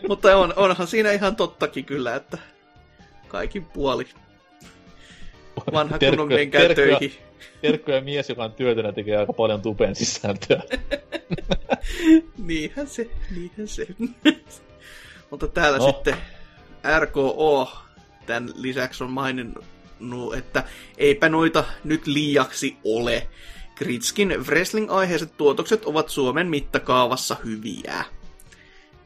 Mutta 0.07 0.37
on, 0.37 0.53
onhan 0.55 0.87
siinä 0.87 1.11
ihan 1.11 1.35
tottakin 1.35 1.85
kyllä, 1.85 2.15
että 2.15 2.37
kaikin 3.27 3.65
puoli. 3.65 4.07
Vanha 5.73 5.97
Terkkuja- 5.97 6.09
kunnon 6.09 6.27
menkää 6.39 6.61
terkkuja- 6.61 6.99
töihin. 6.99 7.13
Terkkoja 7.61 8.01
mies, 8.01 8.29
joka 8.29 8.43
on 8.43 8.51
työtönä, 8.53 8.91
tekee 8.91 9.17
aika 9.17 9.33
paljon 9.33 9.61
tupen 9.61 9.95
sisältöä. 9.95 10.61
Niinhän 12.47 12.87
se, 12.87 13.09
niinhän 13.35 13.67
se. 13.67 13.87
Mutta 15.31 15.47
täällä 15.47 15.77
No. 15.77 15.85
sitten 15.85 16.15
RKO 16.99 17.71
tämän 18.25 18.49
lisäksi 18.55 19.03
on 19.03 19.11
maininnut, 19.11 20.35
että 20.37 20.63
eipä 20.97 21.29
noita 21.29 21.63
nyt 21.83 22.07
liiaksi 22.07 22.77
ole. 22.83 23.27
Gritskin 23.75 24.35
wrestling-aiheiset 24.47 25.37
tuotokset 25.37 25.85
ovat 25.85 26.09
Suomen 26.09 26.47
mittakaavassa 26.47 27.35
hyviä. 27.45 28.05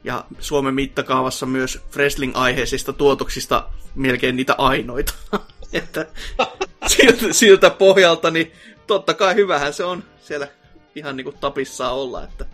Ja 0.04 0.26
Suomen 0.40 0.74
mittakaavassa 0.74 1.46
myös 1.46 1.80
wrestling-aiheisista 1.96 2.94
tuotoksista 2.94 3.70
melkein 3.96 4.36
niitä 4.36 4.56
ainoita. 4.58 5.14
että 5.74 6.06
siltä, 6.88 7.26
siltä 7.32 7.70
pohjalta, 7.70 8.32
niin 8.32 8.52
totta 8.88 9.14
kai 9.14 9.36
hyvähän 9.36 9.74
se 9.74 9.84
on 9.84 10.04
siellä 10.22 10.48
ihan 10.96 11.16
niinku 11.18 11.32
tapissaan 11.32 11.94
olla, 11.94 12.24
että 12.24 12.46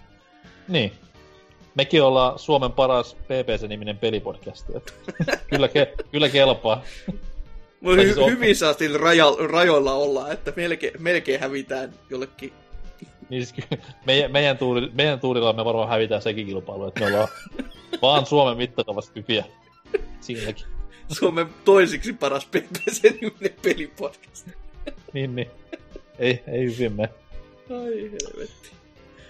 Niin. 0.68 0.92
Mekin 1.76 2.04
ollaan 2.04 2.40
Suomen 2.40 2.72
paras 2.72 3.14
PPC-niminen 3.16 3.98
pelipodcast. 3.98 4.70
että 4.76 4.94
kyllä, 5.50 5.68
ke, 5.68 5.94
kyllä 6.12 6.30
kelpaa. 6.30 6.84
Tai 7.86 7.96
hy- 7.96 8.02
siis 8.02 8.18
on- 8.18 8.32
hyvin 8.32 8.56
saa 8.56 8.74
sillä 8.74 8.98
raja- 8.98 9.48
rajoilla 9.52 9.94
olla, 9.94 10.32
että 10.32 10.54
melkein, 10.56 10.94
melkein 11.00 11.40
hävitään 11.40 11.94
jollekin. 12.10 12.54
Niin 13.30 13.46
siis 13.46 13.68
meidän, 14.06 14.32
meidän, 14.32 14.58
tuuri, 14.58 14.90
meidän 14.94 15.20
tuurilla 15.20 15.54
me 15.54 15.66
varmaan 15.66 15.90
hävitään 15.90 16.22
sekin 16.22 16.48
kilpailu, 16.48 16.88
että 16.88 17.00
me 17.00 17.06
ollaan 17.08 17.28
vaan 18.02 18.26
Suomen 18.26 18.58
mittakaavassa 18.58 19.12
hyviä. 19.16 19.46
Siinäkin. 20.22 20.66
Suomen 21.10 21.48
toisiksi 21.66 22.14
paras 22.14 22.46
PPC-niminen 22.46 23.54
pelipodcast. 23.62 24.48
Niin, 25.14 25.36
niin. 25.36 25.52
Ei, 26.20 26.44
ei 26.48 26.66
hyvin 26.66 26.94
me. 26.94 27.10
Ai 27.70 28.12
helvetti. 28.12 28.72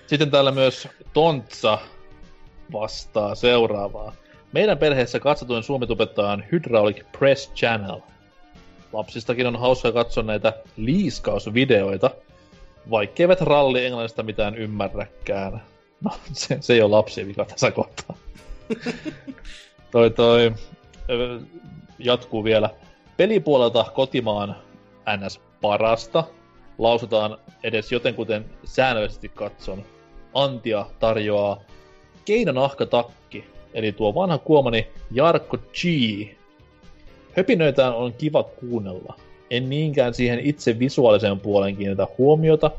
Sitten 0.08 0.32
täällä 0.32 0.52
myös 0.52 0.88
Tontsa 1.14 1.78
vastaa 2.72 3.36
seuraavaa. 3.36 4.14
Meidän 4.52 4.78
perheessä 4.78 5.20
katsotuin 5.20 5.64
suomitubettaja 5.64 6.28
on 6.28 6.44
Hydraulic 6.52 7.04
Press 7.20 7.52
Channel. 7.54 8.00
Lapsistakin 8.94 9.48
on 9.48 9.60
hauska 9.60 9.92
katsoa 9.92 10.24
näitä 10.24 10.54
liiskausvideoita, 10.78 12.12
vaikkeivät 12.90 13.42
ralli 13.42 13.86
englannista 13.86 14.24
mitään 14.24 14.56
ymmärräkään. 14.56 15.62
No, 16.02 16.12
se, 16.34 16.58
se 16.62 16.74
ei 16.74 16.82
ole 16.82 16.92
lapsien 16.92 17.28
vika 17.28 17.46
tässä 17.46 17.72
kohtaa. 17.72 18.18
toi 19.92 20.10
toi 20.10 20.54
jatkuu 22.00 22.44
vielä. 22.44 22.70
Pelipuolelta 23.18 23.86
kotimaan 23.96 24.56
NS 25.18 25.42
parasta. 25.62 26.24
Lausutaan 26.78 27.38
edes 27.64 27.92
jotenkuten 27.92 28.46
säännöllisesti 28.64 29.30
katson. 29.30 29.84
Antia 30.34 30.86
tarjoaa 31.00 31.62
keinonahkatakki, 32.26 33.46
eli 33.74 33.92
tuo 33.92 34.16
vanha 34.16 34.38
kuomani 34.38 34.88
Jarkko 35.12 35.58
G. 35.58 35.84
Höpinöitään 37.38 37.96
on 37.96 38.14
kiva 38.14 38.44
kuunnella. 38.44 39.16
En 39.50 39.70
niinkään 39.70 40.14
siihen 40.14 40.40
itse 40.40 40.80
visuaaliseen 40.80 41.40
puoleen 41.40 41.78
kiinnitä 41.78 42.08
huomiota. 42.18 42.72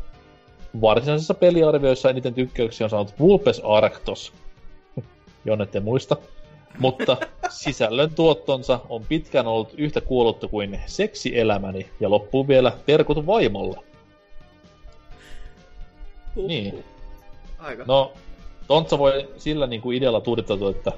Varsinaisissa 0.81 1.35
peliarvioissa 1.35 2.11
eniten 2.11 2.35
tykkäyksiä 2.35 2.87
on 2.87 2.91
saanut 2.91 3.15
Vulpes 3.19 3.61
Arctos, 3.65 4.33
jonne 5.45 5.65
ette 5.65 5.81
muista. 5.81 6.17
Mutta 6.79 7.17
sisällön 7.49 8.15
tuottonsa 8.15 8.81
on 8.89 9.05
pitkään 9.09 9.47
ollut 9.47 9.75
yhtä 9.77 10.01
kuollutta 10.01 10.49
kuin 10.49 10.81
seksielämäni 10.87 11.91
ja 12.01 12.11
loppuu 12.11 12.49
vielä 12.49 12.73
terkut 12.87 13.27
vaimolle. 13.27 13.81
Huh. 16.37 16.49
Niin. 16.49 16.85
Aika. 17.59 17.85
No, 17.87 18.13
Tontsa 18.67 18.99
voi 18.99 19.29
sillä 19.37 19.67
niin 19.67 19.81
kuin 19.81 19.97
idealla 19.97 20.21
tuudittautua, 20.21 20.71
että 20.71 20.93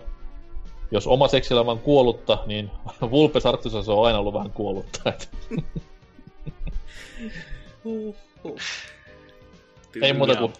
jos 0.90 1.06
oma 1.06 1.28
seksielämä 1.28 1.70
on 1.70 1.78
kuollutta, 1.78 2.38
niin 2.46 2.70
Vulpes 3.10 3.46
Arctusessa 3.46 3.82
se 3.82 3.92
on 3.92 4.06
aina 4.06 4.18
ollut 4.18 4.34
vähän 4.34 4.50
kuollutta. 4.50 5.00
Et 5.12 5.30
Huh, 7.84 8.16
huh. 8.44 8.58
ei 10.02 10.12
muuta 10.12 10.36
kuin 10.36 10.52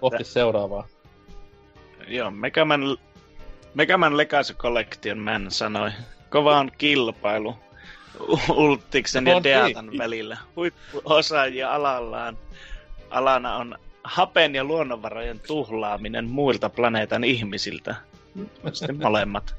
kohti 0.00 0.24
seuraavaa. 0.24 0.86
joo, 2.08 2.30
Megaman, 2.30 2.96
Megaman 3.74 4.16
Legacy 4.16 4.54
Collection 4.54 5.18
Man 5.18 5.50
sanoi. 5.50 5.90
Kova 6.30 6.58
on 6.58 6.72
kilpailu 6.78 7.54
Ultiksen 8.48 9.26
ja 9.26 9.44
Deatan 9.44 9.98
välillä. 9.98 10.38
Huippuosaajia 10.56 11.74
alallaan. 11.74 12.38
Alana 13.10 13.56
on 13.56 13.78
hapen 14.04 14.54
ja 14.54 14.64
luonnonvarojen 14.64 15.40
tuhlaaminen 15.40 16.24
muilta 16.24 16.70
planeetan 16.70 17.24
ihmisiltä. 17.24 17.94
Sitten 18.72 18.96
molemmat. 19.02 19.54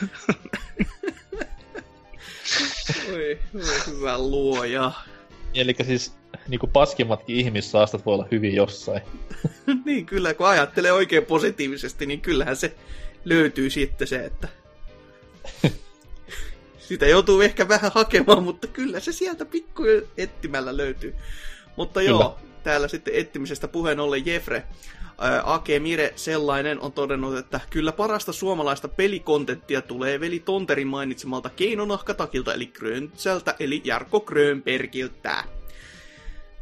Oi, 3.12 3.38
oi, 3.54 3.64
hyvä 3.86 4.18
luoja. 4.18 4.92
Eli 5.54 5.76
siis 5.82 6.14
niinku 6.48 6.66
paskimmatkin 6.66 7.36
ihmissaastat 7.36 8.06
voi 8.06 8.14
olla 8.14 8.26
hyvin 8.30 8.54
jossain. 8.54 9.02
niin 9.84 10.06
kyllä, 10.06 10.34
kun 10.34 10.46
ajattelee 10.46 10.92
oikein 10.92 11.24
positiivisesti, 11.24 12.06
niin 12.06 12.20
kyllähän 12.20 12.56
se 12.56 12.74
löytyy 13.24 13.70
sitten 13.70 14.08
se, 14.08 14.24
että 14.24 14.48
sitä 16.78 17.06
joutuu 17.06 17.40
ehkä 17.40 17.68
vähän 17.68 17.92
hakemaan, 17.94 18.42
mutta 18.42 18.66
kyllä 18.66 19.00
se 19.00 19.12
sieltä 19.12 19.44
pikku 19.44 19.82
etsimällä 20.16 20.76
löytyy. 20.76 21.14
Mutta 21.76 22.02
joo, 22.02 22.18
kyllä. 22.18 22.52
täällä 22.62 22.88
sitten 22.88 23.14
etsimisestä 23.14 23.68
puheen 23.68 24.00
ollen 24.00 24.26
Jefre, 24.26 24.62
Ake 25.44 25.80
Mire 25.80 26.12
sellainen 26.16 26.80
on 26.80 26.92
todennut, 26.92 27.38
että 27.38 27.60
kyllä 27.70 27.92
parasta 27.92 28.32
suomalaista 28.32 28.88
pelikontenttia 28.88 29.82
tulee 29.82 30.20
veli 30.20 30.40
Tonterin 30.40 30.86
mainitsemalta 30.86 31.50
keinonahkatakilta 31.50 32.54
eli 32.54 32.66
Gröntsältä 32.66 33.54
eli 33.60 33.82
Jarkko 33.84 34.20
Grönbergiltä. 34.20 35.44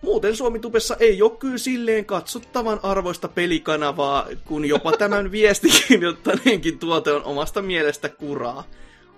Muuten 0.02 0.36
Suomitupessa 0.36 0.96
ei 1.00 1.22
ole 1.22 1.30
kyllä 1.30 1.58
silleen 1.58 2.04
katsottavan 2.04 2.80
arvoista 2.82 3.28
pelikanavaa, 3.28 4.26
kun 4.44 4.64
jopa 4.64 4.92
tämän 4.92 5.32
viestikirjoittaneenkin 5.32 6.78
tuote 6.78 7.12
on 7.12 7.24
omasta 7.24 7.62
mielestä 7.62 8.08
kuraa. 8.08 8.64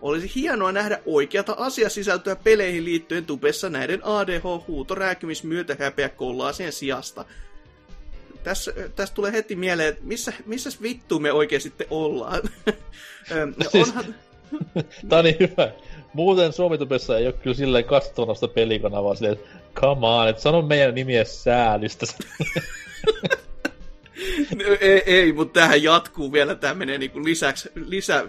Olisi 0.02 0.32
hienoa 0.34 0.72
nähdä 0.72 0.98
oikeata 1.06 1.54
asiasisältöä 1.58 2.36
peleihin 2.36 2.84
liittyen 2.84 3.26
tupessa 3.26 3.70
näiden 3.70 4.00
ADH-huutorääkymis 4.04 5.44
myötähäpeä 5.44 6.08
kollaasien 6.08 6.72
sijasta. 6.72 7.24
Tässä, 8.42 8.72
tässä 8.96 9.14
tulee 9.14 9.32
heti 9.32 9.56
mieleen, 9.56 9.88
että 9.88 10.04
missä, 10.04 10.32
missä 10.46 10.70
vittu 10.82 11.18
me 11.18 11.32
oikein 11.32 11.60
sitten 11.60 11.86
ollaan. 11.90 12.40
siis, 13.72 13.88
Onhan... 13.88 14.14
Tämä 15.08 15.18
on 15.18 15.24
niin 15.24 15.36
hyvä. 15.40 15.72
Muuten 16.12 16.52
Suomitupessa 16.52 17.18
ei 17.18 17.26
ole 17.26 17.32
kyllä 17.32 17.56
silleen 17.56 17.84
katsottavasta 17.84 18.48
pelikanavaa 18.48 19.14
silleen, 19.14 19.34
että 19.34 19.59
come 19.74 20.06
on, 20.06 20.28
että 20.28 20.42
sano 20.42 20.62
meidän 20.62 20.94
nimiä 20.94 21.24
säälistä. 21.24 22.06
No, 24.54 24.64
ei, 24.80 25.02
ei, 25.06 25.32
mutta 25.32 25.60
tähän 25.60 25.82
jatkuu 25.82 26.32
vielä, 26.32 26.54
tämä 26.54 26.74
menee 26.74 26.98
niinku 26.98 27.24
lisäksi, 27.24 27.70
lisä 27.74 28.26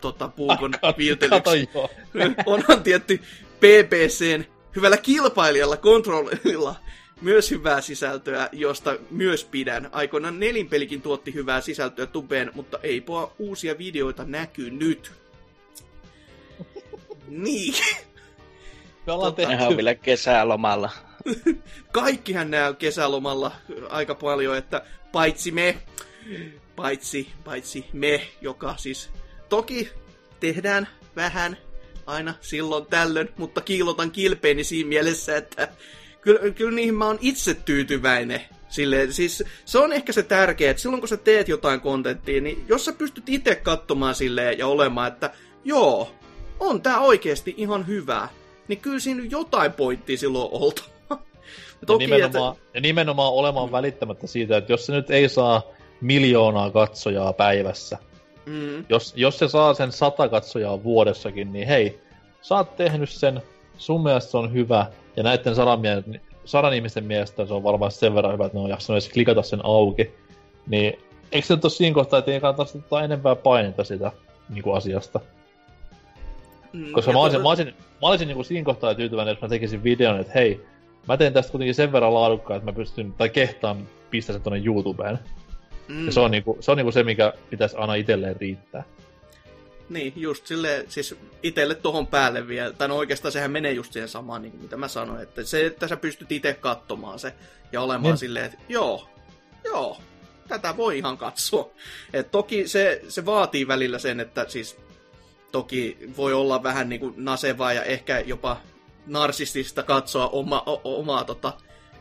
tota, 0.00 0.28
puukon 0.28 0.74
viiltelyksi. 0.98 1.68
Onhan 2.46 2.82
tietty 2.82 3.20
PPCn 3.56 4.44
hyvällä 4.76 4.96
kilpailijalla, 4.96 5.76
kontrollilla, 5.76 6.76
myös 7.20 7.50
hyvää 7.50 7.80
sisältöä, 7.80 8.48
josta 8.52 8.96
myös 9.10 9.44
pidän. 9.44 9.88
Aikoinaan 9.92 10.40
nelinpelikin 10.40 11.02
tuotti 11.02 11.34
hyvää 11.34 11.60
sisältöä 11.60 12.06
tubeen, 12.06 12.50
mutta 12.54 12.78
ei 12.82 13.00
poa 13.00 13.32
uusia 13.38 13.78
videoita 13.78 14.24
näkyy 14.24 14.70
nyt. 14.70 15.12
niin. 17.28 17.74
Me 19.06 19.12
ollaan 19.12 19.34
tota, 19.34 19.48
tehty... 19.48 19.76
vielä 19.76 19.94
kesälomalla. 19.94 20.90
Kaikkihan 21.92 22.50
nämä 22.50 22.68
on 22.68 22.76
kesälomalla 22.76 23.52
aika 23.88 24.14
paljon, 24.14 24.56
että 24.56 24.82
paitsi 25.12 25.50
me, 25.50 25.76
paitsi, 26.76 27.28
paitsi 27.44 27.86
me, 27.92 28.20
joka 28.40 28.74
siis 28.76 29.10
toki 29.48 29.90
tehdään 30.40 30.88
vähän 31.16 31.56
aina 32.06 32.34
silloin 32.40 32.86
tällöin, 32.86 33.28
mutta 33.36 33.60
kiilotan 33.60 34.10
kilpeeni 34.10 34.64
siinä 34.64 34.88
mielessä, 34.88 35.36
että 35.36 35.68
kyllä, 36.20 36.50
kyllä 36.50 36.72
niihin 36.72 36.94
mä 36.94 37.06
oon 37.06 37.18
itse 37.20 37.54
tyytyväinen. 37.54 38.40
Sille, 38.68 39.06
siis 39.10 39.44
se 39.64 39.78
on 39.78 39.92
ehkä 39.92 40.12
se 40.12 40.22
tärkeä, 40.22 40.70
että 40.70 40.82
silloin 40.82 41.00
kun 41.00 41.08
sä 41.08 41.16
teet 41.16 41.48
jotain 41.48 41.80
kontenttia, 41.80 42.40
niin 42.40 42.64
jos 42.68 42.84
sä 42.84 42.92
pystyt 42.92 43.28
itse 43.28 43.54
katsomaan 43.54 44.14
silleen 44.14 44.58
ja 44.58 44.66
olemaan, 44.66 45.12
että 45.12 45.30
joo, 45.64 46.14
on 46.60 46.82
tää 46.82 47.00
oikeasti 47.00 47.54
ihan 47.56 47.86
hyvä, 47.86 48.28
niin 48.68 48.80
kyllä 48.80 49.00
siinä 49.00 49.22
jotain 49.30 49.72
pointtia 49.72 50.18
silloin 50.18 50.48
oltava. 50.52 50.94
Toki, 51.86 52.04
ja, 52.04 52.08
nimenomaan, 52.08 52.52
että... 52.52 52.68
ja 52.74 52.80
nimenomaan 52.80 53.32
olemaan 53.32 53.72
välittämättä 53.72 54.26
siitä, 54.26 54.56
että 54.56 54.72
jos 54.72 54.86
se 54.86 54.92
nyt 54.92 55.10
ei 55.10 55.28
saa 55.28 55.62
miljoonaa 56.00 56.70
katsojaa 56.70 57.32
päivässä, 57.32 57.98
mm. 58.46 58.84
jos, 58.88 59.12
jos 59.16 59.38
se 59.38 59.48
saa 59.48 59.74
sen 59.74 59.92
sata 59.92 60.28
katsojaa 60.28 60.84
vuodessakin, 60.84 61.52
niin 61.52 61.68
hei, 61.68 62.00
sä 62.40 62.54
oot 62.54 62.76
tehnyt 62.76 63.10
sen, 63.10 63.42
sun 63.78 64.02
mielestä 64.02 64.30
se 64.30 64.36
on 64.36 64.52
hyvä, 64.52 64.86
ja 65.16 65.22
näiden 65.22 65.54
sadan, 65.54 65.80
mie- 65.80 66.20
sadan 66.44 66.74
ihmisten 66.74 67.04
mielestä 67.04 67.46
se 67.46 67.54
on 67.54 67.62
varmaan 67.62 67.92
sen 67.92 68.14
verran 68.14 68.32
hyvä, 68.32 68.46
että 68.46 68.58
ne 68.58 68.64
on 68.64 68.70
jaksanut 68.70 69.02
edes 69.02 69.12
klikata 69.12 69.42
sen 69.42 69.60
auki, 69.64 70.10
niin 70.66 70.98
eikö 71.32 71.46
se 71.46 71.54
nyt 71.54 71.64
ole 71.64 71.72
siinä 71.72 71.94
kohtaa, 71.94 72.18
että 72.18 72.30
ei 72.30 72.40
kannata 72.40 72.78
ottaa 72.78 73.04
enempää 73.04 73.36
painetta 73.36 73.84
sitä 73.84 74.12
niin 74.48 74.62
kuin 74.62 74.76
asiasta? 74.76 75.20
Mm, 76.74 76.92
Koska 76.92 77.12
mä 77.12 77.18
olisin, 77.18 77.42
mä 77.42 77.48
olisin, 77.48 77.66
mä 77.66 78.08
olisin 78.08 78.28
niin 78.28 78.36
kuin 78.36 78.44
siinä 78.44 78.64
kohtaa 78.64 78.94
tyytyväinen, 78.94 79.32
jos 79.32 79.42
mä 79.42 79.48
tekisin 79.48 79.84
videon, 79.84 80.20
että 80.20 80.32
hei, 80.34 80.60
mä 81.08 81.16
teen 81.16 81.32
tästä 81.32 81.52
kuitenkin 81.52 81.74
sen 81.74 81.92
verran 81.92 82.14
laadukkaan, 82.14 82.56
että 82.56 82.70
mä 82.70 82.76
pystyn, 82.76 83.12
tai 83.12 83.28
kehtaan 83.28 83.88
pistää 84.10 84.32
sen 84.32 84.42
tonne 84.42 84.62
YouTubeen. 84.64 85.18
Mm. 85.88 86.06
Ja 86.06 86.12
se 86.12 86.20
on, 86.20 86.30
niinku, 86.30 86.56
se 86.60 86.70
on 86.70 86.76
niinku 86.76 86.92
se, 86.92 87.02
mikä 87.02 87.32
pitäisi 87.50 87.76
aina 87.76 87.94
itselleen 87.94 88.36
riittää. 88.40 88.84
Niin, 89.88 90.12
just 90.16 90.46
sille, 90.46 90.84
siis 90.88 91.16
itelle 91.42 91.74
tohon 91.74 92.06
päälle 92.06 92.48
vielä, 92.48 92.72
tai 92.72 92.88
no 92.88 92.96
oikeastaan 92.96 93.32
sehän 93.32 93.50
menee 93.50 93.72
just 93.72 93.92
siihen 93.92 94.08
samaan, 94.08 94.42
niin 94.42 94.52
kuin 94.52 94.62
mitä 94.62 94.76
mä 94.76 94.88
sanoin, 94.88 95.22
että 95.22 95.44
se, 95.44 95.66
että 95.66 95.88
sä 95.88 95.96
pystyt 95.96 96.32
itse 96.32 96.54
katsomaan 96.54 97.18
se 97.18 97.34
ja 97.72 97.80
olemaan 97.80 98.02
niin. 98.02 98.18
silleen, 98.18 98.44
että 98.44 98.58
joo, 98.68 99.08
joo, 99.64 99.98
tätä 100.48 100.76
voi 100.76 100.98
ihan 100.98 101.18
katsoa. 101.18 101.70
Et 102.12 102.30
toki 102.30 102.68
se, 102.68 103.02
se 103.08 103.26
vaatii 103.26 103.68
välillä 103.68 103.98
sen, 103.98 104.20
että 104.20 104.44
siis 104.48 104.76
toki 105.54 105.98
voi 106.16 106.32
olla 106.32 106.62
vähän 106.62 106.88
niin 106.88 107.00
kuin 107.00 107.14
nasevaa 107.16 107.72
ja 107.72 107.82
ehkä 107.82 108.20
jopa 108.20 108.60
narsistista 109.06 109.82
katsoa 109.82 110.28
oma, 110.28 110.62
o, 110.66 110.80
omaa 110.84 111.24
tota, 111.24 111.52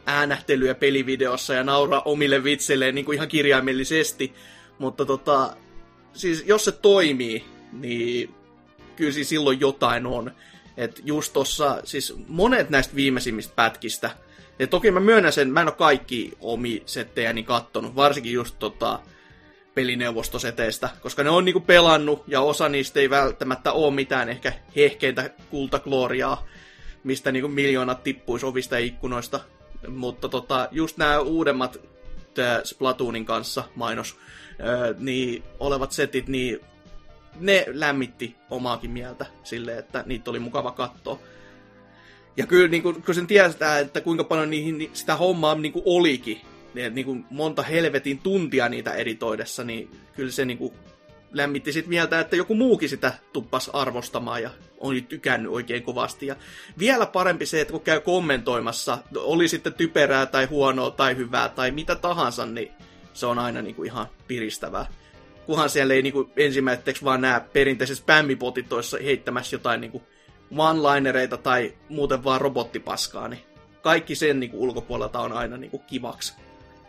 äänähtelyä 0.06 0.76
pelivideossa 0.76 1.54
ja 1.54 1.64
nauraa 1.64 2.02
omille 2.06 2.44
vitseilleen 2.44 2.96
niin 2.96 3.06
kuin 3.06 3.16
ihan 3.16 3.28
kirjaimellisesti. 3.28 4.34
Mutta 4.80 5.06
tota, 5.06 5.56
siis 6.14 6.44
jos 6.46 6.66
se 6.66 6.72
toimii, 6.72 7.46
niin 7.72 8.36
kyllä 8.96 9.12
siis 9.12 9.30
silloin 9.30 9.60
jotain 9.60 10.06
on. 10.06 10.32
Et 10.78 11.02
just 11.06 11.34
tossa, 11.34 11.82
siis 11.84 12.14
monet 12.28 12.70
näistä 12.70 12.96
viimeisimmistä 12.96 13.54
pätkistä, 13.56 14.12
ja 14.60 14.68
toki 14.68 14.92
mä 14.92 15.00
myönnän 15.00 15.34
sen, 15.34 15.50
mä 15.50 15.62
en 15.62 15.68
ole 15.68 15.76
kaikki 15.76 16.34
omi 16.42 16.84
settejäni 16.86 17.44
kattonut, 17.44 17.96
varsinkin 17.96 18.34
just 18.34 18.56
tota, 18.60 19.00
pelineuvostoseteistä, 19.76 20.90
koska 21.02 21.24
ne 21.24 21.30
on 21.30 21.46
niinku 21.46 21.60
pelannut, 21.60 22.24
ja 22.28 22.42
osa 22.42 22.70
niistä 22.70 23.00
ei 23.00 23.10
välttämättä 23.10 23.72
ole 23.72 23.94
mitään 23.94 24.30
ehkä 24.30 24.54
hehkeintä 24.76 25.30
kultakloriaa, 25.50 26.46
mistä 27.04 27.32
niinku 27.32 27.48
miljoonat 27.48 28.04
tippuisi 28.04 28.46
ovista 28.46 28.80
ja 28.80 28.86
ikkunoista. 28.86 29.40
Mutta 29.88 30.30
tota, 30.30 30.68
just 30.72 30.98
nämä 30.98 31.20
uudemmat 31.20 31.78
Splatoonin 32.64 33.26
kanssa 33.26 33.64
mainos, 33.76 34.18
niin 35.00 35.44
olevat 35.60 35.92
setit, 35.92 36.28
niin 36.28 36.60
ne 37.40 37.66
lämmitti 37.68 38.36
omaakin 38.50 38.92
mieltä 38.92 39.26
silleen, 39.44 39.80
että 39.80 40.04
niitä 40.06 40.30
oli 40.30 40.40
mukava 40.40 40.72
katsoa. 40.72 41.20
Ja 42.38 42.48
kyllä 42.48 42.68
niin 42.68 42.84
kun, 42.84 43.04
kun 43.04 43.16
sen 43.16 43.28
tietää, 43.28 43.80
että 43.80 44.02
kuinka 44.02 44.24
paljon 44.24 44.50
niihin 44.50 44.90
sitä 44.94 45.16
hommaa 45.16 45.56
niin 45.56 45.74
kuin 45.74 45.84
olikin, 45.86 46.42
niin, 46.74 47.06
kuin 47.06 47.26
monta 47.30 47.64
helvetin 47.64 48.20
tuntia 48.20 48.70
niitä 48.70 48.94
editoidessa, 48.94 49.64
niin 49.64 49.92
kyllä 50.16 50.32
se 50.32 50.46
niin 50.46 50.58
kuin 50.58 50.74
lämmitti 51.32 51.74
sit 51.74 51.88
mieltä, 51.88 52.20
että 52.20 52.36
joku 52.36 52.56
muukin 52.56 52.90
sitä 52.90 53.14
tuppas 53.34 53.70
arvostamaan 53.70 54.42
ja 54.42 54.50
oli 54.78 55.02
tykännyt 55.02 55.52
oikein 55.52 55.84
kovasti. 55.84 56.28
Ja 56.28 56.36
vielä 56.80 57.06
parempi 57.06 57.46
se, 57.46 57.62
että 57.62 57.72
kun 57.72 57.82
käy 57.82 58.00
kommentoimassa, 58.00 58.98
oli 59.16 59.48
sitten 59.48 59.74
typerää 59.74 60.26
tai 60.26 60.46
huonoa 60.46 60.92
tai 60.92 61.18
hyvää 61.18 61.50
tai 61.50 61.72
mitä 61.72 61.96
tahansa, 61.96 62.46
niin 62.46 62.72
se 63.14 63.26
on 63.26 63.40
aina 63.40 63.62
niin 63.62 63.76
kuin 63.76 63.88
ihan 63.88 64.08
piristävää. 64.28 64.86
Kuhan 65.46 65.70
siellä 65.70 65.94
ei 65.94 66.02
niin 66.02 66.14
kuin 66.14 66.32
ensimmäiseksi 66.38 67.04
vaan 67.04 67.22
nämä 67.22 67.42
perinteiset 67.54 67.98
spämmipotit 67.98 68.70
toissa 68.70 68.98
heittämässä 69.04 69.56
jotain 69.56 69.82
niin 69.82 69.92
kuin 69.92 70.04
one-linereita 70.52 71.38
tai 71.38 71.74
muuten 71.90 72.24
vaan 72.24 72.42
robottipaskaa, 72.42 73.28
niin 73.28 73.42
kaikki 73.82 74.16
sen 74.16 74.40
niin 74.40 74.50
kuin 74.50 74.62
ulkopuolelta 74.62 75.20
on 75.20 75.32
aina 75.32 75.58
niin 75.58 75.72
kuin 75.72 75.84
kivaksi. 75.88 76.34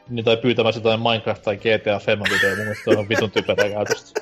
Niin, 0.08 0.24
tai 0.24 0.36
pyytämässä 0.36 0.78
jotain 0.78 1.00
Minecraft 1.00 1.42
tai 1.42 1.56
GTA 1.56 1.98
Femma 1.98 2.24
video, 2.24 2.56
mun 2.56 2.58
mielestä 2.58 2.90
on 2.90 3.08
vitun 3.08 3.30
typerää 3.30 3.70
käytöstä. 3.70 4.20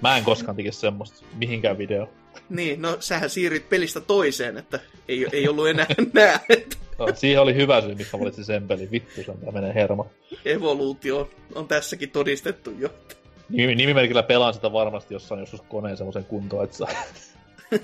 Mä 0.00 0.16
en 0.16 0.24
koskaan 0.24 0.56
tekisi 0.56 0.80
semmoista, 0.80 1.26
mihinkään 1.36 1.78
video. 1.78 2.08
Niin, 2.48 2.82
no 2.82 2.96
sähän 3.00 3.30
siirryt 3.30 3.68
pelistä 3.68 4.00
toiseen, 4.00 4.58
että 4.58 4.80
ei, 5.08 5.26
ei 5.32 5.48
ollut 5.48 5.68
enää 5.68 5.86
nää. 6.12 6.40
Että... 6.48 6.76
Siihen 7.14 7.42
oli 7.42 7.54
hyvä 7.54 7.80
syy, 7.80 7.94
miksi 7.94 8.16
mä 8.16 8.20
valitsin 8.20 8.44
sen 8.44 8.68
pelin. 8.68 8.90
Vittu, 8.90 9.22
sen 9.22 9.36
menee 9.52 9.74
hermo. 9.74 10.10
Evoluutio 10.44 11.30
on 11.54 11.68
tässäkin 11.68 12.10
todistettu 12.10 12.70
jo. 12.78 12.88
Nimi, 13.48 13.74
nimimerkillä 13.74 14.22
pelaan 14.22 14.54
sitä 14.54 14.72
varmasti 14.72 15.14
jossain 15.14 15.40
joskus 15.40 15.60
koneen 15.60 15.96
semmoisen 15.96 16.24
kuntoon, 16.24 16.64
että 16.64 16.76
saa. 16.76 16.88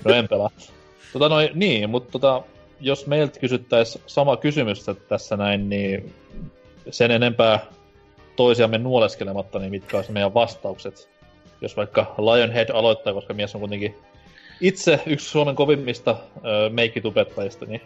No 0.05 0.13
en 0.13 0.27
pelaa. 0.27 0.49
Tota 1.13 1.29
noin, 1.29 1.49
niin, 1.53 1.89
mutta 1.89 2.11
tota, 2.11 2.43
jos 2.79 3.07
meiltä 3.07 3.39
kysyttäisiin 3.39 4.03
sama 4.07 4.37
kysymys 4.37 4.85
tässä 5.09 5.37
näin, 5.37 5.69
niin 5.69 6.13
sen 6.89 7.11
enempää 7.11 7.59
toisiamme 8.35 8.77
nuoleskelematta, 8.77 9.59
niin 9.59 9.71
mitkä 9.71 9.97
olisi 9.97 10.11
meidän 10.11 10.33
vastaukset? 10.33 11.09
Jos 11.61 11.77
vaikka 11.77 12.15
Lionhead 12.17 12.69
aloittaa, 12.69 13.13
koska 13.13 13.33
mies 13.33 13.55
on 13.55 13.61
kuitenkin 13.61 13.95
itse 14.61 14.99
yksi 15.05 15.29
Suomen 15.29 15.55
kovimmista 15.55 16.15
öö, 16.45 16.69
meikkitubettajista, 16.69 17.65
niin 17.65 17.81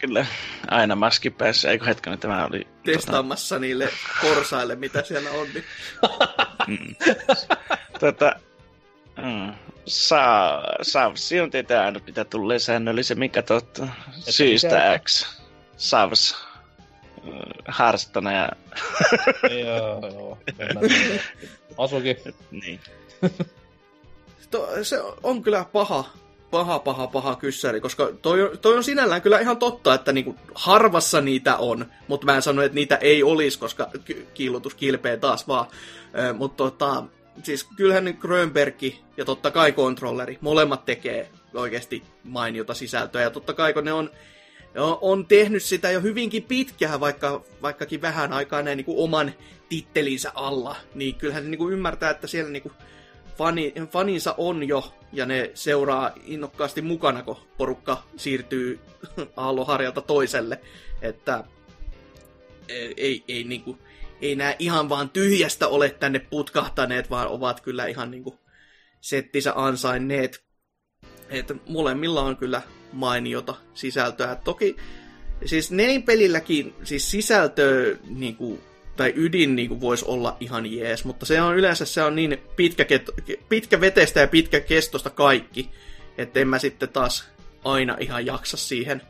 Kyllä, 0.00 0.26
aina 0.68 0.96
maski 0.96 1.30
päässä. 1.30 1.70
Eikö 1.70 1.84
hetkinen, 1.84 2.18
tämä 2.18 2.46
oli... 2.46 2.66
Testaamassa 2.84 3.54
tota... 3.54 3.60
niille 3.60 3.88
korsaille, 4.20 4.76
mitä 4.76 5.02
siellä 5.02 5.30
on. 5.30 5.46
Niin... 5.54 5.64
mm. 6.66 6.94
tota, 8.00 8.36
mm. 9.22 9.54
Saa, 9.86 10.62
Savsi 10.82 11.40
on 11.40 11.50
tietää 11.50 11.84
aina, 11.84 12.00
mitä 12.06 12.24
tulee 12.24 12.58
säännöllisen, 12.58 13.18
mikä 13.18 13.42
totta. 13.42 13.88
Syystä 14.30 15.00
X. 15.04 15.38
Savs. 15.76 16.36
Harstana 17.68 18.32
ja... 18.32 18.48
joo, 19.66 20.10
joo. 20.14 20.38
Asukin. 21.78 22.16
Niin. 22.50 22.80
se 24.82 25.00
on 25.22 25.42
kyllä 25.42 25.64
paha, 25.72 26.04
paha, 26.50 26.78
paha, 26.78 27.06
paha 27.06 27.36
kyssäri, 27.36 27.80
koska 27.80 28.10
toi, 28.22 28.58
toi 28.62 28.76
on 28.76 28.84
sinällään 28.84 29.22
kyllä 29.22 29.38
ihan 29.38 29.56
totta, 29.56 29.94
että 29.94 30.12
niinku 30.12 30.36
harvassa 30.54 31.20
niitä 31.20 31.56
on, 31.56 31.86
mutta 32.08 32.26
mä 32.26 32.36
en 32.36 32.42
sano, 32.42 32.62
että 32.62 32.74
niitä 32.74 32.96
ei 32.96 33.22
olisi, 33.22 33.58
koska 33.58 33.90
kiillotus 34.34 34.74
kilpee 34.74 35.16
taas 35.16 35.48
vaan. 35.48 35.66
mutta 36.38 36.56
tota, 36.56 37.04
siis 37.42 37.64
kyllähän 37.76 38.16
Grönbergki 38.20 39.04
ja 39.16 39.24
totta 39.24 39.50
kai 39.50 39.72
kontrolleri, 39.72 40.38
molemmat 40.40 40.84
tekee 40.84 41.30
oikeasti 41.54 42.02
mainiota 42.24 42.74
sisältöä, 42.74 43.22
ja 43.22 43.30
totta 43.30 43.52
kai 43.52 43.72
kun 43.72 43.84
ne 43.84 43.92
on, 43.92 44.10
on 45.00 45.26
tehnyt 45.26 45.62
sitä 45.62 45.90
jo 45.90 46.00
hyvinkin 46.00 46.42
pitkään, 46.42 47.00
vaikka, 47.00 47.44
vaikkakin 47.62 48.02
vähän 48.02 48.32
aikaa 48.32 48.62
näin 48.62 48.76
niin 48.76 48.84
kuin 48.84 48.98
oman 48.98 49.32
tittelinsä 49.68 50.32
alla, 50.34 50.76
niin 50.94 51.14
kyllähän 51.14 51.42
se 51.42 51.48
niin 51.48 51.58
kuin 51.58 51.72
ymmärtää, 51.72 52.10
että 52.10 52.26
siellä 52.26 52.50
niin 52.50 52.62
kuin 52.62 52.74
fani, 53.38 53.74
faninsa 53.90 54.34
on 54.38 54.68
jo, 54.68 54.94
ja 55.12 55.26
ne 55.26 55.50
seuraa 55.54 56.12
innokkaasti 56.24 56.82
mukana, 56.82 57.22
kun 57.22 57.36
porukka 57.58 58.02
siirtyy 58.16 58.80
aalloharjalta 59.36 60.00
toiselle. 60.00 60.60
Että 61.02 61.44
ei, 62.96 63.24
ei, 63.28 63.44
niin 63.44 63.62
kuin, 63.62 63.78
ei 64.20 64.36
nämä 64.36 64.54
ihan 64.58 64.88
vaan 64.88 65.10
tyhjästä 65.10 65.68
ole 65.68 65.90
tänne 65.90 66.18
putkahtaneet, 66.18 67.10
vaan 67.10 67.28
ovat 67.28 67.60
kyllä 67.60 67.86
ihan 67.86 68.10
niin 68.10 68.24
kuin 68.24 68.38
settinsä 69.00 69.52
ansainneet. 69.56 70.44
Että 71.30 71.54
molemmilla 71.68 72.22
on 72.22 72.36
kyllä 72.36 72.62
mainiota 72.94 73.54
sisältöä. 73.74 74.36
Toki 74.36 74.76
siis 75.44 75.70
nelinpelilläkin 75.70 76.74
siis 76.84 77.10
sisältö 77.10 77.96
niin 78.08 78.36
kuin 78.36 78.60
tai 78.96 79.12
ydin 79.16 79.56
niin 79.56 79.68
kuin 79.68 79.80
voisi 79.80 80.04
olla 80.08 80.36
ihan 80.40 80.72
jees, 80.72 81.04
mutta 81.04 81.26
se 81.26 81.42
on 81.42 81.56
yleensä 81.56 81.84
se 81.84 82.02
on 82.02 82.16
niin 82.16 82.38
pitkä, 82.56 82.84
pitkä 83.48 83.80
vetestä 83.80 84.20
ja 84.20 84.28
pitkä 84.28 84.60
kestosta 84.60 85.10
kaikki, 85.10 85.70
että 86.18 86.40
en 86.40 86.48
mä 86.48 86.58
sitten 86.58 86.88
taas 86.88 87.28
aina 87.64 87.96
ihan 88.00 88.26
jaksa 88.26 88.56
siihen 88.56 89.02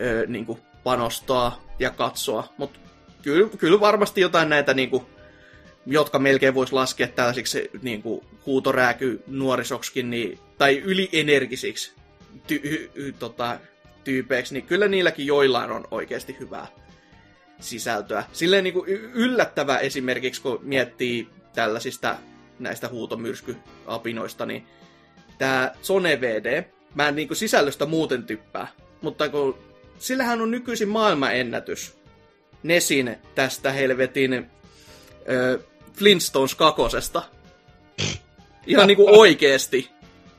öö, 0.00 0.26
niin 0.26 0.46
kuin 0.46 0.58
panostaa 0.84 1.64
ja 1.78 1.90
katsoa, 1.90 2.48
mutta 2.58 2.78
kyllä, 3.22 3.48
kyllä 3.58 3.80
varmasti 3.80 4.20
jotain 4.20 4.48
näitä 4.48 4.74
niin 4.74 4.90
kuin, 4.90 5.06
jotka 5.86 6.18
melkein 6.18 6.54
voisi 6.54 6.72
laskea 6.72 7.08
tällaisiksi 7.08 7.70
niin 7.82 8.02
kuin, 8.02 8.24
huutorääky 8.46 9.22
nuorisoksikin, 9.26 10.10
niin, 10.10 10.38
tai 10.58 10.78
ylienergisiksi 10.78 11.92
ty, 12.46 12.60
hy, 12.64 13.12
tota, 13.18 13.58
tyypeiksi, 14.04 14.54
niin 14.54 14.66
kyllä 14.66 14.88
niilläkin 14.88 15.26
joillain 15.26 15.70
on 15.70 15.88
oikeasti 15.90 16.36
hyvää 16.40 16.66
sisältöä. 17.60 18.24
Silleen 18.32 18.64
niin 18.64 18.74
kuin 18.74 18.88
yllättävä 19.14 19.78
esimerkiksi, 19.78 20.42
kun 20.42 20.58
miettii 20.62 21.28
tällaisista 21.54 22.16
näistä 22.58 22.88
huutomyrskyapinoista, 22.88 24.46
niin 24.46 24.66
tämä 25.38 25.72
Zone 25.82 26.20
VD, 26.20 26.64
mä 26.94 27.08
en 27.08 27.16
niin 27.16 27.28
kuin 27.28 27.38
sisällöstä 27.38 27.86
muuten 27.86 28.24
typpää, 28.24 28.68
mutta 29.00 29.28
kun 29.28 29.58
sillähän 29.98 30.40
on 30.40 30.50
nykyisin 30.50 30.88
maailmanennätys 30.88 31.98
Nesin 32.62 33.16
tästä 33.34 33.72
helvetin 33.72 34.32
ö, 35.28 35.60
Flintstones 35.94 36.54
kakosesta. 36.54 37.22
Ihan 38.66 38.86
niinku 38.86 39.20
oikeesti. 39.20 39.90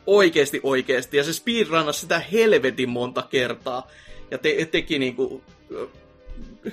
Oikeesti 0.09 0.59
oikeesti. 0.63 1.17
Ja 1.17 1.23
se 1.23 1.33
speedrunnasi 1.33 1.99
sitä 1.99 2.19
helvetin 2.19 2.89
monta 2.89 3.21
kertaa. 3.21 3.87
Ja 4.31 4.37
te, 4.37 4.67
teki 4.71 4.99
niinku 4.99 5.43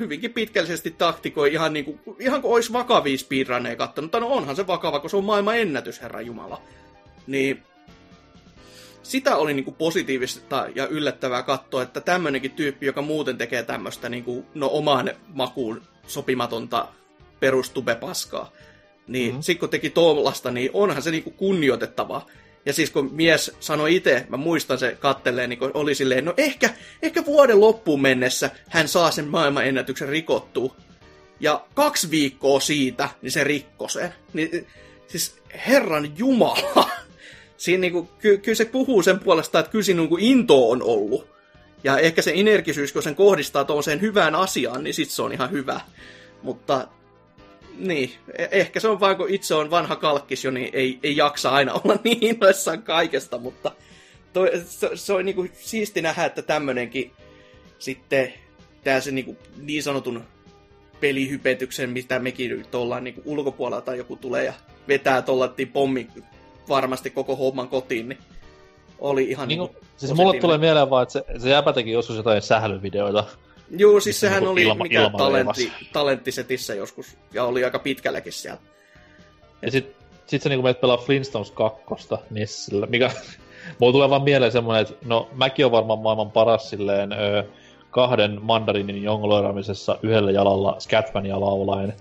hyvinkin 0.00 0.32
pitkällisesti 0.32 0.90
taktikoi 0.90 1.52
ihan, 1.52 1.72
niin 1.72 1.84
kuin, 1.84 2.00
ihan 2.20 2.42
kuin 2.42 2.54
olisi 2.54 2.72
vakavia 2.72 3.18
speedrunneja 3.18 3.76
kattonut. 3.76 4.12
No 4.12 4.28
onhan 4.28 4.56
se 4.56 4.66
vakava, 4.66 5.00
kun 5.00 5.10
se 5.10 5.16
on 5.16 5.24
maailman 5.24 5.58
ennätys, 5.58 6.02
herra 6.02 6.20
Jumala. 6.20 6.62
Niin 7.26 7.62
sitä 9.02 9.36
oli 9.36 9.54
niin 9.54 9.64
kuin 9.64 9.74
positiivista 9.74 10.66
ja 10.74 10.86
yllättävää 10.86 11.42
katsoa, 11.42 11.82
että 11.82 12.00
tämmöinenkin 12.00 12.50
tyyppi, 12.50 12.86
joka 12.86 13.02
muuten 13.02 13.38
tekee 13.38 13.62
tämmöistä 13.62 14.08
niin 14.08 14.24
kuin, 14.24 14.46
no 14.54 14.68
omaan 14.72 15.10
makuun 15.34 15.82
sopimatonta 16.06 16.88
perustubepaskaa, 17.40 18.52
niin 19.08 19.30
mm-hmm. 19.30 19.42
sitten 19.42 19.60
kun 19.60 19.68
teki 19.68 19.90
tuollaista, 19.90 20.50
niin 20.50 20.70
onhan 20.72 21.02
se 21.02 21.10
niin 21.10 21.22
kuin 21.22 21.34
kunnioitettavaa. 21.34 22.26
Ja 22.66 22.72
siis 22.72 22.90
kun 22.90 23.10
mies 23.12 23.52
sanoi 23.60 23.96
itse, 23.96 24.26
mä 24.28 24.36
muistan 24.36 24.78
se 24.78 24.96
katteleen, 25.00 25.50
niin 25.50 25.58
oli 25.74 25.94
silleen, 25.94 26.24
no 26.24 26.34
ehkä, 26.36 26.70
ehkä 27.02 27.24
vuoden 27.24 27.60
loppuun 27.60 28.02
mennessä 28.02 28.50
hän 28.68 28.88
saa 28.88 29.10
sen 29.10 29.28
maailmanennätyksen 29.28 30.08
rikottua. 30.08 30.76
Ja 31.40 31.64
kaksi 31.74 32.10
viikkoa 32.10 32.60
siitä, 32.60 33.08
niin 33.22 33.32
se 33.32 33.44
rikko 33.44 33.88
sen. 33.88 34.14
Niin, 34.32 34.66
siis 35.06 35.36
herran 35.66 36.18
jumala. 36.18 36.90
Siinä 37.56 37.80
niinku, 37.80 38.08
ky- 38.18 38.38
kyllä 38.38 38.56
se 38.56 38.64
puhuu 38.64 39.02
sen 39.02 39.18
puolesta, 39.18 39.58
että 39.58 39.72
kyllä 39.72 39.84
siinä 39.84 40.00
niinku 40.00 40.16
into 40.20 40.70
on 40.70 40.82
ollut. 40.82 41.28
Ja 41.84 41.98
ehkä 41.98 42.22
se 42.22 42.32
energisyys, 42.34 42.92
kun 42.92 43.02
sen 43.02 43.14
kohdistaa 43.14 43.64
tuollaiseen 43.64 44.00
hyvään 44.00 44.34
asiaan, 44.34 44.84
niin 44.84 44.94
sit 44.94 45.10
se 45.10 45.22
on 45.22 45.32
ihan 45.32 45.50
hyvä. 45.50 45.80
Mutta 46.42 46.88
niin, 47.78 48.12
e- 48.38 48.48
ehkä 48.50 48.80
se 48.80 48.88
on 48.88 49.00
vaan, 49.00 49.16
kun 49.16 49.30
itse 49.30 49.54
on 49.54 49.70
vanha 49.70 49.96
kalkkis 49.96 50.44
jo, 50.44 50.50
niin 50.50 50.70
ei, 50.72 50.98
ei 51.02 51.16
jaksa 51.16 51.50
aina 51.50 51.72
olla 51.72 51.98
niin 52.04 52.18
innoissaan 52.20 52.82
kaikesta, 52.82 53.38
mutta 53.38 53.72
toi, 54.32 54.50
se, 54.64 54.90
se 54.94 55.12
on 55.12 55.24
niinku 55.24 55.46
siisti 55.52 56.02
nähdä, 56.02 56.24
että 56.24 56.42
tämmönenkin 56.42 57.12
sitten 57.78 58.32
tää 58.84 59.00
se 59.00 59.10
niinku 59.10 59.36
niin 59.56 59.82
sanotun 59.82 60.24
pelihypetyksen, 61.00 61.90
mitä 61.90 62.18
mekin 62.18 62.50
nyt 62.50 62.74
ollaan 62.74 63.04
niinku 63.04 63.22
ulkopuolella 63.24 63.80
tai 63.80 63.98
joku 63.98 64.16
tulee 64.16 64.44
ja 64.44 64.52
vetää 64.88 65.22
tuolla 65.22 65.54
pommi 65.72 66.08
varmasti 66.68 67.10
koko 67.10 67.36
homman 67.36 67.68
kotiin, 67.68 68.08
niin 68.08 68.18
oli 68.98 69.24
ihan 69.24 69.48
niin, 69.48 69.60
niinku 69.60 69.76
Siis 69.96 70.14
mulle 70.14 70.40
tulee 70.40 70.58
mieleen 70.58 70.90
vaan, 70.90 71.02
että 71.02 71.12
se, 71.12 71.24
se 71.38 71.50
jäpä 71.50 71.72
teki 71.72 71.90
joskus 71.90 72.16
jotain 72.16 72.42
sählyvideoita 72.42 73.24
Joo, 73.70 74.00
siis 74.00 74.20
sehän 74.20 74.42
niin 74.42 74.50
oli 74.50 74.62
ilma, 74.62 74.82
mikä 74.82 75.10
talentti, 75.18 75.72
talenttisetissä 75.92 76.74
joskus, 76.74 77.16
ja 77.32 77.44
oli 77.44 77.64
aika 77.64 77.78
pitkälläkin 77.78 78.32
siellä. 78.32 78.60
Ja 79.62 79.70
sit, 79.70 79.96
sit 80.26 80.42
sä 80.42 80.48
niinku 80.48 80.62
menet 80.62 80.80
pelaa 80.80 80.96
Flintstones 80.96 81.50
2 81.50 81.84
Nessillä, 82.30 82.86
mikä... 82.86 83.10
Mulla 83.78 83.92
tulee 83.92 84.10
vaan 84.10 84.22
mieleen 84.22 84.52
semmonen, 84.52 84.82
että 84.82 84.94
no 85.04 85.28
mäkin 85.34 85.66
on 85.66 85.72
varmaan 85.72 85.98
maailman 85.98 86.30
paras 86.30 86.70
silleen 86.70 87.12
ö, 87.12 87.44
kahden 87.90 88.38
mandarinin 88.42 89.02
jongloiraamisessa 89.02 89.98
yhdellä 90.02 90.30
jalalla 90.30 90.76
Scatmania 90.80 91.40
laulaen. 91.40 91.94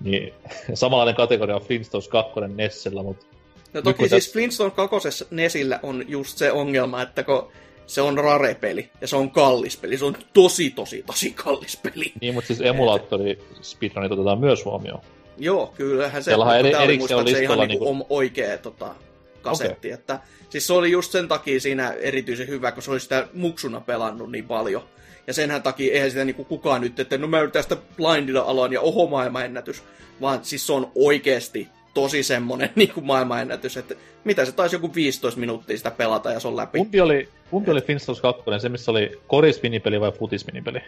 Niin 0.00 0.34
samanlainen 0.74 1.14
kategoria 1.14 1.56
on 1.56 1.62
Flintstones 1.62 2.08
2 2.08 2.32
Nessillä, 2.54 3.02
mutta... 3.02 3.26
No 3.72 3.82
toki 3.82 4.08
siis 4.08 4.24
täs... 4.24 4.32
Flintstones 4.32 4.74
2 4.74 5.26
Nessillä 5.30 5.80
on 5.82 6.04
just 6.08 6.38
se 6.38 6.52
ongelma, 6.52 7.02
että 7.02 7.22
kun 7.22 7.52
se 7.86 8.00
on 8.00 8.18
rare-peli 8.18 8.90
ja 9.00 9.08
se 9.08 9.16
on 9.16 9.30
kallis 9.30 9.76
peli. 9.76 9.98
Se 9.98 10.04
on 10.04 10.16
tosi, 10.32 10.70
tosi, 10.70 11.02
tosi 11.06 11.30
kallis 11.30 11.76
peli. 11.76 12.12
Niin, 12.20 12.34
mutta 12.34 12.48
siis 12.48 12.60
emulaattori 12.60 13.38
speedrunit 13.60 14.12
otetaan 14.12 14.38
myös 14.38 14.64
huomioon. 14.64 15.00
Joo, 15.38 15.74
kyllähän 15.76 16.22
se, 16.22 16.30
Siellähän 16.30 16.58
eri, 16.58 16.72
erikseen 16.74 17.20
on 17.20 17.28
se 17.28 17.42
ihan 17.42 17.58
niinku... 17.58 17.84
niinku 17.84 18.06
oikea 18.10 18.58
tota, 18.58 18.94
kasetti. 19.42 19.88
Okay. 19.88 19.94
Että, 19.94 20.20
siis 20.50 20.66
se 20.66 20.72
oli 20.72 20.90
just 20.90 21.12
sen 21.12 21.28
takia 21.28 21.60
siinä 21.60 21.90
erityisen 21.90 22.48
hyvä, 22.48 22.72
kun 22.72 22.82
se 22.82 22.90
oli 22.90 23.00
sitä 23.00 23.28
muksuna 23.34 23.80
pelannut 23.80 24.30
niin 24.30 24.44
paljon. 24.44 24.82
Ja 25.26 25.34
senhän 25.34 25.62
takia 25.62 25.94
eihän 25.94 26.10
sitä 26.10 26.24
niinku 26.24 26.44
kukaan 26.44 26.80
nyt, 26.80 27.00
että 27.00 27.18
no 27.18 27.26
mä 27.26 27.40
yritän 27.40 27.62
sitä 27.62 27.76
blindilla 27.96 28.40
aloin 28.40 28.72
ja 28.72 28.80
oho 28.80 29.06
maailmanennätys. 29.06 29.82
Vaan 30.20 30.38
siis 30.42 30.66
se 30.66 30.72
on 30.72 30.92
oikeasti 30.94 31.68
tosi 31.94 32.22
semmonen 32.22 32.70
niin 32.76 32.92
kuin 32.92 33.06
maailmanennätys, 33.06 33.76
että 33.76 33.94
mitä 34.24 34.44
se 34.44 34.52
taisi 34.52 34.76
joku 34.76 34.94
15 34.94 35.40
minuuttia 35.40 35.76
sitä 35.76 35.90
pelata 35.90 36.30
ja 36.30 36.40
se 36.40 36.48
on 36.48 36.56
läpi. 36.56 36.78
Kumpi 36.78 37.00
oli, 37.00 37.28
Kumpi 37.52 37.70
oli 37.70 37.80
Finstars 37.80 38.20
2? 38.20 38.42
Se, 38.58 38.68
missä 38.68 38.90
oli 38.90 39.20
korisminipeli 39.26 40.00
vai 40.00 40.12
futisminipeli? 40.12 40.78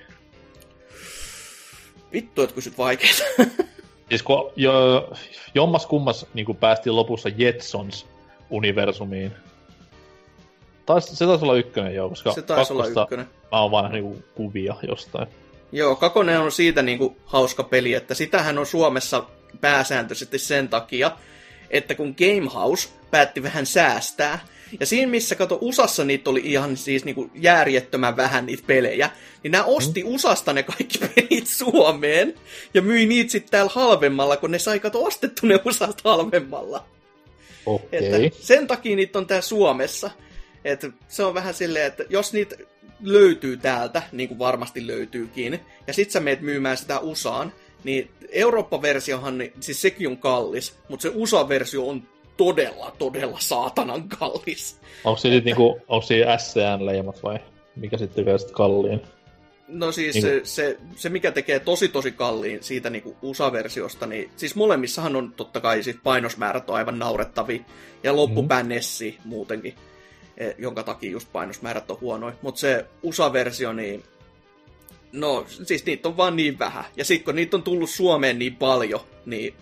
Vittu, 2.12 2.43
että 2.43 2.55
kysyt 2.55 2.78
vaikeita. 2.78 3.23
Siis 4.09 4.23
kun 4.23 4.52
jo, 4.57 4.73
jommas 5.55 5.86
kummas 5.86 6.26
niin 6.34 6.57
päästiin 6.60 6.97
lopussa 6.97 7.28
Jetsons-universumiin. 7.28 9.31
Tais, 10.86 11.18
se 11.18 11.26
taisi 11.26 11.44
olla 11.44 11.55
ykkönen 11.55 11.94
joo, 11.94 12.09
koska 12.09 12.33
Se 12.33 12.43
taisi 12.43 12.73
olla 12.73 12.86
ykkönen. 12.86 13.26
mä 13.52 13.60
oon 13.60 13.70
vaan 13.70 13.93
niinku 13.93 14.23
kuvia 14.34 14.75
jostain. 14.89 15.28
Joo, 15.73 15.97
Kakonen 15.97 16.41
on 16.41 16.52
siitä 16.52 16.83
niinku 16.83 17.17
hauska 17.25 17.62
peli, 17.62 17.94
että 17.94 18.15
sitähän 18.15 18.59
on 18.59 18.67
Suomessa 18.67 19.25
pääsääntöisesti 19.60 20.39
sen 20.39 20.68
takia, 20.68 21.10
että 21.70 21.94
kun 21.94 22.15
Gamehouse 22.18 22.89
päätti 23.10 23.43
vähän 23.43 23.67
säästää, 23.67 24.39
ja 24.81 24.86
siinä 24.86 25.10
missä 25.10 25.34
kato 25.34 25.59
Usassa 25.60 26.05
niitä 26.05 26.31
oli 26.31 26.41
ihan 26.44 26.76
siis 26.76 27.05
niinku 27.05 27.31
järjettömän 27.34 28.17
vähän 28.17 28.47
niitä 28.47 28.62
pelejä, 28.67 29.10
niin 29.43 29.52
nämä 29.52 29.65
osti 29.65 30.02
mm. 30.02 30.09
Usasta 30.09 30.52
ne 30.52 30.62
kaikki 30.62 30.99
pelit 31.15 31.47
Suomeen, 31.47 32.34
ja 32.75 32.83
myi 32.83 33.07
niitä 33.07 33.31
sitten 33.31 33.51
täällä 33.51 33.73
halvemmalla, 33.75 34.36
kun 34.36 34.51
ne 34.51 34.59
sai 34.59 34.81
kato 34.81 35.05
ostettu 35.05 35.47
ne 35.47 35.60
Usasta 35.65 36.10
halvemmalla. 36.10 36.86
Okei. 37.67 38.26
Että 38.26 38.39
sen 38.41 38.67
takia 38.67 38.97
niitä 38.97 39.18
on 39.18 39.26
täällä 39.26 39.43
Suomessa. 39.43 40.10
Et 40.65 40.86
se 41.09 41.23
on 41.23 41.34
vähän 41.34 41.55
silleen, 41.55 41.86
että 41.86 42.05
jos 42.09 42.33
niitä 42.33 42.57
löytyy 43.02 43.57
täältä, 43.57 44.02
niin 44.12 44.28
kuin 44.28 44.39
varmasti 44.39 44.86
löytyykin, 44.86 45.60
ja 45.86 45.93
sit 45.93 46.10
sä 46.10 46.20
meet 46.20 46.41
myymään 46.41 46.76
sitä 46.76 46.99
USAan, 46.99 47.52
niin 47.84 48.10
Eurooppa-versiohan, 48.33 49.39
niin- 49.39 49.52
siis 49.60 49.83
sekin 49.83 50.09
on 50.09 50.18
kallis, 50.18 50.75
mutta 50.89 51.02
se 51.02 51.12
USA-versio 51.15 51.89
on 51.89 52.09
todella, 52.37 52.93
todella 52.99 53.39
saatanan 53.41 54.09
kallis. 54.09 54.81
Onko 55.05 55.21
siinä 55.21 55.37
että... 55.37 55.45
niinku, 55.49 55.81
onko 55.89 56.07
siinä 56.07 56.37
SCN-leimat 56.37 57.23
vai 57.23 57.39
mikä 57.77 57.99
sitten 57.99 58.25
tekee 58.25 58.39
sit 58.39 58.51
kalliin? 58.51 59.01
No 59.69 59.93
siis 59.93 60.15
Niin 60.15 60.23
se, 60.23 60.41
se, 60.45 60.79
se, 60.97 61.09
mikä 61.09 61.33
tekee 61.33 61.61
tosi 61.61 61.89
tosi 61.89 62.13
kalliin 62.13 62.63
siitä 62.63 62.91
niin 62.91 63.17
USA-versiosta, 63.23 64.07
niin 64.07 64.31
siis 64.37 64.55
molemmissahan 64.55 65.17
on 65.17 65.33
totta 65.33 65.61
kai 65.61 65.83
sit 65.83 65.97
painosmäärät 66.03 66.71
on 66.71 66.77
aivan 66.77 66.99
naurettavia, 66.99 67.61
ja 68.03 68.17
loppupään 68.17 68.69
Nessi 68.69 69.19
muutenkin, 69.25 69.75
eh, 70.37 70.55
jonka 70.59 70.83
takia 70.83 71.11
just 71.11 71.29
painosmäärät 71.33 71.91
on 71.91 72.01
huonoja. 72.01 72.35
Mutta 72.43 72.59
se 72.59 72.87
USA-versio, 73.03 73.73
niin 73.73 74.03
no 75.13 75.47
siis 75.49 75.87
niitä 75.87 76.09
on 76.09 76.17
vaan 76.17 76.37
niin 76.37 76.59
vähän. 76.59 76.85
Ja 76.97 77.05
sitten 77.05 77.25
kun 77.25 77.35
niitä 77.35 77.57
on 77.57 77.63
tullut 77.63 77.91
Suomeen 77.91 78.39
niin 78.39 78.57
paljon, 78.57 79.01
niin 79.27 79.55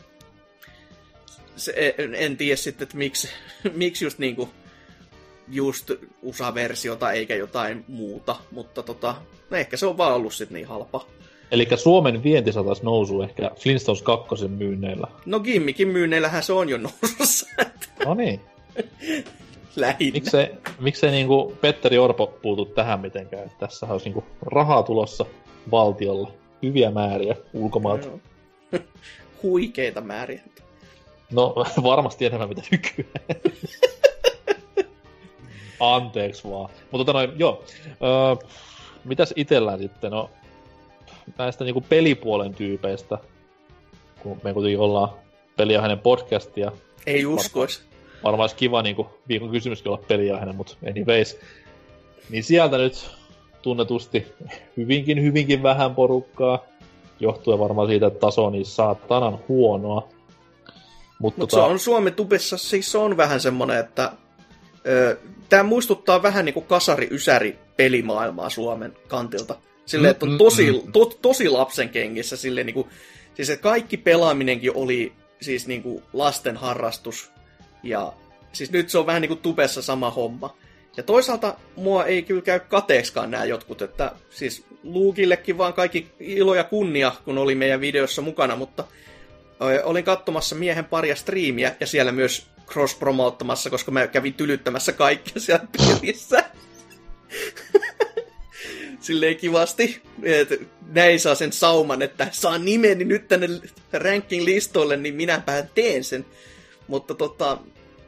se, 1.65 1.95
en, 1.99 2.15
en 2.15 2.37
tiedä 2.37 2.57
sitten, 2.57 2.83
että 2.83 2.97
miksi, 2.97 3.29
miksi 3.75 4.05
just 4.05 4.19
niinku 4.19 4.49
just 5.49 5.91
USA-versiota 6.23 7.13
eikä 7.13 7.35
jotain 7.35 7.85
muuta, 7.89 8.37
mutta 8.51 8.83
tota, 8.83 9.15
no 9.51 9.57
ehkä 9.57 9.77
se 9.77 9.87
on 9.87 9.99
vaan 9.99 10.15
ollut 10.15 10.35
sit 10.35 10.51
niin 10.51 10.67
halpa. 10.67 11.07
Eli 11.51 11.69
Suomen 11.77 12.23
vienti 12.23 12.53
saatais 12.53 12.83
nousu 12.83 13.23
ehkä 13.23 13.51
Flintstones 13.57 14.03
2 14.03 14.49
myynneillä. 14.49 15.07
No 15.27 15.41
Gimmikin 15.41 15.89
myynneillähän 15.89 16.43
se 16.43 16.53
on 16.53 16.69
jo 16.69 16.79
nousussa, 17.03 17.47
No 18.05 18.15
niin. 18.15 18.41
lähinnä. 19.77 20.13
Miksei, 20.13 20.51
miksei 20.81 21.11
niinku 21.11 21.57
Petteri 21.61 21.99
Orpo 21.99 22.27
puutu 22.27 22.65
tähän 22.65 23.01
mitenkään? 23.01 23.43
että 23.45 23.57
Tässä 23.59 23.87
olisi 23.87 24.05
niinku 24.07 24.25
rahaa 24.47 24.83
tulossa 24.83 25.27
valtiolla. 25.71 26.33
Hyviä 26.63 26.91
määriä 26.91 27.37
ulkomailta. 27.53 28.09
Huikeita 29.43 30.01
määriä. 30.01 30.43
No 31.33 31.55
varmasti 31.83 32.25
enemmän 32.27 32.49
mitä 32.49 32.63
nykyään. 32.71 33.25
Anteeksi 35.81 36.49
vaan. 36.49 36.71
Mutta 36.91 37.05
tota 37.05 37.13
noin, 37.13 37.31
joo. 37.39 37.65
Öö, 37.87 38.49
mitäs 39.05 39.33
itellään 39.37 39.79
sitten? 39.79 40.11
No, 40.11 40.31
näistä 41.39 41.65
niinku 41.65 41.81
pelipuolen 41.81 42.55
tyypeistä, 42.55 43.19
kun 44.23 44.41
me 44.45 44.53
kuitenkin 44.53 44.79
ollaan 44.81 45.09
peliaihinen 45.57 45.99
podcast 45.99 46.57
ja 46.57 46.73
Ei 47.07 47.27
uskois. 47.27 47.83
varmaan 48.25 48.45
olisi 48.45 48.57
kiva 48.57 48.83
niinku 48.83 49.07
viikon 49.29 49.51
kysymyskin 49.51 49.93
olla 49.93 50.03
peliaihinen, 50.09 50.57
mutta 50.57 50.77
anyways. 50.91 51.39
Niin 52.31 52.45
sieltä 52.45 52.79
nyt 52.79 53.11
tunnetusti 53.63 54.27
hyvinkin, 54.77 55.23
hyvinkin 55.23 55.63
vähän 55.63 55.95
porukkaa, 55.95 56.59
johtuen 57.21 57.59
varmaan 57.59 57.89
siitä, 57.89 58.07
että 58.07 58.21
taso 58.21 58.45
on 58.45 58.53
niin 58.53 58.67
saatanan 58.67 59.39
huonoa. 59.49 60.09
Mut 61.23 61.37
Mutta 61.37 61.57
se 61.57 61.61
on 61.61 61.79
Suomen 61.79 62.15
tubessa, 62.15 62.59
siis 62.59 62.93
se 62.93 62.99
on 62.99 63.17
vähän 63.17 63.41
semmonen, 63.41 63.79
että 63.79 64.13
tämä 65.49 65.63
muistuttaa 65.63 66.23
vähän 66.23 66.45
niinku 66.45 66.61
kasari-ysäri 66.61 67.59
pelimaailmaa 67.77 68.51
Suomen 68.51 68.97
kantilta. 69.09 69.57
Silleen, 69.87 70.11
että 70.11 70.27
on 70.27 70.39
tosi, 70.39 70.83
to, 70.93 71.05
tosi 71.05 71.49
lapsen 71.49 71.89
kengissä. 71.89 72.37
Silleen, 72.37 72.67
niinku, 72.67 72.89
siis 73.35 73.51
että 73.51 73.63
kaikki 73.63 73.97
pelaaminenkin 73.97 74.73
oli 74.75 75.13
siis 75.41 75.67
niinku 75.67 76.03
lasten 76.13 76.57
harrastus. 76.57 77.31
Ja 77.83 78.13
siis 78.53 78.71
nyt 78.71 78.91
se 78.91 78.99
on 78.99 79.07
vähän 79.07 79.23
niinku 79.23 79.37
tubessa 79.37 79.83
sama 79.83 80.11
homma. 80.11 80.57
Ja 80.97 81.03
toisaalta 81.03 81.57
mua 81.77 82.05
ei 82.05 82.23
kyllä 82.23 82.43
käy 82.43 82.61
kateeksikaan 82.61 83.31
nämä 83.31 83.45
jotkut, 83.45 83.83
että 83.83 84.13
siis 84.31 84.65
Luukillekin 84.83 85.59
vaan 85.59 85.75
kaikki 85.75 86.07
ilo 86.21 86.55
ja 86.55 86.65
kunnia, 86.65 87.13
kun 87.25 87.39
oli 87.39 87.55
meidän 87.55 87.81
videossa 87.81 88.23
mukana, 88.23 88.57
mutta 88.57 88.85
olin 89.85 90.05
katsomassa 90.05 90.55
miehen 90.55 90.85
paria 90.85 91.17
striimiä 91.17 91.77
ja 91.81 91.87
siellä 91.87 92.13
myös 92.13 92.47
cross-promoottamassa, 92.67 93.71
koska 93.71 93.91
mä 93.91 94.07
kävin 94.07 94.35
tylyttämässä 94.35 94.93
kaikkia 94.93 95.43
siellä 95.43 95.67
pelissä. 95.79 96.45
Silleen 99.01 99.37
kivasti, 99.37 100.03
että 100.23 100.55
näin 100.87 101.21
saa 101.21 101.35
sen 101.35 101.53
sauman, 101.53 102.03
että 102.03 102.29
saan 102.31 102.65
nimeni 102.65 103.05
nyt 103.05 103.29
tänne 103.29 103.49
ranking-listoille, 103.93 104.97
niin 104.97 105.15
minäpä 105.15 105.67
teen 105.75 106.05
sen. 106.05 106.27
Mutta 106.87 107.15
tota, 107.15 107.59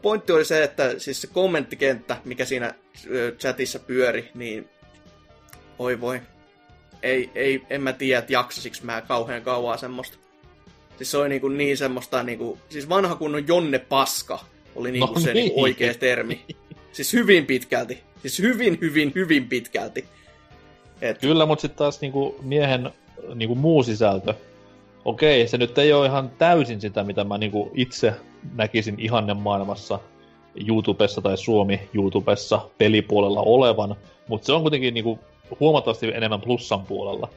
pointti 0.03 0.33
oli 0.33 0.45
se, 0.45 0.63
että 0.63 0.99
siis 0.99 1.21
se 1.21 1.27
kommenttikenttä, 1.27 2.17
mikä 2.25 2.45
siinä 2.45 2.75
chatissa 3.39 3.79
pyöri, 3.79 4.31
niin 4.35 4.69
oi 5.79 6.01
voi. 6.01 6.21
Ei, 7.03 7.31
ei, 7.35 7.63
en 7.71 7.83
mä 7.83 7.93
tiedä, 7.93 8.19
että 8.19 8.33
jaksasiks 8.33 8.83
mä 8.83 9.01
kauhean 9.01 9.43
kauaa 9.43 9.77
semmoista. 9.77 10.24
Siis 10.97 11.11
se 11.11 11.19
oli 11.19 11.29
niinku 11.29 11.49
niin 11.49 11.77
semmoista, 11.77 12.23
niinku, 12.23 12.59
siis 12.69 12.89
vanha 12.89 13.15
kunnon 13.15 13.49
Jonne 13.49 13.79
Paska 13.79 14.39
oli 14.77 14.93
niinku 14.93 15.15
No 15.15 15.21
se 15.21 15.33
niin. 15.33 15.35
niinku 15.35 15.63
oikea 15.63 15.95
termi. 15.95 16.41
Siis 16.93 17.13
hyvin 17.13 17.47
pitkälti. 17.47 17.99
Siis 18.23 18.39
hyvin, 18.39 18.79
hyvin, 18.81 19.13
hyvin 19.15 19.49
pitkälti. 19.49 20.05
Et, 21.03 21.19
Kyllä, 21.19 21.47
mutta 21.47 21.63
sitten 21.63 21.79
taas 21.79 22.01
niinku 22.01 22.37
miehen 22.43 22.91
niinku 23.35 23.55
muu 23.55 23.83
sisältö. 23.83 24.35
Okei, 25.05 25.49
se 25.49 25.59
nyt 25.59 25.79
ei 25.79 25.93
ole 25.93 26.07
ihan 26.07 26.31
täysin 26.39 26.81
sitä, 26.81 27.05
mitä 27.05 27.25
mä 27.25 27.39
niinku 27.39 27.71
itse 27.75 28.13
näkisin 28.55 28.95
ihanne 28.99 29.35
maailmassa 29.35 29.99
YouTubessa 30.69 31.21
tai 31.21 31.39
Suomi 31.39 31.81
YouTubessa 31.95 32.61
pelipuolella 32.79 33.41
olevan, 33.41 33.97
mutta 34.29 34.47
se 34.47 34.53
on 34.53 34.63
kuitenkin 34.63 34.95
niinku 34.95 35.19
huomattavasti 35.61 36.13
enemmän 36.15 36.41
plussan 36.41 36.87
puolella. 36.87 37.29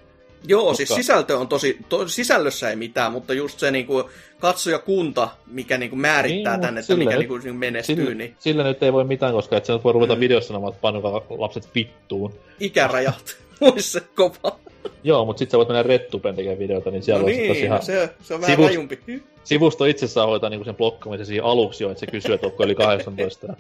Joo, 0.48 0.62
koska- 0.64 0.76
siis 0.78 0.90
sisältö 0.96 1.38
on 1.38 1.48
tosi, 1.48 1.78
to, 1.90 2.08
sisällössä 2.08 2.70
ei 2.70 2.76
mitään, 2.76 3.12
mutta 3.12 3.34
just 3.34 3.60
se 3.60 3.72
niinku 3.72 4.10
katsojakunta, 4.40 5.30
mikä 5.48 5.78
niinku 5.78 5.96
määrittää 5.96 6.54
Niin, 6.54 6.60
niin, 6.60 6.66
tänne, 6.68 6.80
että 6.80 6.96
mikä 6.96 7.18
nyt- 7.18 7.30
niinku 7.30 7.54
menestyy, 7.54 7.96
Sillä, 7.96 8.14
niin 8.16 8.36
sillä 8.40 8.64
nyt 8.64 8.84
ei 8.84 8.94
voi 8.94 9.04
mitään, 9.04 9.34
koska 9.34 9.58
et 9.58 9.66
sä 9.66 9.80
voi 9.84 9.94
ruveta 9.94 10.16
Mm. 10.16 10.20
videossa 10.20 10.48
sanomaan, 10.48 10.72
että 10.74 10.82
painokaa 10.82 11.22
lapset 11.30 11.70
vittuun. 11.76 12.34
ikärajat 12.60 13.38
se 13.78 14.02
kova. 14.16 14.60
Joo, 15.04 15.26
mutta 15.26 15.40
sitten 15.40 15.52
sä 15.52 15.58
voit 15.58 15.68
mennä 15.70 15.84
Rettupen 15.84 16.36
tekemään 16.36 16.60
videota, 16.60 16.92
niin 16.92 17.04
siellä 17.04 17.20
No 17.22 17.26
on 17.26 17.32
niin, 17.32 17.56
ihan... 17.56 17.82
se, 17.86 18.10
se 18.22 18.34
on 18.34 18.42
vähän 18.42 18.56
Sivus- 18.58 18.66
rajumpi. 18.68 19.00
sivusto 19.44 19.86
itsessään 19.86 20.28
hoitaa 20.28 20.50
niinku 20.50 20.66
sen 20.66 20.76
blokkaamisen 20.76 21.26
siihen 21.26 21.46
aluksi 21.46 21.84
jo, 21.84 21.90
että 21.92 22.00
se 22.00 22.08
kysyy, 22.08 22.34
että 22.36 22.48
onko 22.48 22.64
yli 22.64 22.76
18. 22.76 23.46
Ja 23.48 23.54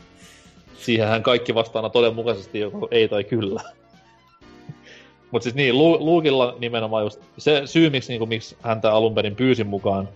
Siihenhän 0.77 1.23
kaikki 1.23 1.55
vastaa 1.55 1.79
aina 1.79 1.89
todenmukaisesti 1.89 2.59
joko 2.59 2.87
ei 2.91 3.07
tai 3.07 3.23
kyllä. 3.23 3.61
Mutta 5.31 5.43
siis 5.43 5.55
niin, 5.55 5.77
Lu- 5.77 6.05
Luukilla 6.05 6.55
nimenomaan 6.59 7.03
just 7.03 7.21
se 7.37 7.61
syy, 7.65 7.89
miksi, 7.89 8.11
niinku, 8.11 8.25
miksi 8.25 8.57
häntä 8.61 8.91
alun 8.93 9.15
perin 9.15 9.35
pyysin 9.35 9.67
mukaan 9.67 10.09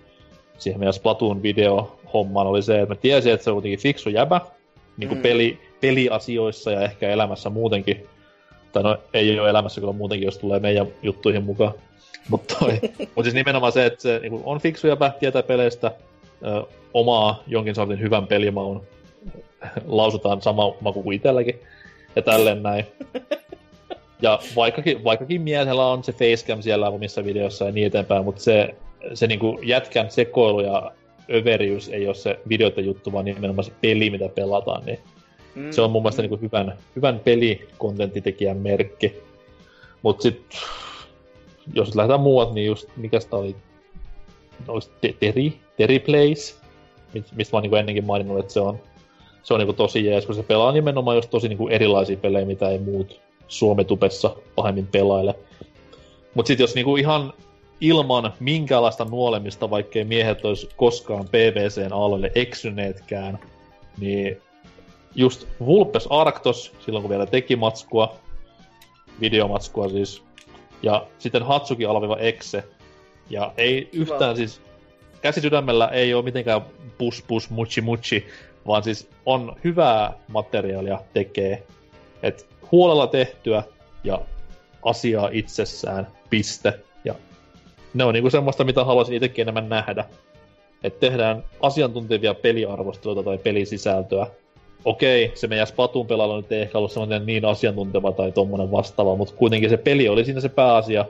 siihen 0.57 0.79
meidän 0.79 0.93
Splatoon 0.93 1.43
video 1.43 1.99
hommaan 2.13 2.47
oli 2.47 2.61
se, 2.63 2.81
että 2.81 2.93
mä 2.95 2.99
tiesin, 3.01 3.33
että 3.33 3.43
se 3.43 3.49
on 3.49 3.55
kuitenkin 3.55 3.79
fiksu 3.79 4.09
jäbä, 4.09 4.41
niinku 4.97 5.15
Mm. 5.15 5.19
mm. 5.19 5.23
peli, 5.23 5.59
peliasioissa 5.81 6.71
ja 6.71 6.81
ehkä 6.81 7.09
elämässä 7.09 7.49
muutenkin. 7.49 8.07
Tai 8.71 8.83
no 8.83 8.97
ei 9.13 9.39
ole 9.39 9.49
elämässä 9.49 9.81
kyllä 9.81 9.93
muutenkin, 9.93 10.25
jos 10.25 10.37
tulee 10.37 10.59
meidän 10.59 10.87
juttuihin 11.01 11.43
mukaan. 11.43 11.73
Mutta 12.29 12.55
mut 13.15 13.25
siis 13.25 13.33
nimenomaan 13.35 13.71
se, 13.71 13.85
että 13.85 14.01
se 14.01 14.19
niinku, 14.19 14.41
on 14.45 14.59
fiksu 14.61 14.87
jäbä, 14.87 15.11
tietää 15.19 15.43
peleistä, 15.43 15.91
ö, 16.45 16.63
omaa 16.93 17.43
jonkin 17.47 17.75
sortin 17.75 17.99
hyvän 17.99 18.27
pelimaun. 18.27 18.83
Lausutaan 19.87 20.41
sama 20.41 20.73
maku 20.81 21.03
kuin 21.03 21.15
itselläkin. 21.15 21.59
Ja 22.15 22.21
tälleen 22.21 22.63
näin. 22.63 22.85
Ja 24.21 24.39
vaikkakin, 24.55 25.03
vaikkakin 25.03 25.41
miehellä 25.41 25.87
on 25.87 26.03
se 26.03 26.11
facecam 26.11 26.61
siellä 26.61 26.89
omissa 26.89 27.25
videoissa 27.25 27.65
ja 27.65 27.71
niin 27.71 27.87
eteenpäin, 27.87 28.25
mutta 28.25 28.41
se, 28.41 28.75
se 29.13 29.27
niinku 29.27 29.59
jätkän 29.63 30.11
sekoilu 30.11 30.59
ja 30.59 30.91
överiys 31.33 31.89
ei 31.89 32.07
ole 32.07 32.15
se 32.15 32.39
videoiden 32.49 32.85
juttu, 32.85 33.11
vaan 33.11 33.25
nimenomaan 33.25 33.63
se 33.63 33.71
peli, 33.81 34.09
mitä 34.09 34.29
pelataan, 34.29 34.85
niin 34.85 34.99
Mm. 35.55 35.71
Se 35.71 35.81
on 35.81 35.91
mun 35.91 36.03
mielestä 36.03 36.21
niin 36.21 36.41
hyvän, 36.41 36.77
hyvän 36.95 37.19
pelikontentitekijän 37.19 38.57
merkki. 38.57 39.13
Mut 40.01 40.21
sit, 40.21 40.41
jos 41.73 41.95
lähdetään 41.95 42.21
muuat, 42.21 42.53
niin 42.53 42.67
just, 42.67 42.89
mikä 42.95 43.19
sitä 43.19 43.35
oli, 43.35 43.55
Te- 45.01 45.15
Teri, 45.19 45.59
Teri 45.77 46.03
mistä 47.13 47.35
mä 47.35 47.57
oon 47.57 47.63
niin 47.63 47.75
ennenkin 47.75 48.05
maininnut, 48.05 48.39
että 48.39 48.53
se 48.53 48.59
on, 48.59 48.79
se 49.43 49.53
on 49.53 49.59
niin 49.59 49.75
tosi 49.75 50.05
jees, 50.05 50.25
kun 50.25 50.35
se 50.35 50.43
pelaa 50.43 50.71
nimenomaan 50.71 51.17
just 51.17 51.29
tosi 51.29 51.49
niin 51.49 51.71
erilaisia 51.71 52.17
pelejä, 52.17 52.45
mitä 52.45 52.69
ei 52.69 52.79
muut 52.79 53.21
Suometupessa 53.51 54.35
pahemmin 54.55 54.87
pelaile. 54.87 55.35
Mut 56.33 56.47
sit 56.47 56.59
jos 56.59 56.75
niinku 56.75 56.95
ihan 56.97 57.33
ilman 57.81 58.33
minkäänlaista 58.39 59.05
nuolemista, 59.05 59.69
vaikkei 59.69 60.03
miehet 60.03 60.45
olisi 60.45 60.69
koskaan 60.75 61.25
PVCn 61.27 61.93
alueelle 61.93 62.31
eksyneetkään, 62.35 63.39
niin 63.99 64.41
just 65.15 65.47
Vulpes 65.65 66.07
Arctos, 66.09 66.73
silloin 66.85 67.01
kun 67.01 67.09
vielä 67.09 67.25
teki 67.25 67.55
matskua, 67.55 68.15
videomatskua 69.21 69.89
siis, 69.89 70.23
ja 70.83 71.07
sitten 71.19 71.43
Hatsuki 71.43 71.85
alviva 71.85 72.17
Exe, 72.17 72.63
ja 73.29 73.53
ei 73.57 73.89
yhtään 73.93 74.35
siis, 74.35 74.61
käsisydämellä 75.21 75.87
ei 75.87 76.13
ole 76.13 76.23
mitenkään 76.23 76.61
pus 76.97 77.23
pus 77.27 77.49
muchi 77.49 77.81
muchi, 77.81 78.27
vaan 78.67 78.83
siis 78.83 79.09
on 79.25 79.55
hyvää 79.63 80.13
materiaalia 80.27 80.99
tekee, 81.13 81.63
et 82.23 82.50
huolella 82.71 83.07
tehtyä 83.07 83.63
ja 84.03 84.21
asiaa 84.85 85.29
itsessään, 85.31 86.07
piste. 86.29 86.73
Ja 87.05 87.15
ne 87.93 88.03
on 88.03 88.13
niinku 88.13 88.29
semmoista, 88.29 88.63
mitä 88.63 88.83
haluaisin 88.83 89.15
itsekin 89.15 89.41
enemmän 89.41 89.69
nähdä. 89.69 90.05
Että 90.83 90.99
tehdään 90.99 91.43
asiantuntevia 91.61 92.33
peliarvosteluita 92.33 93.23
tai 93.23 93.37
pelisisältöä. 93.37 94.27
Okei, 94.85 95.31
se 95.35 95.47
meidän 95.47 95.67
Spatun 95.67 96.07
pelailla 96.07 96.37
nyt 96.37 96.51
ei 96.51 96.61
ehkä 96.61 96.77
ollut 96.77 96.91
semmoinen 96.91 97.25
niin 97.25 97.45
asiantunteva 97.45 98.11
tai 98.11 98.31
tommonen 98.31 98.71
vastaava, 98.71 99.15
mutta 99.15 99.35
kuitenkin 99.35 99.69
se 99.69 99.77
peli 99.77 100.09
oli 100.09 100.25
siinä 100.25 100.41
se 100.41 100.49
pääasia, 100.49 101.05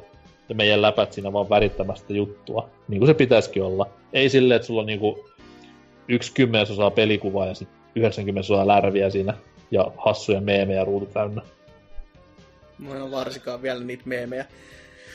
ja 0.50 0.56
meidän 0.56 0.82
läpät 0.82 1.14
siinä 1.14 1.34
vaan 1.34 1.50
värittämästä 1.50 2.14
juttua. 2.14 2.70
Niin 2.88 3.00
kuin 3.00 3.08
se 3.08 3.14
pitäisikin 3.14 3.64
olla. 3.64 3.88
Ei 4.14 4.30
silleen, 4.30 4.56
että 4.56 4.66
sulla 4.66 4.82
on 4.82 4.88
niinku 4.88 5.26
yksi 6.08 6.34
kymmenesosaa 6.34 6.92
pelikuvaa 6.92 7.48
ja 7.48 7.54
sitten 7.54 7.78
90 7.96 8.40
osaa 8.40 8.68
lärviä 8.68 9.10
siinä 9.10 9.34
ja 9.72 9.92
hassuja 9.98 10.42
meemejä 10.42 10.86
ruutu 10.86 11.06
täynnä. 11.06 11.42
En 12.92 13.02
ole 13.02 13.12
varsinkaan 13.12 13.62
vielä 13.62 13.84
niitä 13.84 14.04
meemejä. 14.06 14.46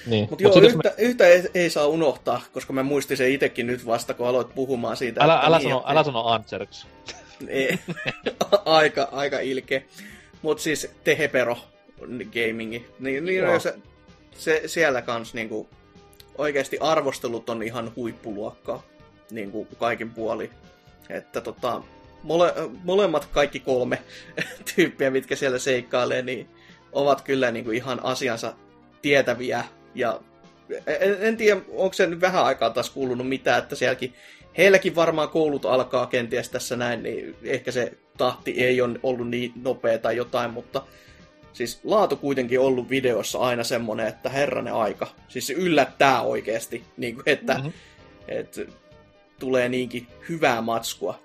Niin. 0.06 0.26
Mutta 0.30 0.42
joo, 0.42 0.52
sit 0.52 0.62
jos 0.62 0.72
yhtä, 0.72 0.88
me... 0.88 0.94
yhtä 1.04 1.26
ei, 1.26 1.42
ei, 1.54 1.70
saa 1.70 1.86
unohtaa, 1.86 2.42
koska 2.52 2.72
mä 2.72 2.82
muistin 2.82 3.16
sen 3.16 3.32
itekin 3.32 3.66
nyt 3.66 3.86
vasta, 3.86 4.14
kun 4.14 4.26
aloit 4.26 4.54
puhumaan 4.54 4.96
siitä. 4.96 5.24
Älä, 5.24 5.40
älä, 5.44 5.58
niin, 5.58 5.68
sano, 5.68 5.78
että- 5.78 5.90
älä 5.92 6.04
sano 6.04 6.26
Anserks. 6.26 6.86
Ei. 7.48 7.78
aika, 8.64 9.08
aika 9.12 9.40
ilkeä. 9.40 9.82
Mutta 10.42 10.62
siis 10.62 10.90
Tehepero 11.04 11.58
Gamingi. 12.06 12.86
Niin, 12.98 13.24
niin 13.24 13.38
Joo. 13.38 13.60
se, 13.60 13.74
se, 14.32 14.62
siellä 14.66 15.02
kans 15.02 15.34
niinku, 15.34 15.68
oikeasti 16.38 16.78
arvostelut 16.80 17.50
on 17.50 17.62
ihan 17.62 17.92
huippuluokkaa. 17.96 18.82
Niinku 19.30 19.68
kaikin 19.78 20.10
puoli. 20.10 20.50
Että 21.10 21.40
tota, 21.40 21.82
mole, 22.22 22.54
molemmat 22.84 23.24
kaikki 23.24 23.60
kolme 23.60 24.02
tyyppiä, 24.76 25.10
mitkä 25.10 25.36
siellä 25.36 25.58
seikkailee, 25.58 26.22
niin 26.22 26.48
ovat 26.92 27.20
kyllä 27.20 27.50
niinku 27.50 27.70
ihan 27.70 28.04
asiansa 28.04 28.54
tietäviä. 29.02 29.64
Ja 29.94 30.20
en, 30.86 31.16
en 31.20 31.36
tiedä, 31.36 31.60
onko 31.72 31.92
se 31.92 32.06
nyt 32.06 32.20
vähän 32.20 32.44
aikaa 32.44 32.70
taas 32.70 32.90
kuulunut 32.90 33.28
mitään, 33.28 33.62
että 33.62 33.74
sielläkin 33.76 34.14
heilläkin 34.58 34.94
varmaan 34.94 35.28
koulut 35.28 35.64
alkaa 35.64 36.06
kenties 36.06 36.48
tässä 36.48 36.76
näin, 36.76 37.02
niin 37.02 37.36
ehkä 37.42 37.72
se 37.72 37.92
tahti 38.18 38.50
ei 38.50 38.80
ole 38.80 39.00
ollut 39.02 39.28
niin 39.28 39.52
nopea 39.62 39.98
tai 39.98 40.16
jotain, 40.16 40.50
mutta 40.50 40.82
siis 41.52 41.80
laatu 41.84 42.16
kuitenkin 42.16 42.60
ollut 42.60 42.90
videossa 42.90 43.38
aina 43.38 43.64
semmonen, 43.64 44.06
että 44.06 44.28
herranen 44.28 44.74
aika. 44.74 45.06
Siis 45.28 45.46
se 45.46 45.52
yllättää 45.52 46.22
oikeasti, 46.22 46.82
niin 46.96 47.14
kuin, 47.14 47.24
että 47.26 47.54
Mhm. 47.54 47.62
mm-hmm. 47.62 47.72
et, 48.28 48.68
tulee 49.38 49.68
niinkin 49.68 50.06
hyvää 50.28 50.60
matskua. 50.60 51.18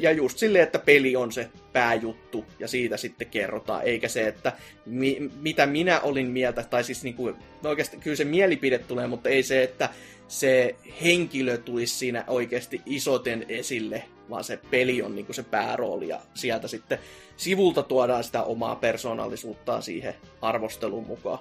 Ja, 0.00 0.12
just 0.12 0.38
silleen, 0.38 0.64
että 0.64 0.78
peli 0.78 1.16
on 1.16 1.32
se 1.32 1.48
pääjuttu 1.72 2.44
ja 2.58 2.68
siitä 2.68 2.96
sitten 2.96 3.26
kerrotaan, 3.30 3.82
eikä 3.82 4.08
se, 4.08 4.28
että 4.28 4.52
mi, 4.86 5.30
mitä 5.40 5.66
minä 5.66 6.00
olin 6.00 6.26
mieltä, 6.26 6.62
tai 6.62 6.84
siis 6.84 7.04
niin 7.04 7.14
kuin, 7.14 7.36
no 7.62 7.70
oikeasti 7.70 7.96
kyllä 7.96 8.16
se 8.16 8.24
mielipide 8.24 8.78
tulee, 8.78 9.06
mutta 9.06 9.28
ei 9.28 9.42
se, 9.42 9.62
että 9.62 9.88
se 10.28 10.76
henkilö 11.02 11.58
tulisi 11.58 11.94
siinä 11.94 12.24
oikeasti 12.26 12.82
isoten 12.86 13.46
esille, 13.48 14.02
vaan 14.30 14.44
se 14.44 14.58
peli 14.70 15.02
on 15.02 15.14
niin 15.14 15.26
kuin 15.26 15.36
se 15.36 15.42
päärooli 15.42 16.08
ja 16.08 16.20
sieltä 16.34 16.68
sitten 16.68 16.98
sivulta 17.36 17.82
tuodaan 17.82 18.24
sitä 18.24 18.42
omaa 18.42 18.76
persoonallisuuttaan 18.76 19.82
siihen 19.82 20.14
arvosteluun 20.42 21.06
mukaan. 21.06 21.38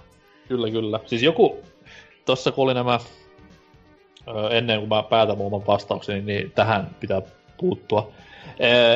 Kyllä, 0.47 0.71
kyllä. 0.71 0.99
Siis 1.05 1.23
joku, 1.23 1.59
tossa 2.25 2.51
kun 2.51 2.63
oli 2.63 2.73
nämä, 2.73 2.99
ennen 4.51 4.79
kuin 4.79 4.89
mä 4.89 5.03
päätän 5.03 5.37
mun 5.37 5.47
oman 5.47 5.67
vastaukseni, 5.67 6.21
niin 6.21 6.51
tähän 6.51 6.89
pitää 6.99 7.21
puuttua. 7.57 8.11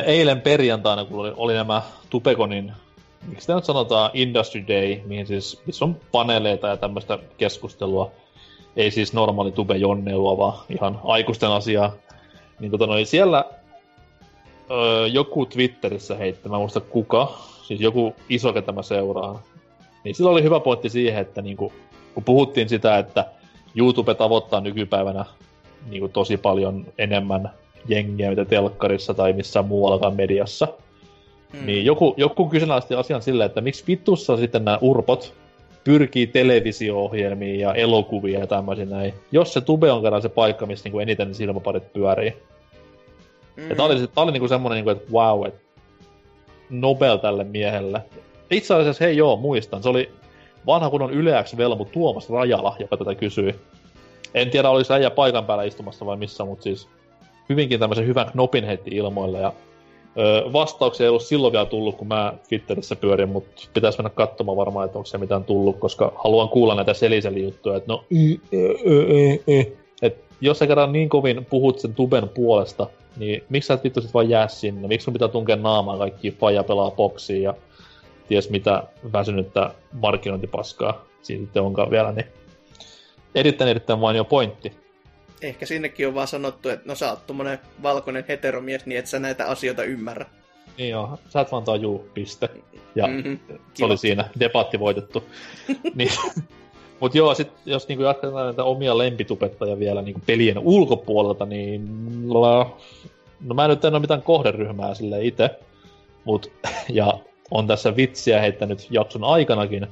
Eilen 0.06 0.40
perjantaina, 0.40 1.04
kun 1.04 1.20
oli, 1.20 1.32
oli 1.36 1.54
nämä 1.54 1.82
Tupekonin, 2.10 2.72
miksi 3.26 3.40
sitä 3.40 3.54
nyt 3.54 3.64
sanotaan, 3.64 4.10
Industry 4.14 4.64
Day, 4.68 5.00
mihin 5.04 5.26
siis, 5.26 5.62
missä 5.66 5.84
on 5.84 5.96
paneeleita 6.12 6.68
ja 6.68 6.76
tämmöistä 6.76 7.18
keskustelua. 7.38 8.10
Ei 8.76 8.90
siis 8.90 9.12
normaali 9.12 9.52
tube-jonneilua, 9.52 10.38
vaan 10.38 10.58
ihan 10.68 11.00
aikuisten 11.04 11.50
asiaa. 11.50 11.92
Niin 12.60 12.70
tota 12.70 12.86
noin, 12.86 13.06
siellä 13.06 13.44
ö, 14.70 15.06
joku 15.06 15.46
Twitterissä 15.46 16.16
heitti, 16.16 16.48
mä 16.48 16.58
muista 16.58 16.80
kuka, 16.80 17.38
siis 17.62 17.80
joku 17.80 18.14
iso, 18.28 18.52
ketä 18.52 18.72
mä 18.72 18.82
seuraan, 18.82 19.38
niin 20.04 20.14
sillä 20.14 20.30
oli 20.30 20.42
hyvä 20.42 20.60
pointti 20.60 20.88
siihen, 20.88 21.20
että 21.20 21.42
niinku, 21.42 21.72
kun 22.14 22.24
puhuttiin 22.24 22.68
sitä, 22.68 22.98
että 22.98 23.24
YouTube 23.78 24.14
tavoittaa 24.14 24.60
nykypäivänä 24.60 25.24
niinku 25.90 26.08
tosi 26.08 26.36
paljon 26.36 26.86
enemmän 26.98 27.50
jengiä, 27.88 28.30
mitä 28.30 28.44
telkkarissa 28.44 29.14
tai 29.14 29.32
missään 29.32 29.66
muuallakaan 29.66 30.16
mediassa, 30.16 30.68
Mm. 31.52 31.58
mm. 31.60 31.66
niin 31.66 31.84
joku, 31.84 32.14
joku 32.16 32.48
kyseenalaisti 32.48 32.94
asian 32.94 33.22
silleen, 33.22 33.46
että 33.46 33.60
miksi 33.60 33.84
vitussa 33.86 34.36
sitten 34.36 34.64
nämä 34.64 34.78
urpot 34.80 35.34
pyrkii 35.84 36.26
televisio-ohjelmiin 36.26 37.60
ja 37.60 37.74
elokuvia 37.74 38.38
ja 38.38 38.46
tämmöisiä 38.46 38.84
näin, 38.84 39.14
jos 39.32 39.52
se 39.52 39.60
tube 39.60 39.92
on 39.92 40.02
kerran 40.02 40.22
se 40.22 40.28
paikka, 40.28 40.66
missä 40.66 40.84
niinku 40.84 40.98
eniten 40.98 41.34
silmäparit 41.34 41.92
pyörii. 41.92 42.32
Mm. 43.56 43.70
Ja 43.70 43.76
tää 43.76 43.86
oli, 43.86 44.06
tää 44.06 44.24
oli 44.24 44.32
niinku 44.32 44.48
semmonen, 44.48 44.76
niinku, 44.76 44.90
että 44.90 45.12
wow, 45.12 45.46
että 45.46 45.60
Nobel 46.70 47.16
tälle 47.16 47.44
miehelle. 47.44 48.00
Itse 48.50 48.74
asiassa, 48.74 49.04
hei 49.04 49.16
joo, 49.16 49.36
muistan. 49.36 49.82
Se 49.82 49.88
oli 49.88 50.10
vanha 50.66 50.90
kunnon 50.90 51.10
yleäks 51.10 51.56
velmu 51.56 51.84
Tuomas 51.84 52.30
Rajala, 52.30 52.76
joka 52.80 52.96
tätä 52.96 53.14
kysyi. 53.14 53.54
En 54.34 54.50
tiedä, 54.50 54.70
olisi 54.70 54.92
äijä 54.92 55.10
paikan 55.10 55.44
päällä 55.44 55.64
istumassa 55.64 56.06
vai 56.06 56.16
missä, 56.16 56.44
mutta 56.44 56.62
siis 56.62 56.88
hyvinkin 57.48 57.80
tämmöisen 57.80 58.06
hyvän 58.06 58.30
knopin 58.32 58.64
heitti 58.64 58.90
ilmoille. 58.90 59.38
Ja 59.38 59.52
ö, 60.18 60.52
vastauksia 60.52 61.04
ei 61.04 61.08
ollut 61.08 61.22
silloin 61.22 61.52
vielä 61.52 61.66
tullut, 61.66 61.96
kun 61.96 62.08
mä 62.08 62.34
Twitterissä 62.48 62.96
pyörin, 62.96 63.28
mutta 63.28 63.62
pitäisi 63.74 63.98
mennä 63.98 64.10
katsomaan 64.10 64.56
varmaan, 64.56 64.86
että 64.86 64.98
onko 64.98 65.06
se 65.06 65.18
mitään 65.18 65.44
tullut, 65.44 65.78
koska 65.78 66.12
haluan 66.24 66.48
kuulla 66.48 66.74
näitä 66.74 66.94
seliseli-juttuja, 66.94 67.76
että 67.76 67.92
no, 67.92 68.04
y, 68.10 68.34
ö, 68.54 68.74
ö, 68.86 69.38
ö. 69.48 69.64
Et 70.02 70.24
jos 70.40 70.58
sä 70.58 70.66
kerran 70.66 70.92
niin 70.92 71.08
kovin 71.08 71.46
puhut 71.50 71.78
sen 71.78 71.94
tuben 71.94 72.28
puolesta, 72.28 72.86
niin 73.16 73.44
miksi 73.48 73.66
sä 73.66 73.74
et 73.74 73.84
vittu 73.84 74.00
sit 74.00 74.14
vaan 74.14 74.28
jää 74.28 74.48
sinne? 74.48 74.88
Miksi 74.88 75.04
sun 75.04 75.12
pitää 75.12 75.28
tunkea 75.28 75.56
naamaan 75.56 75.98
kaikki 75.98 76.30
faija 76.30 76.64
pelaa 76.64 76.90
boksiin 76.90 77.42
ja 77.42 77.54
ties 78.28 78.50
mitä 78.50 78.82
väsynyttä 79.12 79.70
markkinointipaskaa 79.92 81.04
siinä 81.22 81.44
sitten 81.44 81.62
onkaan 81.62 81.90
vielä, 81.90 82.12
niin 82.12 82.26
erittäin 83.34 83.70
erittäin 83.70 83.98
mainio 83.98 84.24
pointti. 84.24 84.72
Ehkä 85.42 85.66
sinnekin 85.66 86.08
on 86.08 86.14
vaan 86.14 86.28
sanottu, 86.28 86.68
että 86.68 86.88
no 86.88 86.94
sä 86.94 87.10
oot 87.10 87.26
tommonen 87.26 87.58
valkoinen 87.82 88.24
heteromies, 88.28 88.86
niin 88.86 88.98
et 88.98 89.06
sä 89.06 89.18
näitä 89.18 89.46
asioita 89.46 89.82
ymmärrä. 89.82 90.26
Niin 90.78 90.90
joo, 90.90 91.18
sä 91.28 91.40
et 91.40 91.52
vaan 91.52 91.64
tajuu, 91.64 92.08
piste. 92.14 92.48
Ja 92.94 93.06
Mhm. 93.06 93.32
se 93.48 93.58
Kiva. 93.74 93.86
oli 93.86 93.96
siinä, 93.98 94.24
debatti 94.40 94.78
voitettu. 94.80 95.24
niin, 95.94 96.10
Mut 97.00 97.14
joo, 97.14 97.34
sit 97.34 97.48
jos 97.66 97.88
niinku 97.88 98.04
jatketaan 98.04 98.46
näitä 98.46 98.64
omia 98.64 98.98
lempitupettajia 98.98 99.78
vielä 99.78 100.02
niinku 100.02 100.20
pelien 100.26 100.58
ulkopuolelta, 100.58 101.46
niin 101.46 101.88
no 103.40 103.54
mä 103.54 103.68
nyt 103.68 103.84
en 103.84 103.94
ole 103.94 104.00
mitään 104.00 104.22
kohderyhmää 104.22 104.94
sille 104.94 105.24
itse, 105.24 105.50
mut, 106.24 106.52
ja 106.88 107.18
on 107.50 107.66
tässä 107.66 107.96
vitsiä 107.96 108.40
heittänyt 108.40 108.86
jakson 108.90 109.24
aikanakin, 109.24 109.86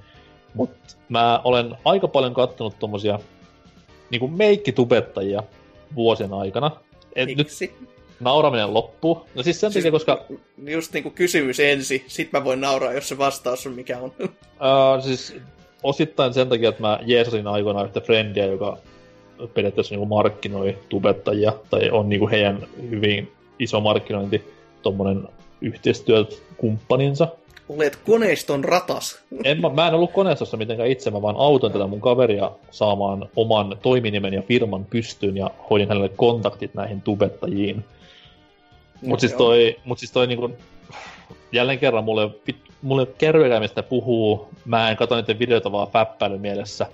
mut 0.55 0.71
mä 1.09 1.41
olen 1.45 1.75
aika 1.85 2.09
paljon 2.09 2.35
kattonut 2.35 2.79
tommosia 2.79 3.19
niinku 4.11 4.29
meikkitubettajia 4.29 5.43
vuosien 5.95 6.33
aikana. 6.33 6.71
Et 7.15 7.29
nyt 7.29 7.39
Miksi? 7.39 7.75
nauraminen 8.21 8.75
loppuu. 8.75 9.27
No 9.35 9.43
siis 9.43 9.61
sen 9.61 9.73
takia, 9.73 9.91
koska 9.91 10.25
Just 10.67 10.93
niinku 10.93 11.11
kysymys 11.11 11.61
ensin, 11.61 12.05
sit 12.07 12.33
mä 12.33 12.45
voin 12.45 12.61
nauraa, 12.61 12.93
jos 12.93 13.09
se 13.09 13.19
vastaus 13.19 13.67
on 13.67 13.73
mikä 13.73 13.99
on. 13.99 14.13
Uh, 14.57 15.05
siis 15.05 15.37
osittain 15.83 16.35
sen 16.35 16.49
takia, 16.49 16.69
että 16.69 16.81
mä 16.81 16.99
jeesasin 17.03 17.47
aikoinaan 17.47 17.87
yhtä 17.87 18.01
frendiä, 18.01 18.47
joka 18.47 18.79
periaatteessa 19.55 19.95
niinku 19.95 20.07
markkinoi 20.07 20.79
tubettajia, 20.89 21.53
tai 21.71 21.91
on 21.91 22.09
niinku 22.09 22.29
heidän 22.29 22.67
hyvin 22.91 23.33
iso 23.59 23.81
markkinointi, 23.81 24.55
tommonen 24.83 25.29
yhteistyökumppaninsa. 25.61 27.29
Olet 27.69 27.97
koneiston 27.97 28.65
ratas. 28.65 29.19
En, 29.45 29.61
mä, 29.61 29.69
mä 29.69 29.89
en 29.89 29.95
ollut 29.95 30.13
koneistossa 30.13 30.57
mitenkään 30.57 30.89
itse, 30.89 31.11
mä 31.11 31.23
vaan 31.23 31.37
autoin 31.37 31.73
tätä 31.73 31.87
mun 31.87 32.01
kaveria 32.01 32.51
saamaan 32.71 33.29
oman 33.37 33.79
toiminimen 33.83 34.35
ja 34.35 34.43
firman 34.43 34.85
pystyyn 34.85 35.37
ja 35.37 35.51
hoidin 35.71 35.89
hänelle 35.89 36.09
kontaktit 36.09 36.75
näihin 36.75 37.03
tubettajiin. 37.03 37.85
Mutta 39.03 39.21
siis 39.21 39.33
toi, 39.33 39.77
mut 39.85 39.99
siis 39.99 40.13
toi 40.13 40.27
niinku, 40.27 40.51
jälleen 41.53 41.79
kerran 41.79 42.05
mulle, 42.05 42.31
mulle 42.83 43.07
kervekäimistä 43.07 43.83
puhuu, 43.83 44.49
mä 44.65 44.91
en 44.91 44.97
katso 44.97 45.17
niiden 45.17 45.39
videoita 45.39 45.73
vaan 45.73 45.89
fäppäily 45.89 46.39
mielessä. 46.39 46.87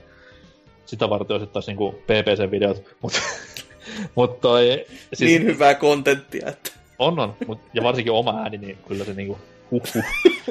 Sitä 0.86 1.10
varten 1.10 1.36
olisi 1.36 1.52
taas 1.52 1.66
niinku 1.66 1.94
PPC-videot, 2.06 2.82
mutta 3.02 3.18
mut 4.14 4.40
toi... 4.40 4.84
Siis, 5.14 5.30
niin 5.30 5.44
hyvää 5.44 5.74
kontenttia, 5.74 6.48
että... 6.48 6.70
On, 6.98 7.18
on, 7.18 7.34
mut, 7.46 7.58
ja 7.74 7.82
varsinkin 7.82 8.12
oma 8.12 8.40
ääni, 8.42 8.58
niin 8.58 8.78
kyllä 8.88 9.04
se 9.04 9.14
niinku, 9.14 9.38
huh, 9.70 9.82
huh, 9.94 10.04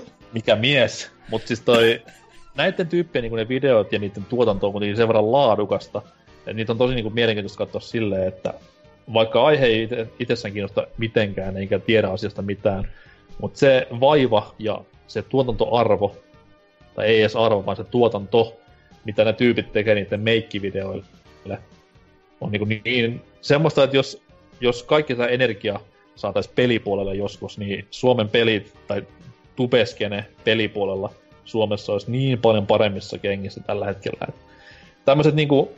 mikä 0.33 0.55
mies. 0.55 1.11
Mutta 1.29 1.47
siis 1.47 1.61
toi, 1.61 2.01
näiden 2.57 2.87
tyyppien 2.87 3.23
niin 3.23 3.35
ne 3.35 3.47
videot 3.47 3.91
ja 3.91 3.99
niiden 3.99 4.25
tuotanto 4.25 4.67
on 4.67 4.71
kuitenkin 4.73 4.97
sen 4.97 5.07
verran 5.07 5.31
laadukasta, 5.31 6.01
että 6.37 6.53
niitä 6.53 6.71
on 6.71 6.77
tosi 6.77 6.95
niin 6.95 7.03
kuin, 7.03 7.13
mielenkiintoista 7.13 7.57
katsoa 7.57 7.81
silleen, 7.81 8.27
että 8.27 8.53
vaikka 9.13 9.45
aihe 9.45 9.65
ei 9.65 9.89
itsessään 10.19 10.53
kiinnosta 10.53 10.87
mitenkään, 10.97 11.57
eikä 11.57 11.79
tiedä 11.79 12.09
asiasta 12.09 12.41
mitään, 12.41 12.87
mutta 13.39 13.59
se 13.59 13.87
vaiva 13.99 14.55
ja 14.59 14.81
se 15.07 15.21
tuotantoarvo, 15.21 16.15
tai 16.95 17.05
ei 17.05 17.21
edes 17.21 17.35
arvo, 17.35 17.65
vaan 17.65 17.77
se 17.77 17.83
tuotanto, 17.83 18.57
mitä 19.05 19.23
ne 19.23 19.33
tyypit 19.33 19.71
tekee 19.73 19.95
niiden 19.95 20.19
meikkivideoille, 20.19 21.05
on 22.41 22.51
niin, 22.51 22.81
niin 22.85 23.21
semmoista, 23.41 23.83
että 23.83 23.97
jos, 23.97 24.23
jos 24.61 24.83
kaikki 24.83 25.15
tämä 25.15 25.27
energia 25.27 25.79
saataisiin 26.15 26.55
pelipuolelle 26.55 27.15
joskus, 27.15 27.57
niin 27.57 27.87
Suomen 27.91 28.29
pelit 28.29 28.73
tai 28.87 29.03
tubeskene 29.55 30.25
pelipuolella 30.43 31.09
Suomessa 31.45 31.91
olisi 31.93 32.11
niin 32.11 32.39
paljon 32.39 32.67
paremmissa 32.67 33.17
kengissä 33.17 33.61
tällä 33.67 33.85
hetkellä. 33.85 34.27
Tämmöiset 35.05 35.35
niinku 35.35 35.71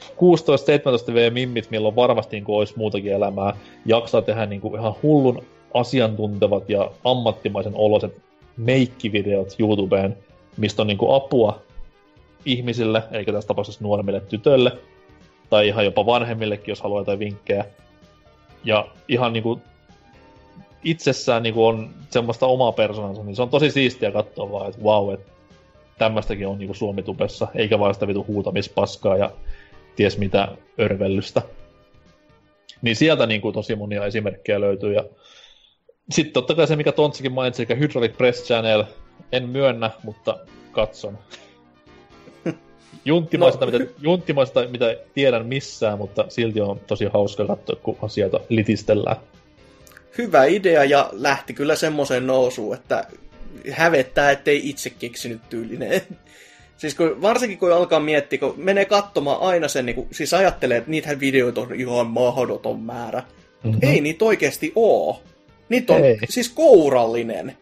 16-17 0.00 1.14
V-mimmit, 1.14 1.70
milloin 1.70 1.96
varmasti 1.96 2.36
niinku 2.36 2.56
olisi 2.56 2.74
muutakin 2.76 3.12
elämää, 3.12 3.56
jaksaa 3.86 4.22
tehdä 4.22 4.46
niinku 4.46 4.74
ihan 4.74 4.94
hullun 5.02 5.44
asiantuntevat 5.74 6.70
ja 6.70 6.90
ammattimaisen 7.04 7.72
oloset 7.76 8.22
meikkivideot 8.56 9.56
YouTubeen, 9.58 10.16
mistä 10.56 10.82
on 10.82 10.86
niinku 10.86 11.12
apua 11.12 11.62
ihmisille, 12.44 13.02
eikä 13.12 13.32
tässä 13.32 13.48
tapauksessa 13.48 13.84
nuoremmille 13.84 14.20
tytöille, 14.20 14.72
tai 15.50 15.68
ihan 15.68 15.84
jopa 15.84 16.06
vanhemmillekin, 16.06 16.72
jos 16.72 16.80
haluaa 16.80 17.00
jotain 17.00 17.18
vinkkejä. 17.18 17.64
Ja 18.64 18.88
ihan 19.08 19.32
niinku 19.32 19.60
itsessään 20.84 21.42
niin 21.42 21.54
on 21.56 21.90
semmoista 22.10 22.46
omaa 22.46 22.72
persoonansa, 22.72 23.24
niin 23.24 23.36
se 23.36 23.42
on 23.42 23.50
tosi 23.50 23.70
siistiä 23.70 24.12
katsoa 24.12 24.52
vaan, 24.52 24.70
että 24.70 24.84
vau, 24.84 25.06
wow, 25.06 25.14
että 25.14 25.32
tämmöistäkin 25.98 26.48
on 26.48 26.58
niin 26.58 26.74
Suomitupessa, 26.74 27.48
eikä 27.54 27.78
vaan 27.78 27.94
sitä 27.94 28.06
vitu 28.06 28.24
huutamispaskaa 28.28 29.16
ja 29.16 29.30
ties 29.96 30.18
mitä 30.18 30.48
örvellystä. 30.80 31.42
Niin 32.82 32.96
sieltä 32.96 33.26
niin 33.26 33.40
kuin 33.40 33.54
tosi 33.54 33.76
monia 33.76 34.06
esimerkkejä 34.06 34.60
löytyy. 34.60 34.94
Ja 34.94 35.04
sitten 36.10 36.32
totta 36.32 36.54
kai 36.54 36.66
se, 36.66 36.76
mikä 36.76 36.92
Tontsikin 36.92 37.32
mainitsi, 37.32 37.66
eli 37.68 37.78
Hydraulic 37.78 38.16
Press 38.16 38.44
Channel, 38.44 38.84
en 39.32 39.48
myönnä, 39.48 39.90
mutta 40.02 40.38
katson. 40.72 41.18
Junttimaista, 43.04 43.66
no. 43.66 43.70
mitä, 43.72 43.92
junttimaista, 44.00 44.68
mitä 44.68 44.96
tiedän 45.14 45.46
missään, 45.46 45.98
mutta 45.98 46.24
silti 46.28 46.60
on 46.60 46.80
tosi 46.86 47.04
hauska 47.12 47.46
katsoa, 47.46 47.76
kun 47.82 47.96
asioita 48.02 48.40
litistellään 48.48 49.16
hyvä 50.18 50.44
idea 50.44 50.84
ja 50.84 51.10
lähti 51.12 51.54
kyllä 51.54 51.76
semmoiseen 51.76 52.26
nousuun, 52.26 52.74
että 52.74 53.04
hävettää, 53.70 54.30
ettei 54.30 54.68
itse 54.68 54.90
keksinyt 54.90 55.40
tyylinen. 55.48 56.00
Siis 56.76 56.94
kun, 56.94 57.22
varsinkin 57.22 57.58
kun 57.58 57.72
alkaa 57.72 58.00
miettiä, 58.00 58.38
kun 58.38 58.54
menee 58.56 58.84
katsomaan 58.84 59.40
aina 59.40 59.68
sen, 59.68 59.86
niin 59.86 59.96
kun, 59.96 60.08
siis 60.10 60.34
ajattelee, 60.34 60.78
että 60.78 60.90
niitä 60.90 61.20
videoita 61.20 61.60
on 61.60 61.74
ihan 61.74 62.06
mahdoton 62.06 62.80
määrä. 62.80 63.22
Mm-hmm. 63.64 63.78
Ei 63.82 64.00
niitä 64.00 64.24
oikeasti 64.24 64.72
oo. 64.74 65.22
Niitä 65.68 65.92
on 65.92 66.04
Ei. 66.04 66.18
siis 66.28 66.48
kourallinen. 66.48 67.56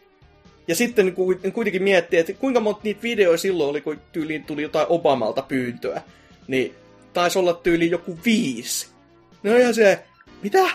Ja 0.67 0.75
sitten 0.75 1.13
kuitenkin 1.53 1.83
miettii, 1.83 2.19
että 2.19 2.33
kuinka 2.33 2.59
monta 2.59 2.81
niitä 2.83 3.01
videoita 3.03 3.41
silloin 3.41 3.69
oli, 3.69 3.81
kun 3.81 4.01
tyyliin 4.11 4.43
tuli 4.43 4.61
jotain 4.61 4.85
Obamalta 4.89 5.41
pyyntöä. 5.41 6.01
Niin 6.47 6.73
taisi 7.13 7.39
olla 7.39 7.53
tyyli 7.53 7.89
joku 7.89 8.19
viisi. 8.25 8.87
No 9.43 9.55
ihan 9.55 9.73
se, 9.73 9.99
mitä? 10.43 10.69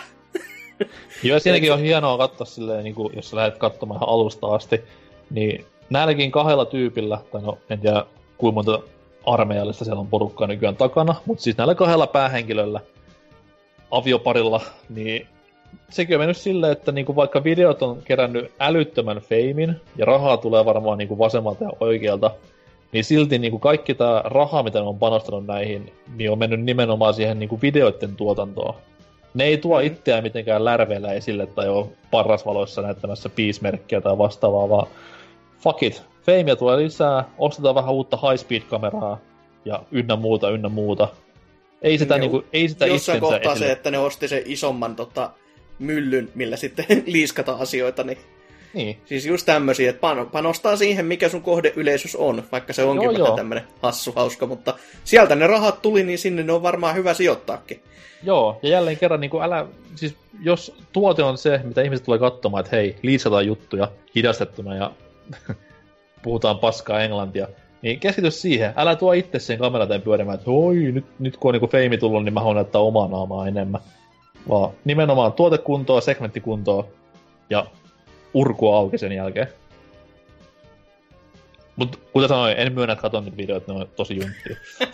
Joo, 1.23 1.39
siinäkin 1.39 1.73
on 1.73 1.79
hienoa 1.79 2.17
katsoa 2.17 2.45
silleen, 2.45 2.83
niin 2.83 2.95
kuin, 2.95 3.15
jos 3.15 3.29
sä 3.29 3.37
lähdet 3.37 3.57
katsomaan 3.57 3.97
ihan 3.97 4.09
alusta 4.09 4.47
asti, 4.47 4.81
niin 5.29 5.65
näilläkin 5.89 6.31
kahdella 6.31 6.65
tyypillä, 6.65 7.19
tai 7.31 7.41
no 7.41 7.57
en 7.69 7.79
tiedä 7.79 8.05
kuinka 8.37 8.53
monta 8.53 8.79
armeijallista 9.25 9.85
siellä 9.85 9.99
on 9.99 10.07
porukkaa 10.07 10.47
nykyään 10.47 10.75
takana, 10.75 11.15
mutta 11.25 11.43
siis 11.43 11.57
näillä 11.57 11.75
kahdella 11.75 12.07
päähenkilöllä, 12.07 12.79
avioparilla, 13.91 14.61
niin 14.89 15.27
sekin 15.89 16.15
on 16.15 16.21
mennyt 16.21 16.37
silleen, 16.37 16.71
että 16.71 16.91
niinku 16.91 17.15
vaikka 17.15 17.43
videot 17.43 17.81
on 17.81 18.01
kerännyt 18.05 18.51
älyttömän 18.59 19.21
feimin, 19.21 19.75
ja 19.97 20.05
rahaa 20.05 20.37
tulee 20.37 20.65
varmaan 20.65 20.97
niinku 20.97 21.19
vasemmalta 21.19 21.63
ja 21.63 21.71
oikealta, 21.79 22.31
niin 22.91 23.03
silti 23.03 23.39
niinku 23.39 23.59
kaikki 23.59 23.93
tämä 23.93 24.21
raha, 24.25 24.63
mitä 24.63 24.79
ne 24.79 24.85
on 24.85 24.99
panostanut 24.99 25.45
näihin, 25.45 25.93
niin 26.15 26.31
on 26.31 26.39
mennyt 26.39 26.61
nimenomaan 26.61 27.13
siihen 27.13 27.39
niinku 27.39 27.59
videoiden 27.61 28.15
tuotantoon 28.15 28.75
ne 29.33 29.43
ei 29.43 29.57
tuo 29.57 29.79
itseään 29.79 30.23
mitenkään 30.23 30.65
lärveillä 30.65 31.13
esille 31.13 31.45
tai 31.45 31.69
ole 31.69 31.87
parrasvaloissa 32.11 32.81
näyttämässä 32.81 33.29
piismerkkiä 33.29 34.01
tai 34.01 34.17
vastaavaa, 34.17 34.69
vaan 34.69 34.87
fuck 35.59 35.83
it, 35.83 36.03
feimiä 36.25 36.55
tulee 36.55 36.77
lisää, 36.77 37.29
ostetaan 37.37 37.75
vähän 37.75 37.93
uutta 37.93 38.17
high-speed-kameraa 38.17 39.17
ja 39.65 39.83
ynnä 39.91 40.15
muuta, 40.15 40.49
ynnä 40.49 40.69
muuta. 40.69 41.07
Ei 41.81 41.97
sitä, 41.97 42.17
niinku, 42.17 42.43
ei 42.53 42.69
sitä 42.69 42.85
Jossain 42.85 43.19
kohtaa 43.19 43.39
esille. 43.39 43.67
se, 43.67 43.71
että 43.71 43.91
ne 43.91 43.97
osti 43.97 44.27
sen 44.27 44.43
isomman 44.45 44.95
tota, 44.95 45.31
myllyn, 45.79 46.29
millä 46.35 46.57
sitten 46.57 46.85
liiskata 47.05 47.53
asioita, 47.53 48.03
niin 48.03 48.17
niin. 48.73 49.01
Siis 49.05 49.25
just 49.25 49.45
tämmöisiä, 49.45 49.89
että 49.89 50.07
panostaa 50.31 50.75
siihen, 50.75 51.05
mikä 51.05 51.29
sun 51.29 51.41
kohdeyleisös 51.41 52.15
on, 52.15 52.43
vaikka 52.51 52.73
se 52.73 52.83
onkin 52.83 53.11
joo, 53.11 53.23
vähän 53.23 53.35
tämmönen 53.35 53.63
hassu 53.81 54.13
hauska, 54.15 54.45
mutta 54.45 54.73
sieltä 55.03 55.35
ne 55.35 55.47
rahat 55.47 55.81
tuli, 55.81 56.03
niin 56.03 56.19
sinne 56.19 56.43
ne 56.43 56.53
on 56.53 56.63
varmaan 56.63 56.95
hyvä 56.95 57.13
sijoittaakin. 57.13 57.83
Joo, 58.23 58.59
ja 58.63 58.69
jälleen 58.69 58.97
kerran, 58.97 59.21
niin 59.21 59.31
kuin 59.31 59.43
älä, 59.43 59.65
siis 59.95 60.15
jos 60.41 60.75
tuote 60.93 61.23
on 61.23 61.37
se, 61.37 61.61
mitä 61.63 61.81
ihmiset 61.81 62.05
tulee 62.05 62.19
katsomaan, 62.19 62.65
että 62.65 62.75
hei, 62.75 62.95
liisataan 63.01 63.47
juttuja 63.47 63.91
hidastettuna 64.15 64.75
ja 64.75 64.91
puhutaan 66.23 66.59
paskaa 66.59 67.01
englantia, 67.01 67.47
niin 67.81 67.99
keskity 67.99 68.31
siihen. 68.31 68.73
Älä 68.75 68.95
tuo 68.95 69.13
itse 69.13 69.39
sen 69.39 69.59
kamerateen 69.59 70.01
pyörimään, 70.01 70.35
että 70.35 70.51
oi, 70.51 70.75
nyt, 70.75 71.05
nyt 71.19 71.37
kun 71.37 71.55
on 71.55 71.61
niin 71.61 71.69
feimi 71.69 71.97
tullut, 71.97 72.23
niin 72.23 72.33
mä 72.33 72.39
haluan 72.39 72.55
näyttää 72.55 72.81
omaa 72.81 73.07
naamaa 73.07 73.47
enemmän. 73.47 73.81
Vaan 74.49 74.71
nimenomaan 74.85 75.33
tuotekuntoa, 75.33 76.01
segmenttikuntoa 76.01 76.87
ja 77.49 77.65
urkua 78.33 78.77
auki 78.77 78.97
sen 78.97 79.11
jälkeen. 79.11 79.47
Mutta 81.75 81.97
kuten 82.13 82.29
sanoin, 82.29 82.55
en 82.57 82.73
myönnä, 82.73 82.93
että 82.93 83.01
katon 83.01 83.23
niitä 83.23 83.37
videoita, 83.37 83.73
ne 83.73 83.79
on 83.79 83.87
tosi 83.95 84.15
junttia. 84.15 84.57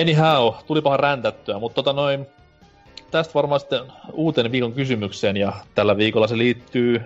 Anyhow, 0.00 0.54
tulipahan 0.66 1.00
räntättyä, 1.00 1.58
mutta 1.58 1.74
tota 1.74 1.92
noin, 1.92 2.26
tästä 3.10 3.34
varmaan 3.34 3.60
sitten 3.60 3.80
uuteen 4.12 4.52
viikon 4.52 4.72
kysymykseen, 4.72 5.36
ja 5.36 5.52
tällä 5.74 5.96
viikolla 5.96 6.26
se 6.26 6.38
liittyy 6.38 7.00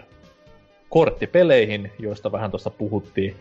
korttipeleihin, 0.88 1.92
joista 1.98 2.32
vähän 2.32 2.50
tuosta 2.50 2.70
puhuttiin 2.70 3.36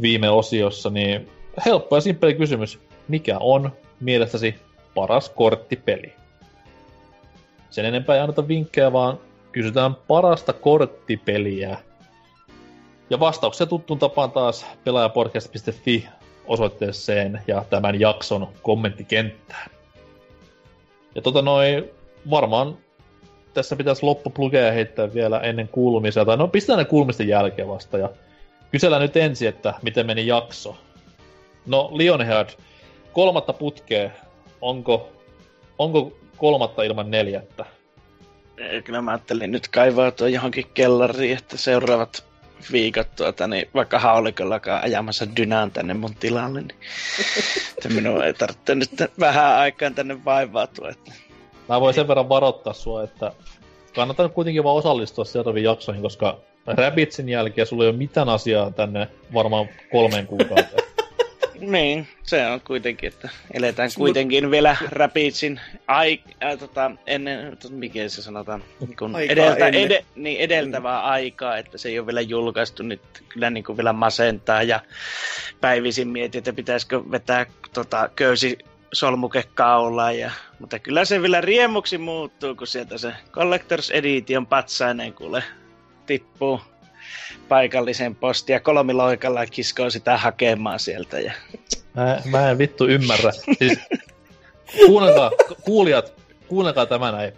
viime 0.00 0.30
osiossa, 0.30 0.90
niin 0.90 1.28
helppo 1.66 1.96
ja 1.96 2.00
simppeli 2.00 2.34
kysymys. 2.34 2.78
Mikä 3.08 3.38
on 3.40 3.72
mielestäsi 4.00 4.54
paras 4.94 5.28
korttipeli? 5.28 6.12
Sen 7.70 7.84
enempää 7.84 8.16
ei 8.16 8.20
anneta 8.20 8.48
vinkkejä, 8.48 8.92
vaan 8.92 9.18
kysytään 9.52 9.94
parasta 9.94 10.52
korttipeliä. 10.52 11.78
Ja 13.10 13.20
vastauksia 13.20 13.66
tuttuun 13.66 13.98
tapaan 13.98 14.30
taas 14.30 14.66
pelaajapodcast.fi 14.84 16.08
osoitteeseen 16.46 17.40
ja 17.46 17.64
tämän 17.70 18.00
jakson 18.00 18.48
kommenttikenttään. 18.62 19.70
Ja 21.14 21.22
tota 21.22 21.42
noin, 21.42 21.84
varmaan 22.30 22.78
tässä 23.54 23.76
pitäisi 23.76 24.06
loppuplugeja 24.06 24.72
heittää 24.72 25.14
vielä 25.14 25.40
ennen 25.40 25.68
kuulumisia, 25.68 26.24
tai 26.24 26.36
no 26.36 26.48
pistetään 26.48 26.78
ne 26.78 26.84
kuulumisten 26.84 27.28
jälkeen 27.28 27.68
vasta, 27.68 27.98
ja 27.98 28.10
kysellään 28.72 29.02
nyt 29.02 29.16
ensin, 29.16 29.48
että 29.48 29.74
miten 29.82 30.06
meni 30.06 30.26
jakso. 30.26 30.76
No, 31.66 31.90
Lionhead, 31.92 32.48
kolmatta 33.12 33.52
putkea, 33.52 34.10
onko, 34.60 35.08
onko 35.78 36.12
kolmatta 36.36 36.82
ilman 36.82 37.10
neljättä? 37.10 37.64
Kyllä 38.84 39.02
mä 39.02 39.10
ajattelin 39.10 39.52
nyt 39.52 39.68
kaivaa 39.68 40.10
tuo 40.10 40.26
johonkin 40.26 40.66
kellariin, 40.74 41.38
että 41.38 41.56
seuraavat 41.56 42.24
viikot 42.72 43.16
tuota, 43.16 43.46
niin 43.46 43.68
vaikka 43.74 43.98
haulikollakaan 43.98 44.82
ajamassa 44.82 45.36
dynään 45.36 45.70
tänne 45.70 45.94
mun 45.94 46.14
tilalle, 46.14 46.60
niin 46.60 46.78
että 47.76 47.88
minun 47.88 48.24
ei 48.24 48.34
tarvitse 48.34 48.74
nyt 48.74 48.90
vähän 49.20 49.54
aikaan 49.54 49.94
tänne 49.94 50.24
vaivautua. 50.24 50.88
Että... 50.88 51.12
Mä 51.68 51.80
voin 51.80 51.94
sen 51.94 52.08
verran 52.08 52.28
varoittaa 52.28 52.72
sua, 52.72 53.02
että 53.02 53.32
kannattaa 53.94 54.28
kuitenkin 54.28 54.64
vaan 54.64 54.76
osallistua 54.76 55.24
seuraaviin 55.24 55.64
jaksoihin, 55.64 56.02
koska 56.02 56.38
Rabbitsin 56.66 57.28
jälkeen 57.28 57.66
sulla 57.66 57.84
ei 57.84 57.90
ole 57.90 57.96
mitään 57.96 58.28
asiaa 58.28 58.70
tänne 58.70 59.08
varmaan 59.34 59.68
kolmeen 59.92 60.26
kuukauteen. 60.26 60.85
Niin, 61.60 62.08
se 62.22 62.46
on 62.46 62.60
kuitenkin, 62.60 63.08
että 63.08 63.28
eletään 63.54 63.90
kuitenkin 63.96 64.50
vielä 64.50 64.76
Rapidsin 64.88 65.60
ai, 65.86 66.20
äh, 66.44 66.58
tota, 66.58 66.90
ennen, 67.06 67.58
mikä 67.70 68.08
se 68.08 68.22
sanotaan, 68.22 68.64
kun 68.98 69.16
Aikaa 69.16 69.32
edeltä, 69.32 69.66
ennen. 69.66 69.82
ede, 69.82 70.04
niin 70.14 70.40
edeltävää 70.40 71.02
aikaa, 71.02 71.56
että 71.56 71.78
se 71.78 71.88
ei 71.88 71.98
ole 71.98 72.06
vielä 72.06 72.20
julkaistu, 72.20 72.82
nyt 72.82 73.02
kyllä 73.28 73.50
niin 73.50 73.64
kuin 73.64 73.76
vielä 73.76 73.92
masentaa 73.92 74.62
ja 74.62 74.80
päivisin 75.60 76.08
mietin, 76.08 76.38
että 76.38 76.52
pitäisikö 76.52 77.10
vetää 77.10 77.46
tota, 77.74 78.10
köysi 78.16 78.58
solmuke 78.92 79.44
kaulaan, 79.54 80.18
ja, 80.18 80.30
mutta 80.58 80.78
kyllä 80.78 81.04
se 81.04 81.22
vielä 81.22 81.40
riemuksi 81.40 81.98
muuttuu, 81.98 82.54
kun 82.54 82.66
sieltä 82.66 82.98
se 82.98 83.12
Collectors 83.32 83.90
Edition 83.90 84.46
patsainen 84.46 85.12
kuule 85.12 85.42
tippuu 86.06 86.60
paikallisen 87.48 88.16
postiin 88.16 88.54
ja 88.54 88.60
kolmiloikalla 88.60 89.46
kiskoo 89.46 89.90
sitä 89.90 90.16
hakemaan 90.16 90.80
sieltä. 90.80 91.20
Ja... 91.20 91.32
Mä, 91.94 92.20
mä 92.24 92.50
en 92.50 92.58
vittu 92.58 92.86
ymmärrä. 92.86 93.30
Siis, 93.58 93.78
kuunnelkaa, 94.86 95.30
kuulijat, 95.64 96.12
kuunnelkaa 96.48 96.86
tämä 96.86 97.12
näin. 97.12 97.32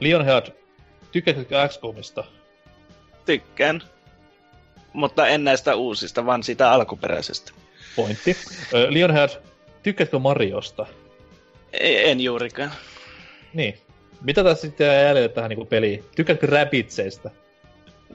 Lionhead, 0.00 0.46
tykkäätkö 1.12 1.68
XCOMista? 1.68 2.24
Tykkään. 3.26 3.82
Mutta 4.92 5.26
en 5.26 5.44
näistä 5.44 5.74
uusista, 5.74 6.26
vaan 6.26 6.42
sitä 6.42 6.72
alkuperäisestä. 6.72 7.52
Pointti. 7.96 8.36
Lionhead, 8.88 9.30
tykkäätkö 9.82 10.18
Mariosta? 10.18 10.86
En 11.80 12.20
juurikaan. 12.20 12.72
Niin. 13.54 13.78
Mitä 14.22 14.44
tässä 14.44 14.62
sitten 14.62 14.86
jää 14.86 15.02
jäljelle 15.02 15.28
tähän 15.28 15.48
niinku 15.48 15.64
peliin? 15.64 16.04
Tykkäätkö 16.16 16.46
Rabbitseista? 16.46 17.30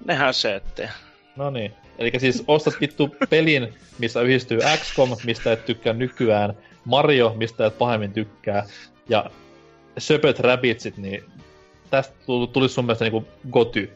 Nehän 0.06 0.28
on 0.28 0.34
sööttejä. 0.34 0.92
No 1.36 1.50
niin. 1.50 1.74
Eli 1.98 2.12
siis 2.18 2.44
ostat 2.48 2.74
vittu 2.82 3.16
pelin, 3.30 3.74
missä 4.00 4.22
yhdistyy 4.22 4.60
XCOM, 4.78 5.18
mistä 5.26 5.52
et 5.52 5.66
tykkää 5.66 5.94
nykyään, 5.94 6.54
Mario, 6.86 7.34
mistä 7.38 7.66
et 7.66 7.78
pahemmin 7.78 8.14
tykkää, 8.14 8.66
ja 9.10 9.26
söpöt 9.98 10.40
Rabbitsit, 10.40 10.98
niin 10.98 11.24
tästä 11.90 12.14
tuli- 12.26 12.48
tulisi 12.48 12.74
sun 12.74 12.86
mielestä 12.86 13.06
niinku 13.06 13.28
goty. 13.52 13.92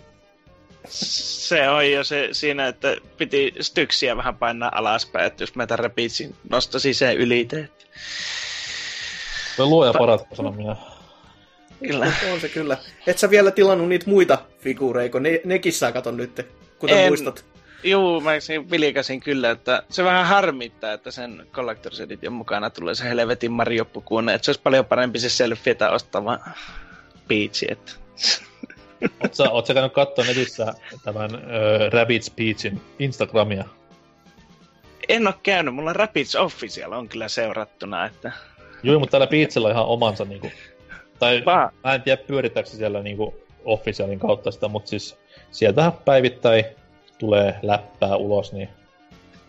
Se 0.89 1.69
on 1.69 1.91
jo 1.91 2.03
se 2.03 2.29
siinä, 2.31 2.67
että 2.67 2.95
piti 3.17 3.53
styksiä 3.61 4.17
vähän 4.17 4.37
painaa 4.37 4.71
alaspäin, 4.75 5.25
että 5.25 5.43
jos 5.43 5.55
meitä 5.55 5.75
repitsin 5.75 6.35
nostasi 6.49 6.93
sen 6.93 7.17
ylite. 7.17 7.69
Se 9.55 9.63
luoja 9.63 9.93
paras, 9.93 10.21
sanon 10.33 10.55
minä. 10.55 10.75
Kyllä. 11.87 12.05
On 12.33 12.41
se 12.41 12.49
kyllä. 12.49 12.77
Et 13.07 13.17
sä 13.17 13.29
vielä 13.29 13.51
tilannut 13.51 13.89
niitä 13.89 14.09
muita 14.09 14.37
figuureja, 14.59 15.09
kun 15.09 15.23
ne, 15.23 15.41
nekin 15.43 15.73
saa 15.73 15.91
katon 15.91 16.17
nyt, 16.17 16.47
kuten 16.79 16.97
En. 16.97 17.07
muistat. 17.07 17.45
Juu, 17.83 18.21
mä 18.21 18.31
vilikasin 18.71 19.19
kyllä, 19.19 19.51
että 19.51 19.83
se 19.89 20.03
vähän 20.03 20.25
harmittaa, 20.25 20.93
että 20.93 21.11
sen 21.11 21.47
Collector's 21.53 22.01
Edition 22.01 22.33
mukana 22.33 22.69
tulee 22.69 22.95
se 22.95 23.03
helvetin 23.03 23.51
Mario-pukuun, 23.51 24.29
että 24.29 24.45
se 24.45 24.51
olisi 24.51 24.61
paljon 24.61 24.85
parempi 24.85 25.19
se 25.19 25.29
selfietä 25.29 25.89
ostava 25.89 26.39
Peach, 27.27 27.65
että 27.69 27.91
Oot 29.23 29.33
sä, 29.33 29.51
oot 29.51 29.65
sä 29.65 29.73
käynyt 29.73 29.93
katsoa 29.93 30.25
netissä 30.25 30.73
tämän 31.03 31.35
ö, 31.35 31.89
Rabbids 31.89 32.29
Peachin 32.29 32.81
Instagramia? 32.99 33.65
en 35.09 35.27
ole 35.27 35.35
käynyt, 35.43 35.75
mulla 35.75 35.93
Rapids 35.93 36.35
Official 36.35 36.91
on 36.91 37.09
kyllä 37.09 37.27
seurattuna, 37.27 38.05
että 38.05 38.31
Joo, 38.83 38.99
mutta 38.99 39.11
täällä 39.11 39.27
Peachillä 39.27 39.67
on 39.67 39.71
ihan 39.71 39.85
omansa 39.85 40.25
niinku... 40.25 40.51
Tai 41.19 41.43
Vaan. 41.45 41.71
mä 41.83 41.95
en 41.95 42.01
tiedä 42.01 42.23
pyörittääkö 42.27 42.69
se 42.69 42.77
siellä 42.77 43.03
niinku 43.03 43.33
officialin 43.65 44.19
kautta 44.19 44.51
sitä, 44.51 44.67
mutta 44.67 44.89
siis 44.89 45.17
sieltähän 45.51 45.93
päivittäin 46.05 46.65
tulee 47.17 47.59
läppää 47.61 48.15
ulos, 48.15 48.53
niin 48.53 48.69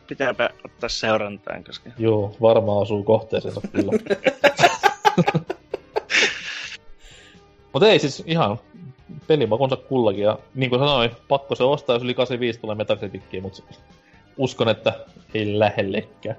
pitääpä 0.07 0.51
ottaa 0.65 0.89
seurantaan, 0.89 1.65
koska 1.65 1.91
joo, 1.99 2.37
varmaan 2.41 2.79
osuu 2.79 3.03
kohteeseensa 3.03 3.61
kyllä. 3.73 3.93
Mutta 7.73 7.89
ei 7.89 7.99
siis 7.99 8.23
ihan 8.27 8.59
pelimakunsa 9.27 9.77
kullakin, 9.77 10.25
ja 10.25 10.39
niin 10.55 10.71
kuin 10.71 10.81
sanoin, 10.81 11.11
pakko 11.29 11.55
se 11.55 11.65
ostaa, 11.65 11.97
jos 11.97 12.03
yli 12.03 12.15
85 12.15 12.61
tulee 12.61 12.77
Metacritickiin, 12.77 13.43
mutta 13.43 13.63
uskon, 14.37 14.69
että 14.69 14.93
ei 15.35 15.59
lähellekään. 15.59 16.37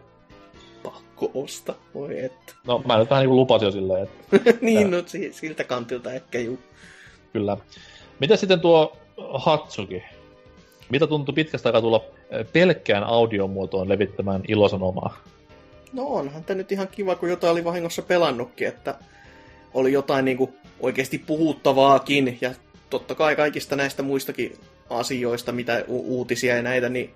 Pakko 1.20 1.40
osta, 1.44 1.76
voi 1.94 2.26
että. 2.26 2.54
No 2.68 2.82
mä 2.86 2.98
nyt 2.98 3.10
vähän 3.10 3.22
niin 3.22 3.30
kuin 3.30 3.38
lupasin 3.38 3.66
jo 3.66 3.72
silleen, 3.72 4.04
että 4.04 4.54
niin, 4.66 4.92
no 4.92 5.04
si- 5.06 5.34
siltä 5.34 5.64
kantilta 5.64 6.14
ehkä 6.14 6.40
juu. 6.40 6.60
Kyllä. 7.34 7.58
Mitä 8.20 8.36
sitten 8.36 8.60
tuo 8.60 8.98
Hatsuki? 9.34 10.04
Mitä 10.90 11.08
tuntui 11.08 11.34
pitkästä 11.34 11.70
aikaa 11.70 11.82
tulla 11.82 12.04
eh, 12.30 12.46
pelkkään 12.54 13.04
audiomuotoon 13.04 13.90
levittämään 13.90 14.42
ilosanomaa? 14.48 15.18
No 15.94 16.04
onhan 16.04 16.44
tämä 16.44 16.58
nyt 16.58 16.72
ihan 16.72 16.88
kiva, 16.88 17.16
kun 17.16 17.30
jotain 17.30 17.52
oli 17.52 17.64
vahingossa 17.64 18.02
pelannutkin, 18.02 18.68
että 18.68 18.96
oli 19.74 19.94
jotain 19.94 20.26
niinku 20.26 20.54
oikeasti 20.80 21.18
puhuttavaakin, 21.18 22.38
ja 22.42 22.52
totta 22.90 23.16
kai 23.16 23.36
kaikista 23.36 23.76
näistä 23.76 24.04
muistakin 24.04 24.58
asioista, 24.90 25.52
mitä 25.52 25.84
u- 25.88 26.18
uutisia 26.18 26.56
ja 26.56 26.62
näitä, 26.62 26.90
niin 26.90 27.14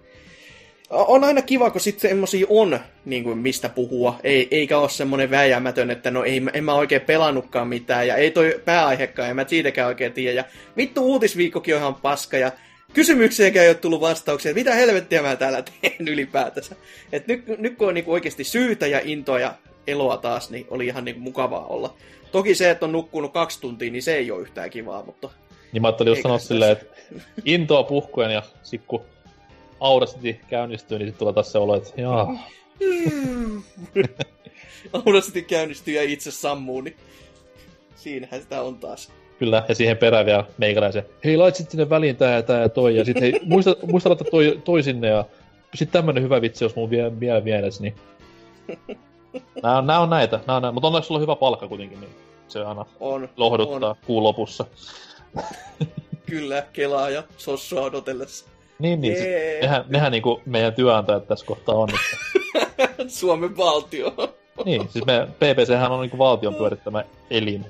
on 0.91 1.23
aina 1.23 1.41
kiva, 1.41 1.71
kun 1.71 1.81
sitten 1.81 2.09
semmosia 2.09 2.45
on, 2.49 2.79
niin 3.05 3.23
kuin 3.23 3.37
mistä 3.37 3.69
puhua, 3.69 4.19
ei, 4.23 4.47
eikä 4.51 4.77
ole 4.77 4.89
semmoinen 4.89 5.31
väijämätön, 5.31 5.91
että 5.91 6.11
no 6.11 6.23
ei, 6.23 6.41
en 6.53 6.63
mä 6.63 6.73
oikein 6.73 7.01
pelannutkaan 7.01 7.67
mitään, 7.67 8.07
ja 8.07 8.15
ei 8.15 8.31
toi 8.31 8.61
pääaihekaan, 8.65 9.27
ja 9.27 9.33
mä 9.35 9.45
siitäkään 9.47 9.87
oikein 9.87 10.13
tiedä, 10.13 10.35
ja 10.35 10.43
vittu 10.77 11.01
uutisviikkokin 11.05 11.75
on 11.75 11.81
ihan 11.81 11.95
paska, 11.95 12.37
ja 12.37 12.51
kysymyksiäkään 12.93 13.63
ei 13.63 13.69
ole 13.69 13.77
tullut 13.77 14.01
vastauksia, 14.01 14.53
mitä 14.53 14.73
helvettiä 14.73 15.21
mä 15.21 15.35
täällä 15.35 15.63
teen 15.81 16.07
ylipäätänsä. 16.07 16.75
Et 17.11 17.27
nyt, 17.27 17.47
nyt 17.47 17.77
kun 17.77 17.87
on 17.87 17.93
niinku 17.93 18.11
oikeasti 18.11 18.43
syytä 18.43 18.87
ja 18.87 19.01
intoa 19.03 19.39
ja 19.39 19.53
eloa 19.87 20.17
taas, 20.17 20.49
niin 20.49 20.67
oli 20.69 20.85
ihan 20.85 21.05
niinku 21.05 21.21
mukavaa 21.21 21.65
olla. 21.65 21.93
Toki 22.31 22.55
se, 22.55 22.69
että 22.69 22.85
on 22.85 22.91
nukkunut 22.91 23.33
kaksi 23.33 23.61
tuntia, 23.61 23.91
niin 23.91 24.03
se 24.03 24.15
ei 24.15 24.31
ole 24.31 24.41
yhtään 24.41 24.69
kivaa, 24.69 25.03
mutta 25.03 25.29
Niin 25.71 25.81
mä 25.81 25.87
ajattelin 25.87 26.11
just 26.11 26.21
sanoa 26.21 26.39
silleen, 26.39 26.71
että 26.71 26.85
intoa 27.45 27.83
puhkuen 27.83 28.31
ja 28.31 28.43
sit 28.63 28.81
kun 28.87 29.01
Audacity 29.81 30.39
käynnistyy, 30.49 30.99
niin 30.99 31.07
sit 31.07 31.17
tulee 31.17 31.33
taas 31.33 31.51
se 31.51 31.57
olo, 31.57 31.75
että 31.75 32.01
jaa, 32.01 32.27
Audacity 35.05 35.41
käynnistyy 35.41 35.93
ja 35.93 36.03
itse 36.03 36.31
sammuu, 36.31 36.81
niin 36.81 36.95
siinähän 37.95 38.41
sitä 38.41 38.61
on 38.61 38.77
taas. 38.77 39.11
kyllä, 39.39 39.63
ja 39.69 39.75
siihen 39.75 39.97
perään 39.97 40.25
vielä 40.25 40.45
meikäläisen, 40.57 41.03
hei 41.23 41.37
lait 41.37 41.55
sit 41.55 41.71
sinne 41.71 41.89
väliin 41.89 42.15
tää 42.15 42.35
ja 42.35 42.43
tää 42.43 42.61
ja 42.61 42.69
toi, 42.69 42.97
ja 42.97 43.05
sit 43.05 43.21
hei, 43.21 43.39
muista, 43.43 43.75
muista 43.91 44.09
laittaa 44.09 44.27
toi, 44.31 44.61
toi 44.65 44.83
sinne, 44.83 45.07
ja 45.07 45.25
sit 45.75 45.91
tämmönen 45.91 46.23
hyvä 46.23 46.41
vitsi, 46.41 46.65
jos 46.65 46.75
mun 46.75 46.89
vie, 46.89 47.19
vielä 47.19 47.41
mielessä, 47.41 47.83
niin... 47.83 47.95
Nää 49.63 49.77
on, 49.77 49.87
nää 49.87 49.99
on 49.99 50.09
näitä, 50.09 50.39
nää 50.47 50.55
on 50.55 50.61
näitä, 50.61 50.73
mutta 50.73 50.87
onneksi 50.87 51.07
sulla 51.07 51.17
on 51.17 51.21
hyvä 51.21 51.35
palkka 51.35 51.67
kuitenkin, 51.67 51.99
niin 51.99 52.11
se 52.47 52.59
aina 52.59 52.85
On, 52.99 53.29
lohduttaa 53.37 53.89
on. 53.89 53.95
kuun 54.05 54.23
lopussa. 54.23 54.65
Kyllä, 56.25 56.63
kelaa 56.73 57.09
ja 57.09 57.23
sossua 57.37 57.81
odotellessa. 57.81 58.45
Niin, 58.81 59.01
niin. 59.01 59.13
Jee. 59.13 59.51
Siis, 59.51 59.61
nehän, 59.61 59.85
nehän 59.89 60.11
niinku 60.11 60.41
meidän 60.45 60.73
työnantajat 60.73 61.27
tässä 61.27 61.45
kohtaa 61.45 61.75
on. 61.75 61.89
Että, 61.89 63.03
Suomen 63.07 63.57
valtio. 63.57 64.15
niin, 64.65 64.89
siis 64.89 65.05
me, 65.05 65.27
PPChän 65.35 65.91
on 65.91 66.01
niinku 66.01 66.17
valtion 66.17 66.55
pyörittämä 66.55 67.03
elin. 67.29 67.65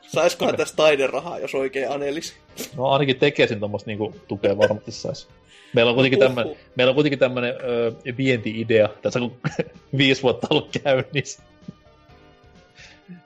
Saiskohan 0.00 0.56
tästä 0.56 0.76
taiderahaa, 0.76 1.38
jos 1.38 1.54
oikein 1.54 1.90
anelisi? 1.90 2.34
No 2.76 2.86
ainakin 2.86 3.18
tekesin 3.18 3.58
tuommoista 3.58 3.90
niinku 3.90 4.14
tukea 4.28 4.58
varmasti 4.58 4.92
sais. 4.92 5.28
Meillä 5.72 5.90
on 5.90 5.94
kuitenkin 5.94 6.18
tämmönen, 6.18 6.46
Uhuh. 6.46 6.58
meillä 6.76 6.90
on 6.90 6.94
kuitenkin 6.94 7.18
tämmönen 7.18 7.54
ö, 7.64 7.92
vienti-idea, 8.16 8.88
tässä 9.02 9.20
kun 9.20 9.36
viisi 9.98 10.22
vuotta 10.22 10.46
ollut 10.50 10.78
käynnissä. 10.82 11.42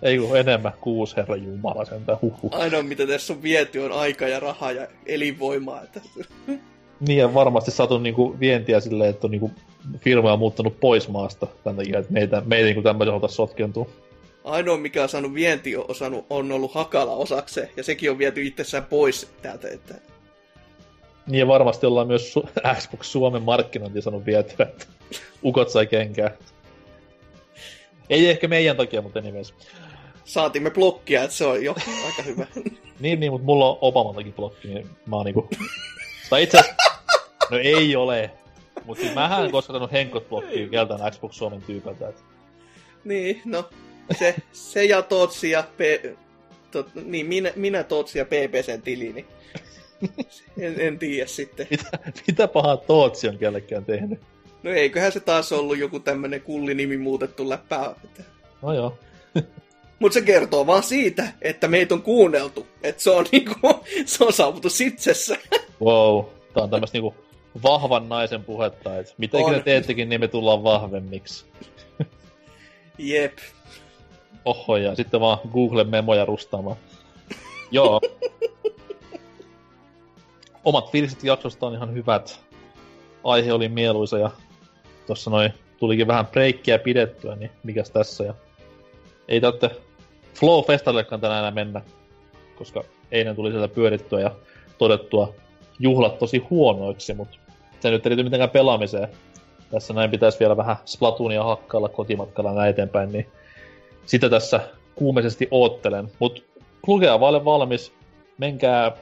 Ei 0.03 0.19
kun 0.19 0.39
enemmän, 0.39 0.73
kuusi 0.81 1.17
herra 1.17 1.37
jumala 1.37 1.85
sentään, 1.85 2.19
huhhuh. 2.23 2.55
Ainoa 2.55 2.83
mitä 2.83 3.07
tässä 3.07 3.33
on 3.33 3.43
viety 3.43 3.79
on 3.79 3.93
aika 3.93 4.29
ja 4.29 4.41
raha 4.41 4.73
ja 4.73 4.87
elinvoimaa. 5.07 5.83
Että... 5.83 6.01
Niin 7.01 7.19
ja 7.19 7.35
varmasti 7.35 7.71
saatu 7.71 7.99
niinku 7.99 8.37
vientiä 8.41 8.81
silleen, 8.81 9.11
että 9.11 9.27
on 9.27 9.31
niinku 9.31 9.51
firma 9.99 10.33
on 10.33 10.39
muuttanut 10.39 10.81
pois 10.81 11.09
maasta 11.09 11.47
tämän 11.65 11.77
takia, 11.77 11.99
että 11.99 12.13
meitä, 12.13 12.43
meitä 12.47 12.65
niinku 12.65 12.83
tämmöisen 12.83 13.13
halutaan 13.13 13.33
sotkentua. 13.33 13.87
Ainoa 14.45 14.77
mikä 14.77 15.03
on 15.03 15.09
saanut 15.09 15.35
vienti 15.35 15.77
on, 15.77 15.85
osannut, 15.89 16.27
on 16.31 16.53
ollut 16.53 16.75
Hakala 16.75 17.13
osakseen, 17.13 17.69
ja 17.77 17.83
sekin 17.83 18.11
on 18.11 18.19
viety 18.19 18.47
itsessään 18.47 18.85
pois 18.85 19.31
täältä. 19.43 19.69
Että... 19.69 19.95
Niin 21.27 21.39
ja 21.39 21.47
varmasti 21.47 21.87
ollaan 21.87 22.07
myös 22.07 22.35
Su- 22.35 22.49
Xbox 22.79 23.07
Suomen 23.07 23.43
markkinointi 23.43 24.03
saanut 24.03 24.27
vietyä, 24.27 24.67
että 24.67 24.87
ukot 25.45 25.71
sai 25.71 25.87
kenkää. 25.87 26.31
Ei 28.11 28.31
ehkä 28.31 28.49
meidän 28.49 28.77
takia, 28.77 29.03
mutta 29.03 29.19
anyways. 29.19 29.55
Saatimme 30.25 30.71
blokkia, 30.71 31.23
että 31.23 31.37
se 31.37 31.45
on 31.45 31.65
jo 31.65 31.75
aika 32.07 32.23
hyvä. 32.23 32.47
Niin, 33.01 33.21
niin, 33.21 33.33
mutta 33.33 33.45
mulla 33.45 33.71
on 33.71 33.79
Obamaltakin 33.81 34.33
blokki, 34.33 34.69
niin 34.69 34.91
mä 35.07 35.17
oon 35.17 35.25
niinku... 35.25 35.49
Tai 36.31 36.43
itse. 36.43 36.59
No 37.51 37.59
ei 37.59 37.97
ole. 37.97 38.31
Mutta 38.85 39.03
siis 39.03 39.15
mähän 39.15 39.45
en 39.45 39.51
koskaan 39.51 39.91
Henkot 39.91 40.29
blokkiin 40.29 40.71
keltään 40.71 41.13
Xbox 41.13 41.35
Suomen 41.35 41.63
tyypältä. 41.63 42.09
Et... 42.09 42.17
niin, 43.05 43.43
no. 43.45 43.71
Se, 44.19 44.35
se 44.53 44.85
ja 44.85 45.03
Totsi 45.03 45.51
ja 45.51 45.65
P... 45.77 45.81
Tot, 46.71 46.95
niin, 46.95 47.27
minä, 47.27 47.53
minä 47.57 47.83
Tootsi 47.83 48.19
ja 48.19 48.25
PPCn 48.25 48.83
tili, 48.83 49.13
niin 49.13 49.27
en, 50.59 50.81
en 50.81 50.99
tiedä 50.99 51.27
sitten. 51.27 51.67
Mitä, 51.71 51.99
mitä 52.27 52.49
pahaa 52.49 52.77
Tootsi 52.77 53.29
on 53.29 53.39
kellekään 53.39 53.85
tehnyt? 53.85 54.21
No 54.63 54.71
eiköhän 54.71 55.13
se 55.13 55.21
taas 55.21 55.53
ollut 55.53 55.79
joku 55.79 56.01
tämmönen 56.01 56.41
kullinimi 56.41 56.97
muutettu 56.97 57.49
läppää. 57.49 57.95
No 58.63 58.73
joo. 58.73 58.99
Mutta 60.01 60.15
se 60.15 60.23
kertoo 60.23 60.67
vaan 60.67 60.83
siitä, 60.83 61.33
että 61.43 61.69
meitä 61.69 61.95
on 61.95 62.03
kuunneltu. 62.03 62.67
Että 62.83 63.03
se 63.03 63.11
on, 63.11 63.27
niinku, 63.33 63.55
se 64.07 64.25
on 64.25 64.33
saavutus 64.33 64.81
itsessä. 64.81 65.37
Wow. 65.85 66.25
Tää 66.55 66.63
on 66.63 66.71
tämmöistä 66.71 66.99
niinku 66.99 67.15
vahvan 67.63 68.09
naisen 68.09 68.45
puhetta, 68.45 68.99
että 68.99 69.15
mitä 69.19 69.39
On. 69.39 69.55
te 69.55 69.61
teettekin, 69.61 70.09
niin 70.09 70.21
me 70.21 70.29
tullaan 70.29 70.63
vahvemmiksi. 70.63 71.45
Jep. 72.99 73.39
Oho, 74.45 74.77
ja 74.77 74.95
sitten 74.95 75.21
vaan 75.21 75.39
Google 75.53 75.85
memoja 75.85 76.25
rustaamaan. 76.25 76.77
Joo. 77.71 78.01
Omat 80.65 80.93
fiiliset 80.93 81.25
jaksosta 81.25 81.67
on 81.67 81.75
ihan 81.75 81.95
hyvät. 81.95 82.41
Aihe 83.25 83.53
oli 83.53 83.69
mieluisa 83.69 84.19
ja 84.19 84.31
tossa 85.07 85.31
noin 85.31 85.55
tulikin 85.79 86.07
vähän 86.07 86.27
breikkiä 86.27 86.79
pidettyä, 86.79 87.37
niin 87.37 87.51
mikäs 87.63 87.91
tässä. 87.91 88.25
Ja 88.25 88.35
ei 89.29 89.41
tarvitse 89.41 89.71
Flow 90.35 90.65
Festallekaan 90.65 91.21
tänään 91.21 91.39
enää 91.39 91.51
mennä, 91.51 91.83
koska 92.57 92.85
eilen 93.13 93.37
tuli 93.37 93.51
sieltä 93.51 93.75
pyörittyä 93.75 94.21
ja 94.21 94.31
todettua 94.79 95.35
juhlat 95.79 96.19
tosi 96.19 96.39
huonoiksi, 96.39 97.15
mutta 97.15 97.39
se 97.81 97.91
nyt 97.91 98.07
ei 98.07 98.11
liity 98.11 98.23
mitenkään 98.23 98.51
pelaamiseen. 98.51 99.09
Tässä 99.71 99.95
näin 99.95 100.11
pitäisi 100.11 100.39
vielä 100.39 100.57
vähän 100.57 100.77
Splatoonia 100.85 101.45
hakkailla 101.45 101.89
kotimatkalla 101.89 102.53
näin 102.53 102.71
eteenpäin, 102.71 103.13
niin 103.13 103.27
sitä 104.07 104.29
tässä 104.29 104.61
kuumeisesti 104.95 105.49
oottelen. 105.51 106.09
Mutta 106.19 106.43
lukea 106.87 107.21
vaan 107.21 107.45
valmis, 107.45 107.93
menkää, 108.39 108.93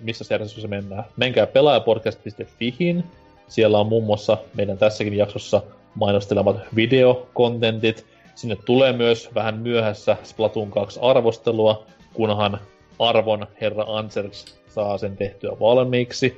missä 0.00 0.24
järjestyksessä 0.30 0.68
mennään, 0.68 1.04
menkää 1.16 1.46
pelaajapodcast.fihin, 1.46 3.04
siellä 3.48 3.78
on 3.78 3.86
muun 3.86 4.04
muassa 4.04 4.38
meidän 4.54 4.78
tässäkin 4.78 5.16
jaksossa 5.16 5.62
mainostelemat 5.94 6.56
videokontentit, 6.76 8.06
sinne 8.34 8.56
tulee 8.56 8.92
myös 8.92 9.34
vähän 9.34 9.58
myöhässä 9.58 10.16
Splatoon 10.22 10.70
2 10.70 10.98
arvostelua, 11.02 11.86
kunhan 12.14 12.60
arvon 12.98 13.46
herra 13.60 13.84
Anserks 13.88 14.60
saa 14.68 14.98
sen 14.98 15.16
tehtyä 15.16 15.50
valmiiksi. 15.60 16.36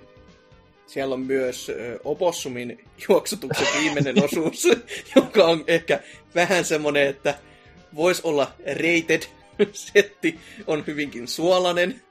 Siellä 0.87 1.15
on 1.15 1.21
myös 1.21 1.69
ö, 1.69 2.01
Opossumin 2.05 2.85
juoksutuksen 3.09 3.67
viimeinen 3.81 4.15
osuus, 4.25 4.69
joka 5.17 5.45
on 5.45 5.65
ehkä 5.67 6.01
vähän 6.35 6.65
semmonen, 6.65 7.09
että 7.09 7.35
voisi 7.95 8.23
olla 8.25 8.51
rated 8.67 9.23
setti, 9.73 10.39
on 10.67 10.85
hyvinkin 10.87 11.29
suolainen. 11.29 12.03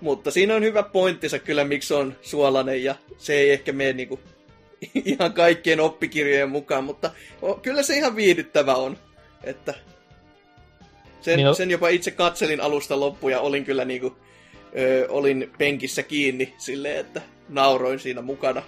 Mutta 0.00 0.30
siinä 0.30 0.54
on 0.54 0.62
hyvä 0.62 0.82
pointtinsa 0.82 1.38
kyllä, 1.38 1.64
miksi 1.64 1.94
on 1.94 2.16
suolainen 2.22 2.84
ja 2.84 2.94
se 3.18 3.34
ei 3.34 3.50
ehkä 3.50 3.72
mene 3.72 3.92
niinku 3.92 4.20
ihan 5.04 5.32
kaikkien 5.32 5.80
oppikirjojen 5.80 6.50
mukaan, 6.50 6.84
mutta 6.84 7.10
kyllä 7.62 7.82
se 7.82 7.96
ihan 7.96 8.16
viihdyttävä 8.16 8.74
on. 8.74 8.98
Että 9.44 9.74
sen, 11.20 11.36
Niin 11.36 11.48
on- 11.48 11.56
sen 11.56 11.70
jopa 11.70 11.88
itse 11.88 12.10
katselin 12.10 12.60
alusta 12.60 13.00
loppuun 13.00 13.32
ja 13.32 13.40
olin 13.40 13.64
kyllä 13.64 13.84
niinku, 13.84 14.16
ö, 14.78 15.06
olin 15.08 15.50
penkissä 15.58 16.02
kiinni 16.02 16.54
silleen, 16.58 16.96
että 17.00 17.22
nauroin 17.48 17.98
siinä 17.98 18.22
mukana. 18.22 18.62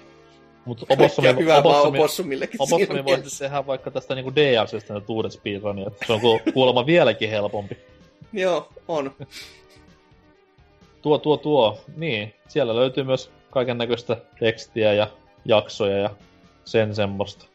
Mutta 0.64 0.86
Opossumi, 0.88 1.46
vaan 1.46 1.58
Opossumi, 1.58 1.98
Opossumillekin 1.98 2.62
Opossumi 2.62 3.04
voisi 3.04 3.38
tehdä 3.38 3.66
vaikka 3.66 3.90
tästä 3.90 4.14
niinku 4.14 4.34
DLCstä 4.34 4.94
nyt 4.94 5.10
uuden 5.10 5.30
speedrunin, 5.30 5.86
että 5.86 6.06
se 6.06 6.12
on 6.12 6.20
ku- 6.20 6.40
kuulemma 6.54 6.86
vieläkin 6.86 7.30
helpompi. 7.30 7.76
Joo, 8.32 8.68
on. 8.88 9.14
Tuo, 11.02 11.18
tuo, 11.18 11.36
tuo. 11.36 11.78
Niin, 11.96 12.34
siellä 12.48 12.76
löytyy 12.76 13.04
myös 13.04 13.30
kaiken 13.50 13.78
näköistä 13.78 14.16
tekstiä 14.40 14.92
ja 14.92 15.08
jaksoja 15.48 15.98
ja 15.98 16.10
sen 16.64 16.94
semmoista. 16.94 17.46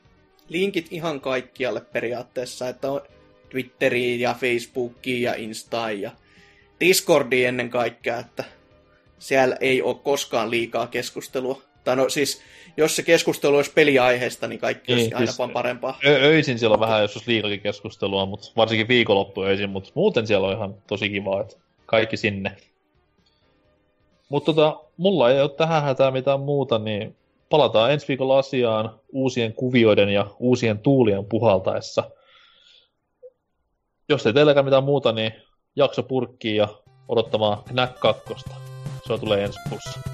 linkit 0.50 0.88
ihan 0.92 1.22
kaikkialle 1.22 1.82
periaatteessa, 1.82 2.70
että 2.70 2.92
on 2.92 3.02
Twitteriin 3.50 4.20
ja 4.20 4.34
Facebookiin 4.40 5.22
ja 5.22 5.34
Instaan 5.36 6.02
ja 6.02 6.11
Discordiin 6.80 7.48
ennen 7.48 7.70
kaikkea, 7.70 8.20
että 8.20 8.44
siellä 9.20 9.58
ei 9.60 9.82
ole 9.82 9.95
koskaan 9.95 10.52
liikaa 10.52 10.88
keskustelua. 10.88 11.61
Tai 11.84 11.95
no 11.95 12.10
siis, 12.10 12.42
jos 12.78 12.95
se 12.95 13.03
keskustelu 13.03 13.56
olisi 13.56 13.72
peliaiheesta, 13.74 14.48
niin 14.48 14.60
kaikki 14.60 14.94
olisi 14.94 15.06
Niin, 15.06 15.16
aina 15.16 15.26
siis- 15.26 15.40
vaan 15.40 15.50
parempaa. 15.50 16.00
Ö- 16.06 16.20
öisin 16.22 16.60
siellä 16.60 16.74
on 16.74 16.80
vähän 16.80 17.02
joskus 17.02 17.28
liikakin 17.28 17.61
keskustelua, 17.61 18.26
mutta 18.26 18.48
varsinkin 18.58 18.88
viikonloppuöisin, 18.88 19.70
mutta 19.70 19.92
muuten 19.95 20.28
siellä 20.28 20.48
on 20.48 20.53
ihan 20.53 20.76
tosi 20.88 21.10
kiva, 21.10 21.42
että 21.42 21.56
kaikki 21.86 22.18
sinne. 22.18 22.58
Mutta 24.30 24.53
tota, 24.53 24.80
mulla 24.98 25.32
ei 25.32 25.42
ole 25.42 25.50
tähän 25.50 25.84
hätää 25.84 26.11
mitään 26.11 26.40
muuta, 26.40 26.80
niin 26.80 27.16
palataan 27.52 27.92
ensi 27.92 28.08
viikolla 28.08 28.40
asiaan 28.40 29.00
uusien 29.12 29.54
kuvioiden 29.54 30.10
ja 30.10 30.26
uusien 30.40 30.80
tuulien 30.80 31.26
puhaltaessa. 31.26 32.04
Jos 34.10 34.26
ei 34.26 34.34
teilläkään 34.34 34.66
mitään 34.66 34.84
muuta, 34.84 35.12
niin 35.12 35.34
jakso 35.76 36.04
purkkiin 36.04 36.56
ja 36.56 36.68
odottamaan 37.08 37.64
Knack 37.64 38.00
2. 38.00 38.24
Se 39.08 39.18
tulee 39.18 39.44
ensi 39.44 39.60
kuussa. 39.70 40.10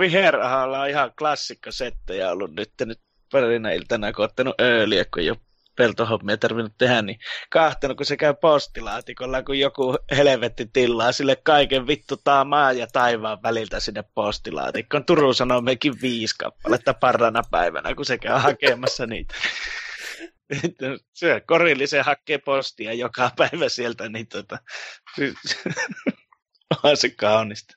Viherahalla 0.00 0.80
on 0.80 0.88
ihan 0.88 1.12
klassikko 1.18 1.72
settejä 1.72 2.30
ollut 2.30 2.54
nyt, 2.54 2.72
nyt 2.84 3.00
parinä 3.32 3.72
iltana, 3.72 4.12
kun 4.12 4.24
ottanut 4.24 4.60
ööliä, 4.60 5.04
kun 5.04 5.30
ole 5.30 5.38
peltohommia 5.76 6.36
tarvinnut 6.36 6.78
tehdä, 6.78 7.02
niin 7.02 7.18
kahtanut, 7.50 7.96
kun 7.96 8.06
se 8.06 8.16
käy 8.16 8.34
postilaatikolla, 8.34 9.42
kun 9.42 9.58
joku 9.58 9.96
helvetti 10.16 10.70
tilaa 10.72 11.12
sille 11.12 11.36
kaiken 11.36 11.86
vittu 11.86 12.20
maa 12.44 12.72
ja 12.72 12.86
taivaan 12.86 13.42
väliltä 13.42 13.80
sinne 13.80 14.04
postilaatikkoon. 14.14 15.04
Turun 15.04 15.34
Sanomikin 15.34 16.00
viisi 16.02 16.34
kappaletta 16.38 16.94
parrana 16.94 17.42
päivänä, 17.50 17.94
kun 17.94 18.04
se 18.04 18.18
käy 18.18 18.38
hakemassa 18.38 19.06
niitä. 19.06 19.34
Se 21.12 21.42
korillisen 21.46 22.04
hakee 22.04 22.38
postia 22.38 22.92
joka 22.92 23.30
päivä 23.36 23.68
sieltä, 23.68 24.08
niin 24.08 24.28
tota, 24.28 24.58
onhan 26.76 26.96
se 26.96 27.08
kaunista. 27.10 27.74